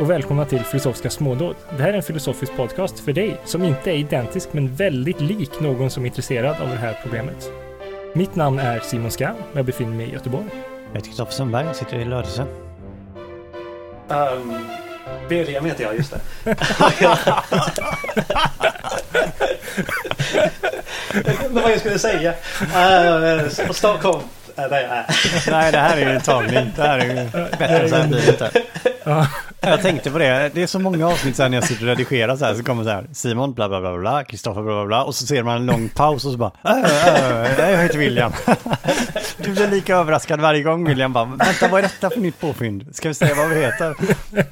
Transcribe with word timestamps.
och 0.00 0.10
välkomna 0.10 0.44
till 0.44 0.64
Filosofiska 0.64 1.10
smådåd. 1.10 1.56
Det 1.76 1.82
här 1.82 1.88
är 1.88 1.92
en 1.92 2.02
filosofisk 2.02 2.56
podcast 2.56 3.00
för 3.00 3.12
dig 3.12 3.40
som 3.44 3.64
inte 3.64 3.90
är 3.90 3.94
identisk 3.94 4.48
men 4.52 4.74
väldigt 4.74 5.20
lik 5.20 5.60
någon 5.60 5.90
som 5.90 6.02
är 6.02 6.06
intresserad 6.06 6.60
av 6.60 6.68
det 6.68 6.76
här 6.76 6.98
problemet. 7.02 7.50
Mitt 8.14 8.34
namn 8.34 8.58
är 8.58 8.80
Simon 8.80 9.10
Skam 9.10 9.36
och 9.52 9.58
jag 9.58 9.64
befinner 9.64 9.96
mig 9.96 10.06
i 10.06 10.12
Göteborg. 10.12 10.46
Jag 10.86 10.94
heter 10.94 11.06
Kristoffer 11.06 11.32
Sundberg, 11.32 11.74
sitter 11.74 11.98
i 11.98 12.04
Lödöse. 12.04 12.46
Um, 14.08 14.66
Benjamin 15.28 15.70
heter 15.70 15.84
jag, 15.84 15.96
just 15.96 16.10
det. 16.10 16.20
Vad 21.50 21.62
var 21.62 21.70
jag 21.70 21.80
skulle 21.80 21.98
säga? 21.98 22.34
Uh, 22.60 23.48
Stockholm. 23.70 24.22
Jag 24.54 24.72
är. 24.72 25.06
Nej, 25.50 25.72
det 25.72 25.78
här 25.78 25.96
är 25.96 26.00
ju 26.00 26.10
en 26.10 26.20
tagning. 26.20 26.72
Det 26.76 26.82
här 26.82 26.98
är 26.98 27.04
ju 27.04 27.30
bättre 27.58 27.88
så 27.88 27.96
här 27.96 28.06
blir 28.06 28.20
det 28.20 28.28
inte. 28.28 28.50
Jag 29.62 29.82
tänkte 29.82 30.10
på 30.10 30.18
det. 30.18 30.50
Det 30.54 30.62
är 30.62 30.66
så 30.66 30.78
många 30.78 31.08
avsnitt 31.08 31.36
sen 31.36 31.50
när 31.50 31.58
jag 31.58 31.64
sitter 31.64 31.82
och 31.82 31.88
redigerar 31.88 32.36
så 32.36 32.44
här 32.44 32.54
så 32.54 32.62
kommer 32.62 32.84
så 32.84 32.90
här 32.90 33.04
Simon 33.12 33.52
bla 33.52 33.68
bla 33.68 33.80
bla 33.80 33.98
bla, 33.98 34.24
Kristoffer 34.24 34.62
bla 34.62 34.72
bla 34.72 34.86
bla 34.86 35.04
och 35.04 35.14
så 35.14 35.26
ser 35.26 35.42
man 35.42 35.56
en 35.56 35.66
lång 35.66 35.88
paus 35.88 36.24
och 36.24 36.32
så 36.32 36.38
bara 36.38 36.52
äh, 36.64 37.64
äh, 37.64 37.70
jag 37.70 37.78
heter 37.82 37.98
William. 37.98 38.32
Du 39.36 39.50
blir 39.50 39.68
lika 39.68 39.96
överraskad 39.96 40.40
varje 40.40 40.62
gång 40.62 40.88
William 40.88 41.12
bara 41.12 41.24
vänta 41.24 41.68
vad 41.68 41.78
är 41.78 41.82
detta 41.82 42.10
för 42.10 42.20
nytt 42.20 42.40
påfynd? 42.40 42.84
Ska 42.92 43.08
vi 43.08 43.14
säga 43.14 43.34
vad 43.34 43.48
vi 43.48 43.60
heter? 43.60 43.94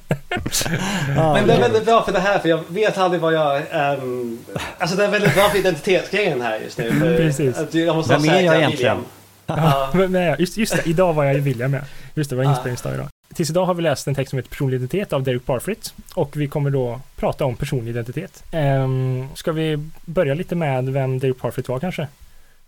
Men 1.15 1.47
det 1.47 1.55
är 1.55 1.61
väldigt 1.61 1.85
bra 1.85 2.05
för 2.05 2.13
det 2.13 2.21
här 2.21 2.39
för 2.39 2.49
jag 2.49 2.61
vet 2.69 2.99
aldrig 2.99 3.21
vad 3.23 3.33
jag... 3.35 3.63
Um, 4.03 4.39
alltså 4.79 4.97
det 4.97 5.05
är 5.05 5.09
väldigt 5.09 5.35
bra 5.35 5.49
för 5.49 5.59
identitetsgrejen 5.59 6.41
här 6.41 6.59
just 6.65 6.79
nu. 6.79 6.91
För 7.01 7.17
Precis. 7.17 7.59
att 7.59 7.75
Jag 7.75 7.97
måste 7.97 8.13
Vem 8.17 8.25
är 8.29 8.41
jag 8.41 8.57
egentligen? 8.57 8.97
William. 8.97 9.05
Ja, 9.47 9.91
men, 10.09 10.37
just, 10.39 10.57
just 10.57 10.77
det, 10.77 10.83
idag 10.91 11.13
var 11.15 11.25
jag 11.25 11.35
i 11.35 11.41
William 11.41 11.71
med. 11.71 11.85
Just 12.15 12.31
det, 12.31 12.37
var 12.37 12.45
Ah. 12.45 12.51
inspelningsdag 12.51 12.95
idag. 12.95 13.07
Tills 13.35 13.51
idag 13.51 13.67
har 13.67 13.75
vi 13.75 13.83
läst 13.83 14.09
en 14.09 14.15
text 14.15 14.31
som 14.31 14.37
heter 14.37 14.51
Personlig 14.51 14.77
identitet 14.77 15.13
av 15.13 15.23
Derek 15.23 15.47
Barfrit 15.47 15.95
och 16.15 16.37
vi 16.37 16.49
kommer 16.49 16.71
då 16.71 17.01
prata 17.17 17.45
om 17.45 17.57
personlig 17.57 17.91
identitet. 17.91 18.45
Um, 18.53 19.29
ska 19.35 19.53
vi 19.53 19.89
börja 20.05 20.35
lite 20.35 20.55
med 20.55 20.89
vem 20.89 21.19
Derek 21.19 21.41
Barfrit 21.41 21.69
var 21.69 21.81
kanske? 21.81 22.03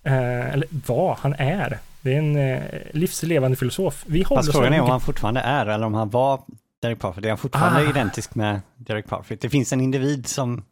Eh, 0.03 0.53
eller 0.53 0.67
vad 0.87 1.17
han 1.19 1.35
är. 1.39 1.79
Det 2.01 2.15
är 2.15 2.19
en 2.19 2.37
uh, 2.37 2.61
livslevande 2.93 3.57
filosof. 3.57 4.05
Vi 4.07 4.23
håller 4.23 4.43
Fast 4.43 4.53
frågan 4.53 4.73
är 4.73 4.81
om 4.81 4.91
han 4.91 5.01
fortfarande 5.01 5.41
är 5.41 5.67
eller 5.67 5.87
om 5.87 5.95
han 5.95 6.11
var 6.11 6.41
Derek 6.83 6.99
Parfit. 6.99 7.25
Är 7.25 7.29
han 7.29 7.39
fortfarande 7.39 7.81
Ah. 7.81 7.91
identisk 7.91 8.35
med 8.35 8.61
Derek 8.77 9.07
Parfit? 9.07 9.41
Det 9.41 9.51
finns 9.51 9.73
en 9.73 9.81
individ 9.81 10.27
som 10.27 10.65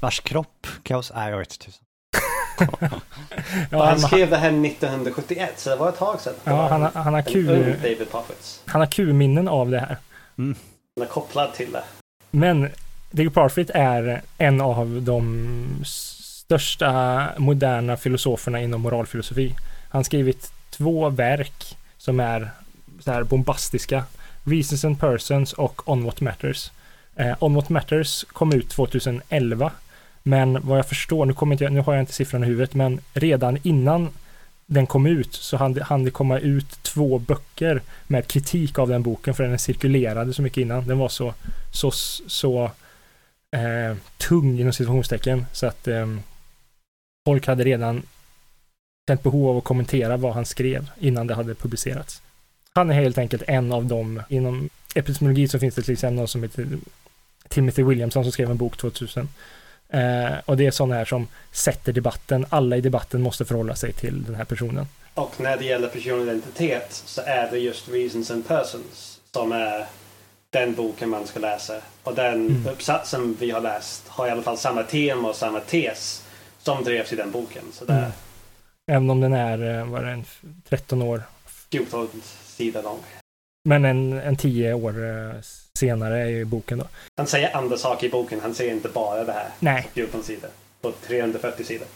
vars 0.00 0.20
kropp 0.20 0.66
kaos... 0.82 1.12
Nej, 1.14 1.30
jag 1.30 1.38
vet 1.38 1.58
tusan. 1.58 1.85
ja, 3.70 3.84
han 3.84 3.88
han, 3.88 4.00
skrev 4.00 4.30
det 4.30 4.36
här 4.36 4.48
1971 4.48 5.50
så 5.56 5.70
det 5.70 5.76
var 5.76 5.88
ett 5.88 5.98
tag 5.98 6.20
sedan. 6.20 6.34
Ja, 6.44 6.56
var 6.56 6.68
han, 6.68 6.82
har- 6.82 6.90
han, 7.02 7.14
har 7.14 7.22
Q, 7.22 7.46
David 7.82 8.10
Prophets. 8.10 8.60
han 8.66 8.80
har 8.80 8.88
Q-minnen 8.88 9.48
av 9.48 9.70
det 9.70 9.78
här. 9.80 9.96
Han 10.36 10.56
är 11.00 11.06
kopplad 11.06 11.54
till 11.54 11.72
det. 11.72 11.82
Men 12.30 12.68
David 13.10 13.34
Parfit 13.34 13.70
är 13.74 14.22
en 14.38 14.60
av 14.60 15.02
de 15.02 15.82
största 15.84 17.28
moderna 17.38 17.96
filosoferna 17.96 18.60
inom 18.60 18.80
moralfilosofi. 18.80 19.54
Han 19.88 19.98
har 19.98 20.04
skrivit 20.04 20.52
två 20.70 21.08
verk 21.08 21.76
som 21.98 22.20
är 22.20 22.50
så 23.00 23.12
här 23.12 23.22
bombastiska. 23.22 24.04
Reasons 24.44 24.84
and 24.84 25.00
Persons 25.00 25.52
och 25.52 25.88
On 25.88 26.04
What 26.04 26.20
Matters. 26.20 26.70
Eh, 27.16 27.34
On 27.38 27.54
What 27.54 27.68
Matters 27.68 28.24
kom 28.28 28.52
ut 28.52 28.68
2011. 28.68 29.72
Men 30.28 30.66
vad 30.66 30.78
jag 30.78 30.88
förstår, 30.88 31.26
nu, 31.26 31.32
kommer 31.32 31.54
inte 31.54 31.64
jag, 31.64 31.72
nu 31.72 31.80
har 31.80 31.94
jag 31.94 32.02
inte 32.02 32.12
siffran 32.12 32.44
i 32.44 32.46
huvudet, 32.46 32.74
men 32.74 33.00
redan 33.14 33.58
innan 33.62 34.08
den 34.66 34.86
kom 34.86 35.06
ut 35.06 35.34
så 35.34 35.56
hann 35.56 35.72
det, 35.72 35.82
hann 35.82 36.04
det 36.04 36.10
komma 36.10 36.38
ut 36.38 36.82
två 36.82 37.18
böcker 37.18 37.82
med 38.06 38.26
kritik 38.26 38.78
av 38.78 38.88
den 38.88 39.02
boken 39.02 39.34
för 39.34 39.44
den 39.44 39.58
cirkulerade 39.58 40.32
så 40.32 40.42
mycket 40.42 40.58
innan. 40.58 40.86
Den 40.86 40.98
var 40.98 41.08
så, 41.08 41.34
så, 41.72 41.90
så 42.26 42.64
eh, 43.56 43.96
tung 44.16 44.60
inom 44.60 44.72
situationstecken 44.72 45.46
så 45.52 45.66
att 45.66 45.88
eh, 45.88 46.06
folk 47.26 47.46
hade 47.46 47.64
redan 47.64 48.02
känt 49.08 49.22
behov 49.22 49.48
av 49.48 49.56
att 49.56 49.64
kommentera 49.64 50.16
vad 50.16 50.34
han 50.34 50.46
skrev 50.46 50.90
innan 50.98 51.26
det 51.26 51.34
hade 51.34 51.54
publicerats. 51.54 52.22
Han 52.72 52.90
är 52.90 52.94
helt 52.94 53.18
enkelt 53.18 53.42
en 53.46 53.72
av 53.72 53.84
dem. 53.84 54.22
Inom 54.28 54.68
epistemologi 54.94 55.48
så 55.48 55.58
finns 55.58 55.74
det 55.74 55.82
till 55.82 55.92
exempel 55.92 56.16
någon 56.16 56.28
som 56.28 56.42
heter 56.42 56.66
Timothy 57.48 57.82
Williamson 57.82 58.24
som 58.24 58.32
skrev 58.32 58.50
en 58.50 58.56
bok 58.56 58.76
2000. 58.76 59.28
Eh, 59.96 60.38
och 60.44 60.56
det 60.56 60.66
är 60.66 60.70
sådana 60.70 60.94
här 60.94 61.04
som 61.04 61.26
sätter 61.52 61.92
debatten. 61.92 62.46
Alla 62.48 62.76
i 62.76 62.80
debatten 62.80 63.22
måste 63.22 63.44
förhålla 63.44 63.74
sig 63.74 63.92
till 63.92 64.24
den 64.24 64.34
här 64.34 64.44
personen. 64.44 64.86
Och 65.14 65.40
när 65.40 65.56
det 65.56 65.64
gäller 65.64 65.88
personlig 65.88 66.22
identitet 66.32 66.86
så 66.90 67.20
är 67.26 67.50
det 67.50 67.58
just 67.58 67.88
Reasons 67.88 68.30
and 68.30 68.48
Persons 68.48 69.20
som 69.32 69.52
är 69.52 69.86
den 70.50 70.74
boken 70.74 71.08
man 71.10 71.26
ska 71.26 71.40
läsa. 71.40 71.74
Och 72.02 72.14
den 72.14 72.34
Mm. 72.46 72.66
uppsatsen 72.66 73.36
vi 73.40 73.50
har 73.50 73.60
läst 73.60 74.02
har 74.08 74.26
i 74.26 74.30
alla 74.30 74.42
fall 74.42 74.58
samma 74.58 74.82
tema 74.82 75.28
och 75.28 75.36
samma 75.36 75.60
tes 75.60 76.22
som 76.62 76.84
drevs 76.84 77.12
i 77.12 77.16
den 77.16 77.30
boken. 77.30 77.62
Så 77.72 77.84
det 77.84 77.92
är 77.92 77.98
Mm. 77.98 78.10
Även 78.90 79.10
om 79.10 79.20
den 79.20 79.32
är, 79.32 79.58
är 79.58 80.04
den, 80.04 80.24
13 80.68 81.02
år 81.02 81.22
14 81.70 82.08
sidor 82.46 82.82
lång. 82.82 82.98
Men 83.66 83.84
en, 83.84 84.12
en 84.12 84.36
tio 84.36 84.74
år 84.74 85.08
eh, 85.08 85.34
senare 85.78 86.18
är 86.22 86.26
ju 86.26 86.44
boken 86.44 86.78
då. 86.78 86.84
Han 87.16 87.26
säger 87.26 87.56
andra 87.56 87.76
saker 87.76 88.06
i 88.06 88.10
boken. 88.10 88.40
Han 88.40 88.54
säger 88.54 88.72
inte 88.72 88.88
bara 88.88 89.24
det 89.24 89.32
här. 89.32 89.48
Nej, 89.58 89.88
14 89.94 90.22
sidor. 90.22 90.50
På 90.80 90.92
340 91.06 91.64
sidor. 91.64 91.86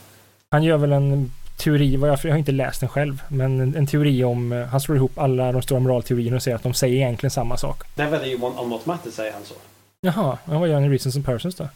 han 0.50 0.62
gör 0.62 0.76
väl 0.76 0.92
en 0.92 1.32
teori, 1.56 1.94
jag, 1.94 2.30
har 2.30 2.36
inte 2.36 2.52
läst 2.52 2.80
den 2.80 2.88
själv, 2.88 3.22
men 3.28 3.60
en, 3.60 3.76
en 3.76 3.86
teori 3.86 4.24
om, 4.24 4.52
eh, 4.52 4.66
han 4.66 4.80
slår 4.80 4.96
ihop 4.96 5.18
alla 5.18 5.52
de 5.52 5.62
stora 5.62 5.80
moralteorierna 5.80 6.36
och 6.36 6.42
säger 6.42 6.56
att 6.56 6.62
de 6.62 6.74
säger 6.74 6.96
egentligen 6.96 7.30
samma 7.30 7.56
sak. 7.56 7.82
Det 7.94 8.02
är 8.02 8.10
väl 8.10 8.44
One 8.44 8.60
on 8.60 8.70
What 8.70 8.86
Matter 8.86 9.10
säger 9.10 9.32
han 9.32 9.44
så. 9.44 9.54
Jaha, 10.00 10.38
men 10.44 10.60
vad 10.60 10.68
gör 10.68 10.74
han 10.74 10.84
i 10.84 10.88
Reasons 10.88 11.16
and 11.16 11.26
Persons 11.26 11.54
då? 11.54 11.68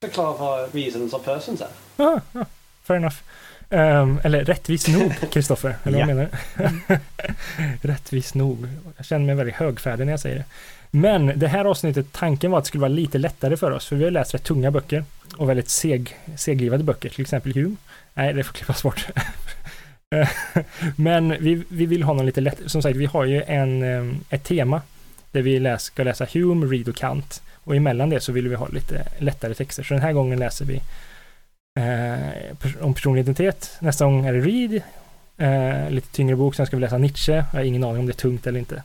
Förklara 0.00 0.36
vad 0.36 0.74
Reasons 0.74 1.14
and 1.14 1.24
Persons 1.24 1.60
är. 1.60 1.68
Ja, 1.96 2.20
ja, 2.32 2.44
fair 2.82 2.96
enough. 2.96 3.16
Ehm, 3.70 4.20
eller 4.24 4.44
rättvis 4.44 4.88
nog, 4.88 5.12
Kristoffer. 5.32 5.76
Eller 5.84 5.98
vad 5.98 6.08
Ja. 6.08 6.14
menar 6.14 6.28
du? 6.56 6.98
rättvis 7.88 8.34
nog. 8.34 8.68
Jag 8.96 9.06
känner 9.06 9.26
mig 9.26 9.34
väldigt 9.34 9.54
högfärdig 9.56 10.04
när 10.06 10.12
jag 10.12 10.20
säger 10.20 10.36
det. 10.36 10.44
Men 10.90 11.32
det 11.36 11.48
här 11.48 11.64
avsnittet, 11.64 12.06
tanken 12.12 12.50
var 12.50 12.58
att 12.58 12.64
det 12.64 12.68
skulle 12.68 12.80
vara 12.80 12.88
lite 12.88 13.18
lättare 13.18 13.56
för 13.56 13.70
oss, 13.70 13.86
för 13.86 13.96
vi 13.96 14.04
har 14.04 14.10
läst 14.10 14.34
rätt 14.34 14.44
tunga 14.44 14.70
böcker 14.70 15.04
och 15.36 15.48
väldigt 15.48 15.68
seg, 15.68 16.16
seglivade 16.36 16.84
böcker, 16.84 17.08
till 17.08 17.20
exempel 17.22 17.52
Hume. 17.54 17.76
Nej, 18.14 18.32
det 18.34 18.44
får 18.44 18.52
klippas 18.52 18.82
bort. 18.82 19.06
Men 20.96 21.36
vi, 21.40 21.62
vi 21.68 21.86
vill 21.86 22.02
ha 22.02 22.12
någon 22.14 22.26
lite 22.26 22.40
lätt, 22.40 22.58
som 22.66 22.82
sagt, 22.82 22.96
vi 22.96 23.06
har 23.06 23.24
ju 23.24 23.42
en, 23.42 23.82
eh, 23.82 24.16
ett 24.30 24.44
tema 24.44 24.82
där 25.32 25.42
vi 25.42 25.58
läs, 25.60 25.82
ska 25.82 26.02
läsa 26.02 26.26
Hume, 26.32 26.66
Reed 26.66 26.88
och 26.88 26.96
Kant. 26.96 27.42
Och 27.54 27.76
emellan 27.76 28.10
det 28.10 28.20
så 28.20 28.32
vill 28.32 28.48
vi 28.48 28.54
ha 28.54 28.68
lite 28.68 29.04
lättare 29.18 29.54
texter. 29.54 29.82
Så 29.82 29.94
den 29.94 30.02
här 30.02 30.12
gången 30.12 30.38
läser 30.38 30.64
vi 30.64 30.80
eh, 31.82 32.84
om 32.84 32.94
personlig 32.94 33.20
identitet. 33.20 33.76
Nästa 33.80 34.04
gång 34.04 34.26
är 34.26 34.32
det 34.32 34.40
Reed. 34.40 34.82
Eh, 35.38 35.90
lite 35.90 36.08
tyngre 36.12 36.36
bok. 36.36 36.54
Sen 36.54 36.66
ska 36.66 36.76
vi 36.76 36.80
läsa 36.80 36.98
Nietzsche. 36.98 37.32
Jag 37.32 37.42
har 37.60 37.60
ingen 37.64 37.84
aning 37.84 37.98
om 37.98 38.06
det 38.06 38.12
är 38.12 38.14
tungt 38.14 38.46
eller 38.46 38.58
inte. 38.58 38.82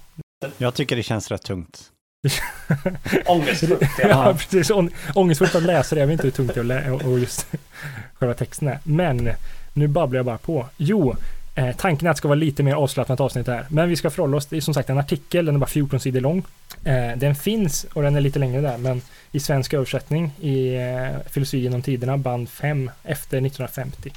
Jag 0.57 0.73
tycker 0.73 0.95
det 0.95 1.03
känns 1.03 1.31
rätt 1.31 1.41
tungt. 1.43 1.79
Ångestfullt. 3.25 3.81
ja, 3.99 4.07
Ja. 4.09 4.33
precis. 4.33 4.71
Ångestfullt 5.15 5.55
att 5.55 5.63
läsa 5.63 5.95
det. 5.95 6.01
Jag 6.01 6.07
vet 6.07 6.13
inte 6.13 6.23
hur 6.23 6.31
tungt 6.31 6.53
det 6.53 6.75
är 6.75 6.95
att 6.95 7.03
och 7.03 7.19
just 7.19 7.47
själva 8.13 8.33
texten 8.33 8.67
är. 8.67 8.79
Men 8.83 9.29
nu 9.73 9.87
babblar 9.87 10.17
jag 10.19 10.25
bara 10.25 10.37
på. 10.37 10.65
Jo, 10.77 11.15
eh, 11.55 11.75
tanken 11.75 12.05
är 12.07 12.11
att 12.11 12.15
det 12.15 12.17
ska 12.17 12.27
vara 12.27 12.35
lite 12.39 12.63
mer 12.63 12.73
avslappnat 12.75 13.19
avsnitt 13.19 13.47
här. 13.47 13.65
Men 13.69 13.89
vi 13.89 13.95
ska 13.95 14.09
förhålla 14.09 14.37
oss. 14.37 14.45
Det 14.45 14.57
är 14.57 14.61
som 14.61 14.73
sagt 14.73 14.89
en 14.89 14.97
artikel. 14.97 15.45
Den 15.45 15.55
är 15.55 15.59
bara 15.59 15.65
14 15.67 15.99
sidor 15.99 16.21
lång. 16.21 16.43
Eh, 16.85 17.17
den 17.17 17.35
finns 17.35 17.83
och 17.93 18.01
den 18.03 18.15
är 18.15 18.21
lite 18.21 18.39
längre 18.39 18.61
där. 18.61 18.77
Men 18.77 19.01
i 19.31 19.39
svensk 19.39 19.73
översättning 19.73 20.31
i 20.41 20.75
eh, 20.75 21.19
Filosofi 21.29 21.57
genom 21.59 21.81
tiderna, 21.81 22.17
band 22.17 22.49
5 22.49 22.91
efter 23.03 23.37
1950. 23.37 24.13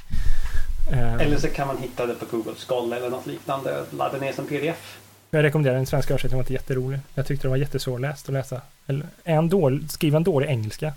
Eh, 0.91 1.13
Eller 1.13 1.37
så 1.37 1.47
kan 1.47 1.67
man 1.67 1.77
hitta 1.77 2.05
det 2.05 2.13
på 2.15 2.25
Google 2.37 2.53
Scholar 2.67 2.97
eller 2.97 3.09
något 3.09 3.27
liknande. 3.27 3.83
Ladda 3.91 4.17
ner 4.17 4.31
som 4.33 4.47
pdf. 4.47 4.97
Jag 5.29 5.43
rekommenderar 5.43 5.75
den 5.75 5.85
svenska 5.85 6.13
översättningen, 6.13 6.37
var 6.37 6.43
inte 6.43 6.53
jätterolig. 6.53 6.99
Jag 7.13 7.27
tyckte 7.27 7.47
det 7.47 7.49
var 7.49 7.57
jättesvårläst 7.57 8.29
att 8.29 8.33
läsa. 8.33 8.61
Eller, 8.87 9.05
är 9.23 9.35
han 9.35 9.49
dålig, 9.49 9.91
skriver 9.91 10.13
han 10.15 10.23
dålig 10.23 10.47
engelska? 10.49 10.93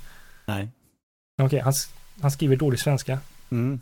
Nej. 0.46 0.68
Okej, 1.42 1.58
han, 1.60 1.70
s- 1.70 1.90
han 2.20 2.30
skriver 2.30 2.56
dålig 2.56 2.80
svenska. 2.80 3.18
Mm. 3.50 3.80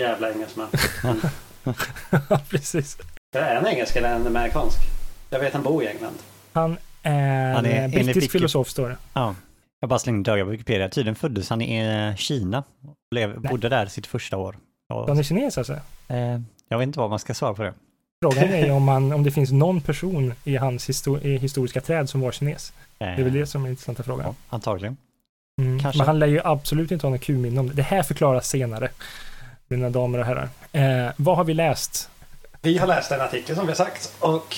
Jävla 0.00 0.32
engelsman. 0.32 0.68
Ja, 2.28 2.40
precis. 2.48 2.98
Det 3.32 3.38
är 3.38 3.56
en 3.56 3.66
engelska 3.66 3.98
eller 3.98 4.14
en 4.14 4.26
amerikansk. 4.26 4.78
Jag 5.30 5.40
vet 5.40 5.52
han 5.52 5.62
bor 5.62 5.82
i 5.82 5.86
England. 5.86 6.14
Han 6.52 6.72
är, 6.72 6.78
Han 7.10 7.66
är 7.66 7.82
eh, 7.82 7.88
brittisk 7.90 8.30
filosof, 8.32 8.68
står 8.68 8.88
det. 8.88 8.96
Ja. 9.12 9.34
Jag 9.80 9.88
bara 9.88 9.98
slängde 9.98 10.30
döga 10.30 10.44
på 10.44 10.50
Wikipedia. 10.50 10.88
Tydligen 10.88 11.16
föddes 11.16 11.50
han 11.50 11.62
i 11.62 12.08
eh, 12.10 12.16
Kina. 12.16 12.62
Nej. 13.10 13.28
bodde 13.28 13.68
där 13.68 13.86
sitt 13.86 14.06
första 14.06 14.36
år. 14.36 14.56
Och, 14.88 15.08
Han 15.08 15.18
är 15.18 15.22
kines 15.22 15.58
alltså. 15.58 15.72
eh, 16.08 16.40
jag 16.68 16.78
vet 16.78 16.86
inte 16.86 16.98
vad 16.98 17.10
man 17.10 17.18
ska 17.18 17.34
svara 17.34 17.54
på 17.54 17.62
det. 17.62 17.72
Frågan 18.22 18.44
är 18.44 18.70
om, 18.72 18.88
han, 18.94 19.12
om 19.12 19.22
det 19.24 19.30
finns 19.30 19.52
någon 19.52 19.80
person 19.80 20.34
i 20.44 20.56
hans 20.56 20.88
histo- 20.90 21.22
i 21.26 21.38
historiska 21.38 21.80
träd 21.80 22.08
som 22.08 22.20
var 22.20 22.32
kines. 22.32 22.72
Det 22.98 23.04
är 23.04 23.22
väl 23.22 23.32
det 23.32 23.46
som 23.46 23.60
är 23.62 23.64
den 23.64 23.70
intressanta 23.72 24.00
Ja, 24.02 24.04
frågan. 24.04 24.34
antagligen. 24.48 24.96
Mm. 25.60 25.80
kanske. 25.80 25.98
Men 25.98 26.06
han 26.06 26.18
lär 26.18 26.26
ju 26.26 26.40
absolut 26.44 26.90
inte 26.90 27.06
ha 27.06 27.10
någon 27.10 27.18
Q-minne 27.18 27.60
om 27.60 27.68
det. 27.68 27.74
Det 27.74 27.82
här 27.82 28.02
förklaras 28.02 28.48
senare. 28.48 28.88
Mina 29.68 29.90
damer 29.90 30.18
och 30.18 30.24
herrar. 30.26 30.48
Eh, 30.72 31.12
vad 31.16 31.36
har 31.36 31.44
vi 31.44 31.54
läst? 31.54 32.10
Vi 32.62 32.78
har 32.78 32.86
läst 32.86 33.12
en 33.12 33.20
artikel 33.20 33.56
som 33.56 33.66
vi 33.66 33.70
har 33.70 33.76
sagt 33.76 34.14
och 34.20 34.56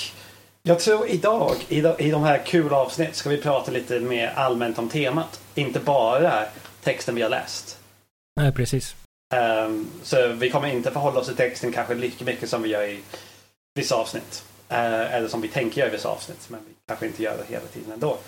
Jag 0.69 0.79
tror 0.79 1.09
idag 1.09 1.57
i 1.69 1.81
de, 1.81 1.95
i 1.99 2.11
de 2.11 2.23
här 2.23 2.43
kul 2.47 2.73
avsnitt 2.73 3.15
ska 3.15 3.31
vi 3.31 3.37
prata 3.37 3.71
lite 3.71 4.01
mer 4.01 4.33
allmänt 4.37 4.79
om 4.79 4.89
temat. 4.89 5.41
Inte 5.55 5.81
bara 5.81 6.45
texten 6.83 7.15
vi 7.15 7.23
har 7.23 7.29
läst. 7.29 7.79
Nej, 8.41 8.53
precis. 8.53 8.97
Um, 9.67 9.91
så 10.03 10.29
vi 10.29 10.51
kommer 10.51 10.69
inte 10.69 10.91
förhålla 10.91 11.21
oss 11.21 11.27
till 11.27 11.37
texten 11.37 11.73
kanske 11.73 11.95
lika 11.95 12.25
mycket 12.25 12.51
som 12.51 12.63
vi 12.63 12.69
gör 12.69 12.83
i 12.83 13.01
vissa 13.75 13.95
avsnitt. 13.95 14.45
Uh, 14.73 15.15
eller 15.15 15.29
som 15.29 15.41
vi 15.41 15.49
tänker 15.49 15.81
göra 15.81 15.89
i 15.89 15.93
vissa 15.93 16.09
avsnitt. 16.09 16.47
Men 16.49 16.61
vi 16.69 16.75
kanske 16.89 17.07
inte 17.07 17.23
gör 17.23 17.37
det 17.37 17.55
hela 17.55 17.67
tiden 17.67 17.93
ändå. 17.93 18.19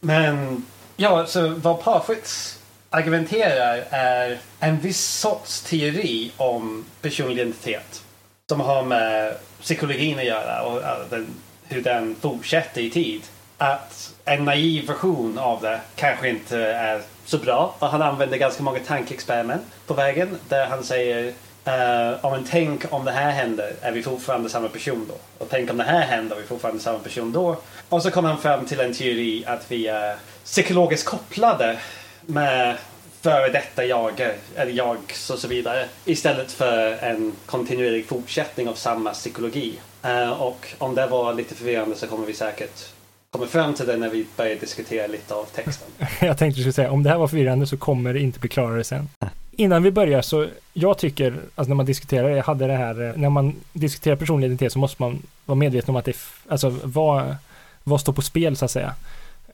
Men 0.00 0.66
ja, 0.96 1.26
så 1.26 1.48
vad 1.48 1.82
Parfits 1.82 2.58
argumenterar 2.90 3.84
är 3.90 4.38
en 4.60 4.80
viss 4.80 5.04
sorts 5.04 5.62
teori 5.62 6.32
om 6.36 6.84
personlig 7.00 7.38
identitet. 7.38 8.02
Som 8.48 8.60
har 8.60 8.82
med 8.82 9.36
psykologin 9.60 10.18
att 10.18 10.24
göra 10.24 10.62
och 10.62 10.82
den, 11.10 11.26
hur 11.68 11.82
den 11.82 12.16
fortsätter 12.20 12.80
i 12.80 12.90
tid. 12.90 13.22
Att 13.58 14.14
en 14.24 14.44
naiv 14.44 14.86
version 14.86 15.38
av 15.38 15.60
det 15.62 15.80
kanske 15.96 16.28
inte 16.28 16.58
är 16.58 17.02
så 17.24 17.38
bra. 17.38 17.74
För 17.78 17.86
han 17.86 18.02
använder 18.02 18.38
ganska 18.38 18.62
många 18.62 18.78
tankeexperiment 18.78 19.62
på 19.86 19.94
vägen 19.94 20.38
där 20.48 20.66
han 20.66 20.84
säger 20.84 21.26
eh, 21.26 21.32
Uh, 21.68 22.24
om 22.24 22.34
en 22.34 22.44
tänk 22.50 22.92
om 22.92 23.04
det 23.04 23.10
här 23.10 23.30
händer, 23.30 23.72
är 23.82 23.92
vi 23.92 24.02
fortfarande 24.02 24.48
samma 24.48 24.68
person 24.68 25.06
då? 25.08 25.14
Och 25.44 25.50
tänk 25.50 25.70
om 25.70 25.76
det 25.76 25.84
här 25.84 26.00
händer, 26.00 26.36
är 26.36 26.40
vi 26.40 26.46
fortfarande 26.46 26.80
samma 26.80 26.98
person 26.98 27.32
då? 27.32 27.56
Och 27.88 28.02
så 28.02 28.10
kommer 28.10 28.28
han 28.28 28.38
fram 28.38 28.66
till 28.66 28.80
en 28.80 28.94
teori 28.94 29.44
att 29.46 29.70
vi 29.70 29.86
är 29.86 30.16
psykologiskt 30.44 31.06
kopplade 31.06 31.78
med 32.26 32.76
före 33.20 33.48
detta 33.48 33.84
jag, 33.84 34.30
eller 34.56 34.72
jag 34.72 34.96
och 35.30 35.38
så 35.38 35.48
vidare. 35.48 35.86
Istället 36.04 36.52
för 36.52 36.92
en 36.92 37.32
kontinuerlig 37.46 38.06
fortsättning 38.06 38.68
av 38.68 38.74
samma 38.74 39.12
psykologi. 39.12 39.78
Uh, 40.04 40.42
och 40.42 40.66
om 40.78 40.94
det 40.94 41.06
var 41.06 41.34
lite 41.34 41.54
förvirrande 41.54 41.96
så 41.96 42.06
kommer 42.06 42.26
vi 42.26 42.34
säkert 42.34 42.92
komma 43.30 43.46
fram 43.46 43.74
till 43.74 43.86
det 43.86 43.96
när 43.96 44.08
vi 44.08 44.26
börjar 44.36 44.56
diskutera 44.56 45.06
lite 45.06 45.34
av 45.34 45.44
texten. 45.44 45.88
Jag 46.20 46.38
tänkte 46.38 46.58
du 46.58 46.62
skulle 46.62 46.72
säga, 46.72 46.90
om 46.90 47.02
det 47.02 47.10
här 47.10 47.18
var 47.18 47.28
förvirrande 47.28 47.66
så 47.66 47.76
kommer 47.76 48.14
det 48.14 48.20
inte 48.20 48.40
bli 48.40 48.48
klarare 48.48 48.84
sen. 48.84 49.08
Innan 49.50 49.82
vi 49.82 49.90
börjar 49.90 50.22
så, 50.22 50.46
jag 50.72 50.98
tycker, 50.98 51.40
alltså 51.54 51.68
när 51.68 51.74
man 51.74 51.86
diskuterar, 51.86 52.28
jag 52.28 52.44
hade 52.44 52.66
det 52.66 52.76
här, 52.76 53.14
när 53.16 53.30
man 53.30 53.54
diskuterar 53.72 54.16
personlig 54.16 54.46
identitet 54.46 54.72
så 54.72 54.78
måste 54.78 55.02
man 55.02 55.22
vara 55.46 55.56
medveten 55.56 55.90
om 55.90 55.96
att 55.96 56.04
det, 56.04 56.16
alltså 56.48 56.78
vad, 56.82 57.36
vad 57.84 58.00
står 58.00 58.12
på 58.12 58.22
spel 58.22 58.56
så 58.56 58.64
att 58.64 58.70
säga. 58.70 58.94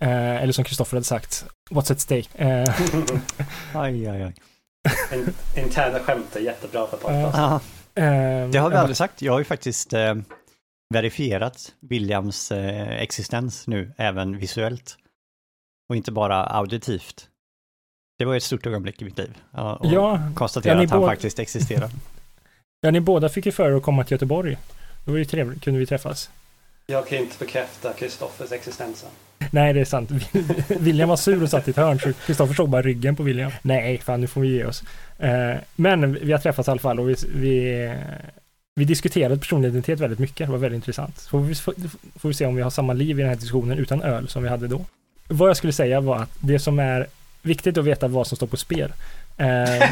Eh, 0.01 0.43
eller 0.43 0.53
som 0.53 0.65
Kristoffer 0.65 0.97
hade 0.97 1.05
sagt, 1.05 1.45
what's 1.71 1.93
at 1.93 2.01
stake? 2.01 2.29
Eh. 2.35 2.75
aj, 3.75 4.09
aj, 4.09 4.23
aj. 4.23 4.35
En, 5.11 5.35
interna 5.65 5.99
skämt 5.99 6.37
är 6.37 6.41
jättebra 6.41 6.87
för 6.87 6.97
podcast. 6.97 7.65
Uh, 7.99 8.51
det 8.51 8.59
har 8.59 8.71
vi 8.71 8.77
aldrig 8.77 8.97
sagt. 8.97 9.23
Jag 9.23 9.33
har 9.33 9.39
ju 9.39 9.45
faktiskt 9.45 9.93
eh, 9.93 10.15
verifierat 10.95 11.75
Williams 11.81 12.53
eh, 12.53 13.03
existens 13.03 13.67
nu, 13.67 13.93
även 13.97 14.39
visuellt. 14.39 14.97
Och 15.89 15.97
inte 15.97 16.13
bara 16.13 16.47
auditivt. 16.47 17.29
Det 18.19 18.25
var 18.25 18.37
ett 18.37 18.43
stort 18.43 18.67
ögonblick 18.67 19.03
i 19.03 19.05
mitt 19.05 19.19
liv. 19.19 19.39
Och 19.51 19.87
ja, 19.87 20.21
konstatera 20.35 20.75
ja, 20.75 20.85
att 20.85 20.91
han 20.91 21.01
båda... 21.01 21.13
faktiskt 21.13 21.39
existerar. 21.39 21.91
ja, 22.81 22.91
ni 22.91 23.01
båda 23.01 23.29
fick 23.29 23.47
ju 23.47 23.53
för 23.53 23.71
er 23.71 23.77
att 23.77 23.83
komma 23.83 24.05
till 24.05 24.13
Göteborg. 24.13 24.57
Det 25.05 25.11
var 25.11 25.19
ju 25.19 25.25
trevligt, 25.25 25.63
kunde 25.63 25.81
vi 25.81 25.87
träffas. 25.87 26.31
Jag 26.87 27.09
kan 27.09 27.19
inte 27.19 27.39
bekräfta 27.39 27.93
Kristoffers 27.93 28.53
existens. 28.53 29.07
Nej, 29.51 29.73
det 29.73 29.81
är 29.81 29.85
sant. 29.85 30.11
William 30.69 31.09
var 31.09 31.17
sur 31.17 31.43
och 31.43 31.51
satt 31.51 31.69
i 31.69 31.71
ett 31.71 31.77
hörn, 31.77 32.01
så 32.01 32.13
Kristoffer 32.13 32.55
såg 32.55 32.69
bara 32.69 32.83
ryggen 32.83 33.17
på 33.17 33.23
William. 33.23 33.53
Nej, 33.63 33.99
fan 33.99 34.21
nu 34.21 34.27
får 34.27 34.41
vi 34.41 34.49
ge 34.49 34.65
oss. 34.65 34.83
Eh, 35.19 35.55
men 35.77 36.19
vi 36.23 36.33
har 36.33 36.39
träffats 36.39 36.69
i 36.69 36.71
alla 36.71 36.81
fall 36.81 37.01
och 37.01 37.09
vi, 37.09 37.17
vi, 37.35 37.93
vi 38.75 38.85
diskuterade 38.85 39.39
personlig 39.39 39.69
identitet 39.69 40.01
väldigt 40.01 40.19
mycket. 40.19 40.47
Det 40.47 40.53
var 40.53 40.59
väldigt 40.59 40.77
intressant. 40.77 41.19
Så 41.19 41.29
får 41.29 41.41
vi, 41.41 41.55
får 42.17 42.29
vi 42.29 42.35
se 42.35 42.47
om 42.47 42.57
vi 42.57 42.63
har 42.63 42.71
samma 42.71 42.93
liv 42.93 43.19
i 43.19 43.23
den 43.23 43.29
här 43.29 43.37
diskussionen 43.37 43.79
utan 43.79 44.03
öl 44.03 44.29
som 44.29 44.43
vi 44.43 44.49
hade 44.49 44.69
då. 44.69 44.85
Vad 45.29 45.49
jag 45.49 45.57
skulle 45.57 45.73
säga 45.73 46.01
var 46.01 46.17
att 46.17 46.31
det 46.41 46.59
som 46.59 46.79
är 46.79 47.07
viktigt 47.43 47.79
att 47.79 47.85
veta 47.85 48.09
vad 48.09 48.27
som 48.27 48.37
står 48.37 48.47
på 48.47 48.57
spel. 48.57 48.93
Eh, 49.37 49.47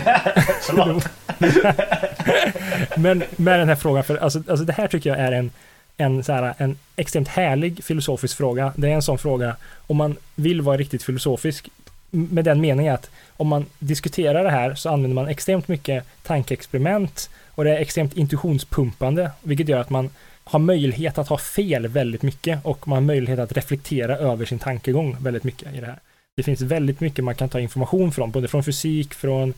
men 2.97 3.23
med 3.37 3.59
den 3.61 3.69
här 3.69 3.77
frågan, 3.77 4.05
för 4.05 4.17
alltså, 4.17 4.43
alltså 4.49 4.65
det 4.65 4.73
här 4.73 4.89
tycker 4.89 5.11
jag 5.11 5.19
är 5.19 5.33
en 5.33 5.51
en, 5.97 6.25
så 6.25 6.33
här, 6.33 6.55
en 6.59 6.79
extremt 6.97 7.29
härlig 7.29 7.85
filosofisk 7.85 8.37
fråga. 8.37 8.73
Det 8.77 8.89
är 8.89 8.95
en 8.95 9.03
sån 9.03 9.19
fråga, 9.19 9.57
om 9.87 9.97
man 9.97 10.17
vill 10.35 10.61
vara 10.61 10.77
riktigt 10.77 11.03
filosofisk, 11.03 11.69
med 12.13 12.45
den 12.45 12.61
meningen 12.61 12.95
att 12.95 13.11
om 13.37 13.49
man 13.49 13.67
diskuterar 13.79 14.45
det 14.45 14.51
här 14.51 14.75
så 14.75 14.89
använder 14.89 15.15
man 15.15 15.29
extremt 15.29 15.69
mycket 15.69 16.05
tankeexperiment 16.23 17.31
och 17.49 17.65
det 17.65 17.71
är 17.71 17.81
extremt 17.81 18.17
intuitionspumpande, 18.17 19.31
vilket 19.43 19.69
gör 19.69 19.81
att 19.81 19.91
man 19.91 20.11
har 20.45 20.59
möjlighet 20.59 21.19
att 21.19 21.29
ha 21.29 21.39
fel 21.39 21.87
väldigt 21.87 22.23
mycket 22.23 22.65
och 22.65 22.89
man 22.89 22.97
har 22.97 23.03
möjlighet 23.03 23.39
att 23.39 23.53
reflektera 23.53 24.17
över 24.17 24.45
sin 24.45 24.59
tankegång 24.59 25.17
väldigt 25.21 25.45
mycket 25.45 25.75
i 25.75 25.81
det 25.81 25.87
här. 25.87 26.01
Det 26.37 26.43
finns 26.43 26.61
väldigt 26.61 27.01
mycket 27.01 27.25
man 27.25 27.35
kan 27.35 27.49
ta 27.49 27.61
information 27.61 28.13
från, 28.13 28.31
både 28.31 28.49
från 28.49 28.65
fysik, 28.65 29.15
från 29.15 29.55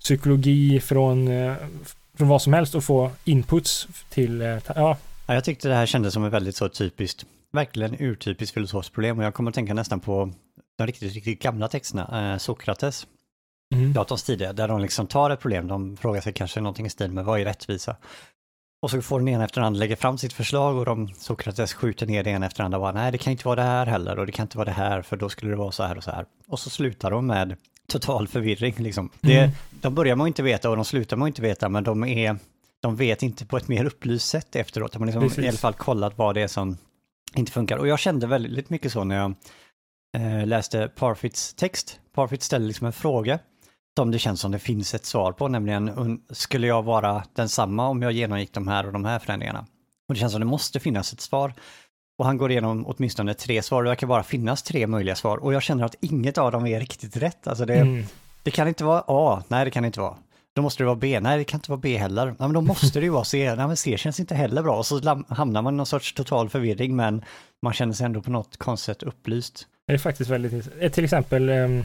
psykologi, 0.00 0.80
från, 0.80 1.28
eh, 1.28 1.54
från 2.18 2.28
vad 2.28 2.42
som 2.42 2.52
helst 2.52 2.74
och 2.74 2.84
få 2.84 3.10
inputs 3.24 3.88
till, 4.10 4.42
eh, 4.42 4.58
ja, 4.74 4.96
Ja, 5.26 5.34
jag 5.34 5.44
tyckte 5.44 5.68
det 5.68 5.74
här 5.74 5.86
kändes 5.86 6.14
som 6.14 6.24
ett 6.24 6.32
väldigt 6.32 6.56
så 6.56 6.68
typiskt, 6.68 7.26
verkligen 7.52 7.96
urtypiskt 7.98 8.54
filosofiskt 8.54 8.94
problem 8.94 9.18
och 9.18 9.24
jag 9.24 9.34
kommer 9.34 9.50
att 9.50 9.54
tänka 9.54 9.74
nästan 9.74 10.00
på 10.00 10.32
de 10.76 10.86
riktigt, 10.86 11.14
riktigt 11.14 11.42
gamla 11.42 11.68
texterna, 11.68 12.32
eh, 12.32 12.38
Sokrates, 12.38 13.06
mm. 13.74 13.92
Platons 13.92 14.24
där 14.26 14.68
de 14.68 14.80
liksom 14.80 15.06
tar 15.06 15.30
ett 15.30 15.40
problem, 15.40 15.68
de 15.68 15.96
frågar 15.96 16.20
sig 16.20 16.32
kanske 16.32 16.60
någonting 16.60 16.86
i 16.86 16.90
stil 16.90 17.12
med 17.12 17.24
vad 17.24 17.40
är 17.40 17.44
rättvisa? 17.44 17.96
Och 18.82 18.90
så 18.90 19.02
får 19.02 19.18
den 19.18 19.28
ena 19.28 19.44
efter 19.44 19.60
den 19.60 19.66
andra 19.66 19.78
lägga 19.78 19.96
fram 19.96 20.18
sitt 20.18 20.32
förslag 20.32 20.76
och 20.76 20.84
de, 20.84 21.08
Sokrates 21.08 21.74
skjuter 21.74 22.06
ner 22.06 22.24
det 22.24 22.30
ena 22.30 22.46
efter 22.46 22.58
den 22.58 22.64
andra 22.64 22.78
och 22.78 22.82
bara, 22.82 23.02
nej 23.02 23.12
det 23.12 23.18
kan 23.18 23.30
inte 23.30 23.44
vara 23.44 23.56
det 23.56 23.62
här 23.62 23.86
heller 23.86 24.18
och 24.18 24.26
det 24.26 24.32
kan 24.32 24.44
inte 24.44 24.56
vara 24.56 24.64
det 24.64 24.72
här 24.72 25.02
för 25.02 25.16
då 25.16 25.28
skulle 25.28 25.50
det 25.50 25.56
vara 25.56 25.72
så 25.72 25.82
här 25.82 25.96
och 25.96 26.04
så 26.04 26.10
här. 26.10 26.26
Och 26.48 26.58
så 26.58 26.70
slutar 26.70 27.10
de 27.10 27.26
med 27.26 27.56
total 27.88 28.28
förvirring 28.28 28.74
liksom. 28.78 29.10
Det, 29.20 29.38
mm. 29.38 29.50
De 29.70 29.94
börjar 29.94 30.16
man 30.16 30.26
inte 30.26 30.42
veta 30.42 30.70
och 30.70 30.76
de 30.76 30.84
slutar 30.84 31.16
man 31.16 31.28
inte 31.28 31.42
veta 31.42 31.68
men 31.68 31.84
de 31.84 32.04
är 32.04 32.38
de 32.80 32.96
vet 32.96 33.22
inte 33.22 33.46
på 33.46 33.56
ett 33.56 33.68
mer 33.68 33.84
upplyst 33.84 34.28
sätt 34.28 34.56
efteråt. 34.56 34.92
De 34.92 35.02
har 35.02 35.22
liksom 35.22 35.44
i 35.44 35.48
alla 35.48 35.58
fall 35.58 35.74
kollat 35.74 36.18
vad 36.18 36.34
det 36.34 36.42
är 36.42 36.48
som 36.48 36.76
inte 37.34 37.52
funkar. 37.52 37.76
Och 37.76 37.88
jag 37.88 37.98
kände 37.98 38.26
väldigt 38.26 38.70
mycket 38.70 38.92
så 38.92 39.04
när 39.04 39.16
jag 39.16 39.34
eh, 40.14 40.46
läste 40.46 40.88
Parfits 40.88 41.54
text. 41.54 42.00
Parfit 42.14 42.42
ställer 42.42 42.66
liksom 42.66 42.86
en 42.86 42.92
fråga 42.92 43.38
som 43.96 44.10
det 44.10 44.18
känns 44.18 44.40
som 44.40 44.52
det 44.52 44.58
finns 44.58 44.94
ett 44.94 45.06
svar 45.06 45.32
på, 45.32 45.48
nämligen 45.48 46.20
skulle 46.30 46.66
jag 46.66 46.82
vara 46.82 47.24
densamma 47.34 47.88
om 47.88 48.02
jag 48.02 48.12
genomgick 48.12 48.52
de 48.52 48.68
här 48.68 48.86
och 48.86 48.92
de 48.92 49.04
här 49.04 49.18
förändringarna? 49.18 49.66
Och 50.08 50.14
det 50.14 50.20
känns 50.20 50.32
som 50.32 50.40
det 50.40 50.46
måste 50.46 50.80
finnas 50.80 51.12
ett 51.12 51.20
svar. 51.20 51.54
Och 52.18 52.26
han 52.26 52.36
går 52.36 52.50
igenom 52.50 52.86
åtminstone 52.86 53.34
tre 53.34 53.62
svar, 53.62 53.82
det 53.82 53.88
verkar 53.88 54.06
bara 54.06 54.22
finnas 54.22 54.62
tre 54.62 54.86
möjliga 54.86 55.14
svar. 55.14 55.36
Och 55.36 55.54
jag 55.54 55.62
känner 55.62 55.84
att 55.84 55.94
inget 56.00 56.38
av 56.38 56.52
dem 56.52 56.66
är 56.66 56.80
riktigt 56.80 57.16
rätt. 57.16 57.46
Alltså 57.46 57.64
det, 57.64 57.74
mm. 57.74 58.04
det 58.42 58.50
kan 58.50 58.68
inte 58.68 58.84
vara 58.84 59.04
A, 59.06 59.42
nej 59.48 59.64
det 59.64 59.70
kan 59.70 59.84
inte 59.84 60.00
vara. 60.00 60.16
Då 60.54 60.62
måste 60.62 60.82
det 60.82 60.86
vara 60.86 60.96
B. 60.96 61.20
Nej, 61.20 61.38
det 61.38 61.44
kan 61.44 61.58
inte 61.58 61.70
vara 61.70 61.80
B 61.80 61.96
heller. 61.96 62.26
Nej, 62.26 62.36
men 62.38 62.52
då 62.52 62.60
måste 62.60 63.00
det 63.00 63.04
ju 63.04 63.10
vara 63.10 63.24
C. 63.24 63.54
Nej, 63.56 63.66
men 63.66 63.76
C 63.76 63.96
känns 63.96 64.20
inte 64.20 64.34
heller 64.34 64.62
bra. 64.62 64.78
Och 64.78 64.86
så 64.86 65.24
hamnar 65.28 65.62
man 65.62 65.74
i 65.74 65.76
någon 65.76 65.86
sorts 65.86 66.12
total 66.12 66.48
förvirring, 66.48 66.96
men 66.96 67.22
man 67.62 67.72
känner 67.72 67.92
sig 67.92 68.06
ändå 68.06 68.22
på 68.22 68.30
något 68.30 68.56
konstigt 68.56 69.02
upplyst. 69.02 69.66
Det 69.86 69.92
är 69.92 69.98
faktiskt 69.98 70.30
väldigt 70.30 70.52
intressant. 70.52 70.82
Eh, 70.82 70.90
till 70.90 71.04
exempel 71.04 71.48
um, 71.48 71.84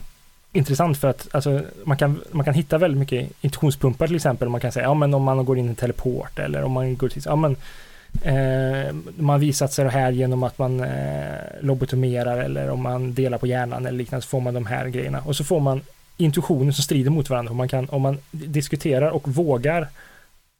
intressant 0.54 0.98
för 0.98 1.08
att 1.08 1.28
alltså, 1.32 1.62
man, 1.84 1.98
kan, 1.98 2.22
man 2.32 2.46
kan 2.46 2.54
hitta 2.54 2.78
väldigt 2.78 3.00
mycket 3.00 3.32
intuitionspumpar 3.42 4.08
till 4.08 4.16
exempel. 4.16 4.50
Man 4.50 4.62
kan 4.62 4.72
säga, 4.72 4.86
ja 4.86 4.94
men 4.94 5.14
om 5.14 5.24
man 5.24 5.46
går 5.46 5.58
in 5.58 5.72
i 5.72 5.76
teleport 5.76 6.40
eller 6.40 6.64
om 6.64 6.72
man 6.72 6.98
går 6.98 7.10
till, 7.10 7.22
ja 7.26 7.36
men 7.36 7.56
eh, 8.22 8.94
man 9.18 9.30
har 9.30 9.40
visat 9.40 9.74
sig 9.74 9.86
det 9.86 9.92
här 9.92 10.12
genom 10.12 10.44
att 10.44 10.58
man 10.58 10.80
eh, 10.80 11.36
lobotomerar 11.62 12.38
eller 12.38 12.70
om 12.70 12.82
man 12.82 13.14
delar 13.14 13.38
på 13.38 13.48
hjärnan 13.48 13.86
eller 13.86 13.98
liknande 13.98 14.22
så 14.22 14.30
får 14.30 14.40
man 14.40 14.54
de 14.54 14.66
här 14.66 14.88
grejerna. 14.88 15.22
Och 15.26 15.36
så 15.36 15.44
får 15.44 15.60
man 15.60 15.82
intuitioner 16.20 16.72
som 16.72 16.84
strider 16.84 17.12
mot 17.12 17.30
varandra. 17.30 17.52
Om 17.52 17.58
man, 17.58 17.70
kan, 17.70 17.90
om 17.90 18.02
man 18.02 18.18
diskuterar 18.32 19.10
och 19.10 19.28
vågar 19.28 19.88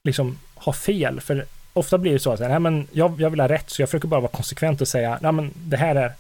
liksom 0.04 0.38
ha 0.56 0.74
fel. 0.74 1.22
För 1.22 1.46
ofta 1.74 1.98
blir 1.98 2.14
det 2.14 2.20
så 2.20 2.32
att 2.32 2.40
nej, 2.40 2.60
men 2.60 2.88
jag, 2.92 3.22
jag 3.22 3.30
vill 3.30 3.40
ha 3.40 3.48
rätt, 3.48 3.70
så 3.70 3.82
jag 3.82 3.90
försöker 3.90 4.08
bara 4.08 4.22
vara 4.22 4.32
konsekvent 4.32 4.82
och 4.82 4.88
säga 4.88 5.20
nej, 5.22 5.32
men 5.32 5.54
det 5.56 5.78
här 5.78 5.96
är 5.96 6.14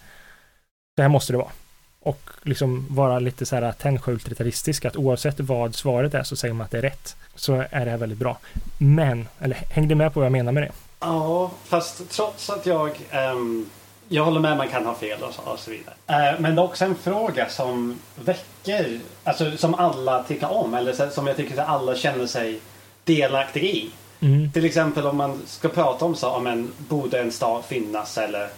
det 0.96 1.01
här 1.01 1.10
måste 1.10 1.34
det 1.34 1.38
vara. 1.38 1.51
Och 2.00 2.29
liksom 2.43 2.88
vara 2.89 3.19
lite 3.19 3.46
så 3.46 3.55
här 3.55 3.72
tennsjöultritaristisk, 3.72 4.86
att 4.86 4.96
oavsett 4.96 5.39
vad 5.39 5.75
svaret 5.75 6.13
är 6.13 6.24
så 6.24 6.36
säger 6.36 6.53
man 6.53 6.65
att 6.65 6.72
det 6.72 6.77
är 6.77 6.81
rätt. 6.81 7.15
Så 7.36 7.53
är 7.69 7.86
det 7.86 7.91
här 7.91 7.98
väldigt 7.98 8.19
bra. 8.19 8.38
Men, 8.77 9.27
eller 9.39 9.55
hängde 9.55 9.96
med 9.96 10.13
på 10.13 10.19
vad 10.19 10.25
jag 10.25 10.31
menar 10.31 10.51
med 10.51 10.63
det? 10.63 10.72
Ja, 11.00 11.51
fast 11.63 12.10
trots 12.10 12.50
att 12.50 12.65
jag 12.65 12.91
um 13.31 13.69
jag 14.10 14.25
håller 14.25 14.39
med, 14.39 14.58
man 14.58 14.68
kan 14.68 14.86
ha 14.86 14.96
fel 14.96 15.24
och 15.24 15.34
så, 15.34 15.42
och 15.42 15.60
så 15.60 15.72
vidare. 15.72 15.96
Eh, 16.08 16.39
men 16.39 16.56
det 16.56 16.62
är 16.62 16.66
också 16.66 16.86
en 16.86 16.96
fråga 16.96 17.50
som 17.50 18.00
väcker, 18.16 19.00
alltså 19.24 19.58
som 19.58 19.75
alla 19.75 20.24
tycker 20.24 20.51
om 20.51 20.74
eller 20.74 21.10
som 21.10 21.28
jag 21.28 21.38
tycker 21.38 21.62
att 21.62 21.70
alla 21.70 21.96
känner 21.96 22.25
sig 22.25 22.60
delaktiga 23.04 23.63
i. 23.63 23.89
Mm. 24.20 24.51
Till 24.51 24.66
exempel 24.66 25.08
om 25.08 25.18
man 25.18 25.42
ska 25.46 25.70
prata 25.70 26.06
om 26.06 26.16
så, 26.16 26.30
om 26.30 26.48
en, 26.48 26.72
borde 26.78 27.20
en 27.20 27.32
stad 27.32 27.66
finnas 27.66 28.18
eller 28.18 28.50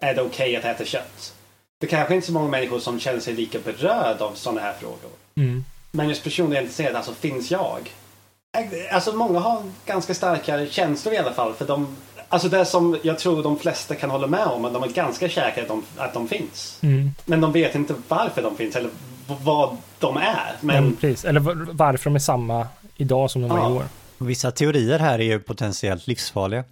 är 0.00 0.14
det 0.14 0.22
okej 0.22 0.58
okay 0.58 0.70
att 0.70 0.76
äta 0.76 0.84
kött? 0.84 1.34
Det 1.80 1.86
kanske 1.86 2.14
inte 2.14 2.24
är 2.24 2.26
så 2.26 2.32
många 2.32 2.48
människor 2.48 2.78
som 2.78 3.00
känner 3.00 3.20
sig 3.20 3.34
lika 3.34 3.58
berörda 3.58 4.24
av 4.24 4.32
sådana 4.34 4.60
här 4.60 4.72
frågor. 4.72 5.10
Mm. 5.36 5.64
Men 5.90 6.08
just 6.08 6.24
personligen 6.24 6.64
intresserad, 6.64 6.96
alltså 6.96 7.14
finns 7.14 7.50
jag? 7.50 7.92
Alltså 8.90 9.12
många 9.12 9.38
har 9.38 9.62
ganska 9.86 10.14
starka 10.14 10.66
känslor 10.66 11.14
i 11.14 11.18
alla 11.18 11.32
fall 11.32 11.54
för 11.54 11.66
de 11.66 11.96
Alltså 12.32 12.48
det 12.48 12.64
som 12.64 12.98
jag 13.02 13.18
tror 13.18 13.42
de 13.42 13.58
flesta 13.58 13.94
kan 13.94 14.10
hålla 14.10 14.26
med 14.26 14.44
om, 14.46 14.64
att 14.64 14.72
de 14.72 14.82
är 14.82 14.88
ganska 14.88 15.28
säkra 15.28 15.62
att 15.62 15.68
de, 15.68 15.82
att 15.96 16.14
de 16.14 16.28
finns. 16.28 16.78
Mm. 16.82 17.10
Men 17.24 17.40
de 17.40 17.52
vet 17.52 17.74
inte 17.74 17.94
varför 18.08 18.42
de 18.42 18.56
finns 18.56 18.76
eller 18.76 18.90
vad 19.26 19.76
de 19.98 20.16
är. 20.16 20.56
Men, 20.60 20.84
Men 20.84 20.96
precis. 20.96 21.24
Eller 21.24 21.40
var- 21.40 21.68
varför 21.72 22.04
de 22.10 22.14
är 22.14 22.18
samma 22.20 22.66
idag 22.96 23.30
som 23.30 23.42
de 23.42 23.50
var 23.50 23.58
Ja. 23.58 23.70
igår. 23.70 23.84
Vissa 24.18 24.50
teorier 24.50 24.98
här 24.98 25.18
är 25.18 25.22
ju 25.24 25.38
potentiellt 25.38 26.06
livsfarliga. 26.06 26.64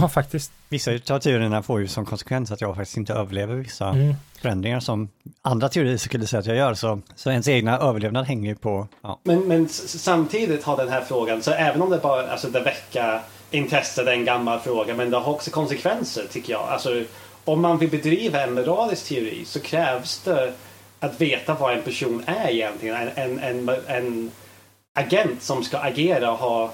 Ja, 0.00 0.08
faktiskt. 0.08 0.52
Vissa 0.68 0.90
av 1.10 1.18
teorierna 1.18 1.62
får 1.62 1.80
ju 1.80 1.88
som 1.88 2.04
konsekvens 2.06 2.52
att 2.52 2.60
jag 2.60 2.76
faktiskt 2.76 2.96
inte 2.96 3.12
överlever 3.12 3.54
vissa 3.54 3.88
Mm. 3.88 4.14
förändringar 4.40 4.80
som 4.80 5.08
andra 5.42 5.68
teorier 5.68 5.96
skulle 5.96 6.26
säga 6.26 6.40
att 6.40 6.46
jag 6.46 6.56
gör. 6.56 6.74
Så, 6.74 7.00
så 7.14 7.30
ens 7.30 7.48
egna 7.48 7.78
överlevnad 7.78 8.26
hänger 8.26 8.48
ju 8.50 8.54
på, 8.56 8.88
ja. 9.02 9.20
Men, 9.22 9.38
men 9.48 9.68
samtidigt 9.68 10.64
har 10.64 10.76
den 10.76 10.88
här 10.88 11.00
frågan, 11.00 11.42
så 11.42 11.50
även 11.50 11.82
om 11.82 11.90
det 11.90 11.98
bara 11.98 12.30
alltså 12.30 12.48
det 12.48 12.60
väcker 12.60 13.20
intresse, 13.50 14.02
är 14.02 14.06
en 14.06 14.24
gammal 14.24 14.60
fråga, 14.60 14.94
men 14.94 15.10
det 15.10 15.16
har 15.16 15.32
också 15.32 15.50
konsekvenser 15.50 16.26
tycker 16.32 16.52
jag. 16.52 16.68
Alltså, 16.68 17.04
om 17.44 17.60
man 17.62 17.78
vill 17.78 17.90
bedriva 17.90 18.42
en 18.42 18.54
moralisk 18.54 19.08
teori 19.08 19.44
så 19.44 19.60
krävs 19.60 20.18
det 20.18 20.52
att 21.00 21.20
veta 21.20 21.54
vad 21.54 21.74
en 21.74 21.82
person 21.82 22.24
är 22.26 22.50
egentligen. 22.50 22.96
En, 22.96 23.38
en, 23.38 23.68
en, 23.68 23.68
en 23.86 24.30
agent 24.94 25.42
som 25.42 25.64
ska 25.64 25.78
agera 25.78 26.32
och 26.32 26.38
ha, 26.38 26.64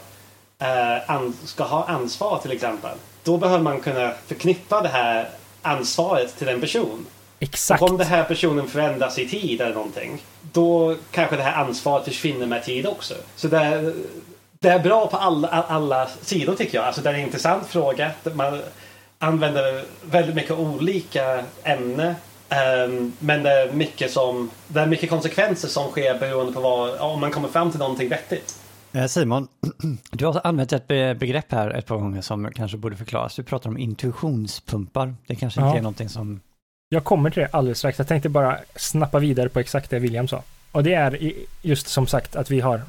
eh, 0.59 1.11
an, 1.11 1.37
ska 1.45 1.65
ha 1.65 1.85
ansvar 1.85 2.39
till 2.39 2.53
exempel. 2.53 2.97
Då 3.25 3.37
behöver 3.37 3.65
man 3.65 3.81
kunna 3.81 4.13
förknippa 4.27 4.81
det 4.81 4.89
här 4.89 5.29
ansvaret 5.63 6.39
till 6.39 6.49
en 6.49 6.61
person. 6.61 7.07
Exakt. 7.41 7.83
Och 7.83 7.91
om 7.91 7.99
den 7.99 8.07
här 8.07 8.25
personen 8.25 8.69
förändras 8.69 9.19
i 9.19 9.29
tid 9.29 9.61
eller 9.61 9.75
någonting. 9.75 10.23
Då 10.53 10.97
kanske 11.11 11.37
det 11.37 11.43
här 11.43 11.65
ansvaret 11.65 12.05
försvinner 12.05 12.47
med 12.47 12.65
tid 12.65 12.87
också. 12.87 13.15
Så 13.37 13.49
det 13.49 13.59
är, 13.59 13.95
det 14.63 14.69
är 14.71 14.79
bra 14.79 15.07
på 15.07 15.17
alla, 15.17 15.49
alla 15.49 16.09
sidor 16.23 16.55
tycker 16.55 16.79
jag. 16.79 16.85
Alltså 16.87 17.01
det 17.03 17.11
är 17.11 17.15
en 17.15 17.21
intressant 17.21 17.67
fråga. 17.67 18.11
Man 18.35 18.61
använder 19.19 19.85
väldigt 20.05 20.35
mycket 20.35 20.51
olika 20.59 21.45
ämnen. 21.63 22.15
Ehm, 22.49 23.13
men 23.19 23.43
det 23.43 23.51
är 23.51 23.73
mycket 23.73 24.11
som 24.13 24.51
det 24.69 24.81
är 24.81 24.87
mycket 24.87 25.11
konsekvenser 25.11 25.69
som 25.69 25.91
sker 25.91 26.19
beroende 26.19 26.53
på 26.53 26.61
vad, 26.61 26.99
om 27.01 27.21
man 27.21 27.31
kommer 27.31 27.49
fram 27.49 27.71
till 27.71 27.81
någonting 27.81 28.09
vettigt. 28.09 28.55
Eh, 28.93 29.07
Simon, 29.07 29.49
du 30.11 30.27
har 30.27 30.41
använt 30.45 30.73
ett 30.73 30.87
be- 30.89 31.15
begrepp 31.15 31.53
här 31.53 31.71
ett 31.71 31.87
par 31.87 31.97
gånger 31.97 32.23
som 32.23 32.51
kanske 32.53 32.77
borde 32.77 32.97
förklaras. 32.97 33.35
Du 33.37 33.43
pratar 33.43 33.71
om 33.71 33.79
intuitionspumpar. 33.79 35.15
Det 35.27 35.35
kanske 35.35 35.61
inte 35.61 35.71
Ja. 35.71 35.77
är 35.79 35.83
någonting 35.83 36.09
som... 36.09 36.41
Jag 36.89 37.05
kommer 37.05 37.31
till 37.31 37.43
det 37.43 37.49
alldeles 37.53 37.79
strax. 37.79 37.99
Jag 37.99 38.09
tänkte 38.09 38.29
bara 38.29 38.59
snappa 38.77 39.19
vidare 39.19 39.49
på 39.49 39.61
exakt 39.61 39.91
det 39.91 39.99
William 39.99 40.29
sa. 40.29 40.43
Och 40.73 40.85
det 40.85 40.95
är 40.95 41.33
just 41.63 41.89
som 41.89 42.07
sagt 42.07 42.37
att 42.37 42.51
vi 42.51 42.61
har 42.61 42.81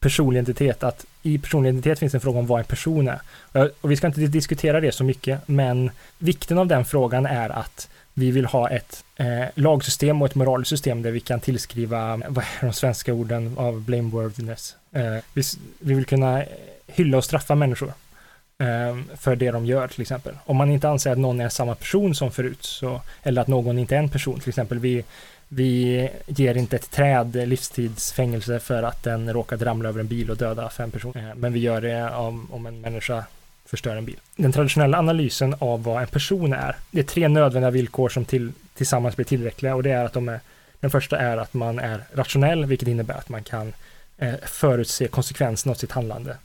personlig 0.00 0.38
identitet. 0.38 0.82
Att 0.82 1.06
i 1.22 1.38
personlig 1.38 1.70
identitet 1.70 1.98
finns 1.98 2.14
en 2.14 2.20
fråga 2.20 2.38
om 2.38 2.46
vad 2.46 2.58
en 2.58 2.64
person 2.64 3.08
är. 3.08 3.20
Och- 3.80 3.90
vi 3.90 3.96
ska 3.96 4.06
inte 4.06 4.20
diskutera 4.20 4.80
det 4.80 4.92
så 4.92 5.04
mycket, 5.04 5.48
men 5.48 5.90
vikten 6.18 6.58
av 6.58 6.66
den 6.66 6.84
frågan 6.84 7.26
är 7.26 7.50
att 7.50 7.88
vi 8.14 8.30
vill 8.30 8.46
ha 8.46 8.70
ett 8.70 9.04
eh, 9.16 9.44
lagsystem 9.54 10.22
och 10.22 10.28
ett 10.28 10.34
moraliskt 10.34 10.68
system 10.68 11.02
där 11.02 11.10
vi 11.10 11.20
kan 11.20 11.40
tillskriva, 11.40 12.16
vad 12.28 12.44
är 12.44 12.66
de 12.66 12.72
svenska 12.72 13.12
orden 13.14 13.58
av 13.58 13.80
blameworthiness? 13.80 14.76
Eh, 14.92 15.16
vi, 15.34 15.42
vi 15.78 15.94
vill 15.94 16.04
kunna 16.04 16.44
hylla 16.86 17.16
och 17.16 17.24
straffa 17.24 17.54
människor 17.54 17.92
eh, 18.58 19.16
för 19.16 19.36
det 19.36 19.50
de 19.50 19.66
gör 19.66 19.88
till 19.88 20.02
exempel. 20.02 20.34
Om 20.44 20.56
man 20.56 20.70
inte 20.70 20.88
anser 20.88 21.12
att 21.12 21.18
någon 21.18 21.40
är 21.40 21.48
samma 21.48 21.74
person 21.74 22.14
som 22.14 22.30
förut, 22.30 22.64
så, 22.64 23.00
eller 23.22 23.42
att 23.42 23.48
någon 23.48 23.78
inte 23.78 23.94
är 23.94 23.98
en 23.98 24.08
person, 24.08 24.40
till 24.40 24.48
exempel 24.48 24.78
vi, 24.78 25.04
vi 25.48 26.10
ger 26.26 26.54
inte 26.54 26.76
ett 26.76 26.90
träd 26.90 27.48
livstidsfängelse 27.48 28.60
för 28.60 28.82
att 28.82 29.02
den 29.02 29.32
råkade 29.32 29.64
ramla 29.64 29.88
över 29.88 30.00
en 30.00 30.06
bil 30.06 30.30
och 30.30 30.36
döda 30.36 30.70
fem 30.70 30.90
personer, 30.90 31.28
eh, 31.28 31.34
men 31.34 31.52
vi 31.52 31.60
gör 31.60 31.80
det 31.80 32.10
om, 32.10 32.52
om 32.52 32.66
en 32.66 32.80
människa 32.80 33.24
förstör 33.66 33.96
en 33.96 34.04
bil. 34.04 34.16
Den 34.36 34.52
traditionella 34.52 34.98
analysen 34.98 35.54
av 35.58 35.82
vad 35.82 36.02
en 36.02 36.08
person 36.08 36.52
är, 36.52 36.76
det 36.90 37.00
är 37.00 37.04
tre 37.04 37.28
nödvändiga 37.28 37.70
villkor 37.70 38.08
som 38.08 38.24
till, 38.24 38.52
tillsammans 38.74 39.16
blir 39.16 39.26
tillräckliga 39.26 39.74
och 39.74 39.82
det 39.82 39.90
är 39.90 40.04
att 40.04 40.12
de 40.12 40.28
är, 40.28 40.40
den 40.80 40.90
första 40.90 41.18
är 41.18 41.36
att 41.36 41.54
man 41.54 41.78
är 41.78 42.00
rationell, 42.12 42.64
vilket 42.64 42.88
innebär 42.88 43.14
att 43.14 43.28
man 43.28 43.42
kan 43.42 43.72
eh, 44.18 44.34
förutse 44.44 45.08
konsekvenserna 45.08 45.70
av 45.70 45.74
sitt 45.74 45.92
handlande. 45.92 46.36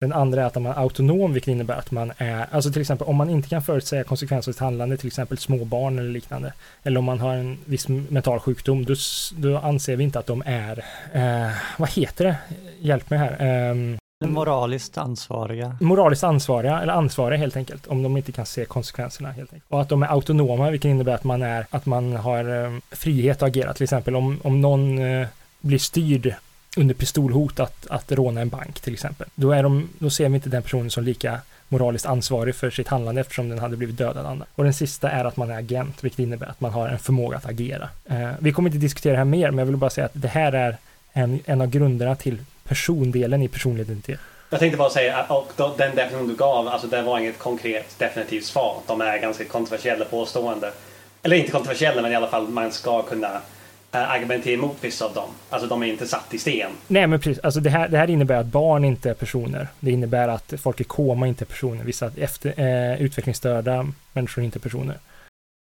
Den 0.00 0.12
andra 0.12 0.42
är 0.42 0.46
att 0.46 0.54
man 0.54 0.66
är 0.66 0.78
autonom, 0.78 1.32
vilket 1.32 1.48
innebär 1.48 1.74
att 1.74 1.90
man 1.90 2.12
är, 2.18 2.46
alltså 2.50 2.72
till 2.72 2.80
exempel 2.80 3.06
om 3.06 3.16
man 3.16 3.30
inte 3.30 3.48
kan 3.48 3.62
förutsäga 3.62 4.04
konsekvenser 4.04 4.50
av 4.50 4.52
sitt 4.52 4.60
handlande, 4.60 4.96
till 4.96 5.06
exempel 5.06 5.38
små 5.38 5.64
barn 5.64 5.98
eller 5.98 6.10
liknande, 6.10 6.52
eller 6.82 6.98
om 6.98 7.04
man 7.04 7.20
har 7.20 7.34
en 7.34 7.58
viss 7.64 7.88
mental 7.88 8.40
sjukdom, 8.40 8.84
då, 8.84 8.94
då 9.36 9.58
anser 9.58 9.96
vi 9.96 10.04
inte 10.04 10.18
att 10.18 10.26
de 10.26 10.42
är, 10.46 10.84
eh, 11.12 11.52
vad 11.78 11.90
heter 11.90 12.24
det? 12.24 12.36
Hjälp 12.80 13.10
mig 13.10 13.18
här. 13.18 13.36
Ehm, 13.38 13.96
Moraliskt 14.24 14.98
ansvariga. 14.98 15.76
moraliskt 15.80 16.24
ansvariga, 16.24 16.80
eller 16.80 16.92
ansvariga 16.92 17.38
helt 17.38 17.56
enkelt, 17.56 17.86
om 17.86 18.02
de 18.02 18.16
inte 18.16 18.32
kan 18.32 18.46
se 18.46 18.64
konsekvenserna 18.64 19.30
helt 19.32 19.52
enkelt. 19.52 19.72
Och 19.72 19.80
att 19.80 19.88
de 19.88 20.02
är 20.02 20.06
autonoma, 20.06 20.70
vilket 20.70 20.88
innebär 20.88 21.14
att 21.14 21.24
man 21.24 21.42
är, 21.42 21.66
att 21.70 21.86
man 21.86 22.16
har 22.16 22.64
eh, 22.64 22.70
frihet 22.90 23.36
att 23.36 23.48
agera. 23.48 23.74
Till 23.74 23.84
exempel 23.84 24.16
om, 24.16 24.40
om 24.42 24.60
någon 24.60 24.98
eh, 24.98 25.26
blir 25.60 25.78
styrd 25.78 26.34
under 26.76 26.94
pistolhot 26.94 27.60
att, 27.60 27.86
att 27.86 28.12
råna 28.12 28.40
en 28.40 28.48
bank 28.48 28.80
till 28.80 28.92
exempel. 28.92 29.28
Då, 29.34 29.52
är 29.52 29.62
de, 29.62 29.88
då 29.98 30.10
ser 30.10 30.28
vi 30.28 30.34
inte 30.34 30.48
den 30.48 30.62
personen 30.62 30.90
som 30.90 31.04
lika 31.04 31.40
moraliskt 31.68 32.06
ansvarig 32.06 32.54
för 32.54 32.70
sitt 32.70 32.88
handlande 32.88 33.20
eftersom 33.20 33.48
den 33.48 33.58
hade 33.58 33.76
blivit 33.76 33.96
dödad 33.96 34.26
annars. 34.26 34.48
Och 34.54 34.64
den 34.64 34.74
sista 34.74 35.10
är 35.10 35.24
att 35.24 35.36
man 35.36 35.50
är 35.50 35.58
agent, 35.58 36.04
vilket 36.04 36.18
innebär 36.18 36.46
att 36.46 36.60
man 36.60 36.72
har 36.72 36.88
en 36.88 36.98
förmåga 36.98 37.36
att 37.36 37.46
agera. 37.46 37.88
Eh, 38.04 38.30
vi 38.38 38.52
kommer 38.52 38.68
inte 38.68 38.78
diskutera 38.78 39.12
det 39.12 39.18
här 39.18 39.24
mer, 39.24 39.50
men 39.50 39.58
jag 39.58 39.66
vill 39.66 39.76
bara 39.76 39.90
säga 39.90 40.04
att 40.04 40.12
det 40.14 40.28
här 40.28 40.52
är 40.52 40.76
en, 41.12 41.40
en 41.44 41.60
av 41.60 41.66
grunderna 41.66 42.16
till 42.16 42.38
persondelen 42.64 43.42
i 43.42 43.48
personlig 43.48 43.82
identitet. 43.82 44.20
Jag 44.50 44.60
tänkte 44.60 44.78
bara 44.78 44.90
säga 44.90 45.16
att 45.16 45.30
och 45.30 45.52
då, 45.56 45.74
den 45.78 45.96
definition 45.96 46.28
du 46.28 46.34
gav, 46.34 46.68
alltså 46.68 46.86
det 46.86 47.02
var 47.02 47.18
inget 47.18 47.38
konkret 47.38 47.98
definitivt 47.98 48.44
svar. 48.44 48.76
De 48.86 49.00
är 49.00 49.18
ganska 49.18 49.44
kontroversiella 49.44 50.04
påstående. 50.04 50.72
Eller 51.22 51.36
inte 51.36 51.50
kontroversiella, 51.50 52.02
men 52.02 52.12
i 52.12 52.14
alla 52.14 52.28
fall 52.28 52.48
man 52.48 52.72
ska 52.72 53.02
kunna 53.02 53.40
argumentera 53.90 54.54
emot 54.54 54.76
vissa 54.80 55.04
av 55.04 55.14
dem. 55.14 55.30
Alltså 55.50 55.68
de 55.68 55.82
är 55.82 55.86
inte 55.86 56.06
satt 56.06 56.34
i 56.34 56.38
sten. 56.38 56.70
Nej, 56.86 57.06
men 57.06 57.20
precis. 57.20 57.44
Alltså 57.44 57.60
det, 57.60 57.70
här, 57.70 57.88
det 57.88 57.98
här 57.98 58.10
innebär 58.10 58.40
att 58.40 58.46
barn 58.46 58.84
inte 58.84 59.10
är 59.10 59.14
personer. 59.14 59.68
Det 59.80 59.90
innebär 59.90 60.28
att 60.28 60.54
folk 60.58 60.80
i 60.80 60.84
koma 60.84 61.26
inte 61.26 61.44
är 61.44 61.46
personer. 61.46 61.84
Vissa 61.84 62.12
efter, 62.16 62.60
eh, 62.60 63.02
utvecklingsstörda 63.02 63.86
människor 64.12 64.42
är 64.42 64.44
inte 64.44 64.58
personer. 64.58 64.98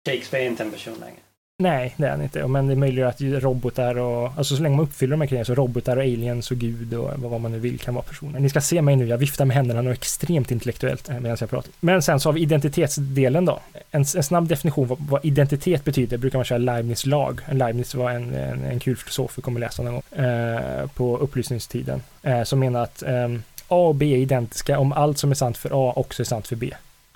Shakespeare 0.09 0.45
är 0.45 0.49
inte 0.49 0.63
en 0.63 0.71
person 0.71 0.95
längre. 1.01 1.17
Nej, 1.63 1.95
det 1.97 2.07
är 2.07 2.11
han 2.11 2.23
inte. 2.23 2.47
Men 2.47 2.67
det 2.67 2.77
möjliggör 2.77 3.09
att 3.09 3.21
robotar 3.21 3.99
och, 3.99 4.33
alltså 4.37 4.57
så 4.57 4.63
länge 4.63 4.77
man 4.77 4.85
uppfyller 4.85 5.11
de 5.11 5.21
här 5.21 5.29
grejerna, 5.29 5.45
så 5.45 5.55
robotar 5.55 5.97
och 5.97 6.03
aliens 6.03 6.51
och 6.51 6.57
gud 6.57 6.95
och 6.95 7.11
vad 7.17 7.41
man 7.41 7.53
nu 7.53 7.59
vill 7.59 7.79
kan 7.79 7.95
vara 7.95 8.05
personer. 8.05 8.41
Ni 8.41 8.49
ska 8.49 8.61
se 8.61 8.83
mig 8.83 8.97
nu, 8.97 9.07
jag 9.07 9.19
viftar 9.19 9.45
med 9.45 9.57
händerna 9.57 9.81
och 9.81 9.95
extremt 9.95 10.51
intellektuellt 10.51 11.09
eh, 11.09 11.15
medan 11.21 11.37
jag 11.41 11.51
pratar. 11.51 11.73
Men 11.81 12.03
sen 12.03 12.21
så 12.21 12.29
har 12.29 12.35
vi 12.35 12.41
identitetsdelen 12.41 13.45
då. 13.45 13.61
En, 13.91 14.01
en 14.01 14.23
snabb 14.23 14.49
definition 14.49 14.89
vad, 14.89 14.99
vad 15.01 15.25
identitet 15.25 15.85
betyder 15.85 16.19
brukar 16.19 16.39
man 16.39 16.45
köra 16.45 16.59
Leibniz 16.59 17.07
lag. 17.07 17.41
Leibniz 17.53 17.95
var 17.95 18.11
en, 18.11 18.35
en, 18.35 18.65
en 18.65 18.81
kul 18.81 18.97
filosof 18.97 19.39
vi 19.39 19.43
kommer 19.43 19.61
läsa 19.61 19.83
någon 19.83 19.93
gång 19.93 20.25
eh, 20.25 20.87
på 20.87 21.19
upplysningstiden. 21.19 22.03
Eh, 22.23 22.43
som 22.43 22.59
menar 22.59 22.83
att 22.83 23.03
eh, 23.03 23.29
A 23.69 23.77
och 23.77 23.95
B 23.95 24.13
är 24.13 24.19
identiska 24.19 24.79
om 24.79 24.93
allt 24.93 25.19
som 25.19 25.31
är 25.31 25.35
sant 25.35 25.57
för 25.57 25.89
A 25.89 25.93
också 25.97 26.23
är 26.23 26.25
sant 26.25 26.49
för 26.49 26.57
B. 26.57 26.75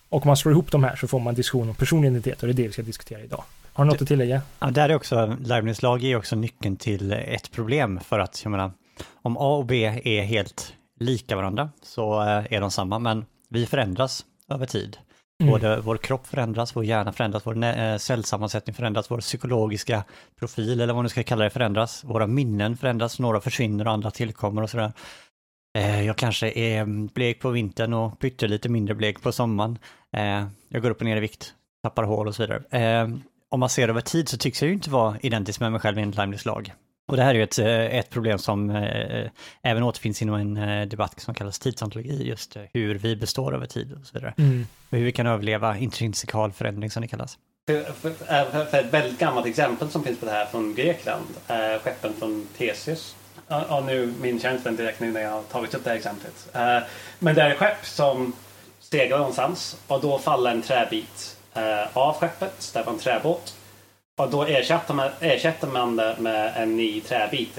Och 0.09 0.23
om 0.23 0.27
man 0.27 0.37
slår 0.37 0.53
ihop 0.53 0.71
de 0.71 0.85
här 0.85 0.97
så 0.97 1.09
får 1.09 1.21
man 1.21 1.35
diskussion 1.35 1.69
om 1.69 1.75
personlig 1.75 2.09
identitet 2.09 2.43
och 2.43 2.49
det 2.49 2.53
är 2.53 2.57
det 2.57 2.67
vi 2.67 2.73
ska 2.73 2.83
diskutera 2.83 3.21
idag. 3.21 3.45
Har 3.73 3.85
du 3.85 3.91
något 3.91 4.03
att 4.03 4.09
tillägga? 4.09 4.43
Ja, 4.59 4.71
där 4.71 4.89
är 4.89 4.95
också, 4.95 5.37
Leibniz 5.41 5.83
lag 5.83 6.05
är 6.05 6.17
också 6.17 6.37
nyckeln 6.37 6.77
till 6.77 7.13
ett 7.13 7.51
problem 7.51 8.01
för 8.01 8.19
att, 8.19 8.41
jag 8.45 8.51
menar, 8.51 8.73
om 9.23 9.37
A 9.37 9.57
och 9.57 9.67
B 9.67 9.85
är 10.05 10.23
helt 10.23 10.75
lika 11.01 11.37
varandra 11.37 11.71
så 11.83 12.23
eh, 12.23 12.53
är 12.53 12.61
de 12.61 12.71
samma, 12.71 12.99
men 12.99 13.25
vi 13.49 13.67
förändras 13.67 14.25
över 14.49 14.67
tid. 14.67 14.97
Mm. 15.43 15.53
Både 15.53 15.81
vår 15.81 15.97
kropp 15.97 16.27
förändras, 16.27 16.77
vår 16.77 16.85
hjärna 16.85 17.13
förändras, 17.13 17.47
vår 17.47 17.65
eh, 17.65 17.97
cellsammansättning 17.97 18.75
förändras, 18.75 19.11
vår 19.11 19.19
psykologiska 19.21 20.05
profil 20.39 20.81
eller 20.81 20.95
vad 20.95 21.03
man 21.03 21.09
ska 21.11 21.23
kalla 21.23 21.45
det 21.45 21.51
förändras. 21.51 22.05
Våra 22.05 22.27
minnen 22.27 22.77
förändras, 22.77 23.19
några 23.19 23.41
försvinner 23.41 23.87
och 23.87 23.93
andra 23.93 24.11
tillkommer 24.11 24.63
och 24.63 24.71
sådär. 24.71 24.93
Eh, 25.79 26.07
Jag 26.07 26.17
kanske 26.17 26.51
är 26.51 27.09
blek 27.13 27.41
på 27.41 27.51
vintern 27.51 27.93
och 27.93 28.19
pyttelite 28.19 28.69
mindre 28.69 28.95
blek 28.95 29.23
på 29.23 29.33
sommaren. 29.33 29.79
Jag 30.69 30.83
går 30.83 30.91
upp 30.91 30.99
och 30.99 31.05
ner 31.05 31.17
i 31.17 31.21
vikt, 31.21 31.55
tappar 31.83 32.03
hål 32.03 32.29
och 32.29 32.35
så 32.35 32.43
vidare. 32.43 32.63
Eh, 33.53 33.55
Om 33.55 33.61
man 33.61 33.69
ser 33.69 33.89
över 33.89 34.01
tid 34.01 34.29
så 34.29 34.37
tycks 34.37 34.63
jag 34.63 34.69
ju 34.69 34.75
inte 34.75 34.91
vara 34.91 35.17
identisk 35.21 35.61
med 35.61 35.73
mig 35.73 35.81
själv 35.81 35.99
enligt 35.99 36.17
Leibniz 36.17 36.45
lag. 36.45 36.73
Och 37.09 37.17
det 37.17 37.23
här 37.23 37.31
är 37.31 37.35
ju 37.35 37.43
ett, 37.43 37.59
eh, 37.59 37.99
ett 37.99 38.11
problem 38.11 38.39
som 38.39 38.71
eh, 38.71 39.31
även 39.63 39.83
återfinns 39.83 40.23
inom 40.23 40.35
en 40.35 40.57
eh, 40.57 40.87
debatt 40.89 41.21
som 41.21 41.35
kallas 41.35 41.59
tidsontologi, 41.59 42.29
just 42.29 42.57
eh, 42.57 42.63
hur 42.73 42.95
vi 42.95 43.17
består 43.17 43.55
över 43.55 43.67
tid 43.67 43.93
och 44.01 44.07
så 44.07 44.13
vidare. 44.19 44.35
Mm. 44.39 44.67
Och 44.91 44.99
hur 44.99 45.05
vi 45.05 45.13
kan 45.13 45.27
överleva 45.27 45.79
intrinsikal 45.79 46.53
förändring 46.53 46.91
som 46.91 47.03
det 47.03 47.09
kallas. 47.09 47.39
För, 47.67 47.83
för, 47.93 48.11
för, 48.11 48.65
för 48.65 48.79
ett 48.79 48.93
väldigt 48.95 49.19
gammalt 49.19 49.47
exempel 49.47 49.91
som 49.91 50.05
finns 50.05 50.21
på 50.21 50.27
det 50.27 50.33
här 50.33 50.47
från 50.47 50.75
Grekland 50.75 51.27
är 51.47 51.79
skeppen 51.79 52.13
från 52.19 52.47
Theseus. 52.59 53.17
Ja, 53.49 53.83
nu 53.87 54.15
minns 54.21 54.45
jag 54.45 54.55
inte 54.55 54.71
direkt 54.71 55.01
nu 55.01 55.13
när 55.13 55.21
jag 55.21 55.31
har 55.31 55.43
tagit 55.43 55.75
upp 55.75 55.85
det 55.85 55.91
här 55.91 55.97
exemplet. 55.97 56.49
Eh, 56.55 56.79
Men 57.19 57.35
det 57.35 57.43
är 57.43 57.51
ett 57.51 57.59
skepp 57.59 57.87
som 57.87 58.33
seglar 58.81 59.19
någonstans 59.19 59.77
och 59.87 60.01
då 60.01 60.19
faller 60.19 60.51
en 60.51 60.63
träbit 60.63 61.37
eh, 61.37 61.42
Eh, 61.55 61.97
av 61.97 62.15
skeppet. 62.15 62.71
Det 62.75 62.83
var 62.83 62.93
en 62.93 62.99
träbåt. 62.99 63.55
Och 64.17 64.31
då 64.31 64.45
ersätter 64.45 64.95
man, 64.95 65.11
ersatte 65.21 65.67
man 65.67 65.97
det 65.97 66.17
med 66.19 66.53
en 66.57 66.77
ny 66.77 67.01
träbit. 67.01 67.59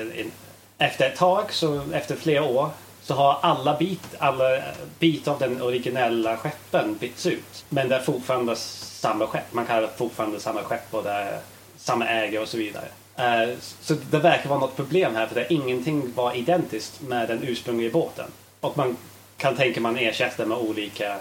Efter 0.77 1.09
ett 1.09 1.17
tag, 1.17 1.53
så 1.53 1.81
efter 1.93 2.15
flera 2.15 2.43
år, 2.43 2.69
så 3.01 3.13
har 3.13 3.38
alla 3.41 3.77
bit, 3.77 4.15
alla 4.17 4.62
bit 5.00 5.27
av 5.27 5.39
den 5.39 5.62
originella 5.62 6.38
skeppen 6.38 6.97
bytts 6.97 7.25
ut. 7.25 7.65
Men 7.69 7.89
det 7.89 7.95
är 7.95 8.00
fortfarande 8.00 8.55
samma 8.55 9.27
skepp. 9.27 9.53
Man 9.53 9.65
kallar 9.65 9.81
det 9.81 9.89
fortfarande 9.97 10.39
samma 10.39 10.63
skepp 10.63 10.93
och 10.93 11.03
det 11.03 11.12
är 11.12 11.39
samma 11.77 12.07
ägare 12.07 12.41
och 12.41 12.47
så 12.47 12.57
vidare. 12.57 12.85
Eh, 13.15 13.57
så 13.81 13.93
det 14.12 14.19
verkar 14.19 14.50
vara 14.50 14.59
något 14.59 14.75
problem 14.75 15.15
här 15.15 15.27
för 15.27 15.35
det 15.35 15.53
ingenting 15.53 16.13
var 16.15 16.35
identiskt 16.35 17.01
med 17.01 17.27
den 17.27 17.43
ursprungliga 17.43 17.91
båten. 17.91 18.25
Och 18.59 18.77
man 18.77 18.97
kan 19.38 19.55
tänka 19.55 19.81
man 19.81 19.97
ersätter 19.97 20.45
med 20.45 20.57
olika, 20.57 21.17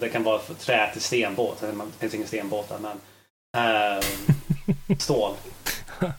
det 0.00 0.08
kan 0.08 0.22
vara 0.22 0.38
trä 0.38 0.90
till 0.92 1.02
stenbåt, 1.02 1.60
det 1.60 1.98
finns 1.98 2.14
inga 2.14 2.26
stenbåtar 2.26 2.78
men 2.78 3.00
eh, 3.56 4.04
stål. 4.98 5.34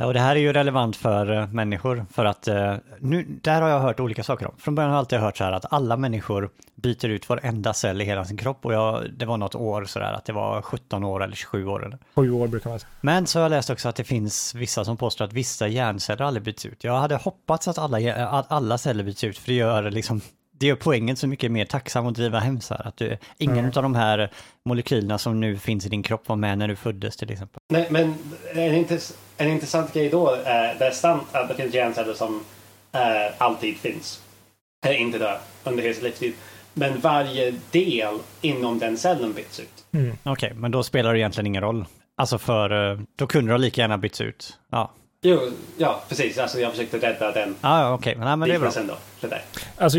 Ja, 0.00 0.06
och 0.06 0.14
det 0.14 0.20
här 0.20 0.36
är 0.36 0.40
ju 0.40 0.52
relevant 0.52 0.96
för 0.96 1.30
uh, 1.30 1.48
människor 1.52 2.06
för 2.12 2.24
att 2.24 2.48
uh, 2.48 2.74
nu, 3.00 3.26
där 3.42 3.62
har 3.62 3.68
jag 3.68 3.80
hört 3.80 4.00
olika 4.00 4.24
saker 4.24 4.46
om. 4.46 4.54
Från 4.58 4.74
början 4.74 4.90
har 4.90 4.96
jag 4.96 4.98
alltid 4.98 5.18
hört 5.18 5.36
så 5.36 5.44
här 5.44 5.52
att 5.52 5.72
alla 5.72 5.96
människor 5.96 6.50
byter 6.74 7.06
ut 7.06 7.28
varenda 7.28 7.74
cell 7.74 8.00
i 8.00 8.04
hela 8.04 8.24
sin 8.24 8.36
kropp 8.36 8.66
och 8.66 8.72
jag, 8.72 9.04
det 9.16 9.26
var 9.26 9.36
något 9.36 9.54
år 9.54 9.84
så 9.84 9.98
där 9.98 10.12
att 10.12 10.24
det 10.24 10.32
var 10.32 10.62
17 10.62 11.04
år 11.04 11.24
eller 11.24 11.36
27 11.36 11.66
år. 11.66 11.86
Eller. 11.86 11.98
7 12.14 12.32
år 12.32 12.48
brukar 12.48 12.70
man 12.70 12.78
säga. 12.78 12.90
Men 13.00 13.26
så 13.26 13.38
har 13.38 13.42
jag 13.42 13.50
läst 13.50 13.70
också 13.70 13.88
att 13.88 13.96
det 13.96 14.04
finns 14.04 14.54
vissa 14.54 14.84
som 14.84 14.96
påstår 14.96 15.24
att 15.24 15.32
vissa 15.32 15.68
hjärnceller 15.68 16.24
aldrig 16.24 16.42
byts 16.42 16.66
ut. 16.66 16.84
Jag 16.84 16.98
hade 16.98 17.16
hoppats 17.16 17.68
att 17.68 17.78
alla, 17.78 18.28
att 18.28 18.52
alla 18.52 18.78
celler 18.78 19.04
byts 19.04 19.24
ut 19.24 19.38
för 19.38 19.46
det 19.46 19.54
gör 19.54 19.90
liksom 19.90 20.20
det 20.58 20.66
gör 20.66 20.76
poängen 20.76 21.16
så 21.16 21.26
mycket 21.26 21.52
mer 21.52 21.64
tacksam 21.64 22.06
att 22.06 22.14
driva 22.14 22.38
hem 22.38 22.60
så 22.60 22.74
här. 22.74 22.88
Att 22.88 22.96
du, 22.96 23.18
ingen 23.38 23.58
mm. 23.58 23.72
av 23.76 23.82
de 23.82 23.94
här 23.94 24.30
molekylerna 24.64 25.18
som 25.18 25.40
nu 25.40 25.58
finns 25.58 25.86
i 25.86 25.88
din 25.88 26.02
kropp 26.02 26.28
var 26.28 26.36
med 26.36 26.58
när 26.58 26.68
du 26.68 26.76
föddes 26.76 27.16
till 27.16 27.30
exempel. 27.32 27.60
Nej, 27.68 27.86
men 27.90 28.14
en, 28.54 28.74
intress 28.74 29.16
en 29.36 29.48
intressant 29.48 29.92
grej 29.92 30.08
då, 30.08 30.30
är 30.44 30.74
det 30.78 30.86
är 30.86 30.90
sant 30.90 31.28
att 31.32 31.48
det 31.48 31.54
finns 31.54 31.74
hjärnceller 31.74 32.14
som 32.14 32.44
äh, 32.92 33.00
alltid 33.38 33.76
finns. 33.76 34.22
Eller 34.86 34.96
inte 34.96 35.18
dör 35.18 35.38
under 35.64 35.82
hela 35.82 36.00
livstid. 36.00 36.34
Men 36.74 37.00
varje 37.00 37.54
del 37.70 38.18
inom 38.40 38.78
den 38.78 38.98
cellen 38.98 39.32
byts 39.32 39.60
ut. 39.60 39.84
Mm. 39.92 40.16
Okej, 40.22 40.32
okay, 40.32 40.60
men 40.60 40.70
då 40.70 40.82
spelar 40.82 41.12
det 41.12 41.18
egentligen 41.18 41.46
ingen 41.46 41.62
roll. 41.62 41.84
Alltså 42.16 42.38
för 42.38 42.90
eh, 42.92 42.98
då 43.16 43.26
kunde 43.26 43.52
det 43.52 43.58
lika 43.58 43.80
gärna 43.80 43.98
bytts 43.98 44.20
ut. 44.20 44.58
Ja. 44.70 44.92
Jo, 45.22 45.50
ja 45.76 46.02
precis. 46.08 46.38
Alltså 46.38 46.60
jag 46.60 46.70
försökte 46.70 46.98
rädda 46.98 47.32
den. 47.32 47.56
Ah, 47.60 47.80
ja, 47.80 47.94
okej. 47.94 48.10
Okay. 48.10 48.24
Men, 48.24 48.38
men 48.38 48.48
det 48.48 48.54
är 48.54 48.58
bra. 48.58 48.70
Då, 49.20 49.28
det. 49.28 49.40
Alltså, 49.76 49.98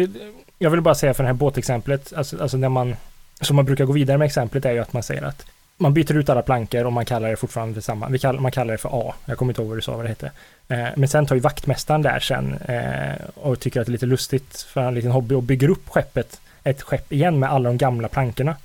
jag 0.60 0.70
vill 0.70 0.82
bara 0.82 0.96
säga 0.96 1.14
för 1.14 1.24
det 1.24 1.28
här 1.28 1.34
båtexemplet, 1.34 2.14
alltså, 2.14 2.42
alltså 2.42 2.58
när 2.58 2.70
man, 2.70 2.96
som 3.42 3.56
man 3.56 3.66
brukar 3.66 3.86
gå 3.86 3.94
vidare 3.94 4.18
med 4.18 4.26
exemplet 4.26 4.66
är 4.66 4.72
ju 4.72 4.80
att 4.80 4.94
man 4.94 5.04
säger 5.04 5.22
att 5.22 5.46
man 5.78 5.94
byter 5.94 6.18
ut 6.18 6.30
alla 6.30 6.42
plankor 6.42 6.86
och 6.86 6.94
man 6.94 7.06
kallar 7.06 7.30
det 7.30 7.36
fortfarande 7.36 7.74
för 7.74 7.82
samma. 7.82 8.10
Vi 8.10 8.20
kallar, 8.20 8.40
man 8.40 8.52
kallar 8.52 8.72
det 8.72 8.78
för 8.78 9.10
A. 9.10 9.14
Jag 9.26 9.38
kommer 9.38 9.52
inte 9.52 9.62
ihåg 9.62 9.70
vad 9.70 9.78
du 9.78 9.82
sa 9.82 9.96
vad 9.96 10.06
det 10.06 10.10
hette. 10.10 10.32
Eh, 10.68 10.88
men 10.96 11.10
sen 11.10 11.26
tar 11.26 11.36
ju 11.36 11.42
vaktmästaren 11.42 12.02
där 12.02 12.20
sen 12.20 12.54
eh, 12.54 13.16
och 13.36 13.60
tycker 13.60 13.82
att 13.82 13.88
det 13.88 13.90
är 13.90 13.92
lite 13.92 14.06
lustigt 14.06 14.62
för 14.62 14.82
en 14.82 14.96
liten 14.96 15.12
hobby 15.12 15.36
och 15.36 15.44
bygger 15.44 15.70
upp 15.70 15.90
skeppet, 15.90 16.42
ett 16.64 16.82
skepp 16.82 17.14
igen 17.14 17.40
med 17.40 17.52
alla 17.52 17.70
de 17.70 17.78
gamla 17.78 18.08
plankorna. 18.08 18.56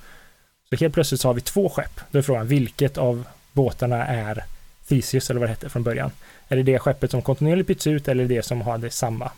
Så 0.69 0.75
helt 0.75 0.93
plötsligt 0.93 1.21
så 1.21 1.29
har 1.29 1.33
vi 1.33 1.41
två 1.41 1.69
skepp. 1.69 1.99
Då 2.11 2.17
är 2.17 2.21
frågan 2.21 2.47
vilket 2.47 2.97
av 2.97 3.23
båtarna 3.51 4.05
är 4.05 4.43
Theseus 4.87 5.29
eller 5.29 5.39
vad 5.39 5.49
det 5.49 5.53
hette 5.53 5.69
från 5.69 5.83
början. 5.83 6.11
Är 6.47 6.55
det 6.55 6.63
det 6.63 6.79
skeppet 6.79 7.11
som 7.11 7.21
kontinuerligt 7.21 7.67
byts 7.67 7.87
ut 7.87 8.07
eller 8.07 8.25
det 8.25 8.45
som 8.45 8.61
har 8.61 8.77
det 8.77 8.91
samma 8.91 9.31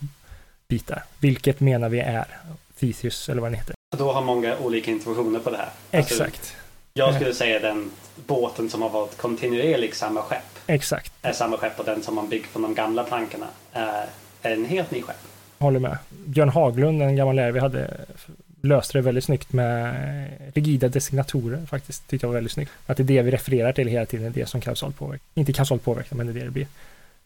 bitar. 0.68 1.04
Vilket 1.20 1.60
menar 1.60 1.90
vi 1.90 2.00
är 2.00 2.26
Theseus 2.80 3.30
eller 3.30 3.42
vad 3.42 3.52
den 3.52 3.60
heter. 3.60 3.76
Då 3.98 4.12
har 4.12 4.22
många 4.22 4.58
olika 4.58 4.92
informationer 4.92 5.40
på 5.40 5.50
det 5.50 5.58
här. 5.58 5.70
Exakt. 5.92 6.24
Alltså, 6.36 6.54
jag 6.94 7.16
skulle 7.16 7.34
säga 7.34 7.60
den 7.60 7.92
båten 8.26 8.70
som 8.70 8.82
har 8.82 8.90
varit 8.90 9.18
kontinuerligt 9.18 9.98
samma 9.98 10.22
skepp. 10.22 10.60
Exakt. 10.68 11.14
Är 11.22 11.34
samma 11.34 11.58
skepp 11.58 11.80
och 11.80 11.86
den 11.86 12.04
som 12.04 12.16
man 12.16 12.30
byggt 12.30 12.48
från 12.48 12.62
de 12.62 12.76
gamla 12.76 13.04
plankorna 13.04 13.48
är 13.72 14.06
en 14.42 14.66
helt 14.66 14.92
ny 14.92 15.02
skepp. 15.02 15.16
Håller 15.58 15.80
med. 15.80 15.98
Björn 16.10 16.50
Haglund, 16.50 17.02
en 17.02 17.16
gammal 17.16 17.36
lärare 17.36 17.52
vi 17.52 17.60
hade, 17.60 17.98
löste 18.62 18.98
det 18.98 19.02
väldigt 19.02 19.24
snyggt 19.24 19.54
med 19.54 19.96
rigida 20.54 20.88
designatorer 20.90 21.66
faktiskt. 21.66 22.08
Tyckte 22.08 22.26
jag 22.26 22.30
var 22.30 22.36
väldigt 22.36 22.54
snyggt. 22.54 22.72
Att 22.86 22.98
det 22.98 23.04
är 23.04 23.06
det 23.06 23.22
vi 23.22 23.32
refererar 23.32 23.74
till 23.74 23.88
hela 23.88 24.06
tiden, 24.06 24.32
det 24.32 24.46
som 24.46 24.62
kausalt 24.62 24.98
påverkan. 24.98 25.26
Inte 25.34 25.54
kausalt 25.54 25.84
påverkan, 25.84 26.18
men 26.18 26.28
det 26.28 26.34
är 26.34 26.40
det 26.40 26.46
det 26.46 26.52
blir. 26.52 26.68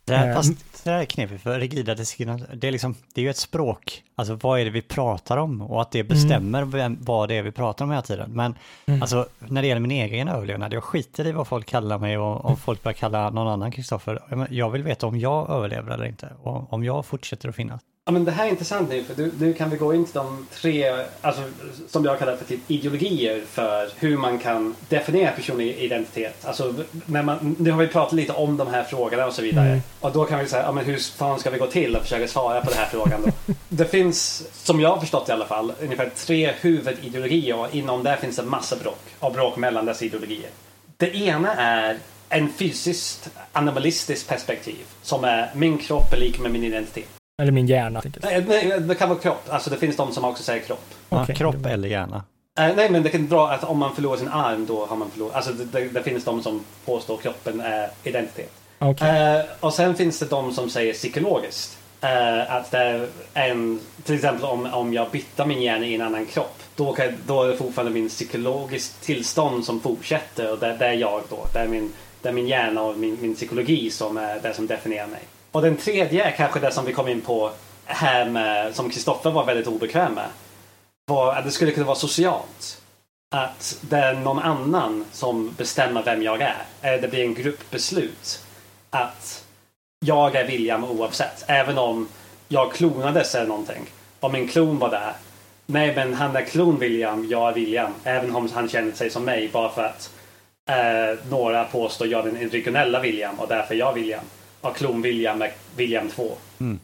Det 0.06 0.16
här, 0.16 0.34
fast 0.34 0.84
det 0.84 0.92
här 0.92 1.00
är 1.00 1.06
knepigt 1.06 1.44
för 1.44 1.60
rigida 1.60 1.96
designatorer, 1.96 2.56
det 2.56 2.68
är 2.68 2.72
liksom, 2.72 2.96
det 3.14 3.22
är 3.22 3.24
ju 3.24 3.30
ett 3.30 3.38
språk. 3.38 4.04
Alltså 4.16 4.36
vad 4.42 4.60
är 4.60 4.66
det 4.66 4.72
vi 4.72 4.82
pratar 4.82 5.38
om? 5.38 5.62
Och 5.62 5.82
att 5.82 5.92
det 5.92 6.04
bestämmer 6.04 6.62
mm. 6.62 6.72
vem, 6.72 6.98
vad 7.02 7.30
det 7.30 7.36
är 7.36 7.44
vi 7.44 7.52
pratar 7.52 7.86
om 7.86 7.92
hela 7.92 8.02
tiden. 8.02 8.32
Men 8.32 8.56
mm. 8.86 9.02
alltså 9.02 9.26
när 9.40 9.62
det 9.62 9.68
gäller 9.68 9.82
min 9.82 9.92
egen 9.92 10.28
överlevnad, 10.28 10.74
jag 10.74 10.84
skiter 10.84 11.28
i 11.28 11.32
vad 11.32 11.48
folk 11.48 11.66
kallar 11.68 11.98
mig 11.98 12.18
och 12.18 12.46
om 12.46 12.58
folk 12.58 12.84
börjar 12.84 12.94
kalla 12.94 13.30
någon 13.30 13.48
annan 13.48 13.72
Kristoffer. 13.72 14.48
Jag 14.50 14.70
vill 14.70 14.84
veta 14.84 15.08
om 15.08 15.20
jag 15.20 15.50
överlever 15.50 15.92
eller 15.92 16.06
inte. 16.06 16.34
Och 16.42 16.74
om 16.74 16.84
jag 16.84 17.06
fortsätter 17.06 17.50
att 17.50 17.56
finnas. 17.56 17.82
Ja, 18.06 18.12
men 18.12 18.26
det 18.26 18.32
här 18.32 18.46
är 18.46 18.50
intressant 18.50 18.90
nu 18.90 19.04
för 19.04 19.16
nu, 19.18 19.32
nu 19.40 19.54
kan 19.54 19.70
vi 19.70 19.78
gå 19.78 19.94
in 19.94 20.06
till 20.06 20.14
de 20.14 20.48
tre, 20.54 21.06
alltså, 21.22 21.42
som 21.88 22.06
jag 22.06 22.20
kallar 22.20 22.36
för 22.36 22.46
typ 22.46 22.60
ideologier 22.68 23.42
för 23.52 23.90
hur 23.96 24.18
man 24.18 24.40
kan 24.40 24.76
definiera 24.90 25.32
personlig 25.32 25.76
identitet. 25.78 26.46
Alltså, 26.46 26.74
när 27.06 27.24
man, 27.24 27.56
nu 27.60 27.72
har 27.72 27.80
vi 27.80 27.88
pratat 27.88 28.14
lite 28.14 28.34
om 28.34 28.58
de 28.58 28.68
här 28.68 28.84
frågorna 28.84 29.26
och 29.26 29.34
så 29.34 29.42
vidare. 29.42 29.68
Mm. 29.68 29.82
Och 30.00 30.12
då 30.12 30.26
kan 30.26 30.40
vi 30.40 30.48
säga, 30.48 30.64
ja, 30.64 30.72
men 30.72 30.86
hur 30.86 30.98
fan 30.98 31.40
ska 31.40 31.50
vi 31.50 31.58
gå 31.58 31.68
till 31.68 31.96
och 31.96 32.02
försöka 32.02 32.28
svara 32.28 32.62
på 32.62 32.70
den 32.70 32.80
här 32.80 32.88
frågan 32.88 33.22
då? 33.26 33.54
det 33.70 33.86
finns, 33.86 34.44
som 34.54 34.80
jag 34.80 34.90
har 34.90 35.00
förstått 35.00 35.30
i 35.30 35.32
alla 35.32 35.46
fall, 35.46 35.74
ungefär 35.82 36.10
tre 36.16 36.54
huvudideologier 36.62 37.60
och 37.60 37.76
inom 37.76 38.04
det 38.04 38.18
finns 38.18 38.36
det 38.36 38.44
massa 38.44 38.76
bråk. 38.76 39.02
Och 39.20 39.34
bråk 39.34 39.58
mellan 39.58 39.86
dessa 39.86 40.06
ideologier. 40.06 40.50
Det 40.98 41.16
ena 41.16 41.54
är 41.54 41.98
en 42.30 42.50
fysiskt 42.54 43.30
animalistiskt 43.52 44.30
perspektiv 44.30 44.86
som 45.02 45.24
är 45.24 45.52
min 45.56 45.78
kropp 45.78 46.14
är 46.14 46.18
lik 46.18 46.40
med 46.40 46.52
min 46.52 46.64
identitet. 46.64 47.20
Eller 47.41 47.51
min 47.51 47.67
hjärna. 47.67 48.01
Nej, 48.23 48.45
nej, 48.47 48.80
det 48.80 48.95
kan 48.95 49.10
vara 49.10 49.19
kropp. 49.19 49.43
Alltså 49.49 49.69
det 49.69 49.77
finns 49.77 49.95
de 49.95 50.12
som 50.12 50.25
också 50.25 50.43
säger 50.43 50.62
kropp. 50.62 50.86
Ja, 51.10 51.23
okay. 51.23 51.36
kropp 51.36 51.65
eller 51.65 51.88
hjärna. 51.88 52.23
Äh, 52.60 52.75
nej, 52.75 52.89
men 52.89 53.04
det 53.04 53.10
kan 53.10 53.27
vara 53.27 53.54
att 53.54 53.63
om 53.63 53.80
man 53.80 53.95
förlorar 53.95 54.17
sin 54.17 54.27
arm 54.27 54.65
då 54.65 54.86
har 54.86 54.95
man 54.95 55.12
förlorat. 55.12 55.36
Alltså 55.36 55.51
det, 55.51 55.65
det, 55.65 55.88
det 55.88 56.04
finns 56.04 56.25
de 56.25 56.43
som 56.43 56.63
påstår 56.86 57.17
kroppen 57.17 57.60
är 57.60 57.89
identitet. 58.04 58.51
Okay. 58.80 59.39
Uh, 59.39 59.45
och 59.60 59.73
sen 59.73 59.95
finns 59.95 60.19
det 60.19 60.25
de 60.25 60.54
som 60.54 60.69
säger 60.69 60.93
psykologiskt. 60.93 61.77
Uh, 62.04 62.56
att 62.56 62.71
det 62.71 62.77
är 62.77 63.08
en, 63.34 63.80
till 64.04 64.15
exempel 64.15 64.45
om, 64.45 64.73
om 64.73 64.93
jag 64.93 65.12
byter 65.12 65.45
min 65.45 65.62
hjärna 65.62 65.86
i 65.86 65.95
en 65.95 66.01
annan 66.01 66.25
kropp. 66.25 66.60
Då, 66.75 66.93
kan, 66.93 67.08
då 67.27 67.43
är 67.43 67.47
det 67.47 67.58
fortfarande 67.58 67.93
min 67.93 68.10
psykologiska 68.10 69.06
tillstånd 69.06 69.65
som 69.65 69.80
fortsätter 69.80 70.51
och 70.51 70.60
det, 70.60 70.75
det 70.80 70.86
är 70.86 70.93
jag 70.93 71.21
då. 71.30 71.45
Det 71.54 71.60
är 71.60 71.67
min, 71.67 71.93
det 72.21 72.30
är 72.30 72.34
min 72.34 72.47
hjärna 72.47 72.82
och 72.82 72.97
min, 72.97 73.17
min 73.21 73.36
psykologi 73.36 73.91
som 73.91 74.17
är 74.17 74.39
det 74.39 74.54
som 74.54 74.67
definierar 74.67 75.08
mig. 75.08 75.21
Och 75.52 75.62
den 75.62 75.78
tredje 75.78 76.24
är 76.24 76.32
kanske 76.32 76.60
det 76.60 76.72
som 76.72 76.86
vi 76.86 76.94
kom 76.94 77.08
in 77.08 77.22
på 77.22 77.52
här 77.86 78.26
med, 78.26 78.76
som 78.76 78.90
Kristoffer 78.90 79.32
var 79.32 79.46
väldigt 79.46 79.68
obekväm 79.68 80.14
med. 80.14 80.30
Var 81.12 81.36
att 81.36 81.46
det 81.46 81.52
skulle 81.52 81.72
kunna 81.72 81.86
vara 81.86 81.96
socialt. 81.96 82.82
Att 83.36 83.78
det 83.82 83.98
är 83.98 84.14
någon 84.14 84.40
annan 84.40 85.06
som 85.12 85.54
bestämmer 85.58 86.04
vem 86.04 86.24
jag 86.24 86.42
är. 86.42 86.66
Eh, 86.82 87.02
det 87.02 87.08
blir 87.08 87.24
en 87.24 87.34
gruppbeslut. 87.34 88.46
Att 88.90 89.46
jag 90.06 90.36
är 90.36 90.48
William 90.48 90.84
oavsett. 90.84 91.44
Även 91.48 91.78
om 91.78 92.08
jag 92.48 92.74
klonades 92.74 93.36
eller 93.36 93.48
någonting. 93.48 93.86
Om 94.20 94.32
min 94.32 94.48
klon 94.48 94.80
var 94.80 94.90
där. 94.90 95.14
Nej 95.66 95.96
men 95.96 96.14
han 96.14 96.36
är 96.36 96.42
klon 96.42 96.80
William, 96.80 97.28
jag 97.30 97.50
är 97.50 97.54
William. 97.54 97.94
Även 98.04 98.36
om 98.36 98.50
han 98.54 98.70
känner 98.70 98.92
sig 98.92 99.10
som 99.10 99.26
mig 99.26 99.50
bara 99.54 99.70
för 99.70 99.84
att 99.84 100.12
eh, 100.70 101.30
några 101.30 101.64
påstår 101.64 102.08
jag 102.08 102.28
är 102.28 102.32
den 102.32 102.48
originella 102.50 103.00
William 103.00 103.40
och 103.40 103.48
därför 103.48 103.76
är 103.76 103.80
jag 103.80 103.94
William 103.94 104.26
av 104.62 104.74
klon 104.74 105.02
William 105.02 105.43
William 105.76 106.10
2. 106.10 106.32
Mm. 106.60 106.80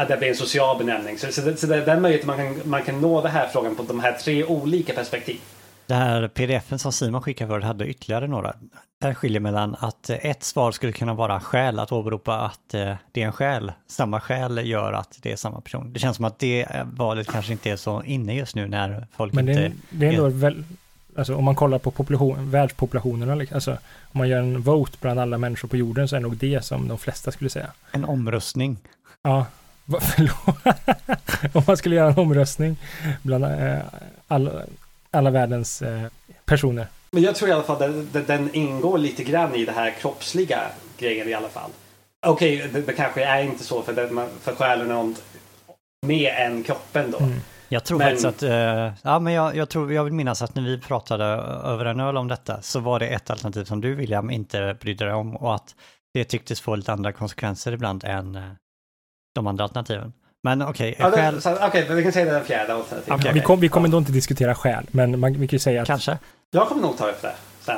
Att 0.00 0.08
det 0.08 0.16
blir 0.16 0.28
en 0.28 0.36
social 0.36 0.78
benämning. 0.78 1.18
Så, 1.18 1.32
så, 1.32 1.40
det, 1.40 1.56
så 1.56 1.66
det, 1.66 1.84
det 1.84 1.92
är 1.92 2.00
möjligt 2.00 2.20
att 2.20 2.26
man 2.26 2.36
kan, 2.36 2.70
man 2.70 2.82
kan 2.82 3.00
nå 3.00 3.22
den 3.22 3.30
här 3.30 3.48
frågan 3.48 3.74
på 3.74 3.82
de 3.82 4.00
här 4.00 4.12
tre 4.12 4.44
olika 4.44 4.92
perspektiv. 4.92 5.40
Det 5.86 5.94
här 5.94 6.28
pdfen 6.28 6.78
som 6.78 6.92
Simon 6.92 7.22
skickade 7.22 7.50
för 7.50 7.60
hade 7.60 7.86
ytterligare 7.86 8.26
några. 8.26 8.54
Det 9.00 9.14
skiljer 9.14 9.40
mellan 9.40 9.76
att 9.78 10.10
ett 10.10 10.42
svar 10.42 10.72
skulle 10.72 10.92
kunna 10.92 11.14
vara 11.14 11.40
skäl, 11.40 11.78
att 11.78 11.92
åberopa 11.92 12.34
att 12.40 12.74
eh, 12.74 12.94
det 13.12 13.22
är 13.22 13.26
en 13.26 13.32
skäl. 13.32 13.72
Samma 13.86 14.20
skäl 14.20 14.68
gör 14.68 14.92
att 14.92 15.18
det 15.22 15.32
är 15.32 15.36
samma 15.36 15.60
person. 15.60 15.92
Det 15.92 15.98
känns 15.98 16.16
som 16.16 16.24
att 16.24 16.38
det 16.38 16.66
valet 16.84 17.28
kanske 17.28 17.52
inte 17.52 17.70
är 17.70 17.76
så 17.76 18.02
inne 18.02 18.34
just 18.34 18.54
nu 18.54 18.68
när 18.68 19.06
folk 19.16 19.32
Men 19.32 19.48
inte... 19.48 19.60
Men 19.60 19.80
det 19.90 20.06
är 20.06 20.10
ändå 20.10 20.28
väl, 20.28 20.64
alltså 21.18 21.36
om 21.36 21.44
man 21.44 21.54
kollar 21.54 21.78
på 21.78 21.90
population, 21.90 22.50
världspopulationerna, 22.50 23.46
alltså 23.52 23.70
om 24.02 24.18
man 24.18 24.28
gör 24.28 24.38
en 24.38 24.62
vote 24.62 24.98
bland 25.00 25.20
alla 25.20 25.38
människor 25.38 25.68
på 25.68 25.76
jorden 25.76 26.08
så 26.08 26.16
är 26.16 26.20
det 26.20 26.26
nog 26.26 26.36
det 26.36 26.64
som 26.64 26.88
de 26.88 26.98
flesta 26.98 27.32
skulle 27.32 27.50
säga. 27.50 27.72
En 27.92 28.04
omröstning. 28.04 28.76
Ja, 29.22 29.46
om 31.52 31.62
man 31.66 31.76
skulle 31.76 31.96
göra 31.96 32.12
en 32.12 32.18
omröstning 32.18 32.76
bland 33.22 33.44
eh, 33.44 33.78
alla, 34.28 34.50
alla 35.10 35.30
världens 35.30 35.82
eh, 35.82 36.02
personer. 36.44 36.86
Men 37.10 37.22
jag 37.22 37.34
tror 37.34 37.50
i 37.50 37.52
alla 37.52 37.62
fall 37.62 37.82
att 37.82 38.12
den, 38.12 38.24
den 38.26 38.54
ingår 38.54 38.98
lite 38.98 39.24
grann 39.24 39.54
i 39.54 39.64
det 39.64 39.72
här 39.72 39.90
kroppsliga 39.90 40.60
grejen 40.98 41.28
i 41.28 41.34
alla 41.34 41.48
fall. 41.48 41.70
Okej, 42.26 42.56
okay, 42.56 42.70
det, 42.72 42.80
det, 42.80 42.92
kanske 42.92 43.24
är 43.24 43.42
inte 43.42 43.64
så 43.64 43.82
för, 43.82 43.92
det, 43.92 44.08
för 44.42 44.54
själen 44.54 44.90
är 44.90 44.94
något 44.94 45.22
mer 46.06 46.30
än 46.30 46.62
kroppen 46.62 47.10
då. 47.10 47.18
Mm. 47.18 47.40
Jag 47.68 47.84
tror 47.84 47.98
men... 47.98 48.06
faktiskt 48.06 48.24
att, 48.26 48.42
uh, 48.42 48.92
ja 49.02 49.18
men 49.18 49.32
jag, 49.32 49.56
jag, 49.56 49.68
tror, 49.68 49.92
jag 49.92 50.04
vill 50.04 50.12
minnas 50.12 50.42
att 50.42 50.54
när 50.54 50.62
vi 50.62 50.78
pratade 50.80 51.24
över 51.64 51.84
en 51.84 52.00
öl 52.00 52.16
om 52.16 52.28
detta 52.28 52.62
så 52.62 52.80
var 52.80 52.98
det 52.98 53.06
ett 53.06 53.30
alternativ 53.30 53.64
som 53.64 53.80
du 53.80 53.94
William 53.94 54.30
inte 54.30 54.76
brydde 54.80 55.04
dig 55.04 55.14
om 55.14 55.36
och 55.36 55.54
att 55.54 55.74
det 56.14 56.24
tycktes 56.24 56.60
få 56.60 56.76
lite 56.76 56.92
andra 56.92 57.12
konsekvenser 57.12 57.72
ibland 57.72 58.04
än 58.04 58.36
uh, 58.36 58.42
de 59.34 59.46
andra 59.46 59.64
alternativen. 59.64 60.12
Men 60.42 60.62
okej, 60.62 60.94
Ja, 60.98 61.10
själ 61.10 61.34
det- 61.34 61.40
så- 61.40 61.56
Okej, 61.66 61.84
men 61.88 61.96
vi 61.96 62.02
kan 62.02 62.12
säga 62.12 62.24
det 62.24 62.30
den 62.30 62.44
fjärde 62.44 62.74
alternativet. 62.74 63.20
Okej. 63.20 63.32
Vi, 63.32 63.40
kom, 63.40 63.60
vi 63.60 63.68
kommer 63.68 63.88
då 63.88 63.98
inte 63.98 64.12
diskutera 64.12 64.54
själ, 64.54 64.86
men 64.90 65.20
man, 65.20 65.32
vi 65.32 65.48
kan 65.48 65.56
ju 65.56 65.58
säga 65.58 65.80
att 65.82 65.86
kanske. 65.86 66.18
Jag 66.50 66.68
kommer 66.68 66.82
nog 66.82 66.96
ta 66.98 67.08
upp 67.08 67.22
det 67.22 67.34
sen. 67.60 67.76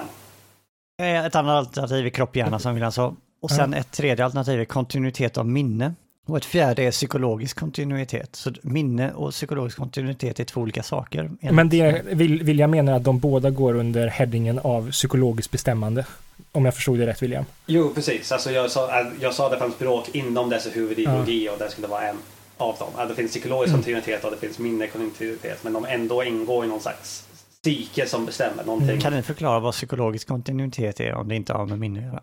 Eh, 1.03 1.25
Ett 1.27 1.35
annat 1.35 1.57
alternativ 1.57 2.07
är 2.07 2.11
kropp-hjärna 2.11 2.59
som 2.59 2.75
William 2.75 2.93
sa. 2.93 3.15
Och 3.43 3.51
sen 3.51 3.75
ett 3.75 3.91
tredje 3.91 4.25
alternativ 4.25 4.61
är 4.61 4.65
kontinuitet 4.65 5.39
av 5.39 5.47
minne. 5.47 5.95
Och 6.31 6.37
ett 6.37 6.45
fjärde 6.45 6.83
är 6.83 6.91
psykologisk 6.91 7.59
kontinuitet. 7.59 8.37
Så 8.37 8.53
minne 8.63 9.13
och 9.13 9.31
psykologisk 9.31 9.77
kontinuitet 9.79 10.41
är 10.41 10.45
två 10.45 10.61
olika 10.61 10.83
saker. 10.83 11.31
Men 11.41 11.69
det 11.69 12.03
vill, 12.07 12.43
vill 12.43 12.59
jag 12.59 12.71
mena 12.71 12.95
att 12.95 13.05
de 13.05 13.19
båda 13.19 13.51
går 13.51 13.75
under 13.75 14.07
headingen 14.09 14.59
av 14.59 14.91
psykologiskt 14.91 15.51
bestämmande. 15.51 16.07
Om 16.53 16.65
jag 16.65 16.75
förstod 16.75 16.99
det 16.99 17.07
rätt 17.07 17.23
William. 17.23 17.45
Jo, 17.67 17.93
precis. 17.95 18.33
Alltså, 18.33 18.51
jag, 18.51 18.71
sa, 18.71 19.07
jag 19.21 19.35
sa 19.35 19.49
det 19.49 19.59
fanns 19.59 19.75
språk 19.75 20.09
inom 20.13 20.51
dessa 20.51 20.71
huvudideologi 20.71 21.49
och 21.49 21.59
det 21.59 21.71
skulle 21.71 21.87
vara 21.87 22.03
en 22.09 22.17
av 22.57 22.77
dem. 22.79 22.89
Ja, 22.97 23.05
Det 23.07 23.15
finns 23.15 23.31
psykologisk 23.31 23.69
Mm. 23.69 23.79
kontinuitet 23.83 24.25
och 24.25 24.31
det 24.31 24.37
finns 24.37 24.59
minnekontinuitet. 24.59 25.65
Men 25.65 25.73
de 25.73 25.85
ändå 25.85 26.25
ingår 26.25 26.65
i 26.65 26.69
någon 26.69 26.81
slags 26.81 27.27
psyke 27.63 28.07
som 28.07 28.27
bestämmer 28.27 28.65
någonting. 28.65 29.01
Kan 29.01 29.13
ni 29.13 29.23
förklara 29.23 29.61
vad 29.61 29.75
psykologisk 29.75 30.29
kontinuitet 30.29 31.01
är 31.01 31.15
om 31.15 31.29
det 31.29 31.35
inte 31.35 31.53
har 31.53 31.67
med 31.67 31.79
minne 31.79 31.99
att 32.01 32.07
göra? 32.07 32.23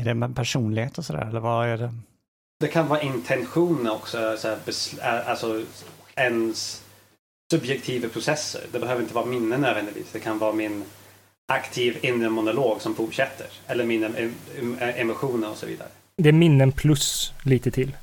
Är 0.00 0.04
det 0.04 0.14
med 0.14 0.36
personlighet 0.36 0.98
och 0.98 1.04
sådär, 1.04 1.26
eller 1.30 1.40
vad 1.40 1.68
är 1.68 1.76
det? 1.78 1.94
Det 2.60 2.68
kan 2.68 2.88
vara 2.88 3.02
intentioner 3.02 3.92
också. 3.92 4.36
Så 4.38 4.48
här, 5.00 5.22
alltså 5.22 5.62
ens 6.16 6.82
subjektiva 7.52 8.08
processer. 8.08 8.60
Det 8.72 8.78
behöver 8.78 9.02
inte 9.02 9.14
vara 9.14 9.26
minnen 9.26 9.60
nödvändigtvis. 9.60 10.12
Det 10.12 10.20
kan 10.20 10.38
vara 10.38 10.52
min 10.52 10.84
aktiv 11.52 11.98
inre 12.02 12.30
monolog 12.30 12.82
som 12.82 12.94
fortsätter. 12.94 13.46
Eller 13.66 13.84
mina 13.84 14.08
em- 14.08 14.92
emotioner 14.96 15.50
och 15.50 15.56
så 15.56 15.66
vidare. 15.66 15.88
Det 16.16 16.28
är 16.28 16.32
minnen 16.32 16.72
plus 16.72 17.32
lite 17.44 17.70
till. 17.70 17.96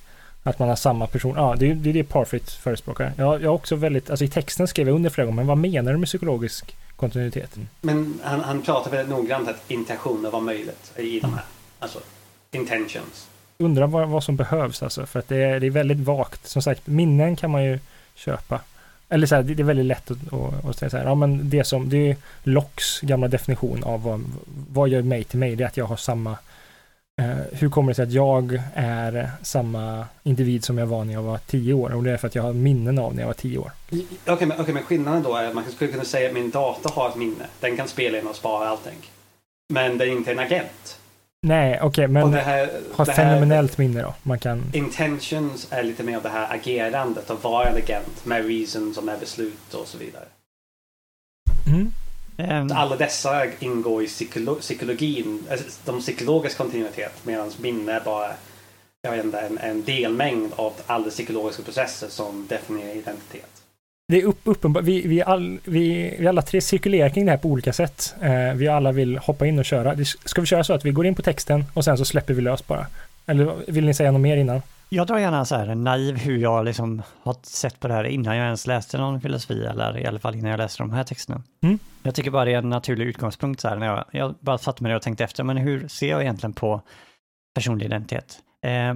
Att 0.43 0.60
man 0.60 0.70
har 0.70 0.76
samma 0.76 1.08
person. 1.08 1.36
Ja, 1.36 1.56
det 1.60 1.72
är 1.72 1.76
det, 1.76 1.89
är 1.89 1.93
det 1.93 2.04
Parfit 2.04 2.52
förespråkar. 2.52 3.13
Jag, 3.17 3.41
jag 3.41 3.56
också 3.56 3.76
väldigt, 3.76 4.10
alltså 4.10 4.26
i 4.26 4.28
texten 4.28 4.67
skrev 4.67 4.88
jag 4.88 4.96
under 4.96 5.10
flera 5.10 5.26
gånger, 5.26 5.36
men 5.36 5.48
vad 5.48 5.58
menar 5.58 5.91
du 5.91 5.98
med 5.98 6.08
psykologisk 6.08 6.76
kontinuitet? 6.96 7.56
Men 7.82 8.20
han, 8.24 8.39
han 8.39 8.62
pratar 8.62 8.91
väldigt 8.91 9.10
noggrant 9.10 9.48
att 9.50 9.72
intentioner 9.72 10.32
var 10.32 10.41
möjligt 10.41 10.93
i 10.96 11.20
de 11.20 11.34
här. 11.34 11.43
Alltså 11.80 12.00
intentions. 12.52 13.28
Undrar 13.60 13.88
vad, 13.88 14.10
vad 14.10 14.24
som 14.24 14.36
behövs 14.36 14.84
alltså, 14.84 15.06
för 15.06 15.20
att 15.20 15.28
det 15.28 15.43
är, 15.43 15.60
det 15.60 15.67
är 15.67 15.72
väldigt 15.72 16.00
vagt. 16.00 16.48
Som 16.48 16.62
sagt, 16.62 16.88
minnen 16.88 17.36
kan 17.36 17.52
man 17.52 17.63
ju 17.63 17.80
köpa. 18.15 18.62
Eller 19.10 19.28
så 19.28 19.36
här, 19.36 19.43
det, 19.43 19.62
är 19.62 19.63
väldigt 19.63 19.86
lätt 19.86 20.12
att, 20.12 20.34
att, 20.34 20.65
att 20.65 20.78
säga 20.78 20.89
så 20.89 20.98
här, 20.98 21.06
ja 21.06 21.15
men 21.15 21.50
det 21.50 21.63
som, 21.63 21.89
det 21.89 22.10
är 22.10 22.15
Locks 22.43 23.02
gamla 23.02 23.28
definition 23.28 23.84
av 23.84 24.04
vad, 24.04 24.24
vad 24.70 24.89
gör 24.89 25.02
mig 25.02 25.24
till 25.24 25.39
mig, 25.39 25.56
det 25.56 25.63
är 25.63 25.67
att 25.67 25.78
jag 25.78 25.86
har 25.86 25.96
samma 25.96 26.38
eh, 27.22 27.38
hur 27.52 27.70
kommer 27.70 27.91
det 27.91 27.96
sig 27.96 28.04
att 28.04 28.12
jag 28.12 28.62
är 28.74 29.32
samma 29.41 30.06
individ 30.24 30.63
som 30.63 30.78
jag 30.78 30.88
var 30.88 31.06
när 31.06 31.13
jag 31.13 31.22
var 31.22 31.38
tio 31.38 31.74
år? 31.74 31.93
Och 31.93 32.04
det 32.04 32.12
är 32.12 32.17
för 32.17 32.28
att 32.28 32.36
jag 32.36 32.43
har 32.43 32.54
minnen 32.54 33.00
av 33.00 33.15
när 33.15 33.22
jag 33.22 33.28
var 33.28 33.34
tio 33.34 33.58
år. 33.58 33.72
Okej, 34.26 34.48
men, 34.48 34.62
okay, 34.62 34.74
men 34.74 34.84
skillnaden 34.84 35.24
då 35.24 35.36
är 35.36 35.48
att 35.48 35.56
man 35.56 35.72
skulle 35.72 35.91
kunna 35.91 36.06
säga 36.06 36.28
att 36.28 36.34
min 36.34 36.50
dator 36.50 36.89
har 36.89 37.10
ett 37.10 37.15
minne. 37.15 37.46
Den 37.60 37.78
kan 37.78 37.88
spela 37.88 38.17
in 38.17 38.28
och 38.28 38.36
spara 38.36 38.70
allting. 38.70 39.12
Men 39.74 39.98
den 39.98 40.08
är 40.08 40.12
inte 40.12 40.32
en 40.32 40.39
agent. 40.39 40.96
Nej, 41.41 41.80
okej, 41.82 42.06
och 42.06 42.12
men 42.12 42.34
här, 42.34 42.69
har 42.93 43.06
här, 43.06 43.13
fenomenellt 43.13 43.78
minne 43.78 44.02
då. 44.02 44.13
Man 44.23 44.39
kan... 44.39 44.63
Intentions 44.73 45.67
är 45.71 45.84
lite 45.84 46.04
mer 46.04 46.17
av 46.17 46.23
det 46.23 46.30
här 46.30 46.56
agerandet 46.56 47.30
och 47.30 47.43
vara 47.43 47.69
en 47.69 47.78
agent 47.78 48.26
med 48.26 48.45
reasons 48.45 48.97
och 48.97 49.04
med 49.04 49.19
beslut 49.19 49.73
och 49.73 49.88
så 49.88 49.97
vidare. 49.97 50.26
Mm. 51.67 51.91
Ehm, 52.38 52.71
Alla 52.71 52.95
dessa 52.95 53.45
ingår 53.60 54.04
i 54.04 54.08
psykolo- 54.08 54.60
psykologin, 54.60 55.43
alltså, 55.52 55.65
de 55.86 56.00
psykologisk 56.00 56.58
kontinuitet 56.58 57.13
medan 57.23 57.52
minne 57.62 57.93
är 57.93 58.00
bara 58.00 58.32
jag 59.02 59.12
vet 59.12 59.26
inte, 59.26 59.39
en, 59.39 59.58
en 59.58 59.84
delmängd 59.84 60.54
av 60.56 60.73
alla 60.86 61.10
psykologiska 61.10 61.63
processer 61.63 62.08
som 62.08 62.47
definierar 62.47 62.95
identitet. 62.95 63.57
Det 64.10 64.22
är 64.22 64.26
upp, 64.26 64.39
uppenbart, 64.43 64.84
vi, 64.84 65.08
vi, 65.08 65.22
all, 65.24 65.60
vi, 65.63 66.15
vi 66.20 66.28
alla 66.28 66.41
tre 66.41 66.62
cirkulerar 66.62 67.10
kring 67.10 67.26
det 67.26 67.32
här 67.32 67.38
på 67.38 67.48
olika 67.50 67.74
sätt. 67.74 68.15
Eh, 68.22 68.54
vi 68.56 68.67
alla 68.67 68.91
vill 68.91 69.17
hoppa 69.17 69.46
in 69.48 69.60
och 69.60 69.65
köra. 69.65 69.96
Det- 69.96 70.06
Ska 70.06 70.41
vi 70.41 70.48
köra 70.48 70.63
så 70.63 70.74
att 70.74 70.86
vi 70.86 70.91
går 70.91 71.06
in 71.06 71.15
på 71.15 71.22
texten 71.22 71.63
och 71.74 71.84
sen 71.86 71.98
så 71.98 72.06
släpper 72.06 72.34
vi 72.34 72.41
lös 72.41 72.67
bara? 72.67 72.88
Eller 73.26 73.72
vill 73.72 73.86
ni 73.86 73.93
säga 73.93 74.12
något 74.12 74.22
mer 74.22 74.38
innan? 74.38 74.62
Jag 74.89 75.08
drar 75.08 75.17
gärna 75.17 75.46
så 75.46 75.56
här 75.56 75.76
naiv 75.76 76.17
hur 76.17 76.38
jag 76.38 76.65
liksom 76.65 77.02
har 77.24 77.36
sett 77.43 77.80
på 77.80 77.88
det 77.88 77.93
här 77.93 78.04
innan 78.04 78.38
jag 78.38 78.46
ens 78.46 78.67
läste 78.67 78.98
någon 78.98 79.22
filosofi 79.22 79.65
eller 79.65 79.98
i 79.98 80.06
alla 80.06 80.20
fall 80.20 80.36
innan 80.36 80.52
jag 80.52 80.58
läste 80.58 80.84
de 80.84 80.91
här 80.91 81.04
texterna. 81.04 81.43
Mm. 81.63 81.80
Jag 82.04 82.15
tycker 82.15 82.32
bara 82.32 82.46
det 82.46 82.54
är 82.54 82.58
en 82.58 82.70
naturlig 82.70 83.06
utgångspunkt 83.06 83.62
så 83.62 83.67
här 83.67 83.76
när 83.76 83.88
jag, 83.88 84.06
jag 84.12 84.36
bara 84.39 84.58
satte 84.58 84.84
mig 84.84 84.89
ner 84.89 84.96
och 84.96 85.02
tänkte 85.02 85.24
efter, 85.24 85.43
men 85.43 85.58
hur 85.58 85.88
ser 85.88 86.10
jag 86.10 86.22
egentligen 86.22 86.54
på 86.54 86.82
personlig 87.56 87.86
identitet? 87.86 88.38
Eh, 88.65 88.96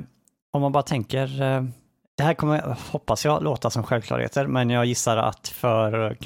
om 0.52 0.62
man 0.62 0.72
bara 0.72 0.84
tänker, 0.84 1.42
eh, 1.42 1.64
det 2.22 2.26
här 2.26 2.34
kommer, 2.34 2.78
hoppas 2.92 3.26
jag, 3.26 3.44
låta 3.44 3.70
som 3.70 3.84
självklarheter, 3.84 4.48
men 4.48 4.70
jag 4.70 4.86
gissar 4.86 5.18
att 5.18 5.48
för 5.48 6.18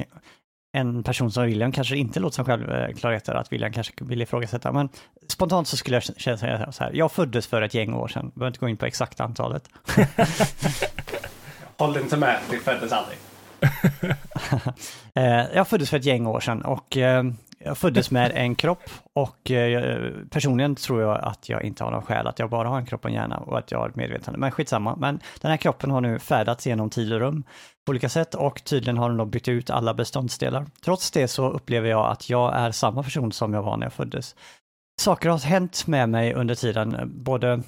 en 0.73 1.03
person 1.03 1.31
som 1.31 1.45
William 1.45 1.71
kanske 1.71 1.97
inte 1.97 2.19
låter 2.19 2.35
som 2.35 2.45
självklarheter, 2.45 3.33
att 3.33 3.51
William 3.51 3.73
kanske 3.73 3.93
vill 4.01 4.21
ifrågasätta, 4.21 4.71
men 4.71 4.89
spontant 5.27 5.67
så 5.67 5.77
skulle 5.77 5.95
jag 5.95 6.39
säga 6.39 6.71
så 6.71 6.83
här, 6.83 6.91
jag 6.93 7.11
föddes 7.11 7.47
för 7.47 7.61
ett 7.61 7.73
gäng 7.73 7.93
år 7.93 8.07
sedan, 8.07 8.31
behöver 8.35 8.47
inte 8.47 8.59
gå 8.59 8.69
in 8.69 8.77
på 8.77 8.85
exakta 8.85 9.23
antalet. 9.23 9.69
Håll 11.77 11.97
inte 11.97 12.17
med, 12.17 12.39
vi 12.51 12.57
föddes 12.57 12.91
aldrig. 12.91 13.17
Eh, 15.17 15.45
jag 15.53 15.67
föddes 15.67 15.89
för 15.89 15.97
ett 15.97 16.05
gäng 16.05 16.27
år 16.27 16.39
sedan 16.39 16.61
och 16.61 16.97
eh, 16.97 17.23
jag 17.65 17.77
föddes 17.77 18.11
med 18.11 18.31
en 18.35 18.55
kropp 18.55 18.89
och 19.13 19.51
eh, 19.51 20.11
personligen 20.29 20.75
tror 20.75 21.01
jag 21.01 21.19
att 21.23 21.49
jag 21.49 21.63
inte 21.63 21.83
har 21.83 21.91
någon 21.91 22.01
själ, 22.01 22.27
att 22.27 22.39
jag 22.39 22.49
bara 22.49 22.69
har 22.69 22.77
en 22.77 22.85
kropp 22.85 23.03
och 23.03 23.09
en 23.09 23.15
hjärna 23.15 23.37
och 23.37 23.57
att 23.57 23.71
jag 23.71 23.79
har 23.79 23.89
ett 23.89 23.95
medvetande. 23.95 24.39
Men 24.39 24.51
skitsamma, 24.51 24.95
men 24.95 25.19
den 25.41 25.51
här 25.51 25.57
kroppen 25.57 25.91
har 25.91 26.01
nu 26.01 26.19
färdats 26.19 26.67
genom 26.67 26.89
tid 26.89 27.13
och 27.13 27.19
rum 27.19 27.43
på 27.85 27.89
olika 27.89 28.09
sätt 28.09 28.35
och 28.35 28.63
tydligen 28.63 28.97
har 28.97 29.09
den 29.09 29.17
då 29.17 29.25
bytt 29.25 29.47
ut 29.47 29.69
alla 29.69 29.93
beståndsdelar. 29.93 30.65
Trots 30.85 31.11
det 31.11 31.27
så 31.27 31.49
upplever 31.49 31.89
jag 31.89 32.11
att 32.11 32.29
jag 32.29 32.55
är 32.55 32.71
samma 32.71 33.03
person 33.03 33.31
som 33.31 33.53
jag 33.53 33.63
var 33.63 33.77
när 33.77 33.85
jag 33.85 33.93
föddes. 33.93 34.35
Saker 35.01 35.29
har 35.29 35.37
hänt 35.37 35.87
med 35.87 36.09
mig 36.09 36.33
under 36.33 36.55
tiden, 36.55 37.11
både 37.15 37.63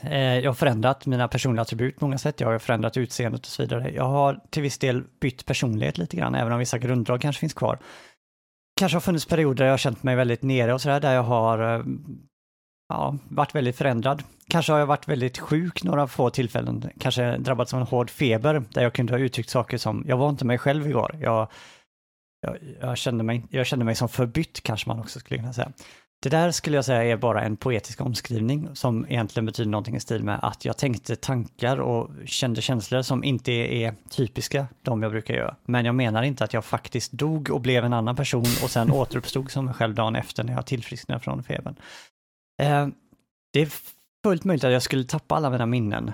Eh, 0.00 0.38
Jag 0.38 0.50
har 0.50 0.54
förändrat 0.54 1.06
mina 1.06 1.28
personliga 1.28 1.62
attribut 1.62 1.98
på 1.98 2.04
många 2.04 2.18
sätt. 2.18 2.40
Jag 2.40 2.48
har 2.48 2.58
förändrat 2.58 2.96
utseendet 2.96 3.40
och 3.40 3.46
så 3.46 3.62
vidare. 3.62 3.90
Jag 3.90 4.04
har 4.04 4.40
till 4.50 4.62
viss 4.62 4.78
del 4.78 5.04
bytt 5.20 5.46
personlighet 5.46 5.98
lite 5.98 6.16
grann, 6.16 6.34
även 6.34 6.52
om 6.52 6.58
vissa 6.58 6.78
grunddrag 6.78 7.20
kanske 7.20 7.40
finns 7.40 7.54
kvar. 7.54 7.78
Kanske 8.82 8.96
har 8.96 9.00
funnits 9.00 9.26
perioder 9.26 9.54
där 9.54 9.64
jag 9.64 9.72
har 9.72 9.78
känt 9.78 10.02
mig 10.02 10.16
väldigt 10.16 10.42
nere 10.42 10.74
och 10.74 10.80
sådär, 10.80 11.00
där 11.00 11.14
jag 11.14 11.22
har 11.22 11.74
eh, 11.78 11.84
ja, 12.88 13.16
varit 13.28 13.54
väldigt 13.54 13.76
förändrad. 13.76 14.22
Kanske 14.48 14.72
har 14.72 14.78
jag 14.78 14.86
varit 14.86 15.08
väldigt 15.08 15.38
sjuk 15.38 15.84
några 15.84 16.06
få 16.06 16.30
tillfällen, 16.30 16.90
kanske 17.00 17.36
drabbats 17.38 17.74
av 17.74 17.80
en 17.80 17.86
hård 17.86 18.10
feber, 18.10 18.64
där 18.70 18.82
jag 18.82 18.92
kunde 18.92 19.12
ha 19.12 19.18
uttryckt 19.18 19.50
saker 19.50 19.78
som, 19.78 20.04
jag 20.08 20.16
var 20.16 20.28
inte 20.28 20.44
mig 20.44 20.58
själv 20.58 20.86
igår. 20.86 21.16
Jag, 21.20 21.48
jag, 22.40 22.56
jag, 22.80 22.98
kände, 22.98 23.24
mig, 23.24 23.42
jag 23.50 23.66
kände 23.66 23.84
mig 23.84 23.94
som 23.94 24.08
förbytt, 24.08 24.62
kanske 24.62 24.88
man 24.88 25.00
också 25.00 25.20
skulle 25.20 25.40
kunna 25.40 25.52
säga. 25.52 25.72
Det 26.22 26.28
där 26.28 26.50
skulle 26.50 26.76
jag 26.76 26.84
säga 26.84 27.02
är 27.02 27.16
bara 27.16 27.42
en 27.42 27.56
poetisk 27.56 28.00
omskrivning 28.00 28.68
som 28.74 29.06
egentligen 29.08 29.46
betyder 29.46 29.70
någonting 29.70 29.96
i 29.96 30.00
stil 30.00 30.24
med 30.24 30.38
att 30.42 30.64
jag 30.64 30.76
tänkte 30.76 31.16
tankar 31.16 31.80
och 31.80 32.10
kände 32.24 32.62
känslor 32.62 33.02
som 33.02 33.24
inte 33.24 33.52
är 33.52 33.94
typiska 34.10 34.66
de 34.82 35.02
jag 35.02 35.12
brukar 35.12 35.34
göra. 35.34 35.56
Men 35.64 35.84
jag 35.84 35.94
menar 35.94 36.22
inte 36.22 36.44
att 36.44 36.52
jag 36.52 36.64
faktiskt 36.64 37.12
dog 37.12 37.50
och 37.50 37.60
blev 37.60 37.84
en 37.84 37.92
annan 37.92 38.16
person 38.16 38.46
och 38.62 38.70
sen 38.70 38.90
återuppstod 38.92 39.50
som 39.50 39.64
mig 39.64 39.74
själv 39.74 39.94
dagen 39.94 40.16
efter 40.16 40.44
när 40.44 40.52
jag 40.52 40.66
tillfrisknade 40.66 41.20
från 41.20 41.42
febern. 41.42 41.76
Eh, 42.62 42.88
det 43.52 43.60
är 43.60 43.68
fullt 44.24 44.44
möjligt 44.44 44.64
att 44.64 44.72
jag 44.72 44.82
skulle 44.82 45.04
tappa 45.04 45.34
alla 45.34 45.50
mina 45.50 45.66
minnen 45.66 46.12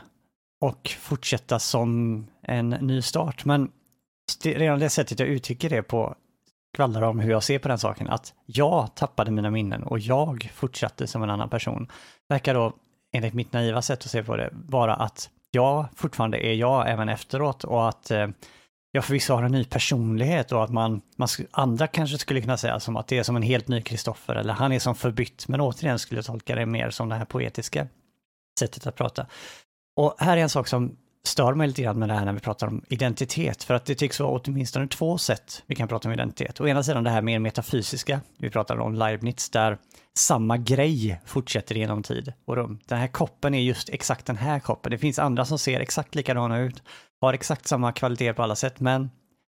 och 0.61 0.97
fortsätta 1.01 1.59
som 1.59 2.27
en 2.43 2.69
ny 2.71 3.03
start, 3.03 3.45
men 3.45 3.71
redan 4.43 4.79
det 4.79 4.91
sättet 4.91 5.21
jag 5.21 5.29
uttrycker 5.29 5.71
det 5.71 5.83
på 5.83 6.15
skvallrar 6.79 7.03
om 7.03 7.19
hur 7.21 7.31
jag 7.31 7.43
ser 7.43 7.59
på 7.59 7.69
den 7.69 7.79
saken, 7.79 8.09
att 8.09 8.35
jag 8.47 8.95
tappade 8.95 9.31
mina 9.31 9.51
minnen 9.51 9.83
och 9.83 9.99
jag 9.99 10.51
fortsatte 10.55 11.07
som 11.07 11.23
en 11.23 11.31
annan 11.31 11.49
person, 11.49 11.89
verkar 12.29 12.55
då, 12.55 12.73
enligt 13.13 13.35
mitt 13.35 13.53
naiva 13.53 13.83
sätt 13.83 14.05
att 14.05 14.11
se 14.11 14.23
på 14.23 14.37
det, 14.37 14.51
vara 14.53 14.95
att 14.95 15.31
jag 15.51 15.87
fortfarande 15.97 16.47
är 16.47 16.55
jag 16.55 16.91
även 16.91 17.09
efteråt 17.09 17.65
och 17.65 17.89
att 17.89 18.11
eh, 18.11 18.29
jag 18.93 19.05
förvisso 19.05 19.35
har 19.35 19.43
en 19.43 19.53
ny 19.53 19.65
personlighet 19.65 20.53
och 20.53 20.65
att 20.65 20.71
man, 20.71 21.01
man 21.17 21.27
sk- 21.27 21.47
andra 21.51 21.87
kanske 21.87 22.19
skulle 22.19 22.41
kunna 22.41 22.57
säga 22.57 22.81
som 22.81 22.97
att 22.97 23.09
det 23.09 23.19
är 23.19 23.23
som 23.23 23.37
en 23.37 23.43
helt 23.43 23.69
ny 23.69 23.83
Kristoffer 23.83 24.35
eller 24.35 24.53
han 24.53 24.73
är 24.73 24.79
som 24.79 24.95
förbytt, 24.95 25.49
men 25.49 25.61
återigen 25.61 25.99
skulle 25.99 26.19
jag 26.19 26.25
tolka 26.25 26.55
det 26.55 26.67
mer 26.67 26.91
som 26.91 27.09
det 27.09 27.15
här 27.15 27.25
poetiska 27.25 27.87
sättet 28.61 28.87
att 28.87 28.97
prata. 28.97 29.27
Och 29.97 30.15
här 30.19 30.37
är 30.37 30.43
en 30.43 30.49
sak 30.49 30.69
som 30.69 30.97
stör 31.29 31.55
mig 31.55 31.69
lite 31.69 31.83
grann 31.83 31.99
med 31.99 32.09
det 32.09 32.15
här 32.15 32.25
när 32.25 32.33
vi 32.33 32.41
pratar 32.41 32.67
om 32.67 32.83
identitet, 32.89 33.65
för 33.65 33.75
att 33.75 33.85
det 33.85 33.95
tycks 33.95 34.21
vara 34.21 34.41
åtminstone 34.45 34.89
två 34.89 35.19
sätt 35.19 35.63
vi 35.67 35.75
kan 35.75 35.89
prata 35.89 36.09
om 36.09 36.15
identitet. 36.15 36.61
Å 36.61 36.69
ena 36.69 36.83
sidan 36.83 37.05
det 37.05 37.11
här 37.11 37.23
mer 37.23 37.39
metafysiska, 37.39 38.21
vi 38.39 38.51
pratar 38.51 38.79
om 38.79 38.95
Leibniz, 38.95 39.51
där 39.51 39.79
samma 40.19 40.57
grej 40.57 41.21
fortsätter 41.27 41.75
genom 41.75 42.03
tid 42.03 42.33
och 42.45 42.57
rum. 42.57 42.79
Den 42.87 42.99
här 42.99 43.09
koppen 43.09 43.55
är 43.55 43.61
just 43.61 43.89
exakt 43.89 44.27
den 44.27 44.37
här 44.37 44.61
koppen. 44.61 44.91
Det 44.91 44.99
finns 44.99 45.19
andra 45.19 45.45
som 45.45 45.59
ser 45.59 45.81
exakt 45.81 46.15
likadana 46.15 46.59
ut, 46.59 46.83
har 47.21 47.33
exakt 47.33 47.67
samma 47.67 47.93
kvalitet 47.93 48.33
på 48.33 48.43
alla 48.43 48.57
sätt, 48.57 48.81
men 48.81 49.11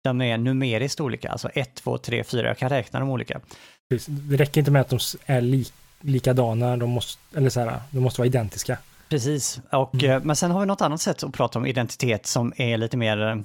de 0.03 0.21
är 0.21 0.37
numeriskt 0.37 1.01
olika, 1.01 1.29
alltså 1.29 1.49
1, 1.53 1.75
2, 1.75 1.97
3, 1.97 2.23
4, 2.23 2.47
jag 2.47 2.57
kan 2.57 2.69
räkna 2.69 2.99
dem 2.99 3.09
olika. 3.09 3.41
Det 3.89 4.37
räcker 4.37 4.61
inte 4.61 4.71
med 4.71 4.81
att 4.81 4.89
de 4.89 4.99
är 5.25 5.41
li, 5.41 5.65
likadana, 6.01 6.77
de 6.77 6.89
måste, 6.89 7.37
eller 7.37 7.49
så 7.49 7.59
här, 7.59 7.81
de 7.91 7.99
måste 7.99 8.21
vara 8.21 8.27
identiska. 8.27 8.77
Precis, 9.09 9.61
och, 9.71 10.03
mm. 10.03 10.23
men 10.23 10.35
sen 10.35 10.51
har 10.51 10.59
vi 10.59 10.65
något 10.65 10.81
annat 10.81 11.01
sätt 11.01 11.23
att 11.23 11.33
prata 11.33 11.59
om 11.59 11.65
identitet 11.65 12.25
som 12.25 12.53
är 12.57 12.77
lite 12.77 12.97
mer 12.97 13.43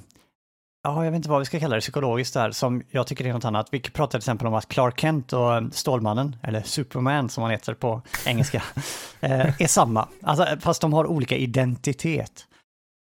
ja, 0.85 1.03
jag 1.03 1.11
vet 1.11 1.17
inte 1.17 1.29
vad 1.29 1.39
vi 1.39 1.45
ska 1.45 1.59
kalla 1.59 1.75
det, 1.75 1.81
psykologiskt 1.81 2.33
där, 2.33 2.51
som 2.51 2.83
jag 2.89 3.07
tycker 3.07 3.25
är 3.25 3.33
något 3.33 3.45
annat. 3.45 3.67
Vi 3.71 3.79
pratar 3.79 4.11
till 4.11 4.17
exempel 4.17 4.47
om 4.47 4.53
att 4.53 4.67
Clark 4.67 4.99
Kent 4.99 5.33
och 5.33 5.63
Stålmannen, 5.71 6.35
eller 6.43 6.61
Superman 6.61 7.29
som 7.29 7.41
han 7.43 7.51
heter 7.51 7.73
på 7.73 8.01
engelska, 8.25 8.63
eh, 9.19 9.61
är 9.61 9.67
samma. 9.67 10.07
Alltså, 10.23 10.47
fast 10.59 10.81
de 10.81 10.93
har 10.93 11.05
olika 11.05 11.35
identitet. 11.35 12.45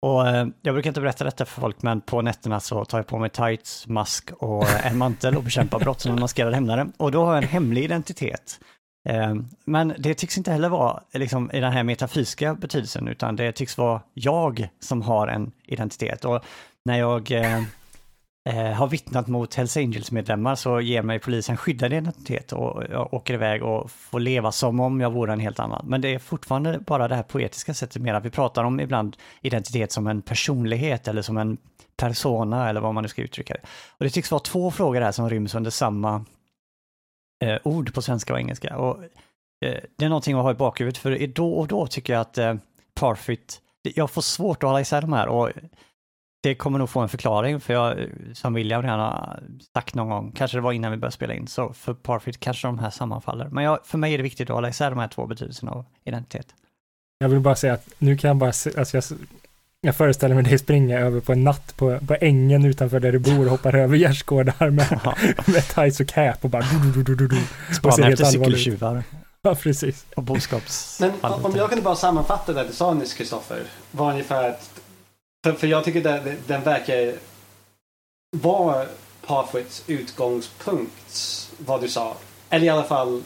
Och 0.02 0.28
eh, 0.28 0.46
jag 0.62 0.74
brukar 0.74 0.90
inte 0.90 1.00
berätta 1.00 1.24
detta 1.24 1.44
för 1.44 1.60
folk, 1.60 1.82
men 1.82 2.00
på 2.00 2.22
nätterna 2.22 2.60
så 2.60 2.84
tar 2.84 2.98
jag 2.98 3.06
på 3.06 3.18
mig 3.18 3.30
tights, 3.30 3.86
mask 3.86 4.30
och 4.38 4.84
en 4.84 4.98
mantel 4.98 5.36
och 5.36 5.42
bekämpar 5.42 5.78
brott 5.78 6.00
som 6.00 6.12
en 6.12 6.20
maskerad 6.20 6.54
hämnare. 6.54 6.86
Och 6.96 7.12
då 7.12 7.24
har 7.24 7.34
jag 7.34 7.42
en 7.42 7.48
hemlig 7.48 7.84
identitet. 7.84 8.60
Eh, 9.04 9.34
men 9.64 9.94
det 9.98 10.14
tycks 10.14 10.38
inte 10.38 10.52
heller 10.52 10.68
vara 10.68 11.02
liksom, 11.12 11.50
i 11.52 11.60
den 11.60 11.72
här 11.72 11.82
metafysiska 11.82 12.54
betydelsen, 12.54 13.08
utan 13.08 13.36
det 13.36 13.52
tycks 13.52 13.78
vara 13.78 14.00
jag 14.14 14.68
som 14.80 15.02
har 15.02 15.28
en 15.28 15.52
identitet. 15.64 16.24
Och 16.24 16.44
när 16.84 16.98
jag 16.98 17.30
eh, 17.30 17.58
eh, 18.48 18.72
har 18.72 18.88
vittnat 18.88 19.26
mot 19.26 19.54
Hells 19.54 19.76
Angels-medlemmar 19.76 20.54
så 20.54 20.80
ger 20.80 21.02
mig 21.02 21.18
polisen 21.18 21.56
skyddad 21.56 21.92
identitet 21.92 22.52
och 22.52 22.82
jag 22.90 23.14
åker 23.14 23.34
iväg 23.34 23.62
och 23.62 23.90
får 23.90 24.20
leva 24.20 24.52
som 24.52 24.80
om 24.80 25.00
jag 25.00 25.12
vore 25.12 25.32
en 25.32 25.40
helt 25.40 25.58
annan. 25.58 25.86
Men 25.88 26.00
det 26.00 26.14
är 26.14 26.18
fortfarande 26.18 26.78
bara 26.78 27.08
det 27.08 27.16
här 27.16 27.22
poetiska 27.22 27.74
sättet 27.74 28.02
mer 28.02 28.14
att 28.14 28.24
vi 28.24 28.30
pratar 28.30 28.64
om 28.64 28.80
ibland 28.80 29.16
identitet 29.40 29.92
som 29.92 30.06
en 30.06 30.22
personlighet 30.22 31.08
eller 31.08 31.22
som 31.22 31.36
en 31.36 31.56
persona 31.96 32.68
eller 32.68 32.80
vad 32.80 32.94
man 32.94 33.02
nu 33.02 33.08
ska 33.08 33.22
uttrycka 33.22 33.54
det. 33.54 33.60
Och 33.90 34.04
det 34.04 34.10
tycks 34.10 34.30
vara 34.30 34.40
två 34.40 34.70
frågor 34.70 35.00
här 35.00 35.12
som 35.12 35.30
ryms 35.30 35.54
under 35.54 35.70
samma 35.70 36.24
eh, 37.44 37.58
ord 37.64 37.94
på 37.94 38.02
svenska 38.02 38.32
och 38.32 38.38
engelska. 38.38 38.76
Och, 38.76 39.02
eh, 39.64 39.80
det 39.96 40.04
är 40.04 40.08
någonting 40.08 40.36
att 40.36 40.42
ha 40.42 40.50
i 40.50 40.54
bakhuvudet 40.54 40.98
för 40.98 41.26
då 41.26 41.52
och 41.52 41.68
då 41.68 41.86
tycker 41.86 42.12
jag 42.12 42.20
att 42.20 42.38
eh, 42.38 42.54
Parfit, 42.94 43.60
jag 43.82 44.10
får 44.10 44.22
svårt 44.22 44.62
att 44.62 44.68
hålla 44.68 44.80
isär 44.80 45.00
de 45.00 45.12
här 45.12 45.28
och 45.28 45.50
det 46.42 46.54
kommer 46.54 46.78
nog 46.78 46.90
få 46.90 47.00
en 47.00 47.08
förklaring, 47.08 47.60
för 47.60 47.74
jag, 47.74 48.00
eh, 48.00 48.08
som 48.32 48.54
William 48.54 48.82
redan 48.82 49.00
har 49.00 49.42
sagt 49.74 49.94
någon 49.94 50.08
gång, 50.08 50.32
kanske 50.32 50.56
det 50.56 50.60
var 50.60 50.72
innan 50.72 50.90
vi 50.90 50.96
började 50.96 51.14
spela 51.14 51.34
in, 51.34 51.46
så 51.46 51.72
för 51.72 51.94
Parfit 51.94 52.40
kanske 52.40 52.68
de 52.68 52.78
här 52.78 52.90
sammanfaller. 52.90 53.48
Men 53.48 53.64
jag, 53.64 53.86
för 53.86 53.98
mig 53.98 54.14
är 54.14 54.18
det 54.18 54.22
viktigt 54.22 54.50
att 54.50 54.54
hålla 54.54 54.68
isär 54.68 54.90
de 54.90 54.98
här 54.98 55.08
två 55.08 55.26
betydelserna 55.26 55.72
av 55.72 55.84
identitet. 56.04 56.54
Jag 57.18 57.28
vill 57.28 57.40
bara 57.40 57.56
säga 57.56 57.72
att 57.72 57.88
nu 57.98 58.16
kan 58.16 58.28
jag 58.28 58.36
bara, 58.36 58.52
se, 58.52 58.78
alltså 58.78 58.96
jag, 58.96 59.04
jag 59.84 59.96
föreställer 59.96 60.34
mig 60.34 60.44
dig 60.44 60.58
springa 60.58 60.98
över 60.98 61.20
på 61.20 61.32
en 61.32 61.44
natt 61.44 61.76
på, 61.76 61.98
på 62.08 62.16
ängen 62.20 62.64
utanför 62.64 63.00
där 63.00 63.12
du 63.12 63.18
bor 63.18 63.44
och 63.44 63.50
hoppar 63.50 63.74
över 63.74 63.96
gärdsgårdar 63.96 64.70
med, 64.70 65.00
med 65.46 65.68
tights 65.74 66.00
och 66.00 66.08
cap 66.08 66.44
och 66.44 66.50
bara 66.50 66.62
du, 66.94 67.02
du, 67.02 67.14
du, 67.14 67.28
du, 67.28 67.40
Spana 67.74 68.08
efter 68.08 68.24
cykeltjuvar. 68.24 69.02
Ja, 69.42 69.54
precis. 69.54 70.06
Och 70.16 70.22
boskaps... 70.22 71.00
Men 71.00 71.12
om 71.22 71.52
jag 71.56 71.68
kunde 71.68 71.82
bara 71.82 71.96
sammanfatta 71.96 72.52
det 72.52 72.64
du 72.64 72.72
sa 72.72 72.94
nyss, 72.94 73.14
Kristoffer, 73.14 73.62
var 73.90 74.10
ungefär 74.10 74.50
att 74.50 74.80
för, 75.44 75.52
för 75.52 75.66
jag 75.66 75.84
tycker 75.84 76.02
den, 76.02 76.36
den 76.46 76.62
verkar 76.62 77.12
vara 78.36 78.86
Parfits 79.26 79.84
utgångspunkt, 79.86 81.50
vad 81.58 81.80
du 81.80 81.88
sa. 81.88 82.16
Eller 82.50 82.66
i 82.66 82.68
alla 82.68 82.84
fall 82.84 83.22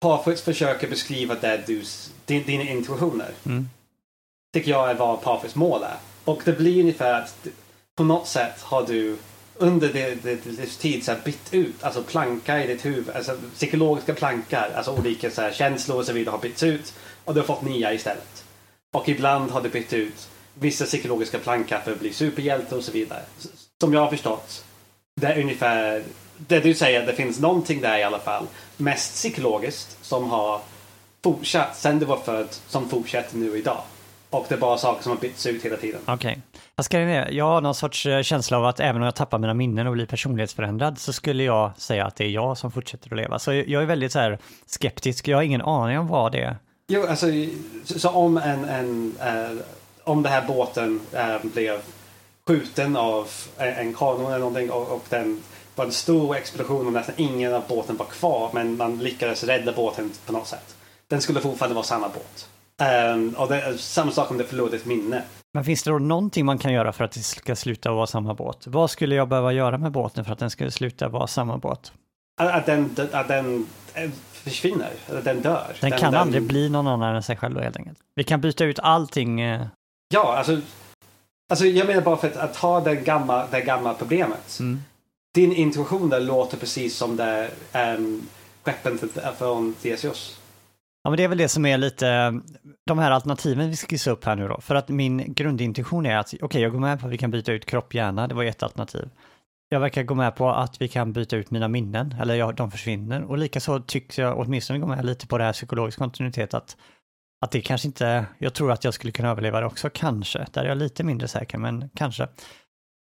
Parfits 0.00 0.42
försöker 0.42 0.88
beskriva 0.88 1.34
det 1.34 1.62
du, 1.66 1.82
din, 2.24 2.44
dina 2.46 2.62
intuitioner. 2.62 3.30
Mm. 3.46 3.68
Tycker 4.52 4.70
jag 4.70 4.90
är 4.90 4.94
vad 4.94 5.22
Parfits 5.22 5.54
mål 5.54 5.82
är. 5.82 5.96
Och 6.24 6.42
det 6.44 6.52
blir 6.52 6.80
ungefär 6.80 7.22
att 7.22 7.46
på 7.96 8.04
något 8.04 8.28
sätt 8.28 8.62
har 8.62 8.86
du 8.86 9.16
under 9.54 9.88
din 9.88 10.40
livstid 10.44 11.04
så 11.04 11.12
här 11.12 11.20
bytt 11.24 11.54
ut, 11.54 11.84
alltså 11.84 12.02
plankar 12.02 12.58
i 12.58 12.66
ditt 12.66 12.84
huvud, 12.84 13.10
alltså 13.10 13.36
psykologiska 13.54 14.14
plankar, 14.14 14.70
alltså 14.76 14.92
olika 14.98 15.30
så 15.30 15.42
här, 15.42 15.52
känslor 15.52 15.98
och 15.98 16.04
så 16.04 16.12
vidare 16.12 16.32
har 16.32 16.38
bytts 16.38 16.62
ut 16.62 16.94
och 17.24 17.34
du 17.34 17.40
har 17.40 17.46
fått 17.46 17.62
nya 17.62 17.92
istället. 17.92 18.44
Och 18.92 19.08
ibland 19.08 19.50
har 19.50 19.60
du 19.60 19.68
bytt 19.68 19.92
ut 19.92 20.28
vissa 20.54 20.84
psykologiska 20.84 21.38
plankar 21.38 21.80
för 21.80 21.92
att 21.92 22.00
bli 22.00 22.12
superhjälte 22.12 22.76
och 22.76 22.84
så 22.84 22.92
vidare. 22.92 23.22
Som 23.80 23.94
jag 23.94 24.00
har 24.00 24.10
förstått. 24.10 24.64
Det 25.20 25.26
är 25.26 25.40
ungefär 25.40 26.04
det 26.36 26.60
du 26.60 26.74
säger, 26.74 27.06
det 27.06 27.14
finns 27.14 27.40
någonting 27.40 27.80
där 27.80 27.98
i 27.98 28.02
alla 28.02 28.18
fall. 28.18 28.46
Mest 28.76 29.14
psykologiskt 29.14 29.98
som 30.02 30.30
har 30.30 30.60
fortsatt 31.24 31.76
sen 31.76 31.98
du 31.98 32.06
var 32.06 32.16
född, 32.16 32.48
som 32.68 32.88
fortsätter 32.88 33.36
nu 33.36 33.58
idag. 33.58 33.82
Och 34.30 34.46
det 34.48 34.54
är 34.54 34.58
bara 34.58 34.78
saker 34.78 35.02
som 35.02 35.12
har 35.12 35.18
bytts 35.18 35.46
ut 35.46 35.64
hela 35.64 35.76
tiden. 35.76 36.00
Okej. 36.06 36.40
Okay. 36.76 37.34
Jag 37.34 37.44
har 37.44 37.60
någon 37.60 37.74
sorts 37.74 38.06
eh, 38.06 38.22
känsla 38.22 38.58
av 38.58 38.64
att 38.64 38.80
även 38.80 38.96
om 38.96 39.02
jag 39.02 39.14
tappar 39.14 39.38
mina 39.38 39.54
minnen 39.54 39.86
och 39.86 39.92
blir 39.92 40.06
personlighetsförändrad 40.06 40.98
så 40.98 41.12
skulle 41.12 41.44
jag 41.44 41.70
säga 41.76 42.06
att 42.06 42.16
det 42.16 42.24
är 42.24 42.28
jag 42.28 42.58
som 42.58 42.70
fortsätter 42.70 43.12
att 43.12 43.16
leva. 43.16 43.38
Så 43.38 43.52
jag 43.52 43.82
är 43.82 43.86
väldigt 43.86 44.12
så 44.12 44.18
här 44.18 44.38
skeptisk. 44.66 45.28
Jag 45.28 45.36
har 45.36 45.42
ingen 45.42 45.62
aning 45.62 45.98
om 45.98 46.08
vad 46.08 46.32
det 46.32 46.40
är. 46.40 46.56
Jo, 46.88 47.06
alltså, 47.06 47.26
så 47.84 48.08
om 48.10 48.36
en, 48.36 48.64
en 48.64 49.14
äh, 49.20 49.58
om 50.04 50.22
den 50.22 50.32
här 50.32 50.46
båten 50.46 51.00
äh, 51.12 51.36
blev 51.42 51.80
skjuten 52.46 52.96
av 52.96 53.28
en 53.56 53.94
kanon 53.94 54.26
eller 54.26 54.38
någonting 54.38 54.70
och, 54.70 54.88
och 54.88 55.04
den 55.08 55.42
var 55.74 55.84
en 55.84 55.92
stor 55.92 56.36
explosion 56.36 56.86
och 56.86 56.92
nästan 56.92 57.14
ingen 57.18 57.54
av 57.54 57.62
båten 57.68 57.96
var 57.96 58.06
kvar 58.06 58.50
men 58.52 58.76
man 58.76 58.98
lyckades 58.98 59.44
rädda 59.44 59.72
båten 59.72 60.10
på 60.26 60.32
något 60.32 60.46
sätt. 60.46 60.76
Den 61.08 61.20
skulle 61.20 61.40
fortfarande 61.40 61.74
vara 61.74 61.84
samma 61.84 62.08
båt. 62.08 62.48
Um, 63.14 63.34
och 63.34 63.48
det 63.48 63.60
är 63.60 63.76
samma 63.76 64.10
sak 64.10 64.30
om 64.30 64.38
det 64.38 64.44
förlorade 64.44 64.76
ett 64.76 64.84
minne. 64.84 65.22
Men 65.54 65.64
finns 65.64 65.82
det 65.82 65.90
då 65.90 65.98
någonting 65.98 66.46
man 66.46 66.58
kan 66.58 66.72
göra 66.72 66.92
för 66.92 67.04
att 67.04 67.12
det 67.12 67.20
ska 67.20 67.56
sluta 67.56 67.92
vara 67.92 68.06
samma 68.06 68.34
båt? 68.34 68.66
Vad 68.66 68.90
skulle 68.90 69.14
jag 69.14 69.28
behöva 69.28 69.52
göra 69.52 69.78
med 69.78 69.92
båten 69.92 70.24
för 70.24 70.32
att 70.32 70.38
den 70.38 70.50
skulle 70.50 70.70
sluta 70.70 71.08
vara 71.08 71.26
samma 71.26 71.58
båt? 71.58 71.92
Att 72.40 72.66
den, 72.66 72.96
att 73.12 73.28
den 73.28 73.66
eh, 73.94 74.10
försvinner, 74.32 74.90
att 75.08 75.24
den 75.24 75.42
dör. 75.42 75.76
Den, 75.80 75.90
den 75.90 75.98
kan 75.98 76.12
den... 76.12 76.20
aldrig 76.20 76.42
bli 76.42 76.68
någon 76.68 76.86
annan 76.86 77.14
än 77.14 77.22
sig 77.22 77.36
själv 77.36 77.54
då 77.54 77.60
helt 77.60 77.76
enkelt. 77.76 77.98
Vi 78.14 78.24
kan 78.24 78.40
byta 78.40 78.64
ut 78.64 78.78
allting 78.78 79.40
eh, 79.40 79.66
Ja, 80.08 80.36
alltså, 80.36 80.60
alltså 81.50 81.66
jag 81.66 81.86
menar 81.86 82.02
bara 82.02 82.16
för 82.16 82.28
att, 82.28 82.36
att 82.36 82.56
ha 82.56 82.80
det 82.80 82.94
gamla, 82.94 83.46
det 83.50 83.60
gamla 83.60 83.94
problemet. 83.94 84.58
Mm. 84.60 84.82
Din 85.34 85.52
intuition 85.52 86.08
där 86.08 86.20
låter 86.20 86.56
precis 86.56 86.96
som 86.96 87.16
det 87.16 87.50
um, 87.98 88.28
skeppen 88.62 88.98
från 89.38 89.74
Theseus. 89.74 90.40
Ja, 91.02 91.10
men 91.10 91.16
det 91.16 91.24
är 91.24 91.28
väl 91.28 91.38
det 91.38 91.48
som 91.48 91.66
är 91.66 91.78
lite 91.78 92.40
de 92.86 92.98
här 92.98 93.10
alternativen 93.10 93.70
vi 93.70 93.76
skissar 93.76 94.12
upp 94.12 94.24
här 94.24 94.36
nu 94.36 94.48
då. 94.48 94.60
För 94.60 94.74
att 94.74 94.88
min 94.88 95.34
grundintuition 95.34 96.06
är 96.06 96.16
att 96.16 96.26
okej, 96.26 96.44
okay, 96.44 96.62
jag 96.62 96.72
går 96.72 96.80
med 96.80 97.00
på 97.00 97.06
att 97.06 97.12
vi 97.12 97.18
kan 97.18 97.30
byta 97.30 97.52
ut 97.52 97.66
kropp, 97.66 97.94
hjärna, 97.94 98.28
det 98.28 98.34
var 98.34 98.44
ett 98.44 98.62
alternativ. 98.62 99.10
Jag 99.68 99.80
verkar 99.80 100.02
gå 100.02 100.14
med 100.14 100.36
på 100.36 100.50
att 100.50 100.80
vi 100.80 100.88
kan 100.88 101.12
byta 101.12 101.36
ut 101.36 101.50
mina 101.50 101.68
minnen, 101.68 102.14
eller 102.20 102.34
ja, 102.34 102.52
de 102.52 102.70
försvinner. 102.70 103.22
Och 103.22 103.38
likaså 103.38 103.80
tycks 103.80 104.18
jag 104.18 104.38
åtminstone 104.38 104.78
gå 104.78 104.86
med 104.86 105.04
lite 105.04 105.26
på 105.26 105.38
det 105.38 105.44
här 105.44 105.52
psykologisk 105.52 105.98
kontinuitet, 105.98 106.54
att 106.54 106.76
att 107.40 107.50
det 107.50 107.60
kanske 107.60 107.88
inte, 107.88 108.26
jag 108.38 108.54
tror 108.54 108.72
att 108.72 108.84
jag 108.84 108.94
skulle 108.94 109.12
kunna 109.12 109.28
överleva 109.28 109.60
det 109.60 109.66
också, 109.66 109.90
kanske. 109.90 110.46
Där 110.52 110.64
är 110.64 110.68
jag 110.68 110.78
lite 110.78 111.04
mindre 111.04 111.28
säker, 111.28 111.58
men 111.58 111.90
kanske. 111.94 112.28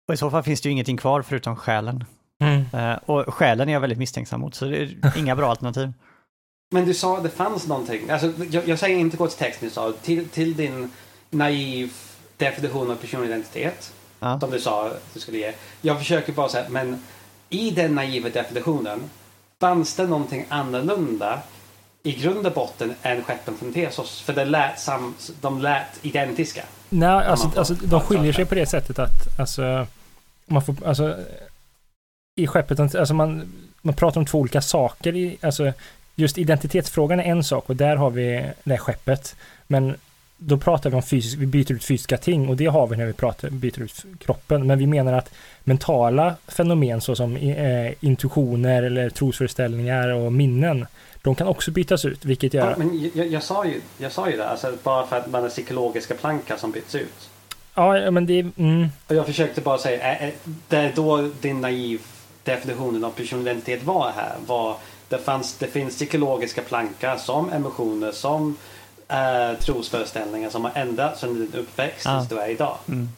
Och 0.08 0.13
i 0.13 0.17
så 0.17 0.32
fall 0.32 0.43
finns 0.43 0.62
det 0.62 0.69
ju 0.69 0.73
ingenting 0.73 0.97
kvar 0.97 1.21
förutom 1.21 1.56
själen. 1.56 2.06
Mm. 2.43 2.65
Uh, 2.73 2.97
och 3.06 3.34
själen 3.34 3.69
är 3.69 3.73
jag 3.73 3.80
väldigt 3.80 4.00
misstänksam 4.00 4.41
mot, 4.41 4.56
så 4.56 4.65
det 4.65 4.78
är 4.78 5.17
inga 5.17 5.36
bra 5.36 5.50
alternativ. 5.50 5.93
Men 6.69 6.86
du 6.86 6.93
sa 6.93 7.17
att 7.17 7.23
det 7.23 7.30
fanns 7.30 7.67
någonting, 7.67 8.10
alltså, 8.10 8.34
jag, 8.51 8.67
jag 8.67 8.80
säger 8.80 8.97
inte 8.97 9.17
gå 9.17 9.27
till 9.27 9.38
texten 9.38 9.67
du 9.67 9.73
sa, 9.73 9.93
till, 10.01 10.27
till 10.27 10.56
din 10.58 10.91
naiv 11.30 11.93
definition 12.38 12.91
av 12.91 12.95
personlig 12.95 13.27
identitet, 13.27 13.93
ja. 14.19 14.39
som 14.39 14.51
du 14.51 14.60
sa 14.60 14.88
att 14.88 15.13
du 15.13 15.19
skulle 15.19 15.38
ge. 15.38 15.53
Jag 15.82 15.97
försöker 15.97 16.34
bara 16.34 16.49
säga, 16.49 16.69
men 16.69 17.03
i 17.49 17.71
den 17.71 17.95
naiva 17.95 18.30
definitionen, 18.30 19.10
fanns 19.60 19.95
det 19.95 20.08
någonting 20.08 20.45
annorlunda 20.49 21.39
i 22.03 22.12
grund 22.12 22.47
och 22.47 22.53
botten 22.53 22.95
än 23.01 23.23
skeppen 23.23 23.58
från 23.58 23.73
Tesos. 23.73 24.21
För 24.21 24.34
det 24.34 24.45
lät 24.45 24.80
sam, 24.80 25.15
de 25.41 25.62
lät 25.62 25.99
identiska. 26.01 26.63
Nej, 26.89 27.10
alltså, 27.10 27.51
alltså 27.56 27.73
de 27.73 28.01
skiljer 28.01 28.34
sig 28.34 28.45
på 28.45 28.56
det 28.56 28.65
sättet 28.65 28.99
att 28.99 29.39
alltså, 29.39 29.88
man 30.45 30.62
får, 30.62 30.75
alltså, 30.86 31.15
i 32.36 32.47
skeppet, 32.47 32.80
alltså 32.80 33.13
man, 33.13 33.53
man 33.82 33.93
pratar 33.93 34.19
om 34.21 34.25
två 34.25 34.39
olika 34.39 34.62
saker. 34.62 35.15
I, 35.15 35.38
alltså, 35.41 35.73
just 36.17 36.38
identitetsfrågan 36.38 37.19
är 37.19 37.23
en 37.23 37.43
sak 37.43 37.69
och 37.69 37.75
där 37.75 37.95
har 37.95 38.10
vi 38.10 38.45
det 38.63 38.71
här 38.71 38.77
skeppet. 38.77 39.36
Men 39.67 39.95
då 40.38 40.58
pratar 40.58 40.89
vi 40.89 40.95
om 40.95 41.03
fysisk, 41.03 41.38
vi 41.38 41.45
byter 41.45 41.71
ut 41.71 41.84
fysiska 41.84 42.17
ting 42.17 42.49
och 42.49 42.58
det 42.58 42.65
har 42.65 42.88
vi 42.88 42.97
när 42.97 43.06
vi 43.06 43.13
pratar, 43.13 43.49
byter 43.49 43.82
ut 43.82 44.06
kroppen. 44.19 44.67
Men 44.67 44.80
vi 44.80 44.88
menar 44.88 45.13
att 45.13 45.34
mentala 45.63 46.36
fenomen 46.47 47.01
såsom 47.01 47.36
eh, 47.36 47.93
intuitioner 47.99 48.84
eller 48.84 49.10
trosföreställningar 49.10 50.10
och 50.10 50.34
minnen 50.34 50.86
de 51.21 51.36
kan 51.36 51.47
också 51.47 51.71
bytas 51.71 52.06
ut, 52.06 52.25
vilket 52.25 52.53
gör... 52.53 52.69
Ja, 52.69 52.77
men 52.77 53.12
jag, 53.13 53.27
jag, 53.27 53.43
sa 53.43 53.65
ju, 53.65 53.82
jag 53.97 54.12
sa 54.12 54.30
ju 54.30 54.38
det, 54.38 54.47
alltså 54.47 54.73
bara 54.84 55.08
för 55.08 55.17
att 55.17 55.32
man 55.32 55.45
är 55.45 55.49
psykologiska 55.49 56.13
plankar 56.13 56.58
som 56.58 56.71
byts 56.71 56.95
ut. 56.95 57.30
Ja, 57.73 58.12
men 58.12 58.25
det... 58.25 58.39
Mm. 58.58 58.88
Och 59.08 59.15
jag 59.15 59.25
försökte 59.25 59.62
bara 59.62 59.77
säga, 59.77 60.03
är, 60.03 60.34
det 60.67 60.77
är 60.77 60.91
då 60.95 61.30
din 61.41 61.62
naiv 61.62 62.01
definitionen 62.43 63.03
av 63.03 63.12
personidentitet 63.12 63.84
var 63.84 64.12
här. 64.15 64.36
Var, 64.45 64.77
det, 65.09 65.17
fanns, 65.17 65.57
det 65.57 65.67
finns 65.67 65.95
psykologiska 65.95 66.61
plankar 66.61 67.17
som 67.17 67.49
emotioner, 67.49 68.11
som 68.11 68.57
eh, 69.07 69.59
trosföreställningar 69.59 70.49
som 70.49 70.63
har 70.63 70.71
ändrats 70.75 71.23
under 71.23 71.41
din 71.41 71.53
uppväxt 71.53 72.05
ja. 72.05 72.19
tills 72.19 72.29
du 72.29 72.39
är 72.39 72.49
idag. 72.49 72.77
Mm. 72.87 73.09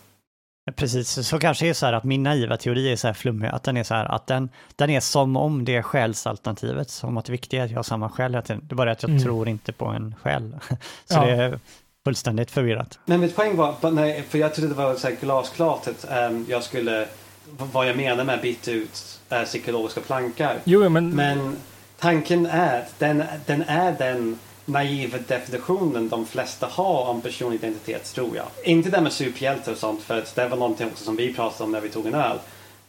Precis, 0.75 1.27
så 1.27 1.39
kanske 1.39 1.67
är 1.67 1.73
så 1.73 1.85
här 1.85 1.93
att 1.93 2.03
min 2.03 2.23
naiva 2.23 2.57
teori 2.57 2.91
är 2.91 2.95
så 2.95 3.07
här 3.07 3.13
flummig, 3.13 3.47
att 3.47 3.63
den 3.63 3.77
är 3.77 3.83
så 3.83 3.93
här 3.93 4.05
att 4.05 4.27
den, 4.27 4.49
den 4.75 4.89
är 4.89 4.99
som 4.99 5.37
om 5.37 5.65
det 5.65 5.75
är 5.75 5.81
själsalternativet, 5.81 6.89
som 6.89 7.17
att 7.17 7.25
det 7.25 7.31
viktiga 7.31 7.61
är 7.61 7.65
att 7.65 7.71
jag 7.71 7.77
har 7.77 7.83
samma 7.83 8.09
själ. 8.09 8.31
Det 8.31 8.49
är 8.49 8.75
bara 8.75 8.91
att 8.91 9.03
jag 9.03 9.09
mm. 9.09 9.23
tror 9.23 9.47
inte 9.47 9.71
på 9.71 9.85
en 9.85 10.15
själ. 10.21 10.55
Så 11.05 11.15
ja. 11.15 11.25
det, 11.25 11.59
fullständigt 12.05 12.51
förvirrat. 12.51 12.99
Men 13.05 13.19
mitt 13.19 13.35
poäng 13.35 13.55
var, 13.55 13.91
nej, 13.91 14.23
för 14.29 14.37
jag 14.37 14.53
trodde 14.53 14.69
det 14.69 14.75
var 14.75 14.95
så 14.95 15.07
här 15.07 15.15
glasklart 15.21 15.87
att 15.87 16.31
um, 16.31 16.45
jag 16.49 16.63
skulle, 16.63 17.07
vad 17.49 17.89
jag 17.89 17.97
menar 17.97 18.23
med 18.23 18.35
att 18.35 18.41
byta 18.41 18.71
ut 18.71 19.19
uh, 19.33 19.43
psykologiska 19.43 20.01
plankar. 20.01 20.57
Jo, 20.63 20.89
men... 20.89 21.09
men 21.09 21.55
tanken 21.99 22.45
är 22.45 22.79
att 22.79 22.99
den, 22.99 23.23
den 23.45 23.61
är 23.61 23.91
den 23.91 24.39
naiva 24.65 25.17
definitionen 25.27 26.09
de 26.09 26.25
flesta 26.25 26.67
har 26.67 27.05
om 27.05 27.21
personlig 27.21 27.57
identitet, 27.57 28.13
tror 28.13 28.35
jag. 28.35 28.45
Inte 28.63 28.89
det 28.89 29.01
med 29.01 29.13
superhjältar 29.13 29.71
och 29.71 29.77
sånt, 29.77 30.01
för 30.03 30.25
det 30.35 30.47
var 30.47 30.57
någonting 30.57 30.87
också 30.87 31.03
som 31.03 31.15
vi 31.15 31.33
pratade 31.33 31.63
om 31.63 31.71
när 31.71 31.81
vi 31.81 31.89
tog 31.89 32.05
en 32.05 32.15
öl. 32.15 32.39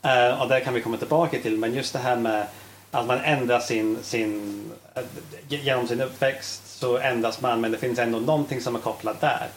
Uh, 0.05 0.43
och 0.43 0.49
det 0.49 0.61
kan 0.61 0.75
vi 0.75 0.81
komma 0.81 0.97
tillbaka 0.97 1.39
till, 1.39 1.57
men 1.57 1.75
just 1.75 1.93
det 1.93 1.99
här 1.99 2.17
med 2.17 2.47
att 2.91 3.07
man 3.07 3.21
ändrar 3.21 3.61
sin, 3.61 3.99
sin 4.03 4.65
uh, 4.97 5.03
genom 5.49 5.89
sin 5.89 6.01
uppväxt 6.01 6.79
så 6.79 6.99
ändras 6.99 7.41
man, 7.41 7.61
men 7.61 7.73
det 7.73 7.79
finns 7.79 7.99
ändå 7.99 8.19
någonting 8.19 8.61
som 8.61 8.77
är 8.77 8.81
kopplat 8.81 9.21
där. 9.21 9.49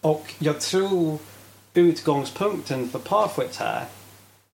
Och 0.00 0.34
jag 0.38 0.60
tror 0.60 1.18
utgångspunkten 1.74 2.88
för 2.88 2.98
Parfit 2.98 3.56
här 3.56 3.84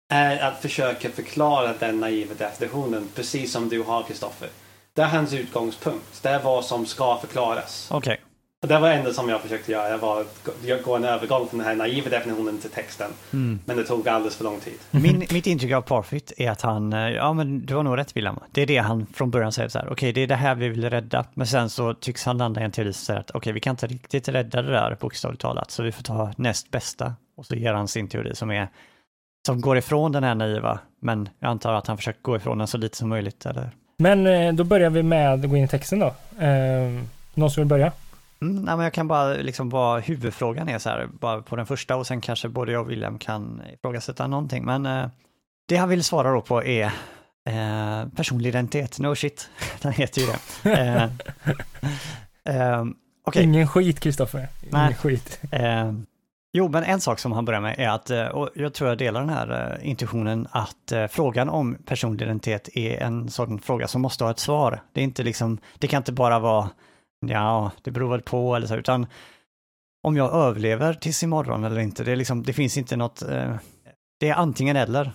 är 0.08 0.38
att 0.40 0.62
försöka 0.62 1.10
förklara 1.10 1.74
den 1.78 2.00
naiva 2.00 2.34
definitionen, 2.34 3.08
precis 3.14 3.52
som 3.52 3.68
du 3.68 3.82
har, 3.82 4.02
Kristoffer. 4.02 4.48
Det 4.94 5.02
är 5.02 5.06
hans 5.06 5.32
utgångspunkt. 5.32 6.22
Det 6.22 6.28
är 6.28 6.42
vad 6.42 6.64
som 6.64 6.86
ska 6.86 7.18
förklaras. 7.18 7.88
Okej. 7.90 8.12
Okay. 8.12 8.24
Och 8.62 8.68
det 8.68 8.78
var 8.78 8.88
det 8.88 8.94
enda 8.94 9.12
som 9.12 9.28
jag 9.28 9.40
försökte 9.40 9.72
göra. 9.72 9.88
Jag 9.88 9.98
var 9.98 10.20
att 10.20 10.84
gå 10.84 10.96
en 10.96 11.04
övergång 11.04 11.48
från 11.48 11.58
den 11.58 11.68
här 11.68 11.74
naiva 11.74 12.10
definitionen 12.10 12.58
till 12.58 12.70
texten. 12.70 13.10
Mm. 13.32 13.60
Men 13.64 13.76
det 13.76 13.84
tog 13.84 14.08
alldeles 14.08 14.36
för 14.36 14.44
lång 14.44 14.60
tid. 14.60 14.74
Min, 14.90 15.18
mitt 15.18 15.46
intryck 15.46 15.72
av 15.72 15.82
Parfit 15.82 16.32
är 16.36 16.50
att 16.50 16.62
han, 16.62 16.92
eh, 16.92 17.08
ja 17.08 17.32
men 17.32 17.66
du 17.66 17.74
har 17.74 17.82
nog 17.82 17.98
rätt 17.98 18.16
William. 18.16 18.40
Det 18.52 18.62
är 18.62 18.66
det 18.66 18.76
han 18.76 19.06
från 19.14 19.30
början 19.30 19.52
säger 19.52 19.68
så 19.68 19.78
här, 19.78 19.86
okej 19.86 19.92
okay, 19.92 20.12
det 20.12 20.20
är 20.20 20.26
det 20.26 20.34
här 20.34 20.54
vi 20.54 20.68
vill 20.68 20.90
rädda. 20.90 21.24
Men 21.34 21.46
sen 21.46 21.70
så 21.70 21.94
tycks 21.94 22.24
han 22.24 22.38
landa 22.38 22.60
i 22.60 22.64
en 22.64 22.72
teori 22.72 22.92
som 22.92 23.04
säger 23.04 23.20
att 23.20 23.30
okej 23.30 23.38
okay, 23.38 23.52
vi 23.52 23.60
kan 23.60 23.70
inte 23.70 23.86
riktigt 23.86 24.28
rädda 24.28 24.62
det 24.62 24.72
där 24.72 24.96
bokstavligt 25.00 25.42
talat. 25.42 25.70
Så 25.70 25.82
vi 25.82 25.92
får 25.92 26.02
ta 26.02 26.32
näst 26.36 26.70
bästa. 26.70 27.14
Och 27.36 27.46
så 27.46 27.54
ger 27.54 27.74
han 27.74 27.88
sin 27.88 28.08
teori 28.08 28.34
som 28.34 28.50
är, 28.50 28.68
som 29.46 29.60
går 29.60 29.78
ifrån 29.78 30.12
den 30.12 30.24
här 30.24 30.34
naiva. 30.34 30.78
Men 31.00 31.28
jag 31.38 31.50
antar 31.50 31.72
att 31.74 31.86
han 31.86 31.96
försöker 31.96 32.22
gå 32.22 32.36
ifrån 32.36 32.58
den 32.58 32.66
så 32.66 32.78
lite 32.78 32.96
som 32.96 33.08
möjligt. 33.08 33.46
Eller? 33.46 33.70
Men 33.98 34.26
eh, 34.26 34.52
då 34.52 34.64
börjar 34.64 34.90
vi 34.90 35.02
med 35.02 35.32
att 35.32 35.50
gå 35.50 35.56
in 35.56 35.64
i 35.64 35.68
texten 35.68 35.98
då. 35.98 36.06
Eh, 36.44 37.02
någon 37.34 37.50
som 37.50 37.60
vill 37.60 37.68
börja? 37.68 37.92
Mm, 38.40 38.62
nej, 38.62 38.76
men 38.76 38.84
jag 38.84 38.92
kan 38.92 39.08
bara 39.08 39.34
liksom 39.34 39.70
vad 39.70 40.02
huvudfrågan 40.02 40.68
är 40.68 40.78
så 40.78 40.88
här, 40.88 41.08
bara 41.20 41.42
på 41.42 41.56
den 41.56 41.66
första 41.66 41.96
och 41.96 42.06
sen 42.06 42.20
kanske 42.20 42.48
både 42.48 42.72
jag 42.72 42.82
och 42.82 42.90
William 42.90 43.18
kan 43.18 43.62
ifrågasätta 43.72 44.26
någonting. 44.26 44.64
Men 44.64 44.86
eh, 44.86 45.06
det 45.68 45.76
han 45.76 45.88
vill 45.88 46.04
svara 46.04 46.32
då 46.32 46.40
på 46.40 46.64
är 46.64 46.84
eh, 47.48 48.08
personlig 48.16 48.48
identitet, 48.48 48.98
no 48.98 49.14
shit, 49.14 49.50
den 49.82 49.92
heter 49.92 50.20
ju 50.20 50.26
det. 50.26 50.70
eh, 50.72 51.02
eh, 52.72 52.84
okay. 53.26 53.42
Ingen 53.42 53.68
skit 53.68 54.00
Kristoffer, 54.00 54.48
ingen 54.62 54.72
nej. 54.72 54.94
skit. 54.94 55.40
Jo, 56.52 56.68
men 56.68 56.84
en 56.84 57.00
sak 57.00 57.18
som 57.18 57.32
han 57.32 57.44
börjar 57.44 57.60
med 57.60 57.74
är 57.78 57.88
att, 57.88 58.10
eh, 58.10 58.26
och 58.26 58.50
jag 58.54 58.74
tror 58.74 58.88
jag 58.88 58.98
delar 58.98 59.20
den 59.20 59.30
här 59.30 59.78
eh, 59.80 59.88
intuitionen, 59.88 60.48
att 60.50 60.92
eh, 60.92 61.06
frågan 61.06 61.48
om 61.48 61.74
personlig 61.86 62.24
identitet 62.24 62.68
är 62.76 63.02
en 63.02 63.30
sån 63.30 63.58
fråga 63.60 63.88
som 63.88 64.02
måste 64.02 64.24
ha 64.24 64.30
ett 64.30 64.38
svar. 64.38 64.82
Det 64.92 65.00
är 65.00 65.04
inte 65.04 65.22
liksom, 65.22 65.58
det 65.78 65.86
kan 65.86 66.00
inte 66.00 66.12
bara 66.12 66.38
vara 66.38 66.68
Ja, 67.26 67.70
det 67.82 67.90
beror 67.90 68.10
väl 68.10 68.22
på 68.22 68.56
eller 68.56 68.66
så, 68.66 68.76
utan 68.76 69.06
om 70.02 70.16
jag 70.16 70.34
överlever 70.34 70.94
tills 70.94 71.22
imorgon 71.22 71.64
eller 71.64 71.80
inte, 71.80 72.04
det, 72.04 72.12
är 72.12 72.16
liksom, 72.16 72.42
det 72.42 72.52
finns 72.52 72.78
inte 72.78 72.96
något, 72.96 73.22
det 74.20 74.28
är 74.28 74.34
antingen 74.34 74.76
eller. 74.76 75.12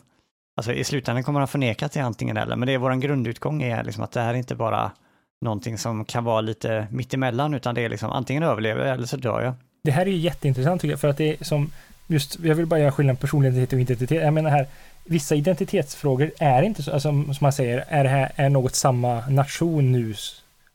Alltså 0.57 0.73
i 0.73 0.83
slutändan 0.83 1.23
kommer 1.23 1.39
han 1.39 1.47
förneka 1.47 1.85
att 1.85 1.91
det 1.91 1.99
är 1.99 2.03
antingen 2.03 2.37
eller, 2.37 2.55
men 2.55 2.67
det 2.67 2.73
är 2.73 2.77
vår 2.77 2.95
grundutgång 2.95 3.61
är 3.61 3.83
liksom 3.83 4.03
att 4.03 4.11
det 4.11 4.21
här 4.21 4.33
är 4.33 4.37
inte 4.37 4.55
bara 4.55 4.91
någonting 5.45 5.77
som 5.77 6.05
kan 6.05 6.23
vara 6.23 6.41
lite 6.41 6.87
mittemellan, 6.91 7.53
utan 7.53 7.75
det 7.75 7.81
är 7.81 7.89
liksom 7.89 8.09
antingen 8.09 8.43
överlever 8.43 8.85
jag 8.85 8.93
eller 8.93 9.07
så 9.07 9.17
dör 9.17 9.41
jag. 9.41 9.53
Det 9.85 9.91
här 9.91 10.01
är 10.01 10.11
ju 10.11 10.17
jätteintressant 10.17 10.81
tycker 10.81 10.91
jag, 10.93 10.99
för 10.99 11.07
att 11.07 11.17
det 11.17 11.29
är 11.41 11.43
som 11.43 11.71
just, 12.07 12.39
jag 12.39 12.55
vill 12.55 12.65
bara 12.65 12.79
göra 12.79 12.91
skillnad 12.91 13.15
på 13.15 13.21
personlig 13.21 13.49
identitet 13.49 13.73
och 13.73 13.79
identitet. 13.79 14.23
Jag 14.23 14.33
menar 14.33 14.49
här, 14.49 14.67
vissa 15.03 15.35
identitetsfrågor 15.35 16.31
är 16.39 16.61
inte 16.61 16.83
så, 16.83 16.91
alltså, 16.91 17.09
som 17.09 17.37
man 17.41 17.53
säger, 17.53 17.85
är 17.87 18.03
det 18.03 18.09
här 18.09 18.31
är 18.35 18.49
något 18.49 18.75
samma 18.75 19.27
nation 19.29 19.91
nu 19.91 20.15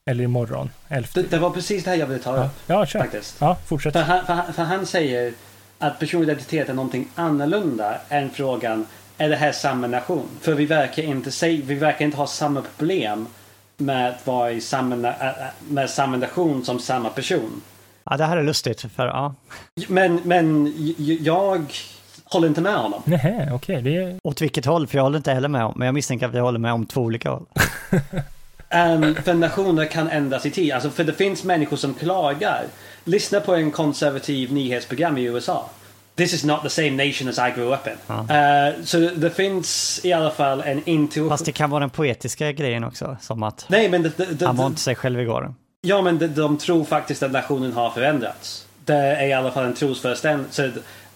eller 0.04 0.24
imorgon. 0.24 0.70
Det, 1.14 1.30
det 1.30 1.38
var 1.38 1.50
precis 1.50 1.84
det 1.84 1.90
här 1.90 1.96
jag 1.96 2.06
ville 2.06 2.20
ta 2.20 2.44
upp. 2.44 2.50
Ja, 2.66 2.86
kör. 2.86 3.00
Faktiskt. 3.00 3.36
Ja, 3.40 3.56
fortsätt. 3.66 3.92
För 3.92 4.00
han, 4.00 4.26
för, 4.26 4.52
för 4.52 4.62
han 4.62 4.86
säger 4.86 5.32
att 5.78 5.98
personlig 5.98 6.28
identitet 6.28 6.68
är 6.68 6.74
någonting 6.74 7.08
annorlunda 7.14 7.98
än 8.08 8.30
frågan 8.30 8.86
är 9.18 9.28
det 9.28 9.36
här 9.36 9.52
samma 9.52 9.86
nation? 9.86 10.28
För 10.40 10.54
vi 10.54 10.66
verkar 10.66 11.02
inte, 11.02 11.30
säga, 11.30 11.62
vi 11.64 11.74
verkar 11.74 12.04
inte 12.04 12.16
ha 12.16 12.26
samma 12.26 12.62
problem 12.62 13.26
med 13.76 14.08
att 14.08 14.26
vara 14.26 14.52
i 14.52 14.60
samma, 14.60 15.14
med 15.68 15.90
samma 15.90 16.16
nation 16.16 16.64
som 16.64 16.80
samma 16.80 17.10
person. 17.10 17.62
Ja, 18.10 18.16
det 18.16 18.24
här 18.24 18.36
är 18.36 18.42
lustigt. 18.42 18.80
För, 18.80 19.06
ja. 19.06 19.34
Men, 19.88 20.20
men 20.24 20.74
jag 21.20 21.66
håller 22.24 22.48
inte 22.48 22.60
med 22.60 22.76
honom. 22.76 23.02
Nej, 23.04 23.48
okej. 23.52 23.78
Okay, 23.78 23.80
det... 23.80 24.18
Åt 24.22 24.42
vilket 24.42 24.64
håll? 24.64 24.86
För 24.86 24.98
jag 24.98 25.02
håller 25.02 25.16
inte 25.16 25.32
heller 25.32 25.48
med 25.48 25.64
om. 25.64 25.74
Men 25.76 25.86
jag 25.86 25.94
misstänker 25.94 26.26
att 26.26 26.34
vi 26.34 26.38
håller 26.38 26.58
med 26.58 26.72
om 26.72 26.86
två 26.86 27.00
olika 27.00 27.30
håll. 27.30 27.46
Um, 27.90 29.14
för 29.24 29.34
nationer 29.34 29.84
kan 29.84 30.08
ändras 30.08 30.46
i 30.46 30.50
tid. 30.50 30.72
Alltså, 30.72 30.90
för 30.90 31.04
det 31.04 31.12
finns 31.12 31.44
människor 31.44 31.76
som 31.76 31.94
klagar. 31.94 32.64
Lyssna 33.04 33.40
på 33.40 33.54
en 33.54 33.70
konservativ 33.70 34.52
nyhetsprogram 34.52 35.18
i 35.18 35.22
USA. 35.22 35.70
This 36.16 36.34
is 36.34 36.44
not 36.44 36.62
the 36.62 36.70
same 36.70 36.90
nation 36.90 37.28
as 37.28 37.38
I 37.38 37.60
grew 37.60 37.74
up 37.74 37.86
in. 37.86 37.92
Ja. 38.06 38.14
Uh, 38.14 38.84
så 38.84 38.98
det 38.98 39.30
finns 39.30 40.00
i 40.04 40.12
alla 40.12 40.30
fall 40.30 40.60
en 40.60 40.82
intuition. 40.88 41.28
Fast 41.28 41.44
det 41.44 41.52
kan 41.52 41.70
vara 41.70 41.80
den 41.80 41.90
poetiska 41.90 42.52
grejen 42.52 42.84
också. 42.84 43.16
Som 43.20 43.42
att 43.42 43.66
Nej, 43.68 43.88
men 43.88 44.02
det, 44.02 44.38
det, 44.38 44.46
han 44.46 44.56
var 44.56 44.66
inte 44.66 44.80
sig 44.80 44.94
själv 44.94 45.20
igår. 45.20 45.54
Ja, 45.88 46.03
men 46.03 46.18
de, 46.18 46.27
de 46.27 46.59
tror 46.59 46.85
faktiskt 46.85 47.22
att 47.22 47.33
nationen 47.33 47.72
har 47.72 47.90
förändrats. 47.90 48.66
Det 48.85 48.94
är 48.94 49.27
i 49.27 49.33
alla 49.33 49.51
fall 49.51 49.64
en 49.64 49.74
trosföreställning. 49.74 50.46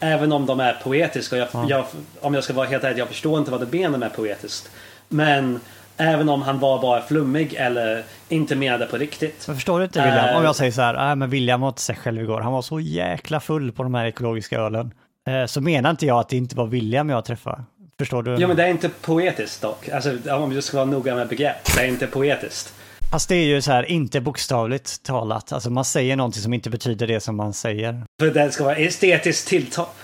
Även 0.01 0.33
om 0.33 0.47
de 0.47 0.61
är 0.61 0.73
poetiska. 0.83 1.37
Jag, 1.37 1.49
ja. 1.53 1.67
jag, 1.69 1.85
om 2.21 2.35
jag 2.35 2.45
ska 2.45 2.53
vara 2.53 2.67
helt 2.67 2.85
ärlig, 2.85 2.99
jag 2.99 3.09
förstår 3.09 3.39
inte 3.39 3.51
vad 3.51 3.61
det 3.61 3.79
menar 3.79 3.99
med 3.99 4.13
poetiskt. 4.13 4.71
Men 5.09 5.61
Även 5.97 6.29
om 6.29 6.43
han 6.43 6.59
var 6.59 6.83
bara 6.83 7.03
flummig 7.03 7.55
eller 7.55 8.03
inte 8.29 8.57
menade 8.57 8.87
på 8.87 8.97
riktigt. 8.97 9.45
Men 9.47 9.57
förstår 9.57 9.79
du 9.79 9.85
inte 9.85 10.03
William? 10.03 10.29
Uh, 10.29 10.37
om 10.37 10.45
jag 10.45 10.57
säger 10.57 10.73
så 10.73 10.81
här, 10.81 11.11
äh, 11.11 11.17
men 11.17 11.31
William 11.31 11.61
var 11.61 11.69
inte 11.69 11.81
sig 11.81 11.97
själv 11.97 12.23
igår. 12.23 12.41
Han 12.41 12.53
var 12.53 12.63
så 12.63 12.81
jäkla 12.81 13.41
full 13.41 13.73
på 13.73 13.83
de 13.83 13.95
här 13.95 14.07
ekologiska 14.07 14.59
ölen. 14.59 14.95
Uh, 15.29 15.47
så 15.47 15.61
menar 15.61 15.91
inte 15.91 16.07
jag 16.07 16.19
att 16.19 16.29
det 16.29 16.37
inte 16.37 16.57
var 16.57 16.67
William 16.67 17.09
jag 17.09 17.25
träffade. 17.25 17.65
Förstår 17.99 18.23
du? 18.23 18.37
Ja, 18.37 18.49
men 18.49 18.57
det 18.57 18.65
är 18.65 18.69
inte 18.69 18.89
poetiskt 18.89 19.63
dock. 19.63 19.89
Alltså, 19.89 20.19
om 20.31 20.55
du 20.55 20.63
ska 20.63 20.77
vara 20.77 20.87
noga 20.87 21.15
med 21.15 21.29
begrepp. 21.29 21.75
Det 21.77 21.83
är 21.83 21.87
inte 21.87 22.07
poetiskt. 22.07 22.75
Fast 23.12 23.29
det 23.29 23.35
är 23.35 23.44
ju 23.44 23.62
så 23.62 23.72
här, 23.72 23.90
inte 23.90 24.20
bokstavligt 24.20 25.03
talat. 25.03 25.53
Alltså 25.53 25.70
man 25.70 25.85
säger 25.85 26.16
någonting 26.16 26.42
som 26.42 26.55
inte 26.55 26.70
betyder 26.70 27.07
det 27.07 27.20
som 27.20 27.37
man 27.37 27.53
säger. 27.53 28.05
För 28.20 28.31
det 28.31 28.53
ska 28.53 28.64
vara 28.64 28.77
estetiskt 28.77 29.48
tilltalande. 29.48 29.94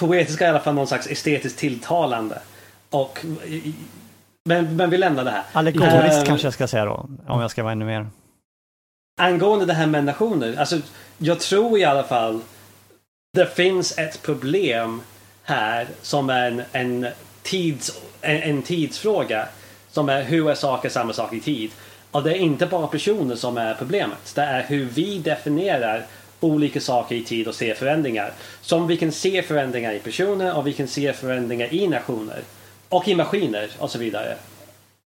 Poetiska 0.00 0.44
är 0.44 0.48
i 0.48 0.50
alla 0.50 0.60
fall 0.60 0.74
någon 0.74 0.86
slags 0.86 1.06
estetiskt 1.06 1.58
tilltalande. 1.58 2.38
Och 2.90 3.24
men, 4.44 4.76
men 4.76 4.90
vi 4.90 4.98
lämnar 4.98 5.24
det 5.24 5.30
här. 5.30 5.42
Allegoriskt 5.52 6.18
uh, 6.18 6.24
kanske 6.24 6.46
jag 6.46 6.54
ska 6.54 6.68
säga 6.68 6.84
då, 6.84 7.08
om 7.26 7.40
jag 7.40 7.50
ska 7.50 7.62
vara 7.62 7.72
ännu 7.72 7.84
mer. 7.84 8.06
Angående 9.20 9.66
det 9.66 9.74
här 9.74 9.86
med 9.86 10.04
nationer, 10.04 10.56
alltså 10.56 10.80
jag 11.18 11.40
tror 11.40 11.78
i 11.78 11.84
alla 11.84 12.04
fall 12.04 12.40
det 13.32 13.46
finns 13.46 13.98
ett 13.98 14.22
problem 14.22 15.00
här 15.42 15.86
som 16.02 16.30
är 16.30 16.50
en, 16.50 16.62
en, 16.72 17.06
tids, 17.42 18.02
en, 18.20 18.42
en 18.42 18.62
tidsfråga. 18.62 19.48
Som 19.90 20.08
är 20.08 20.22
hur 20.22 20.50
är 20.50 20.54
saker 20.54 20.88
samma 20.88 21.12
sak 21.12 21.32
i 21.32 21.40
tid? 21.40 21.70
Och 22.12 22.22
det 22.22 22.30
är 22.30 22.38
inte 22.38 22.66
bara 22.66 22.86
personer 22.86 23.36
som 23.36 23.58
är 23.58 23.74
problemet. 23.74 24.32
Det 24.34 24.42
är 24.42 24.62
hur 24.62 24.84
vi 24.84 25.18
definierar 25.18 26.06
olika 26.40 26.80
saker 26.80 27.16
i 27.16 27.24
tid 27.24 27.48
och 27.48 27.54
ser 27.54 27.74
förändringar. 27.74 28.32
Som 28.60 28.86
vi 28.86 28.96
kan 28.96 29.12
se 29.12 29.42
förändringar 29.42 29.92
i 29.92 29.98
personer 29.98 30.56
och 30.56 30.66
vi 30.66 30.72
kan 30.72 30.88
se 30.88 31.12
förändringar 31.12 31.74
i 31.74 31.88
nationer. 31.88 32.40
Och 32.88 33.08
i 33.08 33.14
maskiner 33.14 33.70
och 33.78 33.90
så 33.90 33.98
vidare. 33.98 34.36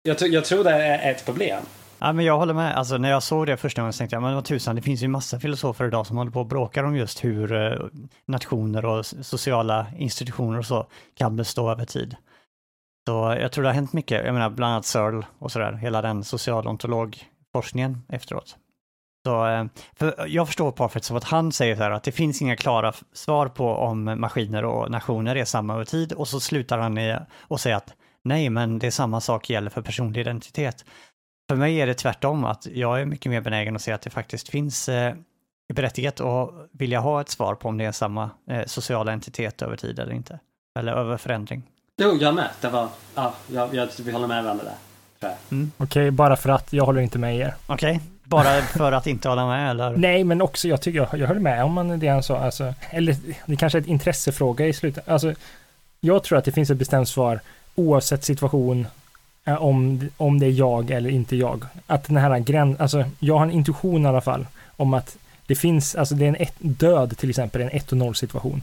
Jag, 0.04 0.22
jag 0.22 0.46
tror 0.46 0.64
det 0.64 0.72
är 0.72 1.12
ett 1.12 1.26
problem. 1.26 1.64
Ja, 2.00 2.14
men 2.14 2.26
jag 2.26 2.38
håller 2.38 2.54
med. 2.54 2.78
Alltså, 2.78 2.98
när 2.98 3.10
jag 3.10 3.24
såg 3.24 3.48
det 3.48 3.58
första 3.58 3.82
gången 3.82 3.94
så 3.94 3.98
tänkte 3.98 4.16
jag, 4.16 4.24
men 4.24 4.36
vad 4.36 4.46
tusan, 4.46 4.76
det 4.76 4.82
finns 4.82 5.04
ju 5.04 5.08
massa 5.08 5.40
filosofer 5.40 5.88
idag 5.88 6.08
som 6.08 6.18
håller 6.18 6.32
på 6.32 6.40
och 6.40 6.46
bråkar 6.46 6.84
om 6.84 6.96
just 6.96 7.24
hur 7.24 7.54
eh, 7.54 7.80
nationer 8.26 8.86
och 8.86 9.06
sociala 9.06 9.86
institutioner 9.98 10.60
och 10.60 10.66
så 10.66 10.88
kan 11.18 11.36
bestå 11.36 11.72
över 11.72 11.86
tid. 11.86 12.16
Så 13.08 13.36
jag 13.40 13.52
tror 13.52 13.64
det 13.64 13.70
har 13.70 13.74
hänt 13.74 13.94
mycket. 13.94 14.26
Jag 14.26 14.34
menar, 14.34 14.50
bland 14.50 14.74
annat 14.74 14.86
Searle 14.86 15.26
och 15.40 15.52
sådär, 15.52 15.74
hela 15.74 16.02
den 16.02 16.24
socialontologforskningen 16.24 18.02
efteråt. 18.10 18.58
Så, 19.26 19.48
eh, 19.48 19.66
för 19.96 20.28
jag 20.28 20.48
förstår 20.48 20.72
Parfait 20.72 21.04
som 21.04 21.18
att 21.18 21.24
han 21.24 21.52
säger 21.52 21.76
så 21.76 21.84
här 21.84 21.92
att 21.92 22.04
det 22.04 22.12
finns 22.12 22.42
inga 22.42 22.56
klara 22.56 22.94
svar 23.14 23.48
på 23.48 23.70
om 23.70 24.04
maskiner 24.04 24.66
och 24.66 24.92
nationer 24.92 25.36
är 25.36 25.46
samma 25.46 25.74
över 25.74 25.86
tid 25.86 26.14
och 26.14 26.28
så 26.28 26.40
slutar 26.40 26.78
han 26.78 26.98
i 26.98 27.18
och 27.40 27.60
säger 27.60 27.76
att 27.76 27.94
nej, 28.24 28.50
men 28.50 28.80
det 28.80 28.88
är 28.88 28.92
samma 28.92 29.22
sak 29.22 29.50
gäller 29.50 29.70
för 29.70 29.82
personlig 29.82 30.22
identitet. 30.22 30.86
För 31.50 31.56
mig 31.56 31.82
är 31.82 31.88
det 31.88 31.94
tvärtom, 31.94 32.46
att 32.46 32.68
jag 32.68 33.02
är 33.02 33.06
mycket 33.06 33.30
mer 33.30 33.42
benägen 33.42 33.76
att 33.76 33.82
se 33.82 33.92
att 33.92 34.02
det 34.02 34.10
faktiskt 34.10 34.50
finns 34.50 34.90
eh, 34.90 35.16
berättigat 35.74 36.22
att 36.22 36.50
vilja 36.72 37.00
ha 37.00 37.22
ett 37.22 37.30
svar 37.30 37.56
på 37.56 37.70
om 37.70 37.78
det 37.78 37.86
är 37.86 37.92
samma 37.92 38.30
eh, 38.50 38.66
sociala 38.66 39.14
entitet 39.14 39.62
över 39.62 39.78
tid 39.78 40.00
eller 40.00 40.14
inte. 40.14 40.40
Eller 40.80 40.94
över 40.94 41.18
förändring. 41.18 41.64
Jo, 41.98 42.18
jag 42.22 42.36
med. 42.36 42.50
Det 42.62 42.70
var, 42.70 42.90
ja, 43.16 43.34
jag, 43.48 43.76
jag, 43.76 43.90
vi 44.00 44.12
håller 44.12 44.28
med 44.28 44.44
varandra 44.44 44.66
där. 45.20 45.36
Mm. 45.52 45.72
Okej, 45.78 46.02
okay, 46.02 46.12
bara 46.12 46.36
för 46.36 46.50
att 46.50 46.74
jag 46.74 46.86
håller 46.86 47.02
inte 47.02 47.20
med 47.20 47.38
er. 47.38 47.56
Okej. 47.68 48.00
Bara 48.24 48.62
för 48.62 48.92
att 48.92 49.08
inte 49.08 49.30
hålla 49.30 49.48
med 49.48 49.70
eller? 49.70 49.90
Nej, 49.98 50.24
men 50.24 50.42
också 50.42 50.68
jag 50.68 50.82
tycker 50.82 51.00
jag, 51.00 51.20
jag 51.20 51.28
höll 51.28 51.40
med 51.40 51.64
om 51.64 52.00
det 52.00 52.08
han 52.08 52.24
sa. 52.24 52.38
Alltså, 52.38 52.74
eller 52.90 53.16
det 53.46 53.56
kanske 53.56 53.78
är 53.78 53.82
ett 53.82 53.88
intressefråga 53.88 54.68
i 54.68 54.74
slutet. 54.74 55.10
Alltså, 55.10 55.34
jag 56.00 56.24
tror 56.24 56.38
att 56.38 56.46
det 56.46 56.52
finns 56.52 56.70
ett 56.70 56.78
bestämt 56.78 57.10
svar 57.10 57.40
oavsett 57.76 58.24
situation 58.24 58.88
eh, 59.46 59.64
om, 59.64 60.10
om 60.18 60.40
det 60.40 60.46
är 60.46 60.52
jag 60.52 60.92
eller 60.92 61.10
inte 61.10 61.36
jag. 61.36 61.66
Att 61.88 62.04
den 62.04 62.18
här 62.18 62.40
gränsen, 62.40 62.82
alltså 62.82 63.06
jag 63.20 63.38
har 63.38 63.46
en 63.46 63.52
intuition 63.52 64.06
i 64.06 64.08
alla 64.08 64.22
fall 64.22 64.48
om 64.78 64.94
att 64.94 65.18
det 65.48 65.56
finns, 65.56 65.96
alltså 65.96 66.16
det 66.16 66.26
är 66.26 66.30
en 66.30 66.36
ett, 66.36 66.56
död 66.58 67.18
till 67.18 67.30
exempel, 67.30 67.62
en 67.62 67.70
1 67.70 67.92
och 67.92 67.98
0 67.98 68.16
situation. 68.16 68.62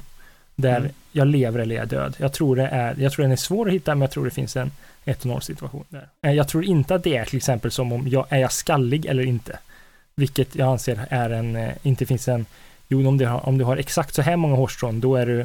Där 0.56 0.76
mm. 0.76 0.92
jag 1.12 1.26
lever 1.26 1.58
eller 1.58 1.74
jag 1.74 1.82
är 1.82 1.88
död. 1.88 2.16
Jag 2.18 2.32
tror 2.32 2.56
det 2.56 2.66
är, 2.66 2.94
jag 2.98 3.12
tror 3.12 3.22
den 3.22 3.32
är 3.32 3.36
svår 3.36 3.66
att 3.66 3.72
hitta, 3.72 3.94
men 3.94 4.00
jag 4.00 4.10
tror 4.10 4.24
det 4.24 4.30
finns 4.30 4.56
en 4.56 4.70
1 5.04 5.20
och 5.20 5.26
0 5.26 5.42
situation 5.42 5.84
där. 5.88 6.08
Eh, 6.22 6.32
jag 6.32 6.48
tror 6.48 6.64
inte 6.64 6.94
att 6.94 7.04
det 7.04 7.16
är 7.16 7.24
till 7.24 7.36
exempel 7.36 7.70
som 7.70 7.92
om 7.92 8.08
jag, 8.08 8.26
är 8.28 8.38
jag 8.38 8.52
skallig 8.52 9.06
eller 9.06 9.22
inte? 9.22 9.58
Vilket 10.14 10.54
jag 10.54 10.68
anser 10.68 11.06
är 11.10 11.30
en, 11.30 11.56
eh, 11.56 11.72
inte 11.82 12.06
finns 12.06 12.28
en, 12.28 12.46
jo 12.88 13.08
om 13.08 13.18
du 13.18 13.26
har, 13.26 13.48
om 13.48 13.58
du 13.58 13.64
har 13.64 13.76
exakt 13.76 14.14
så 14.14 14.22
här 14.22 14.36
många 14.36 14.56
hårstrån, 14.56 15.00
då 15.00 15.16
är 15.16 15.26
du, 15.26 15.40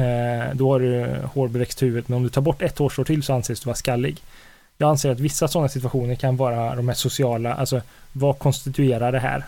eh, 0.00 0.54
då 0.54 0.72
har 0.72 0.80
du 0.80 1.16
hårbeväxt 1.34 1.82
huvud, 1.82 2.04
men 2.06 2.16
om 2.16 2.22
du 2.22 2.28
tar 2.28 2.42
bort 2.42 2.62
ett 2.62 2.78
hårstrå 2.78 3.04
till 3.04 3.22
så 3.22 3.32
anses 3.34 3.60
du 3.60 3.66
vara 3.66 3.76
skallig. 3.76 4.22
Jag 4.76 4.90
anser 4.90 5.10
att 5.10 5.20
vissa 5.20 5.48
sådana 5.48 5.68
situationer 5.68 6.14
kan 6.14 6.36
vara 6.36 6.76
de 6.76 6.88
här 6.88 6.94
sociala, 6.94 7.54
alltså 7.54 7.80
vad 8.12 8.38
konstituerar 8.38 9.12
det 9.12 9.20
här? 9.20 9.44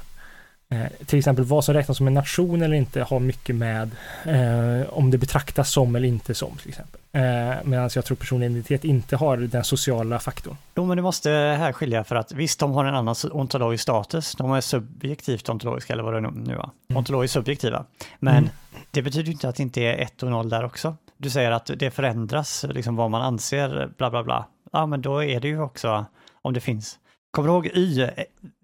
Eh, 0.73 1.07
till 1.07 1.19
exempel 1.19 1.45
vad 1.45 1.65
som 1.65 1.75
räknas 1.75 1.97
som 1.97 2.07
en 2.07 2.15
nation 2.15 2.63
eller 2.63 2.77
inte 2.77 3.03
har 3.03 3.21
mycket 3.21 3.57
med 3.57 3.91
eh, 4.25 4.89
om 4.91 5.11
det 5.11 5.19
betraktas 5.19 5.71
som 5.71 5.97
eller 5.97 6.09
inte 6.09 6.35
som 6.35 6.57
till 6.57 6.69
exempel. 6.69 7.01
Eh, 7.13 7.57
Medan 7.65 7.91
jag 7.95 8.05
tror 8.05 8.17
personlig 8.17 8.47
identitet 8.47 8.85
inte 8.85 9.17
har 9.17 9.37
den 9.37 9.65
sociala 9.65 10.19
faktorn. 10.19 10.57
Jo, 10.75 10.85
men 10.85 10.97
du 10.97 11.03
måste 11.03 11.31
här 11.31 11.73
skilja 11.73 12.05
för 12.05 12.17
att 12.17 12.33
visst, 12.33 12.61
de 12.61 12.73
har 12.73 12.85
en 12.85 12.95
annan 12.95 13.15
ontologisk 13.33 13.83
status. 13.83 14.35
De 14.39 14.53
är 14.53 14.61
subjektivt 14.61 15.49
ontologiska 15.49 15.93
eller 15.93 16.03
vad 16.03 16.13
det 16.13 16.19
är 16.19 16.31
nu 16.31 16.55
var. 16.55 16.71
Mm. 16.89 16.97
Ontologiskt 16.99 17.35
subjektiva. 17.35 17.85
Men 18.19 18.37
mm. 18.37 18.51
det 18.91 19.03
betyder 19.03 19.33
inte 19.33 19.49
att 19.49 19.57
det 19.57 19.63
inte 19.63 19.81
är 19.81 19.99
ett 19.99 20.23
och 20.23 20.31
noll 20.31 20.49
där 20.49 20.65
också. 20.65 20.97
Du 21.17 21.31
säger 21.31 21.51
att 21.51 21.71
det 21.77 21.91
förändras, 21.91 22.65
liksom 22.69 22.97
vad 22.97 23.11
man 23.11 23.23
anser, 23.23 23.91
bla 23.97 24.11
bla 24.11 24.25
bla. 24.25 24.47
Ja, 24.73 24.87
men 24.87 25.03
då 25.03 25.25
är 25.25 25.41
det 25.41 25.49
ju 25.49 25.61
också 25.61 26.05
om 26.43 26.55
det 26.55 26.61
finns 26.61 26.99
Kommer 27.31 27.49
du 27.49 27.55
ihåg 27.55 27.67
Y? 27.67 28.07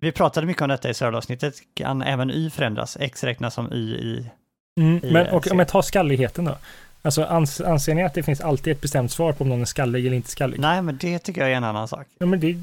Vi 0.01 0.12
pratade 0.12 0.47
mycket 0.47 0.62
om 0.62 0.69
detta 0.69 0.91
i 0.91 0.95
serveravsnittet. 0.95 1.55
Kan 1.75 2.03
även 2.03 2.31
Y 2.31 2.51
förändras? 2.51 2.97
X 3.01 3.25
räknas 3.25 3.55
som 3.55 3.73
Y 3.73 3.95
i... 3.95 4.27
Mm, 4.81 5.01
i 5.05 5.12
men 5.12 5.27
och, 5.27 5.51
om 5.51 5.59
jag 5.59 5.69
tar 5.69 5.83
skalligheten 5.83 6.45
då? 6.45 6.57
Alltså 7.03 7.25
ans, 7.25 7.61
anser 7.61 7.95
ni 7.95 8.05
att 8.05 8.14
det 8.14 8.23
finns 8.23 8.41
alltid 8.41 8.73
ett 8.73 8.81
bestämt 8.81 9.12
svar 9.12 9.33
på 9.33 9.45
om 9.45 9.49
någon 9.49 9.61
är 9.61 9.64
skallig 9.64 10.07
eller 10.07 10.17
inte 10.17 10.31
skallig? 10.31 10.61
Nej, 10.61 10.83
men 10.83 10.97
det 11.01 11.19
tycker 11.19 11.41
jag 11.41 11.51
är 11.51 11.55
en 11.55 11.64
annan 11.64 11.89
sak. 11.89 12.07
Ja, 12.19 12.27
men 12.27 12.41
det, 12.41 12.57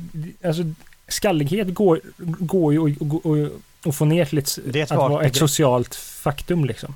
alltså 0.47 0.63
skallighet 1.07 1.73
går, 1.73 1.99
går 2.17 2.73
ju 2.73 3.49
att 3.85 3.95
få 3.95 4.05
ner 4.05 4.25
till 4.25 4.37
ett, 4.37 4.59
det 4.65 4.79
är 4.79 4.83
ett 4.83 4.91
att 4.91 4.97
vara 4.97 5.25
ett 5.25 5.35
socialt 5.35 5.95
faktum 5.95 6.65
liksom. 6.65 6.95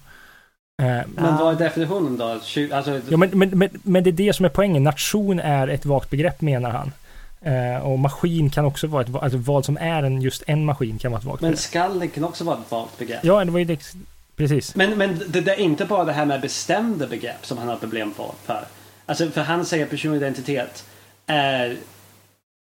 Eh, 0.81 0.85
men 1.15 1.37
vad 1.37 1.53
är 1.53 1.59
definitionen 1.59 2.17
då? 2.17 2.25
Alltså, 2.25 3.01
ja, 3.09 3.17
men, 3.17 3.29
men, 3.33 3.49
men, 3.49 3.69
men 3.83 4.03
det 4.03 4.09
är 4.09 4.11
det 4.11 4.33
som 4.33 4.45
är 4.45 4.49
poängen. 4.49 4.83
Nation 4.83 5.39
är 5.39 5.67
ett 5.67 5.85
vagt 5.85 6.09
begrepp 6.09 6.41
menar 6.41 6.69
han. 6.69 6.91
Uh, 7.45 7.77
och 7.87 7.99
maskin 7.99 8.49
kan 8.49 8.65
också 8.65 8.87
vara 8.87 9.01
ett, 9.01 9.15
alltså 9.15 9.37
vad 9.37 9.65
som 9.65 9.77
är 9.77 10.03
en, 10.03 10.21
just 10.21 10.43
en 10.47 10.65
maskin 10.65 10.97
kan 10.97 11.11
vara 11.11 11.19
ett 11.19 11.25
vagt. 11.25 11.41
Men 11.41 11.57
skallen 11.57 12.09
kan 12.09 12.23
också 12.23 12.43
vara 12.43 12.57
ett 12.57 12.71
vagt 12.71 12.97
begrepp. 12.97 13.19
Ja, 13.23 13.45
det 13.45 13.51
var 13.51 13.59
ju 13.59 13.65
det, 13.65 13.95
precis. 14.35 14.75
Men, 14.75 14.97
men 14.97 15.21
det, 15.27 15.41
det, 15.41 15.51
är 15.51 15.59
inte 15.59 15.85
bara 15.85 16.05
det 16.05 16.13
här 16.13 16.25
med 16.25 16.41
bestämda 16.41 17.07
begrepp 17.07 17.45
som 17.45 17.57
han 17.57 17.67
har 17.67 17.75
problem 17.75 18.13
för. 18.45 18.65
Alltså, 19.05 19.29
för 19.29 19.41
han 19.41 19.65
säger 19.65 19.83
att 19.83 19.89
personlig 19.89 20.17
identitet 20.17 20.85
är, 21.27 21.77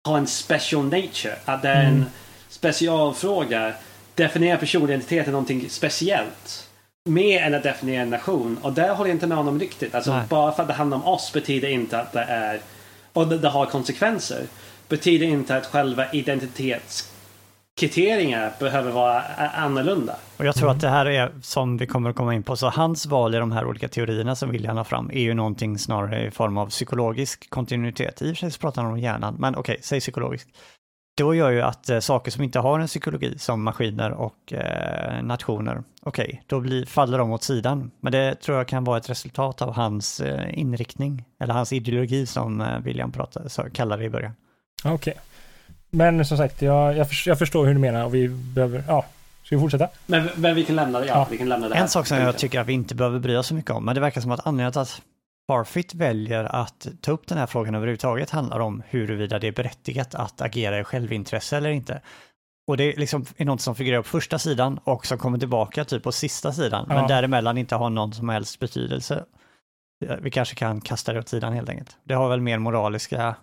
har 0.04 0.18
en 0.18 0.26
special 0.26 0.84
nature. 0.84 1.36
Att 1.44 1.62
det 1.62 1.68
är 1.68 1.84
mm. 1.84 1.94
en 1.94 2.06
specialfråga. 2.48 3.72
Definiera 4.14 4.58
personlig 4.58 4.94
identitet 4.94 5.26
är 5.26 5.32
någonting 5.32 5.70
speciellt. 5.70 6.68
Mer 7.04 7.42
än 7.42 7.54
att 7.54 7.62
definiera 7.62 8.02
en 8.02 8.10
nation. 8.10 8.58
Och 8.62 8.72
där 8.72 8.94
håller 8.94 9.10
jag 9.10 9.16
inte 9.16 9.26
med 9.26 9.36
honom 9.36 9.60
riktigt. 9.60 9.94
Alltså, 9.94 10.22
bara 10.28 10.52
för 10.52 10.62
att 10.62 10.68
det 10.68 10.74
handlar 10.74 10.96
om 10.96 11.04
oss 11.06 11.32
betyder 11.32 11.68
inte 11.68 12.00
att 12.00 12.12
det 12.12 12.22
är 12.22 12.60
och 13.12 13.28
det, 13.28 13.38
det 13.38 13.48
har 13.48 13.66
konsekvenser 13.66 14.46
betyder 14.88 15.26
inte 15.26 15.56
att 15.56 15.66
själva 15.66 16.12
identitetskriterierna 16.12 18.50
behöver 18.58 18.90
vara 18.90 19.22
annorlunda. 19.56 20.16
Och 20.36 20.44
jag 20.44 20.54
tror 20.54 20.70
att 20.70 20.80
det 20.80 20.88
här 20.88 21.06
är, 21.06 21.32
som 21.42 21.76
vi 21.76 21.86
kommer 21.86 22.10
att 22.10 22.16
komma 22.16 22.34
in 22.34 22.42
på, 22.42 22.56
så 22.56 22.68
hans 22.68 23.06
val 23.06 23.34
i 23.34 23.38
de 23.38 23.52
här 23.52 23.66
olika 23.66 23.88
teorierna 23.88 24.36
som 24.36 24.50
William 24.50 24.76
har 24.76 24.84
fram 24.84 25.10
är 25.10 25.20
ju 25.20 25.34
någonting 25.34 25.78
snarare 25.78 26.26
i 26.26 26.30
form 26.30 26.58
av 26.58 26.70
psykologisk 26.70 27.50
kontinuitet. 27.50 28.22
I 28.22 28.24
och 28.24 28.28
för 28.28 28.34
sig 28.34 28.50
så 28.50 28.58
pratar 28.58 28.82
han 28.82 28.92
om 28.92 28.98
hjärnan, 28.98 29.36
men 29.38 29.54
okej, 29.54 29.72
okay, 29.72 29.82
säg 29.82 30.00
psykologisk. 30.00 30.48
Då 31.14 31.34
gör 31.34 31.50
ju 31.50 31.60
att 31.60 31.90
eh, 31.90 31.98
saker 31.98 32.30
som 32.30 32.44
inte 32.44 32.58
har 32.58 32.80
en 32.80 32.86
psykologi, 32.86 33.38
som 33.38 33.62
maskiner 33.62 34.10
och 34.10 34.52
eh, 34.52 35.22
nationer, 35.22 35.82
okej, 36.02 36.24
okay, 36.24 36.38
då 36.46 36.60
blir, 36.60 36.86
faller 36.86 37.18
de 37.18 37.32
åt 37.32 37.42
sidan. 37.42 37.90
Men 38.00 38.12
det 38.12 38.34
tror 38.34 38.58
jag 38.58 38.68
kan 38.68 38.84
vara 38.84 38.98
ett 38.98 39.10
resultat 39.10 39.62
av 39.62 39.74
hans 39.74 40.20
eh, 40.20 40.58
inriktning, 40.58 41.24
eller 41.40 41.54
hans 41.54 41.72
ideologi 41.72 42.26
som 42.26 42.60
eh, 42.60 42.78
William 42.78 43.12
pratade, 43.12 43.48
så 43.48 43.62
kallade 43.62 44.02
det 44.02 44.06
i 44.06 44.10
början. 44.10 44.32
Okej. 44.84 44.94
Okay. 44.94 45.14
Men 45.90 46.24
som 46.24 46.36
sagt, 46.36 46.62
jag, 46.62 46.96
jag, 46.96 47.08
för, 47.08 47.28
jag, 47.28 47.38
förstår 47.38 47.66
hur 47.66 47.74
du 47.74 47.80
menar 47.80 48.04
och 48.04 48.14
vi 48.14 48.28
behöver, 48.28 48.84
ja, 48.88 49.04
ska 49.42 49.56
vi 49.56 49.62
fortsätta? 49.62 49.88
Men, 50.06 50.28
men 50.36 50.54
vi 50.54 50.64
kan 50.64 50.76
lämna 50.76 51.00
det, 51.00 51.06
ja, 51.06 51.14
ja. 51.14 51.26
Vi 51.30 51.38
kan 51.38 51.48
lämna 51.48 51.68
det 51.68 51.74
En 51.74 51.88
sak 51.88 52.06
som 52.06 52.18
jag 52.18 52.38
tycker 52.38 52.60
att 52.60 52.66
vi 52.66 52.72
inte 52.72 52.94
behöver 52.94 53.18
bry 53.18 53.36
oss 53.36 53.46
så 53.46 53.54
mycket 53.54 53.70
om, 53.70 53.84
men 53.84 53.94
det 53.94 54.00
verkar 54.00 54.20
som 54.20 54.30
att 54.30 54.46
anledningen 54.46 54.72
till 54.72 54.80
att 54.80 55.02
Parfit 55.52 55.94
väljer 55.94 56.44
att 56.44 56.86
ta 57.00 57.12
upp 57.12 57.26
den 57.26 57.38
här 57.38 57.46
frågan 57.46 57.74
överhuvudtaget 57.74 58.30
handlar 58.30 58.60
om 58.60 58.82
huruvida 58.88 59.38
det 59.38 59.46
är 59.46 59.52
berättigat 59.52 60.14
att 60.14 60.40
agera 60.40 60.80
i 60.80 60.84
självintresse 60.84 61.56
eller 61.56 61.70
inte. 61.70 62.00
Och 62.66 62.76
det 62.76 62.84
är 62.84 62.96
liksom 62.96 63.26
är 63.36 63.44
något 63.44 63.60
som 63.60 63.74
figurerar 63.74 64.02
på 64.02 64.08
första 64.08 64.38
sidan 64.38 64.80
och 64.84 65.06
som 65.06 65.18
kommer 65.18 65.38
tillbaka 65.38 65.84
typ 65.84 66.02
på 66.02 66.12
sista 66.12 66.52
sidan, 66.52 66.86
ja. 66.88 66.94
men 66.94 67.08
däremellan 67.08 67.58
inte 67.58 67.74
har 67.74 67.90
någon 67.90 68.12
som 68.12 68.28
helst 68.28 68.58
betydelse. 68.58 69.24
Vi 70.20 70.30
kanske 70.30 70.54
kan 70.54 70.80
kasta 70.80 71.12
det 71.12 71.18
åt 71.18 71.28
sidan 71.28 71.52
helt 71.52 71.68
enkelt. 71.68 71.96
Det 72.04 72.14
har 72.14 72.28
väl 72.28 72.40
mer 72.40 72.58
moraliska 72.58 73.34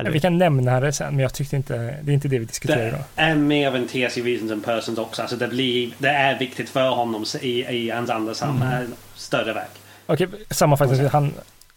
eller? 0.00 0.10
Vi 0.10 0.20
kan 0.20 0.38
nämna 0.38 0.80
det 0.80 0.92
sen, 0.92 1.14
men 1.14 1.22
jag 1.22 1.34
tyckte 1.34 1.56
inte, 1.56 1.98
det 2.02 2.12
är 2.12 2.14
inte 2.14 2.28
det 2.28 2.38
vi 2.38 2.44
diskuterar 2.44 2.88
idag. 2.88 3.00
Det 3.14 3.22
är 3.22 3.34
mer 3.34 3.68
av 3.68 3.76
en 3.76 3.88
tes 3.88 4.18
i 4.18 4.22
Reasons 4.22 4.52
and 4.52 4.64
Persons 4.64 4.98
också. 4.98 5.22
Alltså 5.22 5.36
det, 5.36 5.48
blir, 5.48 5.92
det 5.98 6.08
är 6.08 6.38
viktigt 6.38 6.68
för 6.68 6.88
honom 6.88 7.24
i, 7.40 7.64
i 7.64 7.90
hans 7.90 8.10
andra 8.10 8.34
mm. 8.42 8.92
större 9.14 9.52
verk. 9.52 9.79
Okej, 10.12 10.28
sammanfattningsvis, 10.50 11.12
han, 11.12 11.32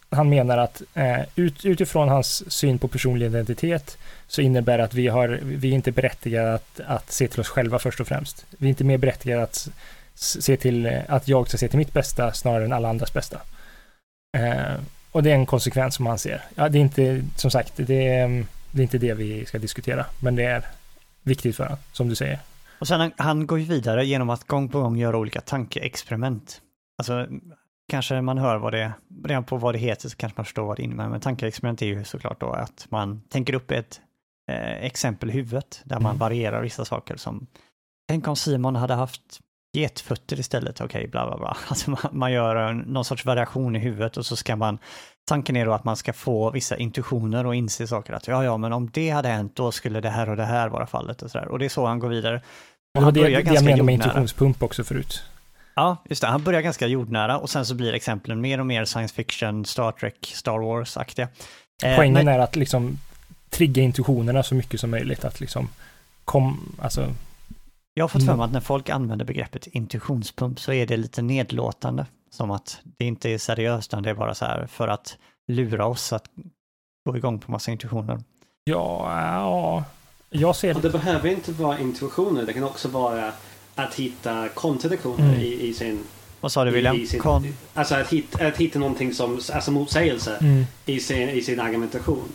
han 0.09 0.29
menar 0.29 0.57
att 0.57 0.81
eh, 0.93 1.21
ut, 1.35 1.65
utifrån 1.65 2.09
hans 2.09 2.51
syn 2.51 2.79
på 2.79 2.87
personlig 2.87 3.25
identitet 3.25 3.97
så 4.27 4.41
innebär 4.41 4.77
det 4.77 4.83
att 4.83 4.93
vi, 4.93 5.07
har, 5.07 5.39
vi 5.43 5.69
är 5.69 5.73
inte 5.73 5.91
berättigade 5.91 6.53
att, 6.53 6.79
att 6.85 7.11
se 7.11 7.27
till 7.27 7.39
oss 7.39 7.49
själva 7.49 7.79
först 7.79 7.99
och 7.99 8.07
främst. 8.07 8.45
Vi 8.49 8.67
är 8.67 8.69
inte 8.69 8.83
mer 8.83 8.97
berättigade 8.97 9.43
att 9.43 9.69
se 10.15 10.57
till 10.57 11.01
att 11.07 11.27
jag 11.27 11.47
ska 11.47 11.57
se 11.57 11.67
till 11.67 11.77
mitt 11.77 11.93
bästa 11.93 12.33
snarare 12.33 12.65
än 12.65 12.73
alla 12.73 12.89
andras 12.89 13.13
bästa. 13.13 13.41
Eh, 14.37 14.75
och 15.11 15.23
det 15.23 15.31
är 15.31 15.35
en 15.35 15.45
konsekvens 15.45 15.95
som 15.95 16.05
han 16.05 16.19
ser. 16.19 16.41
Ja, 16.55 16.69
det 16.69 16.77
är 16.77 16.81
inte, 16.81 17.23
som 17.35 17.51
sagt, 17.51 17.73
det 17.75 18.07
är, 18.07 18.45
det 18.71 18.81
är 18.81 18.83
inte 18.83 18.97
det 18.97 19.13
vi 19.13 19.45
ska 19.45 19.57
diskutera, 19.59 20.05
men 20.19 20.35
det 20.35 20.43
är 20.43 20.65
viktigt 21.23 21.55
för 21.55 21.63
honom, 21.63 21.79
som 21.91 22.09
du 22.09 22.15
säger. 22.15 22.39
Och 22.79 22.87
sen 22.87 22.99
han, 22.99 23.11
han 23.17 23.47
går 23.47 23.59
ju 23.59 23.65
vidare 23.65 24.05
genom 24.05 24.29
att 24.29 24.47
gång 24.47 24.69
på 24.69 24.81
gång 24.81 24.97
göra 24.97 25.17
olika 25.17 25.41
tankeexperiment. 25.41 26.61
Alltså, 26.97 27.27
kanske 27.89 28.21
man 28.21 28.37
hör 28.37 28.57
vad 28.57 28.73
det, 28.73 28.93
redan 29.25 29.43
på 29.43 29.57
vad 29.57 29.75
det 29.75 29.79
heter 29.79 30.09
så 30.09 30.17
kanske 30.17 30.39
man 30.39 30.45
förstår 30.45 30.65
vad 30.65 30.77
det 30.77 30.83
innebär. 30.83 31.09
Men 31.09 31.21
tankeexperiment 31.21 31.81
är 31.81 31.85
ju 31.85 32.03
såklart 32.03 32.39
då 32.39 32.51
att 32.51 32.87
man 32.89 33.21
tänker 33.29 33.53
upp 33.53 33.71
ett 33.71 34.01
eh, 34.51 34.85
exempel 34.85 35.29
i 35.29 35.33
huvudet 35.33 35.81
där 35.83 35.99
man 35.99 36.11
mm. 36.11 36.19
varierar 36.19 36.61
vissa 36.61 36.85
saker 36.85 37.15
som 37.15 37.47
Tänk 38.07 38.27
om 38.27 38.35
Simon 38.35 38.75
hade 38.75 38.93
haft 38.93 39.39
getfötter 39.77 40.39
istället, 40.39 40.81
okej, 40.81 40.85
okay, 40.85 41.07
bla 41.07 41.27
bla 41.27 41.37
bla. 41.37 41.57
Alltså 41.67 41.91
man, 41.91 41.99
man 42.11 42.31
gör 42.31 42.73
någon 42.73 43.05
sorts 43.05 43.25
variation 43.25 43.75
i 43.75 43.79
huvudet 43.79 44.17
och 44.17 44.25
så 44.25 44.35
ska 44.35 44.55
man, 44.55 44.77
tanken 45.27 45.55
är 45.55 45.65
då 45.65 45.73
att 45.73 45.83
man 45.83 45.97
ska 45.97 46.13
få 46.13 46.51
vissa 46.51 46.77
intuitioner 46.77 47.45
och 47.45 47.55
inse 47.55 47.87
saker 47.87 48.13
att 48.13 48.27
ja, 48.27 48.43
ja, 48.43 48.57
men 48.57 48.73
om 48.73 48.89
det 48.93 49.09
hade 49.09 49.29
hänt 49.29 49.55
då 49.55 49.71
skulle 49.71 50.01
det 50.01 50.09
här 50.09 50.29
och 50.29 50.35
det 50.35 50.45
här 50.45 50.69
vara 50.69 50.87
fallet 50.87 51.21
och 51.21 51.31
sådär. 51.31 51.47
Och 51.47 51.59
det 51.59 51.65
är 51.65 51.69
så 51.69 51.85
han 51.85 51.99
går 51.99 52.09
vidare. 52.09 52.41
Och 52.95 53.01
det 53.01 53.05
var 53.05 53.11
det, 53.11 53.21
det 53.21 53.53
jag 53.53 53.63
menade 53.63 53.83
med 53.83 53.93
intuitionspump 53.93 54.63
också 54.63 54.83
förut. 54.83 55.23
Ja, 55.75 55.97
just 56.09 56.21
det. 56.21 56.27
Han 56.27 56.43
börjar 56.43 56.61
ganska 56.61 56.87
jordnära 56.87 57.37
och 57.39 57.49
sen 57.49 57.65
så 57.65 57.75
blir 57.75 57.93
exemplen 57.93 58.41
mer 58.41 58.59
och 58.59 58.65
mer 58.65 58.85
science 58.85 59.15
fiction, 59.15 59.65
Star 59.65 59.91
Trek, 59.91 60.31
Star 60.35 60.59
Wars-aktiga. 60.59 61.27
Eh, 61.83 61.95
Poängen 61.95 62.25
men... 62.25 62.27
är 62.27 62.39
att 62.39 62.55
liksom 62.55 62.99
trigga 63.49 63.83
intuitionerna 63.83 64.43
så 64.43 64.55
mycket 64.55 64.79
som 64.79 64.91
möjligt. 64.91 65.25
Att 65.25 65.39
liksom 65.39 65.69
kom, 66.25 66.75
alltså... 66.81 67.13
Jag 67.93 68.03
har 68.03 68.09
fått 68.09 68.21
för 68.21 68.25
mig 68.25 68.33
mm. 68.33 68.45
att 68.45 68.51
när 68.51 68.59
folk 68.59 68.89
använder 68.89 69.25
begreppet 69.25 69.67
intuitionspump 69.67 70.59
så 70.59 70.73
är 70.73 70.87
det 70.87 70.97
lite 70.97 71.21
nedlåtande. 71.21 72.05
Som 72.31 72.51
att 72.51 72.79
det 72.83 73.05
inte 73.05 73.29
är 73.29 73.37
seriöst, 73.37 73.89
utan 73.89 74.03
det 74.03 74.09
är 74.09 74.13
bara 74.13 74.35
så 74.35 74.45
här 74.45 74.67
för 74.67 74.87
att 74.87 75.17
lura 75.47 75.85
oss 75.85 76.13
att 76.13 76.25
gå 77.09 77.17
igång 77.17 77.39
på 77.39 77.51
massa 77.51 77.71
intuitioner. 77.71 78.23
Ja, 78.63 79.21
ja. 79.21 79.83
Jag 80.29 80.55
ser... 80.55 80.75
Och 80.75 80.81
det 80.81 80.89
behöver 80.89 81.29
inte 81.29 81.51
vara 81.51 81.79
intuitioner, 81.79 82.43
det 82.43 82.53
kan 82.53 82.63
också 82.63 82.87
vara 82.87 83.31
att 83.75 83.95
hitta 83.95 84.49
kontradiktioner 84.49 85.29
mm. 85.29 85.39
i, 85.39 85.67
i, 85.67 85.73
sin... 85.73 86.03
Vad 86.41 86.51
sa 86.51 86.65
du 86.65 86.71
William? 86.71 86.95
I, 86.95 87.07
sin, 87.07 87.19
Kon... 87.19 87.55
Alltså 87.73 87.95
att 87.95 88.13
hitta, 88.13 88.47
att 88.47 88.57
hitta 88.57 88.79
någonting 88.79 89.13
som, 89.13 89.39
alltså 89.53 89.71
motsägelse 89.71 90.37
mm. 90.41 90.65
i, 90.85 90.99
sin, 90.99 91.29
i 91.29 91.41
sin 91.41 91.59
argumentation. 91.59 92.29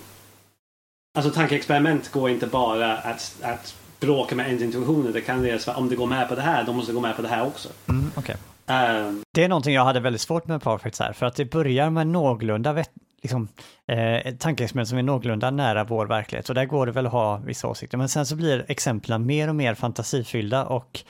Alltså 1.19 1.33
tankeexperiment 1.33 2.11
går 2.11 2.31
inte 2.31 2.47
bara 2.47 2.97
att, 2.97 3.37
att 3.43 3.75
bråka 4.01 4.35
med 4.35 4.47
ens 4.47 4.63
intuitioner. 4.63 5.13
Det 5.13 5.21
kan 5.21 5.43
deras, 5.43 5.69
om 5.69 5.89
det 5.89 5.97
går 5.97 6.07
med 6.07 6.29
på 6.29 6.35
det 6.35 6.43
här, 6.43 6.65
då 6.65 6.73
måste 6.73 6.93
det 6.93 6.95
gå 6.95 7.01
med 7.01 7.17
på 7.17 7.23
det 7.23 7.29
här 7.29 7.47
också. 7.47 7.69
Mm, 7.89 8.11
okay. 8.17 8.37
Um, 8.67 9.23
det 9.35 9.45
är 9.45 9.49
någonting 9.49 9.75
jag 9.75 9.85
hade 9.85 10.01
väldigt 10.01 10.21
svårt 10.21 10.47
med 10.47 10.63
Perfect 10.63 11.01
här, 11.01 11.13
för 11.13 11.27
att 11.27 11.37
det 11.37 11.45
börjar 11.45 11.91
med 11.91 12.07
någorlunda 12.07 12.73
vet, 12.73 12.91
liksom, 13.23 13.49
eh, 13.87 14.35
tankeexperiment 14.35 14.89
som 14.89 14.99
är 14.99 15.03
någorlunda 15.03 15.51
nära 15.51 15.85
vår 15.85 16.07
verklighet 16.07 16.49
och 16.49 16.55
där 16.55 16.65
går 16.65 16.87
det 16.87 16.93
väl 16.93 17.07
att 17.07 17.13
ha 17.13 17.37
vissa 17.37 17.69
åsikter. 17.69 17.99
Men 17.99 18.09
sen 18.09 18.27
så 18.27 18.37
blir 18.37 18.65
exemplen 18.69 19.27
mer 19.27 19.49
och 19.49 19.55
mer 19.55 19.75
fantasifyllda 19.75 20.65
och 20.65 21.01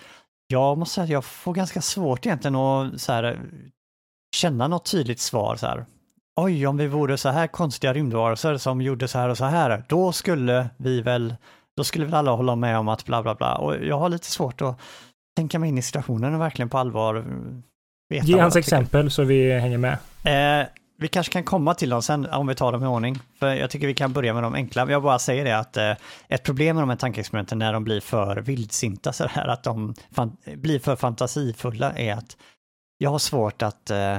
jag 0.48 0.78
måste 0.78 0.94
säga 0.94 1.04
att 1.04 1.10
jag 1.10 1.24
får 1.24 1.54
ganska 1.54 1.80
svårt 1.80 2.26
egentligen 2.26 2.54
att 2.54 3.00
så 3.00 3.12
här, 3.12 3.40
känna 4.36 4.68
något 4.68 4.90
tydligt 4.90 5.20
svar 5.20 5.56
så 5.56 5.66
här. 5.66 5.86
Oj, 6.40 6.66
om 6.66 6.76
vi 6.76 6.86
vore 6.86 7.16
så 7.16 7.28
här 7.28 7.46
konstiga 7.46 7.94
rymdvarelser 7.94 8.56
som 8.56 8.80
gjorde 8.80 9.08
så 9.08 9.18
här 9.18 9.28
och 9.28 9.38
så 9.38 9.44
här, 9.44 9.84
då 9.88 10.12
skulle 10.12 10.68
vi 10.76 11.00
väl, 11.00 11.34
då 11.76 11.84
skulle 11.84 12.04
väl 12.04 12.14
alla 12.14 12.30
hålla 12.30 12.56
med 12.56 12.78
om 12.78 12.88
att 12.88 13.04
bla 13.04 13.22
bla 13.22 13.34
bla. 13.34 13.54
Och 13.54 13.76
jag 13.84 13.98
har 13.98 14.08
lite 14.08 14.26
svårt 14.26 14.62
att 14.62 14.80
tänka 15.36 15.58
mig 15.58 15.68
in 15.68 15.78
i 15.78 15.82
situationen 15.82 16.34
och 16.34 16.40
verkligen 16.40 16.68
på 16.68 16.78
allvar 16.78 17.24
veta 18.08 18.26
Ge 18.26 18.38
hans 18.38 18.56
exempel 18.56 19.10
så 19.10 19.24
vi 19.24 19.58
hänger 19.58 19.78
med. 19.78 19.98
Eh, 20.24 20.66
vi 21.00 21.08
kanske 21.08 21.32
kan 21.32 21.44
komma 21.44 21.74
till 21.74 21.90
dem 21.90 22.02
sen 22.02 22.26
om 22.26 22.46
vi 22.46 22.54
tar 22.54 22.72
dem 22.72 22.84
i 22.84 22.86
ordning. 22.86 23.18
För 23.38 23.54
jag 23.54 23.70
tycker 23.70 23.86
vi 23.86 23.94
kan 23.94 24.12
börja 24.12 24.34
med 24.34 24.42
de 24.42 24.54
enkla. 24.54 24.90
Jag 24.90 25.02
bara 25.02 25.18
säger 25.18 25.44
det 25.44 25.58
att 25.58 25.76
eh, 25.76 25.92
ett 26.28 26.42
problem 26.42 26.76
med 26.76 26.82
de 26.82 26.90
här 26.90 26.96
tankeexperimenten 26.96 27.58
när 27.58 27.72
de 27.72 27.84
blir 27.84 28.00
för 28.00 28.36
vildsinta 28.36 29.12
så 29.12 29.26
här, 29.26 29.48
att 29.48 29.62
de 29.62 29.94
blir 30.54 30.78
för 30.78 30.96
fantasifulla 30.96 31.92
är 31.92 32.14
att 32.14 32.36
jag 32.98 33.10
har 33.10 33.18
svårt 33.18 33.62
att 33.62 33.90
eh, 33.90 34.16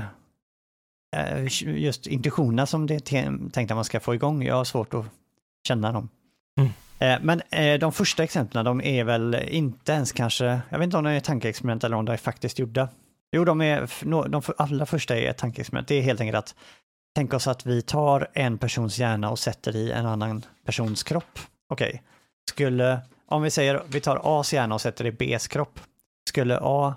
eh 1.15 1.47
just 1.63 2.07
intuitionerna 2.07 2.65
som 2.65 2.87
det 2.87 2.95
är 2.95 3.49
tänkt 3.49 3.71
att 3.71 3.77
man 3.77 3.85
ska 3.85 3.99
få 3.99 4.15
igång, 4.15 4.43
jag 4.43 4.55
har 4.55 4.63
svårt 4.63 4.93
att 4.93 5.05
känna 5.67 5.91
dem. 5.91 6.09
Mm. 6.59 6.71
Eh, 6.99 7.19
men 7.21 7.41
eh, 7.49 7.79
de 7.79 7.91
första 7.91 8.23
exemplen, 8.23 8.65
de 8.65 8.81
är 8.81 9.03
väl 9.03 9.35
inte 9.47 9.91
ens 9.91 10.11
kanske, 10.11 10.59
jag 10.69 10.79
vet 10.79 10.83
inte 10.85 10.97
om 10.97 11.03
de 11.03 11.09
är 11.09 11.19
tankeexperiment 11.19 11.83
eller 11.83 11.97
om 11.97 12.05
de 12.05 12.11
är 12.11 12.17
faktiskt 12.17 12.59
gjorda. 12.59 12.89
Jo, 13.31 13.45
de, 13.45 13.61
är, 13.61 13.89
de 14.29 14.41
allra 14.57 14.85
första 14.85 15.17
är 15.17 15.33
tankeexperiment. 15.33 15.87
Det 15.87 15.95
är 15.95 16.01
helt 16.01 16.21
enkelt 16.21 16.37
att 16.37 16.55
tänka 17.15 17.35
oss 17.35 17.47
att 17.47 17.65
vi 17.65 17.81
tar 17.81 18.27
en 18.33 18.57
persons 18.57 18.99
hjärna 18.99 19.31
och 19.31 19.39
sätter 19.39 19.75
i 19.75 19.91
en 19.91 20.05
annan 20.05 20.45
persons 20.65 21.03
kropp. 21.03 21.39
Okej, 21.69 21.87
okay. 21.87 21.99
skulle, 22.49 22.99
om 23.25 23.41
vi 23.41 23.51
säger, 23.51 23.83
vi 23.87 24.01
tar 24.01 24.17
A's 24.17 24.53
hjärna 24.53 24.75
och 24.75 24.81
sätter 24.81 25.05
i 25.05 25.11
B's 25.11 25.49
kropp. 25.49 25.79
Skulle 26.29 26.59
A 26.61 26.95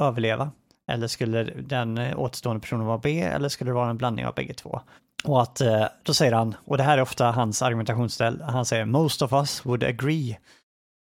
överleva? 0.00 0.50
Eller 0.90 1.06
skulle 1.06 1.44
den 1.44 1.98
eh, 1.98 2.18
återstående 2.18 2.60
personen 2.60 2.86
vara 2.86 2.98
B? 2.98 3.20
Eller 3.20 3.48
skulle 3.48 3.70
det 3.70 3.74
vara 3.74 3.90
en 3.90 3.96
blandning 3.96 4.26
av 4.26 4.34
bägge 4.34 4.54
två? 4.54 4.80
Och 5.24 5.42
att 5.42 5.60
eh, 5.60 5.84
då 6.02 6.14
säger 6.14 6.32
han, 6.32 6.56
och 6.64 6.76
det 6.76 6.82
här 6.82 6.98
är 6.98 7.02
ofta 7.02 7.30
hans 7.30 7.62
argumentationsställ, 7.62 8.42
han 8.42 8.64
säger 8.64 8.84
“Most 8.84 9.22
of 9.22 9.32
us 9.32 9.66
would 9.66 9.84
agree” 9.84 10.38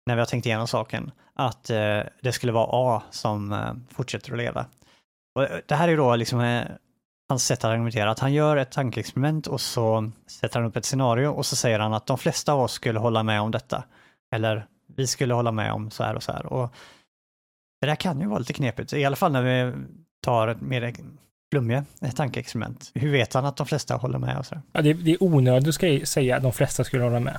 när 0.07 0.15
vi 0.15 0.21
har 0.21 0.27
tänkt 0.27 0.47
igenom 0.47 0.69
saken, 0.69 1.11
att 1.35 1.71
eh, 1.71 2.01
det 2.23 2.33
skulle 2.33 2.53
vara 2.53 2.69
A 2.71 3.03
som 3.11 3.53
eh, 3.53 3.75
fortsätter 3.91 4.33
att 4.33 4.39
leva. 4.39 4.67
Och 5.35 5.43
eh, 5.43 5.59
det 5.67 5.75
här 5.75 5.89
är 5.89 5.97
då 5.97 6.17
liksom 6.17 6.41
eh, 6.41 6.65
hans 7.29 7.47
sätt 7.47 7.59
att 7.59 7.71
argumentera, 7.71 8.11
att 8.11 8.19
han 8.19 8.33
gör 8.33 8.57
ett 8.57 8.73
tankeexperiment 8.73 9.47
och 9.47 9.61
så 9.61 10.11
sätter 10.27 10.61
han 10.61 10.69
upp 10.69 10.77
ett 10.77 10.85
scenario 10.85 11.27
och 11.27 11.47
så 11.47 11.57
säger 11.57 11.79
han 11.79 11.95
att 11.95 12.07
de 12.07 12.19
flesta 12.19 12.53
av 12.53 12.61
oss 12.61 12.73
skulle 12.73 12.99
hålla 12.99 13.23
med 13.23 13.41
om 13.41 13.51
detta. 13.51 13.85
Eller 14.35 14.67
vi 14.97 15.07
skulle 15.07 15.35
hålla 15.35 15.53
med 15.53 15.73
om 15.73 15.91
så 15.91 16.03
här 16.03 16.15
och 16.15 16.23
så 16.23 16.33
här. 16.33 16.47
Och 16.47 16.75
det 17.81 17.87
där 17.87 17.97
kan 17.97 18.21
ju 18.21 18.27
vara 18.27 18.39
lite 18.39 18.53
knepigt, 18.53 18.93
i 18.93 19.05
alla 19.05 19.17
fall 19.17 19.33
när 19.33 19.43
vi 19.43 19.73
tar 20.23 20.49
ett 20.49 20.61
mer 20.61 20.95
flummiga 21.53 21.85
tankeexperiment. 22.15 22.91
Hur 22.95 23.13
vet 23.13 23.35
han 23.35 23.45
att 23.45 23.57
de 23.57 23.67
flesta 23.67 23.97
håller 23.97 24.19
med? 24.19 24.39
Och 24.39 24.47
så 24.47 24.61
ja, 24.73 24.83
det, 24.83 24.93
det 24.93 25.11
är 25.11 25.23
onödigt 25.23 25.69
att 25.69 26.09
säga 26.09 26.37
att 26.37 26.43
de 26.43 26.53
flesta 26.53 26.85
skulle 26.85 27.05
hålla 27.05 27.21
med. 27.21 27.39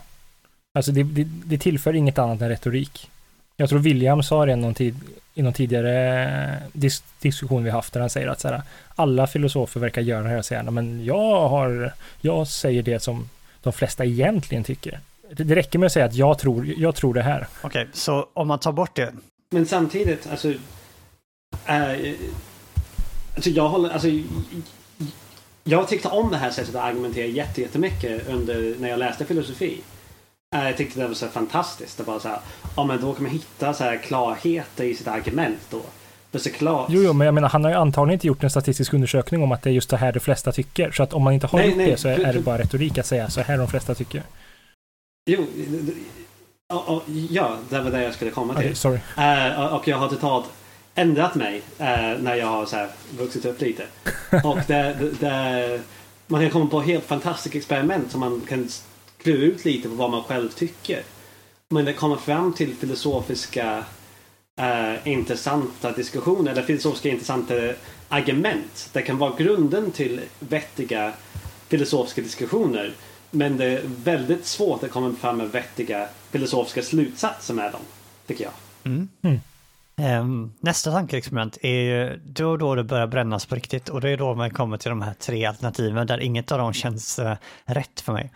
Alltså 0.77 0.91
det, 0.91 1.03
det, 1.03 1.23
det 1.23 1.57
tillför 1.57 1.93
inget 1.93 2.19
annat 2.19 2.41
än 2.41 2.49
retorik. 2.49 3.09
Jag 3.55 3.69
tror 3.69 3.79
William 3.79 4.23
sa 4.23 4.45
det 4.45 4.55
någon 4.55 4.73
tid, 4.73 4.95
i 5.33 5.41
någon 5.41 5.53
tidigare 5.53 6.61
dis 6.73 7.03
diskussion 7.19 7.63
vi 7.63 7.69
haft 7.69 7.93
där 7.93 7.99
han 7.99 8.09
säger 8.09 8.27
att 8.27 8.39
så 8.39 8.47
här, 8.47 8.61
alla 8.95 9.27
filosofer 9.27 9.79
verkar 9.79 10.01
göra 10.01 10.23
det 10.23 10.29
här 10.29 10.37
och 10.37 10.45
säga, 10.45 10.71
men 10.71 11.05
jag 11.05 11.49
har, 11.49 11.93
jag 12.21 12.47
säger 12.47 12.83
det 12.83 12.99
som 12.99 13.29
de 13.63 13.73
flesta 13.73 14.05
egentligen 14.05 14.63
tycker. 14.63 14.99
Det, 15.31 15.43
det 15.43 15.55
räcker 15.55 15.79
med 15.79 15.85
att 15.85 15.91
säga 15.91 16.05
att 16.05 16.15
jag 16.15 16.39
tror, 16.39 16.65
jag 16.77 16.95
tror 16.95 17.13
det 17.13 17.21
här. 17.21 17.47
Okej, 17.61 17.81
okay, 17.81 17.93
så 17.93 18.29
om 18.33 18.47
man 18.47 18.59
tar 18.59 18.71
bort 18.71 18.95
det. 18.95 19.13
Men 19.49 19.65
samtidigt, 19.65 20.27
alltså, 20.31 20.53
äh, 21.65 22.13
alltså 23.35 23.49
jag 23.49 23.69
håller, 23.69 23.89
alltså 23.89 24.07
jag 25.63 25.87
tyckte 25.87 26.07
om 26.07 26.31
det 26.31 26.37
här 26.37 26.51
sättet 26.51 26.75
att 26.75 26.83
argumentera 26.83 27.25
jättemycket 27.25 28.29
under 28.29 28.75
när 28.79 28.89
jag 28.89 28.99
läste 28.99 29.25
filosofi. 29.25 29.81
Jag 30.65 30.77
tyckte 30.77 30.99
det 30.99 31.07
var 31.07 31.13
så 31.13 31.27
fantastiskt. 31.27 31.97
Det 31.97 32.03
var 32.03 32.19
så 32.19 32.27
här, 32.27 32.39
ja 32.75 32.83
men 32.83 33.01
då 33.01 33.13
kan 33.13 33.23
man 33.23 33.31
hitta 33.31 33.73
så 33.73 33.83
här 33.83 33.97
klarheter 33.97 34.83
i 34.83 34.95
sitt 34.95 35.07
argument 35.07 35.59
då. 35.69 35.81
För 36.31 36.39
såklart. 36.39 36.87
Jo, 36.89 37.01
jo, 37.03 37.13
men 37.13 37.25
jag 37.25 37.33
menar 37.33 37.49
han 37.49 37.63
har 37.63 37.71
ju 37.71 37.77
antagligen 37.77 38.13
inte 38.13 38.27
gjort 38.27 38.43
en 38.43 38.49
statistisk 38.49 38.93
undersökning 38.93 39.43
om 39.43 39.51
att 39.51 39.61
det 39.61 39.69
är 39.69 39.73
just 39.73 39.89
det 39.89 39.97
här 39.97 40.11
de 40.11 40.19
flesta 40.19 40.51
tycker. 40.51 40.91
Så 40.91 41.03
att 41.03 41.13
om 41.13 41.23
man 41.23 41.33
inte 41.33 41.47
har 41.47 41.59
nej, 41.59 41.67
gjort 41.67 41.77
nej, 41.77 41.91
det 41.91 41.97
så 41.97 42.07
är, 42.07 42.19
är 42.19 42.33
det 42.33 42.39
bara 42.45 42.57
retorik 42.57 42.97
att 42.97 43.05
säga 43.05 43.29
så 43.29 43.41
här 43.41 43.57
de 43.57 43.67
flesta 43.67 43.95
tycker. 43.95 44.23
Jo, 45.29 45.45
ja, 47.29 47.57
det 47.69 47.79
var 47.79 47.91
det 47.91 48.03
jag 48.03 48.13
skulle 48.13 48.31
komma 48.31 48.53
till. 48.53 48.63
Okay, 48.63 48.75
sorry. 48.75 48.99
Uh, 49.17 49.73
och 49.73 49.87
jag 49.87 49.97
har 49.97 50.09
totalt 50.09 50.45
ändrat 50.95 51.35
mig 51.35 51.55
uh, 51.57 52.21
när 52.21 52.35
jag 52.35 52.47
har 52.47 52.65
så 52.65 52.75
här 52.75 52.87
vuxit 53.17 53.45
upp 53.45 53.61
lite. 53.61 53.83
och 54.43 54.57
det, 54.67 54.97
det, 54.99 55.11
det, 55.19 55.81
man 56.27 56.41
kan 56.41 56.49
komma 56.49 56.67
på 56.67 56.81
helt 56.81 57.05
fantastiska 57.05 57.57
experiment 57.57 58.11
som 58.11 58.19
man 58.19 58.41
kan 58.49 58.69
klura 59.27 59.43
ut 59.45 59.65
lite 59.65 59.89
på 59.89 59.95
vad 59.95 60.11
man 60.11 60.23
själv 60.23 60.49
tycker. 60.49 61.03
Men 61.69 61.85
det 61.85 61.93
kommer 61.93 62.15
fram 62.15 62.53
till 62.53 62.75
filosofiska 62.75 63.85
uh, 64.59 65.07
intressanta 65.07 65.91
diskussioner 65.91 66.51
eller 66.51 66.61
filosofiska 66.61 67.09
intressanta 67.09 67.53
argument. 68.09 68.89
Det 68.93 69.01
kan 69.01 69.17
vara 69.17 69.35
grunden 69.37 69.91
till 69.91 70.21
vettiga 70.39 71.13
filosofiska 71.67 72.21
diskussioner. 72.21 72.93
Men 73.31 73.57
det 73.57 73.65
är 73.65 73.81
väldigt 73.85 74.45
svårt 74.45 74.83
att 74.83 74.91
komma 74.91 75.15
fram 75.19 75.37
med 75.37 75.51
vettiga 75.51 76.07
filosofiska 76.31 76.81
slutsatser 76.81 77.53
med 77.53 77.71
dem, 77.71 77.81
tycker 78.27 78.43
jag. 78.43 78.53
Mm. 78.83 79.09
Mm. 79.21 79.39
Um, 80.21 80.53
nästa 80.59 80.91
tankeexperiment 80.91 81.57
är 81.61 81.81
ju 81.81 82.19
då 82.25 82.49
och 82.49 82.57
då 82.57 82.75
det 82.75 82.83
börjar 82.83 83.07
brännas 83.07 83.45
på 83.45 83.55
riktigt 83.55 83.89
och 83.89 84.01
det 84.01 84.09
är 84.09 84.17
då 84.17 84.35
man 84.35 84.51
kommer 84.51 84.77
till 84.77 84.89
de 84.89 85.01
här 85.01 85.13
tre 85.13 85.45
alternativen 85.45 86.07
där 86.07 86.19
inget 86.19 86.51
av 86.51 86.57
dem 86.57 86.73
känns 86.73 87.19
uh, 87.19 87.33
rätt 87.65 88.01
för 88.01 88.13
mig. 88.13 88.31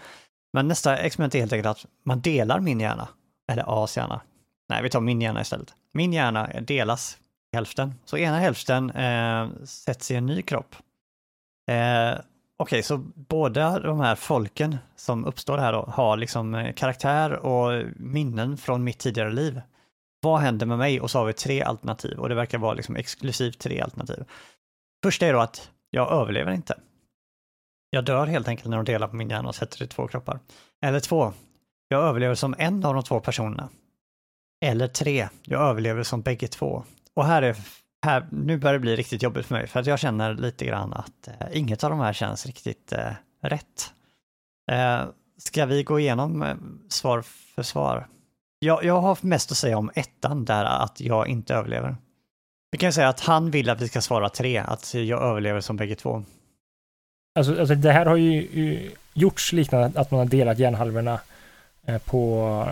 Men 0.54 0.68
nästa 0.68 0.98
experiment 0.98 1.36
är 1.36 1.40
helt 1.40 1.54
enkelt 1.54 1.68
att 1.68 1.86
man 2.04 2.22
delar 2.22 2.60
min 2.60 2.80
hjärna, 2.80 3.08
eller 3.52 3.64
A's 3.64 3.98
hjärna. 3.98 4.22
Nej, 4.70 4.84
vi 4.84 4.90
tar 4.90 5.02
min 5.02 5.22
hjärna 5.22 5.42
istället. 5.42 5.74
Min 5.94 6.14
hjärna 6.14 6.48
delas 6.62 7.18
i 7.54 7.56
hälften, 7.56 7.94
så 8.06 8.18
ena 8.18 8.40
hälften 8.40 8.90
eh, 8.90 9.48
sätts 9.64 10.12
i 10.12 10.16
en 10.16 10.26
ny 10.26 10.42
kropp. 10.42 10.76
Eh, 11.72 12.20
Okej, 12.62 12.78
okay, 12.78 12.84
så 12.84 12.98
båda 13.16 13.80
de 13.80 14.00
här 14.00 14.16
folken 14.16 14.78
som 14.96 15.26
uppstår 15.26 15.58
här 15.58 15.74
då, 15.74 15.86
har 15.94 16.18
liksom 16.18 16.56
eh, 16.56 16.74
karaktär 16.74 17.32
och 17.32 17.86
minnen 17.96 18.58
från 18.58 18.84
mitt 18.84 19.00
tidigare 19.00 19.32
liv. 19.32 19.62
Vad 20.22 20.40
händer 20.40 20.66
med 20.66 20.78
mig? 20.78 21.02
Och 21.02 21.12
så 21.12 21.20
har 21.20 21.26
vi 21.26 21.34
tre 21.34 21.62
alternativ 21.62 22.20
och 22.20 22.30
det 22.30 22.36
verkar 22.36 22.58
vara 22.58 22.74
liksom 22.74 22.96
exklusivt 22.96 23.60
tre 23.60 23.82
alternativ. 23.82 24.24
Första 25.04 25.28
är 25.28 25.34
då 25.34 25.40
att 25.40 25.72
jag 25.90 26.12
överlever 26.12 26.52
inte. 26.52 26.80
Jag 27.94 28.06
dör 28.06 28.26
helt 28.26 28.48
enkelt 28.48 28.70
när 28.70 28.78
de 28.78 28.86
delar 28.86 29.08
på 29.08 29.16
min 29.16 29.30
hjärna 29.30 29.50
och 29.50 29.56
sätter 29.56 29.80
det 29.80 29.86
i 29.86 29.88
två 29.88 30.08
kroppar. 30.08 30.40
Eller 30.82 31.00
två, 31.00 31.34
jag 31.88 32.04
överlever 32.04 32.36
som 32.36 32.56
en 32.58 32.86
av 32.86 32.94
de 32.94 33.04
två 33.04 33.20
personerna. 33.20 33.70
Eller 34.66 34.88
tre, 34.88 35.30
jag 35.44 35.62
överlever 35.62 36.04
som 36.04 36.22
bägge 36.22 36.48
två. 36.48 36.84
Och 37.14 37.26
här 37.26 37.42
är, 37.42 37.58
här, 38.06 38.28
nu 38.32 38.58
börjar 38.58 38.74
det 38.74 38.80
bli 38.80 38.96
riktigt 38.96 39.24
jobbigt 39.24 39.46
för 39.46 39.56
mig 39.56 39.68
för 39.68 39.80
att 39.80 39.86
jag 39.86 40.00
känner 40.00 40.34
lite 40.34 40.66
grann 40.66 40.94
att 40.94 41.28
eh, 41.28 41.48
inget 41.58 41.84
av 41.84 41.90
de 41.90 42.00
här 42.00 42.14
känns 42.14 42.46
riktigt 42.46 42.94
eh, 42.94 43.12
rätt. 43.42 43.94
Eh, 44.72 45.02
ska 45.38 45.66
vi 45.66 45.84
gå 45.84 46.00
igenom 46.00 46.44
eh, 46.44 46.56
svar 46.90 47.22
för 47.56 47.64
svar? 47.64 48.08
Jag, 48.60 48.84
jag 48.84 49.02
har 49.02 49.18
mest 49.22 49.52
att 49.52 49.58
säga 49.58 49.78
om 49.78 49.92
ettan 49.96 50.46
där 50.46 50.66
att 50.66 51.02
jag 51.02 51.28
inte 51.28 51.56
överlever. 51.56 51.98
Vi 52.72 52.78
kan 52.78 52.94
säga 52.94 53.10
att 53.10 53.20
han 53.20 53.52
vill 53.52 53.70
att 53.70 53.82
vi 53.82 53.88
ska 53.88 54.02
svara 54.02 54.30
tre, 54.30 54.58
att 54.58 54.94
jag 54.94 55.24
överlever 55.24 55.62
som 55.62 55.78
bägge 55.78 55.96
två. 55.96 56.24
Alltså, 57.36 57.60
alltså 57.60 57.76
det 57.76 57.92
här 57.92 58.06
har 58.06 58.16
ju 58.16 58.92
gjorts 59.14 59.54
liknande 59.54 60.00
att 60.00 60.12
man 60.12 60.20
har 60.20 60.26
delat 60.26 60.60
hjärnhalvorna 60.60 61.20
eh, 61.86 61.98
på 61.98 62.68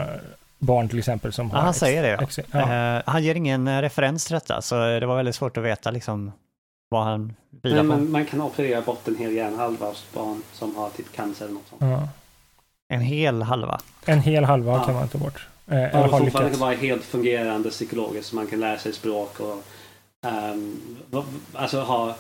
barn 0.60 0.90
till 0.90 1.00
exempel 1.00 1.34
som 1.34 1.48
ja, 1.48 1.56
har... 1.56 1.62
Han 1.62 1.74
säger 1.74 2.04
det 2.04 2.10
ja. 2.10 2.44
ja. 2.52 2.98
Uh, 2.98 3.04
han 3.06 3.24
ger 3.24 3.36
ingen 3.36 3.68
eh, 3.68 3.82
referens 3.82 4.26
till 4.26 4.34
detta 4.34 4.62
så 4.62 4.76
det 4.76 5.06
var 5.06 5.16
väldigt 5.16 5.36
svårt 5.36 5.58
att 5.58 5.64
veta 5.64 5.92
liksom 5.92 6.32
vad 6.90 7.04
han 7.04 7.36
vilar 7.62 7.82
på. 7.82 7.84
Man, 7.84 8.12
man 8.12 8.26
kan 8.26 8.42
operera 8.42 8.82
bort 8.82 9.08
en 9.08 9.16
hel 9.16 9.34
hjärnhalva 9.34 9.86
hos 9.86 10.06
barn 10.14 10.42
som 10.54 10.76
har 10.76 10.90
typ 10.90 11.12
cancer 11.16 11.46
eller 11.46 11.54
något 11.54 11.68
sånt. 11.70 11.82
Ja. 11.82 12.08
En 12.88 13.02
hel 13.02 13.42
halva? 13.42 13.80
En 14.06 14.20
hel 14.20 14.44
halva 14.44 14.72
ja. 14.72 14.84
kan 14.84 14.94
man 14.94 15.08
ta 15.08 15.18
bort. 15.18 15.48
Eh, 15.68 15.78
eller 15.78 16.08
har 16.08 16.20
fortfarande 16.20 16.52
kan 16.52 16.60
vara 16.60 16.76
helt 16.76 17.04
fungerande 17.04 17.70
psykologiskt 17.70 18.30
så 18.30 18.36
man 18.36 18.48
kan 18.48 18.60
lära 18.60 18.78
sig 18.78 18.94
språk 18.94 19.40
och 19.40 19.64
um, 20.52 20.98
alltså 21.54 21.82
ha 21.82 22.16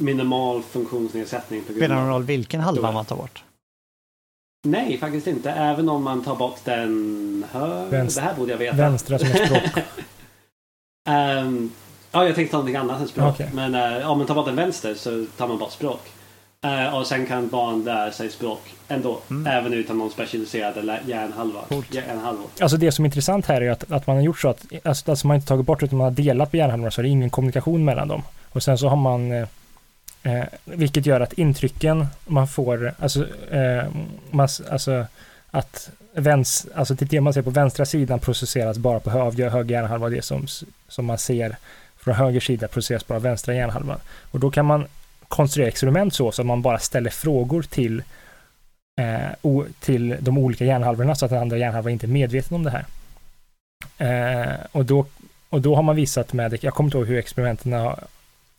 minimal 0.00 0.62
funktionsnedsättning. 0.62 1.62
Spelar 1.62 1.96
det 1.96 2.02
någon 2.02 2.08
roll 2.10 2.22
vilken 2.22 2.60
halva 2.60 2.92
man 2.92 3.04
tar 3.04 3.16
bort? 3.16 3.44
Nej, 4.64 4.98
faktiskt 4.98 5.26
inte. 5.26 5.50
Även 5.50 5.88
om 5.88 6.02
man 6.04 6.24
tar 6.24 6.36
bort 6.36 6.58
den 6.64 7.44
hör... 7.52 7.90
Vänst- 7.90 8.16
Det 8.16 8.22
här 8.22 8.34
borde 8.34 8.50
jag 8.52 8.58
veta. 8.58 8.76
Vänstra 8.76 9.18
som 9.18 9.28
ett 9.28 9.46
språk. 9.46 9.84
Ehm, 11.08 11.70
ja, 12.12 12.24
jag 12.24 12.34
tänkte 12.34 12.50
ta 12.50 12.56
någonting 12.56 12.76
annat 12.76 13.00
än 13.00 13.08
språk. 13.08 13.34
Okej. 13.34 13.50
Men 13.54 13.74
uh, 13.74 14.10
om 14.10 14.18
man 14.18 14.26
tar 14.26 14.34
bort 14.34 14.46
den 14.46 14.56
vänster 14.56 14.94
så 14.94 15.26
tar 15.36 15.48
man 15.48 15.58
bort 15.58 15.72
språk. 15.72 16.00
Eh, 16.64 16.94
och 16.96 17.06
sen 17.06 17.26
kan 17.26 17.48
barn 17.48 17.84
lära 17.84 18.12
sig 18.12 18.30
språk 18.30 18.74
ändå. 18.88 19.18
Även 19.46 19.72
utan 19.74 19.98
någon 19.98 20.10
specialiserad 20.10 20.98
hjärnhalva. 21.06 21.60
Hjärnhalvor. 21.90 22.46
Alltså 22.60 22.76
det 22.76 22.92
som 22.92 23.04
är 23.04 23.06
intressant 23.06 23.46
här 23.46 23.60
är 23.60 23.70
att, 23.70 23.92
att 23.92 24.06
man 24.06 24.16
har 24.16 24.22
gjort 24.22 24.38
så 24.38 24.48
att, 24.48 24.64
alltså, 24.84 25.10
alltså 25.10 25.26
man 25.26 25.34
har 25.34 25.36
inte 25.36 25.48
tagit 25.48 25.66
bort 25.66 25.82
utan 25.82 25.98
man 25.98 26.04
har 26.04 26.10
delat 26.12 26.50
på 26.50 26.56
hjärnhalvorna 26.56 26.90
så 26.90 27.00
är 27.00 27.02
det 27.02 27.08
ingen 27.08 27.30
kommunikation 27.30 27.84
mellan 27.84 28.08
dem. 28.08 28.22
Och 28.48 28.62
sen 28.62 28.78
så 28.78 28.88
har 28.88 28.96
man, 28.96 29.46
eh, 30.22 30.44
vilket 30.64 31.06
gör 31.06 31.20
att 31.20 31.32
intrycken 31.32 32.06
man 32.26 32.48
får, 32.48 32.94
alltså, 32.98 33.26
eh, 33.50 33.84
man, 34.30 34.48
alltså 34.70 35.06
att 35.50 35.90
väns, 36.12 36.66
alltså 36.74 36.94
det 36.94 37.20
man 37.20 37.34
ser 37.34 37.42
på 37.42 37.50
vänstra 37.50 37.86
sidan 37.86 38.20
processeras 38.20 38.78
bara 38.78 39.00
på 39.00 39.10
höger, 39.10 39.50
höger 39.50 39.74
hjärnhalva 39.74 40.08
det 40.08 40.22
som, 40.22 40.46
som 40.88 41.06
man 41.06 41.18
ser 41.18 41.56
från 41.96 42.14
höger 42.14 42.40
sida 42.40 42.68
processeras 42.68 43.06
bara 43.06 43.18
vänstra 43.18 43.54
hjärnhalvan. 43.54 43.98
Och 44.30 44.40
då 44.40 44.50
kan 44.50 44.66
man 44.66 44.86
konstruera 45.28 45.68
experiment 45.68 46.14
så, 46.14 46.32
så 46.32 46.42
att 46.42 46.46
man 46.46 46.62
bara 46.62 46.78
ställer 46.78 47.10
frågor 47.10 47.62
till 47.62 48.02
eh, 49.00 49.30
o, 49.42 49.64
till 49.80 50.16
de 50.20 50.38
olika 50.38 50.64
hjärnhalvorna 50.64 51.14
så 51.14 51.24
att 51.24 51.30
den 51.30 51.40
andra 51.40 51.58
hjärnhalvan 51.58 51.92
inte 51.92 52.06
är 52.06 52.08
medveten 52.08 52.54
om 52.54 52.64
det 52.64 52.70
här. 52.70 52.86
Eh, 53.98 54.56
och, 54.72 54.84
då, 54.84 55.06
och 55.48 55.60
då 55.60 55.76
har 55.76 55.82
man 55.82 55.96
visat 55.96 56.32
med, 56.32 56.58
jag 56.64 56.74
kommer 56.74 56.86
inte 56.86 56.98
ihåg 56.98 57.06
hur 57.06 57.18
experimenten 57.18 57.72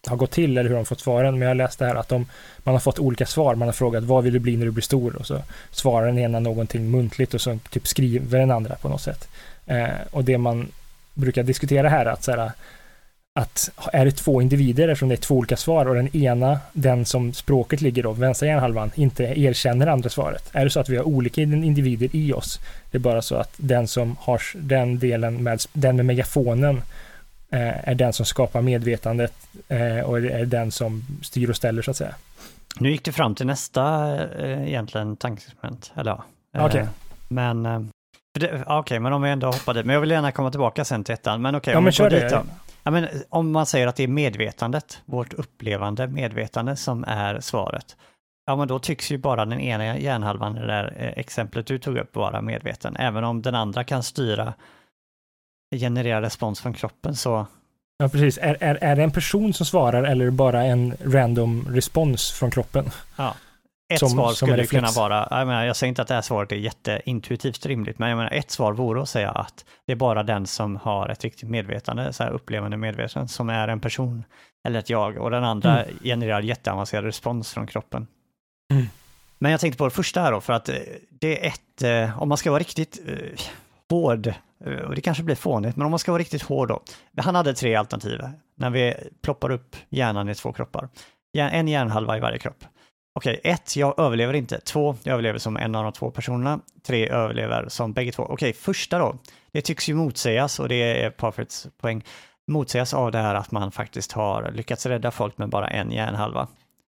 har, 0.08 0.18
gått 0.18 0.32
till 0.32 0.58
eller 0.58 0.70
hur 0.70 0.76
de 0.76 0.86
fått 0.86 1.00
svaren, 1.00 1.40
men 1.40 1.48
jag 1.48 1.58
läste 1.58 1.86
här 1.86 1.96
att 1.96 2.10
de, 2.10 2.26
man 2.58 2.76
har 2.76 2.80
fått 2.80 3.00
olika 3.00 3.26
svar. 3.26 3.56
Man 3.56 3.68
har 3.68 3.74
frågat 3.74 4.04
vad 4.04 4.24
vill 4.24 4.34
du 4.34 4.40
bli 4.40 4.58
när 4.58 4.66
du 4.66 4.72
blir 4.72 4.84
stor? 4.84 5.16
Och 5.16 5.28
så 5.28 5.42
svarar 5.72 6.06
den 6.06 6.18
ena 6.18 6.40
någonting 6.40 6.92
muntligt 6.92 7.34
och 7.34 7.42
så 7.42 7.60
typ 7.70 7.88
skriver 7.88 8.40
den 8.40 8.52
andra 8.52 8.76
på 8.76 8.90
något 8.90 9.02
sätt. 9.02 9.28
Eh, 9.66 9.90
och 10.12 10.24
det 10.24 10.38
man 10.38 10.72
brukar 11.14 11.44
diskutera 11.44 11.90
här 11.90 12.06
är 12.06 12.10
att 12.10 12.24
så 12.24 12.32
här, 12.32 12.52
att 13.34 13.70
är 13.94 14.06
det 14.06 14.12
två 14.12 14.42
individer 14.42 14.88
eftersom 14.88 15.10
det 15.10 15.16
är 15.16 15.18
två 15.18 15.36
olika 15.36 15.58
svar 15.58 15.86
och 15.86 15.96
den 15.96 16.16
ena, 16.16 16.60
den 16.74 17.06
som 17.06 17.34
språket 17.34 17.82
ligger 17.82 18.04
då, 18.04 18.12
vänstra 18.12 18.48
hjärnhalvan, 18.48 18.92
inte 18.96 19.24
erkänner 19.24 19.88
andra 19.88 20.10
svaret. 20.10 20.50
Är 20.52 20.64
det 20.64 20.70
så 20.70 20.80
att 20.80 20.90
vi 20.90 20.98
har 20.98 21.08
olika 21.08 21.42
individer 21.42 22.10
i 22.12 22.34
oss? 22.34 22.60
Det 22.92 22.98
är 22.98 23.00
bara 23.00 23.22
så 23.22 23.36
att 23.36 23.54
den 23.58 23.88
som 23.88 24.18
har 24.20 24.42
den 24.54 25.00
delen 25.00 25.44
med, 25.44 25.62
den 25.74 25.96
med 25.96 26.06
megafonen 26.06 26.82
är 27.60 27.96
den 27.96 28.14
som 28.14 28.26
skapar 28.26 28.62
medvetandet 28.62 29.34
eh, 29.68 30.00
och 30.00 30.18
är 30.18 30.46
den 30.46 30.72
som 30.72 31.04
styr 31.24 31.50
och 31.50 31.56
ställer 31.56 31.82
så 31.82 31.92
att 31.92 31.98
säga. 31.98 32.16
Nu 32.80 32.90
gick 32.92 33.06
du 33.06 33.12
fram 33.12 33.36
till 33.36 33.46
nästa 33.48 34.16
eh, 34.40 34.68
egentligen 34.68 35.18
tankeexperiment, 35.18 35.92
eller 35.96 36.12
ja. 36.12 36.24
Eh, 36.60 36.66
Okej. 36.66 36.88
Men, 37.28 37.66
eh, 37.66 37.80
det- 38.40 38.64
ja, 38.68 38.80
okej, 38.80 39.00
men 39.00 39.14
om 39.14 39.22
vi 39.22 39.30
ändå 39.30 39.48
hoppar 39.48 39.74
dit. 39.74 39.86
Men 39.86 39.94
jag 39.94 40.02
vill 40.02 40.12
gärna 40.12 40.32
komma 40.32 40.52
tillbaka 40.52 40.86
sen 40.86 41.04
till 41.04 41.14
ettan. 41.14 41.42
Men 41.42 41.56
okej, 41.56 41.72
Ja, 41.72 41.78
om 41.78 41.84
men 41.84 41.94
kör 41.94 42.10
dit 42.10 42.20
det. 42.22 42.30
då. 42.30 42.42
Ja, 42.84 42.92
men 42.92 43.08
om 43.30 43.52
man 43.52 43.66
säger 43.66 43.88
att 43.88 43.96
det 43.96 44.04
är 44.04 44.08
medvetandet, 44.08 45.02
vårt 45.06 45.34
upplevande 45.34 46.08
medvetande 46.08 46.76
som 46.76 47.04
är 47.08 47.40
svaret. 47.40 47.96
Ja, 48.46 48.56
men 48.56 48.68
då 48.68 48.80
tycks 48.80 49.12
ju 49.12 49.18
bara 49.18 49.46
den 49.46 49.60
ena 49.60 49.98
hjärnhalvan 49.98 50.54
det 50.56 50.68
där 50.68 50.94
eh, 50.98 51.08
exemplet 51.20 51.66
du 51.68 51.78
tog 51.78 51.98
upp 51.98 52.16
vara 52.16 52.42
medveten. 52.42 52.96
Även 53.00 53.24
om 53.24 53.42
den 53.42 53.56
andra 53.56 53.84
kan 53.84 54.04
styra, 54.04 54.54
generera 55.80 56.22
respons 56.22 56.62
från 56.62 56.74
kroppen 56.74 57.16
så 57.16 57.48
Ja, 58.02 58.10
precis. 58.10 58.38
Är, 58.38 58.58
är, 58.60 58.76
är 58.82 58.96
det 58.96 59.04
en 59.04 59.12
person 59.12 59.54
som 59.54 59.66
svarar 59.66 60.04
eller 60.04 60.30
bara 60.30 60.64
en 60.64 60.98
random 61.06 61.68
respons 61.70 62.32
från 62.32 62.52
kroppen? 62.52 62.92
Ett 63.94 64.00
Som- 64.00 64.10
svar 64.10 64.28
som 64.28 64.48
skulle 64.48 64.66
kunna 64.66 64.92
vara, 64.92 65.28
jag, 65.30 65.48
menar, 65.48 65.66
jag 65.66 65.76
säger 65.76 65.90
inte 65.90 66.02
att 66.02 66.08
det 66.08 66.14
här 66.14 66.22
svaret 66.22 66.52
är 66.52 66.56
jätteintuitivt 66.56 67.66
rimligt, 67.66 68.00
men 68.00 68.10
jag 68.10 68.18
menar, 68.18 68.32
ett 68.32 68.52
svar 68.52 68.74
vore 68.74 69.02
att 69.02 69.10
säga 69.10 69.32
att 69.32 69.66
det 69.86 69.92
är 69.92 69.96
bara 69.96 70.24
den 70.24 70.48
som 70.48 70.76
har 70.76 71.10
ett 71.10 71.24
riktigt 71.24 71.50
medvetande, 71.50 72.14
så 72.14 72.24
här 72.24 72.32
upplevande 72.32 72.78
medvetande, 72.78 73.28
som 73.28 73.50
är 73.50 73.68
en 73.68 73.80
person 73.80 74.24
eller 74.68 74.80
ett 74.80 74.90
jag, 74.90 75.18
och 75.18 75.32
den 75.32 75.44
andra 75.44 75.86
genererar 76.04 76.42
jätteavancerad 76.42 77.06
respons 77.06 77.54
från 77.54 77.68
kroppen. 77.68 78.08
Mm. 78.74 78.86
Men 79.40 79.52
jag 79.52 79.62
tänkte 79.62 79.78
på 79.78 79.86
det 79.86 79.92
första 79.92 80.22
här 80.22 80.32
då, 80.32 80.42
för 80.42 80.54
att 80.54 80.70
eh, 80.70 80.76
det 81.10 81.46
är 81.46 81.48
ett, 81.48 81.84
eh, 82.10 82.22
om 82.22 82.30
man 82.30 82.38
ska 82.38 82.52
vara 82.52 82.60
riktigt 82.60 83.00
eh, 83.08 83.46
hård, 83.90 84.34
Eh, 84.66 84.74
och 84.74 84.96
det 84.96 85.02
kanske 85.02 85.24
blir 85.24 85.36
fånigt, 85.36 85.76
men 85.78 85.86
om 85.86 85.92
man 85.92 86.00
ska 86.00 86.12
vara 86.12 86.20
riktigt 86.20 86.42
hård 86.42 86.68
då. 86.68 86.82
Han 87.18 87.36
hade 87.36 87.54
tre 87.54 87.76
alternativ 87.76 88.22
när 88.56 88.70
vi 88.70 88.94
ploppar 89.22 89.52
upp 89.52 89.76
hjärnan 89.90 90.30
i 90.30 90.36
två 90.36 90.54
kroppar. 90.54 90.90
En 91.38 91.68
hjärnhalva 91.68 92.18
i 92.18 92.20
varje 92.20 92.40
kropp. 92.40 92.66
Okej, 93.14 93.42
ett, 93.44 93.76
jag 93.76 94.00
överlever 94.00 94.34
inte. 94.34 94.60
Två, 94.60 94.96
jag 95.04 95.14
överlever 95.14 95.40
som 95.40 95.58
en 95.58 95.76
av 95.76 95.84
de 95.84 95.94
två 95.94 96.12
personerna. 96.12 96.60
Tre, 96.88 97.10
överlever 97.10 97.70
som 97.70 97.94
bägge 97.94 98.12
två. 98.12 98.24
Okej, 98.24 98.54
första 98.54 99.00
då. 99.00 99.16
Det 99.52 99.62
tycks 99.62 99.90
ju 99.90 99.94
motsägas, 99.94 100.60
och 100.60 100.70
det 100.70 101.04
är 101.04 101.10
Parfits 101.10 101.68
poäng, 101.82 102.04
motsägas 102.48 102.94
av 102.94 103.12
det 103.12 103.18
här 103.18 103.36
att 103.36 103.52
man 103.52 103.72
faktiskt 103.72 104.12
har 104.12 104.52
lyckats 104.52 104.86
rädda 104.86 105.12
folk 105.12 105.38
med 105.38 105.50
bara 105.50 105.68
en 105.68 105.92
hjärnhalva. 105.92 106.48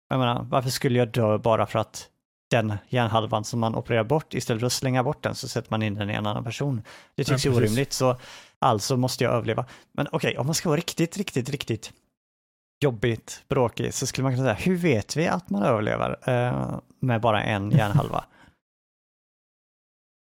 Jag 0.09 0.19
menar, 0.19 0.47
varför 0.51 0.71
skulle 0.71 0.99
jag 0.99 1.09
dö 1.09 1.39
bara 1.39 1.67
för 1.67 1.79
att 1.79 2.09
den 2.55 2.75
hjärnhalvan 2.89 3.45
som 3.45 3.61
man 3.61 3.75
opererar 3.75 4.05
bort, 4.05 4.35
istället 4.35 4.61
för 4.61 4.67
att 4.67 4.73
slänga 4.73 5.05
bort 5.05 5.23
den 5.23 5.35
så 5.35 5.49
sätter 5.49 5.71
man 5.71 5.83
in 5.83 5.95
den 5.95 6.11
i 6.11 6.15
en 6.15 6.27
annan 6.27 6.45
person. 6.45 6.83
Det 7.15 7.25
tycks 7.25 7.45
Ja, 7.45 7.51
ju 7.51 7.57
orimligt, 7.57 7.93
så 7.93 8.17
alltså 8.59 8.97
måste 8.97 9.25
jag 9.25 9.33
överleva. 9.33 9.67
Men 9.93 10.09
okej, 10.13 10.39
om 10.39 10.47
man 10.47 10.55
ska 10.55 10.69
vara 10.69 10.77
riktigt, 10.77 11.17
riktigt, 11.17 11.49
riktigt 11.49 11.93
jobbigt, 12.85 13.45
bråkig, 13.49 13.95
så 13.95 14.07
skulle 14.07 14.23
man 14.23 14.33
kunna 14.33 14.45
säga, 14.45 14.67
hur 14.71 14.77
vet 14.77 15.17
vi 15.17 15.29
att 15.29 15.51
man 15.51 15.63
överlever 15.63 16.17
eh, 16.29 16.79
med 17.01 17.21
bara 17.21 17.43
en 17.43 17.71
hjärnhalva? 17.79 18.25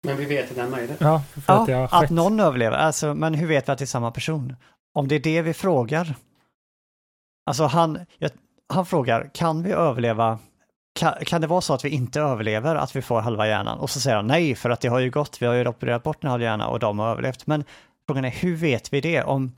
Men 0.03 0.17
vi 0.17 0.25
vet 0.25 0.49
att 0.49 0.55
det 0.55 0.61
är 0.61 0.69
möjligt. 0.69 0.97
Ja, 0.99 1.23
för 1.45 1.53
att 1.53 1.67
det 1.67 1.88
att 1.91 2.09
någon 2.09 2.39
överlever, 2.39 2.77
alltså, 2.77 3.13
men 3.13 3.34
hur 3.34 3.47
vet 3.47 3.67
vi 3.67 3.71
att 3.71 3.77
det 3.77 3.84
är 3.84 3.88
samma 3.88 4.11
person? 4.11 4.55
Om 4.93 5.07
det 5.07 5.15
är 5.15 5.19
det 5.19 5.41
vi 5.41 5.53
frågar. 5.53 6.15
Alltså 7.45 7.63
han, 7.63 7.99
jag, 8.17 8.32
han 8.69 8.86
frågar, 8.86 9.29
kan 9.34 9.63
vi 9.63 9.71
överleva? 9.71 10.39
Kan, 10.93 11.13
kan 11.25 11.41
det 11.41 11.47
vara 11.47 11.61
så 11.61 11.73
att 11.73 11.85
vi 11.85 11.89
inte 11.89 12.21
överlever, 12.21 12.75
att 12.75 12.95
vi 12.95 13.01
får 13.01 13.21
halva 13.21 13.47
hjärnan? 13.47 13.79
Och 13.79 13.89
så 13.89 13.99
säger 13.99 14.15
han 14.15 14.27
nej, 14.27 14.55
för 14.55 14.69
att 14.69 14.81
det 14.81 14.87
har 14.87 14.99
ju 14.99 15.09
gått, 15.09 15.41
vi 15.41 15.45
har 15.45 15.53
ju 15.53 15.67
opererat 15.67 16.03
bort 16.03 16.23
en 16.23 16.29
halv 16.29 16.41
hjärna 16.41 16.67
och 16.67 16.79
de 16.79 16.99
har 16.99 17.11
överlevt. 17.11 17.47
Men 17.47 17.63
frågan 18.07 18.25
är, 18.25 18.29
hur 18.29 18.55
vet 18.55 18.93
vi 18.93 19.01
det? 19.01 19.23
Om, 19.23 19.55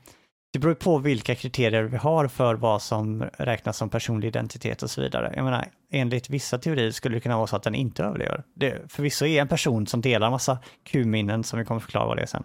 det 0.52 0.58
beror 0.58 0.70
ju 0.70 0.78
på 0.78 0.98
vilka 0.98 1.34
kriterier 1.34 1.82
vi 1.82 1.96
har 1.96 2.28
för 2.28 2.54
vad 2.54 2.82
som 2.82 3.22
räknas 3.38 3.76
som 3.76 3.88
personlig 3.88 4.28
identitet 4.28 4.82
och 4.82 4.90
så 4.90 5.00
vidare. 5.00 5.32
Jag 5.36 5.44
menar, 5.44 5.64
enligt 5.92 6.30
vissa 6.30 6.58
teorier 6.58 6.90
skulle 6.90 7.16
det 7.16 7.20
kunna 7.20 7.36
vara 7.36 7.46
så 7.46 7.56
att 7.56 7.62
den 7.62 7.74
inte 7.74 8.04
överlever. 8.04 8.42
Det 8.54 8.92
förvisso 8.92 9.26
är 9.26 9.40
en 9.40 9.48
person 9.48 9.86
som 9.86 10.00
delar 10.00 10.30
massa 10.30 10.58
Q-minnen, 10.84 11.44
som 11.44 11.58
vi 11.58 11.64
kommer 11.64 11.80
förklara 11.80 12.06
vad 12.06 12.16
det 12.16 12.22
är 12.22 12.26
sen. 12.26 12.44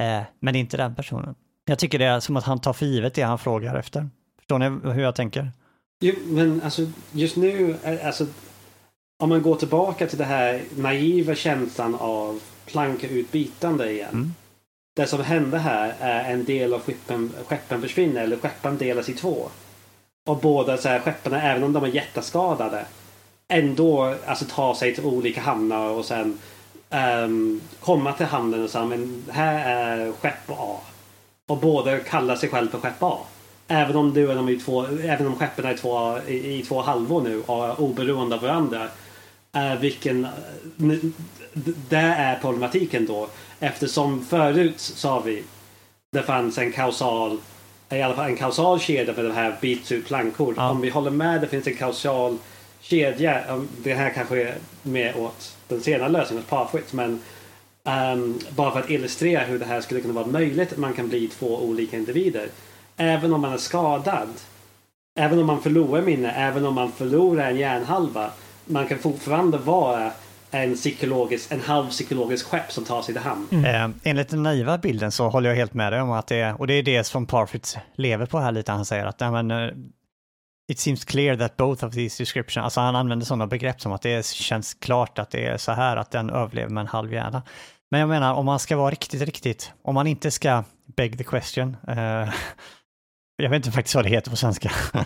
Eh, 0.00 0.22
men 0.40 0.52
det 0.52 0.58
är 0.58 0.60
inte 0.60 0.76
den 0.76 0.94
personen. 0.94 1.34
Jag 1.64 1.78
tycker 1.78 1.98
det 1.98 2.04
är 2.04 2.20
som 2.20 2.36
att 2.36 2.44
han 2.44 2.60
tar 2.60 2.72
för 2.72 2.86
givet 2.86 3.14
det 3.14 3.22
han 3.22 3.38
frågar 3.38 3.74
efter. 3.74 4.08
Förstår 4.38 4.58
ni 4.58 4.92
hur 4.92 5.02
jag 5.02 5.14
tänker? 5.14 5.52
Jo, 6.00 6.14
men 6.24 6.62
alltså 6.64 6.86
just 7.12 7.36
nu, 7.36 7.76
eh, 7.82 8.06
alltså 8.06 8.26
om 9.22 9.28
man 9.28 9.42
går 9.42 9.56
tillbaka 9.56 10.06
till 10.06 10.18
det 10.18 10.24
här 10.24 10.62
naiva 10.76 11.34
känslan 11.34 11.94
av 11.94 12.40
plankautbytande 12.66 13.92
igen. 13.92 14.08
Mm. 14.12 14.34
Det 14.96 15.06
som 15.06 15.20
hände 15.20 15.58
här 15.58 15.94
är 16.00 16.32
en 16.32 16.44
del 16.44 16.74
av 16.74 16.80
skeppen, 16.80 17.32
skeppen 17.46 17.82
försvinner 17.82 18.22
eller 18.22 18.36
skeppen 18.36 18.78
delas 18.78 19.08
i 19.08 19.14
två. 19.14 19.48
Och 20.28 20.36
båda 20.36 20.76
så 20.76 20.88
här, 20.88 21.00
skeppen, 21.00 21.32
även 21.32 21.64
om 21.64 21.72
de 21.72 21.84
är 21.84 21.88
jätteskadade, 21.88 22.86
ändå 23.48 24.14
alltså, 24.26 24.44
tar 24.44 24.74
sig 24.74 24.94
till 24.94 25.04
olika 25.04 25.40
hamnar 25.40 25.88
och 25.88 26.04
sen 26.04 26.38
ehm, 26.90 27.60
komma 27.80 28.12
till 28.12 28.26
hamnen 28.26 28.64
och 28.64 28.70
säga 28.70 28.84
men 28.84 29.24
här 29.30 29.76
är 29.76 30.12
skepp 30.12 30.50
A. 30.50 30.80
Och 31.48 31.58
båda 31.58 31.98
kallar 31.98 32.36
sig 32.36 32.48
själv 32.48 32.68
för 32.68 32.78
skepp 32.78 33.02
A. 33.02 33.18
Även 33.68 33.96
om, 33.96 34.14
du 34.14 34.28
och 34.28 34.34
de 34.34 34.48
är 34.48 34.58
två, 34.58 34.86
även 35.02 35.26
om 35.26 35.36
skeppen 35.36 35.64
är 35.64 35.76
två, 35.76 36.18
i, 36.26 36.58
i 36.58 36.62
två 36.62 36.82
halvor 36.82 37.22
nu 37.22 37.42
och 37.46 37.66
är 37.66 37.80
oberoende 37.80 38.36
av 38.36 38.42
varandra. 38.42 38.88
Är 39.52 39.76
vilken, 39.76 40.26
det 41.88 41.96
är 41.96 42.38
problematiken 42.38 43.06
då. 43.06 43.28
Eftersom 43.60 44.24
förut 44.24 44.80
sa 44.80 45.20
vi 45.20 45.44
det 46.12 46.22
fanns 46.22 46.58
en 46.58 46.72
kausal 46.72 47.38
i 47.90 48.02
alla 48.02 48.14
fall 48.14 48.30
en 48.30 48.36
kausal 48.36 48.80
kedja 48.80 49.14
med 49.14 49.24
de 49.24 49.30
här 49.30 49.56
byts 49.60 49.92
ut 49.92 50.06
plankor. 50.06 50.54
Ja. 50.56 50.70
Om 50.70 50.80
vi 50.80 50.88
håller 50.88 51.10
med 51.10 51.40
det 51.40 51.46
finns 51.46 51.66
en 51.66 51.76
kausal 51.76 52.38
kedja. 52.80 53.54
um, 53.54 53.68
Det 53.82 53.94
här 53.94 54.10
kanske 54.10 54.42
är 54.42 54.54
mer 54.82 55.18
åt 55.18 55.56
den 55.68 55.80
senare 55.80 56.08
lösningen 56.08 56.44
Parfit. 56.48 56.92
Men 56.92 57.20
ehm, 57.84 58.38
bara 58.50 58.70
för 58.70 58.80
att 58.80 58.90
illustrera 58.90 59.44
hur 59.44 59.58
det 59.58 59.64
här 59.64 59.80
skulle 59.80 60.00
kunna 60.00 60.14
vara 60.14 60.26
möjligt. 60.26 60.76
Man 60.76 60.92
kan 60.92 61.08
bli 61.08 61.28
två 61.28 61.62
olika 61.64 61.96
individer. 61.96 62.48
Även 63.00 63.32
om 63.32 63.40
man 63.40 63.52
är 63.52 63.58
skadad. 63.58 64.28
Även 65.18 65.38
om 65.38 65.46
man 65.46 65.62
förlorar 65.62 66.02
minne. 66.02 66.30
Även 66.30 66.66
om 66.66 66.74
man 66.74 66.92
förlorar 66.92 67.50
en 67.50 67.56
hjärnhalva. 67.56 68.30
Man 68.64 68.86
kan 68.86 68.98
fortfarande 68.98 69.58
vara 69.58 70.12
en 70.50 70.74
psykologisk, 70.74 71.52
en 71.52 71.60
halv 71.60 71.88
psykologisk 71.88 72.46
skepp 72.46 72.72
som 72.72 72.84
tar 72.84 73.02
sig 73.02 73.14
till 73.14 73.22
hamn. 73.22 73.64
Eh, 73.64 73.88
enligt 74.02 74.28
den 74.28 74.42
naiva 74.42 74.78
bilden 74.78 75.12
så 75.12 75.28
håller 75.28 75.48
jag 75.48 75.56
helt 75.56 75.74
med 75.74 75.92
dig 75.92 76.00
om 76.00 76.10
att 76.10 76.26
det 76.26 76.36
är, 76.36 76.60
och 76.60 76.66
det 76.66 76.74
är 76.74 76.82
det 76.82 77.04
som 77.04 77.26
Parfit 77.26 77.78
lever 77.94 78.26
på 78.26 78.38
här 78.38 78.52
lite, 78.52 78.72
han 78.72 78.84
säger 78.84 79.06
att 79.06 79.20
nej, 79.20 79.30
men, 79.30 79.50
eh, 79.50 79.70
it 80.72 80.78
seems 80.78 81.04
clear 81.04 81.36
that 81.36 81.56
both 81.56 81.84
of 81.84 81.94
these 81.94 82.22
descriptions, 82.22 82.64
alltså 82.64 82.80
han 82.80 82.96
använder 82.96 83.26
sådana 83.26 83.46
begrepp 83.46 83.80
som 83.80 83.92
att 83.92 84.02
det 84.02 84.26
känns 84.26 84.74
klart 84.74 85.18
att 85.18 85.30
det 85.30 85.46
är 85.46 85.56
så 85.56 85.72
här 85.72 85.96
att 85.96 86.10
den 86.10 86.30
överlever 86.30 86.70
med 86.70 86.80
en 86.80 86.86
halv 86.86 87.12
hjärna. 87.12 87.42
Men 87.90 88.00
jag 88.00 88.08
menar, 88.08 88.34
om 88.34 88.46
man 88.46 88.58
ska 88.58 88.76
vara 88.76 88.90
riktigt, 88.90 89.22
riktigt, 89.22 89.72
om 89.82 89.94
man 89.94 90.06
inte 90.06 90.30
ska 90.30 90.64
beg 90.96 91.18
the 91.18 91.24
question, 91.24 91.76
eh, 91.88 92.28
jag 93.42 93.50
vet 93.50 93.56
inte 93.56 93.72
faktiskt 93.72 93.94
vad 93.94 94.04
det 94.04 94.08
heter 94.08 94.30
på 94.30 94.36
svenska, 94.36 94.70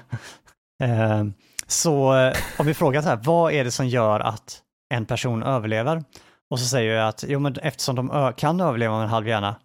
ehm, 0.83 1.27
eh, 1.29 1.33
så 1.67 2.13
om 2.59 2.67
vi 2.67 2.75
frågar 2.75 3.03
så 3.03 3.09
här, 3.09 3.21
vad 3.25 3.53
är 3.53 3.65
det 3.65 3.71
som 3.71 3.89
gör 3.89 4.21
att 4.21 4.63
en 4.95 5.07
person 5.07 5.43
överlever? 5.43 6.05
Och 6.51 6.61
så 6.61 6.67
säger 6.67 6.95
jag 6.95 7.09
att 7.09 7.25
jo, 7.29 7.39
men 7.39 7.57
eftersom 7.57 7.97
de 7.97 8.33
kan 8.37 8.61
överleva 8.61 8.95
med 8.95 9.03
en 9.03 9.11
halv 9.11 9.29
hjärna, 9.29 9.57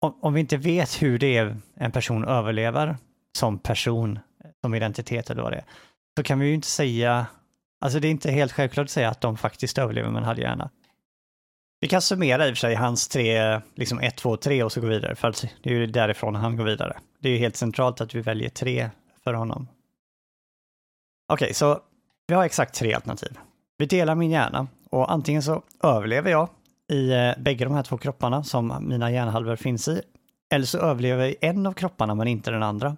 om, 0.00 0.18
om 0.22 0.34
vi 0.34 0.40
inte 0.40 0.56
vet 0.56 1.02
hur 1.02 1.18
det 1.18 1.36
är 1.36 1.56
en 1.76 1.92
person 1.92 2.24
överlever 2.24 2.96
som 3.38 3.58
person, 3.58 4.18
som 4.64 4.74
identitet 4.74 5.30
eller 5.30 5.42
vad 5.42 5.52
det 5.52 5.56
är, 5.56 5.64
så 6.18 6.22
kan 6.22 6.38
vi 6.38 6.46
ju 6.46 6.54
inte 6.54 6.68
säga, 6.68 7.26
alltså 7.80 8.00
det 8.00 8.08
är 8.08 8.10
inte 8.10 8.30
helt 8.30 8.52
självklart 8.52 8.84
att 8.84 8.90
säga 8.90 9.10
att 9.10 9.20
de 9.20 9.36
faktiskt 9.36 9.78
överlever 9.78 10.10
med 10.10 10.18
en 10.18 10.24
halv 10.24 10.38
hjärna. 10.38 10.70
Vi 11.86 11.90
kan 11.90 12.02
summera 12.02 12.48
i 12.48 12.52
och 12.52 12.56
för 12.56 12.60
sig 12.60 12.74
hans 12.74 13.08
tre, 13.08 13.60
liksom 13.74 14.00
1, 14.00 14.16
2, 14.16 14.36
3 14.36 14.62
och 14.62 14.72
så 14.72 14.80
gå 14.80 14.86
vidare, 14.86 15.14
för 15.14 15.28
att 15.28 15.44
det 15.62 15.70
är 15.70 15.74
ju 15.74 15.86
därifrån 15.86 16.34
han 16.34 16.56
går 16.56 16.64
vidare. 16.64 16.96
Det 17.20 17.28
är 17.28 17.32
ju 17.32 17.38
helt 17.38 17.56
centralt 17.56 18.00
att 18.00 18.14
vi 18.14 18.20
väljer 18.20 18.48
tre 18.48 18.90
för 19.24 19.34
honom. 19.34 19.68
Okej, 21.28 21.44
okay, 21.44 21.54
så 21.54 21.80
vi 22.26 22.34
har 22.34 22.44
exakt 22.44 22.74
tre 22.74 22.94
alternativ. 22.94 23.38
Vi 23.78 23.86
delar 23.86 24.14
min 24.14 24.30
hjärna 24.30 24.66
och 24.90 25.12
antingen 25.12 25.42
så 25.42 25.62
överlever 25.82 26.30
jag 26.30 26.48
i 26.92 27.12
eh, 27.12 27.32
bägge 27.38 27.64
de 27.64 27.74
här 27.74 27.82
två 27.82 27.98
kropparna 27.98 28.44
som 28.44 28.76
mina 28.80 29.10
hjärnhalvor 29.10 29.56
finns 29.56 29.88
i, 29.88 30.02
eller 30.50 30.66
så 30.66 30.78
överlever 30.78 31.22
jag 31.22 31.30
i 31.30 31.36
en 31.40 31.66
av 31.66 31.72
kropparna 31.72 32.14
men 32.14 32.28
inte 32.28 32.50
den 32.50 32.62
andra. 32.62 32.96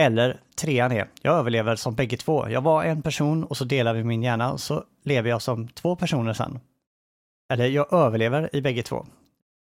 Eller 0.00 0.40
trean 0.60 0.92
är, 0.92 1.08
jag 1.22 1.34
överlever 1.34 1.76
som 1.76 1.94
bägge 1.94 2.16
två. 2.16 2.48
Jag 2.48 2.60
var 2.60 2.84
en 2.84 3.02
person 3.02 3.44
och 3.44 3.56
så 3.56 3.64
delar 3.64 3.94
vi 3.94 4.04
min 4.04 4.22
hjärna 4.22 4.52
och 4.52 4.60
så 4.60 4.84
lever 5.04 5.30
jag 5.30 5.42
som 5.42 5.68
två 5.68 5.96
personer 5.96 6.32
sen. 6.32 6.60
Eller 7.52 7.66
jag 7.66 7.92
överlever 7.92 8.56
i 8.56 8.62
bägge 8.62 8.82
två. 8.82 9.06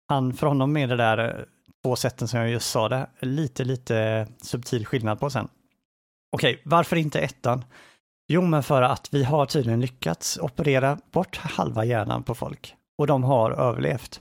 Han, 0.08 0.32
för 0.32 0.46
honom 0.46 0.76
är 0.76 0.86
det 0.86 0.96
där 0.96 1.18
eh, 1.18 1.44
två 1.82 1.96
sätten 1.96 2.28
som 2.28 2.40
jag 2.40 2.50
just 2.50 2.70
sa 2.70 2.88
det, 2.88 3.06
lite, 3.20 3.64
lite 3.64 4.26
subtil 4.42 4.86
skillnad 4.86 5.20
på 5.20 5.30
sen. 5.30 5.48
Okej, 6.32 6.62
varför 6.64 6.96
inte 6.96 7.20
ettan? 7.20 7.64
Jo, 8.28 8.42
men 8.42 8.62
för 8.62 8.82
att 8.82 9.08
vi 9.14 9.24
har 9.24 9.46
tydligen 9.46 9.80
lyckats 9.80 10.38
operera 10.38 10.98
bort 11.12 11.36
halva 11.36 11.84
hjärnan 11.84 12.22
på 12.22 12.34
folk 12.34 12.74
och 12.98 13.06
de 13.06 13.24
har 13.24 13.50
överlevt. 13.50 14.20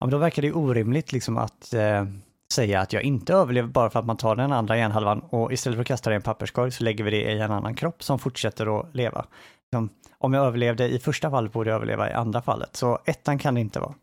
Ja, 0.00 0.06
men 0.06 0.10
då 0.10 0.18
verkar 0.18 0.42
det 0.42 0.52
orimligt 0.52 1.12
liksom 1.12 1.38
att 1.38 1.74
eh, 1.74 2.04
säga 2.52 2.80
att 2.80 2.92
jag 2.92 3.02
inte 3.02 3.34
överlever 3.34 3.68
bara 3.68 3.90
för 3.90 3.98
att 3.98 4.06
man 4.06 4.16
tar 4.16 4.36
den 4.36 4.52
andra 4.52 4.76
hjärnhalvan 4.76 5.20
och 5.20 5.52
istället 5.52 5.76
för 5.76 5.80
att 5.80 5.86
kasta 5.88 6.10
det 6.10 6.14
i 6.14 6.16
en 6.16 6.22
papperskorg 6.22 6.70
så 6.70 6.84
lägger 6.84 7.04
vi 7.04 7.10
det 7.10 7.32
i 7.32 7.40
en 7.40 7.52
annan 7.52 7.74
kropp 7.74 8.02
som 8.02 8.18
fortsätter 8.18 8.80
att 8.80 8.94
leva. 8.94 9.26
Liksom, 9.72 9.88
om 10.18 10.34
jag 10.34 10.46
överlevde 10.46 10.88
i 10.88 10.98
första 10.98 11.30
fallet 11.30 11.52
borde 11.52 11.70
jag 11.70 11.76
överleva 11.76 12.10
i 12.10 12.12
andra 12.12 12.42
fallet, 12.42 12.76
så 12.76 12.98
ettan 13.04 13.38
kan 13.38 13.54
det 13.54 13.60
inte 13.60 13.80
vara. 13.80 13.94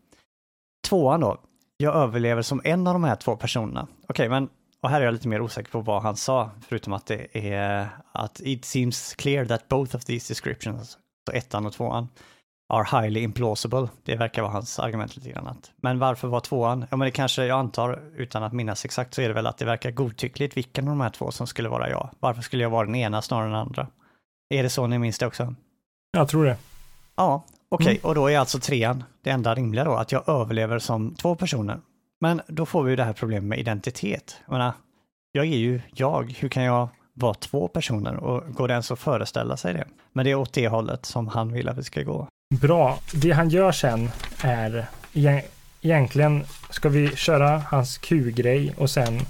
Tvåan 0.88 1.20
då, 1.20 1.38
jag 1.76 1.94
överlever 1.94 2.42
som 2.42 2.60
en 2.64 2.86
av 2.86 2.94
de 2.94 3.04
här 3.04 3.16
två 3.16 3.36
personerna. 3.36 3.82
Okej, 3.82 4.06
okay, 4.08 4.28
men 4.28 4.48
och 4.82 4.90
här 4.90 5.00
är 5.00 5.04
jag 5.04 5.12
lite 5.12 5.28
mer 5.28 5.40
osäker 5.40 5.70
på 5.70 5.80
vad 5.80 6.02
han 6.02 6.16
sa, 6.16 6.50
förutom 6.68 6.92
att 6.92 7.06
det 7.06 7.52
är 7.52 7.88
att 8.12 8.40
it 8.44 8.64
seems 8.64 9.14
clear 9.14 9.44
that 9.44 9.68
both 9.68 9.96
of 9.96 10.04
these 10.04 10.32
descriptions, 10.32 10.98
så 11.28 11.32
ettan 11.32 11.66
och 11.66 11.72
tvåan, 11.72 12.08
are 12.68 13.00
highly 13.00 13.20
implausible. 13.20 13.88
Det 14.04 14.16
verkar 14.16 14.42
vara 14.42 14.52
hans 14.52 14.78
argument 14.78 15.16
lite 15.16 15.30
grann. 15.30 15.46
Att, 15.46 15.70
men 15.76 15.98
varför 15.98 16.28
var 16.28 16.40
tvåan? 16.40 16.86
Ja, 16.90 16.96
men 16.96 17.06
det 17.06 17.10
kanske 17.10 17.44
jag 17.44 17.58
antar, 17.58 18.02
utan 18.16 18.42
att 18.42 18.52
minnas 18.52 18.84
exakt, 18.84 19.14
så 19.14 19.22
är 19.22 19.28
det 19.28 19.34
väl 19.34 19.46
att 19.46 19.58
det 19.58 19.64
verkar 19.64 19.90
godtyckligt 19.90 20.56
vilken 20.56 20.88
av 20.88 20.90
de 20.90 21.00
här 21.00 21.10
två 21.10 21.30
som 21.30 21.46
skulle 21.46 21.68
vara 21.68 21.90
jag. 21.90 22.10
Varför 22.20 22.42
skulle 22.42 22.62
jag 22.62 22.70
vara 22.70 22.86
den 22.86 22.94
ena 22.94 23.22
snarare 23.22 23.46
än 23.46 23.52
den 23.52 23.60
andra? 23.60 23.86
Är 24.50 24.62
det 24.62 24.70
så 24.70 24.86
ni 24.86 24.98
minns 24.98 25.18
det 25.18 25.26
också? 25.26 25.54
Jag 26.12 26.28
tror 26.28 26.44
det. 26.44 26.56
Ja, 27.16 27.44
okej, 27.68 27.84
okay. 27.84 27.96
mm. 27.96 28.08
och 28.08 28.14
då 28.14 28.30
är 28.30 28.38
alltså 28.38 28.58
trean 28.58 29.04
det 29.22 29.30
enda 29.30 29.54
rimliga 29.54 29.84
då, 29.84 29.94
att 29.94 30.12
jag 30.12 30.28
överlever 30.28 30.78
som 30.78 31.14
två 31.14 31.34
personer. 31.34 31.80
Men 32.20 32.40
då 32.46 32.66
får 32.66 32.82
vi 32.82 32.90
ju 32.90 32.96
det 32.96 33.04
här 33.04 33.12
problemet 33.12 33.48
med 33.48 33.58
identitet. 33.58 34.36
Jag 34.46 34.52
menar, 34.52 34.72
jag 35.32 35.46
är 35.46 35.56
ju 35.56 35.80
jag, 35.94 36.34
hur 36.38 36.48
kan 36.48 36.62
jag 36.62 36.88
vara 37.14 37.34
två 37.34 37.68
personer 37.68 38.16
och 38.16 38.54
går 38.54 38.68
det 38.68 38.72
ens 38.72 38.90
att 38.90 38.98
föreställa 38.98 39.56
sig 39.56 39.74
det? 39.74 39.84
Men 40.12 40.24
det 40.24 40.30
är 40.30 40.34
åt 40.34 40.52
det 40.52 40.68
hållet 40.68 41.06
som 41.06 41.28
han 41.28 41.52
vill 41.52 41.68
att 41.68 41.78
vi 41.78 41.84
ska 41.84 42.02
gå. 42.02 42.28
Bra. 42.60 42.98
Det 43.14 43.30
han 43.30 43.48
gör 43.48 43.72
sen 43.72 44.10
är 44.42 44.86
egentligen 45.80 46.44
ska 46.70 46.88
vi 46.88 47.16
köra 47.16 47.58
hans 47.58 47.98
Q-grej 47.98 48.74
och 48.78 48.90
sen 48.90 49.20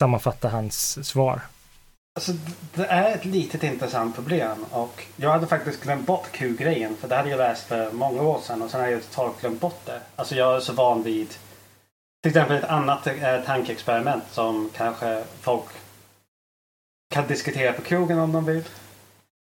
sammanfatta 0.00 0.48
hans 0.48 1.06
svar. 1.08 1.40
Alltså, 2.14 2.32
det 2.74 2.84
är 2.84 3.14
ett 3.14 3.24
litet 3.24 3.62
intressant 3.62 4.14
problem 4.14 4.64
och 4.70 5.04
jag 5.16 5.30
hade 5.30 5.46
faktiskt 5.46 5.82
glömt 5.82 6.06
bort 6.06 6.32
Q-grejen 6.32 6.96
för 6.96 7.08
det 7.08 7.16
hade 7.16 7.30
jag 7.30 7.38
läst 7.38 7.66
för 7.66 7.92
många 7.92 8.22
år 8.22 8.40
sedan 8.40 8.62
och 8.62 8.70
sen 8.70 8.80
har 8.80 8.88
jag 8.88 9.02
totalt 9.02 9.40
glömt 9.40 9.60
bort 9.60 9.86
det. 9.86 10.00
Alltså 10.16 10.34
jag 10.34 10.56
är 10.56 10.60
så 10.60 10.72
van 10.72 11.02
vid 11.02 11.28
till 12.22 12.30
exempel 12.30 12.56
ett 12.56 12.64
annat 12.64 13.06
eh, 13.06 13.40
tankeexperiment 13.46 14.24
som 14.30 14.70
kanske 14.76 15.24
folk 15.40 15.64
kan 17.14 17.26
diskutera 17.26 17.72
på 17.72 17.82
krogen 17.82 18.18
om 18.18 18.32
de 18.32 18.44
vill. 18.44 18.64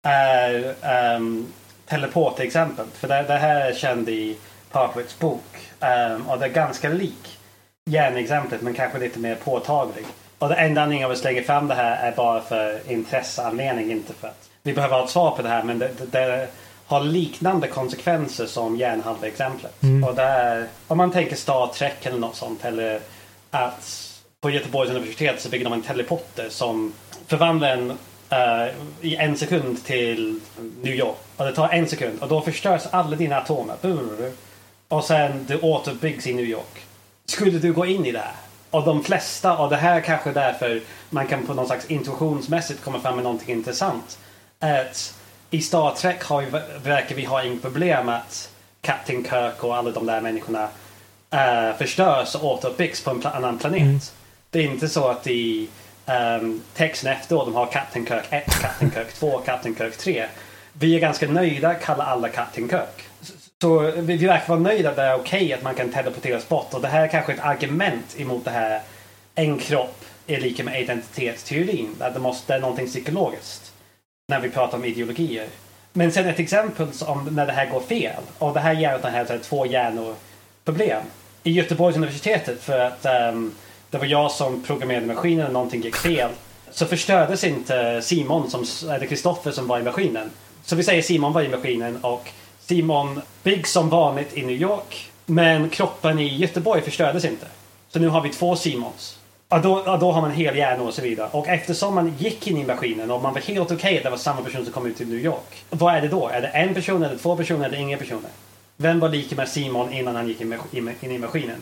Är 0.07 0.75
um, 1.17 1.53
teleportexempel. 1.87 2.87
För 2.87 3.09
det, 3.09 3.23
det, 3.23 3.39
här 3.39 3.61
är 3.61 3.75
känd 3.75 4.09
i 4.09 4.39
Parkwicks 4.71 5.19
bok. 5.19 5.71
Um, 5.81 6.29
och 6.29 6.39
det 6.39 6.45
är 6.45 6.51
ganska 6.51 6.89
lik 6.89 7.39
järnexemplet 7.91 8.63
men 8.63 8.75
kanske 8.75 8.99
lite 8.99 9.19
mer 9.19 9.35
påtaglig. 9.35 10.07
Och 10.41 10.49
det 10.49 10.55
enda 10.55 10.83
anledningen 10.83 11.03
jag 11.03 11.09
vill 11.09 11.19
slänga 11.19 11.43
fram 11.43 11.69
det 11.69 11.75
här 11.75 12.09
är 12.13 12.17
bara 12.17 12.41
för 12.41 12.81
intresseanledning. 12.89 13.91
Inte 13.91 14.13
för 14.13 14.29
att 14.29 14.51
vi 14.63 14.73
behöver 14.73 14.97
ha 14.97 15.05
ett 15.05 15.11
svar 15.11 15.31
på 15.31 15.43
det 15.43 15.49
här 15.49 15.63
men 15.63 15.79
det, 15.79 15.91
det, 15.99 16.07
det 16.07 16.49
har 16.87 17.01
liknande 17.01 17.69
konsekvenser 17.69 18.47
som 18.47 18.77
järnhalveexemplet. 18.77 19.83
Mm. 19.83 20.05
Och 20.05 20.15
där, 20.15 20.67
om 20.87 20.99
man 20.99 21.11
tänker 21.11 21.37
Star 21.37 21.67
Trek 21.67 22.07
eller 22.07 22.19
något 22.19 22.37
sånt 22.37 22.65
eller 22.65 23.01
att 23.51 24.13
på 24.41 24.51
Göteborgs 24.51 24.91
universitet 24.91 25.41
så 25.41 25.49
bygger 25.49 25.65
de 25.65 25.73
en 25.73 25.83
teleporter 25.83 26.49
som 26.49 26.93
förvandlar 27.27 27.69
en 27.69 27.91
uh, 27.91 28.75
i 29.01 29.17
en 29.17 29.37
sekund 29.37 29.85
till 29.85 30.41
New 30.83 30.95
York. 30.95 31.17
Och 31.37 31.45
det 31.45 31.53
tar 31.53 31.69
en 31.69 31.89
sekund 31.89 32.19
och 32.23 32.29
då 32.29 32.41
förstörs 32.41 32.83
alla 32.91 33.17
dina 33.17 33.37
atomer. 33.37 33.77
Och 34.89 35.05
sen 35.05 35.45
du 35.49 35.61
återbyggs 35.61 36.27
i 36.27 36.35
New 36.35 36.45
York. 36.45 36.81
Skulle 37.27 37.59
du 37.59 37.73
gå 37.73 37.87
in 37.87 38.07
i 38.07 38.13
det 38.13 38.19
här? 38.19 38.35
Och 38.71 38.85
de 38.85 39.05
flesta, 39.05 39.59
och 39.59 39.71
det 39.71 39.77
här 39.77 40.01
kanske 40.01 40.33
därför 40.33 40.81
man 41.11 41.27
kan 41.27 41.47
på 41.47 41.55
någon 41.55 41.67
slags 41.67 41.87
intuitionsmässigt 41.87 42.85
komma 42.85 43.01
fram 43.01 43.15
med 43.15 43.25
någonting 43.25 43.51
intressant. 43.57 44.19
Att 44.59 45.15
i 45.51 45.61
Star 45.63 45.91
Trek 45.91 46.25
har 46.25 46.43
vi, 46.43 46.51
verkar 46.83 47.15
vi 47.15 47.25
ha 47.25 47.45
inget 47.45 47.63
problem 47.63 48.09
att 48.09 48.51
Captain 48.81 49.25
Kirk 49.25 49.65
och 49.65 49.77
alla 49.77 49.91
de 49.91 50.07
där 50.07 50.21
människorna 50.21 50.69
uh, 51.35 51.77
förstörs 51.79 52.35
och 52.35 52.45
återuppbyggs 52.45 53.05
på 53.05 53.11
en 53.11 53.21
pla 53.21 53.31
annan 53.31 53.59
planet. 53.59 53.81
Mm. 53.81 54.01
Det 54.51 54.59
är 54.59 54.65
inte 54.65 54.89
så 54.89 55.09
att 55.09 55.27
i 55.27 55.69
um, 56.07 56.63
texten 56.75 57.13
efteråt 57.13 57.47
de 57.47 57.55
har 57.55 57.67
Captain 57.67 58.07
Kirk 58.07 58.25
1, 58.31 58.61
Captain 58.61 58.91
Kirk 58.91 59.13
2, 59.13 59.39
Captain 59.39 59.77
Kirk 59.77 59.97
3. 59.97 60.27
Vi 60.73 60.97
är 60.97 61.01
ganska 61.01 61.29
nöjda, 61.29 61.75
kallar 61.75 62.05
alla 62.05 62.29
Captain 62.29 62.69
Kirk. 62.69 63.10
Så 63.63 63.93
vi, 63.97 64.17
verkar 64.27 64.49
vara 64.49 64.59
nöjda, 64.59 64.95
det 64.95 65.03
är 65.03 65.15
okej 65.15 65.45
okay 65.45 65.53
att 65.53 65.63
man 65.63 65.75
kan 65.75 65.91
teleporteras 65.91 66.49
bort 66.49 66.75
och 66.75 66.81
det 66.81 66.89
här 66.89 67.03
är 67.03 67.09
kanske 67.09 67.33
ett 67.33 67.41
argument 67.41 68.21
emot 68.21 68.45
det 68.45 68.51
här 68.51 68.81
en 69.35 69.59
kropp 69.59 70.05
är 70.27 70.41
lika 70.41 70.65
med 70.65 70.83
identitetsteorin. 70.83 71.97
Att 71.99 72.15
det 72.15 72.21
måste, 72.21 72.47
vara 72.47 72.55
är 72.55 72.61
någonting 72.61 72.87
psykologiskt 72.87 73.73
när 74.29 74.41
vi 74.41 74.51
pratar 74.51 74.79
om 74.79 74.85
ideologier. 74.85 75.47
Men 75.93 76.13
sen 76.13 76.29
ett 76.29 76.39
exempel 76.39 76.87
om 77.07 77.29
när 77.31 77.47
det 77.47 77.53
här 77.53 77.71
går 77.71 77.81
fel. 77.81 78.23
Och 78.39 78.55
det 78.55 78.61
här 78.61 78.73
ger 78.73 78.99
det 79.03 79.11
här 79.11 79.39
två 79.39 79.67
hjärnor 79.67 80.15
problem. 80.65 81.03
I 81.43 81.53
Göteborgs 81.53 81.97
universitetet 81.97 82.63
för 82.63 82.79
att 82.79 83.07
um, 83.33 83.55
det 83.91 83.99
var 83.99 84.07
jag 84.07 84.31
som 84.31 84.63
programmerade 84.63 85.07
maskinen 85.07 85.47
och 85.47 85.53
någonting 85.53 85.83
gick 85.83 85.97
fel. 85.97 86.31
Så 86.71 86.87
förstördes 86.87 87.45
inte 87.45 88.03
Simon, 88.03 88.51
som, 88.51 88.91
eller 88.91 89.07
Kristoffer 89.07 89.51
som 89.51 89.67
var 89.67 89.81
i 89.81 89.83
maskinen. 89.83 90.31
Så 90.65 90.77
vi 90.77 90.83
säger 90.83 91.03
Simon 91.03 91.33
var 91.33 91.43
i 91.43 91.49
maskinen 91.49 91.97
och 92.05 92.31
Simon 92.71 93.21
byggs 93.43 93.73
som 93.73 93.89
vanligt 93.89 94.37
i 94.37 94.43
New 94.43 94.57
York. 94.57 95.11
Men 95.27 95.71
kroppen 95.71 96.19
i 96.19 96.37
Göteborg 96.37 96.83
förstördes 96.83 97.25
inte. 97.25 97.47
Så 97.89 97.99
nu 97.99 98.09
har 98.09 98.21
vi 98.21 98.29
två 98.29 98.57
Simons. 98.57 99.19
Ja, 99.49 99.59
då, 99.59 99.83
ja, 99.87 99.97
då 99.97 100.13
har 100.13 100.21
man 100.21 100.31
hel 100.31 100.57
hjärna 100.57 100.83
och 100.83 100.95
så 100.95 101.03
vidare. 101.03 101.29
Och 101.33 101.49
eftersom 101.49 101.95
man 101.95 102.15
gick 102.19 102.47
in 102.47 102.57
i 102.57 102.65
maskinen 102.65 103.11
och 103.11 103.23
man 103.23 103.35
var 103.35 103.41
helt 103.41 103.61
okej 103.61 103.77
okay 103.77 103.97
att 103.97 104.03
det 104.03 104.11
var 104.11 104.17
samma 104.17 104.43
person 104.43 104.65
som 104.65 104.73
kom 104.73 104.87
ut 104.87 104.97
till 104.97 105.09
New 105.09 105.19
York. 105.19 105.65
Vad 105.71 105.95
är 105.95 106.01
det 106.01 106.09
då? 106.09 106.29
Är 106.29 106.41
det 106.41 106.49
en 106.49 106.75
person 106.75 107.03
eller 107.03 107.17
två 107.17 107.37
personer 107.37 107.67
eller 107.67 107.79
inga 107.79 107.97
personer? 107.97 108.31
Vem 108.77 109.01
var 109.01 109.09
lik 109.09 109.37
med 109.37 109.49
Simon 109.49 109.93
innan 109.93 110.17
han 110.17 110.29
gick 110.29 110.41
in, 110.41 110.59
in 111.01 111.11
i 111.11 111.19
maskinen? 111.19 111.61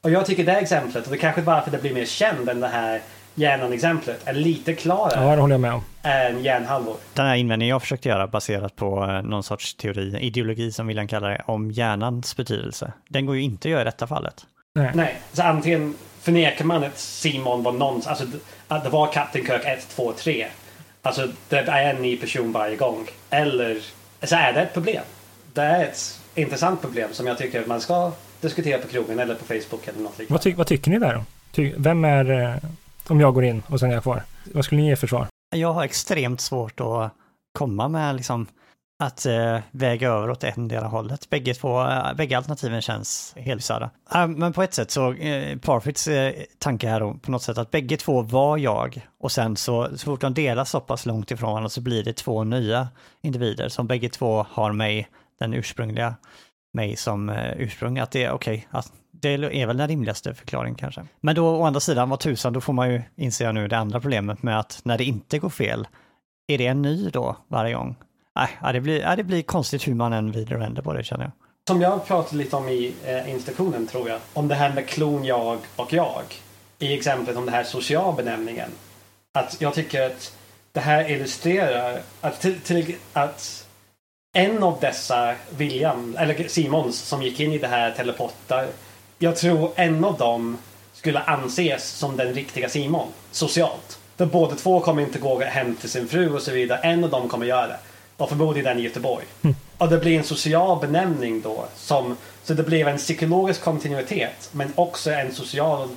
Och 0.00 0.10
jag 0.10 0.26
tycker 0.26 0.44
det 0.44 0.56
exemplet, 0.56 1.04
och 1.04 1.12
det 1.12 1.18
kanske 1.18 1.42
bara 1.42 1.60
för 1.60 1.68
att 1.68 1.72
det 1.72 1.82
blir 1.82 1.94
mer 1.94 2.04
känd 2.04 2.48
än 2.48 2.60
det 2.60 2.68
här 2.68 3.00
hjärnan-exemplet, 3.36 4.28
är 4.28 4.32
lite 4.32 4.74
klarare. 4.74 5.24
Ja, 5.24 5.34
det 5.34 5.40
håller 5.40 5.54
jag 5.54 5.60
med 5.60 5.72
om. 5.72 5.84
Än 6.02 6.44
hjärnhalvor. 6.44 6.96
Den 7.14 7.26
här 7.26 7.36
invändningen 7.36 7.70
jag 7.70 7.82
försökte 7.82 8.08
göra 8.08 8.26
baserat 8.26 8.76
på 8.76 9.04
eh, 9.04 9.22
någon 9.22 9.42
sorts 9.42 9.74
teori, 9.74 10.18
ideologi 10.20 10.72
som 10.72 10.86
William 10.86 11.08
kallar 11.08 11.30
det, 11.30 11.42
om 11.46 11.70
hjärnans 11.70 12.36
betydelse. 12.36 12.92
Den 13.08 13.26
går 13.26 13.36
ju 13.36 13.42
inte 13.42 13.68
att 13.68 13.72
göra 13.72 13.82
i 13.82 13.84
detta 13.84 14.06
fallet. 14.06 14.46
Nej. 14.74 14.90
Nej, 14.94 15.16
så 15.32 15.42
antingen 15.42 15.94
förnekar 16.20 16.64
man 16.64 16.84
att 16.84 16.98
Simon 16.98 17.62
var 17.62 17.72
någon, 17.72 18.02
alltså 18.06 18.24
att 18.68 18.84
det 18.84 18.90
var 18.90 19.12
Captain 19.12 19.46
Kirk 19.46 19.64
1, 19.64 19.88
2, 19.88 20.12
3. 20.12 20.46
Alltså 21.02 21.28
det 21.48 21.58
är 21.58 21.94
en 21.94 22.02
ny 22.02 22.16
person 22.16 22.52
varje 22.52 22.76
gång. 22.76 23.06
Eller 23.30 23.78
så 24.22 24.36
är 24.36 24.52
det 24.52 24.60
ett 24.60 24.74
problem. 24.74 25.02
Det 25.52 25.62
är 25.62 25.84
ett 25.84 26.20
intressant 26.34 26.80
problem 26.80 27.08
som 27.12 27.26
jag 27.26 27.38
tycker 27.38 27.66
man 27.66 27.80
ska 27.80 28.12
diskutera 28.40 28.78
på 28.78 28.88
krogen 28.88 29.18
eller 29.18 29.34
på 29.34 29.44
Facebook 29.44 29.88
eller 29.88 30.00
något 30.00 30.18
liknande. 30.18 30.32
Vad, 30.32 30.42
ty 30.42 30.54
vad 30.54 30.66
tycker 30.66 30.90
ni 30.90 30.98
där 30.98 31.14
då? 31.14 31.24
Ty 31.52 31.72
vem 31.76 32.04
är, 32.04 32.30
eh, 32.42 32.54
om 33.10 33.20
jag 33.20 33.34
går 33.34 33.44
in 33.44 33.62
och 33.68 33.80
sen 33.80 33.90
är 33.90 33.94
jag 33.94 34.02
kvar, 34.02 34.22
vad 34.54 34.64
skulle 34.64 34.80
ni 34.80 34.88
ge 34.88 34.96
för 34.96 35.06
svar? 35.06 35.26
Jag 35.56 35.72
har 35.72 35.84
extremt 35.84 36.40
svårt 36.40 36.80
att 36.80 37.12
komma 37.58 37.88
med 37.88 38.16
liksom 38.16 38.46
att 38.98 39.26
eh, 39.26 39.58
väga 39.70 40.08
över 40.08 40.30
åt 40.30 40.44
endera 40.44 40.86
hållet. 40.86 41.30
Bägge, 41.30 41.54
två, 41.54 41.82
eh, 41.82 42.14
bägge 42.14 42.36
alternativen 42.36 42.82
känns 42.82 43.34
helvsöda. 43.36 43.84
Uh, 43.84 43.90
ah, 44.04 44.26
men 44.26 44.52
på 44.52 44.62
ett 44.62 44.74
sätt 44.74 44.90
så, 44.90 45.12
eh, 45.12 45.58
Parfits 45.58 46.08
eh, 46.08 46.34
tanke 46.58 46.88
här 46.88 47.00
då, 47.00 47.14
på 47.14 47.30
något 47.30 47.42
sätt 47.42 47.58
att 47.58 47.70
bägge 47.70 47.96
två 47.96 48.22
var 48.22 48.58
jag 48.58 49.06
och 49.20 49.32
sen 49.32 49.56
så, 49.56 49.88
så 49.98 50.04
fort 50.04 50.20
de 50.20 50.34
delas 50.34 50.70
så 50.70 50.80
pass 50.80 51.06
långt 51.06 51.30
ifrån 51.30 51.50
varandra 51.50 51.68
så 51.68 51.80
blir 51.80 52.04
det 52.04 52.12
två 52.12 52.44
nya 52.44 52.88
individer 53.22 53.68
som 53.68 53.86
bägge 53.86 54.08
två 54.08 54.46
har 54.50 54.72
mig, 54.72 55.08
den 55.38 55.54
ursprungliga 55.54 56.14
mig 56.74 56.96
som 56.96 57.28
eh, 57.28 57.52
ursprung. 57.56 57.98
Att 57.98 58.10
det 58.10 58.24
är 58.24 58.30
okej, 58.30 58.66
okay, 58.70 58.82
det 59.28 59.62
är 59.62 59.66
väl 59.66 59.76
den 59.76 59.88
rimligaste 59.88 60.34
förklaringen 60.34 60.74
kanske. 60.74 61.06
Men 61.20 61.34
då 61.34 61.48
å 61.48 61.64
andra 61.64 61.80
sidan, 61.80 62.08
vad 62.08 62.20
tusan, 62.20 62.52
då 62.52 62.60
får 62.60 62.72
man 62.72 62.92
ju, 62.92 63.02
inse 63.16 63.52
nu, 63.52 63.68
det 63.68 63.78
andra 63.78 64.00
problemet 64.00 64.42
med 64.42 64.58
att 64.58 64.80
när 64.84 64.98
det 64.98 65.04
inte 65.04 65.38
går 65.38 65.48
fel, 65.48 65.88
är 66.46 66.58
det 66.58 66.66
en 66.66 66.82
ny 66.82 67.10
då 67.10 67.36
varje 67.48 67.74
gång? 67.74 67.96
Äh, 68.38 68.48
Nej, 68.62 68.72
det 68.72 68.80
blir, 68.80 69.16
det 69.16 69.24
blir 69.24 69.42
konstigt 69.42 69.88
hur 69.88 69.94
man 69.94 70.12
än 70.12 70.32
vrider 70.32 70.54
och 70.54 70.60
vänder 70.60 70.82
på 70.82 70.92
det 70.92 71.04
känner 71.04 71.24
jag. 71.24 71.32
Som 71.68 71.80
jag 71.80 72.06
pratade 72.06 72.36
lite 72.36 72.56
om 72.56 72.68
i 72.68 72.94
eh, 73.04 73.30
instruktionen 73.30 73.86
tror 73.86 74.08
jag, 74.08 74.20
om 74.32 74.48
det 74.48 74.54
här 74.54 74.72
med 74.72 74.86
klon, 74.88 75.24
jag 75.24 75.58
och 75.76 75.92
jag. 75.92 76.22
I 76.78 76.94
exemplet 76.94 77.36
om 77.36 77.44
den 77.44 77.54
här 77.54 77.64
social 77.64 78.14
benämningen. 78.14 78.70
Att 79.34 79.60
jag 79.60 79.74
tycker 79.74 80.06
att 80.06 80.36
det 80.72 80.80
här 80.80 81.10
illustrerar 81.10 82.00
att, 82.20 82.40
till, 82.40 82.60
till, 82.60 82.96
att 83.12 83.66
en 84.36 84.62
av 84.62 84.78
dessa, 84.80 85.34
William, 85.56 86.16
eller 86.18 86.48
Simons, 86.48 86.98
som 86.98 87.22
gick 87.22 87.40
in 87.40 87.52
i 87.52 87.58
det 87.58 87.68
här 87.68 87.90
teleportar. 87.90 88.68
Jag 89.18 89.36
tror 89.36 89.70
en 89.76 90.04
av 90.04 90.16
dem 90.16 90.58
skulle 90.92 91.20
anses 91.20 91.88
som 91.88 92.16
den 92.16 92.34
riktiga 92.34 92.68
Simon, 92.68 93.08
socialt. 93.30 93.98
För 94.16 94.26
båda 94.26 94.54
två 94.54 94.80
kommer 94.80 95.02
inte 95.02 95.18
gå 95.18 95.40
hem 95.40 95.74
till 95.74 95.90
sin 95.90 96.08
fru 96.08 96.34
och 96.34 96.42
så 96.42 96.52
vidare. 96.52 96.78
En 96.78 97.04
av 97.04 97.10
dem 97.10 97.28
kommer 97.28 97.46
göra 97.46 97.66
det. 97.66 97.78
Och 98.16 98.28
förmodligen 98.28 98.64
den 98.64 98.78
i 98.78 98.82
Göteborg. 98.82 99.24
Mm. 99.42 99.56
Och 99.78 99.88
det 99.88 99.98
blir 99.98 100.18
en 100.18 100.24
social 100.24 100.80
benämning 100.80 101.40
då. 101.40 101.64
Som, 101.76 102.16
så 102.44 102.54
det 102.54 102.62
blir 102.62 102.88
en 102.88 102.96
psykologisk 102.96 103.62
kontinuitet 103.62 104.48
men 104.52 104.72
också 104.74 105.10
en 105.10 105.32
social 105.32 105.88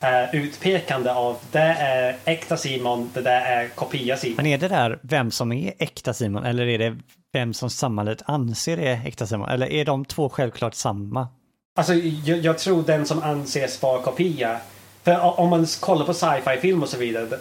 eh, 0.00 0.34
utpekande 0.34 1.12
av 1.12 1.36
det 1.52 1.58
är 1.60 2.16
äkta 2.24 2.56
Simon, 2.56 3.10
det 3.14 3.20
där 3.20 3.40
är 3.40 3.68
kopia 3.68 4.16
Simon. 4.16 4.36
Men 4.36 4.46
är 4.46 4.58
det 4.58 4.68
där 4.68 4.98
vem 5.02 5.30
som 5.30 5.52
är 5.52 5.72
äkta 5.78 6.14
Simon 6.14 6.44
eller 6.44 6.66
är 6.66 6.78
det 6.78 6.96
vem 7.32 7.54
som 7.54 7.70
samhället 7.70 8.22
anser 8.24 8.78
är 8.78 9.06
äkta 9.06 9.26
Simon? 9.26 9.48
Eller 9.48 9.72
är 9.72 9.84
de 9.84 10.04
två 10.04 10.28
självklart 10.28 10.74
samma? 10.74 11.28
Alltså 11.76 11.94
jag, 11.94 12.38
jag 12.38 12.58
tror 12.58 12.82
den 12.82 13.06
som 13.06 13.22
anses 13.22 13.82
vara 13.82 14.02
kopia. 14.02 14.58
För 15.04 15.40
om 15.40 15.50
man 15.50 15.66
kollar 15.80 16.06
på 16.06 16.14
sci-fi 16.14 16.60
film 16.60 16.82
och 16.82 16.88
så 16.88 16.96
vidare. 16.96 17.38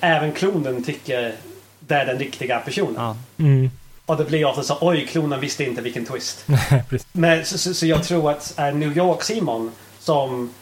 Även 0.00 0.32
klonen 0.32 0.84
tycker 0.84 1.34
det 1.80 1.94
är 1.94 2.06
den 2.06 2.18
riktiga 2.18 2.58
personen. 2.60 2.94
Ja. 2.96 3.16
Mm. 3.38 3.70
Och 4.06 4.16
det 4.16 4.24
blir 4.24 4.44
ofta 4.44 4.62
så 4.62 4.78
oj, 4.80 5.06
klonen 5.06 5.40
visste 5.40 5.64
inte 5.64 5.82
vilken 5.82 6.06
twist. 6.06 6.46
Men, 7.12 7.44
så, 7.44 7.58
så, 7.58 7.74
så, 7.74 7.86
jag 7.86 8.04
tror 8.04 8.30
att 8.30 8.54
uh, 8.58 8.74
New 8.74 8.96
York-Simon 8.96 9.72
som 9.98 10.54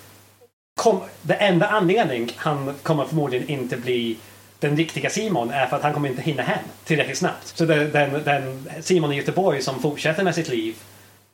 kom, 0.74 1.00
det 1.22 1.34
enda 1.34 1.66
anledning 1.66 2.32
han 2.36 2.74
kommer 2.82 3.04
förmodligen 3.04 3.48
inte 3.48 3.76
bli 3.76 4.16
den 4.58 4.76
riktiga 4.76 5.10
Simon 5.10 5.50
är 5.50 5.66
för 5.66 5.76
att 5.76 5.82
han 5.82 5.94
kommer 5.94 6.08
inte 6.08 6.22
hinna 6.22 6.42
hem 6.42 6.64
tillräckligt 6.84 7.18
snabbt. 7.18 7.52
Så 7.56 7.64
den, 7.64 7.92
den, 7.92 8.24
den 8.24 8.68
Simon 8.80 9.12
i 9.12 9.16
Göteborg 9.16 9.62
som 9.62 9.82
fortsätter 9.82 10.24
med 10.24 10.34
sitt 10.34 10.48
liv 10.48 10.74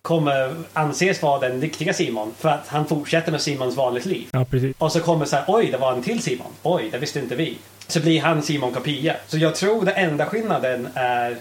kommer 0.04 0.54
anses 0.72 1.22
vara 1.22 1.48
den 1.48 1.60
riktiga 1.60 1.94
Simon 1.94 2.34
för 2.38 2.48
att 2.48 2.68
han 2.68 2.86
fortsätter 2.86 3.32
med 3.32 3.40
Simons 3.40 3.76
vanligt 3.76 4.06
liv. 4.06 4.26
Ja, 4.32 4.44
precis. 4.44 4.76
Och 4.78 4.92
så 4.92 5.00
kommer 5.00 5.24
så 5.24 5.36
här, 5.36 5.44
oj, 5.48 5.70
det 5.70 5.78
var 5.78 5.92
en 5.92 6.02
till 6.02 6.22
Simon. 6.22 6.52
Oj, 6.62 6.88
det 6.92 6.98
visste 6.98 7.18
inte 7.18 7.34
vi. 7.34 7.58
Så 7.86 8.00
blir 8.00 8.20
han 8.20 8.42
Simon 8.42 8.72
kopia. 8.72 9.16
Så 9.26 9.38
jag 9.38 9.54
tror 9.54 9.84
det 9.84 9.92
enda 9.92 10.26
skillnaden 10.26 10.88
är 10.94 11.36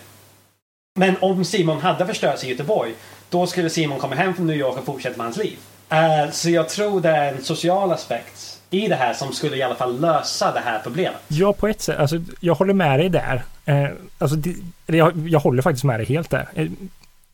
men 0.95 1.15
om 1.21 1.45
Simon 1.45 1.81
hade 1.81 2.05
förstörts 2.05 2.43
i 2.43 2.49
Göteborg, 2.49 2.93
då 3.29 3.47
skulle 3.47 3.69
Simon 3.69 3.99
komma 3.99 4.15
hem 4.15 4.33
från 4.33 4.47
New 4.47 4.55
York 4.57 4.77
och 4.77 4.85
fortsätta 4.85 5.17
med 5.17 5.25
hans 5.25 5.37
liv. 5.37 5.57
Uh, 5.93 6.31
så 6.31 6.49
jag 6.49 6.69
tror 6.69 7.01
det 7.01 7.09
är 7.09 7.33
en 7.33 7.43
social 7.43 7.91
aspekt 7.91 8.61
i 8.69 8.87
det 8.87 8.95
här 8.95 9.13
som 9.13 9.33
skulle 9.33 9.57
i 9.57 9.63
alla 9.63 9.75
fall 9.75 9.99
lösa 9.99 10.51
det 10.51 10.59
här 10.59 10.79
problemet. 10.83 11.21
Ja, 11.27 11.53
på 11.53 11.67
ett 11.67 11.81
sätt. 11.81 11.99
Alltså, 11.99 12.21
jag 12.39 12.55
håller 12.55 12.73
med 12.73 12.99
dig 12.99 13.09
där. 13.09 13.43
Uh, 13.69 13.89
alltså, 14.17 14.37
det, 14.37 14.55
jag, 14.85 15.27
jag 15.29 15.39
håller 15.39 15.61
faktiskt 15.61 15.83
med 15.83 15.99
dig 15.99 16.05
helt 16.05 16.29
där. 16.29 16.47
Uh, 16.57 16.71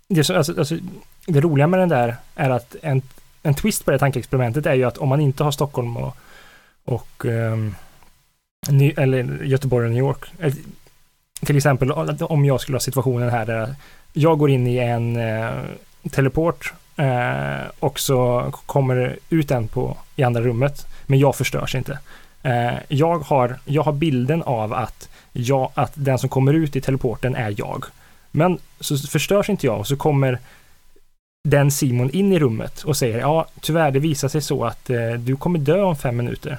det, 0.08 0.24
så, 0.24 0.36
alltså, 0.36 0.60
alltså, 0.60 0.76
det 1.32 1.42
roliga 1.42 1.68
med 1.68 1.80
den 1.80 1.90
där 1.90 2.16
är 2.36 2.50
att 2.50 2.76
en, 2.82 3.02
en 3.44 3.54
twist 3.54 3.86
på 3.86 3.92
det 3.92 4.00
tankeexperimentet 4.00 4.66
är 4.66 4.74
ju 4.74 4.84
att 4.84 4.98
om 4.98 5.10
man 5.10 5.22
inte 5.22 5.44
har 5.44 5.52
Stockholm 5.52 5.98
och, 5.98 6.18
och 6.86 7.26
um, 7.26 7.76
Ny, 8.70 8.94
eller 8.98 9.44
Göteborg 9.44 9.86
och 9.86 9.92
New 9.92 10.00
York. 10.00 10.26
Eh, 10.40 10.54
till 11.46 11.58
exempel 11.58 11.92
om 12.22 12.46
jag 12.46 12.62
skulle 12.62 12.76
ha 12.76 12.80
situationen 12.80 13.30
här 13.30 13.46
där 13.46 13.76
jag 14.14 14.38
går 14.38 14.50
in 14.50 14.68
i 14.68 14.78
en 14.78 15.18
uh, 15.18 15.66
teleport 16.12 16.74
uh, 17.00 17.70
och 17.80 18.00
så 18.00 18.52
kommer 18.66 19.18
ut 19.30 19.52
en 19.52 19.68
på, 19.68 19.98
i 20.16 20.24
andra 20.24 20.42
rummet, 20.42 20.88
men 21.06 21.20
jag 21.20 21.36
förstörs 21.36 21.76
inte. 21.76 22.00
Uh, 22.46 22.80
jag, 22.88 23.20
har, 23.20 23.60
jag 23.66 23.84
har 23.84 23.92
bilden 23.92 24.44
av 24.44 24.74
att, 24.74 25.10
jag, 25.32 25.72
att 25.74 25.92
den 25.96 26.20
som 26.20 26.30
kommer 26.30 26.54
ut 26.54 26.76
i 26.76 26.82
teleporten 26.82 27.36
är 27.36 27.56
jag. 27.58 27.86
Men 28.32 28.60
så 28.80 28.98
förstörs 28.98 29.50
inte 29.50 29.66
jag 29.66 29.80
och 29.80 29.88
så 29.88 29.98
kommer 29.98 30.40
den 31.44 31.72
Simon 31.72 32.10
in 32.10 32.34
i 32.34 32.40
rummet 32.40 32.84
och 32.84 32.98
säger 32.98 33.20
ja, 33.20 33.48
tyvärr, 33.62 33.92
det 33.92 34.00
visar 34.00 34.28
sig 34.28 34.42
så 34.42 34.66
att 34.66 34.90
eh, 34.90 35.12
du 35.12 35.36
kommer 35.36 35.60
dö 35.60 35.82
om 35.82 35.96
fem 35.96 36.18
minuter. 36.18 36.58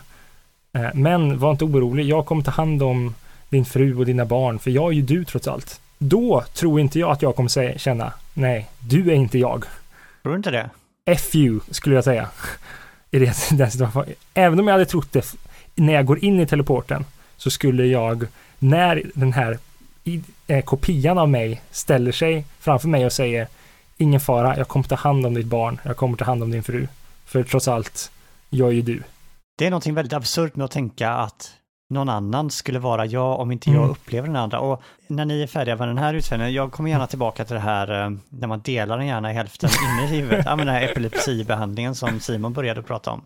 Eh, 0.73 0.89
men 0.95 1.39
var 1.39 1.51
inte 1.51 1.65
orolig, 1.65 2.07
jag 2.07 2.27
kommer 2.27 2.43
ta 2.43 2.51
hand 2.51 2.83
om 2.83 3.15
din 3.49 3.65
fru 3.65 3.97
och 3.97 4.07
dina 4.07 4.25
barn, 4.25 4.59
för 4.59 4.71
jag 4.71 4.89
är 4.89 4.95
ju 4.95 5.03
du 5.03 5.25
trots 5.25 5.49
allt. 5.49 5.81
Då 5.99 6.45
tror 6.55 6.81
inte 6.81 6.99
jag 6.99 7.11
att 7.11 7.23
jag 7.23 7.37
kommer 7.37 7.49
säga, 7.49 7.79
känna, 7.79 8.13
nej, 8.35 8.69
du 8.79 9.11
är 9.11 9.15
inte 9.15 9.39
jag. 9.39 9.65
Tror 10.23 10.33
du 10.33 10.37
inte 10.37 10.51
det? 10.51 10.71
F 11.07 11.35
you, 11.35 11.61
skulle 11.71 11.95
jag 11.95 12.05
säga. 12.05 12.29
I 13.11 13.19
den 13.51 13.71
situationen. 13.71 14.15
Även 14.35 14.61
om 14.61 14.67
jag 14.67 14.75
hade 14.75 14.87
trott 14.87 15.13
det 15.13 15.35
när 15.75 15.93
jag 15.93 16.07
går 16.07 16.25
in 16.25 16.41
i 16.41 16.47
teleporten, 16.47 17.05
så 17.37 17.51
skulle 17.51 17.87
jag, 17.87 18.27
när 18.59 19.03
den 19.15 19.33
här 19.33 19.59
eh, 20.47 20.65
kopian 20.65 21.19
av 21.19 21.29
mig 21.29 21.61
ställer 21.71 22.13
sig 22.13 22.45
framför 22.61 22.89
mig 22.89 23.07
och 23.07 23.13
säger 23.13 23.49
ingen 24.01 24.21
fara, 24.21 24.57
jag 24.57 24.69
kommer 24.69 24.85
ta 24.85 24.95
hand 24.95 25.27
om 25.27 25.35
ditt 25.35 25.47
barn, 25.47 25.81
jag 25.85 25.97
kommer 25.97 26.17
ta 26.17 26.25
hand 26.25 26.43
om 26.43 26.51
din 26.51 26.63
fru. 26.63 26.87
För 27.25 27.43
trots 27.43 27.69
allt, 27.69 28.11
jag 28.51 28.69
är 28.69 28.73
ju 28.73 28.83
du. 28.83 29.03
Det 29.59 29.67
är 29.67 29.71
någonting 29.71 29.95
väldigt 29.95 30.13
absurt 30.13 30.57
med 30.57 30.65
att 30.65 30.71
tänka 30.71 31.11
att 31.11 31.53
någon 31.91 32.09
annan 32.09 32.51
skulle 32.51 32.79
vara 32.79 33.07
jag 33.07 33.41
om 33.41 33.53
inte 33.53 33.71
jag 33.71 33.77
mm. 33.77 33.91
upplever 33.91 34.27
den 34.27 34.37
andra. 34.37 34.61
Och 34.61 34.83
när 35.07 35.25
ni 35.25 35.43
är 35.43 35.47
färdiga 35.47 35.77
med 35.77 35.89
den 35.89 35.99
här 35.99 36.15
utfällningen, 36.15 36.55
jag 36.55 36.73
kommer 36.73 36.91
gärna 36.91 37.07
tillbaka 37.07 37.45
till 37.45 37.55
det 37.55 37.61
här 37.61 38.05
eh, 38.05 38.11
när 38.29 38.49
man 38.49 38.61
delar 38.61 38.99
den 38.99 39.07
gärna 39.07 39.31
i 39.31 39.35
hälften 39.35 39.71
inne 39.85 40.05
i 40.05 40.07
huvudet. 40.07 40.45
Ja, 40.47 40.57
men 40.57 40.67
den 40.67 40.75
här 40.75 40.83
epilepsibehandlingen 40.83 41.95
som 41.95 42.21
Simon 42.21 42.53
började 42.53 42.83
prata 42.83 43.11
om. 43.11 43.25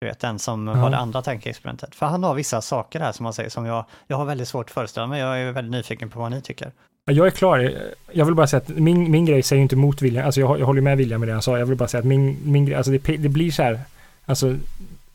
Du 0.00 0.06
vet, 0.06 0.20
den 0.20 0.38
som 0.38 0.68
mm. 0.68 0.80
var 0.80 0.90
det 0.90 0.96
andra 0.96 1.22
tankeexperimentet. 1.22 1.94
För 1.94 2.06
han 2.06 2.24
har 2.24 2.34
vissa 2.34 2.62
saker 2.62 3.00
här 3.00 3.12
som 3.12 3.24
man 3.24 3.32
säger 3.32 3.50
som 3.50 3.66
jag, 3.66 3.84
jag 4.06 4.16
har 4.16 4.24
väldigt 4.24 4.48
svårt 4.48 4.66
att 4.66 4.74
föreställa 4.74 5.06
mig. 5.06 5.20
Jag 5.20 5.40
är 5.40 5.52
väldigt 5.52 5.72
nyfiken 5.72 6.10
på 6.10 6.20
vad 6.20 6.30
ni 6.30 6.42
tycker. 6.42 6.72
Jag 7.10 7.26
är 7.26 7.30
klar. 7.30 7.74
Jag 8.12 8.24
vill 8.24 8.34
bara 8.34 8.46
säga 8.46 8.60
att 8.60 8.68
min, 8.68 9.10
min 9.10 9.26
grej 9.26 9.42
säger 9.42 9.62
inte 9.62 9.74
emot 9.74 10.02
William. 10.02 10.26
Alltså 10.26 10.40
jag, 10.40 10.60
jag 10.60 10.66
håller 10.66 10.80
med 10.80 10.96
William 10.96 11.20
med 11.20 11.28
det 11.28 11.32
han 11.32 11.42
sa. 11.42 11.58
Jag 11.58 11.66
vill 11.66 11.76
bara 11.76 11.88
säga 11.88 11.98
att 11.98 12.06
min, 12.06 12.38
min 12.44 12.66
grej, 12.66 12.76
alltså 12.76 12.92
det, 12.92 13.16
det 13.16 13.28
blir 13.28 13.50
så 13.50 13.62
här, 13.62 13.80
alltså 14.26 14.56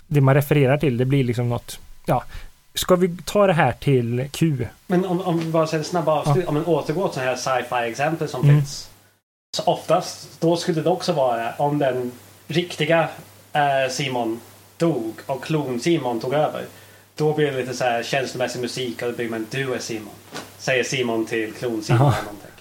det 0.07 0.21
man 0.21 0.35
refererar 0.35 0.77
till, 0.77 0.97
det 0.97 1.05
blir 1.05 1.23
liksom 1.23 1.49
något, 1.49 1.79
ja, 2.05 2.23
Ska 2.73 2.95
vi 2.95 3.17
ta 3.25 3.47
det 3.47 3.53
här 3.53 3.71
till 3.71 4.29
Q? 4.31 4.67
Men 4.87 5.05
om, 5.05 5.21
om 5.21 5.39
vi 5.39 5.45
bara 5.45 5.67
säger 5.67 5.83
snabba 5.83 6.11
avslut, 6.11 6.43
ja. 6.43 6.49
om 6.49 6.53
man 6.53 6.65
återgår 6.65 7.07
till 7.07 7.13
sådana 7.13 7.31
här 7.31 7.37
sci-fi 7.37 7.91
exempel 7.91 8.27
som 8.27 8.43
mm. 8.43 8.55
finns. 8.55 8.89
Så 9.57 9.63
oftast, 9.63 10.41
då 10.41 10.57
skulle 10.57 10.81
det 10.81 10.89
också 10.89 11.13
vara 11.13 11.53
om 11.57 11.77
den 11.77 12.11
riktiga 12.47 13.09
eh, 13.53 13.89
Simon 13.89 14.39
dog 14.77 15.13
och 15.25 15.43
klon-Simon 15.43 16.19
tog 16.19 16.33
över. 16.33 16.65
Då 17.21 17.33
blir 17.33 17.51
det 17.51 17.57
lite 17.57 17.73
så 17.73 17.83
här 17.83 18.03
känslomässig 18.03 18.61
musik 18.61 19.01
och 19.01 19.07
då 19.07 19.15
blir 19.15 19.29
man 19.29 19.47
du 19.51 19.73
är 19.73 19.79
Simon. 19.79 20.13
Säger 20.57 20.83
Simon 20.83 21.25
till 21.25 21.53
klon-Simon 21.53 22.01
eller 22.01 22.23
någonting. 22.23 22.51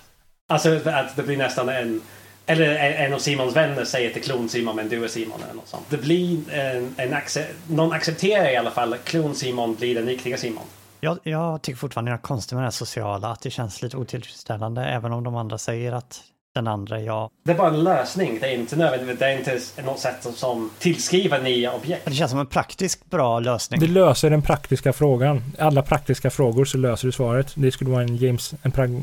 Alltså 0.48 0.80
att 0.84 1.16
det 1.16 1.22
blir 1.22 1.36
nästan 1.36 1.68
en 1.68 2.02
eller 2.46 2.74
en 2.76 3.14
av 3.14 3.18
Simons 3.18 3.56
vänner 3.56 3.84
säger 3.84 4.12
till 4.12 4.22
klon-Simon 4.22 4.76
men 4.76 4.88
du 4.88 5.04
är 5.04 5.08
Simon 5.08 5.42
eller 5.42 5.54
något 5.54 5.68
sånt. 5.68 5.86
Det 5.88 5.96
blir 5.96 6.52
en, 6.52 6.94
en 6.96 7.14
accept, 7.14 7.54
någon 7.68 7.92
accepterar 7.92 8.50
i 8.50 8.56
alla 8.56 8.70
fall 8.70 8.92
att 8.92 9.04
klon-Simon 9.04 9.74
blir 9.74 9.94
den 9.94 10.06
riktiga 10.06 10.36
Simon. 10.36 10.64
Jag, 11.00 11.18
jag 11.22 11.62
tycker 11.62 11.78
fortfarande 11.78 12.10
det 12.10 12.14
är 12.14 12.18
konstigt 12.18 12.52
med 12.52 12.62
det 12.62 12.66
här 12.66 12.70
sociala, 12.70 13.28
att 13.28 13.40
det 13.40 13.50
känns 13.50 13.82
lite 13.82 13.96
otillfredsställande 13.96 14.84
även 14.84 15.12
om 15.12 15.24
de 15.24 15.36
andra 15.36 15.58
säger 15.58 15.92
att 15.92 16.20
den 16.54 16.66
andra 16.66 16.98
är 17.00 17.02
ja. 17.02 17.30
Det 17.44 17.52
är 17.52 17.56
bara 17.56 17.68
en 17.68 17.84
lösning. 17.84 18.38
Det 18.40 18.46
är 18.46 18.58
inte 18.58 18.76
nödvändigt. 18.76 19.18
Det 19.18 19.26
är 19.26 19.38
inte 19.38 19.82
något 19.82 19.98
sätt 19.98 20.22
som, 20.22 20.32
som 20.32 20.70
tillskriver 20.78 21.42
nya 21.42 21.72
objekt. 21.72 22.04
Det 22.04 22.14
känns 22.14 22.30
som 22.30 22.40
en 22.40 22.46
praktisk 22.46 23.10
bra 23.10 23.40
lösning. 23.40 23.80
Det 23.80 23.86
löser 23.86 24.30
den 24.30 24.42
praktiska 24.42 24.92
frågan. 24.92 25.42
Alla 25.58 25.82
praktiska 25.82 26.30
frågor 26.30 26.64
så 26.64 26.78
löser 26.78 27.08
du 27.08 27.12
svaret. 27.12 27.52
Det 27.54 27.72
skulle 27.72 27.90
vara 27.90 28.02
en 28.02 28.16
James, 28.16 28.54
en 28.62 28.72
prag, 28.72 29.02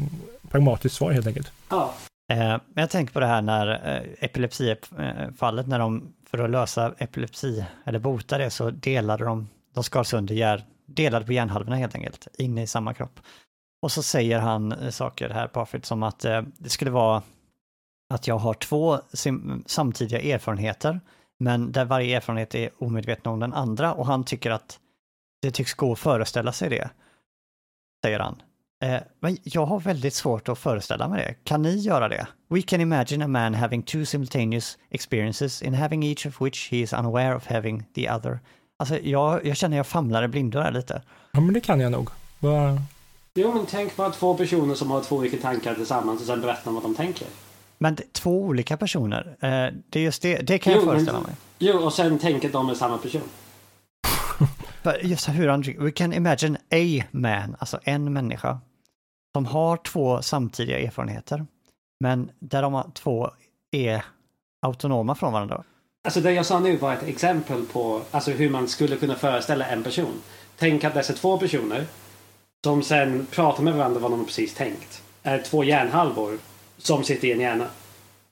pragmatisk 0.50 0.96
svar 0.96 1.12
helt 1.12 1.28
enkelt. 1.28 1.52
Ja. 1.70 1.94
Eh, 2.32 2.38
men 2.38 2.62
jag 2.74 2.90
tänker 2.90 3.14
på 3.14 3.20
det 3.20 3.28
här 3.28 3.42
när 3.42 3.96
eh, 3.96 4.02
epilepsifallet, 4.20 5.68
när 5.68 5.80
de 5.80 6.14
för 6.32 6.44
att 6.44 6.50
lösa 6.50 6.94
epilepsi 6.98 7.66
eller 7.86 8.00
bota 8.00 8.38
det 8.38 8.50
så 8.50 8.70
delade 8.70 9.26
de, 9.26 9.48
de 9.74 9.84
skar 9.84 10.04
sönder 10.04 10.36
hjär, 10.36 10.64
delade 10.86 11.26
på 11.26 11.34
hjärnhalvorna 11.34 11.76
helt 11.76 11.96
enkelt, 11.96 12.28
inne 12.38 12.64
i 12.64 12.68
samma 12.68 12.94
kropp. 12.94 13.20
Och 13.82 13.92
så 13.92 14.04
säger 14.04 14.40
han 14.40 14.72
eh, 14.72 14.90
saker 14.90 15.30
här, 15.30 15.48
Parfit, 15.48 15.86
som 15.86 16.04
att 16.04 16.26
eh, 16.26 16.42
det 16.58 16.70
skulle 16.70 16.92
vara 16.92 17.22
att 18.10 18.28
jag 18.28 18.38
har 18.38 18.54
två 18.54 19.00
samtidiga 19.66 20.36
erfarenheter, 20.36 21.00
men 21.40 21.72
där 21.72 21.86
varje 21.86 22.18
erfarenhet 22.18 22.56
är 22.56 22.70
omedveten 22.78 23.32
om 23.32 23.40
den 23.40 23.54
andra 23.54 23.94
och 23.94 24.06
han 24.06 24.24
tycker 24.24 24.52
att 24.52 24.80
det 25.42 25.52
tycks 25.52 25.74
gå 25.74 25.92
att 25.92 26.00
föreställa 26.00 26.52
sig 26.52 26.70
det, 26.70 26.90
säger 28.06 28.20
han. 28.20 28.42
Eh, 28.84 29.00
men 29.20 29.38
jag 29.44 29.66
har 29.66 29.80
väldigt 29.80 30.14
svårt 30.14 30.50
att 30.50 30.60
föreställa 30.60 31.08
mig 31.08 31.26
det. 31.26 31.34
Kan 31.44 31.62
ni 31.62 31.76
göra 31.76 32.08
det? 32.08 32.28
We 32.50 32.62
can 32.62 32.82
imagine 32.82 33.26
a 33.26 33.28
man 33.28 33.54
having 33.54 33.84
two 33.84 34.06
simultaneous 34.06 34.78
experiences 34.90 35.62
in 35.62 35.74
having 35.74 36.04
each 36.04 36.26
of 36.26 36.42
which 36.42 36.72
he 36.72 36.78
is 36.78 36.94
unaware 36.94 37.36
of 37.36 37.48
having 37.48 37.86
the 37.96 38.12
other. 38.12 38.40
Alltså 38.80 39.00
jag, 39.00 39.46
jag 39.46 39.58
känner 39.58 39.78
jag 39.78 39.88
famlar 39.88 40.24
i 40.24 40.28
blindo 40.28 40.60
här 40.60 40.72
lite. 40.72 41.02
Ja 41.32 41.40
men 41.40 41.54
det 41.54 41.62
kan 41.62 41.80
jag 41.80 41.92
nog. 41.92 42.10
Bara... 42.40 42.82
Jo 43.34 43.54
men 43.54 43.66
tänk 43.66 43.96
på 43.96 44.10
två 44.10 44.38
personer 44.38 44.76
som 44.76 44.92
har 44.92 45.02
två 45.02 45.16
olika 45.16 45.38
tankar 45.38 45.76
tillsammans 45.76 46.22
och 46.22 46.28
sen 46.28 46.42
berättar 46.42 46.72
vad 46.72 46.84
de 46.84 46.96
tänker. 46.96 47.28
Men 47.78 47.98
två 48.12 48.42
olika 48.42 48.78
personer, 48.78 49.38
eh, 49.40 49.74
det 49.90 50.00
är 50.00 50.04
just 50.04 50.22
det, 50.22 50.38
det 50.38 50.60
kan 50.60 50.74
jo, 50.74 50.80
jag 50.80 50.88
föreställa 50.88 51.20
mig. 51.20 51.32
Jo, 51.60 51.78
och 51.78 51.94
sen 51.94 52.20
tänker 52.20 52.50
de 52.50 52.70
är 52.70 52.74
samma 52.74 52.98
person. 52.98 53.22
just 55.02 55.30
hur 55.30 55.48
han, 55.48 55.62
we 55.62 55.92
can 55.92 56.14
imagine 56.14 56.58
a 56.72 57.04
man, 57.12 57.56
alltså 57.60 57.80
en 57.84 58.14
människa, 58.14 58.60
som 59.36 59.46
har 59.46 59.78
två 59.78 60.22
samtidiga 60.22 60.80
erfarenheter, 60.80 61.46
men 62.00 62.30
där 62.40 62.62
de 62.62 62.92
två 62.94 63.30
är 63.72 64.06
autonoma 64.62 65.16
från 65.16 65.34
varandra. 65.34 65.64
Alltså 66.04 66.22
det 66.22 66.32
jag 66.32 66.46
sa 66.46 66.60
nu 66.60 66.76
var 66.76 66.94
ett 66.94 67.04
exempel 67.04 67.66
på 67.66 68.02
alltså 68.12 68.32
hur 68.32 68.50
man 68.50 68.68
skulle 68.68 68.96
kunna 68.96 69.16
föreställa 69.16 69.66
en 69.66 69.84
person. 69.84 70.22
Tänk 70.58 70.84
att 70.84 70.94
dessa 70.94 71.14
två 71.14 71.38
personer 71.38 71.86
som 72.64 72.84
sen 72.84 73.28
pratar 73.32 73.64
med 73.64 73.74
varandra 73.74 74.00
vad 74.00 74.12
de 74.12 74.26
precis 74.26 74.54
tänkt. 74.54 75.04
Är 75.24 75.40
två 75.40 75.64
hjärnhalvor 75.64 76.38
som 76.78 77.04
sitter 77.04 77.28
i 77.28 77.32
en 77.32 77.40
hjärna. 77.40 77.66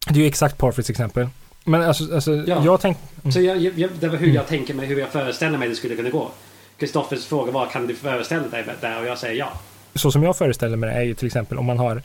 Det 0.07 0.19
är 0.19 0.21
ju 0.21 0.27
exakt 0.27 0.57
Parfits 0.57 0.89
exempel. 0.89 1.27
Men 1.63 1.81
alltså, 1.81 2.15
alltså 2.15 2.33
ja. 2.33 2.65
jag 2.65 2.81
tänkte... 2.81 3.03
Mm. 3.23 3.31
Så 3.31 3.41
jag, 3.41 3.57
jag, 3.57 3.89
det 3.99 4.07
var 4.07 4.17
hur 4.17 4.31
jag 4.31 4.47
tänker 4.47 4.73
mig, 4.73 4.85
hur 4.85 4.99
jag 4.99 5.09
föreställer 5.09 5.57
mig 5.57 5.69
det 5.69 5.75
skulle 5.75 5.95
kunna 5.95 6.09
gå. 6.09 6.31
Kristoffers 6.77 7.25
fråga 7.25 7.51
var, 7.51 7.67
kan 7.67 7.87
du 7.87 7.95
föreställa 7.95 8.47
dig 8.47 8.65
det? 8.81 8.97
Och 8.97 9.05
jag 9.05 9.17
säger 9.17 9.35
ja. 9.35 9.53
Så 9.95 10.11
som 10.11 10.23
jag 10.23 10.37
föreställer 10.37 10.77
mig 10.77 10.89
det 10.89 10.95
är 10.95 11.01
ju 11.01 11.13
till 11.13 11.27
exempel 11.27 11.57
om 11.57 11.65
man 11.65 11.77
har 11.77 12.01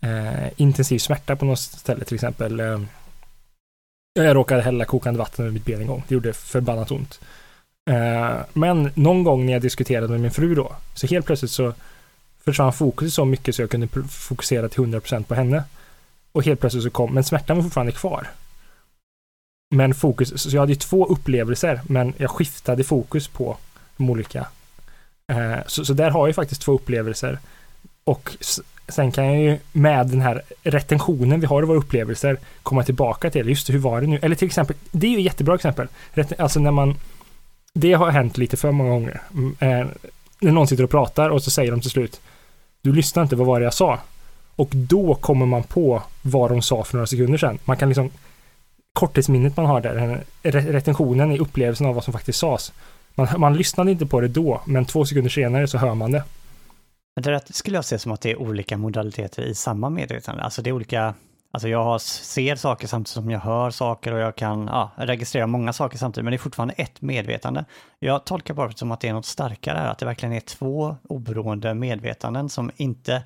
eh, 0.00 0.48
intensiv 0.56 0.98
smärta 0.98 1.36
på 1.36 1.44
något 1.44 1.58
ställe 1.58 2.04
till 2.04 2.14
exempel. 2.14 2.60
Eh, 2.60 2.80
jag 4.14 4.36
råkade 4.36 4.62
hälla 4.62 4.84
kokande 4.84 5.18
vatten 5.18 5.44
över 5.44 5.52
mitt 5.52 5.64
ben 5.64 5.80
en 5.80 5.86
gång. 5.86 6.02
Det 6.08 6.14
gjorde 6.14 6.32
förbannat 6.32 6.90
ont. 6.90 7.20
Eh, 7.90 8.36
men 8.52 8.90
någon 8.94 9.24
gång 9.24 9.46
när 9.46 9.52
jag 9.52 9.62
diskuterade 9.62 10.08
med 10.08 10.20
min 10.20 10.30
fru 10.30 10.54
då, 10.54 10.72
så 10.94 11.06
helt 11.06 11.26
plötsligt 11.26 11.50
så 11.50 11.74
försvann 12.44 12.72
fokuset 12.72 13.14
så 13.14 13.24
mycket 13.24 13.54
så 13.54 13.62
jag 13.62 13.70
kunde 13.70 13.88
fokusera 14.08 14.68
till 14.68 14.80
100% 14.80 15.24
på 15.24 15.34
henne. 15.34 15.64
Och 16.32 16.44
helt 16.44 16.60
plötsligt 16.60 16.84
så 16.84 16.90
kom, 16.90 17.14
men 17.14 17.24
smärtan 17.24 17.56
var 17.56 17.64
fortfarande 17.64 17.92
kvar. 17.92 18.28
Men 19.70 19.94
fokus, 19.94 20.42
så 20.42 20.56
jag 20.56 20.60
hade 20.60 20.72
ju 20.72 20.78
två 20.78 21.06
upplevelser, 21.06 21.80
men 21.86 22.14
jag 22.16 22.30
skiftade 22.30 22.84
fokus 22.84 23.28
på 23.28 23.56
de 23.96 24.10
olika. 24.10 24.46
Eh, 25.26 25.58
så, 25.66 25.84
så 25.84 25.92
där 25.92 26.10
har 26.10 26.28
jag 26.28 26.34
faktiskt 26.34 26.62
två 26.62 26.72
upplevelser. 26.72 27.38
Och 28.04 28.36
sen 28.88 29.12
kan 29.12 29.24
jag 29.24 29.42
ju 29.42 29.58
med 29.72 30.06
den 30.06 30.20
här 30.20 30.42
retentionen 30.62 31.40
vi 31.40 31.46
har 31.46 31.62
i 31.62 31.66
våra 31.66 31.78
upplevelser 31.78 32.38
komma 32.62 32.84
tillbaka 32.84 33.30
till, 33.30 33.48
just 33.48 33.70
hur 33.70 33.78
var 33.78 34.00
det 34.00 34.06
nu? 34.06 34.18
Eller 34.22 34.36
till 34.36 34.46
exempel, 34.46 34.76
det 34.90 35.06
är 35.06 35.10
ju 35.10 35.18
ett 35.18 35.24
jättebra 35.24 35.54
exempel. 35.54 35.88
Alltså 36.38 36.60
när 36.60 36.70
man, 36.70 36.96
det 37.74 37.92
har 37.92 38.10
hänt 38.10 38.38
lite 38.38 38.56
för 38.56 38.72
många 38.72 38.90
gånger. 38.90 39.22
Mm, 39.34 39.56
eh, 39.60 39.86
när 40.40 40.52
någon 40.52 40.66
sitter 40.66 40.84
och 40.84 40.90
pratar 40.90 41.30
och 41.30 41.42
så 41.42 41.50
säger 41.50 41.70
de 41.70 41.80
till 41.80 41.90
slut, 41.90 42.20
du 42.82 42.92
lyssnar 42.92 43.22
inte, 43.22 43.36
vad 43.36 43.46
var 43.46 43.60
det 43.60 43.64
jag 43.64 43.74
sa? 43.74 43.98
Och 44.56 44.68
då 44.72 45.14
kommer 45.14 45.46
man 45.46 45.62
på 45.62 46.02
vad 46.22 46.50
de 46.50 46.62
sa 46.62 46.84
för 46.84 46.94
några 46.94 47.06
sekunder 47.06 47.38
sedan. 47.38 47.58
Man 47.64 47.76
kan 47.76 47.88
liksom 47.88 48.10
korttidsminnet 48.92 49.56
man 49.56 49.66
har 49.66 49.80
där, 49.80 50.24
retentionen 50.42 51.32
i 51.32 51.38
upplevelsen 51.38 51.86
av 51.86 51.94
vad 51.94 52.04
som 52.04 52.12
faktiskt 52.12 52.38
sades. 52.38 52.72
Man, 53.14 53.28
man 53.36 53.56
lyssnade 53.56 53.90
inte 53.90 54.06
på 54.06 54.20
det 54.20 54.28
då, 54.28 54.62
men 54.66 54.84
två 54.84 55.04
sekunder 55.04 55.30
senare 55.30 55.68
så 55.68 55.78
hör 55.78 55.94
man 55.94 56.12
det. 56.12 56.24
Men 57.16 57.22
det 57.22 57.54
skulle 57.54 57.76
jag 57.76 57.84
se 57.84 57.98
som 57.98 58.12
att 58.12 58.20
det 58.20 58.30
är 58.30 58.36
olika 58.36 58.76
modaliteter 58.76 59.42
i 59.42 59.54
samma 59.54 59.90
medvetande. 59.90 60.42
Alltså 60.42 60.62
det 60.62 60.70
är 60.70 60.74
olika, 60.74 61.14
alltså 61.52 61.68
jag 61.68 62.00
ser 62.00 62.56
saker 62.56 62.86
samtidigt 62.86 63.14
som 63.14 63.30
jag 63.30 63.40
hör 63.40 63.70
saker 63.70 64.12
och 64.12 64.20
jag 64.20 64.36
kan 64.36 64.66
ja, 64.66 64.90
registrera 64.96 65.46
många 65.46 65.72
saker 65.72 65.98
samtidigt, 65.98 66.24
men 66.24 66.30
det 66.30 66.36
är 66.36 66.38
fortfarande 66.38 66.74
ett 66.74 67.02
medvetande. 67.02 67.64
Jag 67.98 68.24
tolkar 68.24 68.54
bara 68.54 68.72
som 68.72 68.92
att 68.92 69.00
det 69.00 69.08
är 69.08 69.12
något 69.12 69.26
starkare, 69.26 69.80
att 69.80 69.98
det 69.98 70.06
verkligen 70.06 70.32
är 70.32 70.40
två 70.40 70.96
oberoende 71.08 71.74
medvetanden 71.74 72.48
som 72.48 72.70
inte, 72.76 73.22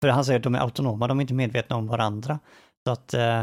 för 0.00 0.08
han 0.08 0.24
säger 0.24 0.38
att 0.38 0.44
de 0.44 0.54
är 0.54 0.60
autonoma, 0.60 1.08
de 1.08 1.18
är 1.18 1.22
inte 1.22 1.34
medvetna 1.34 1.76
om 1.76 1.86
varandra. 1.86 2.38
Så 2.86 2.92
att 2.92 3.14
eh, 3.14 3.42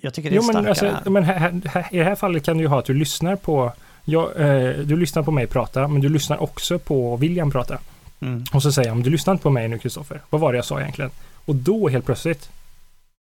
jag 0.00 0.14
tycker 0.14 0.30
det 0.30 0.36
är 0.36 0.40
jo, 0.40 0.52
men, 0.52 0.74
starkare. 0.74 0.96
Alltså, 0.96 1.10
men 1.10 1.24
här, 1.24 1.62
här, 1.64 1.88
i 1.90 1.98
det 1.98 2.04
här 2.04 2.14
fallet 2.14 2.44
kan 2.44 2.56
du 2.56 2.64
ju 2.64 2.68
ha 2.68 2.78
att 2.78 2.84
du 2.84 2.94
lyssnar 2.94 3.36
på 3.36 3.72
jag, 4.04 4.40
eh, 4.40 4.76
du 4.76 4.96
lyssnar 4.96 5.22
på 5.22 5.30
mig 5.30 5.46
prata, 5.46 5.88
men 5.88 6.00
du 6.00 6.08
lyssnar 6.08 6.42
också 6.42 6.78
på 6.78 7.16
William 7.16 7.50
prata. 7.50 7.78
Mm. 8.20 8.44
Och 8.52 8.62
så 8.62 8.72
säger 8.72 8.88
han, 8.88 9.02
du 9.02 9.10
lyssnar 9.10 9.32
inte 9.32 9.42
på 9.42 9.50
mig 9.50 9.68
nu 9.68 9.78
Kristoffer. 9.78 10.20
Vad 10.30 10.40
var 10.40 10.52
det 10.52 10.58
jag 10.58 10.64
sa 10.64 10.80
egentligen? 10.80 11.10
Och 11.44 11.54
då 11.54 11.88
helt 11.88 12.06
plötsligt 12.06 12.50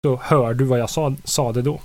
så 0.04 0.16
hör 0.16 0.54
du 0.54 0.64
vad 0.64 0.78
jag 0.78 0.90
sa, 0.90 1.14
sa 1.24 1.52
det 1.52 1.62
då. 1.62 1.80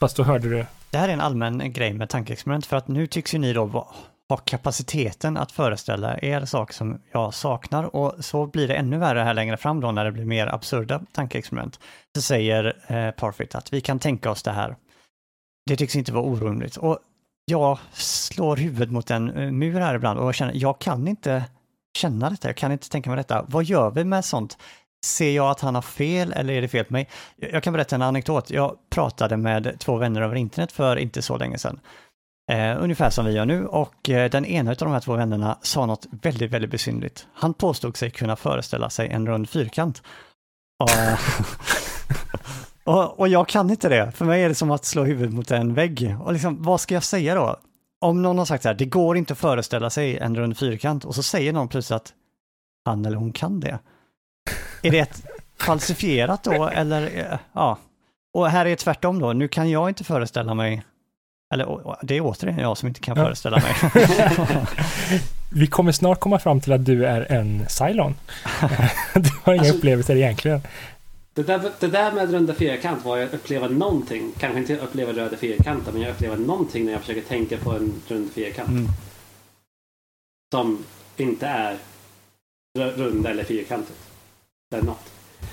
Fast 0.00 0.16
då 0.16 0.22
hörde 0.22 0.48
du... 0.48 0.66
Det 0.90 0.98
här 0.98 1.08
är 1.08 1.12
en 1.12 1.20
allmän 1.20 1.72
grej 1.72 1.92
med 1.92 2.08
tankeexperiment 2.08 2.66
för 2.66 2.76
att 2.76 2.88
nu 2.88 3.06
tycks 3.06 3.34
ju 3.34 3.38
ni 3.38 3.52
då 3.52 3.88
ha 4.28 4.36
kapaciteten 4.36 5.36
att 5.36 5.52
föreställa 5.52 6.18
er 6.22 6.44
saker 6.44 6.74
som 6.74 7.00
jag 7.12 7.34
saknar 7.34 7.96
och 7.96 8.24
så 8.24 8.46
blir 8.46 8.68
det 8.68 8.74
ännu 8.74 8.98
värre 8.98 9.20
här 9.20 9.34
längre 9.34 9.56
fram 9.56 9.80
då 9.80 9.92
när 9.92 10.04
det 10.04 10.12
blir 10.12 10.24
mer 10.24 10.46
absurda 10.46 11.00
tankeexperiment. 11.12 11.80
Så 12.16 12.22
säger 12.22 12.64
eh, 12.86 13.10
Parfit 13.10 13.54
att 13.54 13.72
vi 13.72 13.80
kan 13.80 13.98
tänka 13.98 14.30
oss 14.30 14.42
det 14.42 14.50
här. 14.50 14.76
Det 15.66 15.76
tycks 15.76 15.96
inte 15.96 16.12
vara 16.12 16.24
orimligt 16.24 16.76
och 16.76 16.98
jag 17.44 17.78
slår 17.92 18.56
huvudet 18.56 18.90
mot 18.90 19.10
en 19.10 19.30
eh, 19.30 19.50
mur 19.50 19.80
här 19.80 19.94
ibland 19.94 20.18
och 20.18 20.34
känner, 20.34 20.52
jag 20.54 20.78
kan 20.78 21.08
inte 21.08 21.44
känna 21.98 22.30
detta, 22.30 22.48
jag 22.48 22.56
kan 22.56 22.72
inte 22.72 22.88
tänka 22.88 23.10
mig 23.10 23.16
detta. 23.16 23.44
Vad 23.48 23.64
gör 23.64 23.90
vi 23.90 24.04
med 24.04 24.24
sånt? 24.24 24.58
Ser 25.04 25.30
jag 25.30 25.50
att 25.50 25.60
han 25.60 25.74
har 25.74 25.82
fel 25.82 26.32
eller 26.32 26.54
är 26.54 26.62
det 26.62 26.68
fel 26.68 26.84
på 26.84 26.92
mig? 26.92 27.08
Jag 27.36 27.62
kan 27.62 27.72
berätta 27.72 27.94
en 27.94 28.02
anekdot. 28.02 28.50
Jag 28.50 28.76
pratade 28.90 29.36
med 29.36 29.76
två 29.78 29.96
vänner 29.96 30.22
över 30.22 30.36
internet 30.36 30.72
för 30.72 30.96
inte 30.96 31.22
så 31.22 31.36
länge 31.36 31.58
sedan. 31.58 31.80
Eh, 32.50 32.82
ungefär 32.82 33.10
som 33.10 33.24
vi 33.24 33.32
gör 33.32 33.46
nu 33.46 33.66
och 33.66 34.10
eh, 34.10 34.30
den 34.30 34.44
ena 34.44 34.70
av 34.70 34.76
de 34.76 34.92
här 34.92 35.00
två 35.00 35.16
vännerna 35.16 35.58
sa 35.62 35.86
något 35.86 36.06
väldigt, 36.10 36.50
väldigt 36.50 36.70
besynligt. 36.70 37.26
Han 37.34 37.54
påstod 37.54 37.96
sig 37.96 38.10
kunna 38.10 38.36
föreställa 38.36 38.90
sig 38.90 39.08
en 39.08 39.26
rund 39.26 39.48
fyrkant. 39.48 40.02
Och, 40.82 40.90
Och, 42.88 43.20
och, 43.20 43.28
jag 43.28 43.48
kan 43.48 43.70
inte 43.70 43.88
det. 43.88 44.12
För 44.12 44.24
mig 44.24 44.42
är 44.42 44.48
det 44.48 44.54
som 44.54 44.70
att 44.70 44.84
slå 44.84 45.04
huvudet 45.04 45.34
mot 45.34 45.50
en 45.50 45.74
vägg. 45.74 46.16
Och 46.20 46.32
liksom, 46.32 46.62
vad 46.62 46.80
ska 46.80 46.94
jag 46.94 47.04
säga 47.04 47.34
då? 47.34 47.56
Om 48.00 48.22
någon 48.22 48.38
har 48.38 48.44
sagt 48.44 48.62
så 48.62 48.68
här, 48.68 48.76
det 48.76 48.84
går 48.84 49.16
inte 49.16 49.32
att 49.32 49.38
föreställa 49.38 49.90
sig 49.90 50.18
en 50.18 50.36
rund 50.36 50.58
fyrkant 50.58 51.04
och 51.04 51.14
så 51.14 51.22
säger 51.22 51.52
någon 51.52 51.68
plötsligt 51.68 51.96
att 51.96 52.12
han 52.84 53.04
eller 53.04 53.16
hon 53.16 53.32
kan 53.32 53.60
det. 53.60 53.78
Är 54.82 54.90
det 54.90 54.98
ett 54.98 55.22
falsifierat 55.56 56.44
då 56.44 56.68
eller 56.68 57.38
ja? 57.52 57.78
Och 58.34 58.50
här 58.50 58.66
är 58.66 58.70
det 58.70 58.76
tvärtom 58.76 59.20
då, 59.20 59.32
nu 59.32 59.48
kan 59.48 59.70
jag 59.70 59.88
inte 59.88 60.04
föreställa 60.04 60.54
mig 60.54 60.82
eller 61.54 61.96
det 62.02 62.16
är 62.16 62.20
återigen 62.20 62.58
jag 62.58 62.78
som 62.78 62.88
inte 62.88 63.00
kan 63.00 63.16
ja. 63.16 63.24
föreställa 63.24 63.56
mig. 63.56 63.74
Vi 65.52 65.66
kommer 65.66 65.92
snart 65.92 66.20
komma 66.20 66.38
fram 66.38 66.60
till 66.60 66.72
att 66.72 66.84
du 66.84 67.06
är 67.06 67.32
en 67.32 67.66
Cylon. 67.80 68.14
Du 69.14 69.30
har 69.42 69.52
inga 69.52 69.62
alltså, 69.62 69.76
upplevelser 69.76 70.16
egentligen. 70.16 70.60
Det 71.34 71.42
där, 71.42 71.70
det 71.80 71.86
där 71.86 72.12
med 72.12 72.30
runda 72.30 72.54
fyrkant 72.54 73.04
var 73.04 73.18
att 73.18 73.34
uppleva 73.34 73.68
någonting. 73.68 74.32
Kanske 74.38 74.58
inte 74.58 74.76
uppleva 74.76 75.12
röda 75.12 75.36
fyrkanter 75.36 75.92
men 75.92 76.02
jag 76.02 76.10
upplever 76.10 76.36
någonting 76.36 76.84
när 76.84 76.92
jag 76.92 77.00
försöker 77.00 77.20
tänka 77.20 77.56
på 77.56 77.70
en 77.70 77.92
rund 78.08 78.32
fyrkant. 78.32 78.68
Mm. 78.68 78.86
Som 80.52 80.84
inte 81.16 81.46
är 81.46 81.76
rund 82.78 83.26
eller 83.26 83.44
fyrkantigt. 83.44 84.07
Det 84.70 84.76
är 84.76 84.82
något. 84.82 85.12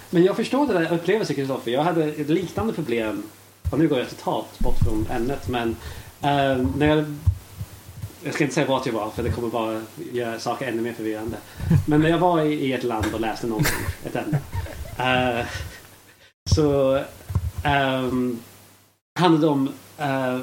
Men 0.10 0.24
jag 0.24 0.36
förstår 0.36 0.68
det 0.68 0.74
där 0.74 0.94
upplevelsen 0.94 1.36
Kristoffer. 1.36 1.72
Jag 1.72 1.84
hade 1.84 2.06
ett 2.06 2.30
liknande 2.30 2.74
problem. 2.74 3.24
Och 3.72 3.80
nu 3.80 3.88
går 3.88 4.00
jag 4.00 4.10
totalt 4.10 4.60
bort 4.60 4.78
från 4.84 5.08
ämnet 5.12 5.48
men 5.50 5.70
eh, 6.22 6.68
när 6.78 6.88
jag 6.88 7.06
jag 8.24 8.34
ska 8.34 8.44
inte 8.44 8.54
säga 8.54 8.68
vart 8.68 8.86
jag 8.86 8.94
var 8.94 9.10
för 9.10 9.24
det 9.24 9.32
kommer 9.32 9.50
bara 9.50 9.82
göra 10.14 10.40
saker 10.40 10.68
ännu 10.68 10.82
mer 10.82 10.94
förvirrande. 10.94 11.38
Men 11.88 12.02
när 12.02 12.10
jag 12.10 12.18
var 12.18 12.42
i, 12.42 12.54
i 12.54 12.74
ett 12.74 12.84
land 12.84 13.06
och 13.14 13.20
läste 13.20 13.48
någonting, 13.48 13.74
ett 14.06 14.16
ämne. 14.16 14.40
Eh, 14.98 15.46
så 16.56 16.96
eh, 17.64 18.12
handlade 19.20 19.46
det 19.46 19.48
om 19.48 19.70
eh, 19.98 20.40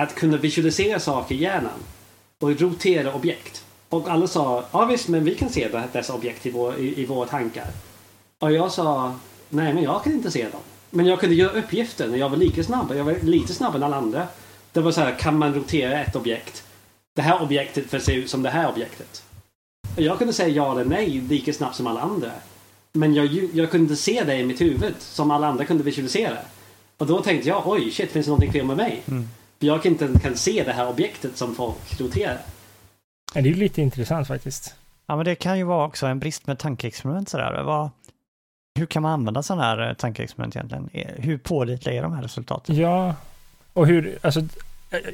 att 0.00 0.14
kunna 0.14 0.36
visualisera 0.36 1.00
saker 1.00 1.34
i 1.34 1.38
hjärnan 1.38 1.80
och 2.42 2.60
rotera 2.60 3.14
objekt. 3.14 3.64
Och 3.92 4.08
alla 4.08 4.26
sa, 4.26 4.64
ja 4.72 4.84
visst, 4.84 5.08
men 5.08 5.24
vi 5.24 5.34
kan 5.34 5.50
se 5.50 5.68
dessa 5.92 6.14
objekt 6.14 6.46
i, 6.46 6.50
vår, 6.50 6.78
i, 6.78 7.02
i 7.02 7.06
våra 7.06 7.26
tankar. 7.26 7.66
Och 8.38 8.52
jag 8.52 8.72
sa, 8.72 9.14
nej 9.48 9.74
men 9.74 9.82
jag 9.82 10.04
kan 10.04 10.12
inte 10.12 10.30
se 10.30 10.42
dem. 10.42 10.60
Men 10.90 11.06
jag 11.06 11.20
kunde 11.20 11.34
göra 11.34 11.58
uppgifter 11.58 12.08
när 12.08 12.18
jag 12.18 12.28
var 12.28 12.36
lika 12.36 12.64
snabb. 12.64 12.94
Jag 12.96 13.04
var 13.04 13.16
lite 13.22 13.54
snabbare 13.54 13.76
än 13.76 13.82
alla 13.82 13.96
andra. 13.96 14.26
Det 14.72 14.80
var 14.80 14.92
så 14.92 15.00
här, 15.00 15.18
kan 15.18 15.38
man 15.38 15.54
rotera 15.54 16.00
ett 16.00 16.16
objekt? 16.16 16.64
Det 17.14 17.22
här 17.22 17.42
objektet 17.42 17.90
får 17.90 17.98
se 17.98 18.14
ut 18.14 18.30
som 18.30 18.42
det 18.42 18.50
här 18.50 18.70
objektet. 18.70 19.22
Jag 19.96 20.18
kunde 20.18 20.32
säga 20.32 20.48
ja 20.48 20.72
eller 20.72 20.84
nej 20.84 21.08
lika 21.28 21.52
snabbt 21.52 21.76
som 21.76 21.86
alla 21.86 22.00
andra. 22.00 22.30
Men 22.92 23.14
jag, 23.14 23.26
jag 23.54 23.70
kunde 23.70 23.84
inte 23.84 24.02
se 24.02 24.24
det 24.24 24.36
i 24.36 24.44
mitt 24.44 24.60
huvud 24.60 24.94
som 24.98 25.30
alla 25.30 25.46
andra 25.46 25.64
kunde 25.64 25.82
visualisera. 25.82 26.36
Och 26.98 27.06
då 27.06 27.22
tänkte 27.22 27.48
jag, 27.48 27.66
oj 27.66 27.90
shit, 27.90 28.10
finns 28.10 28.26
det 28.26 28.30
någonting 28.30 28.52
fel 28.52 28.66
med 28.66 28.76
mig? 28.76 29.02
Mm. 29.08 29.28
För 29.58 29.66
jag 29.66 29.86
inte 29.86 30.08
kan 30.22 30.36
se 30.36 30.62
det 30.64 30.72
här 30.72 30.88
objektet 30.88 31.36
som 31.36 31.54
folk 31.54 32.00
roterar. 32.00 32.38
Det 33.32 33.38
är 33.38 33.54
lite 33.54 33.82
intressant 33.82 34.28
faktiskt. 34.28 34.74
Ja, 35.06 35.16
men 35.16 35.24
det 35.24 35.34
kan 35.34 35.58
ju 35.58 35.64
vara 35.64 35.86
också 35.86 36.06
en 36.06 36.18
brist 36.18 36.46
med 36.46 36.58
tankeexperiment 36.58 37.28
sådär. 37.28 37.62
Vad, 37.62 37.90
hur 38.74 38.86
kan 38.86 39.02
man 39.02 39.12
använda 39.12 39.42
sådana 39.42 39.62
här 39.62 39.88
eh, 39.88 39.94
tankeexperiment 39.94 40.56
egentligen? 40.56 40.88
Eh, 40.92 41.06
hur 41.16 41.38
pålitliga 41.38 41.94
är 41.98 42.02
de 42.02 42.12
här 42.12 42.22
resultaten? 42.22 42.76
Ja, 42.76 43.14
och 43.72 43.86
hur, 43.86 44.18
alltså, 44.20 44.42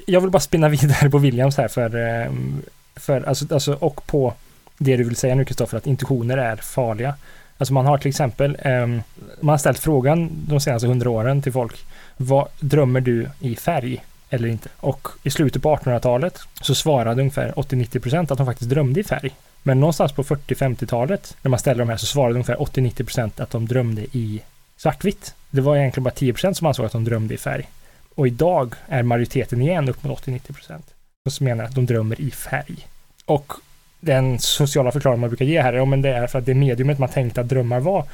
jag 0.07 0.21
vill 0.21 0.31
bara 0.31 0.41
spinna 0.41 0.69
vidare 0.69 1.11
på 1.11 1.19
Williams 1.19 1.57
här 1.57 1.69
för, 1.69 1.97
ehm, 1.97 2.63
för 2.97 3.29
alltså, 3.29 3.55
alltså, 3.55 3.73
och 3.73 4.07
på 4.07 4.35
det 4.79 4.97
du 4.97 5.05
vill 5.05 5.17
säga 5.17 5.35
nu 5.35 5.45
Kristoffer, 5.45 5.79
att 5.79 5.87
intuitioner 5.87 6.37
är 6.37 6.57
farliga. 6.57 7.15
Alltså 7.59 7.75
man 7.75 7.87
har 7.87 7.99
till 7.99 8.09
exempel, 8.09 8.57
um, 8.65 9.03
man 9.41 9.53
har 9.53 9.59
ställt 9.59 9.79
frågan 9.79 10.31
de 10.49 10.61
senaste 10.61 10.89
hundra 10.89 11.11
åren 11.11 11.43
till 11.43 11.53
folk, 11.53 11.87
vad 12.17 12.49
drömmer 12.61 13.01
du 13.01 13.31
i 13.41 13.57
färg 13.57 14.05
eller 14.31 14.49
inte? 14.49 14.69
Och 14.77 15.09
i 15.23 15.31
slutet 15.31 15.63
på 15.63 15.77
1800-talet 15.77 16.41
så 16.61 16.75
svarade 16.75 17.21
ungefär 17.21 17.53
80-90% 17.53 18.33
att 18.33 18.39
de 18.39 18.47
faktiskt 18.47 18.71
drömde 18.71 19.01
i 19.01 19.05
färg. 19.05 19.31
Men 19.63 19.81
någonstans 19.81 20.13
på 20.13 20.23
40-50-talet 20.23 21.37
när 21.43 21.49
man 21.49 21.59
ställde 21.59 21.83
de 21.83 21.89
här 21.89 21.97
så 21.97 22.07
svarade 22.07 22.35
ungefär 22.35 22.57
80-90% 22.57 23.43
att 23.43 23.51
de 23.51 23.67
drömde 23.67 24.03
i 24.03 24.43
svartvitt. 24.77 25.35
Det 25.51 25.61
var 25.61 25.77
egentligen 25.77 26.05
bara 26.05 26.15
10% 26.15 26.53
som 26.53 26.67
ansåg 26.67 26.87
att 26.87 26.93
de 26.93 27.05
drömde 27.05 27.35
i 27.35 27.39
färg. 27.39 27.69
Och 28.15 28.27
idag 28.27 28.75
är 28.89 29.03
majoriteten 29.03 29.63
igen 29.63 29.89
upp 29.89 30.05
mot 30.05 30.27
80-90% 30.27 30.83
som 31.31 31.45
menar 31.45 31.65
att 31.65 31.75
de 31.75 31.87
drömmer 31.87 32.21
i 32.21 32.31
färg. 32.31 32.89
Och 33.25 33.53
den 34.01 34.39
sociala 34.39 34.93
förklaring 34.93 35.21
man 35.21 35.31
brukar 35.31 35.45
ge 35.45 35.63
här 35.63 35.73
är, 35.73 35.77
ja, 35.77 35.85
men 35.85 36.03
det 36.03 36.11
är 36.11 36.27
för 36.27 36.39
att 36.39 36.47
det 36.47 36.55
mediumet 36.55 36.99
man 36.99 37.09
tänkte 37.09 37.41
att 37.41 37.49
drömmar 37.49 37.81
var 37.81 38.05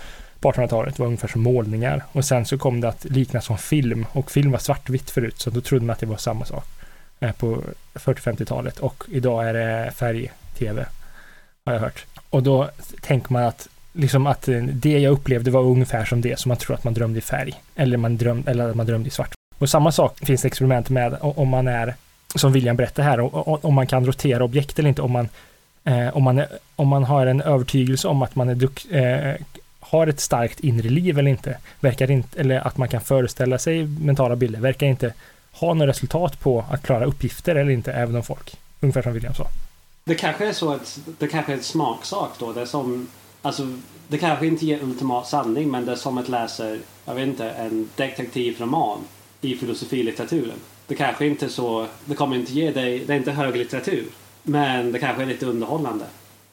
på 0.44 0.52
1800-talet 0.52 0.98
var 0.98 1.06
ungefär 1.06 1.28
som 1.28 1.42
målningar. 1.42 2.04
Och 2.12 2.24
sen 2.24 2.44
så 2.44 2.58
kom 2.58 2.80
det 2.80 2.88
att 2.88 3.04
likna 3.04 3.40
som 3.40 3.58
film 3.58 4.06
och 4.12 4.30
film 4.30 4.50
var 4.50 4.58
svartvitt 4.58 5.10
förut 5.10 5.38
så 5.38 5.50
då 5.50 5.60
trodde 5.60 5.84
man 5.84 5.92
att 5.92 5.98
det 5.98 6.06
var 6.06 6.16
samma 6.16 6.44
sak 6.44 6.64
eh, 7.20 7.32
på 7.32 7.62
40-50-talet 7.94 8.78
och 8.78 9.04
idag 9.08 9.48
är 9.48 9.54
det 9.54 9.90
färg-tv 9.90 10.86
har 11.66 11.72
jag 11.72 11.80
hört. 11.80 12.04
Och 12.30 12.42
då 12.42 12.70
tänker 13.00 13.32
man 13.32 13.44
att 13.44 13.68
liksom 13.92 14.26
att 14.26 14.48
eh, 14.48 14.62
det 14.62 14.98
jag 14.98 15.12
upplevde 15.12 15.50
var 15.50 15.62
ungefär 15.62 16.04
som 16.04 16.20
det 16.20 16.38
som 16.38 16.48
man 16.48 16.58
tror 16.58 16.74
att 16.74 16.84
man 16.84 16.94
drömde 16.94 17.18
i 17.18 17.22
färg 17.22 17.54
eller 17.74 17.96
man 17.96 18.16
drömde, 18.16 18.50
eller 18.50 18.68
att 18.68 18.76
man 18.76 18.86
drömde 18.86 19.08
i 19.08 19.10
svart. 19.10 19.34
Och 19.58 19.70
samma 19.70 19.92
sak 19.92 20.18
finns 20.18 20.42
det 20.42 20.48
experiment 20.48 20.88
med 20.90 21.16
om 21.20 21.48
man 21.48 21.68
är 21.68 21.94
som 22.34 22.52
William 22.52 22.76
berättade 22.76 23.08
här, 23.08 23.20
om 23.66 23.74
man 23.74 23.86
kan 23.86 24.06
rotera 24.06 24.44
objekt 24.44 24.78
eller 24.78 24.88
inte, 24.88 25.02
om 25.02 25.12
man 25.12 25.28
Eh, 25.84 26.16
om, 26.16 26.22
man 26.22 26.38
är, 26.38 26.46
om 26.76 26.88
man 26.88 27.04
har 27.04 27.26
en 27.26 27.40
övertygelse 27.40 28.08
om 28.08 28.22
att 28.22 28.36
man 28.36 28.48
är 28.48 28.54
duk, 28.54 28.84
eh, 28.92 29.34
har 29.88 30.06
ett 30.06 30.20
starkt 30.20 30.60
inre 30.60 30.88
liv 30.88 31.18
eller 31.18 31.30
inte, 31.30 31.58
verkar 31.80 32.10
inte, 32.10 32.40
eller 32.40 32.66
att 32.66 32.76
man 32.76 32.88
kan 32.88 33.00
föreställa 33.00 33.58
sig 33.58 33.84
mentala 33.86 34.36
bilder, 34.36 34.60
verkar 34.60 34.86
inte 34.86 35.14
ha 35.52 35.74
något 35.74 35.88
resultat 35.88 36.40
på 36.40 36.64
att 36.70 36.82
klara 36.82 37.04
uppgifter 37.04 37.54
eller 37.54 37.70
inte, 37.70 37.92
även 37.92 38.16
om 38.16 38.22
folk, 38.22 38.56
ungefär 38.80 39.02
som 39.02 39.12
William 39.12 39.34
sa. 39.34 39.46
Det 40.04 40.14
kanske 40.14 40.46
är 40.48 40.52
så 40.52 40.72
att 40.72 40.98
det 41.18 41.28
kanske 41.28 41.52
är 41.52 41.56
en 41.56 41.62
smaksak 41.62 42.30
då. 42.38 42.52
Det 42.52 42.60
är 42.60 42.66
som, 42.66 43.08
alltså, 43.42 43.78
det 44.08 44.18
kanske 44.18 44.46
inte 44.46 44.66
ger 44.66 44.82
ultimat 44.82 45.26
sanning, 45.26 45.70
men 45.70 45.86
det 45.86 45.92
är 45.92 45.96
som 45.96 46.18
att 46.18 46.28
läsa, 46.28 46.76
jag 47.04 47.14
vet 47.14 47.28
inte, 47.28 47.50
en 47.50 47.88
detektivroman 47.96 48.98
i 49.40 49.56
filosofilitteraturen. 49.56 50.58
Det 50.86 50.94
kanske 50.94 51.26
inte 51.26 51.44
är 51.44 51.48
så, 51.48 51.86
det 52.04 52.14
kommer 52.14 52.36
inte 52.36 52.52
ge 52.52 52.70
dig, 52.70 53.04
det 53.06 53.12
är 53.12 53.16
inte 53.16 53.32
höglitteratur. 53.32 54.04
Men 54.42 54.92
det 54.92 54.98
kanske 54.98 55.22
är 55.22 55.26
lite 55.26 55.46
underhållande. 55.46 56.04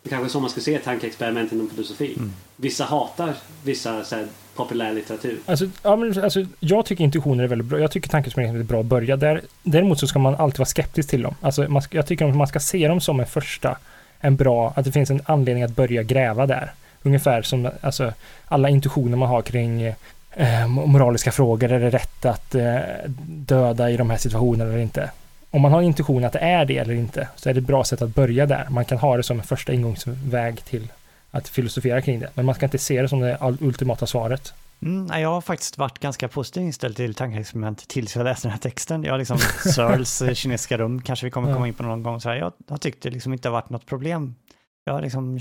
Det 0.03 0.09
kanske 0.09 0.27
är 0.27 0.29
så 0.29 0.39
man 0.39 0.49
ska 0.49 0.61
se 0.61 0.79
tankeexperiment 0.79 1.51
inom 1.51 1.69
filosofi. 1.69 2.13
Mm. 2.17 2.33
Vissa 2.55 2.83
hatar 2.83 3.33
vissa 3.63 4.03
så 4.03 4.15
här, 4.15 4.27
populär 4.55 4.93
litteratur. 4.93 5.39
Alltså, 5.45 5.65
ja, 5.83 5.95
men, 5.95 6.23
alltså, 6.23 6.45
jag 6.59 6.85
tycker 6.85 7.03
intuitioner 7.03 7.43
är 7.43 7.47
väldigt 7.47 7.67
bra. 7.67 7.79
Jag 7.79 7.91
tycker 7.91 8.09
tankeexperiment 8.09 8.59
är 8.59 8.63
bra 8.63 8.79
att 8.79 8.85
börja 8.85 9.17
där. 9.17 9.41
Däremot 9.63 9.99
så 9.99 10.07
ska 10.07 10.19
man 10.19 10.35
alltid 10.35 10.59
vara 10.59 10.65
skeptisk 10.65 11.09
till 11.09 11.21
dem. 11.21 11.35
Alltså, 11.41 11.61
man, 11.69 11.81
jag 11.89 12.07
tycker 12.07 12.25
att 12.25 12.35
man 12.35 12.47
ska 12.47 12.59
se 12.59 12.87
dem 12.87 13.01
som 13.01 13.19
en 13.19 13.25
första, 13.25 13.77
en 14.19 14.35
bra, 14.35 14.73
att 14.75 14.85
det 14.85 14.91
finns 14.91 15.09
en 15.09 15.21
anledning 15.25 15.63
att 15.63 15.75
börja 15.75 16.03
gräva 16.03 16.45
där. 16.45 16.71
Ungefär 17.03 17.41
som 17.41 17.69
alltså, 17.81 18.13
alla 18.45 18.69
intuitioner 18.69 19.17
man 19.17 19.29
har 19.29 19.41
kring 19.41 19.83
eh, 20.31 20.67
moraliska 20.67 21.31
frågor. 21.31 21.71
Är 21.71 21.79
det 21.79 21.89
rätt 21.89 22.25
att 22.25 22.55
eh, 22.55 22.79
döda 23.25 23.89
i 23.89 23.97
de 23.97 24.09
här 24.09 24.17
situationerna 24.17 24.69
eller 24.69 24.81
inte? 24.81 25.11
Om 25.51 25.61
man 25.61 25.71
har 25.71 25.81
intuition 25.81 26.23
att 26.23 26.33
det 26.33 26.39
är 26.39 26.65
det 26.65 26.77
eller 26.77 26.93
inte, 26.93 27.27
så 27.35 27.49
är 27.49 27.53
det 27.53 27.59
ett 27.59 27.67
bra 27.67 27.83
sätt 27.83 28.01
att 28.01 28.15
börja 28.15 28.45
där. 28.45 28.67
Man 28.69 28.85
kan 28.85 28.97
ha 28.97 29.17
det 29.17 29.23
som 29.23 29.39
en 29.39 29.45
första 29.45 29.73
ingångsväg 29.73 30.65
till 30.65 30.87
att 31.31 31.47
filosofera 31.47 32.01
kring 32.01 32.19
det. 32.19 32.29
Men 32.33 32.45
man 32.45 32.55
ska 32.55 32.65
inte 32.65 32.77
se 32.77 33.01
det 33.01 33.09
som 33.09 33.19
det 33.19 33.37
ultimata 33.59 34.05
svaret. 34.05 34.53
Mm, 34.81 35.21
jag 35.21 35.29
har 35.29 35.41
faktiskt 35.41 35.77
varit 35.77 35.99
ganska 35.99 36.27
positivt 36.27 36.63
inställd 36.63 36.95
till 36.95 37.15
tankeexperiment 37.15 37.87
tills 37.87 38.15
jag 38.15 38.23
läste 38.23 38.47
den 38.47 38.51
här 38.51 38.59
texten. 38.59 39.03
Jag 39.03 39.13
har 39.13 39.17
liksom 39.17 39.37
Searles 39.75 40.21
eh, 40.21 40.33
kinesiska 40.33 40.77
rum, 40.77 41.01
kanske 41.01 41.25
vi 41.25 41.31
kommer 41.31 41.53
komma 41.53 41.67
in 41.67 41.73
på 41.73 41.83
någon 41.83 42.03
gång. 42.03 42.21
Så 42.21 42.29
här. 42.29 42.35
Jag 42.35 42.53
har 42.69 42.77
tyckt 42.77 43.03
det 43.03 43.09
liksom 43.09 43.33
inte 43.33 43.47
har 43.47 43.53
varit 43.53 43.69
något 43.69 43.85
problem. 43.85 44.35
Jag 44.83 44.93
har 44.93 45.01
liksom, 45.01 45.39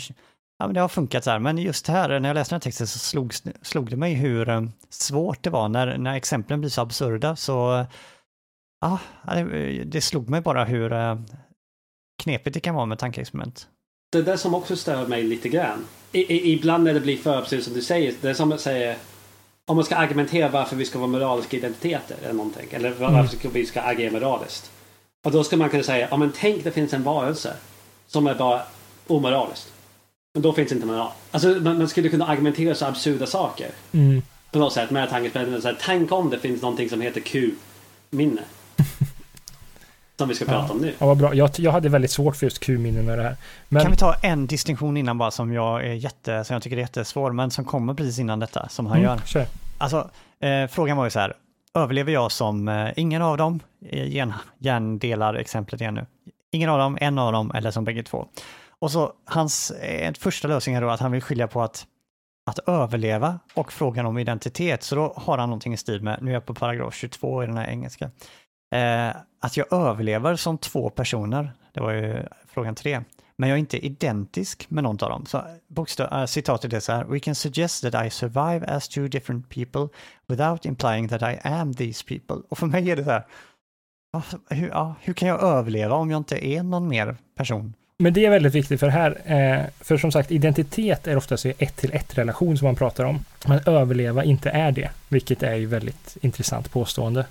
ja, 0.58 0.66
men 0.66 0.74
det 0.74 0.80
har 0.80 0.88
funkat 0.88 1.24
så 1.24 1.30
här. 1.30 1.38
Men 1.38 1.58
just 1.58 1.88
här, 1.88 2.20
när 2.20 2.28
jag 2.28 2.34
läste 2.34 2.54
den 2.54 2.56
här 2.56 2.60
texten 2.60 2.86
så 2.86 2.98
slog, 2.98 3.34
slog 3.62 3.90
det 3.90 3.96
mig 3.96 4.14
hur 4.14 4.48
eh, 4.48 4.62
svårt 4.90 5.42
det 5.42 5.50
var 5.50 5.68
när, 5.68 5.98
när 5.98 6.14
exemplen 6.14 6.60
blir 6.60 6.70
så 6.70 6.80
absurda. 6.80 7.36
Så 7.36 7.86
Ja, 8.80 8.98
det 9.84 10.00
slog 10.00 10.28
mig 10.28 10.40
bara 10.40 10.64
hur 10.64 10.92
eh, 10.92 11.18
knepigt 12.22 12.54
det 12.54 12.60
kan 12.60 12.74
vara 12.74 12.86
med 12.86 12.98
tankeexperiment. 12.98 13.68
Det 14.12 14.18
är 14.18 14.22
det 14.22 14.38
som 14.38 14.54
också 14.54 14.76
stör 14.76 15.06
mig 15.06 15.22
lite 15.22 15.48
grann. 15.48 15.86
I, 16.12 16.20
i, 16.20 16.52
ibland 16.52 16.84
när 16.84 16.94
det 16.94 17.00
blir 17.00 17.16
för 17.16 17.38
absurt 17.38 17.64
som 17.64 17.74
du 17.74 17.82
säger, 17.82 18.14
det 18.20 18.30
är 18.30 18.34
som 18.34 18.52
att 18.52 18.60
säga 18.60 18.96
om 19.66 19.76
man 19.76 19.84
ska 19.84 19.96
argumentera 19.96 20.48
varför 20.48 20.76
vi 20.76 20.84
ska 20.84 20.98
vara 20.98 21.08
moraliska 21.08 21.56
identiteter 21.56 22.16
eller 22.22 22.32
någonting. 22.32 22.68
Eller 22.70 22.90
varför 22.90 23.36
mm. 23.40 23.52
vi 23.52 23.66
ska 23.66 23.80
agera 23.80 24.12
moraliskt. 24.12 24.70
Och 25.24 25.32
då 25.32 25.44
ska 25.44 25.56
man 25.56 25.70
kunna 25.70 25.82
säga, 25.82 26.08
ja 26.10 26.16
men 26.16 26.32
tänk 26.36 26.64
det 26.64 26.70
finns 26.70 26.92
en 26.92 27.02
varelse 27.02 27.54
som 28.06 28.26
är 28.26 28.34
bara 28.34 28.62
omoraliskt. 29.06 29.72
Men 30.34 30.42
då 30.42 30.52
finns 30.52 30.72
inte 30.72 30.86
moral. 30.86 31.12
Alltså 31.30 31.48
man, 31.48 31.78
man 31.78 31.88
skulle 31.88 32.08
kunna 32.08 32.26
argumentera 32.26 32.74
så 32.74 32.86
absurda 32.86 33.26
saker. 33.26 33.70
Mm. 33.92 34.22
På 34.52 34.58
något 34.58 34.72
sätt 34.72 34.90
med 34.90 35.10
tankexperiment. 35.10 35.78
Tänk 35.80 36.12
om 36.12 36.30
det 36.30 36.38
finns 36.38 36.62
någonting 36.62 36.88
som 36.88 37.00
heter 37.00 37.20
Q-minne. 37.20 38.42
Som 40.20 40.28
vi 40.28 40.34
ska 40.34 40.44
prata 40.44 40.66
ja. 40.68 40.72
om 40.72 40.78
nu. 40.78 40.94
Ja, 40.98 41.06
vad 41.06 41.16
bra. 41.16 41.34
Jag, 41.34 41.50
jag 41.56 41.72
hade 41.72 41.88
väldigt 41.88 42.10
svårt 42.10 42.36
för 42.36 42.46
just 42.46 42.60
Q-minnen 42.60 43.10
och 43.10 43.16
det 43.16 43.22
här. 43.22 43.36
Men... 43.68 43.82
Kan 43.82 43.90
vi 43.90 43.96
ta 43.96 44.14
en 44.14 44.46
distinktion 44.46 44.96
innan 44.96 45.18
bara 45.18 45.30
som 45.30 45.52
jag, 45.52 45.86
är 45.86 45.92
jätte, 45.92 46.44
som 46.44 46.54
jag 46.54 46.62
tycker 46.62 46.76
är 46.76 46.80
jättesvår, 46.80 47.32
men 47.32 47.50
som 47.50 47.64
kommer 47.64 47.94
precis 47.94 48.18
innan 48.18 48.38
detta, 48.38 48.68
som 48.68 48.86
han 48.86 48.98
mm, 48.98 49.10
gör. 49.10 49.18
Kör. 49.26 49.46
Alltså, 49.78 50.10
eh, 50.40 50.66
frågan 50.66 50.96
var 50.96 51.04
ju 51.04 51.10
så 51.10 51.18
här, 51.18 51.34
överlever 51.74 52.12
jag 52.12 52.32
som 52.32 52.68
eh, 52.68 52.90
ingen 52.96 53.22
av 53.22 53.36
dem, 53.36 53.60
gen, 53.90 54.32
hjärndelar 54.58 55.34
exemplet 55.34 55.80
igen 55.80 55.94
nu, 55.94 56.06
ingen 56.50 56.70
av 56.70 56.78
dem, 56.78 56.98
en 57.00 57.18
av 57.18 57.32
dem 57.32 57.50
eller 57.54 57.70
som 57.70 57.84
bägge 57.84 58.02
två. 58.02 58.26
Och 58.78 58.90
så 58.90 59.12
hans 59.24 59.70
eh, 59.70 60.12
första 60.18 60.48
lösning 60.48 60.74
är 60.74 60.80
då 60.80 60.88
att 60.88 61.00
han 61.00 61.12
vill 61.12 61.22
skilja 61.22 61.48
på 61.48 61.62
att 61.62 61.86
att 62.50 62.58
överleva 62.68 63.38
och 63.54 63.72
frågan 63.72 64.06
om 64.06 64.18
identitet. 64.18 64.82
Så 64.82 64.94
då 64.94 65.12
har 65.16 65.38
han 65.38 65.48
någonting 65.48 65.72
i 65.72 65.76
stil 65.76 66.02
med, 66.02 66.18
nu 66.22 66.30
är 66.30 66.34
jag 66.34 66.46
på 66.46 66.54
paragraf 66.54 66.94
22 66.94 67.42
i 67.42 67.46
den 67.46 67.56
här 67.56 67.66
engelska, 67.66 68.10
Eh, 68.70 69.16
att 69.40 69.56
jag 69.56 69.72
överlever 69.72 70.36
som 70.36 70.58
två 70.58 70.90
personer, 70.90 71.52
det 71.72 71.80
var 71.80 71.92
ju 71.92 72.22
frågan 72.48 72.74
tre. 72.74 73.00
Men 73.36 73.48
jag 73.48 73.56
är 73.56 73.60
inte 73.60 73.86
identisk 73.86 74.66
med 74.70 74.84
någon 74.84 75.04
av 75.04 75.10
dem. 75.10 75.26
Så 75.26 75.42
bokstav, 75.68 76.12
eh, 76.12 76.20
äh, 76.20 76.26
citatet 76.26 76.72
är 76.72 76.80
så 76.80 76.92
här, 76.92 77.04
We 77.04 77.20
can 77.20 77.34
suggest 77.34 77.82
that 77.82 78.06
I 78.06 78.10
survive 78.10 78.66
as 78.66 78.88
two 78.88 79.08
different 79.08 79.48
people 79.48 79.88
without 80.28 80.66
implying 80.66 81.08
that 81.08 81.22
I 81.22 81.48
am 81.48 81.74
these 81.74 82.04
people. 82.04 82.36
Och 82.48 82.58
för 82.58 82.66
mig 82.66 82.90
är 82.90 82.96
det 82.96 83.04
så 83.04 83.10
här, 83.10 83.24
hur, 84.50 84.68
ja, 84.68 84.94
hur 85.00 85.12
kan 85.12 85.28
jag 85.28 85.42
överleva 85.42 85.94
om 85.94 86.10
jag 86.10 86.18
inte 86.18 86.46
är 86.46 86.62
någon 86.62 86.88
mer 86.88 87.16
person? 87.36 87.74
Men 87.98 88.12
det 88.12 88.26
är 88.26 88.30
väldigt 88.30 88.54
viktigt 88.54 88.80
för 88.80 88.88
här, 88.88 89.10
eh, 89.24 89.64
för 89.80 89.96
som 89.96 90.12
sagt 90.12 90.30
identitet 90.30 91.06
är 91.06 91.16
oftast 91.16 91.46
ett 91.46 91.76
till 91.76 91.92
ett 91.92 92.18
relation 92.18 92.58
som 92.58 92.66
man 92.66 92.76
pratar 92.76 93.04
om. 93.04 93.24
Men 93.46 93.60
överleva 93.66 94.24
inte 94.24 94.50
är 94.50 94.72
det, 94.72 94.90
vilket 95.08 95.42
är 95.42 95.54
ju 95.54 95.66
väldigt 95.66 96.16
intressant 96.20 96.70
påstående. 96.70 97.26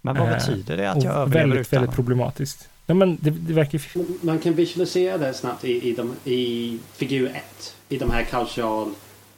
Men 0.00 0.16
vad 0.16 0.28
eh, 0.28 0.34
betyder 0.34 0.76
det 0.76 0.90
att 0.90 1.04
jag 1.04 1.14
överlever 1.14 1.46
väldigt, 1.46 1.66
utan? 1.66 1.80
Väldigt 1.80 1.96
problematiskt. 1.96 2.68
Ja, 2.86 2.94
men 2.94 3.18
det, 3.20 3.30
det 3.30 3.52
verkar... 3.52 3.80
Man 4.26 4.38
kan 4.38 4.54
visualisera 4.54 5.18
det 5.18 5.34
snabbt 5.34 5.64
i, 5.64 5.88
i, 5.88 5.92
de, 5.92 6.14
i 6.24 6.78
figur 6.92 7.26
1. 7.26 7.76
I 7.88 7.98
de 7.98 8.10
här 8.10 8.24
cultural 8.24 8.90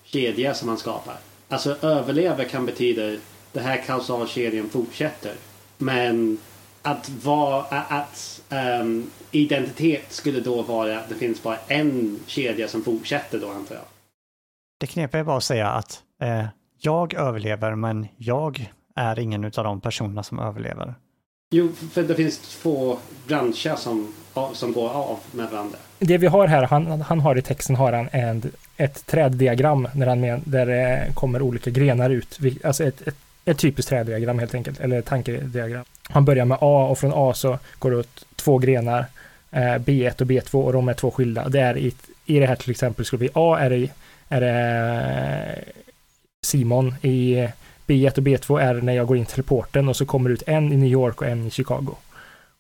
kedjor 0.04 0.52
som 0.52 0.68
man 0.68 0.78
skapar. 0.78 1.16
Alltså 1.48 1.76
överlever 1.82 2.44
kan 2.44 2.66
betyda 2.66 3.16
det 3.52 3.60
här 3.60 3.82
kausalkedjan 3.86 4.68
fortsätter. 4.68 5.32
Men 5.78 6.38
att 6.82 7.10
vara, 7.24 7.80
att 7.80 8.42
um, 8.80 9.10
identitet 9.30 10.12
skulle 10.12 10.40
då 10.40 10.62
vara 10.62 10.98
att 10.98 11.08
det 11.08 11.14
finns 11.14 11.42
bara 11.42 11.56
en 11.66 12.20
kedja 12.26 12.68
som 12.68 12.84
fortsätter 12.84 13.40
då 13.40 13.48
antar 13.48 13.74
jag. 13.74 13.84
Det 14.80 14.86
knepiga 14.86 15.20
är 15.20 15.24
bara 15.24 15.36
att 15.36 15.44
säga 15.44 15.68
att 15.68 16.02
eh, 16.22 16.44
jag 16.78 17.14
överlever 17.14 17.74
men 17.74 18.08
jag 18.16 18.72
är 18.94 19.18
ingen 19.18 19.44
av 19.44 19.50
de 19.50 19.80
personerna 19.80 20.22
som 20.22 20.38
överlever. 20.38 20.94
Jo, 21.54 21.68
för 21.92 22.02
det 22.02 22.14
finns 22.14 22.38
två 22.38 22.98
branscher 23.26 23.76
som, 23.76 24.12
som 24.52 24.72
går 24.72 24.90
av 24.90 25.18
med 25.30 25.50
varandra. 25.50 25.78
Det 25.98 26.18
vi 26.18 26.26
har 26.26 26.46
här, 26.46 26.62
han, 26.62 27.00
han 27.00 27.20
har 27.20 27.38
i 27.38 27.42
texten 27.42 27.76
har 27.76 27.92
han 27.92 28.08
en, 28.12 28.52
ett 28.76 29.06
träddiagram 29.06 29.88
där, 29.94 30.06
han 30.06 30.20
men, 30.20 30.42
där 30.44 30.66
det 30.66 31.14
kommer 31.14 31.42
olika 31.42 31.70
grenar 31.70 32.10
ut. 32.10 32.38
Alltså 32.64 32.84
ett, 32.84 33.02
ett, 33.08 33.16
ett 33.44 33.58
typiskt 33.58 33.88
träddiagram 33.88 34.38
helt 34.38 34.54
enkelt, 34.54 34.80
eller 34.80 35.02
tankediagram. 35.02 35.84
Han 36.02 36.24
börjar 36.24 36.44
med 36.44 36.58
A 36.60 36.86
och 36.90 36.98
från 36.98 37.12
A 37.14 37.34
så 37.34 37.58
går 37.78 37.90
det 37.90 37.96
åt 37.96 38.24
två 38.36 38.58
grenar, 38.58 39.06
eh, 39.50 39.58
B1 39.60 40.20
och 40.22 40.28
B2 40.28 40.54
och 40.54 40.72
de 40.72 40.88
är 40.88 40.94
två 40.94 41.10
skilda. 41.10 41.48
Det 41.48 41.60
är 41.60 41.76
i, 41.76 41.94
i 42.26 42.38
det 42.38 42.46
här 42.46 42.56
till 42.56 42.70
exempel 42.70 43.04
skulle 43.04 43.22
vi 43.22 43.30
A 43.34 43.58
är 43.60 43.70
det, 43.70 43.90
är 44.28 44.40
det 44.40 45.64
Simon 46.46 46.94
i 47.02 47.48
B1 47.92 48.18
och 48.18 48.24
B2 48.24 48.60
är 48.60 48.74
när 48.74 48.92
jag 48.92 49.06
går 49.06 49.16
in 49.16 49.26
till 49.26 49.42
porten 49.42 49.88
och 49.88 49.96
så 49.96 50.06
kommer 50.06 50.30
det 50.30 50.34
ut 50.34 50.42
en 50.46 50.72
i 50.72 50.76
New 50.76 50.90
York 50.90 51.22
och 51.22 51.28
en 51.28 51.46
i 51.46 51.50
Chicago. 51.50 51.96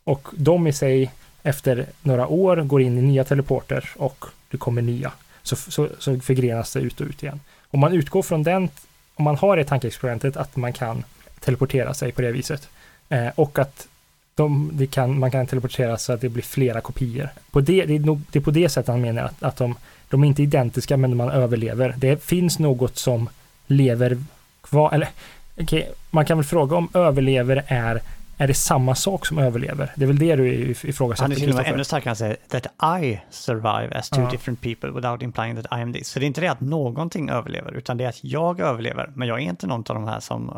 Och 0.04 0.28
de 0.32 0.66
i 0.66 0.72
sig 0.72 1.10
efter 1.42 1.86
några 2.02 2.26
år 2.26 2.56
går 2.56 2.82
in 2.82 2.98
i 2.98 3.02
nya 3.02 3.24
teleporter 3.24 3.90
och 3.96 4.24
det 4.50 4.56
kommer 4.56 4.82
nya. 4.82 5.12
Så, 5.42 5.56
så, 5.56 5.88
så 5.98 6.20
förgrenas 6.20 6.72
det 6.72 6.80
ut 6.80 7.00
och 7.00 7.06
ut 7.06 7.22
igen. 7.22 7.40
Om 7.70 7.80
man 7.80 7.92
utgår 7.92 8.22
från 8.22 8.42
den, 8.42 8.68
om 9.14 9.24
man 9.24 9.36
har 9.36 9.56
det 9.56 9.64
tankeexperimentet 9.64 10.36
att 10.36 10.56
man 10.56 10.72
kan 10.72 11.04
teleportera 11.40 11.94
sig 11.94 12.12
på 12.12 12.22
det 12.22 12.32
viset 12.32 12.68
eh, 13.08 13.28
och 13.34 13.58
att 13.58 13.88
de, 14.34 14.70
de 14.72 14.86
kan, 14.86 15.18
man 15.18 15.30
kan 15.30 15.46
teleportera 15.46 15.98
så 15.98 16.12
att 16.12 16.20
det 16.20 16.28
blir 16.28 16.42
flera 16.42 16.80
kopior. 16.80 17.28
På 17.50 17.60
det, 17.60 17.84
det, 17.84 17.94
är, 17.94 18.00
nog, 18.00 18.20
det 18.30 18.38
är 18.38 18.42
på 18.42 18.50
det 18.50 18.68
sättet 18.68 18.88
han 18.88 19.00
menar 19.00 19.22
att, 19.22 19.42
att 19.42 19.56
de, 19.56 19.74
de 20.08 20.24
är 20.24 20.28
inte 20.28 20.42
identiska 20.42 20.96
men 20.96 21.16
man 21.16 21.30
överlever. 21.30 21.94
Det 21.98 22.24
finns 22.24 22.58
något 22.58 22.98
som 22.98 23.28
lever 23.66 24.18
kvar, 24.62 24.94
eller 24.94 25.08
okay, 25.56 25.84
man 26.10 26.24
kan 26.24 26.38
väl 26.38 26.44
fråga 26.44 26.76
om 26.76 26.88
överlever 26.94 27.64
är 27.66 28.02
är 28.42 28.46
det 28.46 28.54
samma 28.54 28.94
sak 28.94 29.26
som 29.26 29.38
överlever? 29.38 29.92
Det 29.96 30.04
är 30.04 30.06
väl 30.06 30.18
det 30.18 30.36
du 30.36 30.70
ifrågasätter? 30.70 31.22
Han 31.22 31.32
är 31.32 31.36
till 31.36 31.50
och 31.50 31.56
med 31.56 31.66
ännu 31.66 31.84
starkare, 31.84 32.08
han 32.08 32.16
säger 32.16 32.36
that 32.48 32.66
I 33.02 33.20
survive 33.30 33.88
as 33.94 34.10
two 34.10 34.20
ja. 34.20 34.30
different 34.30 34.60
people 34.60 34.90
without 34.90 35.22
implying 35.22 35.62
that 35.62 35.78
I 35.78 35.82
am 35.82 35.92
this. 35.92 36.08
Så 36.08 36.18
det 36.18 36.24
är 36.24 36.26
inte 36.26 36.40
det 36.40 36.48
att 36.48 36.60
någonting 36.60 37.30
överlever, 37.30 37.72
utan 37.72 37.96
det 37.96 38.04
är 38.04 38.08
att 38.08 38.24
jag 38.24 38.60
överlever, 38.60 39.12
men 39.14 39.28
jag 39.28 39.38
är 39.38 39.42
inte 39.42 39.66
någon 39.66 39.84
av 39.88 39.94
de 39.94 40.04
här 40.04 40.20
som 40.20 40.48
uh, 40.50 40.56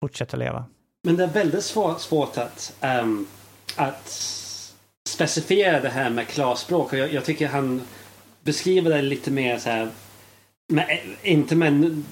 fortsätter 0.00 0.38
leva. 0.38 0.64
Men 1.04 1.16
det 1.16 1.24
är 1.24 1.28
väldigt 1.28 1.64
svårt, 1.64 2.00
svårt 2.00 2.38
att, 2.38 2.76
um, 3.02 3.26
att 3.76 4.08
specificera 5.08 5.80
det 5.80 5.88
här 5.88 6.10
med 6.10 6.28
klarspråk. 6.28 6.92
Jag, 6.92 7.12
jag 7.12 7.24
tycker 7.24 7.48
han 7.48 7.82
beskriver 8.42 8.90
det 8.90 9.02
lite 9.02 9.30
mer 9.30 9.58
så 9.58 9.70
här, 9.70 9.88
med, 10.68 10.98
inte 11.22 11.56
med 11.56 12.02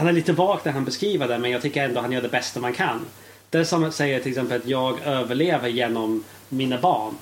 han 0.00 0.08
är 0.08 0.12
lite 0.12 0.32
vag 0.32 0.60
när 0.64 0.72
han 0.72 0.84
beskriver 0.84 1.28
det 1.28 1.38
men 1.38 1.50
jag 1.50 1.62
tycker 1.62 1.84
ändå 1.84 2.00
han 2.00 2.12
gör 2.12 2.22
det 2.22 2.28
bästa 2.28 2.60
man 2.60 2.72
kan. 2.72 3.06
Det 3.50 3.58
är 3.58 3.64
som 3.64 3.84
att 3.84 3.94
säga 3.94 4.20
till 4.20 4.28
exempel 4.28 4.60
att 4.60 4.66
jag 4.66 5.00
överlever 5.00 5.68
genom 5.68 6.24
mina 6.48 6.78
barn. 6.78 7.14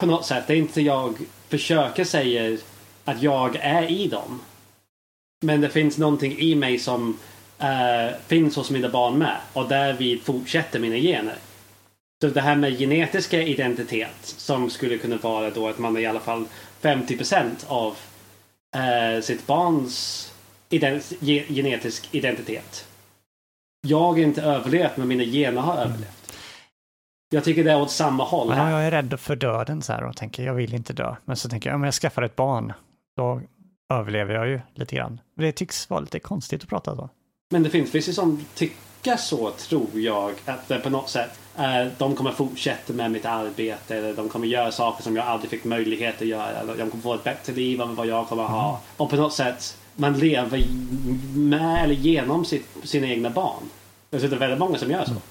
På 0.00 0.06
något 0.06 0.26
sätt. 0.26 0.44
Det 0.46 0.52
är 0.52 0.56
inte 0.56 0.80
jag 0.80 1.18
försöker 1.48 2.04
säga 2.04 2.58
att 3.04 3.22
jag 3.22 3.56
är 3.56 3.90
i 3.90 4.08
dem. 4.08 4.40
Men 5.44 5.60
det 5.60 5.70
finns 5.70 5.98
någonting 5.98 6.38
i 6.38 6.54
mig 6.54 6.78
som 6.78 7.18
äh, 7.58 8.16
finns 8.26 8.56
hos 8.56 8.70
mina 8.70 8.88
barn 8.88 9.18
med. 9.18 9.36
Och 9.52 9.68
därvid 9.68 10.22
fortsätter 10.22 10.78
mina 10.78 10.96
gener. 10.96 11.36
Så 12.22 12.28
det 12.28 12.40
här 12.40 12.56
med 12.56 12.78
genetiska 12.78 13.42
identitet 13.42 14.16
som 14.22 14.70
skulle 14.70 14.98
kunna 14.98 15.16
vara 15.16 15.50
då 15.50 15.68
att 15.68 15.78
man 15.78 15.96
är 15.96 16.00
i 16.00 16.06
alla 16.06 16.20
fall 16.20 16.44
50% 16.80 17.50
av 17.66 17.96
äh, 18.74 19.22
sitt 19.22 19.46
barns 19.46 20.31
ident 20.72 21.12
genetisk 21.48 22.08
identitet. 22.10 22.86
Jag 23.86 23.98
har 23.98 24.18
inte 24.18 24.42
överlevt, 24.42 24.96
men 24.96 25.08
mina 25.08 25.24
gener 25.24 25.60
har 25.60 25.76
överlevt. 25.76 26.22
Jag 27.30 27.44
tycker 27.44 27.64
det 27.64 27.72
är 27.72 27.80
åt 27.80 27.90
samma 27.90 28.24
håll. 28.24 28.48
Ja, 28.56 28.70
jag 28.70 28.86
är 28.86 28.90
rädd 28.90 29.20
för 29.20 29.36
döden 29.36 29.82
så 29.82 29.92
här 29.92 30.04
och 30.04 30.16
tänker 30.16 30.42
jag 30.42 30.54
vill 30.54 30.74
inte 30.74 30.92
dö. 30.92 31.16
Men 31.24 31.36
så 31.36 31.48
tänker 31.48 31.70
jag, 31.70 31.76
om 31.76 31.84
jag 31.84 31.94
skaffar 31.94 32.22
ett 32.22 32.36
barn, 32.36 32.72
då 33.16 33.40
överlever 33.92 34.34
jag 34.34 34.48
ju 34.48 34.60
lite 34.74 34.96
grann. 34.96 35.20
Det 35.36 35.52
tycks 35.52 35.90
vara 35.90 36.00
lite 36.00 36.18
konstigt 36.18 36.62
att 36.62 36.68
prata 36.68 36.96
så. 36.96 37.10
Men 37.50 37.62
det 37.62 37.70
finns 37.70 37.94
vissa 37.94 38.12
som 38.12 38.44
tycker 38.54 39.16
så, 39.16 39.50
tror 39.50 39.88
jag, 39.94 40.32
att 40.44 40.68
det 40.68 40.78
på 40.78 40.90
något 40.90 41.08
sätt 41.08 41.40
eh, 41.58 41.86
de 41.98 42.16
kommer 42.16 42.32
fortsätta 42.32 42.92
med 42.92 43.10
mitt 43.10 43.24
arbete 43.24 43.96
eller 43.96 44.14
de 44.14 44.28
kommer 44.28 44.46
göra 44.46 44.72
saker 44.72 45.02
som 45.02 45.16
jag 45.16 45.26
aldrig 45.26 45.50
fick 45.50 45.64
möjlighet 45.64 46.22
att 46.22 46.28
göra. 46.28 46.50
Eller 46.50 46.76
de 46.76 46.90
kommer 46.90 47.02
få 47.02 47.14
ett 47.14 47.24
bättre 47.24 47.52
liv 47.52 47.80
än 47.80 47.94
vad 47.94 48.06
jag 48.06 48.28
kommer 48.28 48.42
ha. 48.42 48.68
Mm. 48.68 48.80
Och 48.96 49.10
på 49.10 49.16
något 49.16 49.34
sätt 49.34 49.78
man 49.96 50.18
lever 50.18 50.64
med 51.34 51.84
eller 51.84 51.94
genom 51.94 52.44
sitt, 52.44 52.66
sina 52.84 53.06
egna 53.06 53.30
barn. 53.30 53.62
Det 54.10 54.24
är 54.24 54.28
väldigt 54.28 54.58
många 54.58 54.78
som 54.78 54.90
gör 54.90 55.04
så. 55.04 55.10
Mm. 55.10 55.22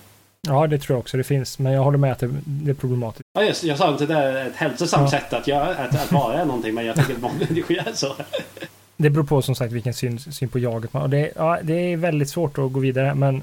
Ja, 0.47 0.67
det 0.67 0.77
tror 0.77 0.95
jag 0.95 0.99
också 0.99 1.17
det 1.17 1.23
finns, 1.23 1.59
men 1.59 1.73
jag 1.73 1.83
håller 1.83 1.97
med 1.97 2.11
att 2.11 2.19
det, 2.19 2.29
det 2.45 2.71
är 2.71 2.75
problematiskt. 2.75 3.29
Ja, 3.33 3.43
just, 3.43 3.63
jag 3.63 3.77
sa 3.77 3.91
inte 3.91 4.03
att 4.03 4.09
det 4.09 4.15
är 4.15 4.47
ett 4.47 4.55
hälsosamt 4.55 5.13
ja. 5.13 5.19
sätt 5.19 5.33
att, 5.33 5.47
göra, 5.47 5.75
att, 5.75 5.95
att 5.95 6.11
vara 6.11 6.45
någonting, 6.45 6.73
men 6.73 6.85
jag 6.85 6.95
tycker 6.95 7.13
att 7.13 7.21
många 7.21 7.33
människor 7.49 7.75
gör 7.75 7.91
så. 7.93 8.15
Det 8.97 9.09
beror 9.09 9.23
på 9.23 9.41
som 9.41 9.55
sagt 9.55 9.73
vilken 9.73 9.93
syn, 9.93 10.19
syn 10.19 10.49
på 10.49 10.59
jaget 10.59 10.93
man 10.93 11.01
har. 11.01 11.09
Det, 11.09 11.31
ja, 11.35 11.59
det 11.63 11.73
är 11.73 11.97
väldigt 11.97 12.29
svårt 12.29 12.57
att 12.57 12.71
gå 12.71 12.79
vidare, 12.79 13.15
men 13.15 13.35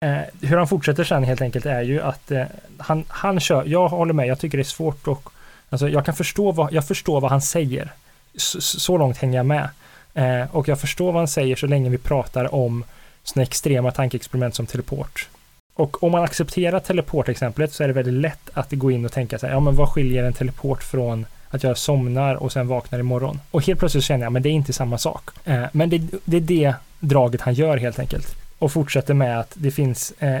eh, 0.00 0.20
hur 0.40 0.56
han 0.56 0.68
fortsätter 0.68 1.04
sen 1.04 1.24
helt 1.24 1.42
enkelt 1.42 1.66
är 1.66 1.82
ju 1.82 2.00
att 2.00 2.30
eh, 2.30 2.44
han, 2.78 3.04
han 3.08 3.40
kör, 3.40 3.64
jag 3.66 3.88
håller 3.88 4.12
med, 4.12 4.26
jag 4.26 4.40
tycker 4.40 4.58
det 4.58 4.62
är 4.62 4.64
svårt 4.64 5.08
och 5.08 5.30
alltså 5.70 5.88
jag 5.88 6.04
kan 6.04 6.14
förstå 6.14 6.52
vad, 6.52 6.72
jag 6.72 6.88
förstår 6.88 7.20
vad 7.20 7.30
han 7.30 7.42
säger. 7.42 7.92
Så, 8.36 8.60
så 8.60 8.98
långt 8.98 9.18
hänger 9.18 9.36
jag 9.36 9.46
med. 9.46 9.68
Eh, 10.14 10.56
och 10.56 10.68
jag 10.68 10.80
förstår 10.80 11.12
vad 11.12 11.20
han 11.20 11.28
säger 11.28 11.56
så 11.56 11.66
länge 11.66 11.90
vi 11.90 11.98
pratar 11.98 12.54
om 12.54 12.84
sådana 13.22 13.42
extrema 13.42 13.90
tankeexperiment 13.90 14.54
som 14.54 14.66
teleport. 14.66 15.28
Och 15.74 16.02
om 16.02 16.12
man 16.12 16.22
accepterar 16.24 16.80
teleportexemplet 16.80 17.72
så 17.72 17.84
är 17.84 17.88
det 17.88 17.94
väldigt 17.94 18.14
lätt 18.14 18.50
att 18.52 18.72
gå 18.72 18.90
in 18.90 19.04
och 19.04 19.12
tänka 19.12 19.38
så 19.38 19.46
här, 19.46 19.54
ja 19.54 19.60
men 19.60 19.76
vad 19.76 19.88
skiljer 19.88 20.24
en 20.24 20.32
teleport 20.32 20.82
från 20.82 21.26
att 21.48 21.62
jag 21.62 21.78
somnar 21.78 22.34
och 22.34 22.52
sen 22.52 22.68
vaknar 22.68 22.98
imorgon? 22.98 23.40
Och 23.50 23.66
helt 23.66 23.78
plötsligt 23.78 24.04
känner 24.04 24.26
jag, 24.26 24.32
men 24.32 24.42
det 24.42 24.48
är 24.48 24.52
inte 24.52 24.72
samma 24.72 24.98
sak. 24.98 25.30
Eh, 25.44 25.64
men 25.72 25.90
det, 25.90 26.02
det, 26.24 26.36
är 26.36 26.40
det 26.40 26.74
draget 27.00 27.40
han 27.40 27.54
gör 27.54 27.76
helt 27.76 27.98
enkelt. 27.98 28.36
Och 28.58 28.72
fortsätter 28.72 29.14
med 29.14 29.40
att 29.40 29.52
det 29.54 29.70
finns 29.70 30.12
eh, 30.18 30.40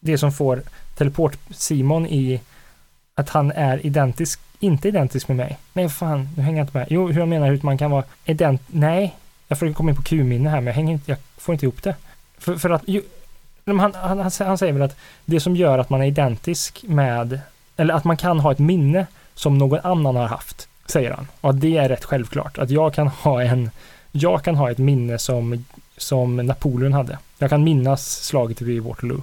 det 0.00 0.18
som 0.18 0.32
får 0.32 0.62
teleport-Simon 0.96 2.06
i 2.06 2.40
att 3.14 3.28
han 3.28 3.52
är 3.52 3.86
identisk, 3.86 4.40
inte 4.58 4.88
identisk 4.88 5.28
med 5.28 5.36
mig. 5.36 5.58
Nej, 5.72 5.88
fan, 5.88 6.28
nu 6.36 6.42
hänger 6.42 6.58
jag 6.58 6.64
inte 6.64 6.78
med. 6.78 6.86
Jo, 6.90 7.08
hur 7.08 7.20
jag 7.20 7.28
menar 7.28 7.46
hur 7.48 7.60
man 7.62 7.78
kan 7.78 7.90
vara 7.90 8.04
ident... 8.24 8.62
Nej, 8.66 9.16
jag 9.48 9.58
försöker 9.58 9.74
komma 9.74 9.90
in 9.90 9.96
på 9.96 10.02
Q-minne 10.02 10.50
här, 10.50 10.56
men 10.56 10.66
jag 10.66 10.74
hänger 10.74 10.92
inte, 10.92 11.10
jag 11.10 11.18
får 11.36 11.52
inte 11.52 11.66
ihop 11.66 11.82
det. 11.82 11.94
För, 12.38 12.56
för 12.56 12.70
att, 12.70 12.82
ju, 12.88 13.02
han, 13.66 13.78
han, 13.78 13.94
han, 13.94 14.30
han 14.38 14.58
säger 14.58 14.72
väl 14.72 14.82
att 14.82 14.96
det 15.24 15.40
som 15.40 15.56
gör 15.56 15.78
att 15.78 15.90
man 15.90 16.02
är 16.02 16.06
identisk 16.06 16.84
med, 16.88 17.40
eller 17.76 17.94
att 17.94 18.04
man 18.04 18.16
kan 18.16 18.40
ha 18.40 18.52
ett 18.52 18.58
minne 18.58 19.06
som 19.34 19.58
någon 19.58 19.80
annan 19.82 20.16
har 20.16 20.26
haft, 20.26 20.68
säger 20.86 21.10
han. 21.10 21.26
Och 21.40 21.50
att 21.50 21.60
det 21.60 21.76
är 21.76 21.88
rätt 21.88 22.04
självklart. 22.04 22.58
Att 22.58 22.70
jag 22.70 22.94
kan 22.94 23.08
ha 23.08 23.42
en, 23.42 23.70
jag 24.12 24.42
kan 24.42 24.54
ha 24.54 24.70
ett 24.70 24.78
minne 24.78 25.18
som, 25.18 25.64
som 25.96 26.36
Napoleon 26.36 26.92
hade. 26.92 27.18
Jag 27.38 27.50
kan 27.50 27.64
minnas 27.64 28.24
slaget 28.24 28.60
vid 28.60 28.82
Waterloo. 28.82 29.22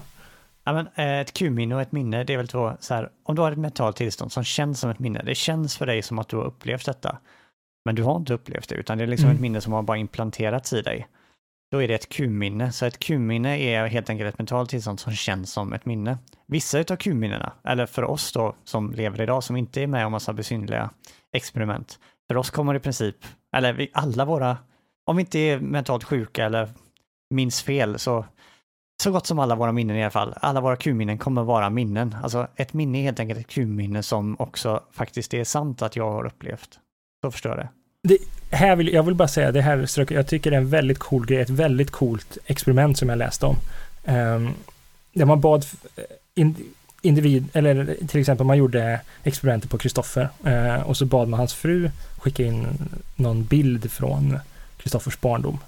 Ja, 0.72 0.76
men, 0.76 0.88
eh, 0.95 1.19
ett 1.19 1.34
Q-minne 1.34 1.76
och 1.76 1.81
ett 1.81 1.91
minne, 1.91 2.23
det 2.23 2.34
är 2.34 2.38
väl 2.38 2.48
två, 2.48 2.73
så 2.80 2.93
här, 2.93 3.10
om 3.23 3.35
du 3.35 3.41
har 3.41 3.52
ett 3.52 3.57
mentalt 3.57 3.95
tillstånd 3.95 4.31
som 4.31 4.43
känns 4.43 4.80
som 4.80 4.89
ett 4.89 4.99
minne, 4.99 5.22
det 5.23 5.35
känns 5.35 5.77
för 5.77 5.85
dig 5.85 6.02
som 6.02 6.19
att 6.19 6.27
du 6.27 6.35
har 6.35 6.43
upplevt 6.43 6.85
detta. 6.85 7.18
Men 7.85 7.95
du 7.95 8.03
har 8.03 8.15
inte 8.15 8.34
upplevt 8.34 8.69
det, 8.69 8.76
utan 8.76 8.98
det 8.98 9.03
är 9.03 9.07
liksom 9.07 9.26
mm. 9.26 9.35
ett 9.35 9.41
minne 9.41 9.61
som 9.61 9.73
har 9.73 9.81
bara 9.81 9.98
implanterats 9.98 10.73
i 10.73 10.81
dig. 10.81 11.07
Då 11.72 11.84
är 11.84 11.88
det 11.88 11.93
ett 11.93 12.10
Q-minne, 12.10 12.72
så 12.72 12.85
ett 12.85 12.99
Q-minne 12.99 13.60
är 13.60 13.88
helt 13.88 14.10
enkelt 14.10 14.34
ett 14.34 14.38
mentalt 14.38 14.69
tillstånd 14.69 14.99
som 14.99 15.14
känns 15.14 15.52
som 15.52 15.73
ett 15.73 15.85
minne. 15.85 16.18
Vissa 16.48 16.80
av 16.80 16.95
Q-minnena, 16.95 17.53
eller 17.64 17.85
för 17.85 18.03
oss 18.03 18.31
då 18.31 18.56
som 18.64 18.91
lever 18.91 19.22
idag, 19.22 19.43
som 19.43 19.56
inte 19.56 19.81
är 19.81 19.88
med 19.88 20.06
om 20.06 20.11
massa 20.11 20.34
besynliga 20.34 20.89
experiment, 21.34 21.99
för 22.30 22.38
oss 22.38 22.49
kommer 22.49 22.76
i 22.76 22.80
princip, 22.80 23.15
eller 23.56 23.73
vi, 23.73 23.89
alla 23.93 24.26
våra, 24.26 24.57
om 25.06 25.15
vi 25.15 25.22
inte 25.22 25.39
är 25.39 25.60
mentalt 25.60 26.03
sjuka 26.03 26.45
eller 26.45 26.69
minns 27.30 27.61
fel, 27.61 27.99
så 27.99 28.26
så 29.02 29.11
gott 29.11 29.28
som 29.28 29.40
alla 29.40 29.56
våra 29.56 29.72
minnen 29.72 29.98
i 29.98 30.03
alla 30.03 30.11
fall. 30.11 30.34
Alla 30.41 30.61
våra 30.61 30.76
Q-minnen 30.76 31.18
kommer 31.18 31.44
vara 31.44 31.69
minnen. 31.69 32.15
Alltså 32.23 32.48
ett 32.56 32.73
minne 32.73 32.98
är 32.98 33.03
helt 33.03 33.19
enkelt 33.19 33.40
ett 33.40 33.48
Q-minne 33.48 34.03
som 34.03 34.36
också 34.40 34.84
faktiskt 34.91 35.34
är 35.34 35.44
sant 35.44 35.82
att 35.82 35.95
jag 35.95 36.11
har 36.11 36.26
upplevt. 36.26 36.80
Så 37.23 37.32
förstår 37.32 37.52
jag 37.52 37.60
det. 37.60 37.69
det 38.49 38.56
här 38.56 38.76
vill, 38.76 38.94
jag 38.94 39.03
vill 39.03 39.15
bara 39.15 39.28
säga, 39.28 39.52
det 39.52 39.61
här 39.61 40.14
jag 40.14 40.28
tycker 40.28 40.52
det 40.52 40.57
är 40.57 40.61
en 40.61 40.69
väldigt 40.69 40.99
cool 40.99 41.26
grej, 41.26 41.41
ett 41.41 41.49
väldigt 41.49 41.91
coolt 41.91 42.38
experiment 42.45 42.98
som 42.98 43.10
jag 43.10 43.18
läste 43.18 43.45
om. 43.45 43.56
Um, 44.06 44.53
där 45.14 45.26
man 45.26 45.41
bad 45.41 45.65
eh, 45.95 46.48
individ, 47.02 47.49
eller 47.53 47.95
till 48.07 48.19
exempel 48.19 48.45
man 48.45 48.57
gjorde 48.57 49.02
experimentet 49.23 49.72
på 49.72 49.78
Kristoffer 49.78 50.30
uh, 50.45 50.53
eh, 50.53 50.82
och 50.82 50.98
så 50.98 51.06
bad 51.06 51.28
man 51.28 51.38
hans 51.38 51.53
fru 51.53 51.91
skicka 52.18 52.44
in 52.44 52.68
någon 53.15 53.44
bild 53.44 53.91
från 53.91 54.40
Kristoffers 54.78 55.19
barndom. 55.19 55.60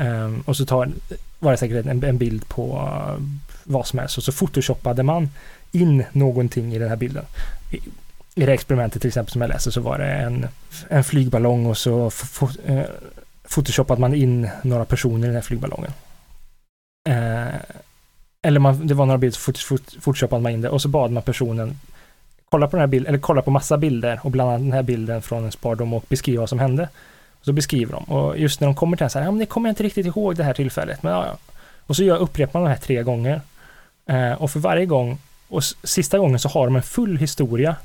Um, 0.00 0.42
och 0.46 0.56
så 0.56 0.66
tar, 0.66 0.90
var 1.38 1.50
det 1.50 1.56
säkert 1.56 1.86
en, 1.86 2.04
en 2.04 2.18
bild 2.18 2.48
på 2.48 2.76
uh, 2.76 3.24
vad 3.64 3.86
som 3.86 3.98
helst 3.98 4.18
och 4.18 4.24
så 4.24 4.32
photoshoppade 4.32 5.02
man 5.02 5.28
in 5.72 6.04
någonting 6.12 6.74
i 6.74 6.78
den 6.78 6.88
här 6.88 6.96
bilden. 6.96 7.24
I, 7.70 7.76
i 8.34 8.46
det 8.46 8.52
experimentet 8.52 9.02
till 9.02 9.08
exempel 9.08 9.32
som 9.32 9.40
jag 9.40 9.48
läste 9.48 9.72
så 9.72 9.80
var 9.80 9.98
det 9.98 10.06
en, 10.06 10.46
en 10.88 11.04
flygballong 11.04 11.66
och 11.66 11.78
så 11.78 12.10
uh, 12.68 12.82
photoshoppade 13.54 14.00
man 14.00 14.14
in 14.14 14.48
några 14.62 14.84
personer 14.84 15.24
i 15.24 15.26
den 15.26 15.34
här 15.34 15.42
flygballongen. 15.42 15.92
Uh, 17.08 17.46
eh, 17.46 17.54
eller 18.42 18.60
man, 18.60 18.86
det 18.86 18.94
var 18.94 19.06
några 19.06 19.18
bilder, 19.18 19.38
så 19.38 19.78
photoshoppade 20.00 20.42
man 20.42 20.52
in 20.52 20.60
det 20.60 20.68
och 20.68 20.82
så 20.82 20.88
bad 20.88 21.10
man 21.10 21.22
personen 21.22 21.78
kolla 22.50 22.66
på 22.66 22.76
den 22.76 22.80
här 22.80 22.86
bilden, 22.86 23.08
eller 23.08 23.18
kolla 23.18 23.42
på 23.42 23.50
massa 23.50 23.78
bilder 23.78 24.20
och 24.22 24.30
bland 24.30 24.50
annat 24.50 24.62
den 24.62 24.72
här 24.72 24.82
bilden 24.82 25.22
från 25.22 25.44
en 25.44 25.52
spardom 25.52 25.92
och 25.92 26.04
beskriva 26.08 26.40
vad 26.40 26.48
som 26.48 26.58
hände. 26.58 26.88
Så 27.42 27.52
beskriver 27.52 27.92
de 27.92 28.04
och 28.04 28.38
just 28.38 28.60
när 28.60 28.68
de 28.68 28.74
kommer 28.74 28.96
till 28.96 29.02
den 29.04 29.10
så 29.10 29.18
här, 29.18 29.26
ja 29.26 29.30
men 29.30 29.38
det 29.38 29.46
kommer 29.46 29.68
jag 29.68 29.72
inte 29.72 29.82
riktigt 29.82 30.06
ihåg 30.06 30.36
det 30.36 30.44
här 30.44 30.54
tillfället, 30.54 31.02
men 31.02 31.12
ja, 31.12 31.26
ja. 31.26 31.38
Och 31.86 31.96
så 31.96 32.02
gör, 32.02 32.16
upprepar 32.16 32.60
man 32.60 32.68
de 32.68 32.74
här 32.74 32.80
tre 32.80 33.02
gånger. 33.02 33.40
Eh, 34.06 34.32
och 34.32 34.50
för 34.50 34.60
varje 34.60 34.86
gång, 34.86 35.18
och 35.48 35.64
sista 35.64 36.18
gången 36.18 36.38
så 36.38 36.48
har 36.48 36.66
de 36.66 36.76
en 36.76 36.82
full 36.82 37.16
historia. 37.16 37.76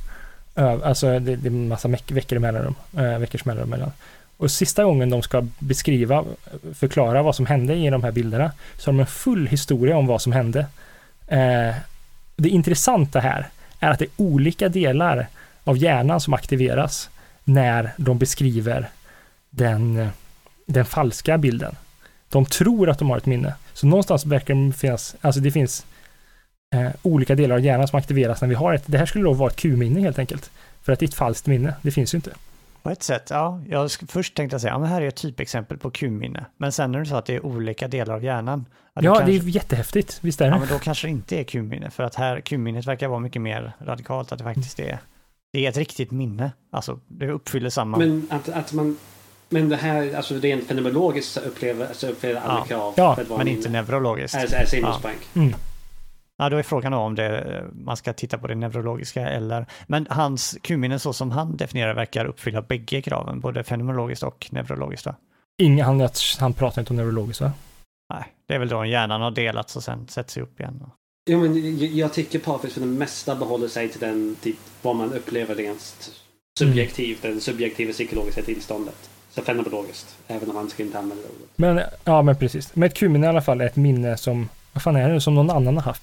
Eh, 0.55 0.77
alltså 0.83 1.19
det, 1.19 1.35
det 1.35 1.47
är 1.47 1.51
en 1.51 1.67
massa 1.67 1.87
veckor 1.87 2.35
emellan, 2.35 2.75
eh, 2.97 3.17
veckors 3.17 3.45
mellanrum 3.45 3.69
mellan. 3.69 3.91
Och 4.37 4.51
sista 4.51 4.83
gången 4.83 5.09
de 5.09 5.21
ska 5.21 5.47
beskriva, 5.59 6.25
förklara 6.73 7.23
vad 7.23 7.35
som 7.35 7.45
hände 7.45 7.75
i 7.75 7.89
de 7.89 8.03
här 8.03 8.11
bilderna, 8.11 8.51
så 8.77 8.87
har 8.87 8.93
de 8.93 8.99
en 8.99 9.05
full 9.05 9.47
historia 9.47 9.97
om 9.97 10.07
vad 10.07 10.21
som 10.21 10.31
hände. 10.31 10.59
Eh, 11.27 11.75
det 12.35 12.49
intressanta 12.49 13.19
här 13.19 13.47
är 13.79 13.91
att 13.91 13.99
det 13.99 14.05
är 14.05 14.11
olika 14.17 14.69
delar 14.69 15.27
av 15.63 15.77
hjärnan 15.77 16.21
som 16.21 16.33
aktiveras 16.33 17.09
när 17.43 17.91
de 17.97 18.17
beskriver 18.17 18.89
den, 19.55 20.07
den 20.65 20.85
falska 20.85 21.37
bilden. 21.37 21.75
De 22.29 22.45
tror 22.45 22.89
att 22.89 22.99
de 22.99 23.09
har 23.09 23.17
ett 23.17 23.25
minne. 23.25 23.53
Så 23.73 23.87
någonstans 23.87 24.25
verkar 24.25 24.67
det 24.67 24.73
finnas, 24.73 25.15
alltså 25.21 25.41
det 25.41 25.51
finns 25.51 25.85
eh, 26.75 26.91
olika 27.01 27.35
delar 27.35 27.55
av 27.55 27.61
hjärnan 27.61 27.87
som 27.87 27.99
aktiveras 27.99 28.41
när 28.41 28.47
vi 28.47 28.55
har 28.55 28.73
ett, 28.73 28.83
det 28.85 28.97
här 28.97 29.05
skulle 29.05 29.23
då 29.23 29.33
vara 29.33 29.49
ett 29.49 29.55
Q-minne 29.55 29.99
helt 29.99 30.19
enkelt. 30.19 30.51
För 30.81 30.93
att 30.93 30.99
det 30.99 31.05
är 31.05 31.07
ett 31.07 31.13
falskt 31.13 31.47
minne, 31.47 31.73
det 31.81 31.91
finns 31.91 32.13
ju 32.13 32.15
inte. 32.15 32.31
På 32.83 32.89
ett 32.89 33.03
sätt, 33.03 33.27
ja. 33.29 33.61
Jag 33.69 33.91
först 33.91 34.35
tänkte 34.35 34.59
säga, 34.59 34.73
ja 34.73 34.79
men 34.79 34.89
här 34.89 35.01
är 35.01 35.07
ett 35.07 35.15
typexempel 35.15 35.77
på 35.77 35.91
Q-minne. 35.91 36.45
Men 36.57 36.71
sen 36.71 36.91
när 36.91 36.99
du 36.99 37.05
sa 37.05 37.17
att 37.17 37.25
det 37.25 37.35
är 37.35 37.45
olika 37.45 37.87
delar 37.87 38.13
av 38.13 38.23
hjärnan. 38.23 38.65
Ja, 38.93 39.01
ja 39.03 39.15
kanske... 39.15 39.31
det 39.31 39.37
är 39.37 39.49
jättehäftigt, 39.49 40.19
visst 40.21 40.41
är 40.41 40.45
det? 40.45 40.51
Ja, 40.51 40.59
men 40.59 40.67
då 40.67 40.79
kanske 40.79 41.07
det 41.07 41.11
inte 41.11 41.39
är 41.39 41.43
Q-minne. 41.43 41.89
För 41.89 42.03
att 42.03 42.15
här, 42.15 42.41
Q-minnet 42.41 42.87
verkar 42.87 43.07
vara 43.07 43.19
mycket 43.19 43.41
mer 43.41 43.73
radikalt, 43.81 44.31
att 44.31 44.37
det 44.37 44.43
faktiskt 44.43 44.79
är, 44.79 44.99
det 45.53 45.65
är 45.65 45.69
ett 45.69 45.77
riktigt 45.77 46.11
minne. 46.11 46.51
Alltså, 46.71 46.99
det 47.07 47.31
uppfyller 47.31 47.69
samma... 47.69 47.97
Men 47.97 48.27
att, 48.29 48.49
att 48.49 48.73
man 48.73 48.97
men 49.49 49.69
det 49.69 49.75
här, 49.75 50.15
alltså 50.15 50.35
rent 50.35 50.67
fenomenologiskt 50.67 51.31
så 51.31 51.39
upplever, 51.39 51.93
så 51.93 52.07
upplever 52.07 52.41
alla 52.41 52.59
ja. 52.59 52.65
krav. 52.65 52.93
Ja, 52.97 53.37
men 53.37 53.47
inte 53.47 53.69
neurologiskt. 53.69 54.35
Är, 54.35 54.53
är. 54.53 54.79
Ja. 54.81 55.01
Mm. 55.35 55.55
Ja, 56.37 56.49
då 56.49 56.57
är 56.57 56.63
frågan 56.63 56.93
om 56.93 57.15
det, 57.15 57.63
man 57.73 57.97
ska 57.97 58.13
titta 58.13 58.37
på 58.37 58.47
det 58.47 58.55
neurologiska 58.55 59.29
eller... 59.29 59.65
Men 59.87 60.07
hans 60.09 60.57
Q-minne 60.61 60.99
så 60.99 61.13
som 61.13 61.31
han 61.31 61.57
definierar 61.57 61.93
verkar 61.93 62.25
uppfylla 62.25 62.61
bägge 62.61 63.01
kraven, 63.01 63.39
både 63.39 63.63
fenomenologiskt 63.63 64.23
och 64.23 64.47
neurologiskt 64.51 65.05
va? 65.05 65.15
Inga, 65.57 65.85
han, 65.85 66.09
han 66.39 66.53
pratar 66.53 66.81
inte 66.81 66.93
om 66.93 66.97
neurologiskt 66.97 67.41
va? 67.41 67.51
Nej, 68.13 68.23
det 68.47 68.53
är 68.53 68.59
väl 68.59 68.69
då 68.69 68.85
hjärnan 68.85 69.21
har 69.21 69.31
delats 69.31 69.75
och 69.75 69.83
sen 69.83 70.07
sätter 70.07 70.31
sig 70.31 70.43
upp 70.43 70.59
igen. 70.59 70.83
Jo, 71.29 71.39
men 71.39 71.77
jag 71.97 72.13
tycker 72.13 72.39
Parfit 72.39 72.73
för 72.73 72.81
det 72.81 72.87
mesta 72.87 73.35
behåller 73.35 73.67
sig 73.67 73.89
till 73.89 73.99
den, 73.99 74.35
typ, 74.41 74.57
vad 74.81 74.95
man 74.95 75.13
upplever 75.13 75.55
rent 75.55 76.11
subjektivt, 76.59 77.23
mm. 77.23 77.35
det 77.35 77.41
subjektiva 77.41 77.91
psykologiska 77.91 78.41
tillståndet. 78.41 79.09
Så 79.35 79.41
fenomenologiskt, 79.41 80.17
även 80.27 80.49
om 80.49 80.55
han 80.55 80.69
skulle 80.69 80.85
inte 80.85 80.99
använda 80.99 81.23
det 81.23 81.29
ordet. 81.29 81.49
Men, 81.55 81.81
ja 82.03 82.21
men 82.21 82.35
precis. 82.35 82.75
Men 82.75 82.87
ett 82.87 82.95
Q-minne 82.95 83.25
i 83.25 83.29
alla 83.29 83.41
fall 83.41 83.61
är 83.61 83.65
ett 83.65 83.75
minne 83.75 84.17
som, 84.17 84.49
vad 84.73 84.83
fan 84.83 84.95
är 84.95 85.09
det, 85.09 85.21
som 85.21 85.35
någon 85.35 85.49
annan 85.49 85.75
har 85.77 85.83
haft. 85.83 86.01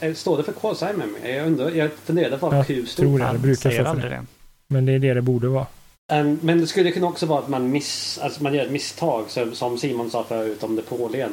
Eh, 0.00 0.14
står 0.14 0.36
det 0.36 0.42
för 0.42 0.52
quasi 0.52 0.84
memory? 0.84 1.36
Jag 1.36 1.46
undrar, 1.46 1.70
jag 1.70 1.90
funderade 1.92 2.38
på 2.38 2.48
vad 2.48 2.66
Q 2.66 2.86
stod 2.86 3.06
tror 3.06 3.18
det, 3.18 3.32
det 3.32 3.38
brukar 3.38 3.70
stå 3.70 3.84
för 3.84 4.10
det. 4.10 4.24
Men 4.66 4.86
det 4.86 4.92
är 4.92 4.98
det 4.98 5.14
det 5.14 5.22
borde 5.22 5.48
vara. 5.48 5.66
Um, 6.12 6.38
men 6.42 6.60
det 6.60 6.66
skulle 6.66 6.90
kunna 6.90 7.06
också 7.06 7.26
vara 7.26 7.38
att 7.38 7.48
man, 7.48 7.70
miss, 7.70 8.18
alltså 8.22 8.42
man 8.42 8.54
gör 8.54 8.64
ett 8.64 8.70
misstag, 8.70 9.24
som, 9.30 9.54
som 9.54 9.78
Simon 9.78 10.10
sa 10.10 10.24
förut 10.24 10.62
om 10.62 10.74
Napoleon. 10.74 11.32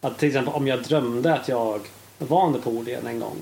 Att 0.00 0.18
till 0.18 0.28
exempel 0.28 0.54
om 0.54 0.66
jag 0.66 0.82
drömde 0.82 1.34
att 1.34 1.48
jag 1.48 1.80
var 2.18 2.50
Napoleon 2.50 3.06
en 3.06 3.20
gång. 3.20 3.36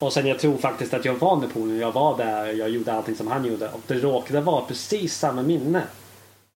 Och 0.00 0.12
sen 0.12 0.26
jag 0.26 0.38
tror 0.38 0.56
faktiskt 0.56 0.94
att 0.94 1.04
jag 1.04 1.14
var 1.14 1.36
Napoleon, 1.36 1.78
jag 1.78 1.92
var 1.92 2.16
där, 2.16 2.46
jag 2.52 2.70
gjorde 2.70 2.92
allting 2.92 3.14
som 3.14 3.26
han 3.26 3.44
gjorde. 3.44 3.68
Och 3.68 3.80
det 3.86 3.94
råkade 3.94 4.40
vara 4.40 4.64
precis 4.64 5.14
samma 5.14 5.42
minne. 5.42 5.82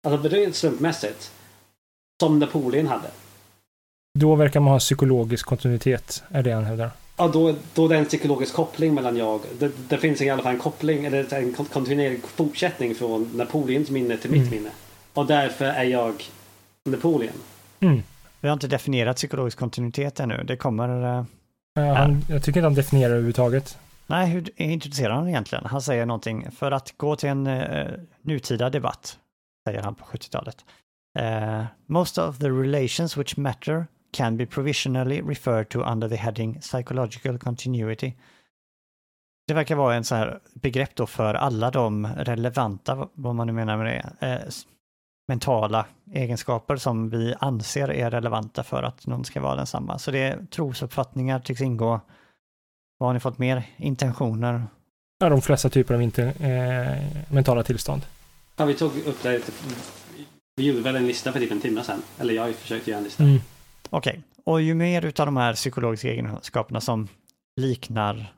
Alltså 0.06 0.28
rent 0.28 0.56
slumpmässigt. 0.56 1.32
Som 2.20 2.38
Napoleon 2.38 2.86
hade. 2.86 3.10
Då 4.18 4.34
verkar 4.34 4.60
man 4.60 4.72
ha 4.72 4.78
psykologisk 4.78 5.46
kontinuitet, 5.46 6.22
är 6.28 6.42
det 6.42 6.52
han 6.52 6.64
hävdar. 6.64 6.90
Ja, 7.16 7.28
då, 7.28 7.54
då 7.74 7.84
är 7.84 7.88
det 7.88 7.96
en 7.96 8.04
psykologisk 8.04 8.54
koppling 8.54 8.94
mellan 8.94 9.16
jag. 9.16 9.40
Det, 9.58 9.70
det 9.88 9.98
finns 9.98 10.22
i 10.22 10.30
alla 10.30 10.42
fall 10.42 10.52
en 10.52 10.58
koppling, 10.60 11.04
eller 11.04 11.34
en 11.34 11.52
kontinuerlig 11.52 12.22
fortsättning 12.22 12.94
från 12.94 13.30
Napoleons 13.34 13.90
minne 13.90 14.16
till 14.16 14.30
mitt 14.30 14.40
mm. 14.40 14.50
minne. 14.50 14.70
Och 15.14 15.26
därför 15.26 15.64
är 15.64 15.84
jag 15.84 16.24
Napoleon. 16.84 17.32
Mm. 17.80 18.02
Vi 18.40 18.48
har 18.48 18.52
inte 18.52 18.68
definierat 18.68 19.16
psykologisk 19.16 19.58
kontinuitet 19.58 20.20
ännu. 20.20 20.44
Det 20.44 20.56
kommer... 20.56 21.18
Uh, 21.18 21.24
ja, 21.74 21.94
han, 21.94 22.22
jag 22.28 22.42
tycker 22.42 22.60
inte 22.60 22.66
han 22.66 22.74
definierar 22.74 23.10
överhuvudtaget. 23.10 23.78
Nej, 24.06 24.30
hur 24.30 24.50
introducerar 24.62 25.14
han 25.14 25.28
egentligen? 25.28 25.64
Han 25.66 25.82
säger 25.82 26.06
någonting, 26.06 26.50
för 26.50 26.72
att 26.72 26.94
gå 26.96 27.16
till 27.16 27.28
en 27.28 27.46
uh, 27.46 27.86
nutida 28.22 28.70
debatt, 28.70 29.18
säger 29.66 29.82
han 29.82 29.94
på 29.94 30.04
70-talet. 30.04 30.64
Uh, 31.18 31.24
eh, 31.24 31.64
most 31.86 32.18
of 32.18 32.38
the 32.38 32.48
relations 32.48 33.16
which 33.16 33.36
matter 33.36 33.86
can 34.12 34.36
be 34.36 34.46
provisionally 34.46 35.22
referred 35.22 35.68
to 35.68 35.80
under 35.80 36.08
the 36.08 36.16
heading 36.16 36.60
psychological 36.60 37.38
continuity. 37.38 38.12
Det 39.46 39.54
verkar 39.54 39.74
vara 39.74 39.94
en 39.94 40.04
så 40.04 40.14
här 40.14 40.40
begrepp 40.54 40.94
då 40.94 41.06
för 41.06 41.34
alla 41.34 41.70
de 41.70 42.06
relevanta, 42.06 43.08
vad 43.14 43.34
man 43.34 43.46
nu 43.46 43.52
menar 43.52 43.76
med 43.76 43.86
det, 44.20 44.26
eh, 44.26 44.48
mentala 45.28 45.86
egenskaper 46.12 46.76
som 46.76 47.10
vi 47.10 47.34
anser 47.40 47.90
är 47.90 48.10
relevanta 48.10 48.62
för 48.62 48.82
att 48.82 49.06
någon 49.06 49.24
ska 49.24 49.40
vara 49.40 49.56
densamma. 49.56 49.98
Så 49.98 50.10
det 50.10 50.18
är 50.18 50.46
trosuppfattningar 50.50 51.40
tycks 51.40 51.60
ingå. 51.60 52.00
Vad 52.98 53.08
har 53.08 53.14
ni 53.14 53.20
fått 53.20 53.38
mer? 53.38 53.62
Intentioner? 53.76 54.66
Ja, 55.18 55.28
de 55.28 55.42
flesta 55.42 55.68
typer 55.68 55.94
av 55.94 56.02
eh, 56.02 57.02
mentala 57.28 57.62
tillstånd. 57.62 58.02
Ja, 58.56 58.64
vi 58.64 58.74
tog 58.74 58.98
upp 59.06 59.22
det. 59.22 59.40
Vi 60.56 60.66
gjorde 60.66 60.80
väl 60.80 60.96
en 60.96 61.06
lista 61.06 61.32
för 61.32 61.40
typ 61.40 61.52
en 61.52 61.60
timme 61.60 61.82
sedan. 61.82 62.02
Eller 62.18 62.34
jag 62.34 62.42
har 62.42 62.48
ju 62.48 62.54
försökt 62.54 62.86
göra 62.86 62.98
en 62.98 63.04
lista. 63.04 63.22
Mm. 63.22 63.40
Okej, 63.90 64.10
okay. 64.10 64.22
och 64.44 64.62
ju 64.62 64.74
mer 64.74 65.04
utav 65.04 65.26
de 65.26 65.36
här 65.36 65.54
psykologiska 65.54 66.08
egenskaperna 66.08 66.80
som 66.80 67.08
liknar 67.56 68.32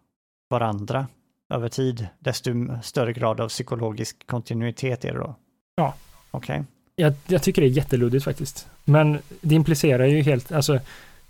varandra 0.50 1.06
över 1.54 1.68
tid, 1.68 2.06
desto 2.18 2.50
större 2.82 3.12
grad 3.12 3.40
av 3.40 3.48
psykologisk 3.48 4.26
kontinuitet 4.26 5.04
är 5.04 5.12
det 5.12 5.18
då? 5.18 5.34
Ja. 5.76 5.94
Okej. 6.30 6.54
Okay. 6.54 6.64
Jag, 6.96 7.12
jag, 7.26 7.42
tycker 7.42 7.62
det 7.62 7.68
är 7.68 7.70
jätteluddigt 7.70 8.24
faktiskt. 8.24 8.66
Men 8.84 9.18
det 9.40 9.54
implicerar 9.54 10.06
ju 10.06 10.22
helt, 10.22 10.52
alltså 10.52 10.80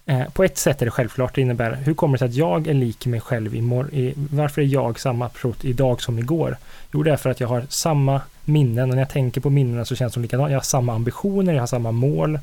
eh, 0.07 0.29
på 0.29 0.45
ett 0.45 0.59
sätt 0.59 0.83
är 0.83 0.87
det 0.87 0.91
självklart, 0.91 1.35
det 1.35 1.41
innebär 1.41 1.75
hur 1.75 1.95
kommer 1.95 2.15
det 2.15 2.19
sig 2.19 2.29
att 2.29 2.35
jag 2.35 2.67
är 2.67 2.75
lik 2.75 3.07
mig 3.07 3.21
själv 3.21 3.55
imorgon, 3.55 3.95
i, 3.95 4.15
varför 4.17 4.63
är 4.63 4.67
jag 4.67 5.01
samma 5.01 5.29
person 5.29 5.55
idag 5.63 6.03
som 6.03 6.19
igår? 6.19 6.57
Jo, 6.93 7.03
det 7.03 7.13
är 7.13 7.17
för 7.17 7.31
att 7.31 7.41
jag 7.41 7.49
har 7.49 7.67
samma 7.69 8.21
minnen 8.49 8.91
och 8.91 8.97
när 8.97 9.03
jag 9.03 9.11
tänker 9.11 9.41
på 9.41 9.51
minnena 9.51 9.85
så 9.85 9.97
känns 9.97 10.15
de 10.15 10.23
likadana. 10.23 10.51
Jag 10.51 10.59
har 10.59 10.63
samma 10.63 10.95
ambitioner, 10.95 11.53
jag 11.53 11.63
har 11.63 11.67
samma 11.67 11.93
mål, 11.93 12.39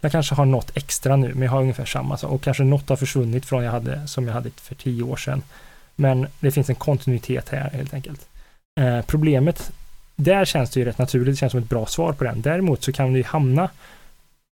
jag 0.00 0.12
kanske 0.12 0.34
har 0.34 0.44
något 0.44 0.76
extra 0.76 1.16
nu, 1.16 1.34
men 1.34 1.42
jag 1.42 1.50
har 1.50 1.60
ungefär 1.60 1.84
samma 1.84 2.16
sak. 2.16 2.30
Och 2.30 2.42
kanske 2.42 2.64
något 2.64 2.88
har 2.88 2.96
försvunnit 2.96 3.46
från 3.46 3.64
jag 3.64 3.72
hade, 3.72 4.06
som 4.06 4.26
jag 4.26 4.34
hade 4.34 4.50
för 4.50 4.74
tio 4.74 5.02
år 5.02 5.16
sedan. 5.16 5.42
Men 5.96 6.26
det 6.40 6.50
finns 6.50 6.68
en 6.68 6.74
kontinuitet 6.74 7.48
här 7.48 7.70
helt 7.70 7.94
enkelt. 7.94 8.28
Eh, 8.80 9.00
problemet, 9.02 9.72
där 10.16 10.44
känns 10.44 10.70
det 10.70 10.80
ju 10.80 10.86
rätt 10.86 10.98
naturligt, 10.98 11.34
det 11.34 11.38
känns 11.38 11.50
som 11.50 11.60
ett 11.60 11.68
bra 11.68 11.86
svar 11.86 12.12
på 12.12 12.24
den. 12.24 12.42
Däremot 12.42 12.82
så 12.82 12.92
kan 12.92 13.12
det 13.12 13.18
ju 13.18 13.24
hamna 13.24 13.70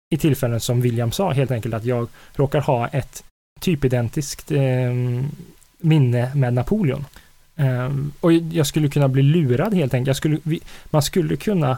i 0.09 0.17
tillfällen 0.17 0.59
som 0.59 0.81
William 0.81 1.11
sa, 1.11 1.31
helt 1.31 1.51
enkelt 1.51 1.73
att 1.73 1.85
jag 1.85 2.07
råkar 2.33 2.61
ha 2.61 2.87
ett 2.87 3.23
typidentiskt 3.59 4.51
eh, 4.51 4.93
minne 5.77 6.31
med 6.35 6.53
Napoleon. 6.53 7.05
Eh, 7.55 7.89
och 8.19 8.33
jag 8.33 8.67
skulle 8.67 8.89
kunna 8.89 9.07
bli 9.07 9.23
lurad 9.23 9.73
helt 9.73 9.93
enkelt. 9.93 10.17
Skulle, 10.17 10.39
man 10.85 11.01
skulle 11.01 11.35
kunna, 11.35 11.77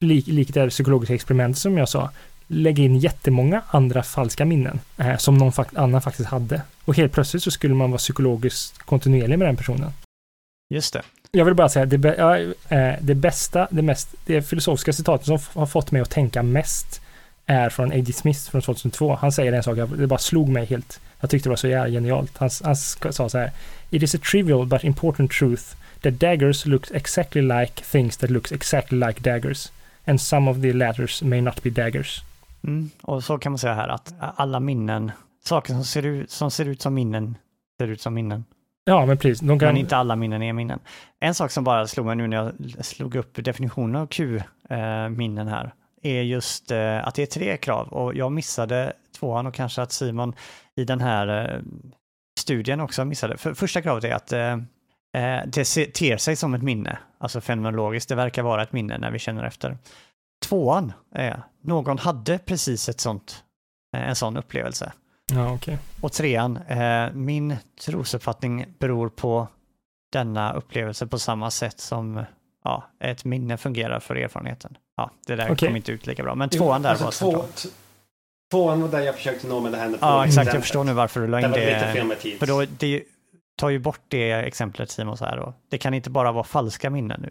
lik, 0.00 0.26
likt 0.26 0.54
det 0.54 0.70
psykologiska 0.70 1.14
experimentet 1.14 1.58
som 1.58 1.78
jag 1.78 1.88
sa, 1.88 2.10
lägga 2.46 2.84
in 2.84 2.98
jättemånga 2.98 3.62
andra 3.70 4.02
falska 4.02 4.44
minnen 4.44 4.80
eh, 4.96 5.16
som 5.16 5.38
någon 5.38 5.52
fakt 5.52 5.76
annan 5.76 6.02
faktiskt 6.02 6.28
hade. 6.28 6.62
Och 6.84 6.96
helt 6.96 7.12
plötsligt 7.12 7.42
så 7.42 7.50
skulle 7.50 7.74
man 7.74 7.90
vara 7.90 7.98
psykologiskt 7.98 8.78
kontinuerlig 8.78 9.38
med 9.38 9.48
den 9.48 9.56
personen. 9.56 9.92
Just 10.74 10.92
det. 10.92 11.02
Jag 11.32 11.44
vill 11.44 11.54
bara 11.54 11.68
säga 11.68 11.86
det, 11.86 12.08
eh, 12.68 12.94
det 13.00 13.14
bästa, 13.14 13.68
det 13.70 13.82
mest, 13.82 14.14
det 14.26 14.42
filosofiska 14.42 14.92
citatet 14.92 15.26
som 15.26 15.38
har 15.60 15.66
fått 15.66 15.90
mig 15.90 16.02
att 16.02 16.10
tänka 16.10 16.42
mest 16.42 17.00
är 17.46 17.68
från 17.68 17.92
A.D. 17.92 18.12
Smith 18.12 18.50
från 18.50 18.62
2002. 18.62 19.14
Han 19.14 19.32
säger 19.32 19.52
en 19.52 19.62
sak, 19.62 19.78
det 19.96 20.06
bara 20.06 20.18
slog 20.18 20.48
mig 20.48 20.66
helt. 20.66 21.00
Jag 21.20 21.30
tyckte 21.30 21.48
det 21.48 21.50
var 21.50 21.56
så 21.56 21.68
jävla 21.68 21.90
genialt. 21.90 22.38
Han, 22.38 22.50
han 22.64 22.76
sa 22.76 23.28
så 23.28 23.38
här. 23.38 23.50
It 23.90 24.02
is 24.02 24.14
a 24.14 24.18
trivial 24.18 24.66
but 24.66 24.84
important 24.84 25.30
truth 25.30 25.74
that 26.00 26.18
daggers 26.18 26.66
look 26.66 26.90
exactly 26.90 27.42
like 27.42 27.82
things 27.82 28.16
that 28.16 28.30
looks 28.30 28.52
exactly 28.52 28.98
like 28.98 29.22
daggers. 29.22 29.72
And 30.06 30.20
some 30.20 30.50
of 30.50 30.62
the 30.62 30.72
ladders 30.72 31.22
may 31.22 31.40
not 31.40 31.62
be 31.62 31.70
daggers. 31.70 32.22
Mm. 32.64 32.90
Och 33.02 33.24
så 33.24 33.38
kan 33.38 33.52
man 33.52 33.58
säga 33.58 33.74
här 33.74 33.88
att 33.88 34.14
alla 34.18 34.60
minnen, 34.60 35.12
saker 35.44 35.72
som 35.72 35.84
ser 35.84 36.06
ut 36.06 36.30
som, 36.30 36.50
ser 36.50 36.64
ut 36.64 36.82
som 36.82 36.94
minnen, 36.94 37.36
ser 37.78 37.88
ut 37.88 38.00
som 38.00 38.14
minnen. 38.14 38.44
Ja, 38.84 39.06
men 39.06 39.18
precis. 39.18 39.40
Kan... 39.40 39.58
Men 39.58 39.76
inte 39.76 39.96
alla 39.96 40.16
minnen 40.16 40.42
är 40.42 40.52
minnen. 40.52 40.78
En 41.20 41.34
sak 41.34 41.50
som 41.50 41.64
bara 41.64 41.86
slog 41.86 42.06
mig 42.06 42.16
nu 42.16 42.26
när 42.26 42.36
jag 42.36 42.84
slog 42.84 43.14
upp 43.14 43.44
definitionen 43.44 43.96
av 43.96 44.06
Q-minnen 44.06 45.48
här 45.48 45.74
är 46.02 46.22
just 46.22 46.70
eh, 46.70 47.06
att 47.06 47.14
det 47.14 47.22
är 47.22 47.26
tre 47.26 47.56
krav 47.56 47.88
och 47.88 48.14
jag 48.14 48.32
missade 48.32 48.92
tvåan 49.18 49.46
och 49.46 49.54
kanske 49.54 49.82
att 49.82 49.92
Simon 49.92 50.34
i 50.76 50.84
den 50.84 51.00
här 51.00 51.54
eh, 51.54 51.60
studien 52.40 52.80
också 52.80 53.04
missade. 53.04 53.36
För 53.36 53.54
första 53.54 53.82
kravet 53.82 54.04
är 54.04 54.14
att 54.14 54.32
eh, 54.32 54.56
det 55.46 55.94
ter 55.94 56.16
sig 56.16 56.36
som 56.36 56.54
ett 56.54 56.62
minne, 56.62 56.98
alltså 57.18 57.40
fenomenologiskt, 57.40 58.08
det 58.08 58.14
verkar 58.14 58.42
vara 58.42 58.62
ett 58.62 58.72
minne 58.72 58.98
när 58.98 59.10
vi 59.10 59.18
känner 59.18 59.44
efter. 59.44 59.78
Tvåan 60.44 60.92
är 61.14 61.42
någon 61.62 61.98
hade 61.98 62.38
precis 62.38 62.88
ett 62.88 63.00
sånt, 63.00 63.44
en 63.96 64.16
sån 64.16 64.36
upplevelse. 64.36 64.92
Ja, 65.32 65.52
okay. 65.52 65.76
Och 66.00 66.12
trean, 66.12 66.56
eh, 66.56 67.12
min 67.12 67.56
trosuppfattning 67.80 68.66
beror 68.78 69.08
på 69.08 69.48
denna 70.12 70.52
upplevelse 70.52 71.06
på 71.06 71.18
samma 71.18 71.50
sätt 71.50 71.80
som 71.80 72.24
ja, 72.64 72.84
ett 73.00 73.24
minne 73.24 73.56
fungerar 73.56 74.00
för 74.00 74.16
erfarenheten. 74.16 74.76
Ja, 74.96 75.10
det 75.26 75.36
där 75.36 75.52
okay. 75.52 75.68
kom 75.68 75.76
inte 75.76 75.92
ut 75.92 76.06
lika 76.06 76.22
bra, 76.22 76.34
men 76.34 76.48
tvåan 76.48 76.82
där 76.82 76.90
alltså 76.90 77.24
var 77.24 77.32
två, 77.32 77.44
Tvåan 78.50 78.80
var 78.80 78.88
där 78.88 79.00
jag 79.00 79.14
försökte 79.14 79.46
nå 79.46 79.60
med 79.60 79.72
det 79.72 79.78
här. 79.78 79.94
Ja, 80.00 80.26
exakt. 80.26 80.54
Jag 80.54 80.62
förstår 80.62 80.84
nu 80.84 80.92
varför 80.92 81.20
du 81.20 81.26
la 81.26 81.40
in 81.40 81.50
det. 81.50 81.94
det 82.22 82.38
för 82.38 82.46
då, 82.46 82.64
det 82.78 83.02
tar 83.56 83.70
ju 83.70 83.78
bort 83.78 84.00
det 84.08 84.32
exemplet 84.32 84.90
Simon 84.90 85.16
så 85.16 85.24
här 85.24 85.36
då. 85.36 85.54
Det 85.70 85.78
kan 85.78 85.94
inte 85.94 86.10
bara 86.10 86.32
vara 86.32 86.44
falska 86.44 86.90
minnen 86.90 87.20
nu. 87.22 87.30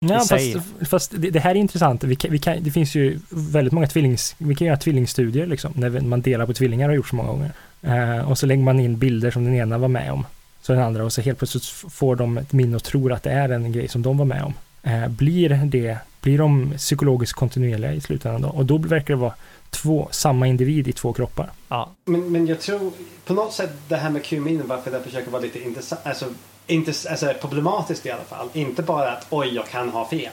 Ja, 0.00 0.18
fast, 0.18 0.56
fast 0.90 1.12
det, 1.16 1.30
det, 1.30 1.40
här 1.40 1.50
är 1.50 1.54
intressant. 1.54 2.04
Vi 2.04 2.16
kan, 2.16 2.30
vi 2.30 2.38
kan, 2.38 2.62
det 2.62 2.70
finns 2.70 2.94
ju 2.94 3.20
väldigt 3.30 3.72
många 3.72 3.86
tvillings... 3.86 4.34
Vi 4.38 4.54
kan 4.54 4.66
göra 4.66 4.76
tvillingstudier 4.76 5.46
liksom, 5.46 5.72
när 5.76 6.00
man 6.00 6.20
delar 6.20 6.46
på 6.46 6.54
tvillingar 6.54 6.88
och 6.88 6.90
har 6.90 6.96
gjort 6.96 7.08
så 7.08 7.16
många 7.16 7.28
gånger. 7.28 7.52
Uh, 7.84 8.30
och 8.30 8.38
så 8.38 8.46
lägger 8.46 8.62
man 8.62 8.80
in 8.80 8.98
bilder 8.98 9.30
som 9.30 9.44
den 9.44 9.54
ena 9.54 9.78
var 9.78 9.88
med 9.88 10.12
om. 10.12 10.26
Så 10.62 10.72
den 10.72 10.82
andra 10.82 11.04
och 11.04 11.12
så 11.12 11.20
helt 11.20 11.38
plötsligt 11.38 11.64
får 11.64 12.16
de 12.16 12.38
ett 12.38 12.52
minne 12.52 12.76
och 12.76 12.84
tror 12.84 13.12
att 13.12 13.22
det 13.22 13.30
är 13.30 13.48
en 13.48 13.72
grej 13.72 13.88
som 13.88 14.02
de 14.02 14.18
var 14.18 14.24
med 14.24 14.42
om. 14.42 14.54
Uh, 14.86 15.08
blir 15.08 15.48
det, 15.48 15.98
blir 16.20 16.38
de 16.38 16.72
psykologiskt 16.76 17.34
kontinuerliga 17.34 17.92
i 17.92 18.00
slutändan 18.00 18.42
då? 18.42 18.48
Och 18.48 18.66
då 18.66 18.78
verkar 18.78 19.14
det 19.14 19.20
vara 19.20 19.34
två, 19.70 20.08
samma 20.10 20.46
individ 20.46 20.88
i 20.88 20.92
två 20.92 21.12
kroppar. 21.12 21.50
Ja. 21.68 21.90
Men, 22.04 22.32
men 22.32 22.46
jag 22.46 22.60
tror 22.60 22.92
på 23.24 23.34
något 23.34 23.52
sätt 23.52 23.70
det 23.88 23.96
här 23.96 24.10
med 24.10 24.24
Q-minnen, 24.24 24.66
varför 24.68 24.90
jag 24.90 25.02
försöker 25.02 25.30
vara 25.30 25.42
lite 25.42 25.64
intressant, 25.64 26.00
alltså 26.04 26.26
inte, 26.66 26.92
alltså, 27.10 27.34
problematiskt 27.40 28.06
i 28.06 28.10
alla 28.10 28.24
fall. 28.24 28.48
Inte 28.52 28.82
bara 28.82 29.10
att 29.10 29.26
oj, 29.30 29.54
jag 29.54 29.68
kan 29.68 29.88
ha 29.88 30.08
fel. 30.08 30.32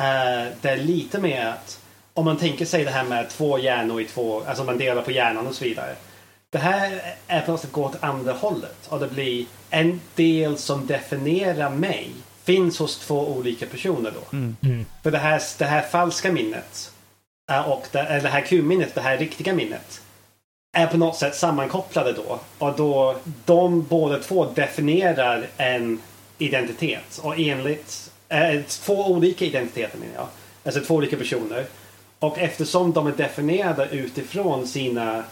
Uh, 0.00 0.52
det 0.60 0.68
är 0.68 0.76
lite 0.76 1.20
mer 1.20 1.46
att 1.46 1.80
om 2.14 2.24
man 2.24 2.36
tänker 2.36 2.64
sig 2.64 2.84
det 2.84 2.90
här 2.90 3.04
med 3.04 3.28
två 3.28 3.58
hjärnor 3.58 4.00
i 4.00 4.04
två, 4.04 4.42
alltså 4.46 4.64
man 4.64 4.78
delar 4.78 5.02
på 5.02 5.10
hjärnan 5.10 5.46
och 5.46 5.54
så 5.54 5.64
vidare. 5.64 5.96
Det 6.50 6.58
här 6.58 7.14
är 7.26 7.40
på 7.40 7.50
något 7.50 7.60
sätt 7.60 7.72
går 7.72 7.84
åt 7.84 8.02
andra 8.02 8.32
hållet 8.32 8.86
och 8.88 9.00
det 9.00 9.08
blir 9.08 9.46
en 9.70 10.00
del 10.14 10.58
som 10.58 10.86
definierar 10.86 11.70
mig 11.70 12.10
finns 12.44 12.78
hos 12.78 12.98
två 12.98 13.28
olika 13.28 13.66
personer 13.66 14.12
då. 14.14 14.36
Mm. 14.36 14.56
Mm. 14.62 14.86
För 15.02 15.10
det 15.10 15.18
här, 15.18 15.42
det 15.58 15.64
här 15.64 15.82
falska 15.82 16.32
minnet 16.32 16.92
Eh, 17.50 17.70
och 17.70 17.86
det, 17.92 18.00
eh, 18.00 18.22
det 18.22 18.28
här 18.28 18.40
Q-minnet, 18.40 18.94
det 18.94 19.00
här 19.00 19.18
riktiga 19.18 19.54
minnet 19.54 20.00
är 20.76 20.86
på 20.86 20.96
något 20.96 21.16
sätt 21.16 21.34
sammankopplade 21.34 22.12
då. 22.12 22.38
Och 22.58 22.76
då 22.76 23.16
de 23.44 23.82
båda 23.82 24.18
två 24.18 24.44
definierar 24.44 25.46
en 25.56 26.00
identitet. 26.38 27.20
Och 27.22 27.38
enligt 27.38 28.10
eh, 28.28 28.62
två 28.68 29.06
olika 29.06 29.44
identiteter 29.44 29.98
menar 29.98 30.14
jag. 30.14 30.26
Alltså 30.64 30.80
två 30.80 30.94
olika 30.94 31.16
personer. 31.16 31.64
Och 32.18 32.38
eftersom 32.38 32.92
de 32.92 33.06
är 33.06 33.12
definierade 33.12 33.88
utifrån 33.90 34.66
sina 34.66 35.24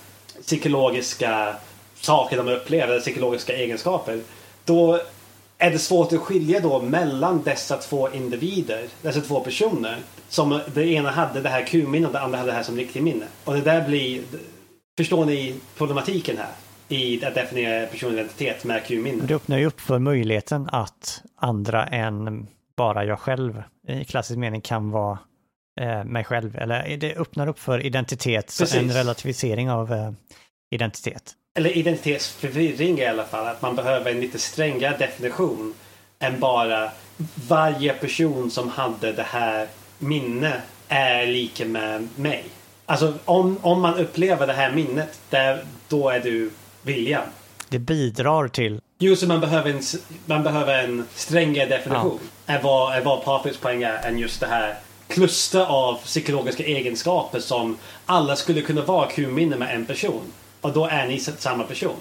psykologiska 0.42 1.56
saker 2.00 2.36
de 2.36 2.48
upplever, 2.48 3.00
psykologiska 3.00 3.56
egenskaper. 3.56 4.20
Då 4.64 5.00
är 5.58 5.70
det 5.70 5.78
svårt 5.78 6.12
att 6.12 6.20
skilja 6.20 6.60
då 6.60 6.82
mellan 6.82 7.42
dessa 7.42 7.76
två 7.76 8.12
individer, 8.12 8.86
dessa 9.02 9.20
två 9.20 9.40
personer. 9.40 9.96
Som 10.28 10.60
det 10.74 10.86
ena 10.86 11.10
hade 11.10 11.40
det 11.40 11.48
här 11.48 11.66
Q-minnet 11.66 12.06
och 12.06 12.12
det 12.12 12.20
andra 12.20 12.38
hade 12.38 12.50
det 12.50 12.56
här 12.56 12.62
som 12.62 12.76
riktigt 12.76 13.02
minne. 13.02 13.24
Och 13.44 13.54
det 13.54 13.60
där 13.60 13.88
blir 13.88 14.22
Förstår 14.96 15.24
ni 15.24 15.54
problematiken 15.76 16.36
här? 16.36 16.50
I 16.88 17.24
att 17.24 17.34
definiera 17.34 17.86
personidentitet 17.86 18.64
med 18.64 18.84
Q-minne? 18.84 19.24
Det 19.26 19.34
öppnar 19.34 19.58
ju 19.58 19.66
upp 19.66 19.80
för 19.80 19.98
möjligheten 19.98 20.68
att 20.72 21.22
andra 21.36 21.86
än 21.86 22.46
bara 22.76 23.04
jag 23.04 23.18
själv 23.18 23.62
i 23.88 24.04
klassisk 24.04 24.38
mening 24.38 24.60
kan 24.60 24.90
vara 24.90 25.18
eh, 25.80 26.04
mig 26.04 26.24
själv. 26.24 26.56
Eller 26.56 26.96
det 26.96 27.16
öppnar 27.16 27.46
upp 27.46 27.58
för 27.58 27.86
identitet, 27.86 28.46
Precis. 28.58 28.74
en 28.74 28.92
relativisering 28.92 29.70
av 29.70 29.92
eh, 29.92 30.10
identitet. 30.70 31.34
Eller 31.58 31.76
identitetsförvirring 31.76 32.98
i 32.98 33.06
alla 33.06 33.24
fall. 33.24 33.46
Att 33.46 33.62
man 33.62 33.76
behöver 33.76 34.10
en 34.10 34.20
lite 34.20 34.38
strängare 34.38 34.96
definition 34.96 35.74
än 36.18 36.40
bara 36.40 36.90
varje 37.48 37.92
person 37.92 38.50
som 38.50 38.68
hade 38.68 39.12
det 39.12 39.22
här 39.22 39.68
minne 39.98 40.62
är 40.88 41.26
lika 41.26 41.64
med 41.64 42.08
mig. 42.16 42.44
Alltså 42.86 43.14
om, 43.24 43.58
om 43.62 43.80
man 43.80 43.94
upplever 43.94 44.46
det 44.46 44.52
här 44.52 44.72
minnet, 44.72 45.18
där, 45.30 45.64
då 45.88 46.08
är 46.08 46.20
du 46.20 46.50
William. 46.82 47.22
Det 47.68 47.78
bidrar 47.78 48.48
till... 48.48 48.80
Jo, 48.98 49.16
så 49.16 49.26
man 49.26 49.40
behöver 49.40 49.70
en, 49.70 49.82
man 50.26 50.42
behöver 50.42 50.84
en 50.84 51.04
strängare 51.14 51.66
definition. 51.66 52.20
Ja. 52.46 52.54
Är 52.54 52.62
vad, 52.62 52.96
är 52.96 53.00
vad 53.00 53.24
Patricks 53.24 53.58
poäng 53.58 53.82
är 53.82 54.08
än 54.08 54.18
just 54.18 54.40
det 54.40 54.46
här 54.46 54.74
kluster 55.08 55.66
av 55.66 55.94
psykologiska 55.94 56.64
egenskaper 56.64 57.40
som 57.40 57.78
alla 58.06 58.36
skulle 58.36 58.60
kunna 58.60 58.82
vara 58.82 59.10
Q-minne 59.10 59.56
med 59.56 59.74
en 59.74 59.86
person. 59.86 60.32
Och 60.64 60.72
då 60.72 60.86
är 60.86 61.08
ni 61.08 61.20
samma 61.20 61.64
person. 61.64 61.96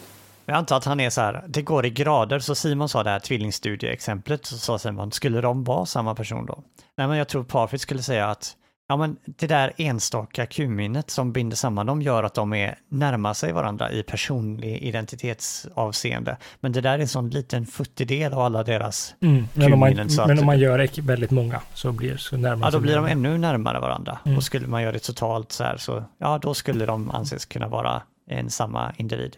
Jag 0.46 0.58
antar 0.58 0.78
att 0.78 0.86
han 0.86 1.00
är 1.00 1.10
så 1.10 1.22
här, 1.22 1.44
det 1.48 1.62
går 1.62 1.86
i 1.86 1.90
grader, 1.90 2.40
så 2.40 2.56
Simon 2.56 2.90
sa 2.90 3.04
det 3.04 3.10
här 3.10 3.20
tvillingstudieexemplet, 3.20 4.46
så 4.46 4.58
sa 4.58 4.80
Simon, 4.80 5.12
skulle 5.12 5.42
de 5.42 5.64
vara 5.64 5.86
samma 5.86 6.16
person 6.16 6.46
då? 6.46 6.64
Nej, 6.98 7.08
men 7.08 7.18
jag 7.18 7.28
tror 7.28 7.44
Parfit 7.44 7.82
skulle 7.82 8.02
säga 8.02 8.28
att 8.28 8.56
Ja, 8.88 8.98
men 8.98 9.18
det 9.26 9.48
där 9.48 9.74
enstaka 9.78 10.46
Q-minnet 10.46 11.10
som 11.10 11.32
binder 11.32 11.56
samman 11.56 11.86
dem 11.86 12.02
gör 12.02 12.24
att 12.24 12.34
de 12.34 12.54
är 12.54 12.76
närmar 12.90 13.34
sig 13.34 13.54
varandra 13.54 13.92
i 13.92 14.04
personlig 14.04 14.78
identitetsavseende. 14.78 16.38
Men 16.60 16.72
det 16.72 16.82
där 16.82 16.94
är 16.94 17.00
en 17.00 17.08
sån 17.08 17.30
liten 17.30 17.66
futtig 17.66 18.08
del 18.08 18.34
av 18.34 18.40
alla 18.40 18.64
deras 18.64 19.16
mm, 19.22 19.48
men, 19.54 19.74
om 19.74 19.80
man, 19.80 20.10
men 20.28 20.40
om 20.40 20.46
man 20.46 20.60
gör 20.60 21.02
väldigt 21.02 21.32
många 21.32 21.62
så 21.74 21.92
blir 21.92 22.18
så 22.18 22.38
närmare. 22.38 22.68
Ja, 22.68 22.72
då 22.72 22.80
blir 22.80 22.96
de 22.96 23.06
ännu 23.06 23.38
närmare 23.38 23.80
varandra. 23.80 24.18
Mm. 24.26 24.38
Och 24.38 24.44
skulle 24.44 24.68
man 24.68 24.82
göra 24.82 24.92
det 24.92 25.00
totalt 25.00 25.52
så 25.52 25.64
här 25.64 25.78
så, 25.78 26.04
ja, 26.18 26.40
då 26.42 26.54
skulle 26.54 26.86
de 26.86 27.12
anses 27.12 27.46
kunna 27.46 27.68
vara 27.68 28.02
en 28.28 28.50
samma 28.50 28.94
individ. 28.98 29.38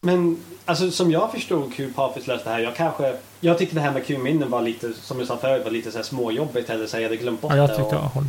Men 0.00 0.38
alltså 0.64 0.90
som 0.90 1.10
jag 1.10 1.32
förstod 1.32 1.74
hur 1.74 1.92
Papis 1.92 2.26
löste 2.26 2.48
det 2.48 2.54
här. 2.54 2.62
Jag 2.62 2.76
kanske... 2.76 3.16
Jag 3.40 3.58
tyckte 3.58 3.74
det 3.74 3.80
här 3.80 3.92
med 3.92 4.06
Q-minnen 4.06 4.50
var 4.50 4.62
lite, 4.62 4.92
som 4.94 5.18
jag 5.18 5.28
sa 5.28 5.36
förut, 5.36 5.64
var 5.64 5.70
lite 5.70 5.90
så 5.90 5.98
här 5.98 6.04
småjobbigt. 6.04 6.70
Eller 6.70 6.86
så 6.86 6.96
jag 6.96 7.02
hade 7.02 7.16
glömt 7.16 7.40
bort 7.40 7.52
ja, 7.52 7.56
jag 7.56 7.76
tyckte 7.76 7.94
jag 7.94 8.02
håller 8.02 8.28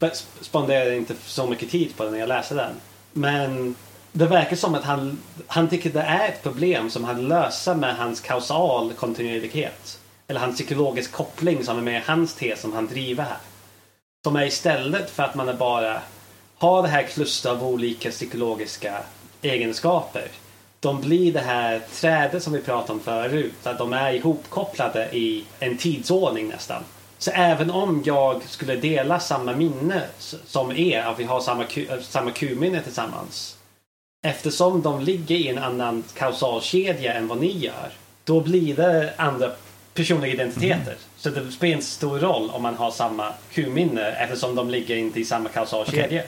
med. 0.00 0.16
Spenderade 0.40 0.96
inte 0.96 1.14
så 1.14 1.46
mycket 1.46 1.70
tid 1.70 1.96
på 1.96 2.04
det 2.04 2.10
när 2.10 2.18
jag 2.18 2.28
läste 2.28 2.54
den. 2.54 2.72
Men 3.12 3.74
det 4.12 4.26
verkar 4.26 4.56
som 4.56 4.74
att 4.74 4.84
han, 4.84 5.18
han 5.46 5.68
tycker 5.68 5.90
det 5.90 6.02
är 6.02 6.28
ett 6.28 6.42
problem 6.42 6.90
som 6.90 7.04
han 7.04 7.28
löser 7.28 7.74
med 7.74 7.96
hans 7.96 8.20
kausal 8.20 8.92
kontinuitet. 8.92 10.00
Eller 10.26 10.40
hans 10.40 10.54
psykologisk 10.54 11.12
koppling 11.12 11.64
som 11.64 11.78
är 11.78 11.82
med 11.82 12.02
hans 12.02 12.34
tes 12.34 12.60
som 12.60 12.72
han 12.72 12.86
driver 12.86 13.24
här. 13.24 13.38
Som 14.24 14.36
är 14.36 14.46
istället 14.46 15.10
för 15.10 15.22
att 15.22 15.34
man 15.34 15.48
är 15.48 15.54
bara 15.54 16.02
har 16.58 16.82
det 16.82 16.88
här 16.88 17.02
klustret 17.02 17.52
av 17.52 17.66
olika 17.66 18.10
psykologiska 18.10 19.02
egenskaper 19.42 20.28
de 20.80 21.00
blir 21.00 21.32
det 21.32 21.40
här 21.40 21.80
trädet 21.92 22.42
som 22.42 22.52
vi 22.52 22.60
pratade 22.60 22.92
om 22.92 23.00
förut. 23.00 23.54
Att 23.66 23.78
de 23.78 23.92
är 23.92 24.12
ihopkopplade 24.12 25.08
i 25.16 25.44
en 25.58 25.76
tidsordning 25.76 26.48
nästan. 26.48 26.82
Så 27.18 27.30
även 27.30 27.70
om 27.70 28.02
jag 28.06 28.42
skulle 28.42 28.76
dela 28.76 29.20
samma 29.20 29.52
minne 29.52 30.02
som 30.46 30.76
er, 30.76 31.02
att 31.02 31.18
vi 31.18 31.24
har 31.24 31.40
samma, 31.40 31.64
samma 32.02 32.30
Q-minne 32.30 32.82
tillsammans. 32.82 33.56
Eftersom 34.26 34.82
de 34.82 35.00
ligger 35.00 35.36
i 35.36 35.48
en 35.48 35.58
annan 35.58 36.04
kausalkedja 36.14 37.14
än 37.14 37.28
vad 37.28 37.38
ni 37.38 37.58
gör. 37.58 37.92
Då 38.24 38.40
blir 38.40 38.76
det 38.76 39.12
andra 39.16 39.50
personliga 39.94 40.32
identiteter. 40.32 40.74
Mm. 40.74 40.98
Så 41.16 41.30
det 41.30 41.52
spelar 41.52 41.76
en 41.76 41.82
stor 41.82 42.18
roll 42.18 42.50
om 42.50 42.62
man 42.62 42.76
har 42.76 42.90
samma 42.90 43.32
Q-minne 43.52 44.10
eftersom 44.10 44.54
de 44.54 44.70
ligger 44.70 44.96
inte 44.96 45.20
i 45.20 45.24
samma 45.24 45.48
kausalkedja. 45.48 46.06
Okay 46.06 46.22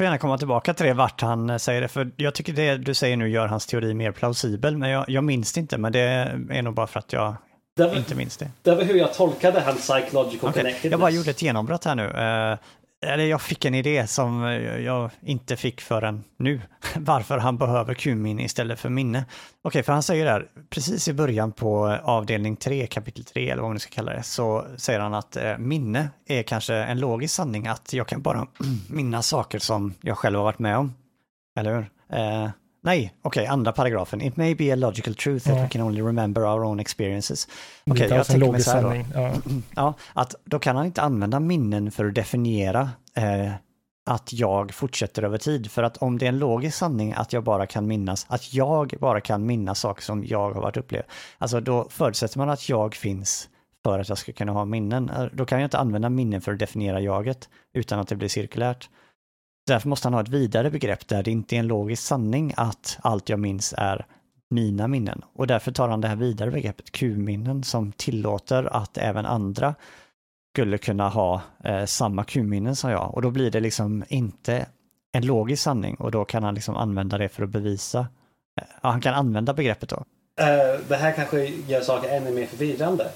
får 0.00 0.04
gärna 0.04 0.18
komma 0.18 0.38
tillbaka 0.38 0.74
till 0.74 0.86
det 0.86 0.94
vart 0.94 1.20
han 1.20 1.58
säger 1.58 1.80
det, 1.80 1.88
för 1.88 2.10
jag 2.16 2.34
tycker 2.34 2.52
det 2.52 2.76
du 2.76 2.94
säger 2.94 3.16
nu 3.16 3.28
gör 3.28 3.46
hans 3.46 3.66
teori 3.66 3.94
mer 3.94 4.12
plausibel, 4.12 4.76
men 4.76 4.90
jag, 4.90 5.04
jag 5.08 5.24
minns 5.24 5.52
det 5.52 5.60
inte, 5.60 5.78
men 5.78 5.92
det 5.92 6.00
är 6.50 6.62
nog 6.62 6.74
bara 6.74 6.86
för 6.86 6.98
att 6.98 7.12
jag 7.12 7.34
det 7.76 7.86
var, 7.86 7.96
inte 7.96 8.14
minns 8.14 8.36
det. 8.36 8.50
Det 8.62 8.74
var 8.74 8.82
hur 8.82 8.94
jag 8.94 9.14
tolkade 9.14 9.60
hans 9.60 9.78
psychological 9.78 10.50
okay. 10.50 10.62
connectedness. 10.62 10.90
Jag 10.90 11.00
bara 11.00 11.10
gjorde 11.10 11.30
ett 11.30 11.42
genombrott 11.42 11.84
här 11.84 11.94
nu. 11.94 12.12
Eller 13.06 13.24
jag 13.24 13.42
fick 13.42 13.64
en 13.64 13.74
idé 13.74 14.06
som 14.06 14.42
jag 14.84 15.10
inte 15.20 15.56
fick 15.56 15.80
förrän 15.80 16.24
nu. 16.36 16.60
Varför 16.96 17.38
han 17.38 17.58
behöver 17.58 17.94
Q-minne 17.94 18.42
istället 18.42 18.80
för 18.80 18.88
minne. 18.88 19.24
Okej, 19.62 19.82
för 19.82 19.92
han 19.92 20.02
säger 20.02 20.24
där, 20.24 20.46
precis 20.70 21.08
i 21.08 21.12
början 21.12 21.52
på 21.52 21.86
avdelning 22.02 22.56
3, 22.56 22.86
kapitel 22.86 23.24
3 23.24 23.50
eller 23.50 23.62
vad 23.62 23.68
man 23.68 23.74
nu 23.74 23.80
ska 23.80 23.94
kalla 23.94 24.12
det, 24.12 24.22
så 24.22 24.66
säger 24.76 25.00
han 25.00 25.14
att 25.14 25.36
eh, 25.36 25.58
minne 25.58 26.08
är 26.26 26.42
kanske 26.42 26.74
en 26.74 27.00
logisk 27.00 27.34
sanning, 27.34 27.66
att 27.66 27.92
jag 27.92 28.06
kan 28.06 28.22
bara 28.22 28.46
minnas 28.90 29.26
saker 29.26 29.58
som 29.58 29.94
jag 30.00 30.18
själv 30.18 30.36
har 30.36 30.44
varit 30.44 30.58
med 30.58 30.78
om. 30.78 30.94
Eller 31.58 31.74
hur? 31.74 31.90
Eh, 32.18 32.50
nej, 32.82 33.14
okej, 33.22 33.46
andra 33.46 33.72
paragrafen. 33.72 34.20
It 34.22 34.36
may 34.36 34.54
be 34.54 34.72
a 34.72 34.76
logical 34.76 35.14
truth 35.14 35.46
that 35.46 35.56
Ja. 35.56 35.62
we 35.62 35.68
can 35.68 35.82
only 35.82 36.02
remember 36.02 36.42
our 36.42 36.64
own 36.64 36.80
experiences. 36.80 37.48
Okej, 37.86 38.02
inte 38.02 38.14
jag 38.14 38.26
tänker 38.26 38.52
mig 38.52 38.62
så 38.62 38.70
här 38.70 38.82
då. 38.82 39.04
Ja. 39.14 39.32
Ja, 39.76 39.94
att 40.12 40.34
då 40.44 40.58
kan 40.58 40.76
han 40.76 40.86
inte 40.86 41.02
använda 41.02 41.40
minnen 41.40 41.90
för 41.90 42.04
att 42.04 42.14
definiera 42.14 42.90
eh, 43.16 43.52
att 44.10 44.32
jag 44.32 44.74
fortsätter 44.74 45.22
över 45.22 45.38
tid. 45.38 45.70
För 45.70 45.82
att 45.82 45.96
om 45.96 46.18
det 46.18 46.24
är 46.26 46.28
en 46.28 46.38
logisk 46.38 46.76
sanning 46.78 47.12
att 47.16 47.32
jag 47.32 47.44
bara 47.44 47.66
kan 47.66 47.86
minnas, 47.86 48.26
att 48.28 48.54
jag 48.54 48.94
bara 49.00 49.20
kan 49.20 49.46
minnas 49.46 49.78
saker 49.80 50.02
som 50.02 50.24
jag 50.26 50.52
har 50.54 50.60
varit 50.62 50.76
upplevd, 50.76 51.04
alltså 51.38 51.60
då 51.60 51.86
förutsätter 51.90 52.38
man 52.38 52.50
att 52.50 52.68
jag 52.68 52.94
finns 52.94 53.48
för 53.84 53.98
att 53.98 54.08
jag 54.08 54.18
ska 54.18 54.32
kunna 54.32 54.52
ha 54.52 54.64
minnen. 54.64 55.10
Eh, 55.10 55.24
Då 55.32 55.44
kan 55.44 55.60
jag 55.60 55.66
inte 55.66 55.78
använda 55.78 56.08
minnen 56.08 56.40
för 56.40 56.52
att 56.52 56.58
definiera 56.58 57.00
jaget 57.00 57.48
utan 57.74 57.98
att 58.00 58.08
det 58.08 58.16
blir 58.16 58.28
cirkulärt. 58.28 58.88
Därför 59.70 59.88
måste 59.88 60.06
han 60.06 60.14
ha 60.14 60.20
ett 60.20 60.28
vidare 60.28 60.70
begrepp 60.70 61.08
där 61.08 61.22
det 61.22 61.30
inte 61.30 61.56
är 61.56 61.60
en 61.60 61.66
logisk 61.66 62.02
sanning 62.02 62.54
att 62.56 62.98
allt 63.02 63.28
jag 63.28 63.38
minns 63.38 63.74
är 63.76 64.06
mina 64.50 64.88
minnen. 64.88 65.22
Och 65.34 65.46
därför 65.46 65.72
tar 65.72 65.88
han 65.88 66.00
det 66.00 66.08
här 66.08 66.16
vidare 66.16 66.50
begreppet 66.50 66.92
Q-minnen 66.92 67.64
som 67.64 67.92
tillåter 67.92 68.76
att 68.76 68.98
även 68.98 69.26
andra 69.26 69.74
skulle 70.52 70.78
kunna 70.78 71.08
ha 71.08 71.42
eh, 71.64 71.84
samma 71.84 72.24
Q-minnen 72.24 72.76
som 72.76 72.90
jag. 72.90 73.14
Och 73.14 73.22
då 73.22 73.30
blir 73.30 73.50
det 73.50 73.60
liksom 73.60 74.04
inte 74.08 74.66
en 75.12 75.26
logisk 75.26 75.62
sanning 75.62 75.94
och 75.94 76.10
då 76.10 76.24
kan 76.24 76.42
han 76.42 76.54
liksom 76.54 76.76
använda 76.76 77.18
det 77.18 77.28
för 77.28 77.42
att 77.42 77.50
bevisa. 77.50 77.98
Eh, 78.60 78.66
ja, 78.82 78.90
han 78.90 79.00
kan 79.00 79.14
använda 79.14 79.54
begreppet 79.54 79.88
då. 79.88 79.96
Uh, 79.96 80.80
det 80.88 80.96
här 80.96 81.12
kanske 81.12 81.44
gör 81.44 81.80
saker 81.80 82.08
ännu 82.08 82.30
mer 82.30 82.46
förvirrande. 82.46 83.10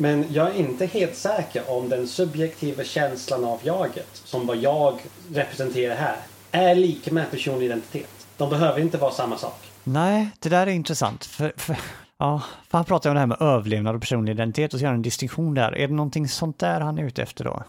Men 0.00 0.24
jag 0.32 0.48
är 0.48 0.54
inte 0.54 0.86
helt 0.86 1.16
säker 1.16 1.70
om 1.70 1.88
den 1.88 2.08
subjektiva 2.08 2.84
känslan 2.84 3.44
av 3.44 3.60
jaget, 3.62 4.08
som 4.12 4.46
vad 4.46 4.56
jag 4.56 4.98
representerar 5.34 5.94
här, 5.94 6.16
är 6.50 6.74
lika 6.74 7.12
med 7.12 7.30
personlig 7.30 7.66
identitet. 7.66 8.26
De 8.36 8.50
behöver 8.50 8.80
inte 8.80 8.98
vara 8.98 9.10
samma 9.10 9.38
sak. 9.38 9.70
Nej, 9.84 10.30
det 10.38 10.48
där 10.48 10.66
är 10.66 10.70
intressant. 10.70 11.24
För, 11.24 11.52
för, 11.56 11.76
ja, 12.18 12.42
för 12.68 12.78
han 12.78 12.84
pratar 12.84 13.10
om 13.10 13.14
det 13.14 13.20
här 13.20 13.26
med 13.26 13.42
överlevnad 13.42 13.94
och 13.94 14.00
personlig 14.00 14.32
identitet 14.32 14.74
och 14.74 14.80
så 14.80 14.82
gör 14.82 14.88
han 14.88 14.96
en 14.96 15.02
distinktion 15.02 15.54
där. 15.54 15.76
Är 15.76 15.88
det 15.88 15.94
någonting 15.94 16.28
sånt 16.28 16.58
där 16.58 16.80
han 16.80 16.98
är 16.98 17.04
ute 17.04 17.22
efter 17.22 17.44
då? 17.44 17.62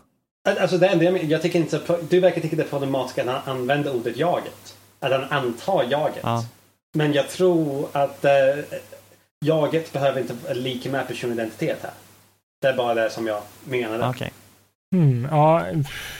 Alltså 0.59 0.77
det 0.77 0.87
enda 0.87 1.05
jag, 1.05 1.23
jag 1.23 1.41
tycker 1.41 1.59
inte, 1.59 1.81
du 2.09 2.19
verkar 2.19 2.41
tycka 2.41 2.55
det 2.55 2.63
är 2.63 2.67
problematiskt 2.67 3.19
att 3.19 3.25
han 3.25 3.59
använder 3.59 3.95
ordet 3.95 4.17
jaget. 4.17 4.75
Att 4.99 5.11
han 5.11 5.23
antar 5.23 5.83
jaget. 5.89 6.23
Ja. 6.23 6.45
Men 6.93 7.13
jag 7.13 7.29
tror 7.29 7.87
att 7.91 8.25
eh, 8.25 8.31
jaget 9.45 9.93
behöver 9.93 10.21
inte 10.21 10.33
vara 10.33 10.53
lika 10.53 10.89
med 10.89 11.07
personlig 11.07 11.35
identitet 11.35 11.79
här. 11.81 11.91
Det 12.61 12.67
är 12.67 12.73
bara 12.73 12.93
det 12.93 13.09
som 13.09 13.27
jag 13.27 13.41
menade. 13.63 14.09
Okej. 14.09 14.31
Mm, 14.95 15.27
ja, 15.31 15.65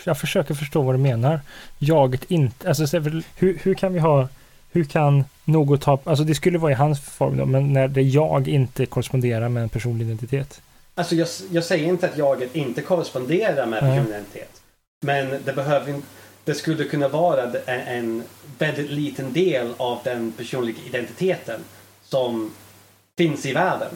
jag 0.04 0.18
försöker 0.18 0.54
förstå 0.54 0.82
vad 0.82 0.96
du 0.96 1.00
menar. 1.00 1.40
Jaget 1.80 2.32
inte, 2.32 2.68
alltså 2.68 2.98
hur, 3.36 3.58
hur 3.64 3.74
kan 3.74 3.94
vi 3.94 4.00
ha, 4.00 4.28
hur 4.72 4.84
kan 4.84 5.24
något 5.46 5.84
ha, 5.84 6.00
alltså 6.04 6.24
det 6.24 6.36
skulle 6.36 6.58
vara 6.58 6.72
i 6.72 6.76
hans 6.76 7.02
form 7.02 7.38
då, 7.38 7.46
men 7.46 7.74
när 7.74 7.88
det 7.88 8.02
jag 8.02 8.48
inte 8.48 8.86
korresponderar 8.86 9.50
med 9.50 9.64
en 9.64 9.70
personlig 9.70 10.06
identitet. 10.06 10.62
Alltså 10.96 11.16
jag, 11.16 11.28
jag 11.52 11.64
säger 11.64 11.88
inte 11.88 12.06
att 12.06 12.18
jaget 12.18 12.56
inte 12.56 12.82
korresponderar 12.82 13.66
med 13.66 13.80
personlig 13.80 14.10
identitet. 14.10 14.62
Men 15.02 15.40
det 15.46 15.54
behöver 15.54 15.90
inte, 15.94 16.08
det 16.44 16.54
skulle 16.54 16.84
kunna 16.84 17.08
vara 17.08 17.44
en, 17.66 17.82
en 17.82 18.24
väldigt 18.58 18.92
liten 18.92 19.34
del 19.34 19.74
av 19.78 20.00
den 20.04 20.32
personliga 20.32 20.78
identiteten 20.88 21.60
som 22.04 22.52
finns 23.18 23.46
i 23.46 23.54
världen. 23.54 23.92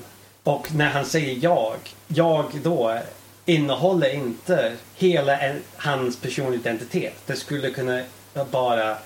Och 0.45 0.76
när 0.76 0.89
han 0.89 1.05
säger 1.05 1.43
jag, 1.43 1.76
jag 2.07 2.45
då 2.63 2.99
innehåller 3.45 4.13
inte 4.13 4.76
hela 4.95 5.39
hans 5.77 6.22
personliga 6.22 6.59
identitet. 6.59 7.13
Det 7.26 7.35
skulle 7.35 7.69
kunna 7.69 8.01
bara 8.51 8.97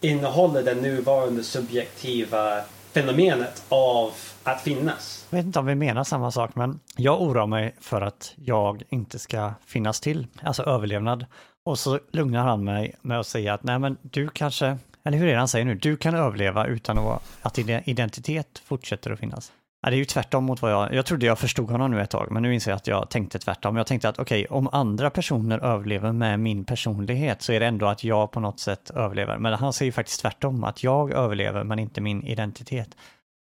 innehålla 0.00 0.62
det 0.62 0.74
nuvarande 0.74 1.44
subjektiva 1.44 2.60
fenomenet 2.92 3.62
av 3.68 4.12
att 4.42 4.60
finnas. 4.60 5.26
Jag 5.30 5.38
vet 5.38 5.46
inte 5.46 5.58
om 5.58 5.66
vi 5.66 5.74
menar 5.74 6.04
samma 6.04 6.30
sak, 6.30 6.50
men 6.54 6.80
jag 6.96 7.22
oroar 7.22 7.46
mig 7.46 7.74
för 7.80 8.00
att 8.00 8.34
jag 8.36 8.82
inte 8.88 9.18
ska 9.18 9.52
finnas 9.66 10.00
till, 10.00 10.26
alltså 10.42 10.62
överlevnad. 10.62 11.26
Och 11.64 11.78
så 11.78 11.98
lugnar 12.12 12.44
han 12.44 12.64
mig 12.64 12.94
med 13.02 13.20
att 13.20 13.26
säga 13.26 13.54
att 13.54 13.62
nej 13.62 13.78
men 13.78 13.96
du 14.02 14.28
kanske, 14.28 14.78
eller 15.04 15.18
hur 15.18 15.26
är 15.26 15.32
det 15.32 15.38
han 15.38 15.48
säger 15.48 15.64
nu, 15.64 15.74
du 15.74 15.96
kan 15.96 16.14
överleva 16.14 16.66
utan 16.66 17.18
att 17.42 17.54
din 17.54 17.70
identitet 17.84 18.62
fortsätter 18.64 19.10
att 19.10 19.18
finnas. 19.18 19.52
Ja, 19.82 19.90
det 19.90 19.96
är 19.96 19.98
ju 19.98 20.04
tvärtom 20.04 20.44
mot 20.44 20.62
vad 20.62 20.72
jag, 20.72 20.94
jag 20.94 21.06
trodde 21.06 21.26
jag 21.26 21.38
förstod 21.38 21.70
honom 21.70 21.90
nu 21.90 22.00
ett 22.00 22.10
tag, 22.10 22.28
men 22.30 22.42
nu 22.42 22.54
inser 22.54 22.70
jag 22.70 22.76
att 22.76 22.86
jag 22.86 23.10
tänkte 23.10 23.38
tvärtom. 23.38 23.76
Jag 23.76 23.86
tänkte 23.86 24.08
att 24.08 24.18
okej, 24.18 24.46
om 24.46 24.68
andra 24.72 25.10
personer 25.10 25.58
överlever 25.58 26.12
med 26.12 26.40
min 26.40 26.64
personlighet 26.64 27.42
så 27.42 27.52
är 27.52 27.60
det 27.60 27.66
ändå 27.66 27.86
att 27.86 28.04
jag 28.04 28.30
på 28.30 28.40
något 28.40 28.60
sätt 28.60 28.90
överlever. 28.90 29.38
Men 29.38 29.52
han 29.52 29.72
säger 29.72 29.86
ju 29.86 29.92
faktiskt 29.92 30.20
tvärtom, 30.20 30.64
att 30.64 30.82
jag 30.82 31.12
överlever 31.12 31.64
men 31.64 31.78
inte 31.78 32.00
min 32.00 32.22
identitet. 32.22 32.88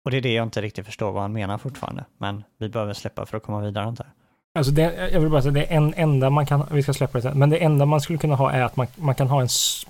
Och 0.05 0.11
det 0.11 0.17
är 0.17 0.21
det 0.21 0.33
jag 0.33 0.47
inte 0.47 0.63
riktigt 0.63 0.87
förstår 0.87 1.13
vad 1.13 1.23
han 1.23 1.33
menar 1.33 1.59
fortfarande. 1.59 2.05
Men 2.19 2.45
vi 2.59 2.69
behöver 2.69 2.93
släppa 2.93 3.27
för 3.27 3.37
att 3.37 3.43
komma 3.43 3.61
vidare 3.61 3.85
antar 3.85 4.05
jag. 4.05 4.13
Alltså 4.59 4.73
det, 4.73 5.11
jag 5.13 5.21
vill 5.21 5.31
bara 5.31 5.43
säga, 5.43 5.53
det 5.53 5.73
är 5.73 5.77
en 5.77 5.95
enda 5.97 6.31
man 6.31 6.47
kan, 6.47 6.67
vi 6.71 6.83
ska 6.83 6.93
släppa 6.93 7.19
det 7.19 7.23
sen, 7.23 7.39
men 7.39 7.51
det 7.51 7.59
enda 7.59 7.87
man 7.87 8.01
skulle 8.01 8.19
kunna 8.19 8.35
ha 8.35 8.53
är 8.53 8.63
att 8.63 8.77
man, 8.77 8.87
man 8.97 9.15
kan 9.15 9.29
ha 9.29 9.41
en, 9.43 9.49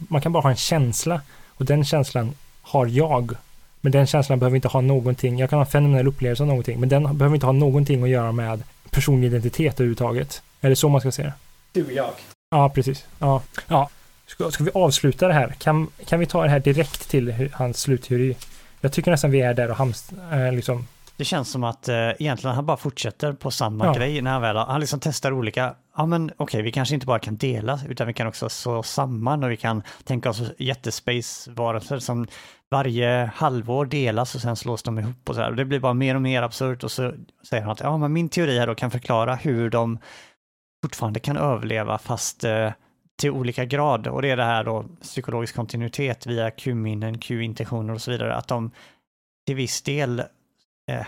man 0.09 0.21
kan 0.21 0.33
bara 0.33 0.43
ha 0.43 0.51
en 0.51 0.57
känsla 0.57 1.21
och 1.49 1.65
den 1.65 1.85
känslan 1.85 2.35
har 2.63 2.87
jag. 2.87 3.33
Men 3.85 3.93
den 3.93 4.07
känslan 4.07 4.39
behöver 4.39 4.57
inte 4.57 4.69
ha 4.69 4.81
någonting, 4.81 5.39
jag 5.39 5.51
kan 5.51 5.57
ha 5.57 5.65
en 5.65 5.71
fenomenell 5.71 6.07
upplevelse 6.07 6.43
av 6.43 6.47
någonting, 6.47 6.81
men 6.81 6.89
den 6.89 7.19
behöver 7.19 7.35
inte 7.35 7.47
ha 7.47 7.53
någonting 7.53 8.03
att 8.03 8.09
göra 8.09 8.33
med 8.33 8.63
personlig 8.91 9.27
identitet 9.29 9.75
överhuvudtaget. 9.75 10.43
Är 10.61 10.69
det 10.69 10.77
så 10.77 10.89
man 10.89 11.01
ska 11.01 11.13
se 11.13 11.23
det? 11.23 11.33
Du 11.73 11.85
och 11.85 11.93
jag. 11.93 12.11
Ja, 12.51 12.69
precis. 12.69 13.05
Ja, 13.19 13.43
ja. 13.69 13.91
Ska, 14.27 14.51
ska 14.51 14.65
vi 14.65 14.71
avsluta 14.75 15.29
det 15.29 15.35
här? 15.35 15.55
Kan, 15.59 15.89
kan 16.07 16.21
vi 16.21 16.27
ta 16.27 16.43
det 16.43 16.49
här 16.49 16.61
direkt 16.61 17.09
till 17.09 17.51
hans 17.53 17.81
slutteori? 17.81 18.37
Jag 18.81 18.93
tycker 18.93 19.11
nästan 19.11 19.31
vi 19.31 19.41
är 19.41 19.55
där 19.55 19.71
och 19.71 19.77
hamst, 19.77 20.13
eh, 20.33 20.53
liksom. 20.53 20.87
Det 21.17 21.25
känns 21.25 21.51
som 21.51 21.65
att 21.65 21.89
eh, 21.89 21.97
egentligen 21.97 22.57
han 22.57 22.67
bara 22.67 22.77
fortfarter 22.77 23.33
på 23.33 23.51
samma 23.51 23.85
Ja. 23.87 23.93
grej 23.93 24.23
när 24.23 24.31
han 24.31 24.43
väl 24.43 24.57
har- 24.57 24.67
han 24.67 24.81
liksom 24.81 25.01
testar 25.01 25.33
olika, 25.33 25.75
ja 25.97 26.07
men 26.07 26.31
okej 26.37 26.63
vi 26.63 26.73
kanske 26.73 26.95
inte 26.95 27.07
bara 27.07 27.19
kan 27.19 27.37
dela 27.37 27.81
utan 27.89 28.07
vi 28.07 28.13
kan 28.13 28.27
också 28.27 28.49
slå 28.49 28.83
samman 28.83 29.45
och 29.45 29.51
vi 29.51 29.57
kan 29.57 29.83
tänka 30.05 30.31
oss 30.31 30.43
jättespace-varelser 30.59 31.99
som 31.99 32.27
varje 32.71 33.31
halvår 33.35 33.87
delas 33.87 34.35
och 34.35 34.41
sen 34.41 34.57
slås 34.57 34.83
de 34.83 34.99
ihop 34.99 35.29
och 35.29 35.35
så 35.35 35.41
här. 35.41 35.51
Och 35.51 35.57
det 35.57 35.65
blir 35.65 35.81
bara 35.81 35.95
mer 35.95 36.15
och 36.15 36.23
mer 36.23 36.43
absurt 36.43 36.85
och 36.85 36.91
så 36.91 37.13
säger 37.49 37.63
han 37.63 37.73
att 37.73 37.81
ja 37.81 37.97
men 37.97 38.13
min 38.13 38.29
teori 38.29 38.59
här 38.59 38.67
då 38.67 38.75
kan 38.75 38.91
förklara 38.91 39.35
hur 39.35 39.71
de 39.71 39.99
fortfarande 40.85 41.21
kan 41.21 41.37
överleva 41.37 41.99
fast 41.99 42.45
eh, 42.45 42.73
till 43.21 43.31
olika 43.31 43.65
grad 43.65 44.07
och 44.07 44.23
det 44.23 44.31
är 44.31 44.37
det 44.37 44.45
här 44.45 44.65
då 44.65 44.85
psykologisk 45.03 45.55
kontinuitet 45.57 46.27
via 46.27 46.51
Q-minnen, 46.51 47.19
Q-intentioner 47.19 47.95
och 47.95 48.01
så 48.03 48.11
vidare 48.11 48.35
att 48.35 48.49
de 48.49 48.71
till 49.47 49.57
viss 49.57 49.83
del 49.83 50.23
eh, 50.87 51.07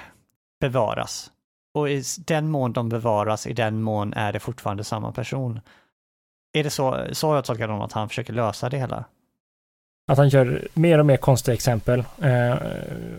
bevaras. 0.60 1.30
Och 1.74 1.90
i 1.90 2.02
den 2.18 2.50
mån 2.50 2.72
de 2.72 2.88
bevaras, 2.88 3.46
i 3.46 3.52
den 3.52 3.82
mån 3.82 4.12
är 4.12 4.32
det 4.32 4.40
fortfarande 4.40 4.84
samma 4.84 5.12
person. 5.12 5.60
Är 6.52 6.64
det 6.64 6.70
så, 6.70 7.06
så 7.12 7.28
har 7.28 7.34
jag 7.34 7.44
tolkat 7.44 7.68
honom 7.68 7.82
att 7.82 7.92
han 7.92 8.08
försöker 8.08 8.32
lösa 8.32 8.68
det 8.68 8.78
hela? 8.78 9.04
Att 10.08 10.18
han 10.18 10.28
gör 10.28 10.68
mer 10.74 10.98
och 10.98 11.06
mer 11.06 11.16
konstiga 11.16 11.54
exempel. 11.54 12.04
Eh, 12.22 12.56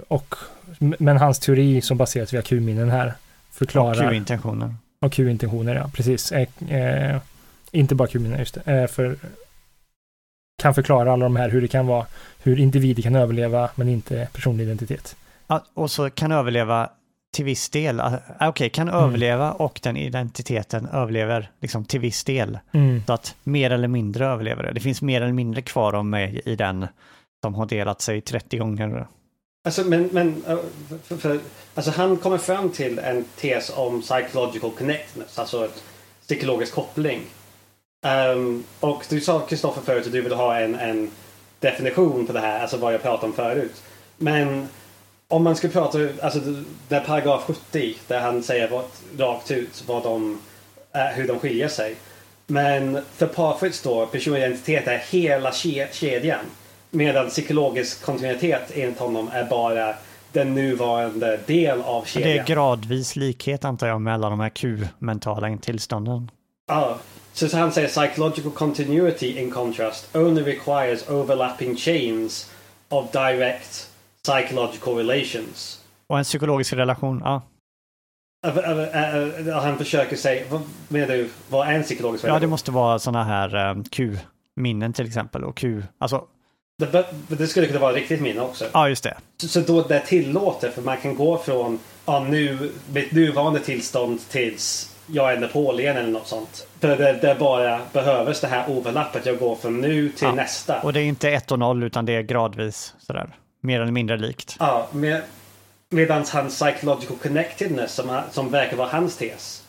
och, 0.08 0.36
men 0.80 1.18
hans 1.18 1.40
teori 1.40 1.82
som 1.82 1.98
baseras 1.98 2.34
via 2.34 2.42
Q-minnen 2.42 2.90
här 2.90 3.08
Och 3.08 3.14
förklarar 3.56 4.10
Q-intentioner. 4.10 4.76
och 5.00 5.14
Q-intentioner, 5.14 5.76
ja 5.76 5.90
precis. 5.94 6.32
Eh, 6.32 6.48
eh, 6.70 7.22
inte 7.72 7.96
bara 7.96 8.08
Q-minnen, 8.08 8.40
just 8.40 8.54
det. 8.66 8.82
Eh, 8.82 8.88
för 8.88 9.16
kan 10.62 10.74
förklara 10.74 11.14
alla 11.14 11.26
de 11.26 11.36
här, 11.36 11.50
hur 11.50 11.62
det 11.62 11.68
kan 11.68 11.88
vara, 11.88 12.06
hur 12.44 12.60
individer 12.60 13.04
kan 13.04 13.16
överleva 13.16 13.70
men 13.76 13.90
inte 13.90 14.28
personlig 14.34 14.64
identitet. 14.64 15.16
Och 15.74 15.92
så 15.92 16.10
kan 16.10 16.32
överleva 16.32 16.90
till 17.34 17.46
viss 17.46 17.70
del. 17.70 18.00
Ah, 18.00 18.20
Okej, 18.40 18.70
kan 18.70 18.90
Mm. 18.90 19.04
överleva 19.04 19.52
och 19.52 19.80
den 19.84 19.98
identiteten 19.98 20.88
överlever 20.88 21.52
liksom 21.62 21.86
till 21.86 22.00
viss 22.00 22.24
del. 22.24 22.60
Mm. 22.72 23.04
Så 23.08 23.14
att 23.14 23.36
mer 23.44 23.70
eller 23.72 23.88
mindre 23.88 24.26
överlever 24.26 24.64
det. 24.64 24.72
Det 24.72 24.80
finns 24.80 25.02
mer 25.02 25.22
eller 25.22 25.34
mindre 25.34 25.62
kvar 25.62 25.94
om 25.94 26.10
mig 26.10 26.42
i 26.46 26.56
den 26.56 26.88
som 27.44 27.56
har 27.56 27.66
delat 27.66 28.02
sig 28.02 28.22
30 28.22 28.58
gånger. 28.58 29.08
Alltså, 29.66 29.84
men, 29.84 30.10
men 30.12 30.44
uh, 30.50 30.60
för, 31.04 31.18
för, 31.18 31.40
alltså 31.76 31.92
han 31.92 32.18
kommer 32.18 32.38
fram 32.38 32.70
till 32.70 33.00
en 33.00 33.26
tes 33.36 33.72
om 33.76 34.02
psychological 34.02 34.72
connectedness, 34.72 35.40
alltså 35.40 35.66
ett 35.66 35.84
psykologisk 36.26 36.74
koppling. 36.74 37.22
Ehm, 38.06 38.64
och 38.80 39.06
du 39.10 39.22
sa 39.22 39.40
Kristoffer 39.40 39.82
förut 39.82 40.06
att 40.06 40.12
du 40.12 40.22
vill 40.22 40.34
ha 40.34 40.60
en, 40.60 40.76
en 40.76 41.12
definition 41.60 42.28
på 42.28 42.34
det 42.34 42.40
här, 42.40 42.60
alltså 42.60 42.78
vad 42.78 42.94
jag 42.94 43.02
pratade 43.02 43.28
om 43.28 43.34
förut. 43.34 43.84
Men 44.18 44.68
om 45.28 45.44
man 45.44 45.56
skulle 45.56 45.74
prata, 45.74 46.00
alltså 46.22 46.40
det- 46.40 46.64
där 46.88 47.00
paragraf 47.00 47.44
70 47.44 47.96
där 48.08 48.20
han 48.20 48.44
säger 48.44 48.68
vad, 48.70 48.84
rakt 49.18 49.52
ut 49.52 49.84
vad 49.88 50.04
de, 50.04 50.40
eh, 50.96 51.02
hur 51.02 51.28
de 51.28 51.40
skiljer 51.40 51.68
sig. 51.68 51.96
Men 52.48 53.00
för 53.16 53.28
Parfits 53.28 53.82
då, 53.82 54.06
personlig 54.06 54.40
identitet 54.40 54.88
är 54.88 54.98
hela 54.98 55.52
ke- 55.52 55.88
kedjan. 55.92 56.40
Medan 56.90 57.30
psykologisk 57.30 58.02
kontinuitet 58.06 58.72
enligt 58.76 59.00
honom 59.00 59.30
är 59.34 59.44
bara 59.44 59.94
den 60.32 60.54
nuvarande 60.54 61.40
del 61.46 61.82
av 61.82 62.04
Det 62.04 62.10
kedjan. 62.10 62.40
är 62.40 62.46
gradvis 62.46 63.16
likhet 63.16 63.66
antar 63.66 63.88
jag 63.88 64.02
med 64.02 64.14
alla 64.14 64.30
de 64.30 64.40
här 64.40 64.50
Q-mentala 64.50 65.58
tillstånden. 65.62 66.32
Ja, 66.68 66.98
så 67.34 67.50
så 67.50 67.58
han 67.58 67.72
säger 67.72 67.88
psychological 67.88 68.52
continuity 68.52 69.38
in 69.40 69.52
contrast 69.52 70.16
only 70.16 70.42
requires 70.44 71.10
overlapping 71.10 71.76
chains 71.78 72.50
of 72.90 73.12
direct 73.12 73.87
psychological 74.32 74.96
relations. 74.96 75.82
Och 76.08 76.18
en 76.18 76.24
psykologisk 76.24 76.74
relation, 76.74 77.22
ja. 77.26 77.42
Ä- 78.48 78.50
ä- 78.50 78.90
ä- 78.94 79.50
ä- 79.52 79.62
Han 79.62 79.78
försöker 79.78 80.16
säga, 80.16 80.44
vad 80.50 80.62
menar 80.88 81.08
du, 81.08 81.30
vad 81.50 81.68
är 81.68 81.72
en 81.74 81.84
psykologisk 81.84 82.24
Ja, 82.24 82.28
det 82.28 82.34
relation? 82.34 82.50
måste 82.50 82.72
vara 82.72 83.00
sådana 83.00 83.24
här 83.24 83.56
eh, 83.78 83.84
Q-minnen 83.92 84.94
till 84.94 85.06
exempel. 85.08 85.44
Och 85.44 85.58
Q, 85.58 85.84
alltså, 85.98 86.24
Det, 86.80 87.06
det 87.28 87.48
skulle 87.48 87.68
kunna 87.68 87.80
vara 87.80 87.94
riktigt 87.94 88.22
minne 88.22 88.42
också. 88.42 88.66
ja 88.74 88.90
just 88.90 89.04
det. 89.04 89.18
Så, 89.38 89.48
så 89.48 89.60
då 89.60 89.82
det 89.82 90.00
tillåter, 90.00 90.70
för 90.72 90.82
man 90.82 90.98
kan 90.98 91.16
gå 91.16 91.38
från 91.38 91.80
ja, 92.06 92.20
nu, 92.30 92.72
mitt 92.94 93.12
nuvarande 93.12 93.60
tillstånd 93.60 94.20
tills 94.30 94.96
jag 95.08 95.34
är 95.34 95.40
Napoleon 95.40 95.98
eller 95.98 96.12
något 96.12 96.28
sånt. 96.28 96.68
För 96.80 96.98
det, 96.98 97.14
det 97.14 97.36
bara 97.40 97.80
behövs 97.94 98.42
det 98.42 98.48
här 98.48 98.70
overlappet. 98.70 99.26
Jag 99.26 99.40
går 99.40 99.56
från 99.56 99.82
nu 99.82 100.10
till 100.10 100.28
Ja. 100.28 100.32
nästa. 100.36 100.82
Och 100.82 100.94
det 100.94 101.00
är 101.02 101.06
inte 101.06 101.30
1 101.32 101.52
och 101.52 101.60
0 101.60 101.84
utan 101.84 102.06
det 102.06 102.16
är 102.16 102.22
gradvis 102.22 102.94
sådär. 103.00 103.36
Mer 103.62 103.82
eller 103.82 103.92
mindre 103.92 104.18
likt. 104.18 104.56
Ja, 104.60 104.88
med, 104.92 105.22
medan 105.90 106.26
hans 106.34 106.60
psychological 106.60 107.18
connectedness, 107.18 107.94
som, 107.94 108.22
som 108.32 108.50
verkar 108.50 108.78
vara 108.78 108.88
hans 108.88 109.18
tes, 109.18 109.64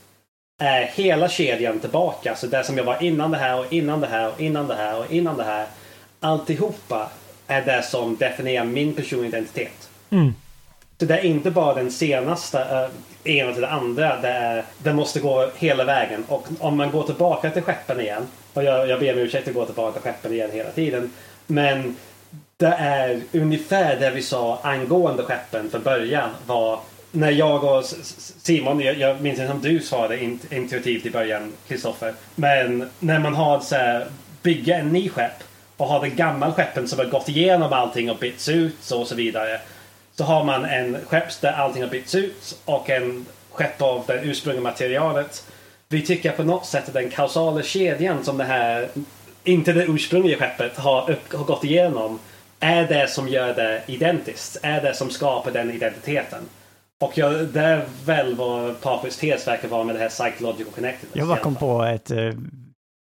är 0.60 0.82
hela 0.82 1.28
kedjan 1.28 1.80
tillbaka. 1.80 2.36
Så 2.36 2.46
det 2.46 2.64
som 2.64 2.76
jag 2.76 2.84
var 2.84 3.02
innan 3.02 3.30
det 3.30 3.38
här 3.38 3.58
och 3.58 3.72
innan 3.72 4.00
det 4.00 4.06
här 4.06 4.32
och 4.32 4.40
innan 4.40 4.68
det 4.68 4.74
här 4.74 4.98
och 4.98 5.12
innan 5.12 5.36
det 5.36 5.44
här. 5.44 5.66
Alltihopa 6.20 7.10
är 7.46 7.62
det 7.62 7.82
som 7.82 8.16
definierar 8.16 8.64
min 8.64 8.94
personliga 8.94 9.28
identitet. 9.28 9.90
Mm. 10.10 10.34
Så 10.98 11.04
det 11.04 11.18
är 11.18 11.24
inte 11.24 11.50
bara 11.50 11.74
den 11.74 11.90
senaste 11.90 12.90
äh, 13.24 13.32
ena 13.32 13.52
till 13.52 13.60
det 13.60 13.68
andra. 13.68 14.20
Det, 14.20 14.28
är, 14.28 14.64
det 14.78 14.92
måste 14.92 15.20
gå 15.20 15.50
hela 15.56 15.84
vägen. 15.84 16.24
Och 16.28 16.48
om 16.58 16.76
man 16.76 16.90
går 16.90 17.02
tillbaka 17.02 17.50
till 17.50 17.62
skeppen 17.62 18.00
igen. 18.00 18.26
Och 18.54 18.64
jag, 18.64 18.88
jag 18.88 19.00
ber 19.00 19.12
om 19.12 19.18
ursäkt 19.18 19.48
att 19.48 19.54
gå 19.54 19.66
tillbaka 19.66 20.00
till 20.00 20.10
skeppen 20.10 20.32
igen 20.32 20.50
hela 20.52 20.70
tiden. 20.70 21.12
Men 21.46 21.96
det 22.56 22.74
är 22.78 23.20
ungefär 23.32 23.96
det 23.96 24.10
vi 24.10 24.22
sa 24.22 24.58
angående 24.62 25.22
skeppen 25.22 25.70
för 25.70 25.78
början. 25.78 26.30
Var 26.46 26.80
när 27.10 27.30
jag 27.30 27.64
och 27.64 27.84
Simon, 28.42 28.80
jag, 28.80 28.98
jag 28.98 29.20
minns 29.20 29.38
inte 29.38 29.52
om 29.52 29.60
du 29.60 29.80
sa 29.80 30.08
det 30.08 30.22
intuitivt 30.50 31.06
i 31.06 31.10
början, 31.10 31.52
Kristoffer. 31.68 32.14
Men 32.34 32.90
när 32.98 33.18
man 33.18 33.34
har 33.34 33.60
så 33.60 33.74
här, 33.74 34.06
bygga 34.42 34.78
en 34.78 34.92
ny 34.92 35.08
skepp 35.08 35.44
och 35.76 35.86
har 35.86 36.00
den 36.00 36.16
gamla 36.16 36.52
skeppen 36.52 36.88
som 36.88 36.98
har 36.98 37.06
gått 37.06 37.28
igenom 37.28 37.72
allting 37.72 38.10
och 38.10 38.18
bytts 38.18 38.48
ut 38.48 38.90
och 38.90 39.06
så 39.06 39.14
vidare. 39.14 39.60
Så 40.14 40.24
har 40.24 40.44
man 40.44 40.64
en 40.64 40.96
skepp 41.06 41.40
där 41.40 41.52
allting 41.52 41.82
har 41.82 41.90
bytts 41.90 42.14
ut 42.14 42.58
och 42.64 42.90
en 42.90 43.26
skepp 43.50 43.82
av 43.82 44.04
det 44.06 44.20
ursprungliga 44.22 44.62
materialet. 44.62 45.44
Vi 45.88 46.06
tycker 46.06 46.32
på 46.32 46.42
något 46.42 46.66
sätt 46.66 46.88
att 46.88 46.94
den 46.94 47.10
kausala 47.10 47.62
kedjan 47.62 48.24
som 48.24 48.38
det 48.38 48.44
här, 48.44 48.88
inte 49.48 49.72
det 49.72 49.84
ursprungliga 49.84 50.38
skeppet, 50.38 50.76
har, 50.76 51.10
upp, 51.10 51.32
har 51.32 51.44
gått 51.44 51.64
igenom 51.64 52.18
är 52.60 52.88
det 52.88 53.10
som 53.10 53.28
gör 53.28 53.54
det 53.54 53.82
identiskt. 53.86 54.56
Är 54.62 54.82
det 54.82 54.94
som 54.94 55.10
skapar 55.10 55.50
den 55.50 55.70
identiteten. 55.70 56.42
Och 57.00 57.18
jag, 57.18 57.46
det 57.48 57.60
är 57.60 57.84
väl 58.04 58.34
vad 58.34 58.80
Papus 58.80 59.16
tes 59.16 59.48
verkar 59.48 59.68
vara 59.68 59.84
med 59.84 59.94
det 59.94 59.98
här 59.98 60.08
psychological 60.08 60.72
connectedness. 60.72 61.16
Jag 61.16 61.28
bara 61.28 61.38
kom 61.38 61.54
på 61.54 61.82
ett 61.82 62.10
eh, 62.10 62.32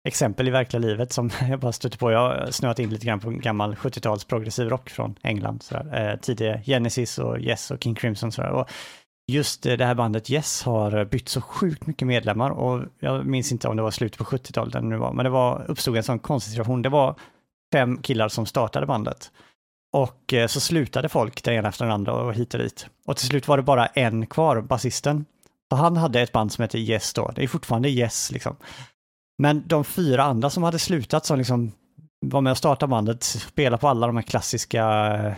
exempel 0.08 0.48
i 0.48 0.50
verkliga 0.50 0.80
livet 0.80 1.12
som 1.12 1.30
jag 1.50 1.60
bara 1.60 1.72
stötte 1.72 1.98
på. 1.98 2.12
Jag 2.12 2.18
har 2.18 2.50
snöat 2.50 2.78
in 2.78 2.90
lite 2.90 3.06
grann 3.06 3.20
på 3.20 3.30
gammal 3.30 3.74
70-tals 3.74 4.24
progressiv 4.24 4.68
rock 4.68 4.90
från 4.90 5.14
England. 5.22 5.62
Sådär. 5.62 6.10
Eh, 6.10 6.20
tidigare 6.20 6.62
Genesis 6.66 7.18
och 7.18 7.38
Yes 7.38 7.70
och 7.70 7.82
King 7.82 7.94
Crimson. 7.94 8.32
Sådär. 8.32 8.50
Och 8.50 8.70
just 9.26 9.62
det 9.62 9.84
här 9.84 9.94
bandet 9.94 10.30
Yes 10.30 10.62
har 10.62 11.04
bytt 11.04 11.28
så 11.28 11.40
sjukt 11.40 11.86
mycket 11.86 12.08
medlemmar 12.08 12.50
och 12.50 12.84
jag 13.00 13.26
minns 13.26 13.52
inte 13.52 13.68
om 13.68 13.76
det 13.76 13.82
var 13.82 13.90
slutet 13.90 14.18
på 14.18 14.24
70-talet 14.24 14.74
eller 14.74 14.88
nu 14.88 14.96
var, 14.96 15.12
men 15.12 15.24
det 15.24 15.30
var, 15.30 15.64
uppstod 15.68 15.96
en 15.96 16.02
sån 16.02 16.18
konstig 16.18 16.50
situation. 16.52 16.82
Det 16.82 16.88
var 16.88 17.14
fem 17.72 18.02
killar 18.02 18.28
som 18.28 18.46
startade 18.46 18.86
bandet. 18.86 19.30
Och 19.92 20.32
eh, 20.32 20.46
så 20.46 20.60
slutade 20.60 21.08
folk 21.08 21.44
den 21.44 21.54
ena 21.54 21.68
efter 21.68 21.84
den 21.84 21.94
andra 21.94 22.12
och 22.12 22.34
hit 22.34 22.54
och 22.54 22.60
dit. 22.60 22.86
Och 23.06 23.16
till 23.16 23.26
slut 23.26 23.48
var 23.48 23.56
det 23.56 23.62
bara 23.62 23.86
en 23.86 24.26
kvar, 24.26 24.60
basisten. 24.60 25.24
Och 25.70 25.78
han 25.78 25.96
hade 25.96 26.20
ett 26.20 26.32
band 26.32 26.52
som 26.52 26.62
hette 26.62 26.78
Yes 26.78 27.12
då. 27.12 27.32
Det 27.34 27.42
är 27.42 27.48
fortfarande 27.48 27.88
Yes 27.88 28.32
liksom. 28.32 28.56
Men 29.38 29.62
de 29.66 29.84
fyra 29.84 30.22
andra 30.22 30.50
som 30.50 30.62
hade 30.62 30.78
slutat 30.78 31.26
som 31.26 31.38
liksom 31.38 31.72
var 32.20 32.40
med 32.40 32.50
och 32.50 32.58
startade 32.58 32.90
bandet, 32.90 33.22
spelade 33.22 33.80
på 33.80 33.88
alla 33.88 34.06
de 34.06 34.16
här 34.16 34.22
klassiska 34.22 35.14
eh, 35.14 35.34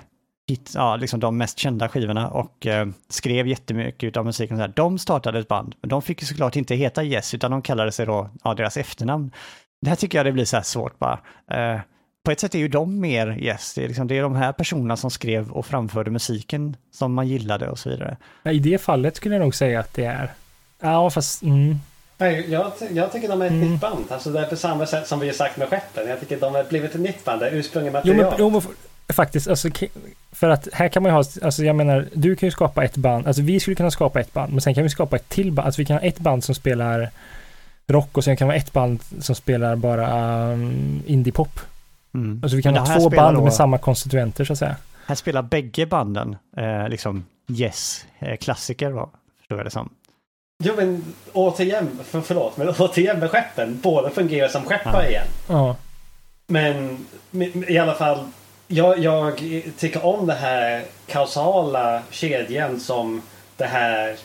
hit, 0.48 0.72
ja, 0.74 0.96
liksom 0.96 1.20
de 1.20 1.36
mest 1.36 1.58
kända 1.58 1.88
skivorna 1.88 2.28
och 2.28 2.66
eh, 2.66 2.86
skrev 3.08 3.46
jättemycket 3.46 4.16
av 4.16 4.24
musiken. 4.24 4.56
Så 4.56 4.60
här. 4.60 4.72
De 4.76 4.98
startade 4.98 5.38
ett 5.38 5.48
band, 5.48 5.74
men 5.80 5.88
de 5.88 6.02
fick 6.02 6.20
ju 6.22 6.26
såklart 6.26 6.56
inte 6.56 6.74
heta 6.74 7.04
Yes, 7.04 7.34
utan 7.34 7.50
de 7.50 7.62
kallade 7.62 7.92
sig 7.92 8.06
då, 8.06 8.30
ja, 8.44 8.54
deras 8.54 8.76
efternamn. 8.76 9.30
Det 9.82 9.88
här 9.88 9.96
tycker 9.96 10.18
jag 10.18 10.26
det 10.26 10.32
blir 10.32 10.44
så 10.44 10.56
här 10.56 10.62
svårt 10.62 10.98
bara. 10.98 11.18
Eh, 11.50 11.80
på 12.24 12.30
ett 12.30 12.40
sätt 12.40 12.54
är 12.54 12.58
ju 12.58 12.68
de 12.68 13.00
mer 13.00 13.38
Yes, 13.38 13.74
det 13.74 13.84
är, 13.84 13.88
liksom, 13.88 14.06
det 14.06 14.18
är 14.18 14.22
de 14.22 14.36
här 14.36 14.52
personerna 14.52 14.96
som 14.96 15.10
skrev 15.10 15.50
och 15.50 15.66
framförde 15.66 16.10
musiken 16.10 16.76
som 16.92 17.14
man 17.14 17.28
gillade 17.28 17.68
och 17.68 17.78
så 17.78 17.88
vidare. 17.90 18.16
Ja, 18.42 18.50
I 18.50 18.58
det 18.58 18.78
fallet 18.78 19.16
skulle 19.16 19.34
jag 19.34 19.42
nog 19.42 19.54
säga 19.54 19.80
att 19.80 19.94
det 19.94 20.04
är. 20.04 20.32
Ja, 20.80 21.10
fast 21.10 21.42
mm, 21.42 21.76
Nej, 22.20 22.50
jag, 22.50 22.72
jag 22.90 23.12
tycker 23.12 23.28
de 23.28 23.42
är 23.42 23.46
ett 23.46 23.52
Mm. 23.52 23.72
nytt 23.72 23.80
band. 23.80 24.04
Alltså 24.10 24.30
det 24.30 24.40
är 24.40 24.46
på 24.46 24.56
samma 24.56 24.86
sätt 24.86 25.06
som 25.06 25.20
vi 25.20 25.26
har 25.26 25.34
sagt 25.34 25.56
med 25.56 25.68
skeppen. 25.68 26.08
Jag 26.08 26.20
tycker 26.20 26.40
de 26.40 26.54
har 26.54 26.64
blivit 26.64 26.94
ett 26.94 27.00
nytt 27.00 27.24
band. 27.24 27.40
Det 27.40 27.48
är 27.48 27.54
ursprungliga 27.54 28.00
Jo 28.04 28.14
material. 28.14 28.30
men, 28.30 28.34
jo, 28.38 28.50
men 28.50 28.58
f- 28.58 28.87
faktiskt, 29.12 29.48
alltså, 29.48 29.68
för 30.32 30.48
att 30.50 30.68
här 30.72 30.88
kan 30.88 31.02
man 31.02 31.10
ju 31.12 31.14
ha, 31.14 31.24
alltså 31.42 31.64
jag 31.64 31.76
menar, 31.76 32.08
du 32.14 32.36
kan 32.36 32.46
ju 32.46 32.50
skapa 32.50 32.84
ett 32.84 32.96
band, 32.96 33.26
alltså 33.26 33.42
vi 33.42 33.60
skulle 33.60 33.76
kunna 33.76 33.90
skapa 33.90 34.20
ett 34.20 34.32
band, 34.32 34.52
men 34.52 34.60
sen 34.60 34.74
kan 34.74 34.82
vi 34.82 34.90
skapa 34.90 35.16
ett 35.16 35.28
till 35.28 35.52
band, 35.52 35.66
alltså 35.66 35.80
vi 35.80 35.86
kan 35.86 35.96
ha 35.96 36.04
ett 36.04 36.18
band 36.18 36.44
som 36.44 36.54
spelar 36.54 37.10
rock 37.86 38.16
och 38.16 38.24
sen 38.24 38.36
kan 38.36 38.48
vi 38.48 38.54
ha 38.54 38.58
ett 38.58 38.72
band 38.72 39.00
som 39.20 39.34
spelar 39.34 39.76
bara 39.76 40.42
um, 40.52 41.02
indiepop. 41.06 41.60
Mm. 42.14 42.40
Alltså 42.42 42.56
vi 42.56 42.62
kan 42.62 42.76
ha 42.76 42.98
två 42.98 43.10
band 43.10 43.36
då- 43.36 43.44
med 43.44 43.52
samma 43.52 43.78
konstituenter 43.78 44.44
så 44.44 44.52
att 44.52 44.58
säga. 44.58 44.76
Här 45.06 45.14
spelar 45.14 45.42
bägge 45.42 45.86
banden 45.86 46.36
eh, 46.56 46.88
liksom 46.88 47.24
Yes, 47.50 48.06
eh? 48.18 48.36
Förstår 48.38 49.08
jag 49.48 49.64
det 49.64 49.70
som. 49.70 49.88
Jo 50.64 50.74
men 50.76 51.04
återigen, 51.32 51.88
för, 52.04 52.20
förlåt, 52.20 52.56
men 52.56 52.68
återigen 52.68 53.18
med 53.18 53.30
skeppen. 53.30 53.80
Båda 53.82 54.10
fungerar 54.10 54.48
som 54.48 54.64
skeppare 54.64 55.04
Ja. 55.04 55.08
igen. 55.10 55.26
Ja. 55.48 55.76
Men 56.46 57.06
i 57.68 57.78
alla 57.78 57.94
fall, 57.94 58.18
jag, 58.68 58.98
jag 58.98 59.42
tycker 59.78 60.04
om 60.06 60.26
det 60.26 60.34
här 60.34 60.84
kausala 61.06 62.02
kedjan 62.10 62.80
som 62.80 63.22
det 63.56 63.64
här 63.64 64.16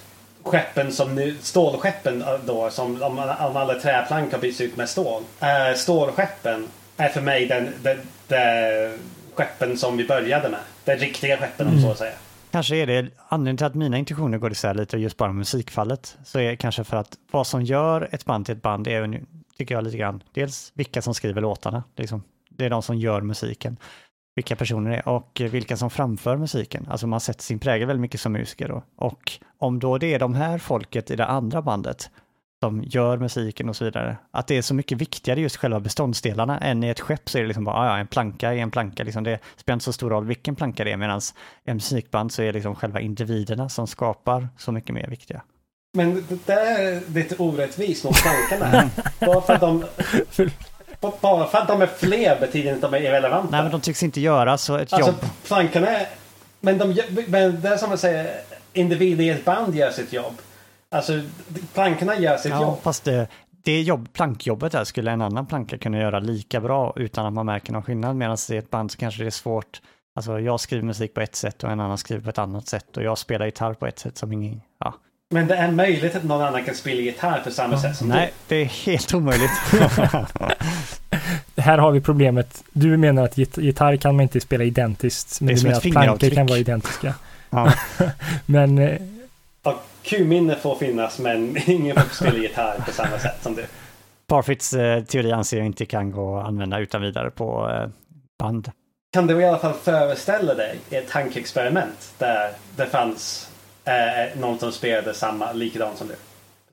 skeppen 0.43 0.91
som 0.91 1.15
nu, 1.15 1.35
stålskeppen 1.41 2.23
då, 2.45 2.69
som 2.69 3.03
om, 3.03 3.19
om 3.19 3.57
alla 3.57 3.73
träplank 3.73 4.31
har 4.31 4.39
bytts 4.39 4.61
ut 4.61 4.77
med 4.77 4.89
stål. 4.89 5.23
Äh, 5.39 5.75
stålskeppen 5.75 6.67
är 6.97 7.09
för 7.09 7.21
mig 7.21 7.45
den, 7.45 7.69
den, 7.81 7.97
den 8.27 8.99
skeppen 9.35 9.77
som 9.77 9.97
vi 9.97 10.07
började 10.07 10.49
med. 10.49 10.59
Den 10.83 10.97
riktiga 10.97 11.37
skeppen 11.37 11.67
om 11.67 11.73
Mm. 11.73 11.85
så 11.85 11.91
att 11.91 11.97
säga. 11.97 12.13
Kanske 12.51 12.75
är 12.75 12.87
det 12.87 13.07
anledningen 13.27 13.57
till 13.57 13.65
att 13.65 13.75
mina 13.75 13.97
intentioner 13.97 14.37
går 14.37 14.51
isär 14.51 14.73
lite 14.73 14.97
just 14.97 15.17
bara 15.17 15.31
musikfallet. 15.33 16.17
Så 16.25 16.39
är 16.39 16.49
det 16.49 16.55
kanske 16.55 16.83
för 16.83 16.97
att 16.97 17.17
vad 17.31 17.47
som 17.47 17.63
gör 17.63 18.09
ett 18.11 18.25
band 18.25 18.45
till 18.45 18.55
ett 18.55 18.61
band 18.61 18.87
är, 18.87 19.21
tycker 19.57 19.75
jag 19.75 19.83
lite 19.83 19.97
grann, 19.97 20.23
dels 20.33 20.71
vilka 20.75 21.01
som 21.01 21.13
skriver 21.13 21.41
låtarna, 21.41 21.83
liksom. 21.95 22.23
det 22.49 22.65
är 22.65 22.69
de 22.69 22.81
som 22.81 22.97
gör 22.97 23.21
musiken, 23.21 23.77
vilka 24.35 24.55
personer 24.55 24.91
det 24.91 24.97
är 24.97 25.07
och 25.07 25.41
vilka 25.51 25.77
som 25.77 25.89
framför 25.89 26.37
musiken. 26.37 26.87
Alltså 26.89 27.07
man 27.07 27.19
sätter 27.19 27.43
sin 27.43 27.59
prägel 27.59 27.87
väldigt 27.87 28.01
mycket 28.01 28.21
som 28.21 28.31
musiker 28.33 28.67
då. 28.67 28.83
Och 28.95 29.31
om 29.57 29.79
då 29.79 29.97
det 29.97 30.13
är 30.13 30.19
de 30.19 30.33
här 30.33 30.57
folket 30.57 31.11
i 31.11 31.15
det 31.15 31.25
andra 31.25 31.61
bandet 31.61 32.09
som 32.63 32.83
gör 32.83 33.17
musiken 33.17 33.69
och 33.69 33.75
så 33.75 33.85
vidare, 33.85 34.17
att 34.31 34.47
det 34.47 34.57
är 34.57 34.61
så 34.61 34.73
mycket 34.73 34.97
viktigare 34.97 35.41
just 35.41 35.57
själva 35.57 35.79
beståndsdelarna 35.79 36.57
än 36.59 36.83
i 36.83 36.87
ett 36.89 36.99
skepp 36.99 37.29
så 37.29 37.37
är 37.37 37.41
det 37.41 37.47
liksom 37.47 37.63
bara, 37.63 37.75
"Ah, 37.75 37.85
ja, 37.85 37.97
en 37.97 38.07
planka 38.07 38.53
är 38.53 38.57
en 38.57 38.71
planka, 38.71 39.03
liksom 39.03 39.23
det 39.23 39.39
spelar 39.55 39.73
inte 39.73 39.85
så 39.85 39.93
stor 39.93 40.09
roll 40.09 40.25
vilken 40.25 40.55
planka 40.55 40.83
det 40.83 40.91
är, 40.91 40.97
medan 40.97 41.21
i 41.65 41.73
musikband 41.73 42.31
så 42.31 42.41
är 42.41 42.53
liksom 42.53 42.75
själva 42.75 42.99
individerna 42.99 43.69
som 43.69 43.87
skapar 43.87 44.47
så 44.57 44.71
mycket 44.71 44.95
mer 44.95 45.07
viktiga. 45.07 45.41
Men 45.97 46.25
det 46.29 46.45
där 46.47 46.79
är 46.79 47.01
lite 47.13 47.35
orättvist 47.35 48.03
mot 48.03 48.15
tankarna. 48.15 48.89
bara, 49.19 49.41
för 49.41 49.53
att 49.53 49.61
de, 49.61 49.85
bara 51.21 51.47
för 51.47 51.57
att 51.57 51.67
de 51.67 51.81
är 51.81 51.87
fler 51.87 52.39
betyder 52.39 52.73
inte 52.73 52.85
att 52.85 52.91
de 52.91 52.97
är 52.97 53.01
irrelevanta. 53.01 53.47
Nej, 53.51 53.61
men 53.63 53.71
de 53.71 53.81
tycks 53.81 54.03
inte 54.03 54.21
göra 54.21 54.57
så 54.57 54.77
ett 54.77 54.93
Alltså 54.93 55.11
jobb. 55.11 55.19
plankorna 55.47 55.87
är... 55.87 56.07
Men, 56.59 56.77
de, 56.77 57.01
men 57.27 57.61
det 57.61 57.69
är 57.69 57.77
som 57.77 57.91
att 57.91 57.99
säga 57.99 58.25
individer 58.73 59.23
i 59.23 59.29
ett 59.29 59.45
band 59.45 59.75
gör 59.75 59.91
sitt 59.91 60.13
jobb. 60.13 60.33
Alltså 60.91 61.21
plankorna 61.73 62.15
gör 62.19 62.37
sitt 62.37 62.51
Ja, 62.51 62.61
jobb. 62.61 62.77
fast 62.81 63.03
det, 63.03 63.27
det 63.63 63.81
jobb, 63.81 64.13
plankjobbet 64.13 64.71
där 64.71 64.83
skulle 64.83 65.11
en 65.11 65.21
annan 65.21 65.45
planka 65.45 65.77
kunna 65.77 65.97
göra 65.99 66.19
lika 66.19 66.59
bra 66.61 66.93
utan 66.95 67.25
att 67.25 67.33
man 67.33 67.45
märker 67.45 67.73
någon 67.73 67.83
skillnad. 67.83 68.15
Medan 68.15 68.37
i 68.51 68.55
ett 68.55 68.69
band 68.69 68.91
så 68.91 68.97
kanske 68.97 69.23
det 69.23 69.27
är 69.27 69.31
svårt. 69.31 69.81
Alltså 70.15 70.39
jag 70.39 70.59
skriver 70.59 70.83
musik 70.83 71.13
på 71.13 71.21
ett 71.21 71.35
sätt 71.35 71.63
och 71.63 71.71
en 71.71 71.79
annan 71.79 71.97
skriver 71.97 72.23
på 72.23 72.29
ett 72.29 72.37
annat 72.37 72.67
sätt 72.67 72.97
och 72.97 73.03
jag 73.03 73.17
spelar 73.17 73.45
gitarr 73.45 73.73
på 73.73 73.87
ett 73.87 73.99
sätt 73.99 74.17
som 74.17 74.33
ingen. 74.33 74.61
Men 75.29 75.47
det 75.47 75.55
är 75.55 75.71
möjligt 75.71 76.15
att 76.15 76.23
någon 76.23 76.41
annan 76.41 76.63
kan 76.63 76.75
spela 76.75 77.01
gitarr 77.01 77.39
på 77.43 77.51
samma 77.51 77.77
sätt 77.79 77.97
som 77.97 78.07
Nej, 78.07 78.33
det 78.47 78.55
är 78.55 78.65
helt 78.65 79.13
omöjligt. 79.13 79.51
Här 81.57 81.77
har 81.77 81.91
vi 81.91 82.01
problemet. 82.01 82.63
Du 82.73 82.97
menar 82.97 83.23
att 83.23 83.37
git- 83.37 83.57
gitarr 83.57 83.95
kan 83.97 84.15
man 84.15 84.23
inte 84.23 84.39
spela 84.41 84.63
identiskt. 84.63 85.41
Men 85.41 85.47
Det 85.47 85.53
är 85.53 85.57
du 85.57 85.63
menar 85.63 85.77
att 85.77 85.83
plankor 85.91 86.29
kan 86.29 86.45
vara 86.47 86.57
identiska. 86.59 87.13
ja. 87.49 87.73
Men 88.45 88.77
eh, 88.77 88.89
du. 88.99 89.69
Och 89.69 89.75
Q-minne 90.03 90.55
får 90.55 90.75
finnas 90.75 91.19
men 91.19 91.57
ingen 91.65 91.95
får 91.95 92.15
spela 92.15 92.37
gitarr 92.37 92.79
på 92.85 92.91
samma 92.91 93.19
sätt 93.19 93.37
som 93.41 93.55
du. 93.55 93.65
Parfits 94.27 94.73
eh, 94.73 95.03
teori 95.03 95.31
anser 95.31 95.57
jag 95.57 95.65
inte 95.65 95.85
kan 95.85 96.11
gå 96.11 96.37
att 96.39 96.45
använda 96.47 96.79
utan 96.79 97.01
vidare 97.01 97.29
på 97.29 97.69
eh, 97.71 97.89
band. 98.39 98.71
Kan 99.13 99.27
du 99.27 99.41
i 99.41 99.45
alla 99.45 99.59
fall 99.59 99.73
föreställa 99.73 100.53
dig 100.53 100.79
ett 100.89 101.09
tankeexperiment 101.09 102.13
där 102.17 102.49
det 102.75 102.85
fanns 102.85 103.49
eh, 103.85 104.39
någon 104.39 104.59
som 104.59 104.71
spelade 104.71 105.13
samma, 105.13 105.51
likadant 105.53 105.97
som 105.97 106.07
du? 106.07 106.13
På 106.13 106.19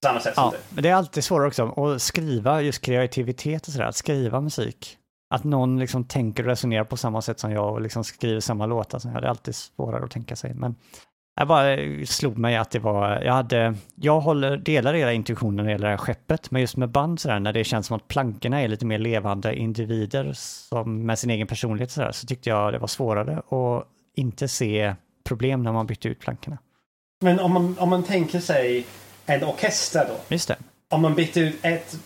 samma 0.03 0.21
sätt 0.21 0.35
som 0.35 0.45
Ja, 0.45 0.51
du? 0.51 0.75
men 0.75 0.83
det 0.83 0.89
är 0.89 0.95
alltid 0.95 1.25
svårare 1.25 1.47
också 1.49 1.67
att 1.67 2.03
skriva 2.03 2.63
just 2.63 2.83
kreativitet 2.83 3.67
och 3.67 3.73
sådär, 3.73 3.87
att 3.87 3.97
skriva 3.97 4.41
musik. 4.41 4.97
Att 5.35 5.45
någon 5.45 5.79
liksom 5.79 6.05
tänker 6.05 6.43
och 6.43 6.49
resonerar 6.49 6.85
på 6.85 6.97
samma 6.97 7.23
sätt 7.23 7.41
som 7.41 7.53
jag 7.53 7.73
och 7.73 7.81
liksom 7.81 8.05
skriver 8.05 8.41
samma 8.41 8.67
låtar 8.67 8.99
som 8.99 9.13
jag. 9.13 9.23
Det 9.23 9.27
är 9.27 9.31
alltid 9.31 9.55
svårare 9.55 10.05
att 10.05 10.11
tänka 10.11 10.37
sig. 10.37 10.55
Men 10.55 10.75
jag 11.37 11.49
bara 11.49 11.77
slog 12.07 12.39
mig 12.39 12.57
att 12.57 12.71
det 12.71 12.79
var, 12.79 13.21
jag 13.23 13.33
hade, 13.33 13.75
jag 13.95 14.21
håller, 14.21 14.57
delar 14.57 14.95
era 14.95 15.13
intuitioner 15.13 15.57
när 15.57 15.65
det 15.65 15.71
gäller 15.71 15.87
det 15.87 15.91
här 15.93 15.99
skeppet, 15.99 16.51
men 16.51 16.61
just 16.61 16.77
med 16.77 16.89
band 16.89 17.21
sådär, 17.21 17.41
när 17.41 17.53
det 17.53 17.65
känns 17.65 17.87
som 17.87 17.97
att 17.97 18.09
plankorna 18.09 18.61
är 18.61 18.69
lite 18.69 18.87
mer 18.87 18.99
levande 18.99 19.55
individer 19.55 20.33
som 20.35 21.07
med 21.07 21.19
sin 21.19 21.31
egen 21.31 21.47
personlighet 21.47 21.91
sådär, 21.91 22.13
så 22.13 22.27
tyckte 22.27 22.51
jag 22.51 22.73
det 22.73 22.79
var 22.79 22.87
svårare 22.87 23.39
att 23.39 23.87
inte 24.17 24.49
se 24.49 24.95
problem 25.25 25.63
när 25.63 25.73
man 25.73 25.87
bytte 25.87 26.09
ut 26.09 26.21
plankorna. 26.21 26.59
Men 27.23 27.41
om 27.41 27.53
man, 27.53 27.77
om 27.79 27.89
man 27.89 28.03
tänker 28.03 28.41
sig 28.41 28.87
en 29.27 29.45
orkester 29.45 30.07
då. 30.09 30.15
Just 30.29 30.49
det. 30.49 30.57
Om 30.89 31.03
man 31.03 31.15
bytte 31.15 31.41
ut 31.41 31.57
ett, 31.63 31.97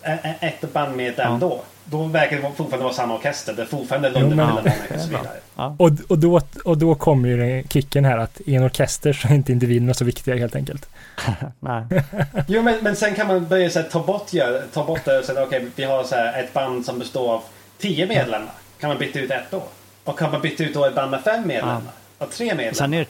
ett 0.40 0.72
bandmedlem 0.72 1.32
Ja. 1.32 1.38
då. 1.40 1.62
Då 1.84 2.04
verkar 2.04 2.36
det 2.36 2.42
fortfarande 2.42 2.84
vara 2.84 2.94
samma 2.94 3.14
orkester. 3.14 3.52
Det 3.54 3.62
är 3.62 3.66
fortfarande 3.66 4.10
det 4.10 4.24
och 4.24 5.00
så 5.00 5.08
vidare. 5.08 5.28
Ja. 5.56 5.76
och, 5.78 5.90
och, 6.08 6.18
då, 6.18 6.40
och 6.64 6.78
då 6.78 6.94
kommer 6.94 7.28
ju 7.28 7.36
den 7.36 7.68
kicken 7.68 8.04
här 8.04 8.18
att 8.18 8.40
i 8.40 8.54
en 8.54 8.64
orkester 8.64 9.12
så 9.12 9.28
är 9.28 9.32
inte 9.34 9.52
individerna 9.52 9.94
så 9.94 10.04
viktiga 10.04 10.36
helt 10.36 10.56
enkelt. 10.56 10.88
Nej. 11.60 11.84
Jo 12.48 12.62
men, 12.62 12.78
men 12.82 12.96
sen 12.96 13.14
kan 13.14 13.26
man 13.26 13.46
börja 13.48 13.70
så 13.70 13.80
här, 13.80 13.88
ta, 13.88 14.02
bort, 14.02 14.30
ta 14.72 14.84
bort 14.84 15.04
det 15.04 15.18
och 15.18 15.24
säga 15.24 15.42
okej 15.42 15.66
vi 15.76 15.84
har 15.84 16.04
så 16.04 16.14
här, 16.14 16.42
ett 16.42 16.52
band 16.52 16.84
som 16.84 16.98
består 16.98 17.32
av 17.32 17.42
tio 17.78 18.06
medlemmar. 18.06 18.52
Kan 18.80 18.88
man 18.88 18.98
byta 18.98 19.18
ut 19.18 19.30
ett 19.30 19.50
då? 19.50 19.62
Och 20.04 20.18
kan 20.18 20.32
man 20.32 20.40
byta 20.40 20.64
ut 20.64 20.74
då 20.74 20.84
ett 20.84 20.94
band 20.94 21.10
med 21.10 21.20
fem 21.20 21.46
medlemmar? 21.46 21.82
Och 22.18 22.30
tre 22.30 22.46
medlemmar? 22.46 23.06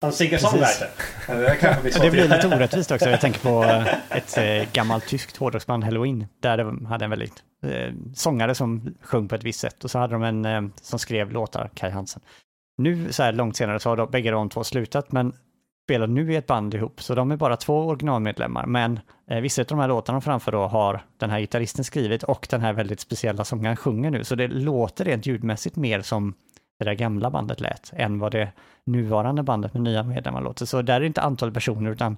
En 0.00 0.12
singer-songwriter? 0.12 0.88
Det. 1.26 2.02
Det 2.02 2.10
blir 2.10 2.28
lite 2.28 2.46
orättvist 2.46 2.90
också. 2.90 3.10
Jag 3.10 3.20
tänker 3.20 3.40
på 3.40 3.84
ett 4.10 4.38
eh, 4.38 4.72
gammalt 4.72 5.06
tyskt 5.06 5.36
hårdrocksband, 5.36 5.84
Halloween, 5.84 6.26
där 6.40 6.56
de 6.56 6.86
hade 6.86 7.04
en 7.04 7.10
väldigt 7.10 7.42
eh, 7.62 7.92
sångare 8.14 8.54
som 8.54 8.94
sjöng 9.02 9.28
på 9.28 9.34
ett 9.34 9.44
visst 9.44 9.60
sätt 9.60 9.84
och 9.84 9.90
så 9.90 9.98
hade 9.98 10.12
de 10.12 10.22
en 10.22 10.44
eh, 10.44 10.62
som 10.82 10.98
skrev 10.98 11.32
låtar, 11.32 11.70
Kai 11.74 11.90
Hansen. 11.90 12.22
Nu 12.78 13.12
så 13.12 13.22
här 13.22 13.32
långt 13.32 13.56
senare 13.56 13.80
så 13.80 13.88
har 13.88 13.96
de, 13.96 14.10
bägge 14.10 14.30
de 14.30 14.48
två 14.48 14.64
slutat, 14.64 15.12
men 15.12 15.32
spelar 15.88 16.06
nu 16.06 16.32
i 16.32 16.36
ett 16.36 16.46
band 16.46 16.74
ihop, 16.74 17.02
så 17.02 17.14
de 17.14 17.30
är 17.30 17.36
bara 17.36 17.56
två 17.56 17.86
originalmedlemmar, 17.86 18.66
men 18.66 19.00
eh, 19.30 19.40
vissa 19.40 19.62
av 19.62 19.66
de 19.66 19.78
här 19.78 19.88
låtarna 19.88 20.20
framför 20.20 20.52
då 20.52 20.66
har 20.66 21.04
den 21.16 21.30
här 21.30 21.40
gitarristen 21.40 21.84
skrivit 21.84 22.22
och 22.22 22.46
den 22.50 22.60
här 22.60 22.72
väldigt 22.72 23.00
speciella 23.00 23.44
sångaren 23.44 23.76
sjunger 23.76 24.10
nu, 24.10 24.24
så 24.24 24.34
det 24.34 24.48
låter 24.48 25.04
rent 25.04 25.26
ljudmässigt 25.26 25.76
mer 25.76 26.00
som 26.00 26.34
det 26.78 26.84
där 26.84 26.94
gamla 26.94 27.30
bandet 27.30 27.60
lät 27.60 27.92
än 27.96 28.18
vad 28.18 28.32
det 28.32 28.52
nuvarande 28.84 29.42
bandet 29.42 29.74
med 29.74 29.82
nya 29.82 30.02
medlemmar 30.02 30.40
låter. 30.40 30.66
Så 30.66 30.82
där 30.82 30.94
är 30.94 31.00
det 31.00 31.06
inte 31.06 31.20
antal 31.20 31.52
personer 31.52 31.90
utan 31.90 32.16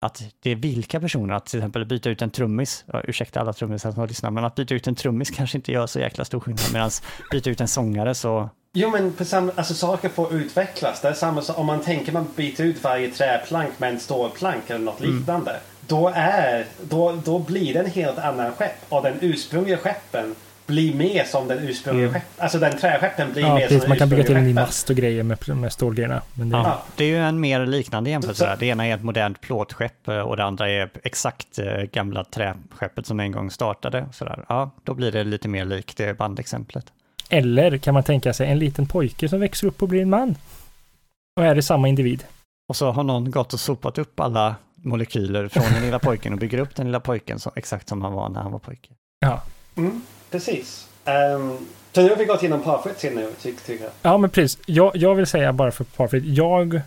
att 0.00 0.22
det 0.42 0.50
är 0.50 0.56
vilka 0.56 1.00
personer, 1.00 1.34
att 1.34 1.46
till 1.46 1.58
exempel 1.58 1.84
byta 1.84 2.10
ut 2.10 2.22
en 2.22 2.30
trummis, 2.30 2.84
ursäkta 3.04 3.40
alla 3.40 3.52
trummisar 3.52 3.92
som 3.92 4.06
lyssnar, 4.06 4.30
men 4.30 4.44
att 4.44 4.54
byta 4.54 4.74
ut 4.74 4.86
en 4.86 4.94
trummis 4.94 5.30
kanske 5.30 5.58
inte 5.58 5.72
gör 5.72 5.86
så 5.86 6.00
jäkla 6.00 6.24
stor 6.24 6.40
skillnad, 6.40 6.72
medan 6.72 6.90
byta 7.30 7.50
ut 7.50 7.60
en 7.60 7.68
sångare 7.68 8.14
så, 8.14 8.48
Jo 8.72 8.90
men 8.90 9.12
på 9.12 9.24
samma, 9.24 9.52
alltså, 9.56 9.74
saker 9.74 10.08
får 10.08 10.34
utvecklas. 10.34 11.00
Det 11.00 11.08
är 11.08 11.12
samma 11.12 11.42
som 11.42 11.56
om 11.56 11.66
man 11.66 11.80
tänker 11.80 12.12
man 12.12 12.26
byter 12.36 12.62
ut 12.62 12.84
varje 12.84 13.10
träplank 13.10 13.78
med 13.78 13.92
en 13.92 14.00
stålplank 14.00 14.70
eller 14.70 14.84
något 14.84 15.00
liknande. 15.00 15.60
Då, 15.86 16.12
är, 16.14 16.66
då, 16.82 17.12
då 17.24 17.38
blir 17.38 17.74
det 17.74 17.80
en 17.80 17.90
helt 17.90 18.18
annan 18.18 18.52
skepp. 18.52 18.76
Och 18.88 19.02
den 19.02 19.18
ursprungliga 19.20 19.76
skeppen 19.76 20.34
blir 20.68 20.94
mer 20.94 21.24
som 21.24 21.48
den 21.48 21.58
ursprungliga 21.58 22.08
Mm. 22.08 22.20
skeppen. 22.20 22.42
Alltså 22.44 22.58
den 22.58 22.78
träskeppen 22.78 23.32
blir 23.32 23.42
Ja, 23.42 23.48
som 23.48 23.58
precis. 23.58 23.80
den 23.80 23.88
Man 23.88 23.98
kan 23.98 24.08
bygga 24.08 24.24
till 24.24 24.36
en 24.36 24.44
ny 24.44 24.54
mast 24.54 24.90
och 24.90 24.96
grejer 24.96 25.22
med, 25.22 25.48
med 25.56 25.72
stålgrejerna. 25.72 26.22
Men 26.34 26.48
det, 26.50 26.56
ja. 26.56 26.62
Ja. 26.66 26.82
Det 26.96 27.04
är 27.04 27.08
ju 27.08 27.18
en 27.18 27.40
mer 27.40 27.66
liknande 27.66 28.10
jämförelse 28.10 28.38
Så- 28.38 28.46
där. 28.46 28.56
Det 28.56 28.66
ena 28.66 28.86
är 28.86 28.94
ett 28.94 29.02
modernt 29.04 29.40
plåtskepp 29.40 30.08
eh, 30.08 30.18
och 30.18 30.36
det 30.36 30.44
andra 30.44 30.70
är 30.70 30.90
exakt 31.02 31.58
eh, 31.58 31.66
gamla 31.92 32.24
träskeppet 32.24 33.06
som 33.06 33.20
en 33.20 33.32
gång 33.32 33.50
startade. 33.50 34.06
Sådär. 34.12 34.44
Ja, 34.48 34.70
då 34.84 34.94
blir 34.94 35.12
det 35.12 35.24
lite 35.24 35.48
mer 35.48 35.64
likt 35.64 35.96
det 35.96 36.18
bandexemplet. 36.18 36.86
Eller 37.30 37.78
kan 37.78 37.94
man 37.94 38.02
tänka 38.02 38.32
sig 38.32 38.50
en 38.50 38.58
liten 38.58 38.86
pojke 38.86 39.28
som 39.28 39.40
växer 39.40 39.66
upp 39.66 39.82
och 39.82 39.88
blir 39.88 40.02
en 40.02 40.10
man? 40.10 40.34
Och 41.40 41.44
är 41.44 41.54
det 41.54 41.62
samma 41.62 41.88
individ? 41.88 42.24
Och 42.68 42.76
så 42.76 42.90
har 42.90 43.02
någon 43.04 43.30
gått 43.30 43.52
och 43.52 43.60
sopat 43.60 43.98
upp 43.98 44.20
alla 44.20 44.54
molekyler 44.74 45.48
från 45.48 45.64
den 45.72 45.82
lilla 45.82 45.98
pojken 45.98 46.32
och 46.32 46.38
bygger 46.38 46.58
upp 46.58 46.74
den 46.74 46.86
lilla 46.86 47.00
pojken 47.00 47.38
så, 47.38 47.52
exakt 47.56 47.88
som 47.88 48.02
han 48.02 48.12
var 48.12 48.28
när 48.28 48.40
han 48.40 48.52
var 48.52 48.58
pojke. 48.58 48.88
Ja. 49.20 49.42
Mm, 49.76 50.02
precis. 50.30 50.88
Um, 51.04 51.58
så 51.92 52.02
nu 52.02 52.08
har 52.08 52.16
vi 52.16 52.24
gått 52.24 52.42
igenom 52.42 52.62
Parfit 52.62 52.98
till 52.98 53.14
nu, 53.14 53.32
ty- 53.42 53.54
tycker 53.66 53.84
jag. 53.84 53.92
Ja, 54.02 54.18
men 54.18 54.30
precis. 54.30 54.58
Jag, 54.66 54.96
jag 54.96 55.14
vill 55.14 55.26
säga 55.26 55.52
bara 55.52 55.70
för 55.70 55.84
Parfit, 55.84 56.24
jag, 56.24 56.80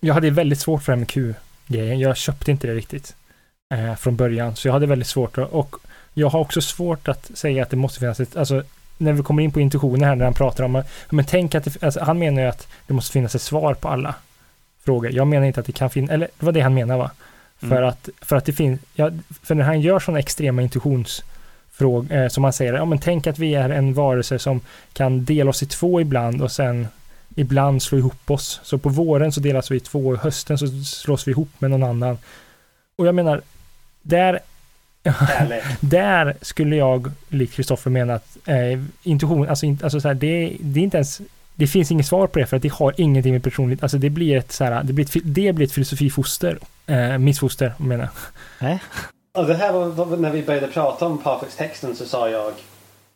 jag 0.00 0.14
hade 0.14 0.30
väldigt 0.30 0.60
svårt 0.60 0.82
för 0.82 0.92
det 0.92 0.96
här 0.96 1.00
med 1.00 1.08
Q-grejen. 1.08 1.98
Jag 1.98 2.16
köpte 2.16 2.50
inte 2.50 2.66
det 2.66 2.74
riktigt 2.74 3.14
eh, 3.74 3.94
från 3.94 4.16
början, 4.16 4.56
så 4.56 4.68
jag 4.68 4.72
hade 4.72 4.86
väldigt 4.86 5.08
svårt 5.08 5.38
och 5.38 5.76
jag 6.14 6.28
har 6.28 6.40
också 6.40 6.60
svårt 6.60 7.08
att 7.08 7.30
säga 7.34 7.62
att 7.62 7.70
det 7.70 7.76
måste 7.76 8.00
finnas 8.00 8.20
ett, 8.20 8.36
alltså 8.36 8.62
när 8.98 9.12
vi 9.12 9.22
kommer 9.22 9.42
in 9.42 9.52
på 9.52 9.60
intuitioner 9.60 10.06
här 10.06 10.14
när 10.14 10.24
han 10.24 10.34
pratar 10.34 10.64
om, 10.64 10.82
men 11.10 11.24
tänk 11.24 11.54
att 11.54 11.64
det, 11.64 11.82
alltså, 11.82 12.00
han 12.00 12.18
menar 12.18 12.42
ju 12.42 12.48
att 12.48 12.68
det 12.86 12.94
måste 12.94 13.12
finnas 13.12 13.34
ett 13.34 13.42
svar 13.42 13.74
på 13.74 13.88
alla 13.88 14.14
frågor. 14.84 15.12
Jag 15.12 15.26
menar 15.26 15.46
inte 15.46 15.60
att 15.60 15.66
det 15.66 15.72
kan 15.72 15.90
finnas, 15.90 16.10
eller 16.10 16.28
det 16.38 16.46
var 16.46 16.52
det 16.52 16.60
han 16.60 16.74
menade 16.74 16.98
va? 16.98 17.10
Mm. 17.60 17.70
För, 17.70 17.82
att, 17.82 18.08
för 18.20 18.36
att 18.36 18.44
det 18.44 18.52
finns, 18.52 18.80
ja, 18.94 19.10
för 19.42 19.54
när 19.54 19.64
han 19.64 19.80
gör 19.80 20.00
sådana 20.00 20.18
extrema 20.18 20.62
intuitionsfrågor, 20.62 21.37
eh, 22.10 22.28
som 22.28 22.44
han 22.44 22.52
säger, 22.52 22.74
ja 22.74 22.84
men 22.84 22.98
tänk 22.98 23.26
att 23.26 23.38
vi 23.38 23.54
är 23.54 23.70
en 23.70 23.94
varelse 23.94 24.38
som 24.38 24.60
kan 24.92 25.24
dela 25.24 25.50
oss 25.50 25.62
i 25.62 25.66
två 25.66 26.00
ibland 26.00 26.42
och 26.42 26.52
sen 26.52 26.88
ibland 27.36 27.82
slå 27.82 27.98
ihop 27.98 28.30
oss. 28.30 28.60
Så 28.62 28.78
på 28.78 28.88
våren 28.88 29.32
så 29.32 29.40
delas 29.40 29.70
vi 29.70 29.76
i 29.76 29.80
två 29.80 30.06
och 30.06 30.18
hösten 30.18 30.58
så 30.58 30.66
slås 30.84 31.28
vi 31.28 31.32
ihop 31.32 31.50
med 31.58 31.70
någon 31.70 31.82
annan. 31.82 32.18
Och 32.96 33.06
jag 33.06 33.14
menar, 33.14 33.42
där, 34.02 34.40
där 35.80 36.36
skulle 36.40 36.76
jag, 36.76 37.10
likt 37.28 37.54
Kristoffer, 37.54 37.90
mena 37.90 38.14
att 38.14 38.36
eh, 38.44 38.80
intuition, 39.02 39.48
alltså, 39.48 39.66
in, 39.66 39.78
alltså 39.82 40.00
så 40.00 40.08
här, 40.08 40.14
det, 40.14 40.56
det 40.60 40.80
är 40.80 40.84
inte 40.84 40.96
ens 40.96 41.20
det 41.54 41.66
finns 41.66 41.90
inget 41.90 42.06
svar 42.06 42.26
på 42.26 42.38
det 42.38 42.46
för 42.46 42.56
att 42.56 42.62
det 42.62 42.72
har 42.72 42.94
ingenting 42.96 43.32
med 43.32 43.42
personligt, 43.42 43.82
alltså 43.82 43.98
det 43.98 44.10
blir 44.10 44.36
ett 44.36 44.52
så 44.52 44.64
här, 44.64 44.82
det 44.82 44.92
blir 44.92 45.04
ett, 45.04 45.22
det 45.24 45.52
blir 45.52 45.66
ett 45.66 45.72
filosofifoster, 45.72 46.58
eh, 46.86 47.18
missfoster 47.18 47.74
menar 47.78 48.04
jag. 48.04 48.12
Nej? 48.68 48.78
Och 49.32 49.46
det 49.46 49.54
här 49.54 49.72
var, 49.72 50.16
när 50.16 50.30
vi 50.30 50.42
började 50.42 50.66
prata 50.68 51.06
om 51.06 51.18
Parfits-texten 51.18 51.96
så 51.96 52.06
sa 52.06 52.28
jag 52.28 52.52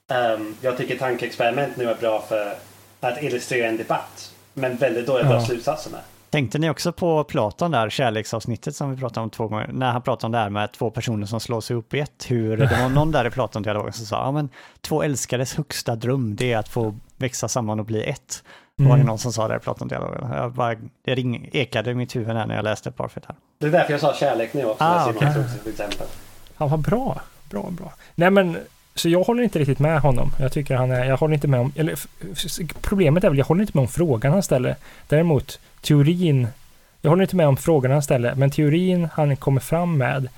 ehm, 0.09 0.55
jag 0.61 0.77
tycker 0.77 0.99
tankeexperiment 0.99 1.77
nu 1.77 1.91
är 1.91 1.95
bra 1.95 2.23
för 2.29 2.55
att 3.01 3.23
illustrera 3.23 3.69
en 3.69 3.77
debatt. 3.77 4.35
Men 4.55 4.77
väldigt 4.77 5.07
dåliga 5.07 5.27
Ja. 5.27 5.35
ja. 5.35 5.45
slutsatserna. 5.45 5.99
Tänkte 6.31 6.59
ni 6.59 6.71
också 6.71 6.93
på 6.93 7.25
Platon 7.25 7.71
där, 7.71 7.91
kärleksavsnittet 7.91 8.77
som 8.77 8.91
vi 8.91 8.97
pratade 8.97 9.25
om 9.25 9.31
två 9.31 9.49
gånger, 9.49 9.71
när 9.73 9.93
han 9.93 10.03
pratade 10.03 10.27
om 10.27 10.33
det 10.33 10.39
här 10.39 10.51
med 10.51 10.73
två 10.73 10.91
personer 10.91 11.27
som 11.27 11.41
slås 11.41 11.71
ihop 11.71 11.95
i 11.95 12.01
ett, 12.01 12.25
hur 12.29 12.57
det 12.57 12.67
var 12.67 12.89
någon 12.89 13.13
där 13.13 13.27
i 13.27 13.31
Platon-dialogen 13.31 13.93
som 13.93 14.07
sa, 14.07 14.17
ja 14.17 14.33
men 14.33 14.49
två 14.81 15.03
älskares 15.03 15.55
högsta 15.55 15.97
dröm, 15.97 16.37
det 16.37 16.53
är 16.53 16.59
att 16.59 16.69
få 16.69 16.99
växa 17.17 17.49
samman 17.49 17.81
och 17.81 17.87
bli 17.87 18.05
ett. 18.05 18.43
Var 18.77 18.87
det 18.89 18.95
Mm. 18.95 19.07
någon 19.07 19.19
som 19.19 19.33
sa 19.33 19.49
det 19.49 19.57
i 19.57 19.59
Platon-dialogen? 19.59 20.31
Jag 20.33 20.53
bara, 20.53 20.75
det 21.05 21.15
ring, 21.15 21.49
ekade 21.53 21.91
i 21.91 21.95
mitt 21.95 22.17
huvud 22.17 22.37
här 22.37 22.47
när 22.47 22.55
jag 22.57 22.65
läste 22.65 22.91
Parfit 22.91 23.25
här. 23.27 23.37
Det 23.59 23.67
är 23.67 23.71
därför 23.71 23.93
jag 23.93 24.01
sa 24.01 24.15
kärlek 24.15 24.55
nu 24.55 24.65
också. 24.65 24.85
Ah, 24.85 25.13
till 25.13 25.73
exempel. 25.73 26.07
Han 26.55 26.69
var 26.69 26.79
bra, 26.79 27.21
bra, 27.51 27.71
bra. 27.71 27.93
Nej 28.15 28.31
men, 28.31 28.57
så 28.95 29.09
jag 29.09 29.23
håller 29.23 29.43
inte 29.43 29.59
riktigt 29.59 29.79
med 29.79 30.01
honom. 30.01 30.31
Jag 30.39 30.53
tycker 30.53 30.77
han 30.77 30.91
är, 30.91 31.05
jag 31.05 31.17
håller 31.17 31.35
inte 31.35 31.49
med 31.49 31.61
om, 31.61 31.73
eller 31.77 31.95
problemet 32.81 33.25
är 33.25 33.29
väl, 33.29 33.39
jag 33.39 33.45
håller 33.45 33.61
inte 33.63 33.77
med 33.77 33.83
om 33.83 33.89
frågan 33.89 34.33
han 34.33 34.43
ställer. 34.43 34.77
Däremot, 35.09 35.61
teorin, 35.83 36.47
jag 37.01 37.11
håller 37.11 37.23
inte 37.23 37.37
med 37.37 37.49
om 37.49 37.57
frågan 37.57 37.93
han 37.93 38.03
ställer, 38.03 38.35
men 38.35 38.51
teorin 38.51 39.09
han 39.15 39.37
kommer 39.37 39.61
fram 39.61 39.97
med 39.99 40.29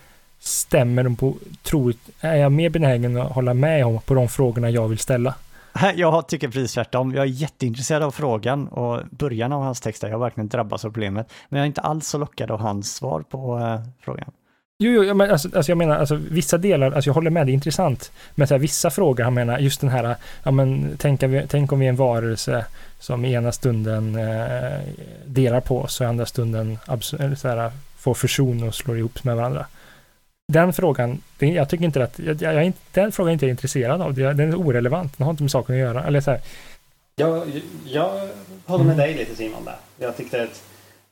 stämmer 0.40 1.16
på, 1.16 1.34
tror, 1.62 1.94
är 2.20 2.36
jag 2.36 2.52
mer 2.52 2.68
benägen 2.70 3.16
att 3.16 3.32
hålla 3.32 3.54
med 3.54 3.86
om 3.86 4.00
på 4.00 4.14
de 4.14 4.28
frågorna 4.28 4.70
jag 4.70 4.88
vill 4.88 4.98
ställa. 4.98 5.34
Jag 5.94 6.28
tycker 6.28 6.48
precis 6.48 6.74
tvärtom. 6.74 7.14
Jag 7.14 7.22
är 7.22 7.28
jätteintresserad 7.28 8.02
av 8.02 8.10
frågan 8.10 8.68
och 8.68 9.02
början 9.10 9.52
av 9.52 9.62
hans 9.62 9.80
texter. 9.80 10.08
Jag 10.08 10.14
har 10.14 10.20
verkligen 10.20 10.48
drabbats 10.48 10.84
av 10.84 10.88
problemet. 10.88 11.32
Men 11.48 11.58
jag 11.58 11.64
är 11.64 11.66
inte 11.66 11.80
alls 11.80 12.08
så 12.08 12.18
lockad 12.18 12.50
av 12.50 12.60
hans 12.60 12.94
svar 12.94 13.20
på 13.20 13.58
eh, 13.58 13.80
frågan. 14.00 14.32
Jo, 14.78 15.04
jo 15.04 15.14
men 15.14 15.30
alltså, 15.30 15.48
alltså 15.56 15.70
jag 15.70 15.78
menar, 15.78 15.98
alltså, 15.98 16.14
vissa 16.14 16.58
delar, 16.58 16.92
alltså 16.92 17.08
jag 17.08 17.14
håller 17.14 17.30
med, 17.30 17.46
det 17.46 17.52
är 17.52 17.54
intressant. 17.54 18.12
Men 18.34 18.48
så 18.48 18.54
här, 18.54 18.58
vissa 18.58 18.90
frågor, 18.90 19.24
han 19.24 19.34
menar, 19.34 19.58
just 19.58 19.80
den 19.80 19.90
här, 19.90 20.16
ja 20.42 20.50
men 20.50 20.96
tänk, 20.98 21.20
tänk 21.48 21.72
om 21.72 21.78
vi 21.78 21.86
är 21.86 21.90
en 21.90 21.96
varelse 21.96 22.66
som 22.98 23.24
i 23.24 23.32
ena 23.32 23.52
stunden 23.52 24.16
eh, 24.16 24.80
delar 25.26 25.60
på 25.60 25.80
oss 25.80 26.00
och 26.00 26.04
i 26.04 26.08
andra 26.08 26.26
stunden 26.26 26.78
så 27.36 27.48
här, 27.48 27.72
får 27.96 28.14
fusion 28.14 28.68
och 28.68 28.74
slår 28.74 28.98
ihop 28.98 29.24
med 29.24 29.36
varandra. 29.36 29.66
Den 30.52 30.72
frågan, 30.72 31.22
jag 31.38 31.68
tycker 31.68 31.84
inte 31.84 32.04
att, 32.04 32.18
jag, 32.18 32.42
jag, 32.42 32.72
den 32.92 33.12
frågan 33.12 33.28
är 33.28 33.32
inte 33.32 33.46
intresserad 33.46 34.02
av, 34.02 34.14
den 34.14 34.40
är 34.40 34.54
orelevant, 34.54 35.18
den 35.18 35.24
har 35.24 35.30
inte 35.30 35.42
med 35.42 35.50
saken 35.50 35.74
att 35.74 35.80
göra. 35.80 36.04
Eller 36.04 36.20
så 36.20 36.30
här. 36.30 36.40
Jag, 37.16 37.62
jag 37.84 38.28
håller 38.64 38.84
med 38.84 38.94
mm. 38.94 39.06
dig 39.06 39.14
lite 39.14 39.36
Simon 39.36 39.64
där. 39.64 39.76
Jag 39.98 40.16
tyckte 40.16 40.42
att 40.42 40.62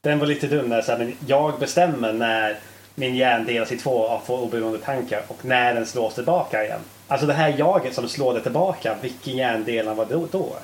den 0.01 0.19
var 0.19 0.27
lite 0.27 0.47
dum 0.47 0.69
där, 0.69 0.83
så 0.83 0.93
här, 0.93 0.99
men 0.99 1.15
jag 1.27 1.59
bestämmer 1.59 2.13
när 2.13 2.59
min 2.95 3.17
hjärn 3.17 3.45
delas 3.45 3.73
i 3.73 3.77
två 3.77 3.91
och 3.91 4.27
får 4.27 4.43
oberoende 4.43 4.79
tankar 4.79 5.23
och 5.29 5.45
när 5.45 5.75
den 5.75 5.87
slås 5.87 6.15
tillbaka 6.15 6.65
igen. 6.65 6.81
Alltså 7.09 7.27
det 7.27 7.33
här 7.33 7.55
jaget 7.59 7.95
som 7.95 8.09
slår 8.09 8.35
det 8.35 8.41
tillbaka, 8.41 8.97
vilken 9.01 9.37
hjärndel 9.37 9.89
var 9.89 10.07
det 10.07 10.15
då? 10.15 10.57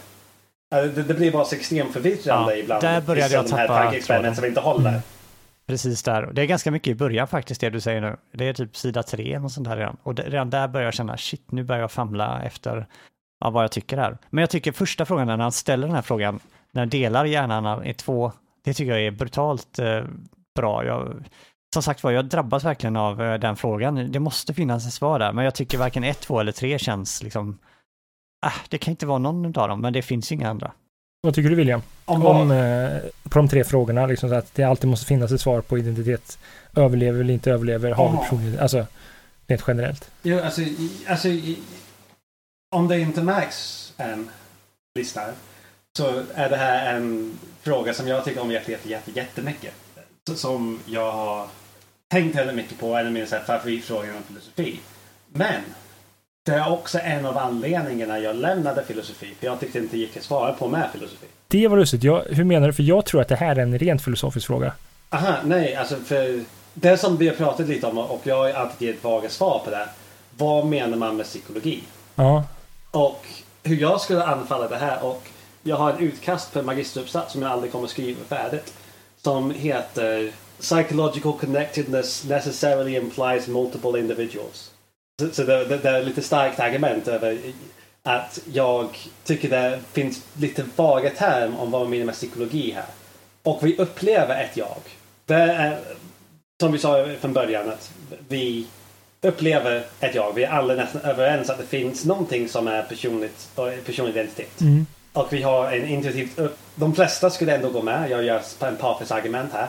Alltså, 0.71 0.97
det, 0.97 1.03
det, 1.03 1.15
blir 1.15 1.31
bara 1.31 1.45
så 1.45 1.55
extremt 1.55 1.93
förvirrande 1.93 2.55
ja, 2.55 2.63
ibland. 2.63 2.83
Där 2.83 3.01
började 3.01 3.35
jag 3.35 3.49
tappa 3.49 3.91
De 3.91 4.25
här 4.25 4.35
som 4.35 4.45
inte 4.45 4.61
håller. 4.61 4.91
Mm. 4.91 5.01
Precis 5.69 6.03
där. 6.03 6.31
Det 6.33 6.43
är 6.43 6.47
ganska 6.47 6.71
mycket 6.71 6.91
i 6.91 6.95
början 6.95 7.29
faktiskt 7.29 7.61
det 7.61 7.71
du 7.71 7.81
säger 7.81 8.01
nu. 8.01 8.17
Det 8.33 8.49
är 8.49 8.53
typ 8.53 8.77
sida 8.77 9.03
tre 9.03 9.39
och 9.39 9.53
sånt 9.53 9.69
där 9.69 9.77
redan. 9.77 9.97
Och 10.03 10.15
det, 10.15 10.23
redan 10.23 10.51
där 10.51 10.69
börjar 10.69 10.85
jag 10.85 10.95
känna, 10.95 11.17
shit, 11.17 11.53
nu 11.53 11.65
börjar 11.65 11.81
jag 11.81 11.93
famla 11.93 12.43
efter 12.43 12.87
ja, 13.41 13.51
vad 13.51 13.65
jag 13.65 13.73
tycker 13.73 13.97
här. 13.97 14.19
Men 14.31 14.43
jag 14.43 14.51
tycker 14.51 14.73
första 14.73 15.05
frågan 15.05 15.27
när 15.27 15.37
han 15.39 15.53
ställer 15.53 15.87
den 15.87 15.95
här 15.95 16.03
frågan, 16.03 16.41
när 16.73 16.83
han 16.83 16.89
delar 16.89 17.25
hjärnan 17.25 17.87
i 17.87 17.95
två, 17.95 18.33
det 18.65 18.75
tycker 18.75 18.93
jag 18.93 19.01
är 19.01 19.11
brutalt 19.11 19.79
eh, 19.79 20.05
bra. 20.57 20.85
Jag, 20.85 21.25
som 21.75 21.83
sagt 21.83 22.03
var, 22.03 22.11
jag 22.11 22.25
drabbas 22.25 22.65
verkligen 22.65 22.97
av 22.97 23.23
eh, 23.23 23.39
den 23.39 23.57
frågan. 23.57 24.13
Det 24.13 24.21
måste 24.21 24.55
finnas 24.55 24.87
ett 24.87 24.93
svar 24.93 25.19
där, 25.19 25.33
men 25.33 25.45
jag 25.45 25.55
tycker 25.55 25.79
varken 25.79 26.05
ett, 26.05 26.21
två 26.21 26.41
eller 26.41 26.53
tre 26.53 26.79
känns 26.79 27.23
liksom... 27.23 27.59
Ah, 28.47 28.53
det 28.69 28.79
kan 28.79 28.93
inte 28.93 29.07
vara 29.07 29.19
någon 29.19 29.47
av 29.47 29.69
dem, 29.69 29.81
men 29.81 29.93
det 29.93 30.03
finns 30.03 30.33
ju 30.33 30.35
inga 30.35 30.51
andra. 30.51 30.73
Vad 31.21 31.35
tycker 31.35 31.51
du 31.51 31.57
William? 31.57 31.83
Om, 32.05 32.27
Om 32.27 32.51
eh, 32.51 32.99
på 33.23 33.39
de 33.39 33.49
tre 33.49 33.65
frågorna, 33.65 34.07
liksom 34.07 34.29
så 34.29 34.35
att 34.35 34.55
det 34.55 34.65
alltid 34.65 34.91
måste 34.91 35.07
finnas 35.07 35.33
ett 35.33 35.41
svar 35.41 35.61
på 35.61 35.79
identitet. 35.79 36.39
Överlever 36.77 37.21
eller 37.21 37.35
inte 37.35 37.51
överlever, 37.51 37.91
har 37.91 38.13
vi 38.13 38.17
personlighet, 38.19 38.61
alltså 38.61 38.87
rent 39.47 39.65
generellt. 39.67 40.11
Jo, 40.23 40.41
alltså, 40.41 40.61
alltså 41.07 41.29
om 42.77 42.89
det 42.89 43.01
inte 43.01 43.23
märks 43.23 43.93
än, 43.97 44.31
lyssnar, 44.99 45.33
så 45.97 46.23
är 46.35 46.51
det 46.51 46.57
här 46.57 46.95
en 46.97 47.39
fråga 47.63 47.95
som 47.95 48.09
jag 48.09 48.25
tycker 48.25 48.41
om 48.41 48.51
jätte, 48.51 48.71
jätte, 48.73 48.89
jätte, 48.89 49.11
jättemycket. 49.11 49.75
Som 50.35 50.81
jag 50.87 51.13
har 51.13 51.49
tänkt 52.09 52.37
väldigt 52.37 52.57
mycket 52.57 52.79
på, 52.79 52.95
en 52.95 53.07
av 53.07 53.13
mina 53.13 53.27
favoritfrågor 53.27 54.09
inom 54.09 54.23
filosofi. 54.23 54.81
Men 55.33 55.63
det 56.49 56.55
är 56.55 56.73
också 56.73 56.99
en 56.99 57.27
av 57.27 57.39
anledningarna 57.39 58.19
jag 58.19 58.37
lämnade 58.37 58.85
filosofi. 58.85 59.35
För 59.41 59.47
jag 59.47 59.61
tyckte 59.61 59.79
inte 59.79 59.97
det 59.97 60.01
gick 60.01 60.17
att 60.17 60.23
svara 60.23 60.53
på 60.53 60.69
med 60.69 60.89
filosofi. 60.93 61.27
Det 61.49 61.69
var 61.69 61.77
lustigt. 61.77 62.05
Jag, 62.05 62.23
hur 62.31 62.45
menar 62.45 62.67
du? 62.67 62.73
För 62.73 62.83
jag 62.83 63.05
tror 63.05 63.21
att 63.21 63.29
det 63.29 63.37
här 63.37 63.57
är 63.57 63.63
en 63.63 63.79
rent 63.79 64.05
filosofisk 64.05 64.47
fråga. 64.47 64.73
Aha, 65.11 65.37
nej, 65.45 65.75
alltså 65.75 65.97
för 65.97 66.45
det 66.75 66.97
som 66.97 67.17
vi 67.17 67.29
har 67.29 67.35
pratat 67.35 67.69
lite 67.69 67.87
om 67.87 67.99
och 67.99 68.21
jag 68.25 68.37
har 68.37 68.51
alltid 68.51 68.89
gett 68.89 69.05
vaga 69.05 69.29
svar 69.29 69.63
på 69.65 69.71
det. 69.71 69.89
Vad 70.37 70.67
menar 70.67 70.97
man 70.97 71.17
med 71.17 71.27
psykologi? 71.27 71.83
Ja. 72.15 72.45
Och 72.91 73.27
hur 73.63 73.77
jag 73.77 74.01
skulle 74.01 74.25
anfalla 74.25 74.69
det 74.69 74.77
här 74.77 75.05
och 75.05 75.23
jag 75.63 75.77
har 75.77 75.93
en 75.93 75.99
utkast 75.99 76.53
på 76.53 76.59
en 76.59 76.67
magisteruppsats 76.67 77.33
som 77.33 77.43
jag 77.43 77.51
aldrig 77.51 77.73
kommer 77.73 77.87
skriva 77.87 78.25
färdigt. 78.29 78.75
Som 79.23 79.51
heter 79.51 80.33
Psychological 80.61 81.33
connectedness 81.33 82.25
necessarily 82.25 82.97
implies 82.97 83.49
multiple 83.49 83.99
individuals. 83.99 84.71
Så, 85.19 85.31
så 85.33 85.43
det, 85.43 85.65
det, 85.65 85.77
det, 85.77 85.89
är 85.91 86.03
lite 86.03 86.23
starkt 86.23 86.61
argument 86.61 87.09
över 87.09 87.39
att 88.03 88.41
jag 88.53 88.89
tycker 89.25 89.51
det 89.51 89.81
finns 89.93 90.23
lite 90.39 90.65
vaga 90.77 91.11
term 91.11 91.57
om 91.57 91.71
vad 91.71 91.81
man 91.81 91.91
menar 91.91 92.05
med 92.05 92.15
psykologi 92.15 92.71
här. 92.71 92.85
Och 93.43 93.67
vi 93.67 93.77
upplever 93.77 94.45
ett 94.45 94.57
jag. 94.57 94.79
Det 95.27 95.35
är 95.35 95.79
som 96.61 96.73
vi 96.73 96.79
sa 96.79 97.07
från 97.21 97.33
början 97.33 97.69
att 97.69 97.91
vi 98.29 98.67
upplever 99.21 99.85
ett 100.01 100.15
jag. 100.15 100.33
Vi 100.33 100.45
är 100.45 100.51
alla 100.51 100.75
nästan 100.75 101.01
överens 101.03 101.51
att 101.51 101.59
det 101.59 101.67
finns 101.67 102.05
någonting 102.05 102.49
som 102.49 102.69
är 102.69 102.83
personligt, 102.83 103.51
personlig 103.87 104.11
identitet. 104.11 104.61
Mm. 104.61 104.87
Och 105.13 105.33
vi 105.33 105.43
har 105.43 105.73
en 105.73 105.89
intuitivt. 105.89 106.39
De 106.75 106.95
flesta 106.95 107.31
skulle 107.31 107.55
ändå 107.55 107.71
gå 107.71 107.83
med, 107.83 108.11
jag 108.11 108.25
gör 108.25 108.43
en 108.61 108.77
parfys 108.77 109.11
argument 109.11 109.53
här. 109.53 109.69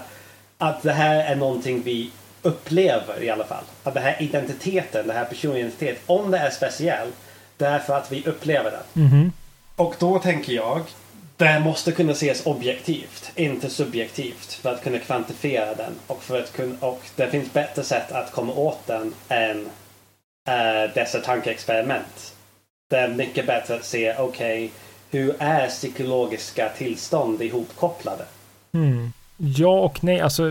Att 0.57 0.81
det 0.81 0.91
här 0.91 1.31
är 1.31 1.35
någonting 1.35 1.81
vi 1.81 2.11
upplever 2.41 3.23
i 3.23 3.29
alla 3.29 3.43
fall. 3.43 3.63
Att 3.83 3.93
den 3.93 4.03
här 4.03 4.17
identiteten, 4.19 5.07
den 5.07 5.15
här 5.15 5.25
personliga 5.25 5.59
identiteten, 5.59 6.01
om 6.05 6.31
det 6.31 6.37
är 6.37 6.49
speciell, 6.49 7.07
det 7.57 7.65
är 7.65 7.79
för 7.79 7.97
att 7.97 8.11
vi 8.11 8.25
upplever 8.25 8.71
den. 8.71 9.05
Mm. 9.05 9.31
Och 9.75 9.95
då 9.99 10.19
tänker 10.19 10.53
jag, 10.53 10.81
det 11.37 11.59
måste 11.59 11.91
kunna 11.91 12.11
ses 12.11 12.45
objektivt, 12.45 13.31
inte 13.35 13.69
subjektivt, 13.69 14.53
för 14.53 14.73
att 14.73 14.83
kunna 14.83 14.99
kvantifiera 14.99 15.75
den. 15.75 15.93
Och, 16.07 16.23
för 16.23 16.41
att 16.41 16.53
kunna, 16.53 16.75
och 16.79 17.01
det 17.15 17.29
finns 17.29 17.53
bättre 17.53 17.83
sätt 17.83 18.11
att 18.11 18.31
komma 18.31 18.53
åt 18.53 18.87
den 18.87 19.13
än 19.29 19.69
äh, 20.47 20.93
dessa 20.93 21.19
tankeexperiment. 21.19 22.35
Det 22.89 22.97
är 22.97 23.07
mycket 23.07 23.45
bättre 23.45 23.75
att 23.75 23.85
se, 23.85 24.15
okej, 24.17 24.65
okay, 24.65 24.69
hur 25.11 25.35
är 25.39 25.67
psykologiska 25.67 26.69
tillstånd 26.69 27.41
ihopkopplade? 27.41 28.25
Mm. 28.73 29.13
Ja 29.41 29.79
och 29.79 30.03
nej, 30.03 30.19
alltså 30.19 30.43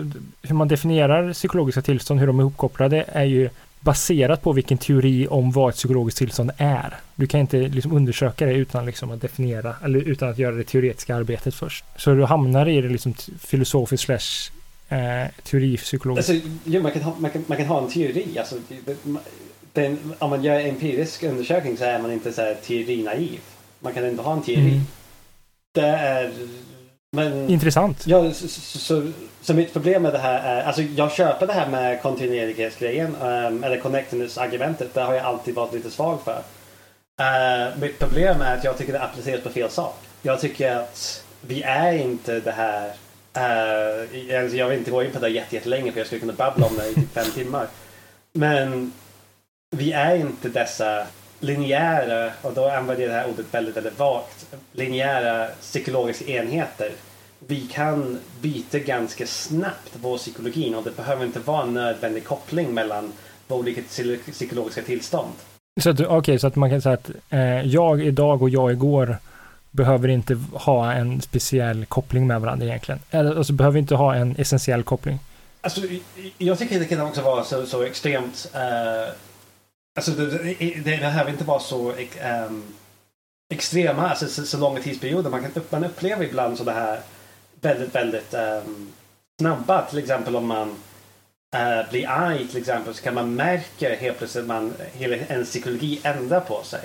hur 0.43 0.55
man 0.55 0.69
definierar 0.69 1.33
psykologiska 1.33 1.83
tillstånd, 1.83 2.21
hur 2.21 2.27
de 2.27 2.39
är 2.39 2.43
ihopkopplade 2.43 3.05
är 3.09 3.25
ju 3.25 3.51
baserat 3.81 4.43
på 4.43 4.53
vilken 4.53 4.79
teori 4.79 5.27
om 5.29 5.51
vad 5.51 5.71
ett 5.71 5.77
psykologiskt 5.77 6.19
tillstånd 6.19 6.51
är. 6.57 6.97
Du 7.15 7.27
kan 7.27 7.41
inte 7.41 7.59
liksom 7.59 7.93
undersöka 7.93 8.47
det 8.47 8.53
utan 8.53 8.87
liksom 8.87 9.11
att 9.11 9.21
definiera, 9.21 9.75
eller 9.85 9.99
utan 9.99 10.29
att 10.29 10.39
göra 10.39 10.55
det 10.55 10.65
teoretiska 10.65 11.17
arbetet 11.17 11.55
först. 11.55 11.85
Så 11.97 12.15
du 12.15 12.25
hamnar 12.25 12.69
i 12.69 12.81
det 12.81 12.89
liksom 12.89 13.15
filosofiskt 13.41 14.05
slash 14.05 14.51
eh, 14.89 15.29
teoripsykologiskt. 15.43 16.31
Alltså, 16.31 16.49
jo, 16.65 16.83
man, 16.83 16.93
kan 16.93 17.03
ha, 17.03 17.15
man, 17.19 17.31
kan, 17.31 17.45
man 17.47 17.59
kan 17.59 17.67
ha 17.67 17.83
en 17.83 17.91
teori. 17.91 18.39
Alltså, 18.39 18.57
den, 19.73 19.99
om 20.19 20.31
man 20.31 20.45
gör 20.45 20.61
empirisk 20.61 21.23
undersökning 21.23 21.77
så 21.77 21.85
är 21.85 21.99
man 21.99 22.13
inte 22.13 22.33
så 22.33 22.43
här 22.43 22.55
teorinaiv. 22.55 23.41
Man 23.81 23.95
kan 23.95 24.05
ändå 24.05 24.23
ha 24.23 24.33
en 24.33 24.43
teori. 24.43 24.71
Mm. 24.71 24.81
Det 25.73 25.87
är 25.87 26.33
men, 27.13 27.51
Intressant. 27.51 28.07
Ja, 28.07 28.33
så, 28.33 28.49
så, 28.49 29.13
så, 29.43 29.55
mitt 29.55 29.73
problem 29.73 30.03
med 30.03 30.13
det 30.13 30.19
här 30.19 30.57
är, 30.57 30.63
alltså 30.63 30.83
jag 30.83 31.13
köper 31.13 31.47
det 31.47 31.53
här 31.53 31.69
med 31.69 32.03
kontinuerighetsgrejen, 32.03 33.17
um, 33.17 33.65
eller 33.65 33.81
connectedness-argumentet, 33.81 34.95
det 34.95 35.01
har 35.01 35.15
jag 35.15 35.25
alltid 35.25 35.55
varit 35.55 35.75
lite 35.75 35.91
svag 35.91 36.19
för. 36.25 36.43
Uh, 37.21 37.79
mitt 37.81 37.99
problem 37.99 38.41
är 38.41 38.57
att 38.57 38.65
jag 38.65 38.79
tycker 38.79 38.93
det 38.93 39.03
appliceras 39.03 39.43
på 39.43 39.51
fel 39.51 39.71
sak. 39.71 39.97
Jag 40.23 40.41
tycker 40.41 40.77
att 40.77 41.25
vi 41.41 41.63
är 41.63 41.93
inte 41.93 42.41
det 42.41 42.53
här, 42.53 42.87
uh, 43.37 44.57
jag 44.57 44.69
vill 44.69 44.79
inte 44.79 44.91
gå 44.91 45.03
in 45.03 45.13
på 45.13 45.19
det 45.19 45.29
jättelänge 45.29 45.93
för 45.93 45.99
jag 46.01 46.07
skulle 46.07 46.21
kunna 46.21 46.33
babbla 46.33 46.67
om 46.67 46.77
det 46.77 46.89
i 46.89 46.95
typ 46.95 47.13
fem 47.13 47.31
timmar. 47.35 47.67
Men 48.33 48.93
vi 49.77 49.93
är 49.93 50.17
inte 50.17 50.49
dessa 50.49 51.07
linjära, 51.41 52.33
och 52.43 52.53
då 52.55 52.69
använder 52.69 53.05
jag 53.05 53.13
det 53.13 53.19
här 53.21 53.29
ordet 53.29 53.47
väldigt, 53.51 53.77
väldigt 53.77 53.99
vagt, 53.99 54.47
linjära 54.73 55.47
psykologiska 55.61 56.25
enheter. 56.25 56.91
Vi 57.47 57.61
kan 57.61 58.19
byta 58.41 58.79
ganska 58.79 59.27
snabbt 59.27 59.93
vår 60.03 60.19
psykologin 60.19 60.75
och 60.75 60.85
det 60.85 60.97
behöver 60.97 61.25
inte 61.25 61.41
vara 61.41 61.63
en 61.63 61.75
nödvändig 61.75 62.25
koppling 62.25 62.75
mellan 62.75 63.13
olika 63.49 63.83
psykologiska 64.33 64.83
tillstånd. 64.83 65.33
Så 65.81 65.91
att, 65.91 66.01
okay, 66.01 66.39
så 66.39 66.47
att 66.47 66.57
man 66.57 66.71
kan 66.71 66.83
säga 66.83 66.95
att 66.95 67.11
eh, 67.31 67.63
jag 67.67 68.03
idag 68.03 68.43
och 68.43 68.51
jag 68.51 68.73
igår 68.73 69.17
behöver 69.71 70.09
inte 70.09 70.39
ha 70.53 70.93
en 70.93 71.21
speciell 71.21 71.87
koppling 71.87 72.27
med 72.27 72.41
varandra 72.41 72.67
egentligen. 72.67 73.01
Alltså 73.11 73.53
behöver 73.53 73.79
inte 73.79 73.95
ha 73.95 74.15
en 74.15 74.37
essentiell 74.39 74.83
koppling. 74.83 75.19
Alltså, 75.61 75.81
jag 76.39 76.59
tycker 76.59 76.79
det 76.79 76.85
kan 76.85 77.01
också 77.01 77.23
vara 77.23 77.45
så, 77.45 77.67
så 77.67 77.83
extremt 77.83 78.51
uh, 78.55 79.15
Alltså 79.99 80.11
det, 80.11 80.27
det, 80.27 80.55
det 80.85 80.99
behöver 80.99 81.31
inte 81.31 81.45
vara 81.45 81.61
så 81.61 81.93
um, 82.49 82.63
extrema, 83.55 84.09
alltså 84.09 84.29
så, 84.29 84.47
så 84.47 84.59
långa 84.59 84.81
tidsperioder. 84.81 85.31
Man, 85.31 85.43
kan, 85.43 85.63
man 85.71 85.85
upplever 85.85 86.25
ibland 86.25 86.59
så 86.59 86.71
här 86.71 87.01
väldigt, 87.61 87.95
väldigt 87.95 88.35
um, 88.35 88.93
snabba. 89.41 89.83
Till 89.83 89.99
exempel 89.99 90.37
om 90.37 90.47
man 90.47 90.69
uh, 91.57 91.91
blir 91.91 92.09
arg 92.09 92.49
till 92.49 92.61
exempel 92.61 92.95
så 92.95 93.03
kan 93.03 93.15
man 93.15 93.35
märka 93.35 93.95
helt 93.95 94.19
plötsligt 94.19 94.43
att 94.43 94.49
man, 94.49 94.75
hela 94.93 95.17
ens 95.17 95.49
psykologi 95.49 96.01
ändrar 96.03 96.41
på 96.41 96.63
sig. 96.63 96.81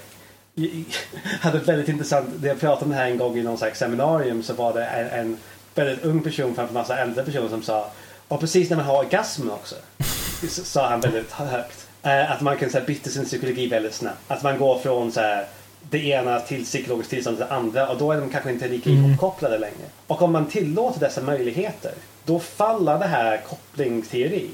Jag 0.54 0.86
hade 1.42 1.60
väldigt 1.60 1.90
intressant, 1.90 2.30
när 2.42 2.48
jag 2.48 2.60
pratade 2.60 2.86
om 2.86 2.92
det 2.92 2.98
här 2.98 3.08
en 3.08 3.18
gång 3.18 3.38
i 3.38 3.44
någon 3.44 3.58
slags 3.58 3.80
seminarium 3.80 4.44
så 4.44 4.54
var 4.54 4.74
det 4.74 4.86
en, 4.86 5.08
en 5.20 5.38
väldigt 5.76 6.06
ung 6.06 6.24
person 6.24 6.56
framför 6.56 6.72
en 6.72 6.82
massa 6.82 6.98
äldre 6.98 7.24
personer 7.24 7.50
som 7.50 7.64
sa 7.64 7.92
och 8.28 8.40
precis 8.40 8.70
när 8.70 8.78
man 8.78 8.86
har 8.86 8.98
orgasmen 8.98 9.52
också. 9.52 9.76
sa 10.48 10.90
han 10.90 11.02
väldigt 11.02 11.32
högt. 11.32 11.83
Eh, 12.04 12.32
att 12.32 12.42
man 12.42 12.58
kan 12.58 12.70
så 12.70 12.78
här, 12.78 12.86
byta 12.86 13.10
sin 13.10 13.26
psykologi 13.26 13.68
väldigt 13.68 13.94
snabbt. 13.94 14.20
Att 14.28 14.44
man 14.44 14.58
går 14.58 14.80
från 14.80 15.12
så 15.12 15.20
här, 15.20 15.46
det 15.90 16.06
ena 16.06 16.40
till 16.40 16.64
psykologiskt 16.64 17.10
tillstånd 17.10 17.38
till 17.38 17.46
det 17.46 17.54
andra 17.54 17.90
och 17.90 17.98
då 17.98 18.12
är 18.12 18.18
de 18.18 18.30
kanske 18.30 18.52
inte 18.52 18.68
lika 18.68 18.90
mm. 18.90 19.06
ihopkopplade 19.06 19.58
längre. 19.58 19.86
Och 20.08 20.22
om 20.22 20.32
man 20.32 20.46
tillåter 20.46 21.00
dessa 21.00 21.22
möjligheter 21.22 21.92
då 22.26 22.40
faller 22.40 23.00
det 23.00 23.06
här 23.06 23.38
kopplingsteori. 23.38 24.50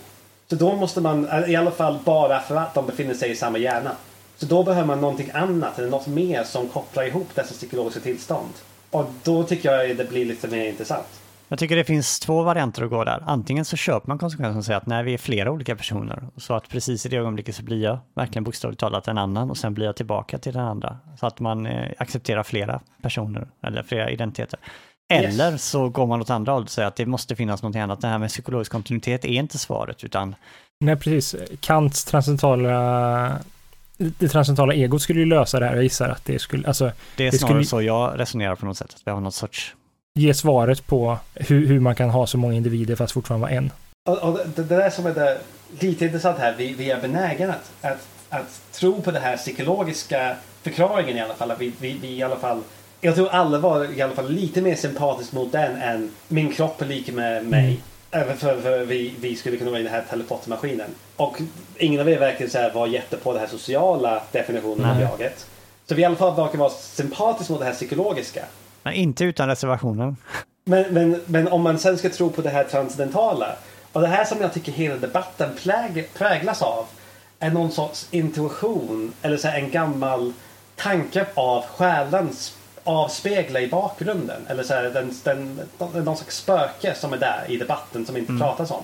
Så 0.48 0.56
då 0.56 0.76
måste 0.76 1.02
man, 1.02 1.28
i 1.48 1.56
alla 1.56 1.72
fall 1.72 2.00
bara 2.06 2.40
för 2.40 2.56
att 2.56 2.74
de 2.74 2.86
befinner 2.86 3.14
sig 3.14 3.32
i 3.32 3.36
samma 3.36 3.58
hjärna. 3.58 3.92
Så 4.38 4.46
då 4.46 4.64
behöver 4.64 4.88
man 4.88 5.02
någonting 5.02 5.32
annat 5.34 5.80
eller 5.80 5.90
något 5.90 6.08
mer 6.08 6.44
som 6.44 6.68
kopplar 6.68 7.04
ihop 7.04 7.28
dessa 7.36 7.54
psykologiska 7.54 8.00
tillstånd. 8.00 8.54
Och 8.90 9.06
då 9.24 9.44
tycker 9.44 9.74
jag 9.74 9.98
det 9.98 10.10
blir 10.10 10.26
lite 10.26 10.48
mer 10.48 10.66
intressant. 10.66 11.08
Jag 11.50 11.60
tycker 11.60 11.76
det 11.76 11.84
finns 11.84 12.20
två 12.20 12.44
varianter 12.44 12.84
att 12.84 12.90
gå 12.90 13.04
där. 13.04 13.24
Antingen 13.26 13.66
så 13.66 13.78
köper 13.78 14.08
man 14.08 14.18
konsekvensen 14.18 14.58
och 14.58 14.66
säger 14.66 14.78
att 14.78 14.86
nej, 14.86 15.04
vi 15.04 15.14
är 15.14 15.18
flera 15.18 15.52
olika 15.52 15.76
personer. 15.76 16.24
Så 16.38 16.54
att 16.54 16.70
precis 16.70 17.06
i 17.06 17.10
det 17.10 17.18
ögonblicket 17.18 17.56
så 17.56 17.64
blir 17.64 17.84
jag 17.84 17.98
verkligen 18.16 18.44
bokstavligt 18.44 18.80
talat 18.80 19.08
en 19.08 19.18
annan 19.18 19.50
och 19.50 19.58
sen 19.58 19.74
blir 19.74 19.86
jag 19.86 19.96
tillbaka 19.96 20.38
till 20.38 20.54
den 20.54 20.66
andra. 20.66 20.98
Så 21.20 21.28
att 21.28 21.40
man 21.40 21.66
eh, 21.66 21.92
accepterar 21.98 22.44
flera 22.44 22.82
personer 23.02 23.48
eller 23.64 23.84
flera 23.84 24.10
identiteter. 24.10 24.60
Eller 25.14 25.52
yes. 25.52 25.64
så 25.64 25.90
går 25.90 26.08
man 26.08 26.22
åt 26.22 26.30
andra 26.30 26.52
hållet 26.52 26.68
och 26.68 26.72
säger 26.72 26.88
att 26.88 26.96
det 26.96 27.06
måste 27.06 27.36
finnas 27.36 27.62
någonting 27.62 27.82
annat. 27.82 28.02
Det 28.02 28.08
här 28.08 28.18
med 28.18 28.30
psykologisk 28.30 28.72
kontinuitet 28.72 29.26
är 29.26 29.30
inte 29.30 29.58
svaret 29.58 30.04
utan... 30.04 30.36
Nej, 30.80 30.96
precis. 30.96 31.36
Kants 31.60 32.06
transcendentala 32.06 33.40
det 33.98 34.30
transcendentala 34.30 34.74
egot 34.74 35.02
skulle 35.02 35.20
ju 35.20 35.26
lösa 35.26 35.60
det 35.60 35.66
här. 35.66 35.76
Jag 35.76 35.84
gissar 35.84 36.10
att 36.10 36.26
det 36.26 36.40
skulle... 36.40 36.68
Alltså, 36.68 36.92
det 37.16 37.28
är 37.28 37.32
snarare 37.32 37.54
skulle... 37.54 37.66
så 37.66 37.82
jag 37.82 38.20
resonerar 38.20 38.56
på 38.56 38.66
något 38.66 38.78
sätt. 38.78 38.94
Att 38.96 39.02
vi 39.06 39.12
har 39.12 39.22
något 39.22 39.36
sorts 39.36 39.76
ge 40.16 40.34
svaret 40.34 40.88
på 40.88 41.18
hur, 41.36 41.68
hur 41.68 41.80
man 41.80 41.96
kan 41.96 42.10
ha 42.10 42.28
så 42.28 42.38
många 42.38 42.54
individer 42.54 42.96
fast 42.96 43.14
fortfarande 43.14 43.42
vara 43.48 43.52
en. 43.52 43.72
Och, 44.10 44.18
och 44.18 44.40
det, 44.56 44.64
det 44.64 44.76
där 44.76 44.90
som 44.90 45.06
är 45.06 45.14
det, 45.14 45.38
lite 45.80 46.06
intressant 46.06 46.38
här, 46.38 46.56
vi, 46.58 46.74
vi 46.74 46.92
är 46.92 47.02
benägna 47.02 47.54
att, 47.54 47.72
att, 47.82 48.08
att 48.30 48.62
tro 48.72 49.02
på 49.02 49.12
den 49.12 49.22
här 49.22 49.38
psykologiska 49.38 50.36
förklaringen 50.62 51.18
i 51.18 51.22
alla 51.22 51.34
fall. 51.34 51.52
Att 51.52 51.62
vi, 51.62 51.72
vi, 51.80 51.98
vi 52.02 52.08
i 52.18 52.24
alla 52.24 52.36
fall 52.36 52.64
jag 53.02 53.16
tror 53.16 53.30
alla 53.30 53.58
var 53.58 53.98
i 53.98 54.02
alla 54.02 54.14
fall 54.14 54.32
lite 54.32 54.62
mer 54.62 54.76
sympatisk 54.76 55.32
mot 55.32 55.52
den 55.52 55.82
än 55.82 56.12
min 56.28 56.52
kropp 56.54 56.82
är 56.82 56.86
lika 56.86 57.12
med 57.12 57.46
mig. 57.46 57.66
Mm. 57.66 57.82
Även 58.12 58.38
för, 58.38 58.62
för 58.62 58.86
vi, 58.86 59.14
vi 59.20 59.36
skulle 59.36 59.58
kunna 59.58 59.72
vara 59.72 59.80
i 59.80 59.84
den 59.84 59.92
här 59.92 60.04
teleportmaskinen. 60.10 60.90
Och 61.16 61.42
ingen 61.78 62.02
av 62.02 62.10
er 62.10 62.20
verkar 62.20 62.48
så 62.48 62.58
här 62.58 62.74
var 62.74 62.88
jätte 62.88 63.18
på 63.18 63.32
den 63.32 63.42
här 63.42 63.48
sociala 63.48 64.22
definitionen 64.32 64.88
Nej. 64.88 65.06
av 65.06 65.12
jaget. 65.12 65.46
Så 65.86 65.96
vi 65.96 66.02
i 66.02 66.06
alla 66.06 66.16
fall 66.16 66.36
verkar 66.36 66.58
vara 66.58 66.70
sympatiska 66.70 67.54
mot 67.54 67.60
det 67.60 67.66
här 67.66 67.74
psykologiska. 67.74 68.46
Men 68.84 68.94
inte 68.94 69.24
utan 69.24 69.48
reservationen. 69.48 70.18
Men, 70.66 70.94
men, 70.94 71.22
men 71.26 71.48
om 71.48 71.62
man 71.62 71.80
sen 71.80 71.98
ska 71.98 72.10
tro 72.10 72.30
på 72.30 72.42
det 72.42 72.50
här 72.50 72.64
transcendentala. 72.64 73.56
Och 73.92 74.02
det 74.02 74.08
här 74.08 74.26
som 74.26 74.42
jag 74.42 74.54
tycker 74.54 74.72
hela 74.72 74.96
debatten 74.96 75.50
präg, 75.64 76.10
präglas 76.14 76.62
av 76.62 76.86
är 77.40 77.52
någon 77.52 77.72
sorts 77.72 78.08
intuition 78.12 79.14
eller 79.22 79.38
så 79.38 79.48
en 79.48 79.72
gammal 79.72 80.34
tanke 80.76 81.26
av 81.34 81.64
själens 81.64 82.58
avspegla 82.84 83.62
i 83.62 83.68
bakgrunden. 83.68 84.42
Eller 84.48 84.64
så 84.64 84.74
här, 84.74 84.84
den, 84.84 85.14
den, 85.24 85.60
någon 86.06 86.18
slags 86.18 86.38
spöke 86.38 86.96
som 86.96 87.14
är 87.14 87.18
där 87.18 87.46
i 87.48 87.58
debatten 87.58 88.06
som 88.06 88.18
inte 88.18 88.32
mm. 88.32 88.42
pratas 88.42 88.72
om. 88.72 88.84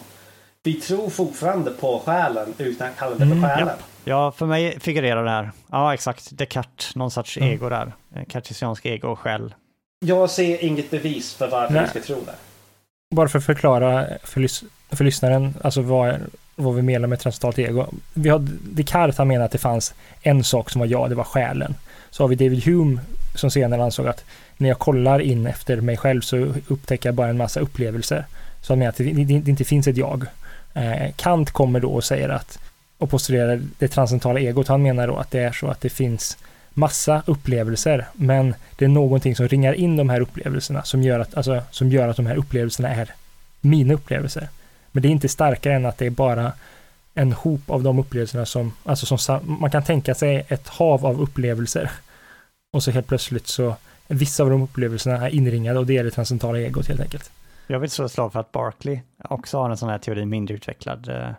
Vi 0.63 0.73
tror 0.73 1.09
fortfarande 1.09 1.71
på 1.71 2.01
själen 2.05 2.53
utan 2.57 2.87
att 2.87 2.97
kalla 2.97 3.11
det 3.11 3.17
för 3.17 3.25
mm, 3.25 3.43
själen. 3.43 3.67
Ja. 3.67 3.75
ja, 4.03 4.31
för 4.31 4.45
mig 4.45 4.79
figurerar 4.79 5.23
det 5.23 5.29
här. 5.29 5.51
Ja, 5.71 5.93
exakt. 5.93 6.37
Descartes, 6.37 6.95
någon 6.95 7.11
sorts 7.11 7.37
mm. 7.37 7.49
ego 7.49 7.69
där. 7.69 7.93
Kartesiansk 8.29 8.85
ego 8.85 9.07
och 9.07 9.19
själ. 9.19 9.53
Jag 10.05 10.29
ser 10.29 10.63
inget 10.63 10.91
bevis 10.91 11.33
för 11.33 11.47
varför 11.47 11.73
Nej. 11.73 11.83
vi 11.83 11.89
ska 11.89 12.13
tro 12.13 12.23
det. 12.25 12.35
Bara 13.15 13.29
för 13.29 13.39
att 13.39 13.45
förklara 13.45 14.07
för, 14.23 14.41
lys 14.41 14.63
för 14.89 15.03
lyssnaren, 15.03 15.53
alltså 15.61 15.81
vad, 15.81 16.15
vad 16.55 16.75
vi 16.75 16.81
menar 16.81 17.07
med 17.07 17.19
transcendentalt 17.19 17.59
ego. 17.59 17.87
Vi 18.13 18.29
har 18.29 18.47
Descartes, 18.63 19.17
han 19.17 19.27
menar 19.27 19.45
att 19.45 19.51
det 19.51 19.57
fanns 19.57 19.93
en 20.21 20.43
sak 20.43 20.69
som 20.69 20.79
var 20.79 20.87
jag, 20.87 21.09
det 21.09 21.15
var 21.15 21.23
själen. 21.23 21.75
Så 22.09 22.23
har 22.23 22.27
vi 22.27 22.35
David 22.35 22.63
Hume 22.63 22.99
som 23.35 23.51
senare 23.51 23.83
ansåg 23.83 24.07
att 24.07 24.23
när 24.57 24.69
jag 24.69 24.79
kollar 24.79 25.19
in 25.19 25.47
efter 25.47 25.81
mig 25.81 25.97
själv 25.97 26.21
så 26.21 26.37
upptäcker 26.67 27.09
jag 27.09 27.15
bara 27.15 27.27
en 27.27 27.37
massa 27.37 27.59
upplevelser. 27.59 28.25
Så 28.61 28.73
han 28.73 28.79
menar 28.79 28.89
att 28.89 28.97
det, 28.97 29.03
det, 29.03 29.23
det 29.23 29.51
inte 29.51 29.63
finns 29.63 29.87
ett 29.87 29.97
jag. 29.97 30.25
Eh, 30.73 31.11
Kant 31.15 31.51
kommer 31.51 31.79
då 31.79 31.89
och 31.89 32.03
säger 32.03 32.29
att 32.29 32.59
och 32.97 33.09
postulerar 33.09 33.61
det 33.79 33.87
transcendentala 33.87 34.39
egot. 34.39 34.67
Han 34.67 34.83
menar 34.83 35.07
då 35.07 35.15
att 35.15 35.31
det 35.31 35.39
är 35.39 35.51
så 35.51 35.67
att 35.67 35.81
det 35.81 35.89
finns 35.89 36.37
massa 36.77 37.23
upplevelser, 37.25 38.07
men 38.13 38.55
det 38.75 38.85
är 38.85 38.89
någonting 38.89 39.35
som 39.35 39.47
ringar 39.47 39.73
in 39.73 39.95
de 39.95 40.09
här 40.09 40.21
upplevelserna 40.21 40.83
som 40.83 41.01
gör 41.01 41.19
att, 41.19 41.35
alltså, 41.35 41.61
som 41.71 41.91
gör 41.91 42.07
att 42.07 42.17
de 42.17 42.25
här 42.25 42.35
upplevelserna 42.35 42.89
är 42.89 43.13
mina 43.61 43.93
upplevelser. 43.93 44.49
Men 44.91 45.01
det 45.01 45.07
är 45.07 45.11
inte 45.11 45.29
starkare 45.29 45.73
än 45.73 45.85
att 45.85 45.97
det 45.97 46.05
är 46.05 46.09
bara 46.09 46.51
en 47.13 47.33
hop 47.33 47.69
av 47.69 47.83
de 47.83 47.99
upplevelserna 47.99 48.45
som, 48.45 48.73
alltså 48.83 49.17
som 49.17 49.57
man 49.59 49.71
kan 49.71 49.83
tänka 49.83 50.15
sig 50.15 50.45
ett 50.47 50.67
hav 50.67 51.05
av 51.05 51.21
upplevelser. 51.21 51.91
Och 52.73 52.83
så 52.83 52.91
helt 52.91 53.07
plötsligt 53.07 53.47
så, 53.47 53.75
vissa 54.07 54.43
av 54.43 54.49
de 54.49 54.61
upplevelserna 54.61 55.27
är 55.27 55.29
inringade 55.29 55.79
och 55.79 55.85
det 55.85 55.97
är 55.97 56.03
det 56.03 56.11
transcendentala 56.11 56.59
egot 56.59 56.87
helt 56.87 57.01
enkelt. 57.01 57.31
Jag 57.67 57.79
vill 57.79 57.89
slå 57.89 58.05
ett 58.05 58.11
slag 58.11 58.33
för 58.33 58.39
att 58.39 58.51
Barkley 58.51 58.99
också 59.29 59.57
har 59.57 59.69
en 59.69 59.77
sån 59.77 59.89
här 59.89 59.97
teori 59.97 60.25
mindre 60.25 60.55
utvecklad 60.55 61.09
eh, 61.09 61.29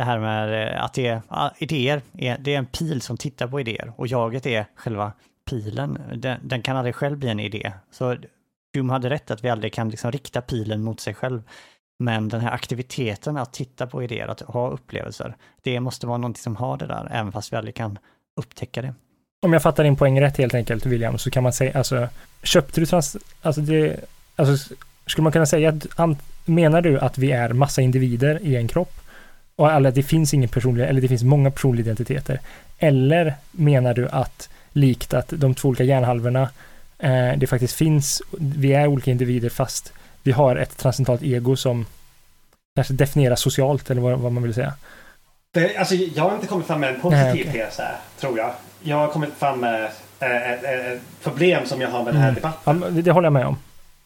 det 0.00 0.04
här 0.04 0.18
med 0.18 0.74
eh, 0.74 0.84
att 0.84 0.94
det 0.94 1.06
är, 1.06 1.22
idéer, 1.58 2.02
är, 2.18 2.38
det 2.38 2.54
är 2.54 2.58
en 2.58 2.66
pil 2.66 3.02
som 3.02 3.16
tittar 3.16 3.46
på 3.46 3.60
idéer 3.60 3.92
och 3.96 4.06
jaget 4.06 4.46
är 4.46 4.66
själva 4.74 5.12
pilen. 5.50 5.98
Den, 6.14 6.38
den 6.42 6.62
kan 6.62 6.76
aldrig 6.76 6.94
själv 6.94 7.18
bli 7.18 7.28
en 7.28 7.40
idé. 7.40 7.72
Så 7.90 8.16
Doom 8.74 8.90
hade 8.90 9.10
rätt 9.10 9.30
att 9.30 9.44
vi 9.44 9.48
aldrig 9.48 9.72
kan 9.72 9.88
liksom 9.88 10.12
rikta 10.12 10.40
pilen 10.40 10.82
mot 10.82 11.00
sig 11.00 11.14
själv. 11.14 11.42
Men 11.98 12.28
den 12.28 12.40
här 12.40 12.50
aktiviteten 12.50 13.36
att 13.36 13.52
titta 13.52 13.86
på 13.86 14.02
idéer, 14.02 14.28
att 14.28 14.40
ha 14.40 14.70
upplevelser, 14.70 15.36
det 15.62 15.80
måste 15.80 16.06
vara 16.06 16.18
någonting 16.18 16.42
som 16.42 16.56
har 16.56 16.76
det 16.76 16.86
där, 16.86 17.08
även 17.10 17.32
fast 17.32 17.52
vi 17.52 17.56
aldrig 17.56 17.74
kan 17.74 17.98
upptäcka 18.36 18.82
det. 18.82 18.94
Om 19.42 19.52
jag 19.52 19.62
fattar 19.62 19.84
din 19.84 19.96
poäng 19.96 20.20
rätt 20.20 20.36
helt 20.36 20.54
enkelt, 20.54 20.86
William, 20.86 21.18
så 21.18 21.30
kan 21.30 21.42
man 21.42 21.52
säga, 21.52 21.78
alltså, 21.78 22.08
köpte 22.42 22.80
du 22.80 22.86
trans, 22.86 23.16
alltså 23.42 23.60
det, 23.60 24.00
alltså, 24.36 24.74
skulle 25.06 25.22
man 25.22 25.32
kunna 25.32 25.46
säga 25.46 25.68
att, 25.96 26.18
menar 26.44 26.82
du 26.82 26.98
att 26.98 27.18
vi 27.18 27.32
är 27.32 27.52
massa 27.52 27.82
individer 27.82 28.42
i 28.42 28.56
en 28.56 28.68
kropp? 28.68 28.99
Och 29.60 29.72
alla, 29.72 29.90
det 29.90 30.02
finns 30.02 30.34
ingen 30.34 30.48
personlig, 30.48 30.84
eller 30.84 31.00
det 31.00 31.08
finns 31.08 31.22
många 31.22 31.50
personliga 31.50 31.84
identiteter. 31.84 32.40
Eller 32.78 33.34
menar 33.50 33.94
du 33.94 34.08
att 34.08 34.48
likt 34.72 35.14
att 35.14 35.28
de 35.28 35.54
två 35.54 35.68
olika 35.68 35.84
hjärnhalvorna, 35.84 36.50
eh, 36.98 37.32
det 37.36 37.46
faktiskt 37.46 37.74
finns, 37.74 38.22
vi 38.38 38.72
är 38.72 38.86
olika 38.86 39.10
individer 39.10 39.48
fast 39.48 39.92
vi 40.22 40.32
har 40.32 40.56
ett 40.56 40.76
transcendentalt 40.76 41.22
ego 41.22 41.56
som 41.56 41.86
kanske 42.76 42.94
definieras 42.94 43.40
socialt 43.40 43.90
eller 43.90 44.00
vad, 44.00 44.18
vad 44.18 44.32
man 44.32 44.42
vill 44.42 44.54
säga. 44.54 44.72
Det, 45.54 45.76
alltså, 45.76 45.94
jag 45.94 46.24
har 46.24 46.34
inte 46.34 46.46
kommit 46.46 46.66
fram 46.66 46.80
med 46.80 46.94
en 46.94 47.00
positiv 47.00 47.48
okay. 47.48 47.52
tes 47.52 47.78
här, 47.78 47.96
tror 48.20 48.38
jag. 48.38 48.52
Jag 48.82 48.96
har 48.96 49.08
kommit 49.08 49.34
fram 49.38 49.60
med 49.60 49.84
ett, 49.84 50.64
ett, 50.64 51.00
problem 51.22 51.66
som 51.66 51.80
jag 51.80 51.88
har 51.88 52.04
med 52.04 52.14
den 52.14 52.22
här 52.22 52.28
mm. 52.28 52.34
debatten. 52.34 52.80
Ja, 52.82 52.90
det, 52.90 53.02
det 53.02 53.12
håller 53.12 53.26
jag 53.26 53.32
med 53.32 53.46
om. 53.46 53.58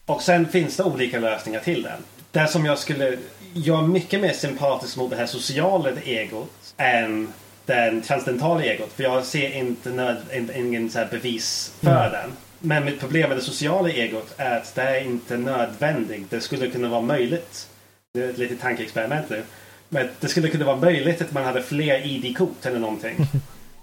Och 0.05 0.21
sen 0.21 0.45
finns 0.47 0.77
det 0.77 0.83
olika 0.83 1.19
lösningar 1.19 1.59
till 1.59 1.83
den. 1.83 2.03
Det 2.31 2.47
som 2.47 2.65
jag 2.65 2.79
skulle 2.79 3.17
jag 3.63 3.83
är 3.83 3.87
mycket 3.87 4.21
mer 4.21 4.33
sympatisk 4.33 4.97
mot 4.97 5.09
det 5.09 5.15
här 5.15 5.25
sociala 5.25 5.89
egot 6.05 6.73
än 6.77 7.33
den 7.65 8.01
transcendentala 8.01 8.63
egot. 8.63 8.91
För 8.93 9.03
jag 9.03 9.25
ser 9.25 9.57
inte 9.57 9.89
nöd, 9.89 10.17
ingen 10.55 10.89
så 10.89 11.05
bevis 11.11 11.73
för 11.81 12.07
mm. 12.07 12.11
den. 12.11 12.31
Men 12.59 12.85
mitt 12.85 12.99
problem 12.99 13.29
med 13.29 13.37
det 13.37 13.41
sociala 13.41 13.89
egot 13.89 14.33
är 14.37 14.57
att 14.57 14.75
det 14.75 14.81
är 14.81 15.05
inte 15.05 15.37
nödvändigt. 15.37 16.29
Det 16.29 16.41
skulle 16.41 16.67
kunna 16.67 16.89
vara 16.89 17.01
möjligt. 17.01 17.69
Det 18.13 18.21
är 18.21 18.29
ett 18.29 18.37
litet 18.37 18.61
tankeexperiment 18.61 19.29
nu. 19.29 19.43
Men 19.89 20.09
det 20.19 20.27
skulle 20.27 20.49
kunna 20.49 20.65
vara 20.65 20.75
möjligt 20.75 21.21
att 21.21 21.31
man 21.31 21.43
hade 21.43 21.63
fler 21.63 22.05
ID-kort 22.05 22.65
eller 22.65 22.79
någonting. 22.79 23.17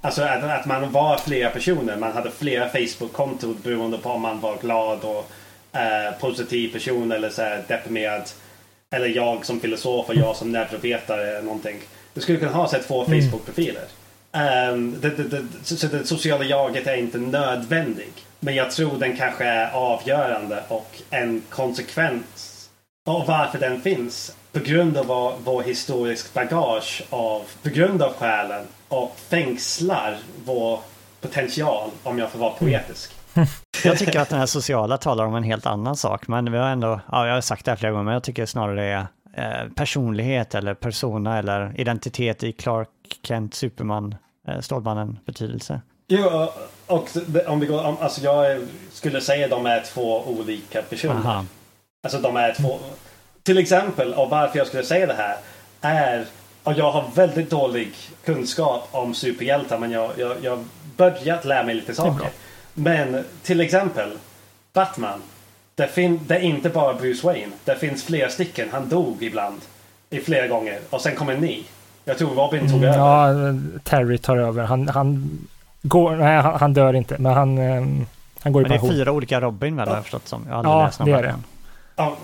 Alltså 0.05 0.23
att, 0.23 0.45
att, 0.45 0.67
man 0.67 0.93
var 0.93 1.19
flera 1.19 1.51
personer. 1.51 1.97
Man 1.97 2.13
hade 2.13 2.31
flera 2.31 2.69
Facebook-konton 2.69 3.57
beroende 3.63 3.99
på 3.99 4.11
om 4.11 4.21
man 4.21 4.41
var 4.41 4.57
glad 4.57 4.99
och 5.05 5.31
eh, 5.79 6.13
positiv 6.21 6.73
person 6.73 7.13
eller 7.13 7.31
så 7.31 7.43
här 7.43 7.63
deprimerad. 7.69 8.23
Eller 8.93 9.07
jag 9.07 9.47
som 9.47 9.61
filosof 9.61 10.09
och 10.09 10.15
jag 10.15 10.37
som 10.37 10.53
neurovetare 10.53 11.43
någonting. 11.43 11.77
Du 12.15 12.21
skulle 12.21 12.39
kunna 12.39 12.53
ha 12.53 12.69
så 12.69 12.79
två 12.79 13.05
mm. 13.05 13.21
Facebook-profiler. 13.21 13.85
Um, 14.73 15.01
det, 15.01 15.11
det, 15.11 15.23
det, 15.23 15.47
så 15.63 15.87
det 15.87 16.07
sociala 16.07 16.45
jaget 16.45 16.87
är 16.87 16.97
inte 16.97 17.19
nödvändig. 17.19 18.13
Men 18.41 18.55
jag 18.55 18.71
tror 18.71 18.99
den 18.99 19.17
kanske 19.17 19.45
är 19.45 19.71
avgörande 19.73 20.63
och 20.69 21.03
en 21.11 21.43
konsekvens 21.49 22.69
av 23.07 23.27
varför 23.27 23.59
den 23.59 23.81
finns. 23.81 24.37
På 24.53 24.61
grund 24.61 24.97
av 24.97 25.07
vår, 25.07 25.35
vår 25.45 25.63
historisk 25.63 26.35
bagage 26.35 27.03
av, 27.11 27.43
på 27.63 27.69
grund 27.69 28.03
av 28.03 28.13
själen 28.13 28.67
och 28.89 29.17
fängslar 29.29 30.19
vår 30.45 30.81
potential 31.21 31.91
om 32.03 32.19
jag 32.19 32.31
får 32.31 32.39
vara 32.39 32.53
poetisk. 32.53 33.13
Jag 33.85 33.99
tycker 33.99 34.21
att 34.21 34.29
den 34.29 34.39
här 34.39 34.47
sociala 34.47 34.99
talar 34.99 35.25
om 35.25 35.35
en 35.35 35.43
helt 35.43 35.67
annan 35.67 35.97
sak, 35.97 36.29
men 36.29 36.53
vi 36.53 36.59
har 36.59 36.69
ändå, 36.69 37.01
ja, 37.13 37.27
jag 37.27 37.35
har 37.35 37.41
sagt 37.41 37.65
det 37.65 37.71
här 37.71 37.77
flera 37.77 37.93
gånger, 37.93 38.05
men 38.05 38.15
jag 38.15 38.23
tycker 38.23 38.47
snarare 38.47 38.81
det 38.81 39.07
är 39.37 39.63
eh, 39.63 39.69
personlighet 39.75 40.55
eller 40.55 40.75
persona 40.75 41.39
eller 41.39 41.81
identitet 41.81 42.43
i 42.43 42.53
Clark 42.53 42.89
Kent, 43.23 43.55
Superman, 43.55 44.15
eh, 44.49 44.61
Stålmannen 44.61 45.19
betydelse. 45.25 45.81
Jo, 46.09 46.49
och 46.87 47.09
om 47.47 47.61
vi 47.61 47.67
går, 47.67 47.97
alltså 48.01 48.21
jag 48.21 48.61
skulle 48.93 49.21
säga 49.21 49.49
de 49.49 49.67
är 49.67 49.81
två 49.81 50.23
olika 50.23 50.83
personer. 50.83 51.15
Aha. 51.15 51.45
Alltså 52.05 52.19
de 52.19 52.37
är 52.37 52.55
två, 52.55 52.79
till 53.43 53.59
exempel, 53.59 54.15
och 54.15 54.31
varför 54.31 54.59
jag 54.59 54.67
skulle 54.67 54.85
säga 54.85 55.07
det 55.07 55.15
här 55.15 55.37
är, 55.81 56.25
och 56.63 56.73
jag 56.73 56.93
har 56.93 57.05
väldigt 57.15 57.51
dålig 57.51 57.93
kunskap 58.25 58.89
om 58.91 59.15
superhjältar, 59.15 59.79
men 59.79 59.91
jag, 59.91 60.11
jag 60.43 60.65
börjat 60.97 61.45
lära 61.45 61.63
mig 61.63 61.75
lite 61.75 61.95
saker. 61.95 62.29
Men 62.75 63.25
till 63.43 63.61
exempel 63.61 64.19
Batman. 64.73 65.21
Det, 65.75 65.87
fin- 65.89 66.21
det 66.27 66.35
är 66.37 66.41
inte 66.41 66.69
bara 66.69 66.95
Bruce 66.95 67.27
Wayne. 67.27 67.53
Det 67.65 67.77
finns 67.77 68.05
flera 68.05 68.29
stycken. 68.31 68.69
Han 68.73 68.89
dog 68.89 69.23
ibland. 69.23 69.61
i 70.11 70.21
flera 70.21 70.47
gånger 70.47 70.79
och 70.91 71.01
sen 71.01 71.17
kommer 71.17 71.37
ni. 71.37 71.65
Jag 72.05 72.19
tror 72.19 72.35
Robin 72.35 72.61
tog 72.61 72.79
Mm, 72.85 72.89
över. 72.89 72.99
ja, 72.99 73.79
Terry 73.85 74.19
tar 74.19 74.37
över. 74.37 74.65
Han, 74.65 74.89
han 74.89 75.39
går, 75.83 76.17
nej 76.17 76.41
han, 76.41 76.55
han 76.61 76.73
dör 76.75 76.95
inte, 76.95 77.19
men 77.19 77.33
han, 77.33 77.59
ehm, 77.59 78.07
han 78.41 78.53
går 78.53 78.63
i 78.63 78.65
Men 78.65 78.71
det 78.71 78.75
är 78.77 78.79
pension. 78.79 78.97
fyra 78.97 79.13
olika 79.13 79.41
Robin 79.41 79.77
väl 79.77 79.89
har 79.89 79.95
jag 79.95 80.05
förstått 80.05 80.29
som. 80.29 80.47
Jag 80.49 80.55
har 80.57 80.65
Ja, 80.65 80.85
läst 80.85 80.99
någon 80.99 81.09
det 81.09 81.15
är 81.15 81.23
Batman. 81.23 81.45
Ja, 81.97 82.17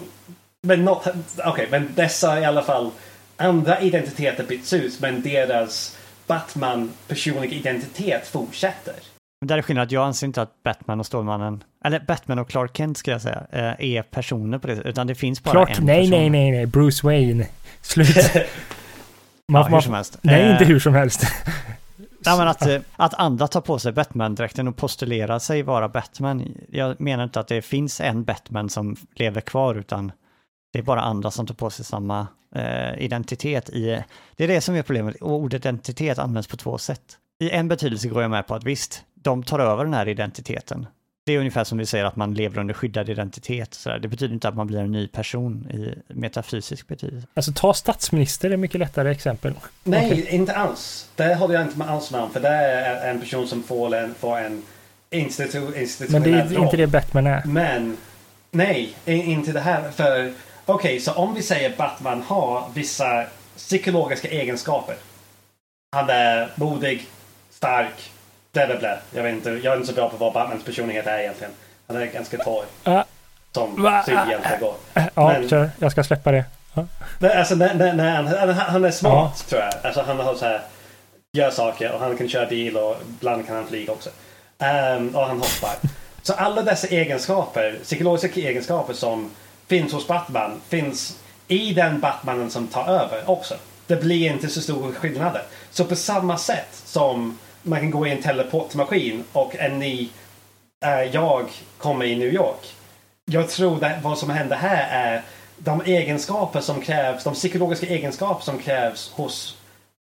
men 0.62 0.84
något, 0.84 1.06
okej, 1.44 1.68
men 1.70 1.88
dessa 1.94 2.40
i 2.40 2.44
alla 2.44 2.62
fall 2.62 2.90
andra 3.36 3.80
identiteter 3.80 4.44
byts 4.44 4.72
ut 4.72 5.00
men 5.00 5.22
deras 5.22 5.96
Batman 6.26 6.92
personliga 7.08 7.52
identitet 7.52 8.26
fortsätter. 8.28 8.94
Men 9.40 9.48
där 9.48 9.58
är 9.58 9.62
skillnaden 9.62 9.86
att 9.86 9.92
jag 9.92 10.04
anser 10.06 10.26
inte 10.26 10.42
att 10.42 10.62
Batman 10.62 11.00
och 11.00 11.06
Stålmannen, 11.06 11.64
eller 11.84 12.00
Batman 12.00 12.38
och 12.38 12.48
Clark 12.50 12.76
Kent 12.76 12.98
ska 12.98 13.10
jag 13.10 13.22
säga, 13.22 13.46
eh, 13.52 13.62
är 13.96 14.02
personer 14.02 14.58
på 14.58 14.66
det 14.66 14.74
utan 14.84 15.06
det 15.06 15.14
finns 15.14 15.42
bara 15.42 15.52
Clark, 15.52 15.78
en 15.78 15.84
nej, 15.86 16.00
person. 16.00 16.10
nej, 16.10 16.30
nej, 16.30 16.50
nej, 16.50 16.66
Bruce 16.66 17.06
Wayne. 17.06 17.46
Slut. 17.82 18.16
Man, 19.52 19.60
Ja, 19.60 19.64
hur 19.64 19.70
man, 19.70 19.82
som 19.82 19.94
helst. 19.94 20.18
nej, 20.22 20.42
Eh, 20.42 20.52
inte 20.52 20.64
hur 20.64 20.78
som 20.80 20.94
helst. 20.94 21.22
Nej, 22.26 22.38
men 22.38 22.48
att, 22.48 22.66
eh, 22.66 22.80
att 22.96 23.14
andra 23.14 23.48
tar 23.48 23.60
på 23.60 23.78
sig 23.78 23.92
Batman-dräkten 23.92 24.68
och 24.68 24.76
postulerar 24.76 25.38
sig 25.38 25.62
vara 25.62 25.88
Batman. 25.88 26.54
Jag 26.68 27.00
menar 27.00 27.24
inte 27.24 27.40
att 27.40 27.48
det 27.48 27.62
finns 27.62 28.00
en 28.00 28.24
Batman 28.24 28.68
som 28.70 28.96
lever 29.14 29.40
kvar, 29.40 29.74
utan 29.74 30.12
det 30.72 30.78
är 30.78 30.82
bara 30.82 31.00
andra 31.00 31.30
som 31.30 31.46
tar 31.46 31.54
på 31.54 31.70
sig 31.70 31.84
samma 31.84 32.26
eh, 32.54 32.98
identitet. 33.04 33.68
I, 33.70 34.02
det 34.36 34.44
är 34.44 34.48
det 34.48 34.60
som 34.60 34.74
är 34.74 34.82
problemet, 34.82 35.16
och 35.16 35.32
ordet 35.32 35.60
identitet 35.60 36.18
används 36.18 36.48
på 36.48 36.56
två 36.56 36.78
sätt. 36.78 37.02
I 37.40 37.50
en 37.50 37.68
betydelse 37.68 38.08
går 38.08 38.22
jag 38.22 38.30
med 38.30 38.46
på 38.46 38.54
att 38.54 38.64
visst, 38.64 39.02
de 39.28 39.42
tar 39.42 39.58
över 39.58 39.84
den 39.84 39.94
här 39.94 40.08
identiteten. 40.08 40.86
Det 41.26 41.32
är 41.32 41.38
ungefär 41.38 41.64
som 41.64 41.78
vi 41.78 41.86
säger 41.86 42.04
att 42.04 42.16
man 42.16 42.34
lever 42.34 42.58
under 42.58 42.74
skyddad 42.74 43.08
identitet. 43.08 43.74
Så 43.74 43.88
där. 43.88 43.98
Det 43.98 44.08
betyder 44.08 44.34
inte 44.34 44.48
att 44.48 44.54
man 44.56 44.66
blir 44.66 44.78
en 44.78 44.92
ny 44.92 45.08
person 45.08 45.70
i 45.70 46.12
metafysisk 46.14 46.88
betydelse. 46.88 47.26
Alltså 47.34 47.52
ta 47.52 47.74
statsminister 47.74 48.50
är 48.50 48.56
mycket 48.56 48.80
lättare 48.80 49.10
exempel. 49.10 49.54
Nej, 49.84 50.06
Okej. 50.12 50.28
inte 50.30 50.54
alls. 50.54 51.08
Det 51.16 51.34
håller 51.34 51.54
jag 51.54 51.62
inte 51.62 51.78
med 51.78 51.88
alls 51.88 52.10
med 52.10 52.20
om 52.20 52.30
för 52.30 52.40
det 52.40 52.48
är 52.48 53.10
en 53.10 53.20
person 53.20 53.48
som 53.48 53.62
får 53.62 53.94
en, 53.94 54.14
får 54.14 54.38
en 54.38 54.62
institu, 55.10 55.60
Men 55.60 55.72
det 55.72 55.80
institutionell 55.80 56.56
är 56.56 56.64
inte 56.64 56.76
det 56.76 56.86
Batman 56.86 57.26
är. 57.26 57.42
Men 57.44 57.96
nej, 58.50 58.94
inte 59.04 59.52
det 59.52 59.60
här. 59.60 59.90
För 59.90 60.32
okej, 60.64 61.00
så 61.00 61.12
om 61.12 61.34
vi 61.34 61.42
säger 61.42 61.76
Batman 61.76 62.22
har 62.22 62.68
vissa 62.74 63.26
psykologiska 63.56 64.28
egenskaper. 64.28 64.96
Han 65.92 66.10
är 66.10 66.50
modig, 66.54 67.06
stark, 67.50 68.10
bla 68.52 68.66
bla 68.66 68.78
bla. 68.78 68.98
Jag 69.14 69.22
vet 69.22 69.32
inte, 69.32 69.50
jag 69.50 69.72
är 69.72 69.76
inte 69.76 69.88
så 69.88 69.94
bra 69.94 70.08
på 70.08 70.16
vad 70.16 70.32
Batmans 70.32 70.64
personlighet 70.64 71.06
är 71.06 71.18
egentligen. 71.18 71.52
Han 71.86 71.96
är 71.96 72.06
ganska 72.06 72.38
torr. 72.38 72.64
Ah. 72.84 73.04
Som 73.52 73.82
Va? 73.82 74.02
superhjältar 74.06 74.58
går. 74.60 74.74
Ja, 74.94 75.28
Men- 75.32 75.48
kör. 75.48 75.70
Jag 75.78 75.92
ska 75.92 76.04
släppa 76.04 76.32
det. 76.32 76.44
Men 77.18 77.38
alltså 77.38 77.54
när, 77.54 77.74
när, 77.74 77.92
när 77.92 78.22
han, 78.22 78.48
han, 78.50 78.84
är 78.84 78.90
smart 78.90 79.46
tror 79.48 79.62
jag. 79.62 79.74
Alltså 79.82 80.02
han 80.02 80.20
har 80.20 80.34
så 80.34 80.44
här, 80.44 80.60
gör 81.32 81.50
saker 81.50 81.92
och 81.92 82.00
han 82.00 82.16
kan 82.16 82.28
köra 82.28 82.46
bil 82.46 82.76
och 82.76 82.96
ibland 83.08 83.46
kan 83.46 83.56
han 83.56 83.66
flyga 83.66 83.92
också. 83.92 84.10
Ehm, 84.58 85.16
och 85.16 85.26
han 85.26 85.36
hoppar. 85.36 85.76
Så 86.22 86.32
alla 86.32 86.62
dessa 86.62 86.86
egenskaper, 86.86 87.78
psykologiska 87.82 88.40
egenskaper 88.40 88.92
som 88.92 89.30
finns 89.66 89.92
hos 89.92 90.06
Batman 90.06 90.60
finns 90.68 91.18
i 91.48 91.72
den 91.72 92.00
Batmanen 92.00 92.50
som 92.50 92.66
tar 92.66 92.86
över 92.88 93.30
också. 93.30 93.54
Det 93.86 93.96
blir 93.96 94.32
inte 94.32 94.48
så 94.48 94.60
stora 94.60 94.92
skillnader. 94.92 95.42
Så 95.70 95.84
på 95.84 95.96
samma 95.96 96.38
sätt 96.38 96.68
som 96.84 97.38
man 97.68 97.80
kan 97.80 97.90
gå 97.90 98.06
i 98.06 98.10
en 98.10 98.22
teleportmaskin 98.22 99.24
och 99.32 99.56
en 99.56 99.78
ny 99.78 100.08
eh, 100.84 101.02
jag 101.02 101.50
kommer 101.78 102.04
i 102.04 102.16
New 102.16 102.34
York. 102.34 102.74
Jag 103.24 103.48
tror 103.48 103.84
att 103.84 104.02
vad 104.02 104.18
som 104.18 104.30
händer 104.30 104.56
här 104.56 104.88
är 104.90 105.22
de 105.58 105.80
egenskaper 105.80 106.60
som 106.60 106.80
krävs, 106.80 107.24
de 107.24 107.34
psykologiska 107.34 107.86
egenskaper 107.86 108.44
som 108.44 108.58
krävs 108.58 109.12
hos 109.12 109.56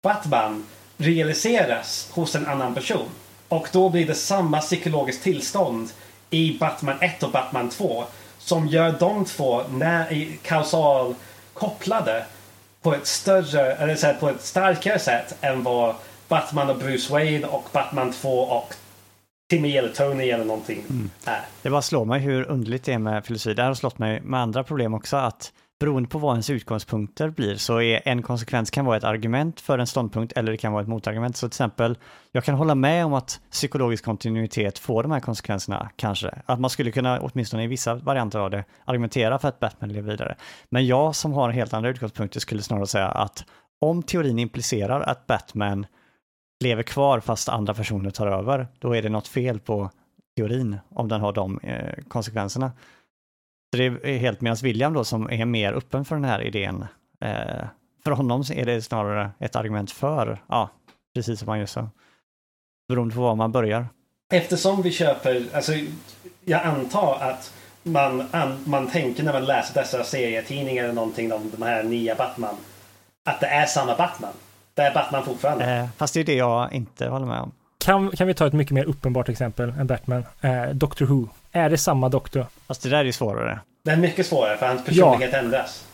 Batman 0.02 0.66
realiseras 0.96 2.08
hos 2.12 2.34
en 2.34 2.46
annan 2.46 2.74
person. 2.74 3.08
Och 3.48 3.68
då 3.72 3.88
blir 3.88 4.06
det 4.06 4.14
samma 4.14 4.60
psykologiskt 4.60 5.22
tillstånd 5.22 5.90
i 6.30 6.58
Batman 6.58 6.96
1 7.00 7.22
och 7.22 7.30
Batman 7.30 7.70
2 7.70 8.04
som 8.38 8.66
gör 8.66 8.94
de 8.98 9.24
två 9.24 9.62
när, 9.70 10.28
kausal 10.42 11.14
kopplade 11.54 12.24
på 12.82 12.94
ett 12.94 13.06
större, 13.06 13.74
eller 13.74 13.96
så 13.96 14.06
här, 14.06 14.14
på 14.14 14.28
ett 14.28 14.44
starkare 14.44 14.98
sätt 14.98 15.36
än 15.40 15.62
vad 15.62 15.94
Batman 16.34 16.70
och 16.70 16.76
Bruce 16.76 17.12
Wayne 17.12 17.46
och 17.46 17.68
Batman 17.72 18.12
2 18.12 18.28
och 18.28 18.74
Timmy 19.50 19.76
eller 19.76 19.88
Tony 19.88 20.28
eller 20.28 20.44
någonting 20.44 20.84
är. 21.24 21.40
Det 21.62 21.70
bara 21.70 21.82
slår 21.82 22.04
mig 22.04 22.20
hur 22.20 22.50
underligt 22.50 22.84
det 22.84 22.92
är 22.92 22.98
med 22.98 23.26
filosofi. 23.26 23.54
Det 23.54 23.62
här 23.62 23.68
har 23.68 23.74
slått 23.74 23.98
mig 23.98 24.20
med 24.20 24.40
andra 24.40 24.64
problem 24.64 24.94
också, 24.94 25.16
att 25.16 25.52
beroende 25.80 26.08
på 26.08 26.18
vad 26.18 26.32
ens 26.32 26.50
utgångspunkter 26.50 27.30
blir 27.30 27.56
så 27.56 27.80
är 27.80 28.00
en 28.04 28.22
konsekvens 28.22 28.70
kan 28.70 28.84
vara 28.84 28.96
ett 28.96 29.04
argument 29.04 29.60
för 29.60 29.78
en 29.78 29.86
ståndpunkt 29.86 30.32
eller 30.32 30.52
det 30.52 30.58
kan 30.58 30.72
vara 30.72 30.82
ett 30.82 30.88
motargument. 30.88 31.36
Så 31.36 31.48
till 31.48 31.54
exempel, 31.54 31.98
jag 32.32 32.44
kan 32.44 32.54
hålla 32.54 32.74
med 32.74 33.06
om 33.06 33.14
att 33.14 33.40
psykologisk 33.50 34.04
kontinuitet 34.04 34.78
får 34.78 35.02
de 35.02 35.12
här 35.12 35.20
konsekvenserna, 35.20 35.90
kanske. 35.96 36.34
Att 36.46 36.60
man 36.60 36.70
skulle 36.70 36.90
kunna, 36.90 37.20
åtminstone 37.20 37.64
i 37.64 37.66
vissa 37.66 37.94
varianter 37.94 38.38
av 38.38 38.50
det, 38.50 38.64
argumentera 38.84 39.38
för 39.38 39.48
att 39.48 39.60
Batman 39.60 39.92
lever 39.92 40.10
vidare. 40.10 40.36
Men 40.70 40.86
jag 40.86 41.16
som 41.16 41.32
har 41.32 41.50
helt 41.50 41.74
andra 41.74 41.90
utgångspunkter 41.90 42.40
skulle 42.40 42.62
snarare 42.62 42.86
säga 42.86 43.08
att 43.08 43.44
om 43.80 44.02
teorin 44.02 44.38
implicerar 44.38 45.00
att 45.00 45.26
Batman 45.26 45.86
lever 46.64 46.82
kvar 46.82 47.20
fast 47.20 47.48
andra 47.48 47.74
personer 47.74 48.10
tar 48.10 48.26
över, 48.26 48.66
då 48.78 48.96
är 48.96 49.02
det 49.02 49.08
något 49.08 49.28
fel 49.28 49.60
på 49.60 49.90
teorin 50.36 50.78
om 50.88 51.08
den 51.08 51.20
har 51.20 51.32
de 51.32 51.58
eh, 51.58 52.04
konsekvenserna. 52.08 52.72
Så 53.70 53.78
det 53.78 53.84
är 53.84 54.18
helt 54.18 54.40
medan 54.40 54.56
William 54.62 54.92
då 54.92 55.04
som 55.04 55.30
är 55.30 55.44
mer 55.44 55.72
öppen 55.72 56.04
för 56.04 56.14
den 56.14 56.24
här 56.24 56.42
idén, 56.42 56.86
eh, 57.20 57.66
för 58.04 58.10
honom 58.10 58.44
är 58.54 58.64
det 58.66 58.82
snarare 58.82 59.30
ett 59.38 59.56
argument 59.56 59.90
för, 59.90 60.42
ja, 60.46 60.70
precis 61.14 61.38
som 61.38 61.48
han 61.48 61.58
just 61.58 61.72
sa. 61.72 61.88
Beroende 62.88 63.14
på 63.14 63.20
var 63.20 63.34
man 63.34 63.52
börjar. 63.52 63.86
Eftersom 64.32 64.82
vi 64.82 64.92
köper, 64.92 65.42
alltså 65.52 65.72
jag 66.44 66.62
antar 66.62 67.18
att 67.20 67.54
man, 67.82 68.28
an, 68.30 68.58
man 68.64 68.90
tänker 68.90 69.22
när 69.22 69.32
man 69.32 69.44
läser 69.44 69.74
dessa 69.74 70.04
serietidningar 70.04 70.84
eller 70.84 70.94
någonting 70.94 71.32
om 71.32 71.50
de 71.56 71.62
här 71.62 71.82
nya 71.82 72.14
Batman. 72.14 72.56
Att 73.24 73.40
det 73.40 73.46
är 73.46 73.66
samma 73.66 73.96
Batman. 73.96 74.32
Det 74.74 74.82
är 74.82 74.94
Batman 74.94 75.24
fortfarande. 75.24 75.64
Eh, 75.64 75.86
fast 75.96 76.14
det 76.14 76.20
är 76.20 76.24
det 76.24 76.34
jag 76.34 76.72
inte 76.72 77.06
håller 77.08 77.26
med 77.26 77.40
om. 77.40 77.52
Kan, 77.78 78.10
kan 78.10 78.26
vi 78.26 78.34
ta 78.34 78.46
ett 78.46 78.52
mycket 78.52 78.74
mer 78.74 78.84
uppenbart 78.84 79.28
exempel 79.28 79.68
än 79.70 79.86
Batman? 79.86 80.24
Eh, 80.40 80.64
Doctor 80.68 81.06
Who. 81.06 81.28
Är 81.52 81.70
det 81.70 81.78
samma 81.78 82.08
doktor? 82.08 82.46
Fast 82.66 82.82
det 82.82 82.88
där 82.88 82.98
är 82.98 83.04
ju 83.04 83.12
svårare. 83.12 83.60
Det 83.84 83.90
är 83.90 83.96
mycket 83.96 84.26
svårare 84.26 84.56
för 84.56 84.66
hans 84.66 84.84
personlighet 84.84 85.34
ändras. 85.34 85.84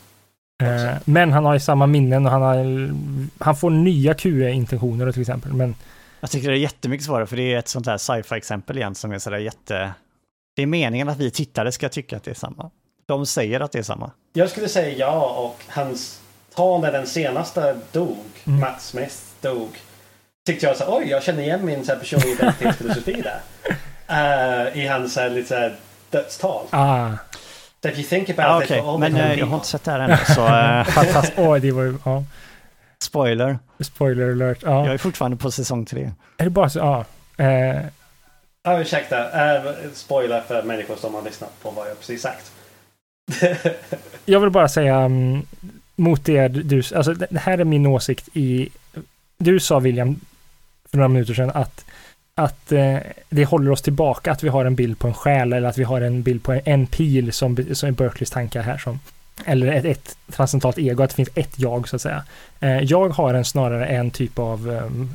Eh, 0.62 0.97
men 1.05 1.32
han 1.32 1.44
har 1.44 1.55
ju 1.55 1.61
samma 1.61 1.86
minnen 1.86 2.27
och 2.27 2.32
han 2.32 2.43
har... 2.43 2.90
Han 3.44 3.57
får 3.57 3.70
nya 3.70 4.15
QE-intentioner 4.15 5.12
till 5.12 5.20
exempel. 5.20 5.52
Men 5.52 5.74
Jag 6.20 6.31
tycker 6.31 6.48
det 6.48 6.57
är 6.57 6.59
jättemycket 6.59 7.07
svårare 7.07 7.27
för 7.27 7.36
det 7.36 7.55
är 7.55 7.59
ett 7.59 7.69
sånt 7.69 7.86
här 7.86 7.98
sci-fi 7.98 8.35
exempel 8.35 8.78
igen 8.78 8.94
som 8.94 9.12
är 9.12 9.19
sådär 9.19 9.39
jätte... 9.39 9.93
Det 10.57 10.62
är 10.62 10.66
meningen 10.66 11.09
att 11.09 11.19
vi 11.19 11.31
tittare 11.31 11.73
ska 11.73 11.89
tycka 11.89 12.16
att 12.16 12.24
det 12.24 12.31
är 12.31 12.35
samma. 12.35 12.70
De 13.07 13.27
säger 13.27 13.61
att 13.61 13.73
det 13.73 13.78
är 13.78 13.82
samma. 13.82 14.11
Jag 14.32 14.51
skulle 14.51 14.69
säga 14.69 14.98
ja 14.98 15.35
och 15.36 15.65
hans 15.69 16.19
tal 16.55 16.81
när 16.81 16.93
den 16.93 17.06
senaste 17.06 17.77
dog, 17.93 18.16
Mm. 18.47 18.60
Matt 18.60 18.82
Smith 18.82 19.14
dog. 19.40 19.68
Tyckte 20.47 20.66
jag 20.66 20.77
så 20.77 20.85
oj 20.98 21.06
jag 21.09 21.22
känner 21.22 21.43
igen 21.43 21.64
min 21.64 21.85
så 21.85 21.93
här, 21.93 21.98
personliga 21.98 22.32
identitetsfilosofi 22.32 23.22
där. 23.22 23.40
Eh, 24.12 24.78
I 24.85 24.86
hans 24.86 25.14
så 25.14 25.20
här, 25.20 25.31
lite 25.31 25.48
så 25.48 25.55
här, 25.55 25.77
dödstal. 26.10 26.66
ah, 26.70 27.09
So 27.82 27.89
if 27.89 27.98
you 27.98 28.05
think 28.09 28.28
about 28.31 28.44
Ja, 28.44 28.59
it 28.62 28.64
Okej, 28.70 28.81
for 28.82 28.93
all 28.94 28.98
men 29.01 29.16
eh, 29.16 29.35
jag 29.39 29.47
har 29.47 29.55
inte 29.55 29.66
sett 29.68 29.85
det 29.85 29.90
här 29.90 30.01
ännu 30.01 30.16
så 30.35 30.47
eh, 30.47 31.05
fast, 31.12 31.32
oj, 31.36 31.60
det 31.60 31.72
var 31.72 31.82
ju... 31.82 31.98
Ja, 32.05 32.24
spoiler. 33.02 33.59
spoiler 33.81 34.31
alert. 34.31 34.59
Ja. 34.62 34.85
Jag 34.85 34.94
är 34.94 34.98
fortfarande 34.98 35.36
på 35.36 35.51
säsong 35.51 35.85
tre. 35.85 36.10
Är 36.36 36.44
det 36.44 36.51
bara 36.51 36.70
så? 36.70 36.78
Ja. 36.78 37.05
Eh, 37.44 37.81
Ja, 38.62 38.81
ursäkta. 38.81 39.24
Uh, 39.24 39.70
spoiler 39.94 40.40
för 40.40 40.62
människor 40.62 40.97
som 40.97 41.14
har 41.14 41.22
lyssnat 41.22 41.62
på 41.62 41.70
vad 41.70 41.89
jag 41.90 41.98
precis 41.98 42.22
sagt. 42.22 42.52
jag 44.24 44.40
vill 44.40 44.51
bara 44.51 44.68
säga 44.68 44.97
mm, 44.97 45.43
mot 46.01 46.24
det 46.24 46.48
du... 46.48 46.82
Alltså 46.94 47.14
det 47.14 47.39
här 47.39 47.59
är 47.59 47.64
min 47.64 47.86
åsikt 47.86 48.28
i... 48.32 48.68
Du 49.39 49.60
sa 49.60 49.78
William 49.78 50.20
för 50.90 50.97
några 50.97 51.09
minuter 51.09 51.35
sedan 51.35 51.51
att 51.51 51.85
att 52.35 52.72
eh, 52.72 52.97
det 53.28 53.44
håller 53.44 53.70
oss 53.70 53.82
tillbaka 53.82 54.32
att 54.32 54.43
vi 54.43 54.48
har 54.48 54.64
en 54.64 54.74
bild 54.74 54.98
på 54.98 55.09
en 55.09 55.14
själ 55.14 55.52
eller 55.52 55.68
att 55.68 55.78
vi 55.78 55.85
har 55.85 56.01
en 56.01 56.22
bild 56.22 56.43
på 56.43 56.52
en, 56.52 56.60
en 56.64 56.86
pil 56.86 57.32
som, 57.32 57.56
som 57.72 57.89
är 57.89 57.93
Berkeleys 57.93 58.31
tankar 58.31 58.62
här 58.62 58.78
som 58.78 59.01
eller 59.44 59.66
ett, 59.66 59.85
ett 59.85 60.16
transcendentalt 60.31 60.78
ego, 60.78 61.02
att 61.02 61.10
det 61.10 61.16
finns 61.16 61.31
ett 61.35 61.59
jag 61.59 61.89
så 61.89 61.97
att 61.97 62.02
säga. 62.02 62.24
Eh, 62.60 62.78
jag 62.78 63.09
har 63.09 63.35
en 63.35 63.44
snarare 63.44 63.86
en 63.86 64.10
typ 64.10 64.39
av 64.39 64.70
ehm, 64.70 64.85
um, 64.85 65.14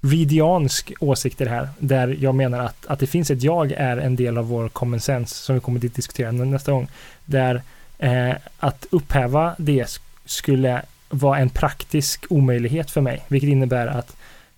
Ridiansk 0.00 0.92
åsikt 1.00 1.40
i 1.40 1.44
det 1.44 1.50
här, 1.50 1.68
där 1.78 2.16
jag 2.20 2.34
menar 2.34 2.60
att, 2.60 2.86
att 2.86 2.98
det 2.98 3.06
finns 3.06 3.30
ett 3.30 3.42
jag 3.42 3.72
är 3.72 3.96
en 3.96 4.16
del 4.16 4.38
av 4.38 4.48
vår 4.48 4.68
common 4.68 5.00
sense 5.00 5.34
som 5.34 5.54
vi 5.54 5.60
kommer 5.60 5.86
att 5.86 5.94
diskutera 5.94 6.32
nästa 6.32 6.72
gång. 6.72 6.88
Där 7.24 7.62
eh, 7.98 8.34
att 8.58 8.86
upphäva 8.90 9.54
det 9.58 9.88
skulle 10.32 10.82
vara 11.08 11.38
en 11.38 11.50
praktisk 11.50 12.24
omöjlighet 12.28 12.90
för 12.90 13.00
mig, 13.00 13.24
vilket 13.28 13.50
innebär 13.50 13.86
att 13.86 14.16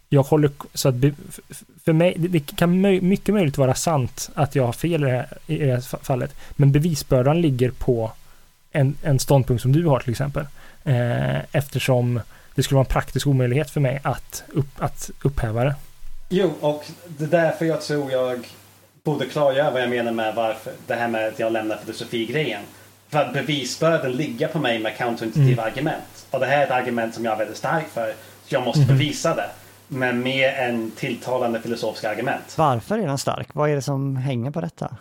jag 0.09 0.23
håller 0.23 0.51
så 0.75 0.89
att 0.89 0.95
för 1.85 1.93
mig, 1.93 2.15
det, 2.17 2.57
kan 2.57 2.81
mycket 3.09 3.35
möjligt 3.35 3.59
vara 3.59 3.75
sant 3.75 4.31
att 4.35 4.55
jag 4.55 4.67
har 4.67 4.73
fel 4.73 5.05
i 5.05 5.07
det 5.07 5.13
här, 5.13 5.29
i 5.47 5.59
det 5.59 5.73
här 5.73 5.81
fallet, 5.81 6.37
men 6.51 6.73
bevisbördan 6.73 7.41
ligger 7.41 7.71
på 7.71 8.13
en, 8.73 8.97
en 9.03 9.19
ståndpunkt 9.19 9.63
som 9.63 9.73
du 9.73 9.87
har 9.87 10.01
till 10.01 10.11
exempel. 10.11 10.47
Eh, 10.85 11.39
eftersom 11.53 12.21
det 12.55 12.63
skulle 12.63 12.77
vara 12.77 12.85
en 12.85 12.93
praktisk 12.93 13.27
omöjlighet 13.27 13.71
för 13.71 13.81
mig 13.81 14.01
att, 14.03 14.45
upp, 14.49 14.69
att 14.79 15.11
upphäva 15.23 15.65
det. 15.65 15.75
Jo, 16.29 16.53
och 16.61 16.85
det 17.07 17.25
är 17.25 17.29
därför 17.29 17.65
jag 17.65 17.83
tror 17.83 18.13
jag 18.13 18.47
borde 19.05 19.27
klargöra 19.27 19.71
vad 19.71 19.83
jag 19.83 19.91
menar 19.91 20.13
med 20.13 20.35
varför 20.35 20.73
det 20.87 20.95
här 20.95 21.09
med 21.09 21.29
att 21.29 21.39
jag 21.39 21.53
lämnar 21.53 21.77
filosofi-grejen. 21.77 22.63
För 23.15 23.21
att 23.21 23.33
bevisbörden 23.33 24.13
ligger 24.13 24.49
på 24.49 24.59
mig 24.59 24.79
med 24.79 24.97
counterintuitiva 24.97 25.63
mm. 25.63 25.73
argument. 25.73 26.27
Och 26.31 26.41
det 26.41 26.47
här 26.47 26.59
är 26.59 26.65
ett 26.65 26.71
argument 26.71 27.15
som 27.15 27.25
jag 27.25 27.35
är 27.35 27.39
väldigt 27.39 27.57
stark 27.57 27.89
för. 27.89 28.15
Så 28.45 28.55
jag 28.55 28.65
måste 28.65 28.83
mm. 28.83 28.97
bevisa 28.97 29.35
det. 29.35 29.51
Men 29.89 30.23
med 30.23 30.69
en 30.69 30.91
tilltalande 30.91 31.61
filosofiska 31.61 32.11
argument. 32.11 32.55
Varför 32.59 32.99
är 32.99 33.07
den 33.07 33.19
stark? 33.19 33.49
Vad 33.53 33.71
är 33.71 33.75
det 33.75 33.83
som 33.83 34.17
hänger 34.17 34.51
på 34.51 34.61
detta? 34.61 34.97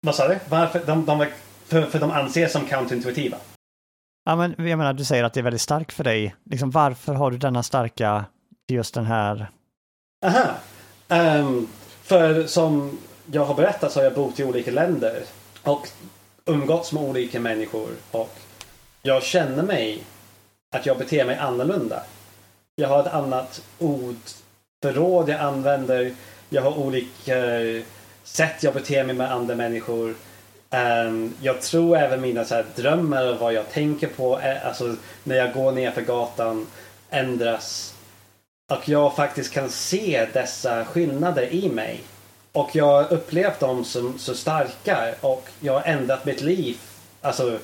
Vad 0.00 0.14
sa 0.14 0.28
du? 0.28 0.38
Varför? 0.48 0.82
De, 0.86 1.04
de, 1.04 1.26
för, 1.66 1.82
för 1.82 1.98
de 1.98 2.10
anses 2.10 2.52
som 2.52 2.66
counterintuitiva. 2.66 3.36
Ja, 4.24 4.36
men 4.36 4.54
jag 4.68 4.78
menar, 4.78 4.92
du 4.92 5.04
säger 5.04 5.24
att 5.24 5.32
det 5.32 5.40
är 5.40 5.44
väldigt 5.44 5.60
starkt 5.60 5.92
för 5.92 6.04
dig. 6.04 6.34
Liksom, 6.50 6.70
varför 6.70 7.14
har 7.14 7.30
du 7.30 7.38
denna 7.38 7.62
starka, 7.62 8.24
just 8.68 8.94
den 8.94 9.06
här... 9.06 9.50
Aha. 10.26 10.44
Um, 11.08 11.68
för 12.02 12.46
som 12.46 12.98
jag 13.32 13.44
har 13.44 13.54
berättat 13.54 13.92
så 13.92 13.98
har 13.98 14.04
jag 14.04 14.14
bott 14.14 14.40
i 14.40 14.44
olika 14.44 14.70
länder 14.70 15.22
och 15.62 15.88
umgåtts 16.48 16.92
med 16.92 17.02
olika 17.02 17.40
människor 17.40 17.88
och 18.10 18.38
jag 19.02 19.22
känner 19.22 19.62
mig 19.62 20.02
att 20.76 20.86
jag 20.86 20.98
beter 20.98 21.24
mig 21.24 21.36
annorlunda. 21.36 22.02
Jag 22.76 22.88
har 22.88 23.00
ett 23.00 23.14
annat 23.14 23.62
ordförråd 23.78 25.28
jag 25.28 25.40
använder. 25.40 26.12
Jag 26.48 26.62
har 26.62 26.78
olika 26.78 27.34
sätt 28.24 28.62
jag 28.62 28.74
beter 28.74 29.04
mig 29.04 29.14
med 29.14 29.32
andra 29.32 29.54
människor. 29.54 30.14
Ehm, 30.70 31.34
jag 31.40 31.62
tror 31.62 31.96
även 31.96 32.20
mina 32.20 32.44
så 32.44 32.54
här, 32.54 32.66
drömmar 32.76 33.32
och 33.32 33.40
vad 33.40 33.52
jag 33.52 33.70
tänker 33.70 34.06
på, 34.06 34.40
eh, 34.40 34.66
alltså 34.66 34.96
när 35.24 35.36
jag 35.36 35.52
går 35.52 35.72
ner 35.72 35.90
för 35.90 36.02
gatan 36.02 36.66
ändras. 37.10 37.94
Och 38.72 38.88
jag 38.88 39.16
faktiskt 39.16 39.52
kan 39.52 39.70
se 39.70 40.26
dessa 40.32 40.84
skillnader 40.84 41.54
i 41.54 41.68
mig. 41.68 42.00
Och 42.58 42.76
jag 42.76 42.86
har 42.86 43.12
upplevt 43.12 43.60
dem 43.60 43.84
som 43.84 44.18
så 44.18 44.34
starka 44.34 45.14
och 45.20 45.48
jag 45.60 45.72
har 45.72 45.82
ändrat 45.82 46.24
mitt 46.24 46.40
liv. 46.40 46.76
Alltså 47.22 47.58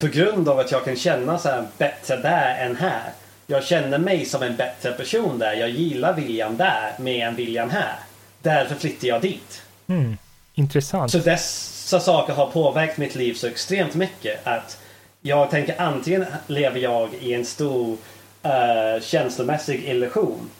på 0.00 0.06
grund 0.06 0.48
av 0.48 0.58
att 0.58 0.72
jag 0.72 0.84
kan 0.84 0.96
känna 0.96 1.38
så 1.38 1.48
här 1.48 1.66
bättre 1.78 2.16
där 2.16 2.66
än 2.66 2.76
här. 2.76 3.12
Jag 3.46 3.64
känner 3.64 3.98
mig 3.98 4.24
som 4.24 4.42
en 4.42 4.56
bättre 4.56 4.92
person 4.92 5.38
där. 5.38 5.52
Jag 5.54 5.70
gillar 5.70 6.14
William 6.14 6.56
där 6.56 6.92
mer 6.98 7.26
än 7.26 7.36
William 7.36 7.70
här. 7.70 7.94
Därför 8.42 8.74
flyttar 8.74 9.08
jag 9.08 9.22
dit. 9.22 9.62
Mm. 9.86 10.16
Intressant. 10.54 11.12
Så 11.12 11.18
dessa 11.18 12.00
saker 12.00 12.32
har 12.32 12.46
påverkat 12.46 12.96
mitt 12.96 13.14
liv 13.14 13.34
så 13.34 13.46
extremt 13.46 13.94
mycket 13.94 14.46
att 14.46 14.78
jag 15.20 15.50
tänker 15.50 15.80
antingen 15.80 16.26
lever 16.46 16.80
jag 16.80 17.14
i 17.14 17.34
en 17.34 17.44
stor 17.44 17.96
uh, 18.44 19.02
känslomässig 19.02 19.84
illusion 19.84 20.50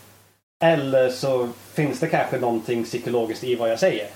eller 0.62 1.08
så 1.08 1.48
finns 1.72 2.00
det 2.00 2.06
kanske 2.06 2.38
någonting 2.38 2.84
psykologiskt 2.84 3.44
i 3.44 3.54
vad 3.54 3.70
jag 3.70 3.78
säger. 3.78 4.06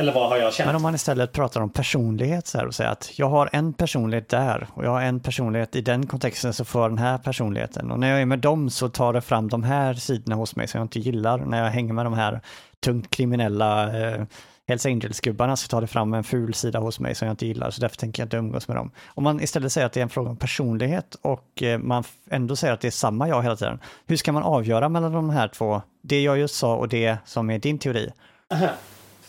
Eller 0.00 0.12
vad 0.12 0.28
har 0.28 0.36
jag 0.36 0.54
känt? 0.54 0.66
Men 0.66 0.76
om 0.76 0.82
man 0.82 0.94
istället 0.94 1.32
pratar 1.32 1.60
om 1.60 1.70
personlighet 1.70 2.46
så 2.46 2.58
här 2.58 2.66
och 2.66 2.74
säger 2.74 2.90
att 2.90 3.18
jag 3.18 3.28
har 3.28 3.50
en 3.52 3.72
personlighet 3.72 4.28
där 4.28 4.66
och 4.74 4.84
jag 4.84 4.90
har 4.90 5.02
en 5.02 5.20
personlighet 5.20 5.76
i 5.76 5.80
den 5.80 6.06
kontexten 6.06 6.52
så 6.52 6.64
får 6.64 6.88
den 6.88 6.98
här 6.98 7.18
personligheten. 7.18 7.90
Och 7.90 8.00
när 8.00 8.10
jag 8.10 8.20
är 8.20 8.26
med 8.26 8.38
dem 8.38 8.70
så 8.70 8.88
tar 8.88 9.12
det 9.12 9.20
fram 9.20 9.48
de 9.48 9.62
här 9.62 9.94
sidorna 9.94 10.36
hos 10.36 10.56
mig 10.56 10.68
som 10.68 10.78
jag 10.78 10.84
inte 10.84 10.98
gillar. 10.98 11.38
När 11.38 11.64
jag 11.64 11.70
hänger 11.70 11.92
med 11.92 12.06
de 12.06 12.14
här 12.14 12.40
tungt 12.84 13.10
kriminella 13.10 13.98
eh, 13.98 14.22
Hells 14.68 14.86
Angels-gubbarna 14.86 15.56
så 15.56 15.68
tar 15.68 15.80
det 15.80 15.86
fram 15.86 16.14
en 16.14 16.24
ful 16.24 16.54
sida 16.54 16.78
hos 16.78 17.00
mig 17.00 17.14
som 17.14 17.26
jag 17.26 17.32
inte 17.32 17.46
gillar, 17.46 17.70
så 17.70 17.80
därför 17.80 17.96
tänker 17.96 18.22
jag 18.22 18.26
inte 18.26 18.36
umgås 18.36 18.68
med 18.68 18.76
dem. 18.76 18.90
Om 19.06 19.24
man 19.24 19.40
istället 19.40 19.72
säger 19.72 19.86
att 19.86 19.92
det 19.92 20.00
är 20.00 20.02
en 20.02 20.08
fråga 20.08 20.30
om 20.30 20.36
personlighet 20.36 21.16
och 21.22 21.62
eh, 21.62 21.78
man 21.78 22.04
ändå 22.30 22.56
säger 22.56 22.74
att 22.74 22.80
det 22.80 22.86
är 22.86 22.90
samma 22.90 23.28
jag 23.28 23.42
hela 23.42 23.56
tiden, 23.56 23.78
hur 24.06 24.16
ska 24.16 24.32
man 24.32 24.42
avgöra 24.42 24.88
mellan 24.88 25.12
de 25.12 25.30
här 25.30 25.48
två, 25.48 25.82
det 26.02 26.22
jag 26.22 26.38
just 26.38 26.54
sa 26.54 26.76
och 26.76 26.88
det 26.88 27.16
som 27.24 27.50
är 27.50 27.58
din 27.58 27.78
teori? 27.78 28.12
Aha. 28.50 28.68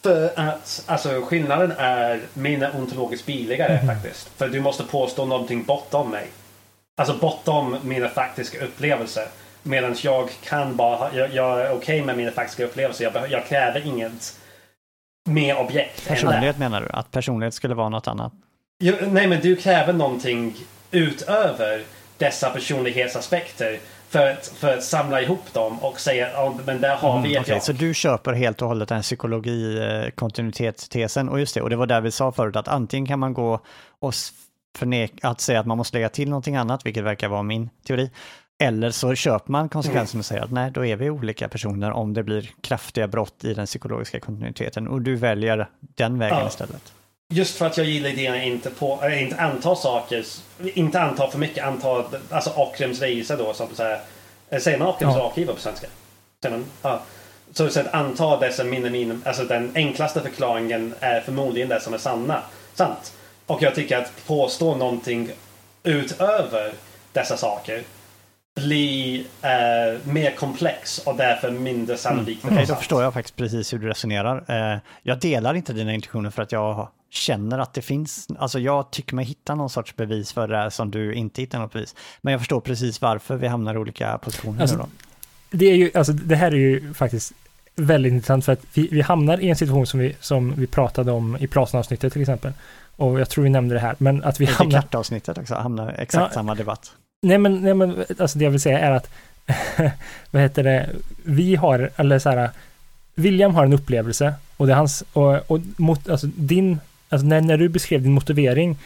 För 0.02 0.40
att 0.40 0.84
alltså, 0.86 1.22
skillnaden 1.22 1.74
är 1.78 2.22
mina 2.34 2.72
ontologiskt 2.72 3.26
billigare 3.26 3.74
mm. 3.74 3.96
faktiskt. 3.96 4.30
För 4.38 4.48
du 4.48 4.60
måste 4.60 4.84
påstå 4.84 5.26
någonting 5.26 5.64
bortom 5.64 6.12
mig. 6.12 6.28
Alltså 6.98 7.18
bortom 7.18 7.78
mina 7.84 8.10
faktiska 8.10 8.66
upplevelser. 8.66 9.26
Medan 9.64 9.96
jag 10.04 10.30
kan 10.44 10.76
bara, 10.76 11.16
jag, 11.16 11.34
jag 11.34 11.62
är 11.62 11.66
okej 11.66 11.78
okay 11.78 12.04
med 12.04 12.18
mina 12.18 12.32
faktiska 12.32 12.66
upplevelser. 12.66 13.12
Jag, 13.14 13.32
jag 13.32 13.46
kräver 13.46 13.88
inget 13.88 14.40
mer 15.28 15.58
objekt. 15.58 16.08
Personlighet 16.08 16.58
menar 16.58 16.82
du? 16.82 16.88
Att 16.90 17.12
personlighet 17.12 17.54
skulle 17.54 17.76
vara 17.76 17.90
något 17.90 18.08
annat? 18.08 18.34
Jo, 18.80 18.96
nej, 19.02 19.28
men 19.28 19.42
du 19.42 19.56
kräver 19.56 19.94
någonting 19.94 20.56
utöver 20.92 21.84
dessa 22.18 22.50
personlighetsaspekter 22.50 23.80
för 24.10 24.32
att, 24.32 24.48
för 24.48 24.78
att 24.78 24.84
samla 24.84 25.22
ihop 25.22 25.54
dem 25.54 25.80
och 25.80 26.00
säga 26.00 26.30
ja, 26.34 26.56
men 26.66 26.82
där 26.82 26.96
har 26.96 27.12
mm, 27.12 27.24
vi 27.24 27.36
ett 27.36 27.42
okay, 27.42 27.56
jag. 27.56 27.64
Så 27.64 27.72
du 27.72 27.94
köper 27.94 28.34
helt 28.34 28.62
och 28.62 28.68
hållet 28.68 28.90
den 28.90 29.02
psykologi-kontinuitetstesen 29.02 31.30
och 31.30 31.40
just 31.40 31.56
det, 31.56 31.62
och 31.62 31.70
det 31.70 31.76
var 31.76 31.86
där 31.86 32.02
vi 32.02 32.12
sa 32.12 32.32
förut 32.32 32.56
att 32.56 32.68
antingen 32.68 33.06
kan 33.06 33.20
man 33.20 33.34
gå 33.34 33.60
och 34.00 34.14
förneka, 34.78 35.28
att 35.28 35.42
säga 35.42 35.60
att 35.60 35.66
man 35.66 35.78
måste 35.78 35.98
lägga 35.98 36.10
till 36.10 36.30
någonting 36.30 36.56
annat, 36.56 36.86
vilket 36.86 37.04
verkar 37.04 37.28
vara 37.28 37.44
min 37.44 37.70
teori, 37.88 38.12
eller 38.60 38.92
så 38.92 39.16
köper 39.16 39.52
man 39.52 39.70
konsekvensen 39.70 40.20
och 40.20 40.26
säger 40.26 40.42
att 40.42 40.52
nej, 40.52 40.72
då 40.72 40.86
är 40.86 40.96
vi 40.96 41.10
olika 41.10 41.50
personer 41.50 41.92
om 41.92 42.14
det 42.14 42.24
blir 42.24 42.52
kraftiga 42.62 43.08
brott 43.08 43.44
i 43.44 43.54
den 43.54 43.66
psykologiska 43.66 44.20
kontinuiteten 44.20 44.88
och 44.88 45.02
du 45.02 45.16
väljer 45.16 45.70
den 45.80 46.20
vägen 46.20 46.38
ja. 46.38 46.48
istället. 46.48 46.94
Just 47.30 47.58
för 47.58 47.66
att 47.66 47.78
jag 47.78 47.86
gillar 47.86 48.10
idén 48.10 48.34
att 48.34 48.44
inte, 48.44 48.70
på, 48.70 49.00
äh, 49.04 49.24
inte 49.24 49.42
anta 49.42 49.76
saker, 49.76 50.26
inte 50.74 51.02
anta 51.02 51.32
för 51.32 51.40
mycket, 51.40 51.66
anta, 51.66 52.06
alltså 52.30 52.50
Akrems 52.50 53.02
resa 53.02 53.36
då, 53.36 53.54
som 53.54 53.68
så 53.74 53.84
här, 53.84 54.00
eh, 54.50 54.60
säger 54.60 54.78
man 54.78 54.88
Akrems 54.88 55.16
ja. 55.16 55.28
arkiv 55.28 55.46
på 55.46 55.60
svenska? 55.60 55.88
man, 56.44 56.66
ja. 56.82 57.02
Så, 57.54 57.66
att 57.66 57.94
anta 57.94 58.40
dessa 58.40 58.64
minnen, 58.64 58.92
minnen, 58.92 59.22
alltså 59.26 59.44
den 59.44 59.72
enklaste 59.76 60.22
förklaringen 60.22 60.94
är 61.00 61.22
förmodligen 61.22 61.70
det 61.70 61.82
som 61.82 61.94
är 61.94 61.98
sanna, 61.98 62.42
sant. 62.74 63.14
Och 63.46 63.62
jag 63.62 63.76
tycker 63.76 63.98
att 63.98 64.26
påstå 64.28 64.76
någonting 64.76 65.30
utöver 65.84 66.74
dessa 67.14 67.38
saker 67.38 67.84
bli 68.58 69.26
eh, 69.42 70.12
mer 70.12 70.36
komplex 70.36 70.98
och 70.98 71.16
därför 71.16 71.52
mindre 71.52 71.98
sannolikt. 71.98 72.44
Mm. 72.44 72.54
Okej, 72.54 72.64
okay, 72.64 72.76
då 72.76 72.80
förstår 72.80 73.04
jag 73.04 73.14
faktiskt 73.14 73.36
precis 73.36 73.74
hur 73.74 73.80
du 73.80 73.88
resonerar. 73.88 74.46
Eh, 74.48 74.80
jag 75.04 75.20
delar 75.20 75.54
inte 75.54 75.74
dina 75.74 75.94
intentioner 75.94 76.30
för 76.30 76.42
att 76.42 76.52
jag 76.52 76.90
känner 77.10 77.60
att 77.60 77.74
det 77.74 77.82
finns, 77.82 78.28
alltså 78.40 78.60
jag 78.60 78.92
tycker 78.92 79.16
mig 79.16 79.26
hitta 79.26 79.56
någon 79.56 79.70
sorts 79.70 79.96
bevis 79.96 80.34
för 80.34 80.48
det 80.48 80.58
här 80.58 80.70
som 80.70 80.92
du 80.92 81.14
inte 81.14 81.42
hittar 81.42 81.60
något 81.60 81.74
bevis. 81.74 81.96
Men 82.22 82.32
jag 82.32 82.42
förstår 82.42 82.62
precis 82.62 83.02
varför 83.02 83.36
vi 83.36 83.48
hamnar 83.48 83.76
i 83.76 83.78
olika 83.78 84.18
positioner 84.18 84.62
alltså, 84.62 84.76
nu 84.76 84.82
då. 84.82 84.88
Det, 85.58 85.66
är 85.66 85.76
ju, 85.76 85.92
alltså, 85.94 86.14
det 86.14 86.36
här 86.36 86.52
är 86.52 86.56
ju 86.56 86.94
faktiskt 86.94 87.34
väldigt 87.76 88.14
intressant 88.14 88.46
för 88.46 88.54
att 88.54 88.62
vi, 88.74 88.88
vi 88.92 89.02
hamnar 89.02 89.40
i 89.40 89.50
en 89.50 89.56
situation 89.56 89.88
som 89.88 90.00
vi, 90.00 90.16
som 90.20 90.54
vi 90.56 90.68
pratade 90.68 91.12
om 91.12 91.38
i 91.40 91.48
Plasen-avsnittet 91.48 92.14
till 92.14 92.22
exempel. 92.22 92.54
Och 92.96 93.20
jag 93.20 93.30
tror 93.30 93.44
vi 93.44 93.50
nämnde 93.50 93.76
det 93.76 93.80
här, 93.80 93.96
men 93.98 94.24
att 94.24 94.40
vi 94.40 94.46
det 94.46 94.52
hamnar... 94.52 94.72
Descartes-avsnittet 94.72 95.38
också, 95.38 95.56
hamnar 95.56 95.90
exakt 95.90 96.26
ja, 96.30 96.34
samma 96.34 96.56
debatt. 96.56 96.92
Nej 97.22 97.38
men, 97.38 97.62
nej 97.62 97.74
men 97.74 98.06
alltså 98.20 98.38
det 98.40 98.44
jag 98.44 98.52
vill 98.52 98.60
säga 98.62 98.80
är 98.80 98.92
att 98.92 99.10
vad 100.32 100.42
heter 100.42 100.64
det, 100.64 100.90
vi 101.24 101.56
har, 101.56 101.90
eller 101.96 102.20
så 102.20 102.30
här, 102.30 102.50
William 103.16 103.56
har 103.56 103.66
en 103.66 103.74
upplevelse 103.74 104.34
och 104.58 104.68
det 104.68 104.74
är 104.74 104.78
hans, 104.78 105.04
och, 105.14 105.52
och 105.52 105.60
mot, 105.78 106.10
alltså 106.10 106.28
din, 106.28 106.80
alltså 107.10 107.28
när, 107.28 107.42
när 107.42 107.58
du 107.58 107.70
beskrev 107.70 108.02
din 108.02 108.12
motivering 108.12 108.78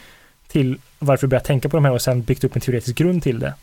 till 0.48 0.78
varför 0.98 1.26
du 1.26 1.30
började 1.30 1.46
tänka 1.46 1.68
på 1.68 1.76
de 1.76 1.84
här 1.84 1.92
och 1.92 2.02
sen 2.02 2.22
byggt 2.22 2.44
upp 2.44 2.56
en 2.56 2.60
teoretisk 2.60 2.96
grund 2.96 3.22
till 3.22 3.38
det, 3.38 3.54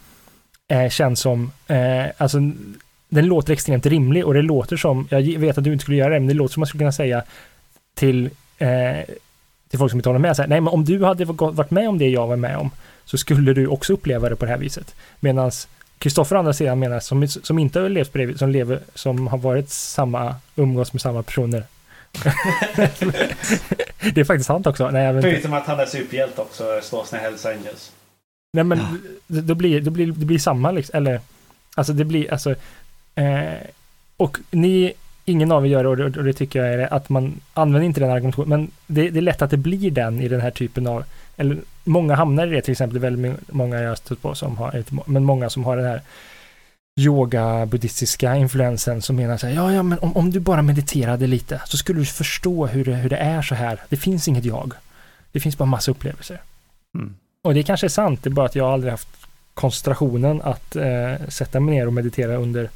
eh, 0.67 0.89
känns 0.89 1.19
som, 1.19 1.51
eh, 1.67 2.05
alltså 2.17 2.37
den 3.09 3.25
låter 3.25 3.53
extremt 3.53 3.85
rimlig 3.85 4.25
och 4.25 4.33
det 4.33 4.41
låter 4.41 4.77
som, 4.77 5.07
jag 5.09 5.21
vet 5.21 5.57
att 5.57 5.63
du 5.63 5.73
inte 5.73 5.83
skulle 5.83 5.97
göra 5.97 6.13
det, 6.13 6.19
men 6.19 6.27
det 6.27 6.33
låter 6.33 6.53
som 6.53 6.61
man 6.61 6.67
skulle 6.67 6.81
kunna 6.81 6.91
säga 6.91 7.23
till, 7.93 8.29
eh, 8.57 9.15
till 9.69 9.79
folk 9.79 9.91
som 9.91 9.99
inte 9.99 10.09
håller 10.09 10.19
med, 10.19 10.35
så 10.35 10.41
här, 10.41 10.49
nej 10.49 10.61
men 10.61 10.73
om 10.73 10.85
du 10.85 11.03
hade 11.03 11.25
varit 11.25 11.71
med 11.71 11.89
om 11.89 11.97
det 11.97 12.09
jag 12.09 12.27
var 12.27 12.35
med 12.35 12.57
om, 12.57 12.71
så 13.09 13.17
skulle 13.17 13.53
du 13.53 13.67
också 13.67 13.93
uppleva 13.93 14.29
det 14.29 14.35
på 14.35 14.45
det 14.45 14.51
här 14.51 14.57
viset. 14.57 14.95
Medan 15.19 15.51
Kristoffer 15.97 16.35
andra 16.35 16.53
sidan 16.53 16.79
menar 16.79 16.99
som, 16.99 17.27
som 17.27 17.59
inte 17.59 17.79
har 17.79 17.89
levt 17.89 18.13
det 18.13 18.37
som 18.37 18.49
lever, 18.49 18.79
som 18.95 19.27
har 19.27 19.37
varit 19.37 19.69
samma, 19.69 20.35
umgås 20.55 20.93
med 20.93 21.01
samma 21.01 21.23
personer. 21.23 21.63
det 24.13 24.21
är 24.21 24.23
faktiskt 24.23 24.47
sant 24.47 24.67
också. 24.67 24.89
Nej, 24.89 25.21
Förutom 25.21 25.53
att 25.53 25.65
han 25.65 25.79
är 25.79 25.85
superhjälte 25.85 26.41
också, 26.41 26.79
slåss 26.83 27.11
när 27.11 27.19
Hells 27.19 27.45
Angels. 27.45 27.91
Nej 28.53 28.63
men 28.63 28.79
ja. 29.27 29.41
då 29.41 29.55
blir 29.55 29.81
det 29.81 29.91
blir, 29.91 30.07
det 30.07 30.25
blir 30.25 30.39
samma 30.39 30.71
liksom, 30.71 30.97
eller 30.97 31.21
alltså 31.75 31.93
det 31.93 32.05
blir 32.05 32.31
alltså 32.31 32.55
eh, 33.15 33.53
och 34.17 34.37
ni 34.51 34.93
ingen 35.25 35.51
av 35.51 35.65
er 35.65 35.69
gör 35.69 35.83
det 35.83 35.89
och 35.89 35.97
det, 35.97 36.19
och 36.19 36.25
det 36.25 36.33
tycker 36.33 36.63
jag 36.63 36.73
är 36.73 36.93
att 36.93 37.09
man 37.09 37.41
använder 37.53 37.85
inte 37.85 37.99
den 37.99 38.11
argumentationen 38.11 38.49
men 38.49 38.71
det, 38.87 39.09
det, 39.09 39.19
är 39.19 39.21
lätt 39.21 39.41
att 39.41 39.51
det 39.51 39.57
blir 39.57 39.91
den 39.91 40.21
i 40.21 40.27
den 40.27 40.41
här 40.41 40.51
typen 40.51 40.87
av 40.87 41.03
eller 41.39 41.57
många 41.83 42.15
hamnar 42.15 42.47
i 42.47 42.49
det, 42.49 42.61
till 42.61 42.71
exempel 42.71 42.99
väldigt 42.99 43.51
många 43.51 43.79
jag 43.81 43.89
har 43.89 43.95
stött 43.95 44.21
på 44.21 44.35
som 44.35 44.57
har, 44.57 44.83
men 45.05 45.23
många 45.23 45.49
som 45.49 45.65
har 45.65 45.77
den 45.77 45.85
här 45.85 46.01
yoga, 46.99 47.65
buddhistiska 47.65 48.35
influensen 48.35 49.01
som 49.01 49.15
menar 49.15 49.37
så 49.37 49.47
här, 49.47 49.53
ja, 49.53 49.73
ja, 49.73 49.83
men 49.83 49.99
om, 49.99 50.17
om 50.17 50.31
du 50.31 50.39
bara 50.39 50.61
mediterade 50.61 51.27
lite 51.27 51.61
så 51.65 51.77
skulle 51.77 51.99
du 51.99 52.05
förstå 52.05 52.67
hur 52.67 52.85
det, 52.85 52.93
hur 52.93 53.09
det 53.09 53.17
är 53.17 53.41
så 53.41 53.55
här. 53.55 53.79
Det 53.89 53.97
finns 53.97 54.27
inget 54.27 54.45
jag. 54.45 54.73
Det 55.31 55.39
finns 55.39 55.57
bara 55.57 55.65
massa 55.65 55.91
upplevelser. 55.91 56.41
Mm. 56.95 57.15
Och 57.41 57.53
det 57.53 57.63
kanske 57.63 57.87
är 57.87 57.89
sant, 57.89 58.23
det 58.23 58.29
är 58.29 58.31
bara 58.31 58.45
att 58.45 58.55
jag 58.55 58.69
aldrig 58.69 58.91
haft 58.91 59.07
koncentrationen 59.53 60.41
att 60.41 60.75
eh, 60.75 61.27
sätta 61.27 61.59
mig 61.59 61.75
ner 61.75 61.87
och 61.87 61.93
meditera 61.93 62.35
under 62.35 62.69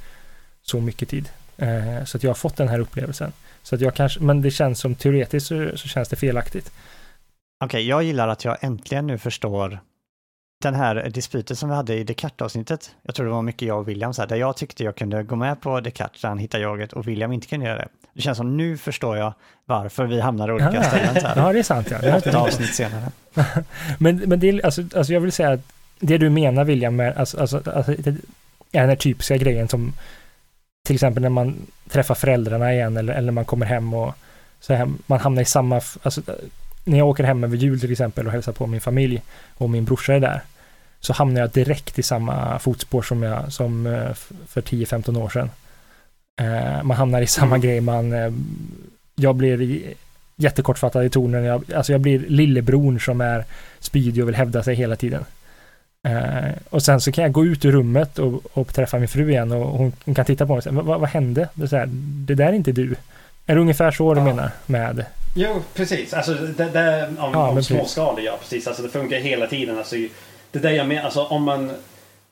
så 0.61 0.81
mycket 0.81 1.10
tid. 1.10 1.30
Eh, 1.57 2.03
så 2.06 2.18
att 2.18 2.23
jag 2.23 2.30
har 2.30 2.35
fått 2.35 2.57
den 2.57 2.68
här 2.68 2.80
upplevelsen. 2.80 3.31
Så 3.64 3.76
att 3.76 3.81
jag 3.81 3.95
kanske, 3.95 4.19
men 4.19 4.41
det 4.41 4.52
känns 4.52 4.80
som 4.80 4.95
teoretiskt 4.95 5.48
så, 5.48 5.72
så 5.76 5.88
känns 5.88 6.10
det 6.10 6.15
felaktigt. 6.15 6.72
Okej, 7.59 7.65
okay, 7.65 7.81
jag 7.81 8.03
gillar 8.03 8.27
att 8.27 8.45
jag 8.45 8.57
äntligen 8.63 9.07
nu 9.07 9.17
förstår 9.17 9.80
den 10.63 10.75
här 10.75 11.09
dispyten 11.09 11.55
som 11.55 11.69
vi 11.69 11.75
hade 11.75 11.95
i 11.95 12.03
Descartes-avsnittet. 12.03 12.95
Jag 13.03 13.15
tror 13.15 13.25
det 13.25 13.31
var 13.31 13.41
mycket 13.41 13.67
jag 13.67 13.80
och 13.80 13.88
William, 13.88 14.13
så 14.13 14.21
här, 14.21 14.30
där 14.30 14.35
jag 14.35 14.57
tyckte 14.57 14.84
jag 14.84 14.95
kunde 14.95 15.23
gå 15.23 15.35
med 15.35 15.61
på 15.61 15.80
Descartes, 15.80 16.21
där 16.21 16.30
han 16.30 16.38
hittade 16.38 16.63
jaget, 16.63 16.93
och 16.93 17.07
William 17.07 17.31
inte 17.31 17.47
kunde 17.47 17.65
göra 17.65 17.77
det. 17.77 17.88
Det 18.13 18.21
känns 18.21 18.38
som 18.38 18.57
nu 18.57 18.77
förstår 18.77 19.17
jag 19.17 19.34
varför 19.65 20.05
vi 20.05 20.21
hamnar 20.21 20.49
i 20.49 20.51
olika 20.51 20.73
ja, 20.73 20.84
ställen. 20.84 21.21
Så 21.21 21.27
här. 21.27 21.35
Ja, 21.35 21.53
det 21.53 21.59
är 21.59 21.63
sant. 21.63 21.88
Ja. 21.91 21.97
Det 22.01 22.17
Åtta 22.17 22.38
avsnitt 22.38 22.75
senare. 22.75 23.11
men, 23.99 24.17
men 24.17 24.39
det 24.39 24.49
är, 24.49 24.65
alltså, 24.65 24.81
alltså 24.95 25.13
jag 25.13 25.21
vill 25.21 25.31
säga 25.31 25.51
att 25.51 25.73
det 25.99 26.17
du 26.17 26.30
menar 26.30 26.63
William, 26.63 26.95
med, 26.95 27.17
alltså, 27.17 27.39
alltså, 27.39 27.61
alltså, 27.75 27.91
är 27.91 28.81
den 28.81 28.89
här 28.89 28.95
typiska 28.95 29.38
grejen 29.38 29.67
som 29.67 29.93
till 30.85 30.95
exempel 30.95 31.23
när 31.23 31.30
man 31.30 31.55
träffar 31.89 32.15
föräldrarna 32.15 32.73
igen 32.73 32.97
eller, 32.97 33.13
eller 33.13 33.31
man 33.31 33.45
kommer 33.45 33.65
hem 33.65 33.93
och 33.93 34.13
så 34.59 34.73
här, 34.73 34.89
man 35.05 35.19
hamnar 35.19 35.41
i 35.41 35.45
samma, 35.45 35.81
alltså, 36.03 36.21
när 36.84 36.97
jag 36.97 37.07
åker 37.07 37.23
hem 37.23 37.43
över 37.43 37.57
jul 37.57 37.80
till 37.80 37.91
exempel 37.91 38.26
och 38.26 38.31
hälsar 38.31 38.51
på 38.51 38.68
min 38.68 38.81
familj 38.81 39.22
och 39.57 39.69
min 39.69 39.85
brorsa 39.85 40.14
är 40.14 40.19
där 40.19 40.41
så 41.03 41.14
hamnar 41.14 41.41
jag 41.41 41.49
direkt 41.49 41.99
i 41.99 42.03
samma 42.03 42.60
fotspår 42.60 43.01
som 43.01 43.23
jag 43.23 43.53
som 43.53 43.88
eh, 43.88 44.14
för 44.47 44.61
10-15 44.61 45.18
år 45.18 45.30
sedan. 45.30 45.49
Eh, 46.41 46.84
man 46.84 46.97
hamnar 46.97 47.22
i 47.22 47.27
samma 47.27 47.55
mm. 47.55 47.61
grej, 47.61 47.81
man, 47.81 48.14
eh, 48.14 48.31
jag 49.15 49.35
blir 49.35 49.81
jättekortfattad 50.35 51.05
i 51.05 51.10
tonen, 51.10 51.43
jag, 51.43 51.73
alltså 51.73 51.91
jag 51.91 52.01
blir 52.01 52.19
lillebror 52.19 52.99
som 52.99 53.22
är 53.22 53.45
spydig 53.80 54.23
och 54.23 54.27
vill 54.27 54.35
hävda 54.35 54.64
sig 54.64 54.76
hela 54.76 54.95
tiden. 54.95 55.26
Och 56.69 56.84
sen 56.84 57.01
så 57.01 57.11
kan 57.11 57.23
jag 57.23 57.31
gå 57.31 57.45
ut 57.45 57.65
ur 57.65 57.72
rummet 57.72 58.19
och, 58.19 58.41
och 58.53 58.73
träffa 58.73 58.99
min 58.99 59.07
fru 59.07 59.30
igen 59.30 59.51
och 59.51 59.77
hon, 59.77 59.93
hon 60.05 60.15
kan 60.15 60.26
titta 60.26 60.45
på 60.45 60.53
mig 60.53 60.57
och 60.57 60.64
säga, 60.64 60.81
vad, 60.81 60.99
vad 60.99 61.10
hände? 61.10 61.49
Det, 61.53 61.68
så 61.68 61.77
här, 61.77 61.89
det 62.26 62.35
där 62.35 62.45
är 62.45 62.53
inte 62.53 62.72
du. 62.72 62.95
Är 63.45 63.55
det 63.55 63.61
ungefär 63.61 63.91
så 63.91 64.14
du 64.14 64.19
ja. 64.19 64.26
menar 64.26 64.51
med? 64.65 65.05
Jo, 65.34 65.61
precis. 65.73 66.14
Alltså 66.14 66.34
det, 66.34 66.69
det 66.69 67.07
om, 67.19 67.30
ja, 67.34 67.49
om 67.49 67.64
småskalig, 67.64 68.23
ja 68.23 68.38
precis. 68.41 68.68
Alltså 68.68 68.84
det 68.84 68.89
funkar 68.89 69.18
hela 69.18 69.47
tiden. 69.47 69.77
Alltså, 69.77 69.95
det 70.51 70.60
där 70.60 70.72
jag 70.72 70.88
menar, 70.88 71.03
alltså 71.03 71.23
om 71.23 71.43
man 71.43 71.72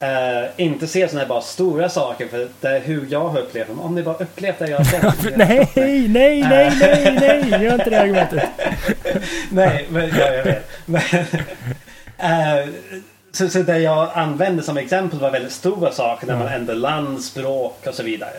Uh, 0.04 0.50
inte 0.58 0.88
se 0.88 1.08
sådana 1.08 1.22
här 1.22 1.30
bara 1.30 1.42
stora 1.42 1.90
saker 1.90 2.28
för 2.28 2.48
det 2.62 2.68
är 2.68 2.80
hur 2.80 3.08
jag 3.10 3.30
har 3.30 3.40
upplevt 3.40 3.68
dem. 3.68 3.80
Om 3.80 3.96
ni 3.96 4.04
bara 4.04 4.16
upplevt 4.16 4.60
det 4.60 4.70
jag 4.70 4.78
har 4.78 4.84
sett. 4.84 5.38
nej, 5.38 5.70
nej, 5.76 6.08
nej, 6.08 6.78
nej, 6.80 7.18
nej, 7.50 7.64
gör 7.64 7.74
inte 7.74 7.90
det 7.90 8.02
argumentet. 8.02 8.50
nej, 9.52 9.88
men 9.90 10.10
ja, 10.18 10.34
jag 10.34 10.44
vet. 10.44 10.70
Men, 10.86 11.02
uh, 11.02 12.70
så, 13.32 13.50
så 13.50 13.60
det 13.60 13.80
jag 13.80 14.10
använde 14.14 14.64
som 14.64 14.78
exempel 14.78 15.20
var 15.20 15.32
väldigt 15.32 15.52
stora 15.52 15.92
saker 15.92 16.28
när 16.28 16.38
man 16.38 16.48
ändrar 16.48 16.76
land, 16.76 17.24
språk 17.24 17.88
och 17.88 17.96
så 17.96 18.04
vidare. 18.04 18.38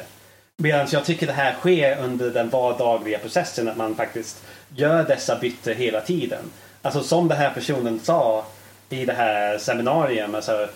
Medan 0.56 0.86
jag 0.90 1.05
tycker 1.05 1.26
det 1.26 1.32
här 1.32 1.55
sker 1.55 1.98
under 1.98 2.30
den 2.30 2.48
vardagliga 2.48 3.18
processen 3.18 3.68
att 3.68 3.76
man 3.76 3.94
faktiskt 3.94 4.43
gör 4.77 5.05
dessa 5.05 5.39
byten 5.39 5.77
hela 5.77 6.01
tiden. 6.01 6.44
Alltså 6.82 7.03
som 7.03 7.28
den 7.28 7.39
här 7.39 7.51
personen 7.51 8.01
sa 8.03 8.44
i 8.89 9.05
det 9.05 9.12
här 9.12 9.59
seminarium. 9.59 10.35
Alltså, 10.35 10.69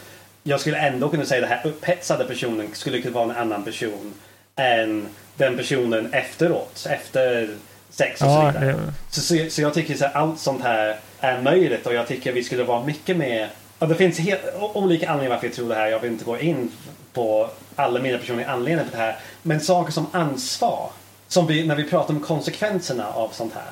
jag 0.42 0.60
skulle 0.60 0.78
ändå 0.78 1.08
kunna 1.08 1.24
säga 1.24 1.44
att 1.44 1.50
den 1.50 1.58
här 1.58 1.66
upphetsade 1.66 2.24
personen 2.24 2.68
skulle 2.72 3.02
kunna 3.02 3.14
vara 3.14 3.24
en 3.24 3.36
annan 3.36 3.64
person 3.64 4.14
än 4.56 5.06
den 5.36 5.56
personen 5.56 6.12
efteråt, 6.12 6.86
efter 6.90 7.48
sex 7.90 8.22
och 8.22 8.28
ja, 8.28 8.52
så 8.52 8.58
vidare. 8.58 8.76
Ja. 8.86 8.92
Så, 9.10 9.20
så, 9.20 9.50
så, 9.50 9.62
jag 9.62 9.74
tycker 9.74 10.04
att 10.04 10.14
allt 10.14 10.40
sånt 10.40 10.62
här 10.62 10.96
är 11.20 11.42
möjligt 11.42 11.86
och 11.86 11.94
jag 11.94 12.06
tycker 12.06 12.32
vi 12.32 12.42
skulle 12.42 12.64
vara 12.64 12.84
mycket 12.84 13.16
mer 13.16 13.50
Ja, 13.78 13.86
det 13.86 13.94
finns 13.94 14.18
helt, 14.18 14.42
olika 14.58 15.08
anledningar 15.08 15.34
varför 15.34 15.46
jag 15.46 15.56
tror 15.56 15.68
det 15.68 15.74
här. 15.74 15.86
Jag 15.86 16.00
vill 16.00 16.12
inte 16.12 16.24
gå 16.24 16.38
in 16.38 16.70
på 17.12 17.50
alla 17.76 18.00
mina 18.00 18.18
personliga 18.18 18.50
anledningar 18.50 18.90
för 18.90 18.96
det 18.96 19.02
här. 19.02 19.18
Men 19.42 19.60
saker 19.60 19.92
som 19.92 20.06
ansvar. 20.12 20.90
Som 21.28 21.46
vi, 21.46 21.66
när 21.66 21.76
vi 21.76 21.84
pratar 21.84 22.14
om 22.14 22.20
konsekvenserna 22.20 23.06
av 23.12 23.28
sånt 23.28 23.54
här. 23.54 23.70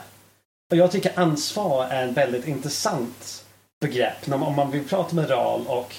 Och 0.74 0.78
jag 0.78 0.90
tycker 0.90 1.18
ansvar 1.18 1.86
är 1.90 2.08
ett 2.08 2.16
väldigt 2.16 2.46
intressant 2.46 3.44
begrepp. 3.80 4.32
Om 4.32 4.54
man 4.54 4.70
vill 4.70 4.88
prata 4.88 5.16
moral 5.16 5.66
och 5.66 5.94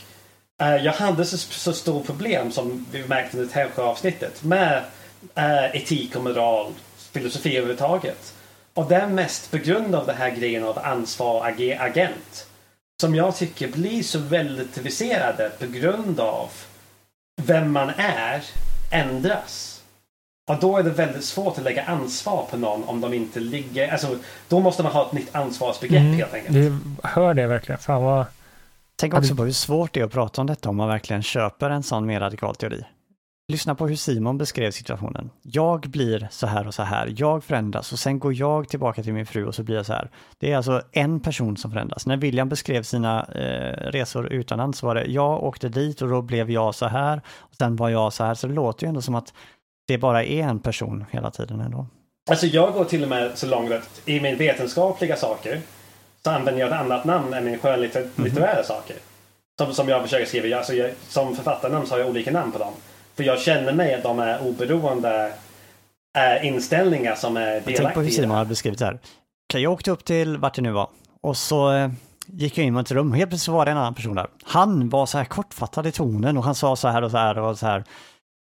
eh, 0.62 0.76
jag 0.76 0.94
hade 0.94 1.26
så, 1.26 1.38
så 1.38 1.74
stort 1.74 2.06
problem 2.06 2.52
som 2.52 2.86
vi 2.92 3.08
märkte 3.08 3.38
under 3.38 3.54
det 3.54 3.60
här 3.60 3.84
avsnittet 3.84 4.44
med 4.44 4.84
eh, 5.36 5.76
etik 5.76 6.16
och 6.16 6.24
moral, 6.24 6.74
filosofi 7.12 7.58
överhuvudtaget. 7.58 8.34
Och 8.74 8.86
det 8.86 8.96
är 8.96 9.08
mest 9.08 9.52
på 9.52 9.58
grund 9.58 9.96
av 9.96 10.06
den 10.06 10.18
här 10.18 10.30
grejen 10.30 10.64
av 10.64 10.80
ansvar 10.80 11.48
ag 11.48 11.78
agent 11.80 12.48
som 13.02 13.16
jag 13.16 13.36
tycker 13.36 13.68
blir 13.68 14.04
så 14.04 14.20
relativiserade 14.20 15.52
på 15.60 15.66
grund 15.66 16.20
av 16.20 16.50
vem 17.42 17.72
man 17.72 17.90
är 17.98 18.44
ändras. 18.92 19.75
Och 20.48 20.60
då 20.60 20.78
är 20.78 20.84
det 20.84 20.90
väldigt 20.90 21.24
svårt 21.24 21.58
att 21.58 21.64
lägga 21.64 21.84
ansvar 21.84 22.46
på 22.52 22.58
någon 22.58 22.84
om 22.84 23.02
de 23.02 23.14
inte 23.14 23.40
ligger... 23.40 23.92
Alltså, 23.92 24.18
då 24.48 24.60
måste 24.60 24.84
man 24.84 24.92
ha 24.92 25.06
ett 25.06 25.12
nytt 25.12 25.36
ansvarsbegrepp 25.36 26.02
mm, 26.02 26.14
helt 26.14 26.34
enkelt. 26.34 26.54
Det, 26.54 27.08
hör 27.08 27.34
det 27.34 27.48
verkligen. 27.48 27.80
Fan 27.80 28.04
vad... 28.04 28.26
Tänk 28.96 29.14
också 29.14 29.36
på 29.36 29.44
hur 29.44 29.52
svårt 29.52 29.94
det 29.94 30.00
är 30.00 30.04
att 30.04 30.12
prata 30.12 30.42
om 30.42 30.48
detta 30.48 30.70
om 30.70 30.76
man 30.76 30.88
verkligen 30.88 31.24
köper 31.24 31.70
en 31.70 31.84
sån 31.84 32.06
mer 32.06 32.20
radikal 32.20 32.56
teori. 32.56 32.86
Lyssna 33.48 33.76
på 33.76 33.88
hur 33.88 33.96
Simon 33.96 34.38
beskrev 34.38 34.72
situationen. 34.72 35.30
Jag 35.42 35.82
blir 35.82 36.28
så 36.32 36.48
här 36.48 36.68
och 36.68 36.74
så 36.74 36.84
här, 36.84 37.14
jag 37.18 37.44
förändras 37.44 37.94
och 37.94 38.00
sen 38.00 38.20
går 38.20 38.34
jag 38.34 38.70
tillbaka 38.70 39.04
till 39.04 39.14
min 39.14 39.26
fru 39.26 39.46
och 39.46 39.56
så 39.56 39.64
blir 39.64 39.76
jag 39.76 39.86
så 39.86 39.94
här. 39.94 40.10
Det 40.40 40.52
är 40.52 40.58
alltså 40.58 40.82
en 40.92 41.20
person 41.20 41.58
som 41.58 41.72
förändras. 41.72 42.06
När 42.06 42.18
William 42.18 42.50
beskrev 42.50 42.84
sina 42.84 43.26
eh, 43.26 43.92
resor 43.92 44.34
utomlands 44.34 44.80
så 44.80 44.88
var 44.88 44.96
det 44.96 45.06
jag 45.06 45.44
åkte 45.44 45.70
dit 45.70 46.02
och 46.02 46.10
då 46.10 46.22
blev 46.22 46.52
jag 46.52 46.76
så 46.76 46.86
här 46.86 47.22
och 47.40 47.56
sen 47.56 47.76
var 47.76 47.90
jag 47.90 48.14
så 48.14 48.24
här. 48.24 48.34
Så 48.34 48.48
det 48.48 48.54
låter 48.54 48.86
ju 48.86 48.88
ändå 48.88 49.02
som 49.02 49.16
att 49.16 49.34
det 49.88 49.98
bara 49.98 50.24
är 50.24 50.44
en 50.44 50.60
person 50.60 51.06
hela 51.12 51.32
tiden 51.32 51.62
ändå. 51.62 51.88
Alltså 52.30 52.46
jag 52.46 52.74
går 52.74 52.86
till 52.86 53.04
och 53.04 53.10
med 53.10 53.38
så 53.38 53.48
långt 53.48 53.72
att 53.72 54.02
i 54.06 54.20
min 54.20 54.38
vetenskapliga 54.38 55.16
saker 55.16 55.62
så 56.24 56.30
använder 56.30 56.62
jag 56.62 56.68
ett 56.68 56.80
annat 56.80 57.06
namn 57.06 57.34
än 57.34 57.46
min 57.46 57.60
skönlitterära 57.60 58.08
mm 58.18 58.32
-hmm. 58.32 58.64
saker. 58.64 58.96
Som, 59.60 59.74
som 59.74 59.90
jag 59.90 60.04
försöker 60.04 60.26
skriva. 60.26 60.58
Alltså 60.58 60.74
jag, 60.74 60.92
som 61.08 61.36
författarnamn 61.36 61.88
så 61.88 61.94
har 61.94 62.00
jag 62.00 62.10
olika 62.10 62.32
namn 62.32 62.52
på 62.52 62.58
dem. 62.58 62.74
För 63.16 63.24
jag 63.24 63.40
känner 63.40 63.74
mig 63.74 63.94
att 63.94 64.04
de 64.04 64.20
är 64.20 64.42
oberoende 64.42 65.34
äh, 66.18 66.48
inställningar 66.48 67.16
som 67.16 67.38
är 67.38 67.52
delaktiga. 67.52 67.78
Tänk 67.78 67.94
på 67.94 68.02
hur 68.02 68.10
Simon 68.10 68.38
har 68.38 68.46
beskrivit 68.46 68.80
det 68.80 68.86
här. 68.86 69.00
Jag 69.54 69.74
åkte 69.74 69.92
upp 69.92 70.06
till 70.06 70.38
vart 70.38 70.56
det 70.56 70.62
nu 70.62 70.72
var 70.72 70.88
och 71.22 71.38
så 71.38 71.72
eh, 71.72 71.90
gick 72.28 72.58
jag 72.58 72.66
in 72.66 72.78
i 72.78 72.80
ett 72.80 72.92
rum 72.92 73.12
och 73.12 73.18
helt 73.18 73.30
plötsligt 73.30 73.54
var 73.54 73.66
det 73.66 73.72
en 73.72 73.78
annan 73.78 73.94
person 73.94 74.16
där. 74.16 74.28
Han 74.44 74.90
var 74.90 75.06
så 75.06 75.18
här 75.18 75.26
kortfattad 75.26 75.88
i 75.88 75.92
tonen 75.92 76.38
och 76.38 76.44
han 76.44 76.56
sa 76.56 76.76
så 76.76 76.88
här 76.88 77.02
och 77.02 77.12
så 77.12 77.18
här 77.18 77.38
och 77.38 77.60
så 77.60 77.66
här. 77.66 77.84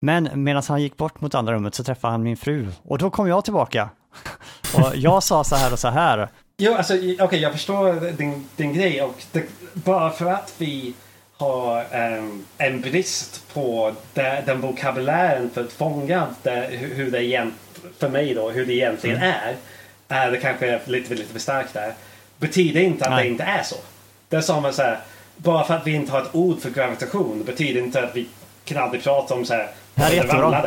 Men 0.02 0.30
medan 0.44 0.64
han 0.68 0.82
gick 0.82 0.98
bort 0.98 1.22
mot 1.22 1.36
andra 1.36 1.54
rummet 1.54 1.76
så 1.76 1.84
träffade 1.84 2.12
han 2.12 2.24
min 2.24 2.38
fru 2.38 2.68
och 2.84 2.98
då 2.98 3.10
kom 3.10 3.28
jag 3.28 3.44
tillbaka. 3.44 3.90
och 4.76 4.92
jag 4.96 5.24
sa 5.24 5.44
så 5.44 5.56
här 5.56 5.74
och 5.74 5.80
så 5.80 5.88
här. 5.88 6.28
Jo, 6.58 6.74
alltså 6.74 6.94
okej, 6.94 7.22
okay, 7.22 7.40
jag 7.40 7.52
förstår 7.52 8.12
din, 8.12 8.50
din 8.56 8.74
grej 8.74 9.02
och 9.02 9.24
det, 9.32 9.44
bara 9.74 10.12
för 10.12 10.26
att 10.26 10.54
vi 10.58 10.94
har 11.38 11.86
um, 12.18 12.46
en 12.58 12.82
brist 12.82 13.54
på 13.54 13.94
det, 14.14 14.44
den 14.46 14.62
vokabulären 14.62 15.50
för 15.50 15.64
att 15.64 15.72
fånga 15.72 16.28
det, 16.44 16.68
hur 16.72 17.12
det 17.12 17.24
egent, 17.24 17.54
för 17.98 18.10
mig 18.10 18.34
då, 18.34 18.50
hur 18.50 18.66
det 18.66 18.74
egentligen 18.74 19.18
mm. 19.18 19.30
är. 19.30 19.56
Är 20.08 20.32
det 20.32 20.38
kanske 20.38 20.82
lite, 20.86 21.16
lite 21.16 21.34
för 21.34 21.40
starkt 21.40 21.74
där. 21.74 21.94
Betyder 22.38 22.82
inte 22.82 23.06
att 23.06 23.12
Nej. 23.12 23.24
det 23.24 23.30
inte 23.30 23.44
är 23.44 23.64
så. 23.64 23.76
Det 24.30 24.38
är 24.38 24.42
som 24.42 24.66
att 24.66 24.76
säga, 24.76 24.98
bara 25.38 25.64
för 25.64 25.74
att 25.74 25.88
vi 25.88 25.94
inte 25.94 26.12
har 26.12 26.22
ett 26.22 26.36
ord 26.36 26.60
för 26.60 26.70
gravitation 26.70 27.44
betyder 27.44 27.82
inte 27.82 28.04
att 28.04 28.16
vi 28.16 28.28
kan 28.66 28.84
aldrig 28.84 29.04
prata 29.04 29.34
om 29.34 29.46
så 29.46 29.54
här 29.54 29.70
det 29.96 30.02
här 30.02 30.12
är 30.12 30.16
jättebra. 30.16 30.64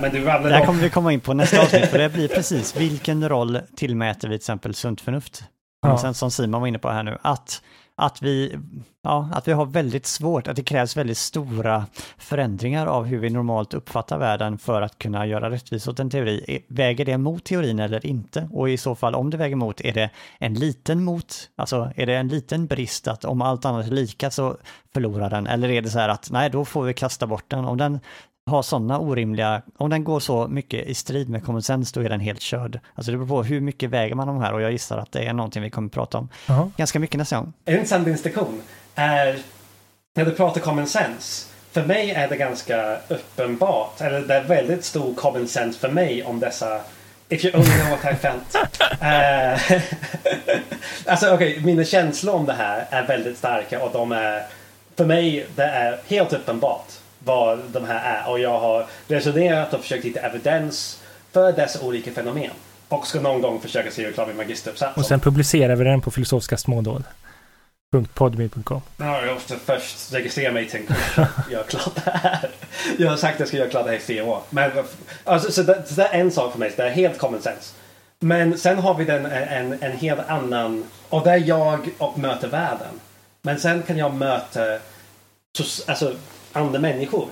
men 0.00 0.12
du 0.12 0.24
Det 0.24 0.30
här 0.30 0.66
kommer 0.66 0.82
vi 0.82 0.90
komma 0.90 1.12
in 1.12 1.20
på 1.20 1.34
nästa 1.34 1.62
avsnitt, 1.62 1.86
för 1.86 1.98
det 1.98 2.08
blir 2.08 2.28
precis 2.28 2.76
vilken 2.76 3.28
roll 3.28 3.60
tillmäter 3.76 4.28
vi 4.28 4.34
till 4.34 4.42
exempel 4.42 4.74
sunt 4.74 5.00
förnuft? 5.00 5.44
Ja. 5.82 5.98
Sen 5.98 6.14
som 6.14 6.30
Simon 6.30 6.60
var 6.60 6.68
inne 6.68 6.78
på 6.78 6.90
här 6.90 7.02
nu, 7.02 7.18
att 7.22 7.62
att 7.98 8.22
vi, 8.22 8.58
ja, 9.02 9.28
att 9.32 9.48
vi 9.48 9.52
har 9.52 9.66
väldigt 9.66 10.06
svårt, 10.06 10.48
att 10.48 10.56
det 10.56 10.62
krävs 10.62 10.96
väldigt 10.96 11.18
stora 11.18 11.86
förändringar 12.18 12.86
av 12.86 13.04
hur 13.04 13.18
vi 13.18 13.30
normalt 13.30 13.74
uppfattar 13.74 14.18
världen 14.18 14.58
för 14.58 14.82
att 14.82 14.98
kunna 14.98 15.26
göra 15.26 15.50
rättvisa 15.50 15.90
åt 15.90 16.00
en 16.00 16.10
teori. 16.10 16.64
Väger 16.68 17.04
det 17.04 17.18
mot 17.18 17.44
teorin 17.44 17.80
eller 17.80 18.06
inte? 18.06 18.48
Och 18.52 18.70
i 18.70 18.76
så 18.76 18.94
fall, 18.94 19.14
om 19.14 19.30
det 19.30 19.36
väger 19.36 19.56
mot, 19.56 19.80
är 19.80 19.92
det 19.92 20.10
en 20.38 20.54
liten 20.54 21.04
mot, 21.04 21.50
alltså 21.56 21.92
är 21.96 22.06
det 22.06 22.14
en 22.14 22.28
liten 22.28 22.66
brist 22.66 23.08
att 23.08 23.24
om 23.24 23.42
allt 23.42 23.64
annat 23.64 23.86
är 23.86 23.90
lika 23.90 24.30
så 24.30 24.56
förlorar 24.92 25.30
den? 25.30 25.46
Eller 25.46 25.68
är 25.68 25.82
det 25.82 25.90
så 25.90 25.98
här 25.98 26.08
att 26.08 26.30
nej, 26.30 26.50
då 26.50 26.64
får 26.64 26.82
vi 26.84 26.94
kasta 26.94 27.26
bort 27.26 27.44
den. 27.48 27.64
Om 27.64 27.78
den 27.78 28.00
har 28.46 28.62
sådana 28.62 28.98
orimliga, 28.98 29.62
om 29.76 29.90
den 29.90 30.04
går 30.04 30.20
så 30.20 30.48
mycket 30.48 30.86
i 30.86 30.94
strid 30.94 31.28
med 31.28 31.44
common 31.44 31.62
sense 31.62 31.94
då 31.94 32.06
är 32.06 32.08
den 32.08 32.20
helt 32.20 32.40
körd. 32.40 32.80
Alltså 32.94 33.12
det 33.12 33.18
beror 33.18 33.28
på 33.28 33.42
hur 33.42 33.60
mycket 33.60 33.90
väger 33.90 34.14
man 34.14 34.26
de 34.26 34.40
här 34.40 34.52
och 34.52 34.62
jag 34.62 34.72
gissar 34.72 34.98
att 34.98 35.12
det 35.12 35.24
är 35.24 35.32
någonting 35.32 35.62
vi 35.62 35.70
kommer 35.70 35.88
att 35.88 35.92
prata 35.92 36.18
om 36.18 36.24
uh 36.24 36.60
-huh. 36.60 36.70
ganska 36.76 36.98
mycket 36.98 37.18
nästa 37.18 37.36
gång. 37.36 37.52
En 37.64 37.74
intressant 37.74 38.04
distinktion 38.04 38.62
är 38.94 39.38
när 40.14 40.24
du 40.24 40.30
pratar 40.30 40.60
common 40.60 40.86
sense. 40.86 41.48
För 41.72 41.84
mig 41.84 42.10
är 42.10 42.28
det 42.28 42.36
ganska 42.36 42.96
uppenbart, 43.08 44.00
eller 44.00 44.20
det 44.20 44.34
är 44.34 44.44
väldigt 44.44 44.84
stor 44.84 45.14
common 45.14 45.48
sense 45.48 45.78
för 45.78 45.88
mig 45.88 46.24
om 46.24 46.40
dessa 46.40 46.80
If 47.28 47.44
you 47.44 47.56
only 47.56 47.70
know 47.70 47.90
what 47.90 48.12
I 48.12 48.16
felt. 48.16 48.54
uh, 49.02 49.82
alltså 51.12 51.34
okej, 51.34 51.52
okay, 51.52 51.64
mina 51.64 51.84
känslor 51.84 52.34
om 52.34 52.46
det 52.46 52.52
här 52.52 52.86
är 52.90 53.06
väldigt 53.06 53.38
starka 53.38 53.82
och 53.82 53.92
de 53.92 54.12
är 54.12 54.42
för 54.96 55.04
mig, 55.04 55.46
det 55.56 55.64
är 55.64 55.98
helt 56.06 56.32
uppenbart 56.32 56.86
vad 57.26 57.58
de 57.72 57.84
här 57.84 58.18
är 58.18 58.30
och 58.30 58.40
jag 58.40 58.58
har 58.58 58.86
resonerat 59.08 59.74
och 59.74 59.80
försökt 59.80 60.04
hitta 60.04 60.20
evidens 60.20 61.02
för 61.32 61.52
dessa 61.52 61.80
olika 61.80 62.12
fenomen. 62.12 62.50
Och 62.88 63.06
ska 63.06 63.20
någon 63.20 63.42
gång 63.42 63.60
försöka 63.60 63.90
skriva 63.90 64.12
klar 64.12 64.26
min 64.26 64.36
magisteruppsats. 64.36 64.96
Och 64.96 65.06
sen 65.06 65.20
publicerar 65.20 65.76
vi 65.76 65.84
den 65.84 66.00
på 66.00 66.10
filosofiska 66.10 66.56
smådåd. 66.56 67.04
.podme.com 68.14 68.82
Ja, 68.96 69.24
jag 69.26 69.34
måste 69.34 69.56
först 69.56 70.12
registrera 70.12 70.52
mig 70.52 70.68
till 70.68 70.80
en 70.80 70.86
kurs 70.86 71.26
göra 71.50 71.62
klart 71.62 71.94
det 72.04 72.10
här. 72.10 72.50
Jag 72.98 73.10
har 73.10 73.16
sagt 73.16 73.34
att 73.34 73.40
jag 73.40 73.48
ska 73.48 73.56
göra 73.56 73.70
klart 73.70 73.84
det 73.84 73.90
här 73.90 73.98
i 73.98 74.00
fyra 74.00 74.24
år. 74.24 74.40
Men, 74.50 74.70
alltså, 75.24 75.52
så, 75.52 75.62
det, 75.62 75.82
så 75.86 75.94
det 75.94 76.06
är 76.06 76.20
en 76.20 76.30
sak 76.30 76.52
för 76.52 76.58
mig, 76.58 76.72
det 76.76 76.82
är 76.82 76.90
helt 76.90 77.18
common 77.18 77.42
sense. 77.42 77.74
Men 78.20 78.58
sen 78.58 78.78
har 78.78 78.94
vi 78.94 79.04
den 79.04 79.26
en, 79.26 79.82
en 79.82 79.92
helt 79.92 80.20
annan, 80.28 80.84
och 81.08 81.24
det 81.24 81.30
är 81.30 81.48
jag 81.48 81.88
och 81.98 82.18
möter 82.18 82.48
världen. 82.48 83.00
Men 83.42 83.60
sen 83.60 83.82
kan 83.82 83.98
jag 83.98 84.14
möta 84.14 84.78
alltså, 85.86 86.14
andra 86.56 86.80
människor. 86.80 87.28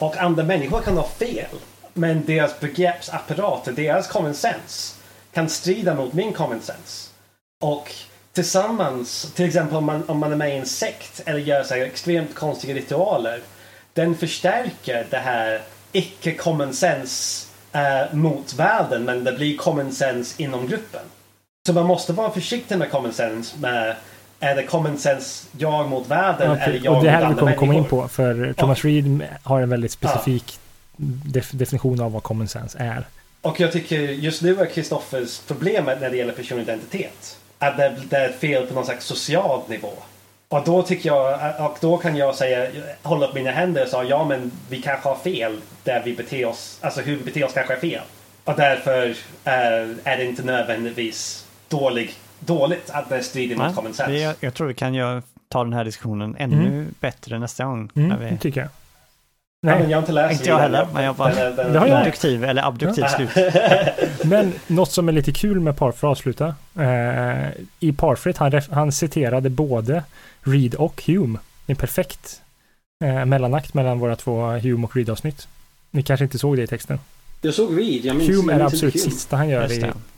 Och 0.00 0.16
andra 0.16 0.44
människor 0.44 0.80
kan 0.80 0.96
ha 0.96 1.08
fel. 1.08 1.58
Men 1.92 2.24
deras 2.24 2.60
begreppsapparater, 2.60 3.72
deras 3.72 4.08
common 4.08 4.34
sense 4.34 4.94
kan 5.32 5.48
strida 5.48 5.94
mot 5.94 6.12
min 6.12 6.32
common 6.32 6.60
sense. 6.60 7.10
Och 7.60 7.92
tillsammans, 8.32 9.32
till 9.34 9.46
exempel 9.46 9.76
om 9.76 9.84
man, 9.84 10.08
om 10.08 10.18
man 10.18 10.32
är 10.32 10.36
med 10.36 10.54
i 10.54 10.58
en 10.58 10.66
sekt 10.66 11.22
eller 11.24 11.38
gör 11.38 11.62
så 11.62 11.74
extremt 11.74 12.34
konstiga 12.34 12.74
ritualer. 12.74 13.40
Den 13.92 14.14
förstärker 14.16 15.06
det 15.10 15.16
här 15.16 15.62
icke 15.92 16.34
common 16.34 16.74
sense 16.74 17.46
eh, 17.72 18.14
mot 18.14 18.54
världen 18.54 19.04
men 19.04 19.24
det 19.24 19.32
blir 19.32 19.56
common 19.56 19.92
sense 19.92 20.42
inom 20.42 20.66
gruppen. 20.66 21.04
Så 21.66 21.72
man 21.72 21.86
måste 21.86 22.12
vara 22.12 22.30
försiktig 22.30 22.78
med 22.78 22.90
common 22.90 23.12
sense 23.12 23.58
med 23.58 23.96
är 24.40 24.56
det 24.56 24.62
common 24.62 24.98
sense 24.98 25.46
jag 25.58 25.88
mot 25.88 26.06
världen 26.08 26.50
ja, 26.50 26.56
eller 26.56 26.80
jag 26.84 26.96
och 26.96 27.04
det 27.04 27.10
här 27.10 27.28
mot 27.28 27.36
vi 27.36 27.38
kommer 27.38 27.54
komma 27.54 27.74
in 27.74 27.84
på 27.84 28.08
för 28.08 28.52
Thomas 28.52 28.84
ja. 28.84 28.90
Reed 28.90 29.22
har 29.42 29.60
en 29.60 29.68
väldigt 29.68 29.92
specifik 29.92 30.58
ja. 30.96 31.04
def 31.24 31.50
definition 31.50 32.00
av 32.00 32.12
vad 32.12 32.22
common 32.22 32.48
sense 32.48 32.78
är. 32.78 33.04
Och 33.42 33.60
jag 33.60 33.72
tycker 33.72 33.98
just 33.98 34.42
nu 34.42 34.60
är 34.60 34.66
Kristoffers 34.66 35.40
problemet 35.46 36.00
när 36.00 36.10
det 36.10 36.16
gäller 36.16 36.32
personlig 36.32 36.64
identitet 36.64 37.38
att 37.58 37.76
det, 37.76 37.96
det 38.10 38.16
är 38.16 38.32
fel 38.32 38.66
på 38.66 38.74
någon 38.74 38.84
slags 38.84 39.04
social 39.04 39.60
nivå. 39.68 39.92
Och 40.48 40.64
då 40.64 40.82
tycker 40.82 41.08
jag, 41.08 41.40
och 41.70 41.78
då 41.80 41.96
kan 41.96 42.16
jag 42.16 42.34
säga, 42.34 42.70
hålla 43.02 43.26
upp 43.26 43.34
mina 43.34 43.50
händer 43.50 43.82
och 43.82 43.88
säga 43.88 44.04
ja 44.04 44.24
men 44.24 44.52
vi 44.68 44.82
kanske 44.82 45.08
har 45.08 45.16
fel 45.16 45.60
där 45.84 46.02
vi 46.04 46.14
beter 46.14 46.46
oss, 46.46 46.78
alltså 46.80 47.00
hur 47.00 47.16
vi 47.16 47.24
beter 47.24 47.44
oss 47.44 47.52
kanske 47.52 47.74
är 47.74 47.80
fel. 47.80 48.02
Och 48.44 48.54
därför 48.56 49.16
är, 49.44 49.96
är 50.04 50.16
det 50.16 50.24
inte 50.24 50.42
nödvändigtvis 50.42 51.46
dålig, 51.68 52.14
dåligt 52.40 52.90
att 52.90 53.08
det 53.08 53.22
strider 53.22 53.56
mot 53.56 53.74
common 53.74 53.94
sense. 53.94 54.12
Jag, 54.12 54.34
jag 54.40 54.54
tror 54.54 54.66
vi 54.66 54.74
kan 54.74 54.94
göra, 54.94 55.22
ta 55.48 55.64
den 55.64 55.72
här 55.72 55.84
diskussionen 55.84 56.36
ännu 56.38 56.66
mm. 56.66 56.94
bättre 57.00 57.38
nästa 57.38 57.64
gång. 57.64 57.90
Mm, 57.94 58.08
när 58.08 58.18
vi... 58.18 58.38
tycker 58.38 58.60
jag. 58.60 58.68
Nej. 59.62 59.74
Ja, 59.74 59.80
men 59.80 59.90
jag 59.90 59.96
har 59.96 60.02
inte 60.02 60.12
läst 60.12 60.32
Inte 60.32 60.48
jag 60.48 60.58
heller, 60.58 60.88
men 60.94 61.04
jag 61.04 61.14
var 61.14 61.98
abduktiv 61.98 62.44
eller 62.44 62.62
abduktiv 62.62 63.04
slut. 63.04 63.30
men 64.24 64.52
något 64.66 64.92
som 64.92 65.08
är 65.08 65.12
lite 65.12 65.32
kul 65.32 65.60
med 65.60 65.76
Parfit 65.76 66.00
för 66.00 66.08
att 66.08 66.10
avsluta. 66.10 66.54
Eh, 66.78 67.48
I 67.80 67.92
Parfit, 67.92 68.36
han, 68.36 68.60
han 68.70 68.92
citerade 68.92 69.50
både 69.50 70.02
Reed 70.42 70.74
och 70.74 71.02
Hume. 71.06 71.38
En 71.66 71.76
perfekt 71.76 72.42
eh, 73.04 73.24
mellanakt 73.24 73.74
mellan 73.74 73.98
våra 73.98 74.16
två 74.16 74.46
Hume 74.46 74.84
och 74.84 74.96
Reed-avsnitt. 74.96 75.48
Ni 75.90 76.02
kanske 76.02 76.24
inte 76.24 76.38
såg 76.38 76.56
det 76.56 76.62
i 76.62 76.66
texten? 76.66 76.98
Jag 77.40 77.54
såg 77.54 77.78
Reed, 77.78 78.04
jag 78.04 78.16
minns 78.16 78.30
Hume 78.30 78.52
är 78.52 78.58
det 78.58 78.64
absolut 78.64 79.00
sista 79.00 79.36
han 79.36 79.48
gör 79.48 79.72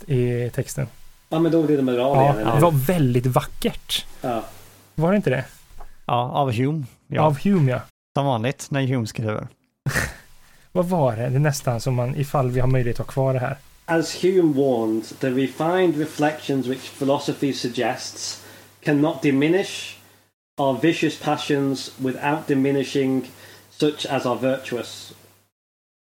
i, 0.07 0.15
i 0.15 0.51
texten. 0.51 0.87
Ja, 1.29 1.39
men 1.39 1.53
då 1.53 1.63
blir 1.63 1.77
det 1.77 1.83
med 1.83 1.95
ja, 1.95 2.35
Det 2.55 2.61
var 2.61 2.87
väldigt 2.87 3.27
vackert. 3.27 4.07
Ja. 4.21 4.45
Var 4.95 5.11
det 5.11 5.17
inte 5.17 5.31
det? 5.31 5.45
Ja, 6.07 6.31
av 6.31 6.53
Hume. 6.53 6.85
Ja. 7.07 7.23
Av 7.23 7.39
Hume, 7.39 7.73
ja. 7.73 7.81
Som 8.17 8.27
vanligt 8.27 8.67
när 8.71 8.87
Hume 8.87 9.07
skriver. 9.07 9.49
Vad 10.73 10.87
var 10.87 11.17
det? 11.17 11.29
Det 11.29 11.37
är 11.37 11.41
nästan 11.41 11.81
som 11.81 11.95
man, 11.95 12.17
ifall 12.17 12.51
vi 12.51 12.61
har 12.61 12.69
möjlighet 12.69 13.01
att 13.01 13.07
ha 13.07 13.13
kvar 13.13 13.33
det 13.35 13.41
här. 13.41 13.57
As 13.87 14.25
Hume 14.25 14.55
warned, 14.55 15.05
the 15.21 15.31
refined 15.31 15.97
reflections 15.97 16.67
which 16.67 16.91
philosophy 16.99 17.53
suggests 17.53 18.45
cannot 18.81 19.23
diminish 19.23 19.97
our 20.57 20.81
vicious 20.81 21.21
passions 21.21 21.93
without 21.99 22.47
diminishing 22.47 23.31
such 23.71 24.07
as 24.07 24.27
are 24.27 24.37
virtuous. 24.37 25.15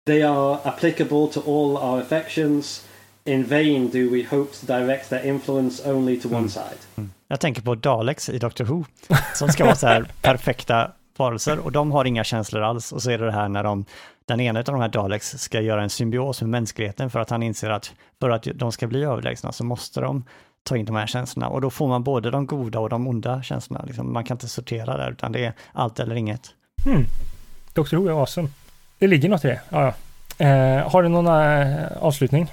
They 0.06 0.22
are 0.22 0.60
applicable 0.64 1.28
to 1.28 1.40
all 1.40 1.76
our 1.76 2.00
affections. 2.00 2.86
In 3.26 3.44
vain 3.44 3.90
do 3.90 4.10
we 4.10 4.24
hope 4.36 4.52
to 4.60 4.66
direct 4.66 5.08
their 5.10 5.26
influence 5.26 5.90
only 5.90 6.20
to 6.20 6.28
one 6.28 6.38
mm. 6.38 6.48
side. 6.48 6.78
Mm. 6.96 7.10
Jag 7.28 7.40
tänker 7.40 7.62
på 7.62 7.74
Daleks 7.74 8.28
i 8.28 8.38
Doctor 8.38 8.64
Who, 8.64 8.84
som 9.34 9.48
ska 9.48 9.64
vara 9.64 9.74
så 9.74 9.86
här 9.86 10.10
perfekta 10.22 10.90
varelser 11.16 11.58
och 11.58 11.72
de 11.72 11.92
har 11.92 12.04
inga 12.04 12.24
känslor 12.24 12.62
alls. 12.62 12.92
Och 12.92 13.02
så 13.02 13.10
är 13.10 13.18
det 13.18 13.24
det 13.24 13.32
här 13.32 13.48
när 13.48 13.64
de, 13.64 13.84
den 14.24 14.40
ena 14.40 14.58
av 14.58 14.64
de 14.64 14.80
här 14.80 14.88
Daleks 14.88 15.38
ska 15.38 15.60
göra 15.60 15.82
en 15.82 15.90
symbios 15.90 16.40
med 16.40 16.50
mänskligheten 16.50 17.10
för 17.10 17.20
att 17.20 17.30
han 17.30 17.42
inser 17.42 17.70
att 17.70 17.92
för 18.20 18.30
att 18.30 18.46
de 18.54 18.72
ska 18.72 18.86
bli 18.86 19.04
överlägsna 19.04 19.52
så 19.52 19.64
måste 19.64 20.00
de 20.00 20.24
ta 20.62 20.76
in 20.76 20.84
de 20.84 20.96
här 20.96 21.06
känslorna 21.06 21.48
och 21.48 21.60
då 21.60 21.70
får 21.70 21.88
man 21.88 22.04
både 22.04 22.30
de 22.30 22.46
goda 22.46 22.80
och 22.80 22.88
de 22.88 23.06
onda 23.06 23.42
känslorna. 23.42 23.84
Liksom, 23.86 24.12
man 24.12 24.24
kan 24.24 24.34
inte 24.34 24.48
sortera 24.48 24.96
där 24.96 25.10
utan 25.10 25.32
det 25.32 25.44
är 25.44 25.52
allt 25.72 26.00
eller 26.00 26.14
inget. 26.14 26.50
Hmm. 26.84 27.04
Dr. 27.72 27.96
Who 27.96 28.08
är 28.08 28.20
awesome. 28.20 28.48
Det 28.98 29.06
ligger 29.06 29.28
något 29.28 29.44
i 29.44 29.48
det. 29.48 29.60
Ja, 29.68 29.82
ja. 29.82 29.94
Eh, 30.46 30.90
har 30.90 31.02
du 31.02 31.08
någon 31.08 31.26
äh, 31.26 31.86
avslutning? 32.00 32.50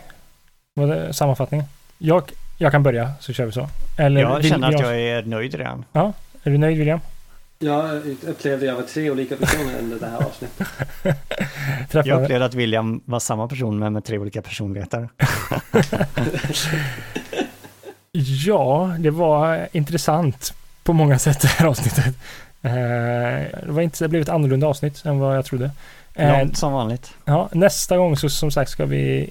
Var 0.76 0.88
det 0.88 1.14
sammanfattning? 1.14 1.64
Jag, 1.98 2.32
jag 2.58 2.72
kan 2.72 2.84
börja 2.84 3.12
så 3.20 3.34
kör 3.34 3.45
vi 3.45 3.52
så. 3.52 3.70
Eller, 3.98 4.22
jag 4.22 4.45
känner 4.45 4.68
att 4.68 4.82
jag 4.82 5.00
är 5.00 5.24
nöjd 5.24 5.56
redan. 5.56 5.86
Ja, 5.91 6.14
är 6.44 6.52
du 6.52 6.58
nöjd 6.58 6.78
William? 6.78 7.00
Jag 7.60 8.02
upplevde 8.28 8.66
jag 8.66 8.76
var 8.76 8.82
tre 8.82 9.10
olika 9.10 9.36
personer 9.36 9.80
under 9.80 10.00
det 10.00 10.08
här 10.08 10.18
avsnittet. 10.18 10.68
jag 12.08 12.24
upplevde 12.24 12.45
att 12.45 12.54
William 12.54 13.02
var 13.06 13.20
samma 13.20 13.48
person 13.48 13.80
men 13.80 13.94
med 13.94 14.06
tre 14.06 14.18
olika 14.18 14.41
personligheter. 14.41 15.10
ja, 18.45 18.95
det 19.00 19.12
var 19.12 19.68
intressant 19.72 20.54
på 20.84 20.94
många 20.94 21.20
sätt 21.20 21.41
det 21.41 21.48
här 21.48 21.66
avsnittet. 21.66 22.16
Eh, 22.62 22.72
det 23.66 23.72
var 23.72 23.82
inte, 23.82 24.04
det 24.04 24.10
blev 24.10 24.22
ett 24.22 24.30
annorlunda 24.30 24.68
avsnitt 24.68 25.06
än 25.06 25.20
vad 25.20 25.38
jag 25.38 25.45
trodde. 25.45 25.72
Långt 26.16 26.54
eh, 26.54 26.54
som 26.54 26.74
vanligt. 26.74 27.14
Ja, 27.26 27.50
nästa 27.52 27.98
gång 27.98 28.18
så 28.18 28.30
som 28.30 28.52
sagt 28.52 28.72
ska 28.72 28.86
vi 28.86 29.30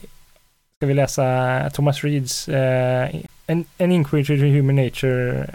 ska 0.82 0.86
vi 0.86 0.94
läsa 0.94 1.70
Thomas 1.70 2.04
Reeds 2.04 2.48
uh, 2.48 2.54
en, 3.46 3.64
en 3.78 3.92
Inquiry 3.92 4.24
to 4.24 4.32
Human 4.32 4.76
Nature 4.76 5.48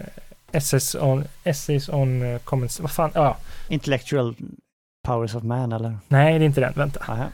Essays 0.52 0.96
on, 0.96 1.24
essays 1.44 1.90
on 1.90 2.22
uh, 2.22 2.40
comments, 2.40 2.80
vad 2.80 2.92
fan, 2.92 3.12
ja. 3.14 3.38
Intellectual 3.70 4.36
powers 5.08 5.36
of 5.36 5.44
man 5.44 5.72
eller? 5.72 5.98
Nej, 6.08 6.40
det 6.40 6.46
är 6.46 6.48
inte 6.48 6.62
den, 6.62 6.74
vänta. 6.76 7.00
Aha. 7.08 7.26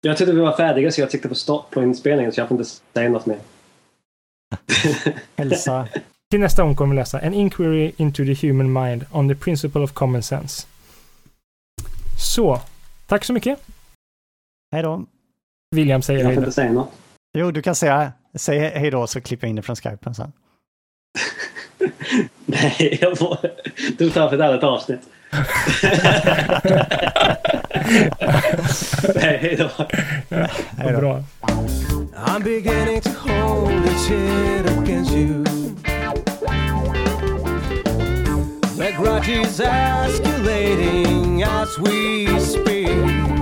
Jag 0.00 0.16
tyckte 0.16 0.32
vi 0.32 0.40
var 0.40 0.56
färdiga 0.56 0.92
så 0.92 1.00
jag 1.00 1.10
tryckte 1.10 1.28
på 1.28 1.34
stopp 1.34 1.70
på 1.70 1.82
inspelningen 1.82 2.32
så 2.32 2.40
jag 2.40 2.48
får 2.48 2.58
inte 2.58 2.70
säga 2.94 3.10
något 3.10 3.26
mer. 3.26 3.38
Hälsa. 5.36 5.88
Till 6.30 6.40
nästa 6.40 6.62
gång 6.62 6.76
kommer 6.76 6.94
vi 6.94 7.00
läsa 7.00 7.18
An 7.18 7.34
Inquiry 7.34 7.92
into 7.96 8.24
the 8.24 8.46
Human 8.46 8.72
Mind 8.72 9.04
on 9.10 9.28
the 9.28 9.34
Principle 9.34 9.80
of 9.80 9.92
Common 9.92 10.22
Sense. 10.22 10.66
Så, 12.18 12.60
tack 13.06 13.24
så 13.24 13.32
mycket. 13.32 13.58
Hej 14.72 14.82
då. 14.82 15.06
William 15.72 16.02
säger 16.02 16.24
hej 16.24 16.26
då. 16.26 16.30
Jag 16.30 16.34
får 16.34 16.42
inte 16.44 16.54
säga 16.54 16.72
något. 16.72 16.90
Jo, 17.38 17.50
du 17.50 17.62
kan 17.62 17.74
säga 17.74 18.12
säg 18.34 18.58
hej 18.58 18.90
då 18.90 19.06
så 19.06 19.20
klipper 19.20 19.46
jag 19.46 19.50
in 19.50 19.56
det 19.56 19.62
från 19.62 19.76
skypen 19.76 20.14
sen. 20.14 20.32
Nej, 22.46 22.98
jag 23.00 23.18
får... 23.18 23.36
Du 23.98 24.10
tar 24.10 24.28
för 24.28 24.36
ett 24.36 24.42
annat 24.42 24.64
avsnitt. 24.64 25.00
Nej, 29.14 29.38
hej 29.38 29.56
då. 29.56 29.70
Ja, 30.78 30.98
bra. 30.98 31.24
I'm 32.16 32.42
beginning 32.42 33.00
to 33.00 33.10
hold 33.10 33.84
a 33.84 33.94
chin 34.08 34.66
against 34.78 35.12
you 35.12 35.44
The 38.76 38.92
grudge 38.96 39.28
is 39.28 39.60
escalating 39.60 41.42
as 41.42 41.78
we 41.78 42.40
speak 42.40 43.41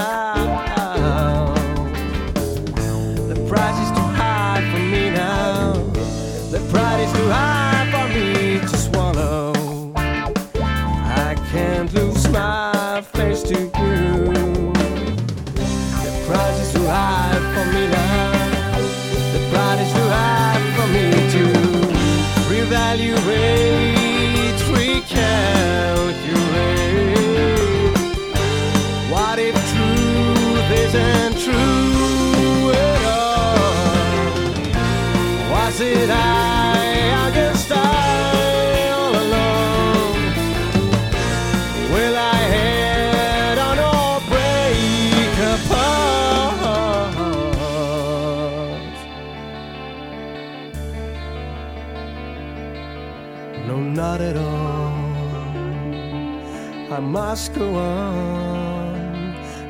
must 57.31 57.53
go 57.53 57.75
on 57.75 58.93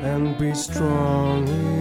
and 0.02 0.36
be 0.36 0.52
strong 0.52 1.71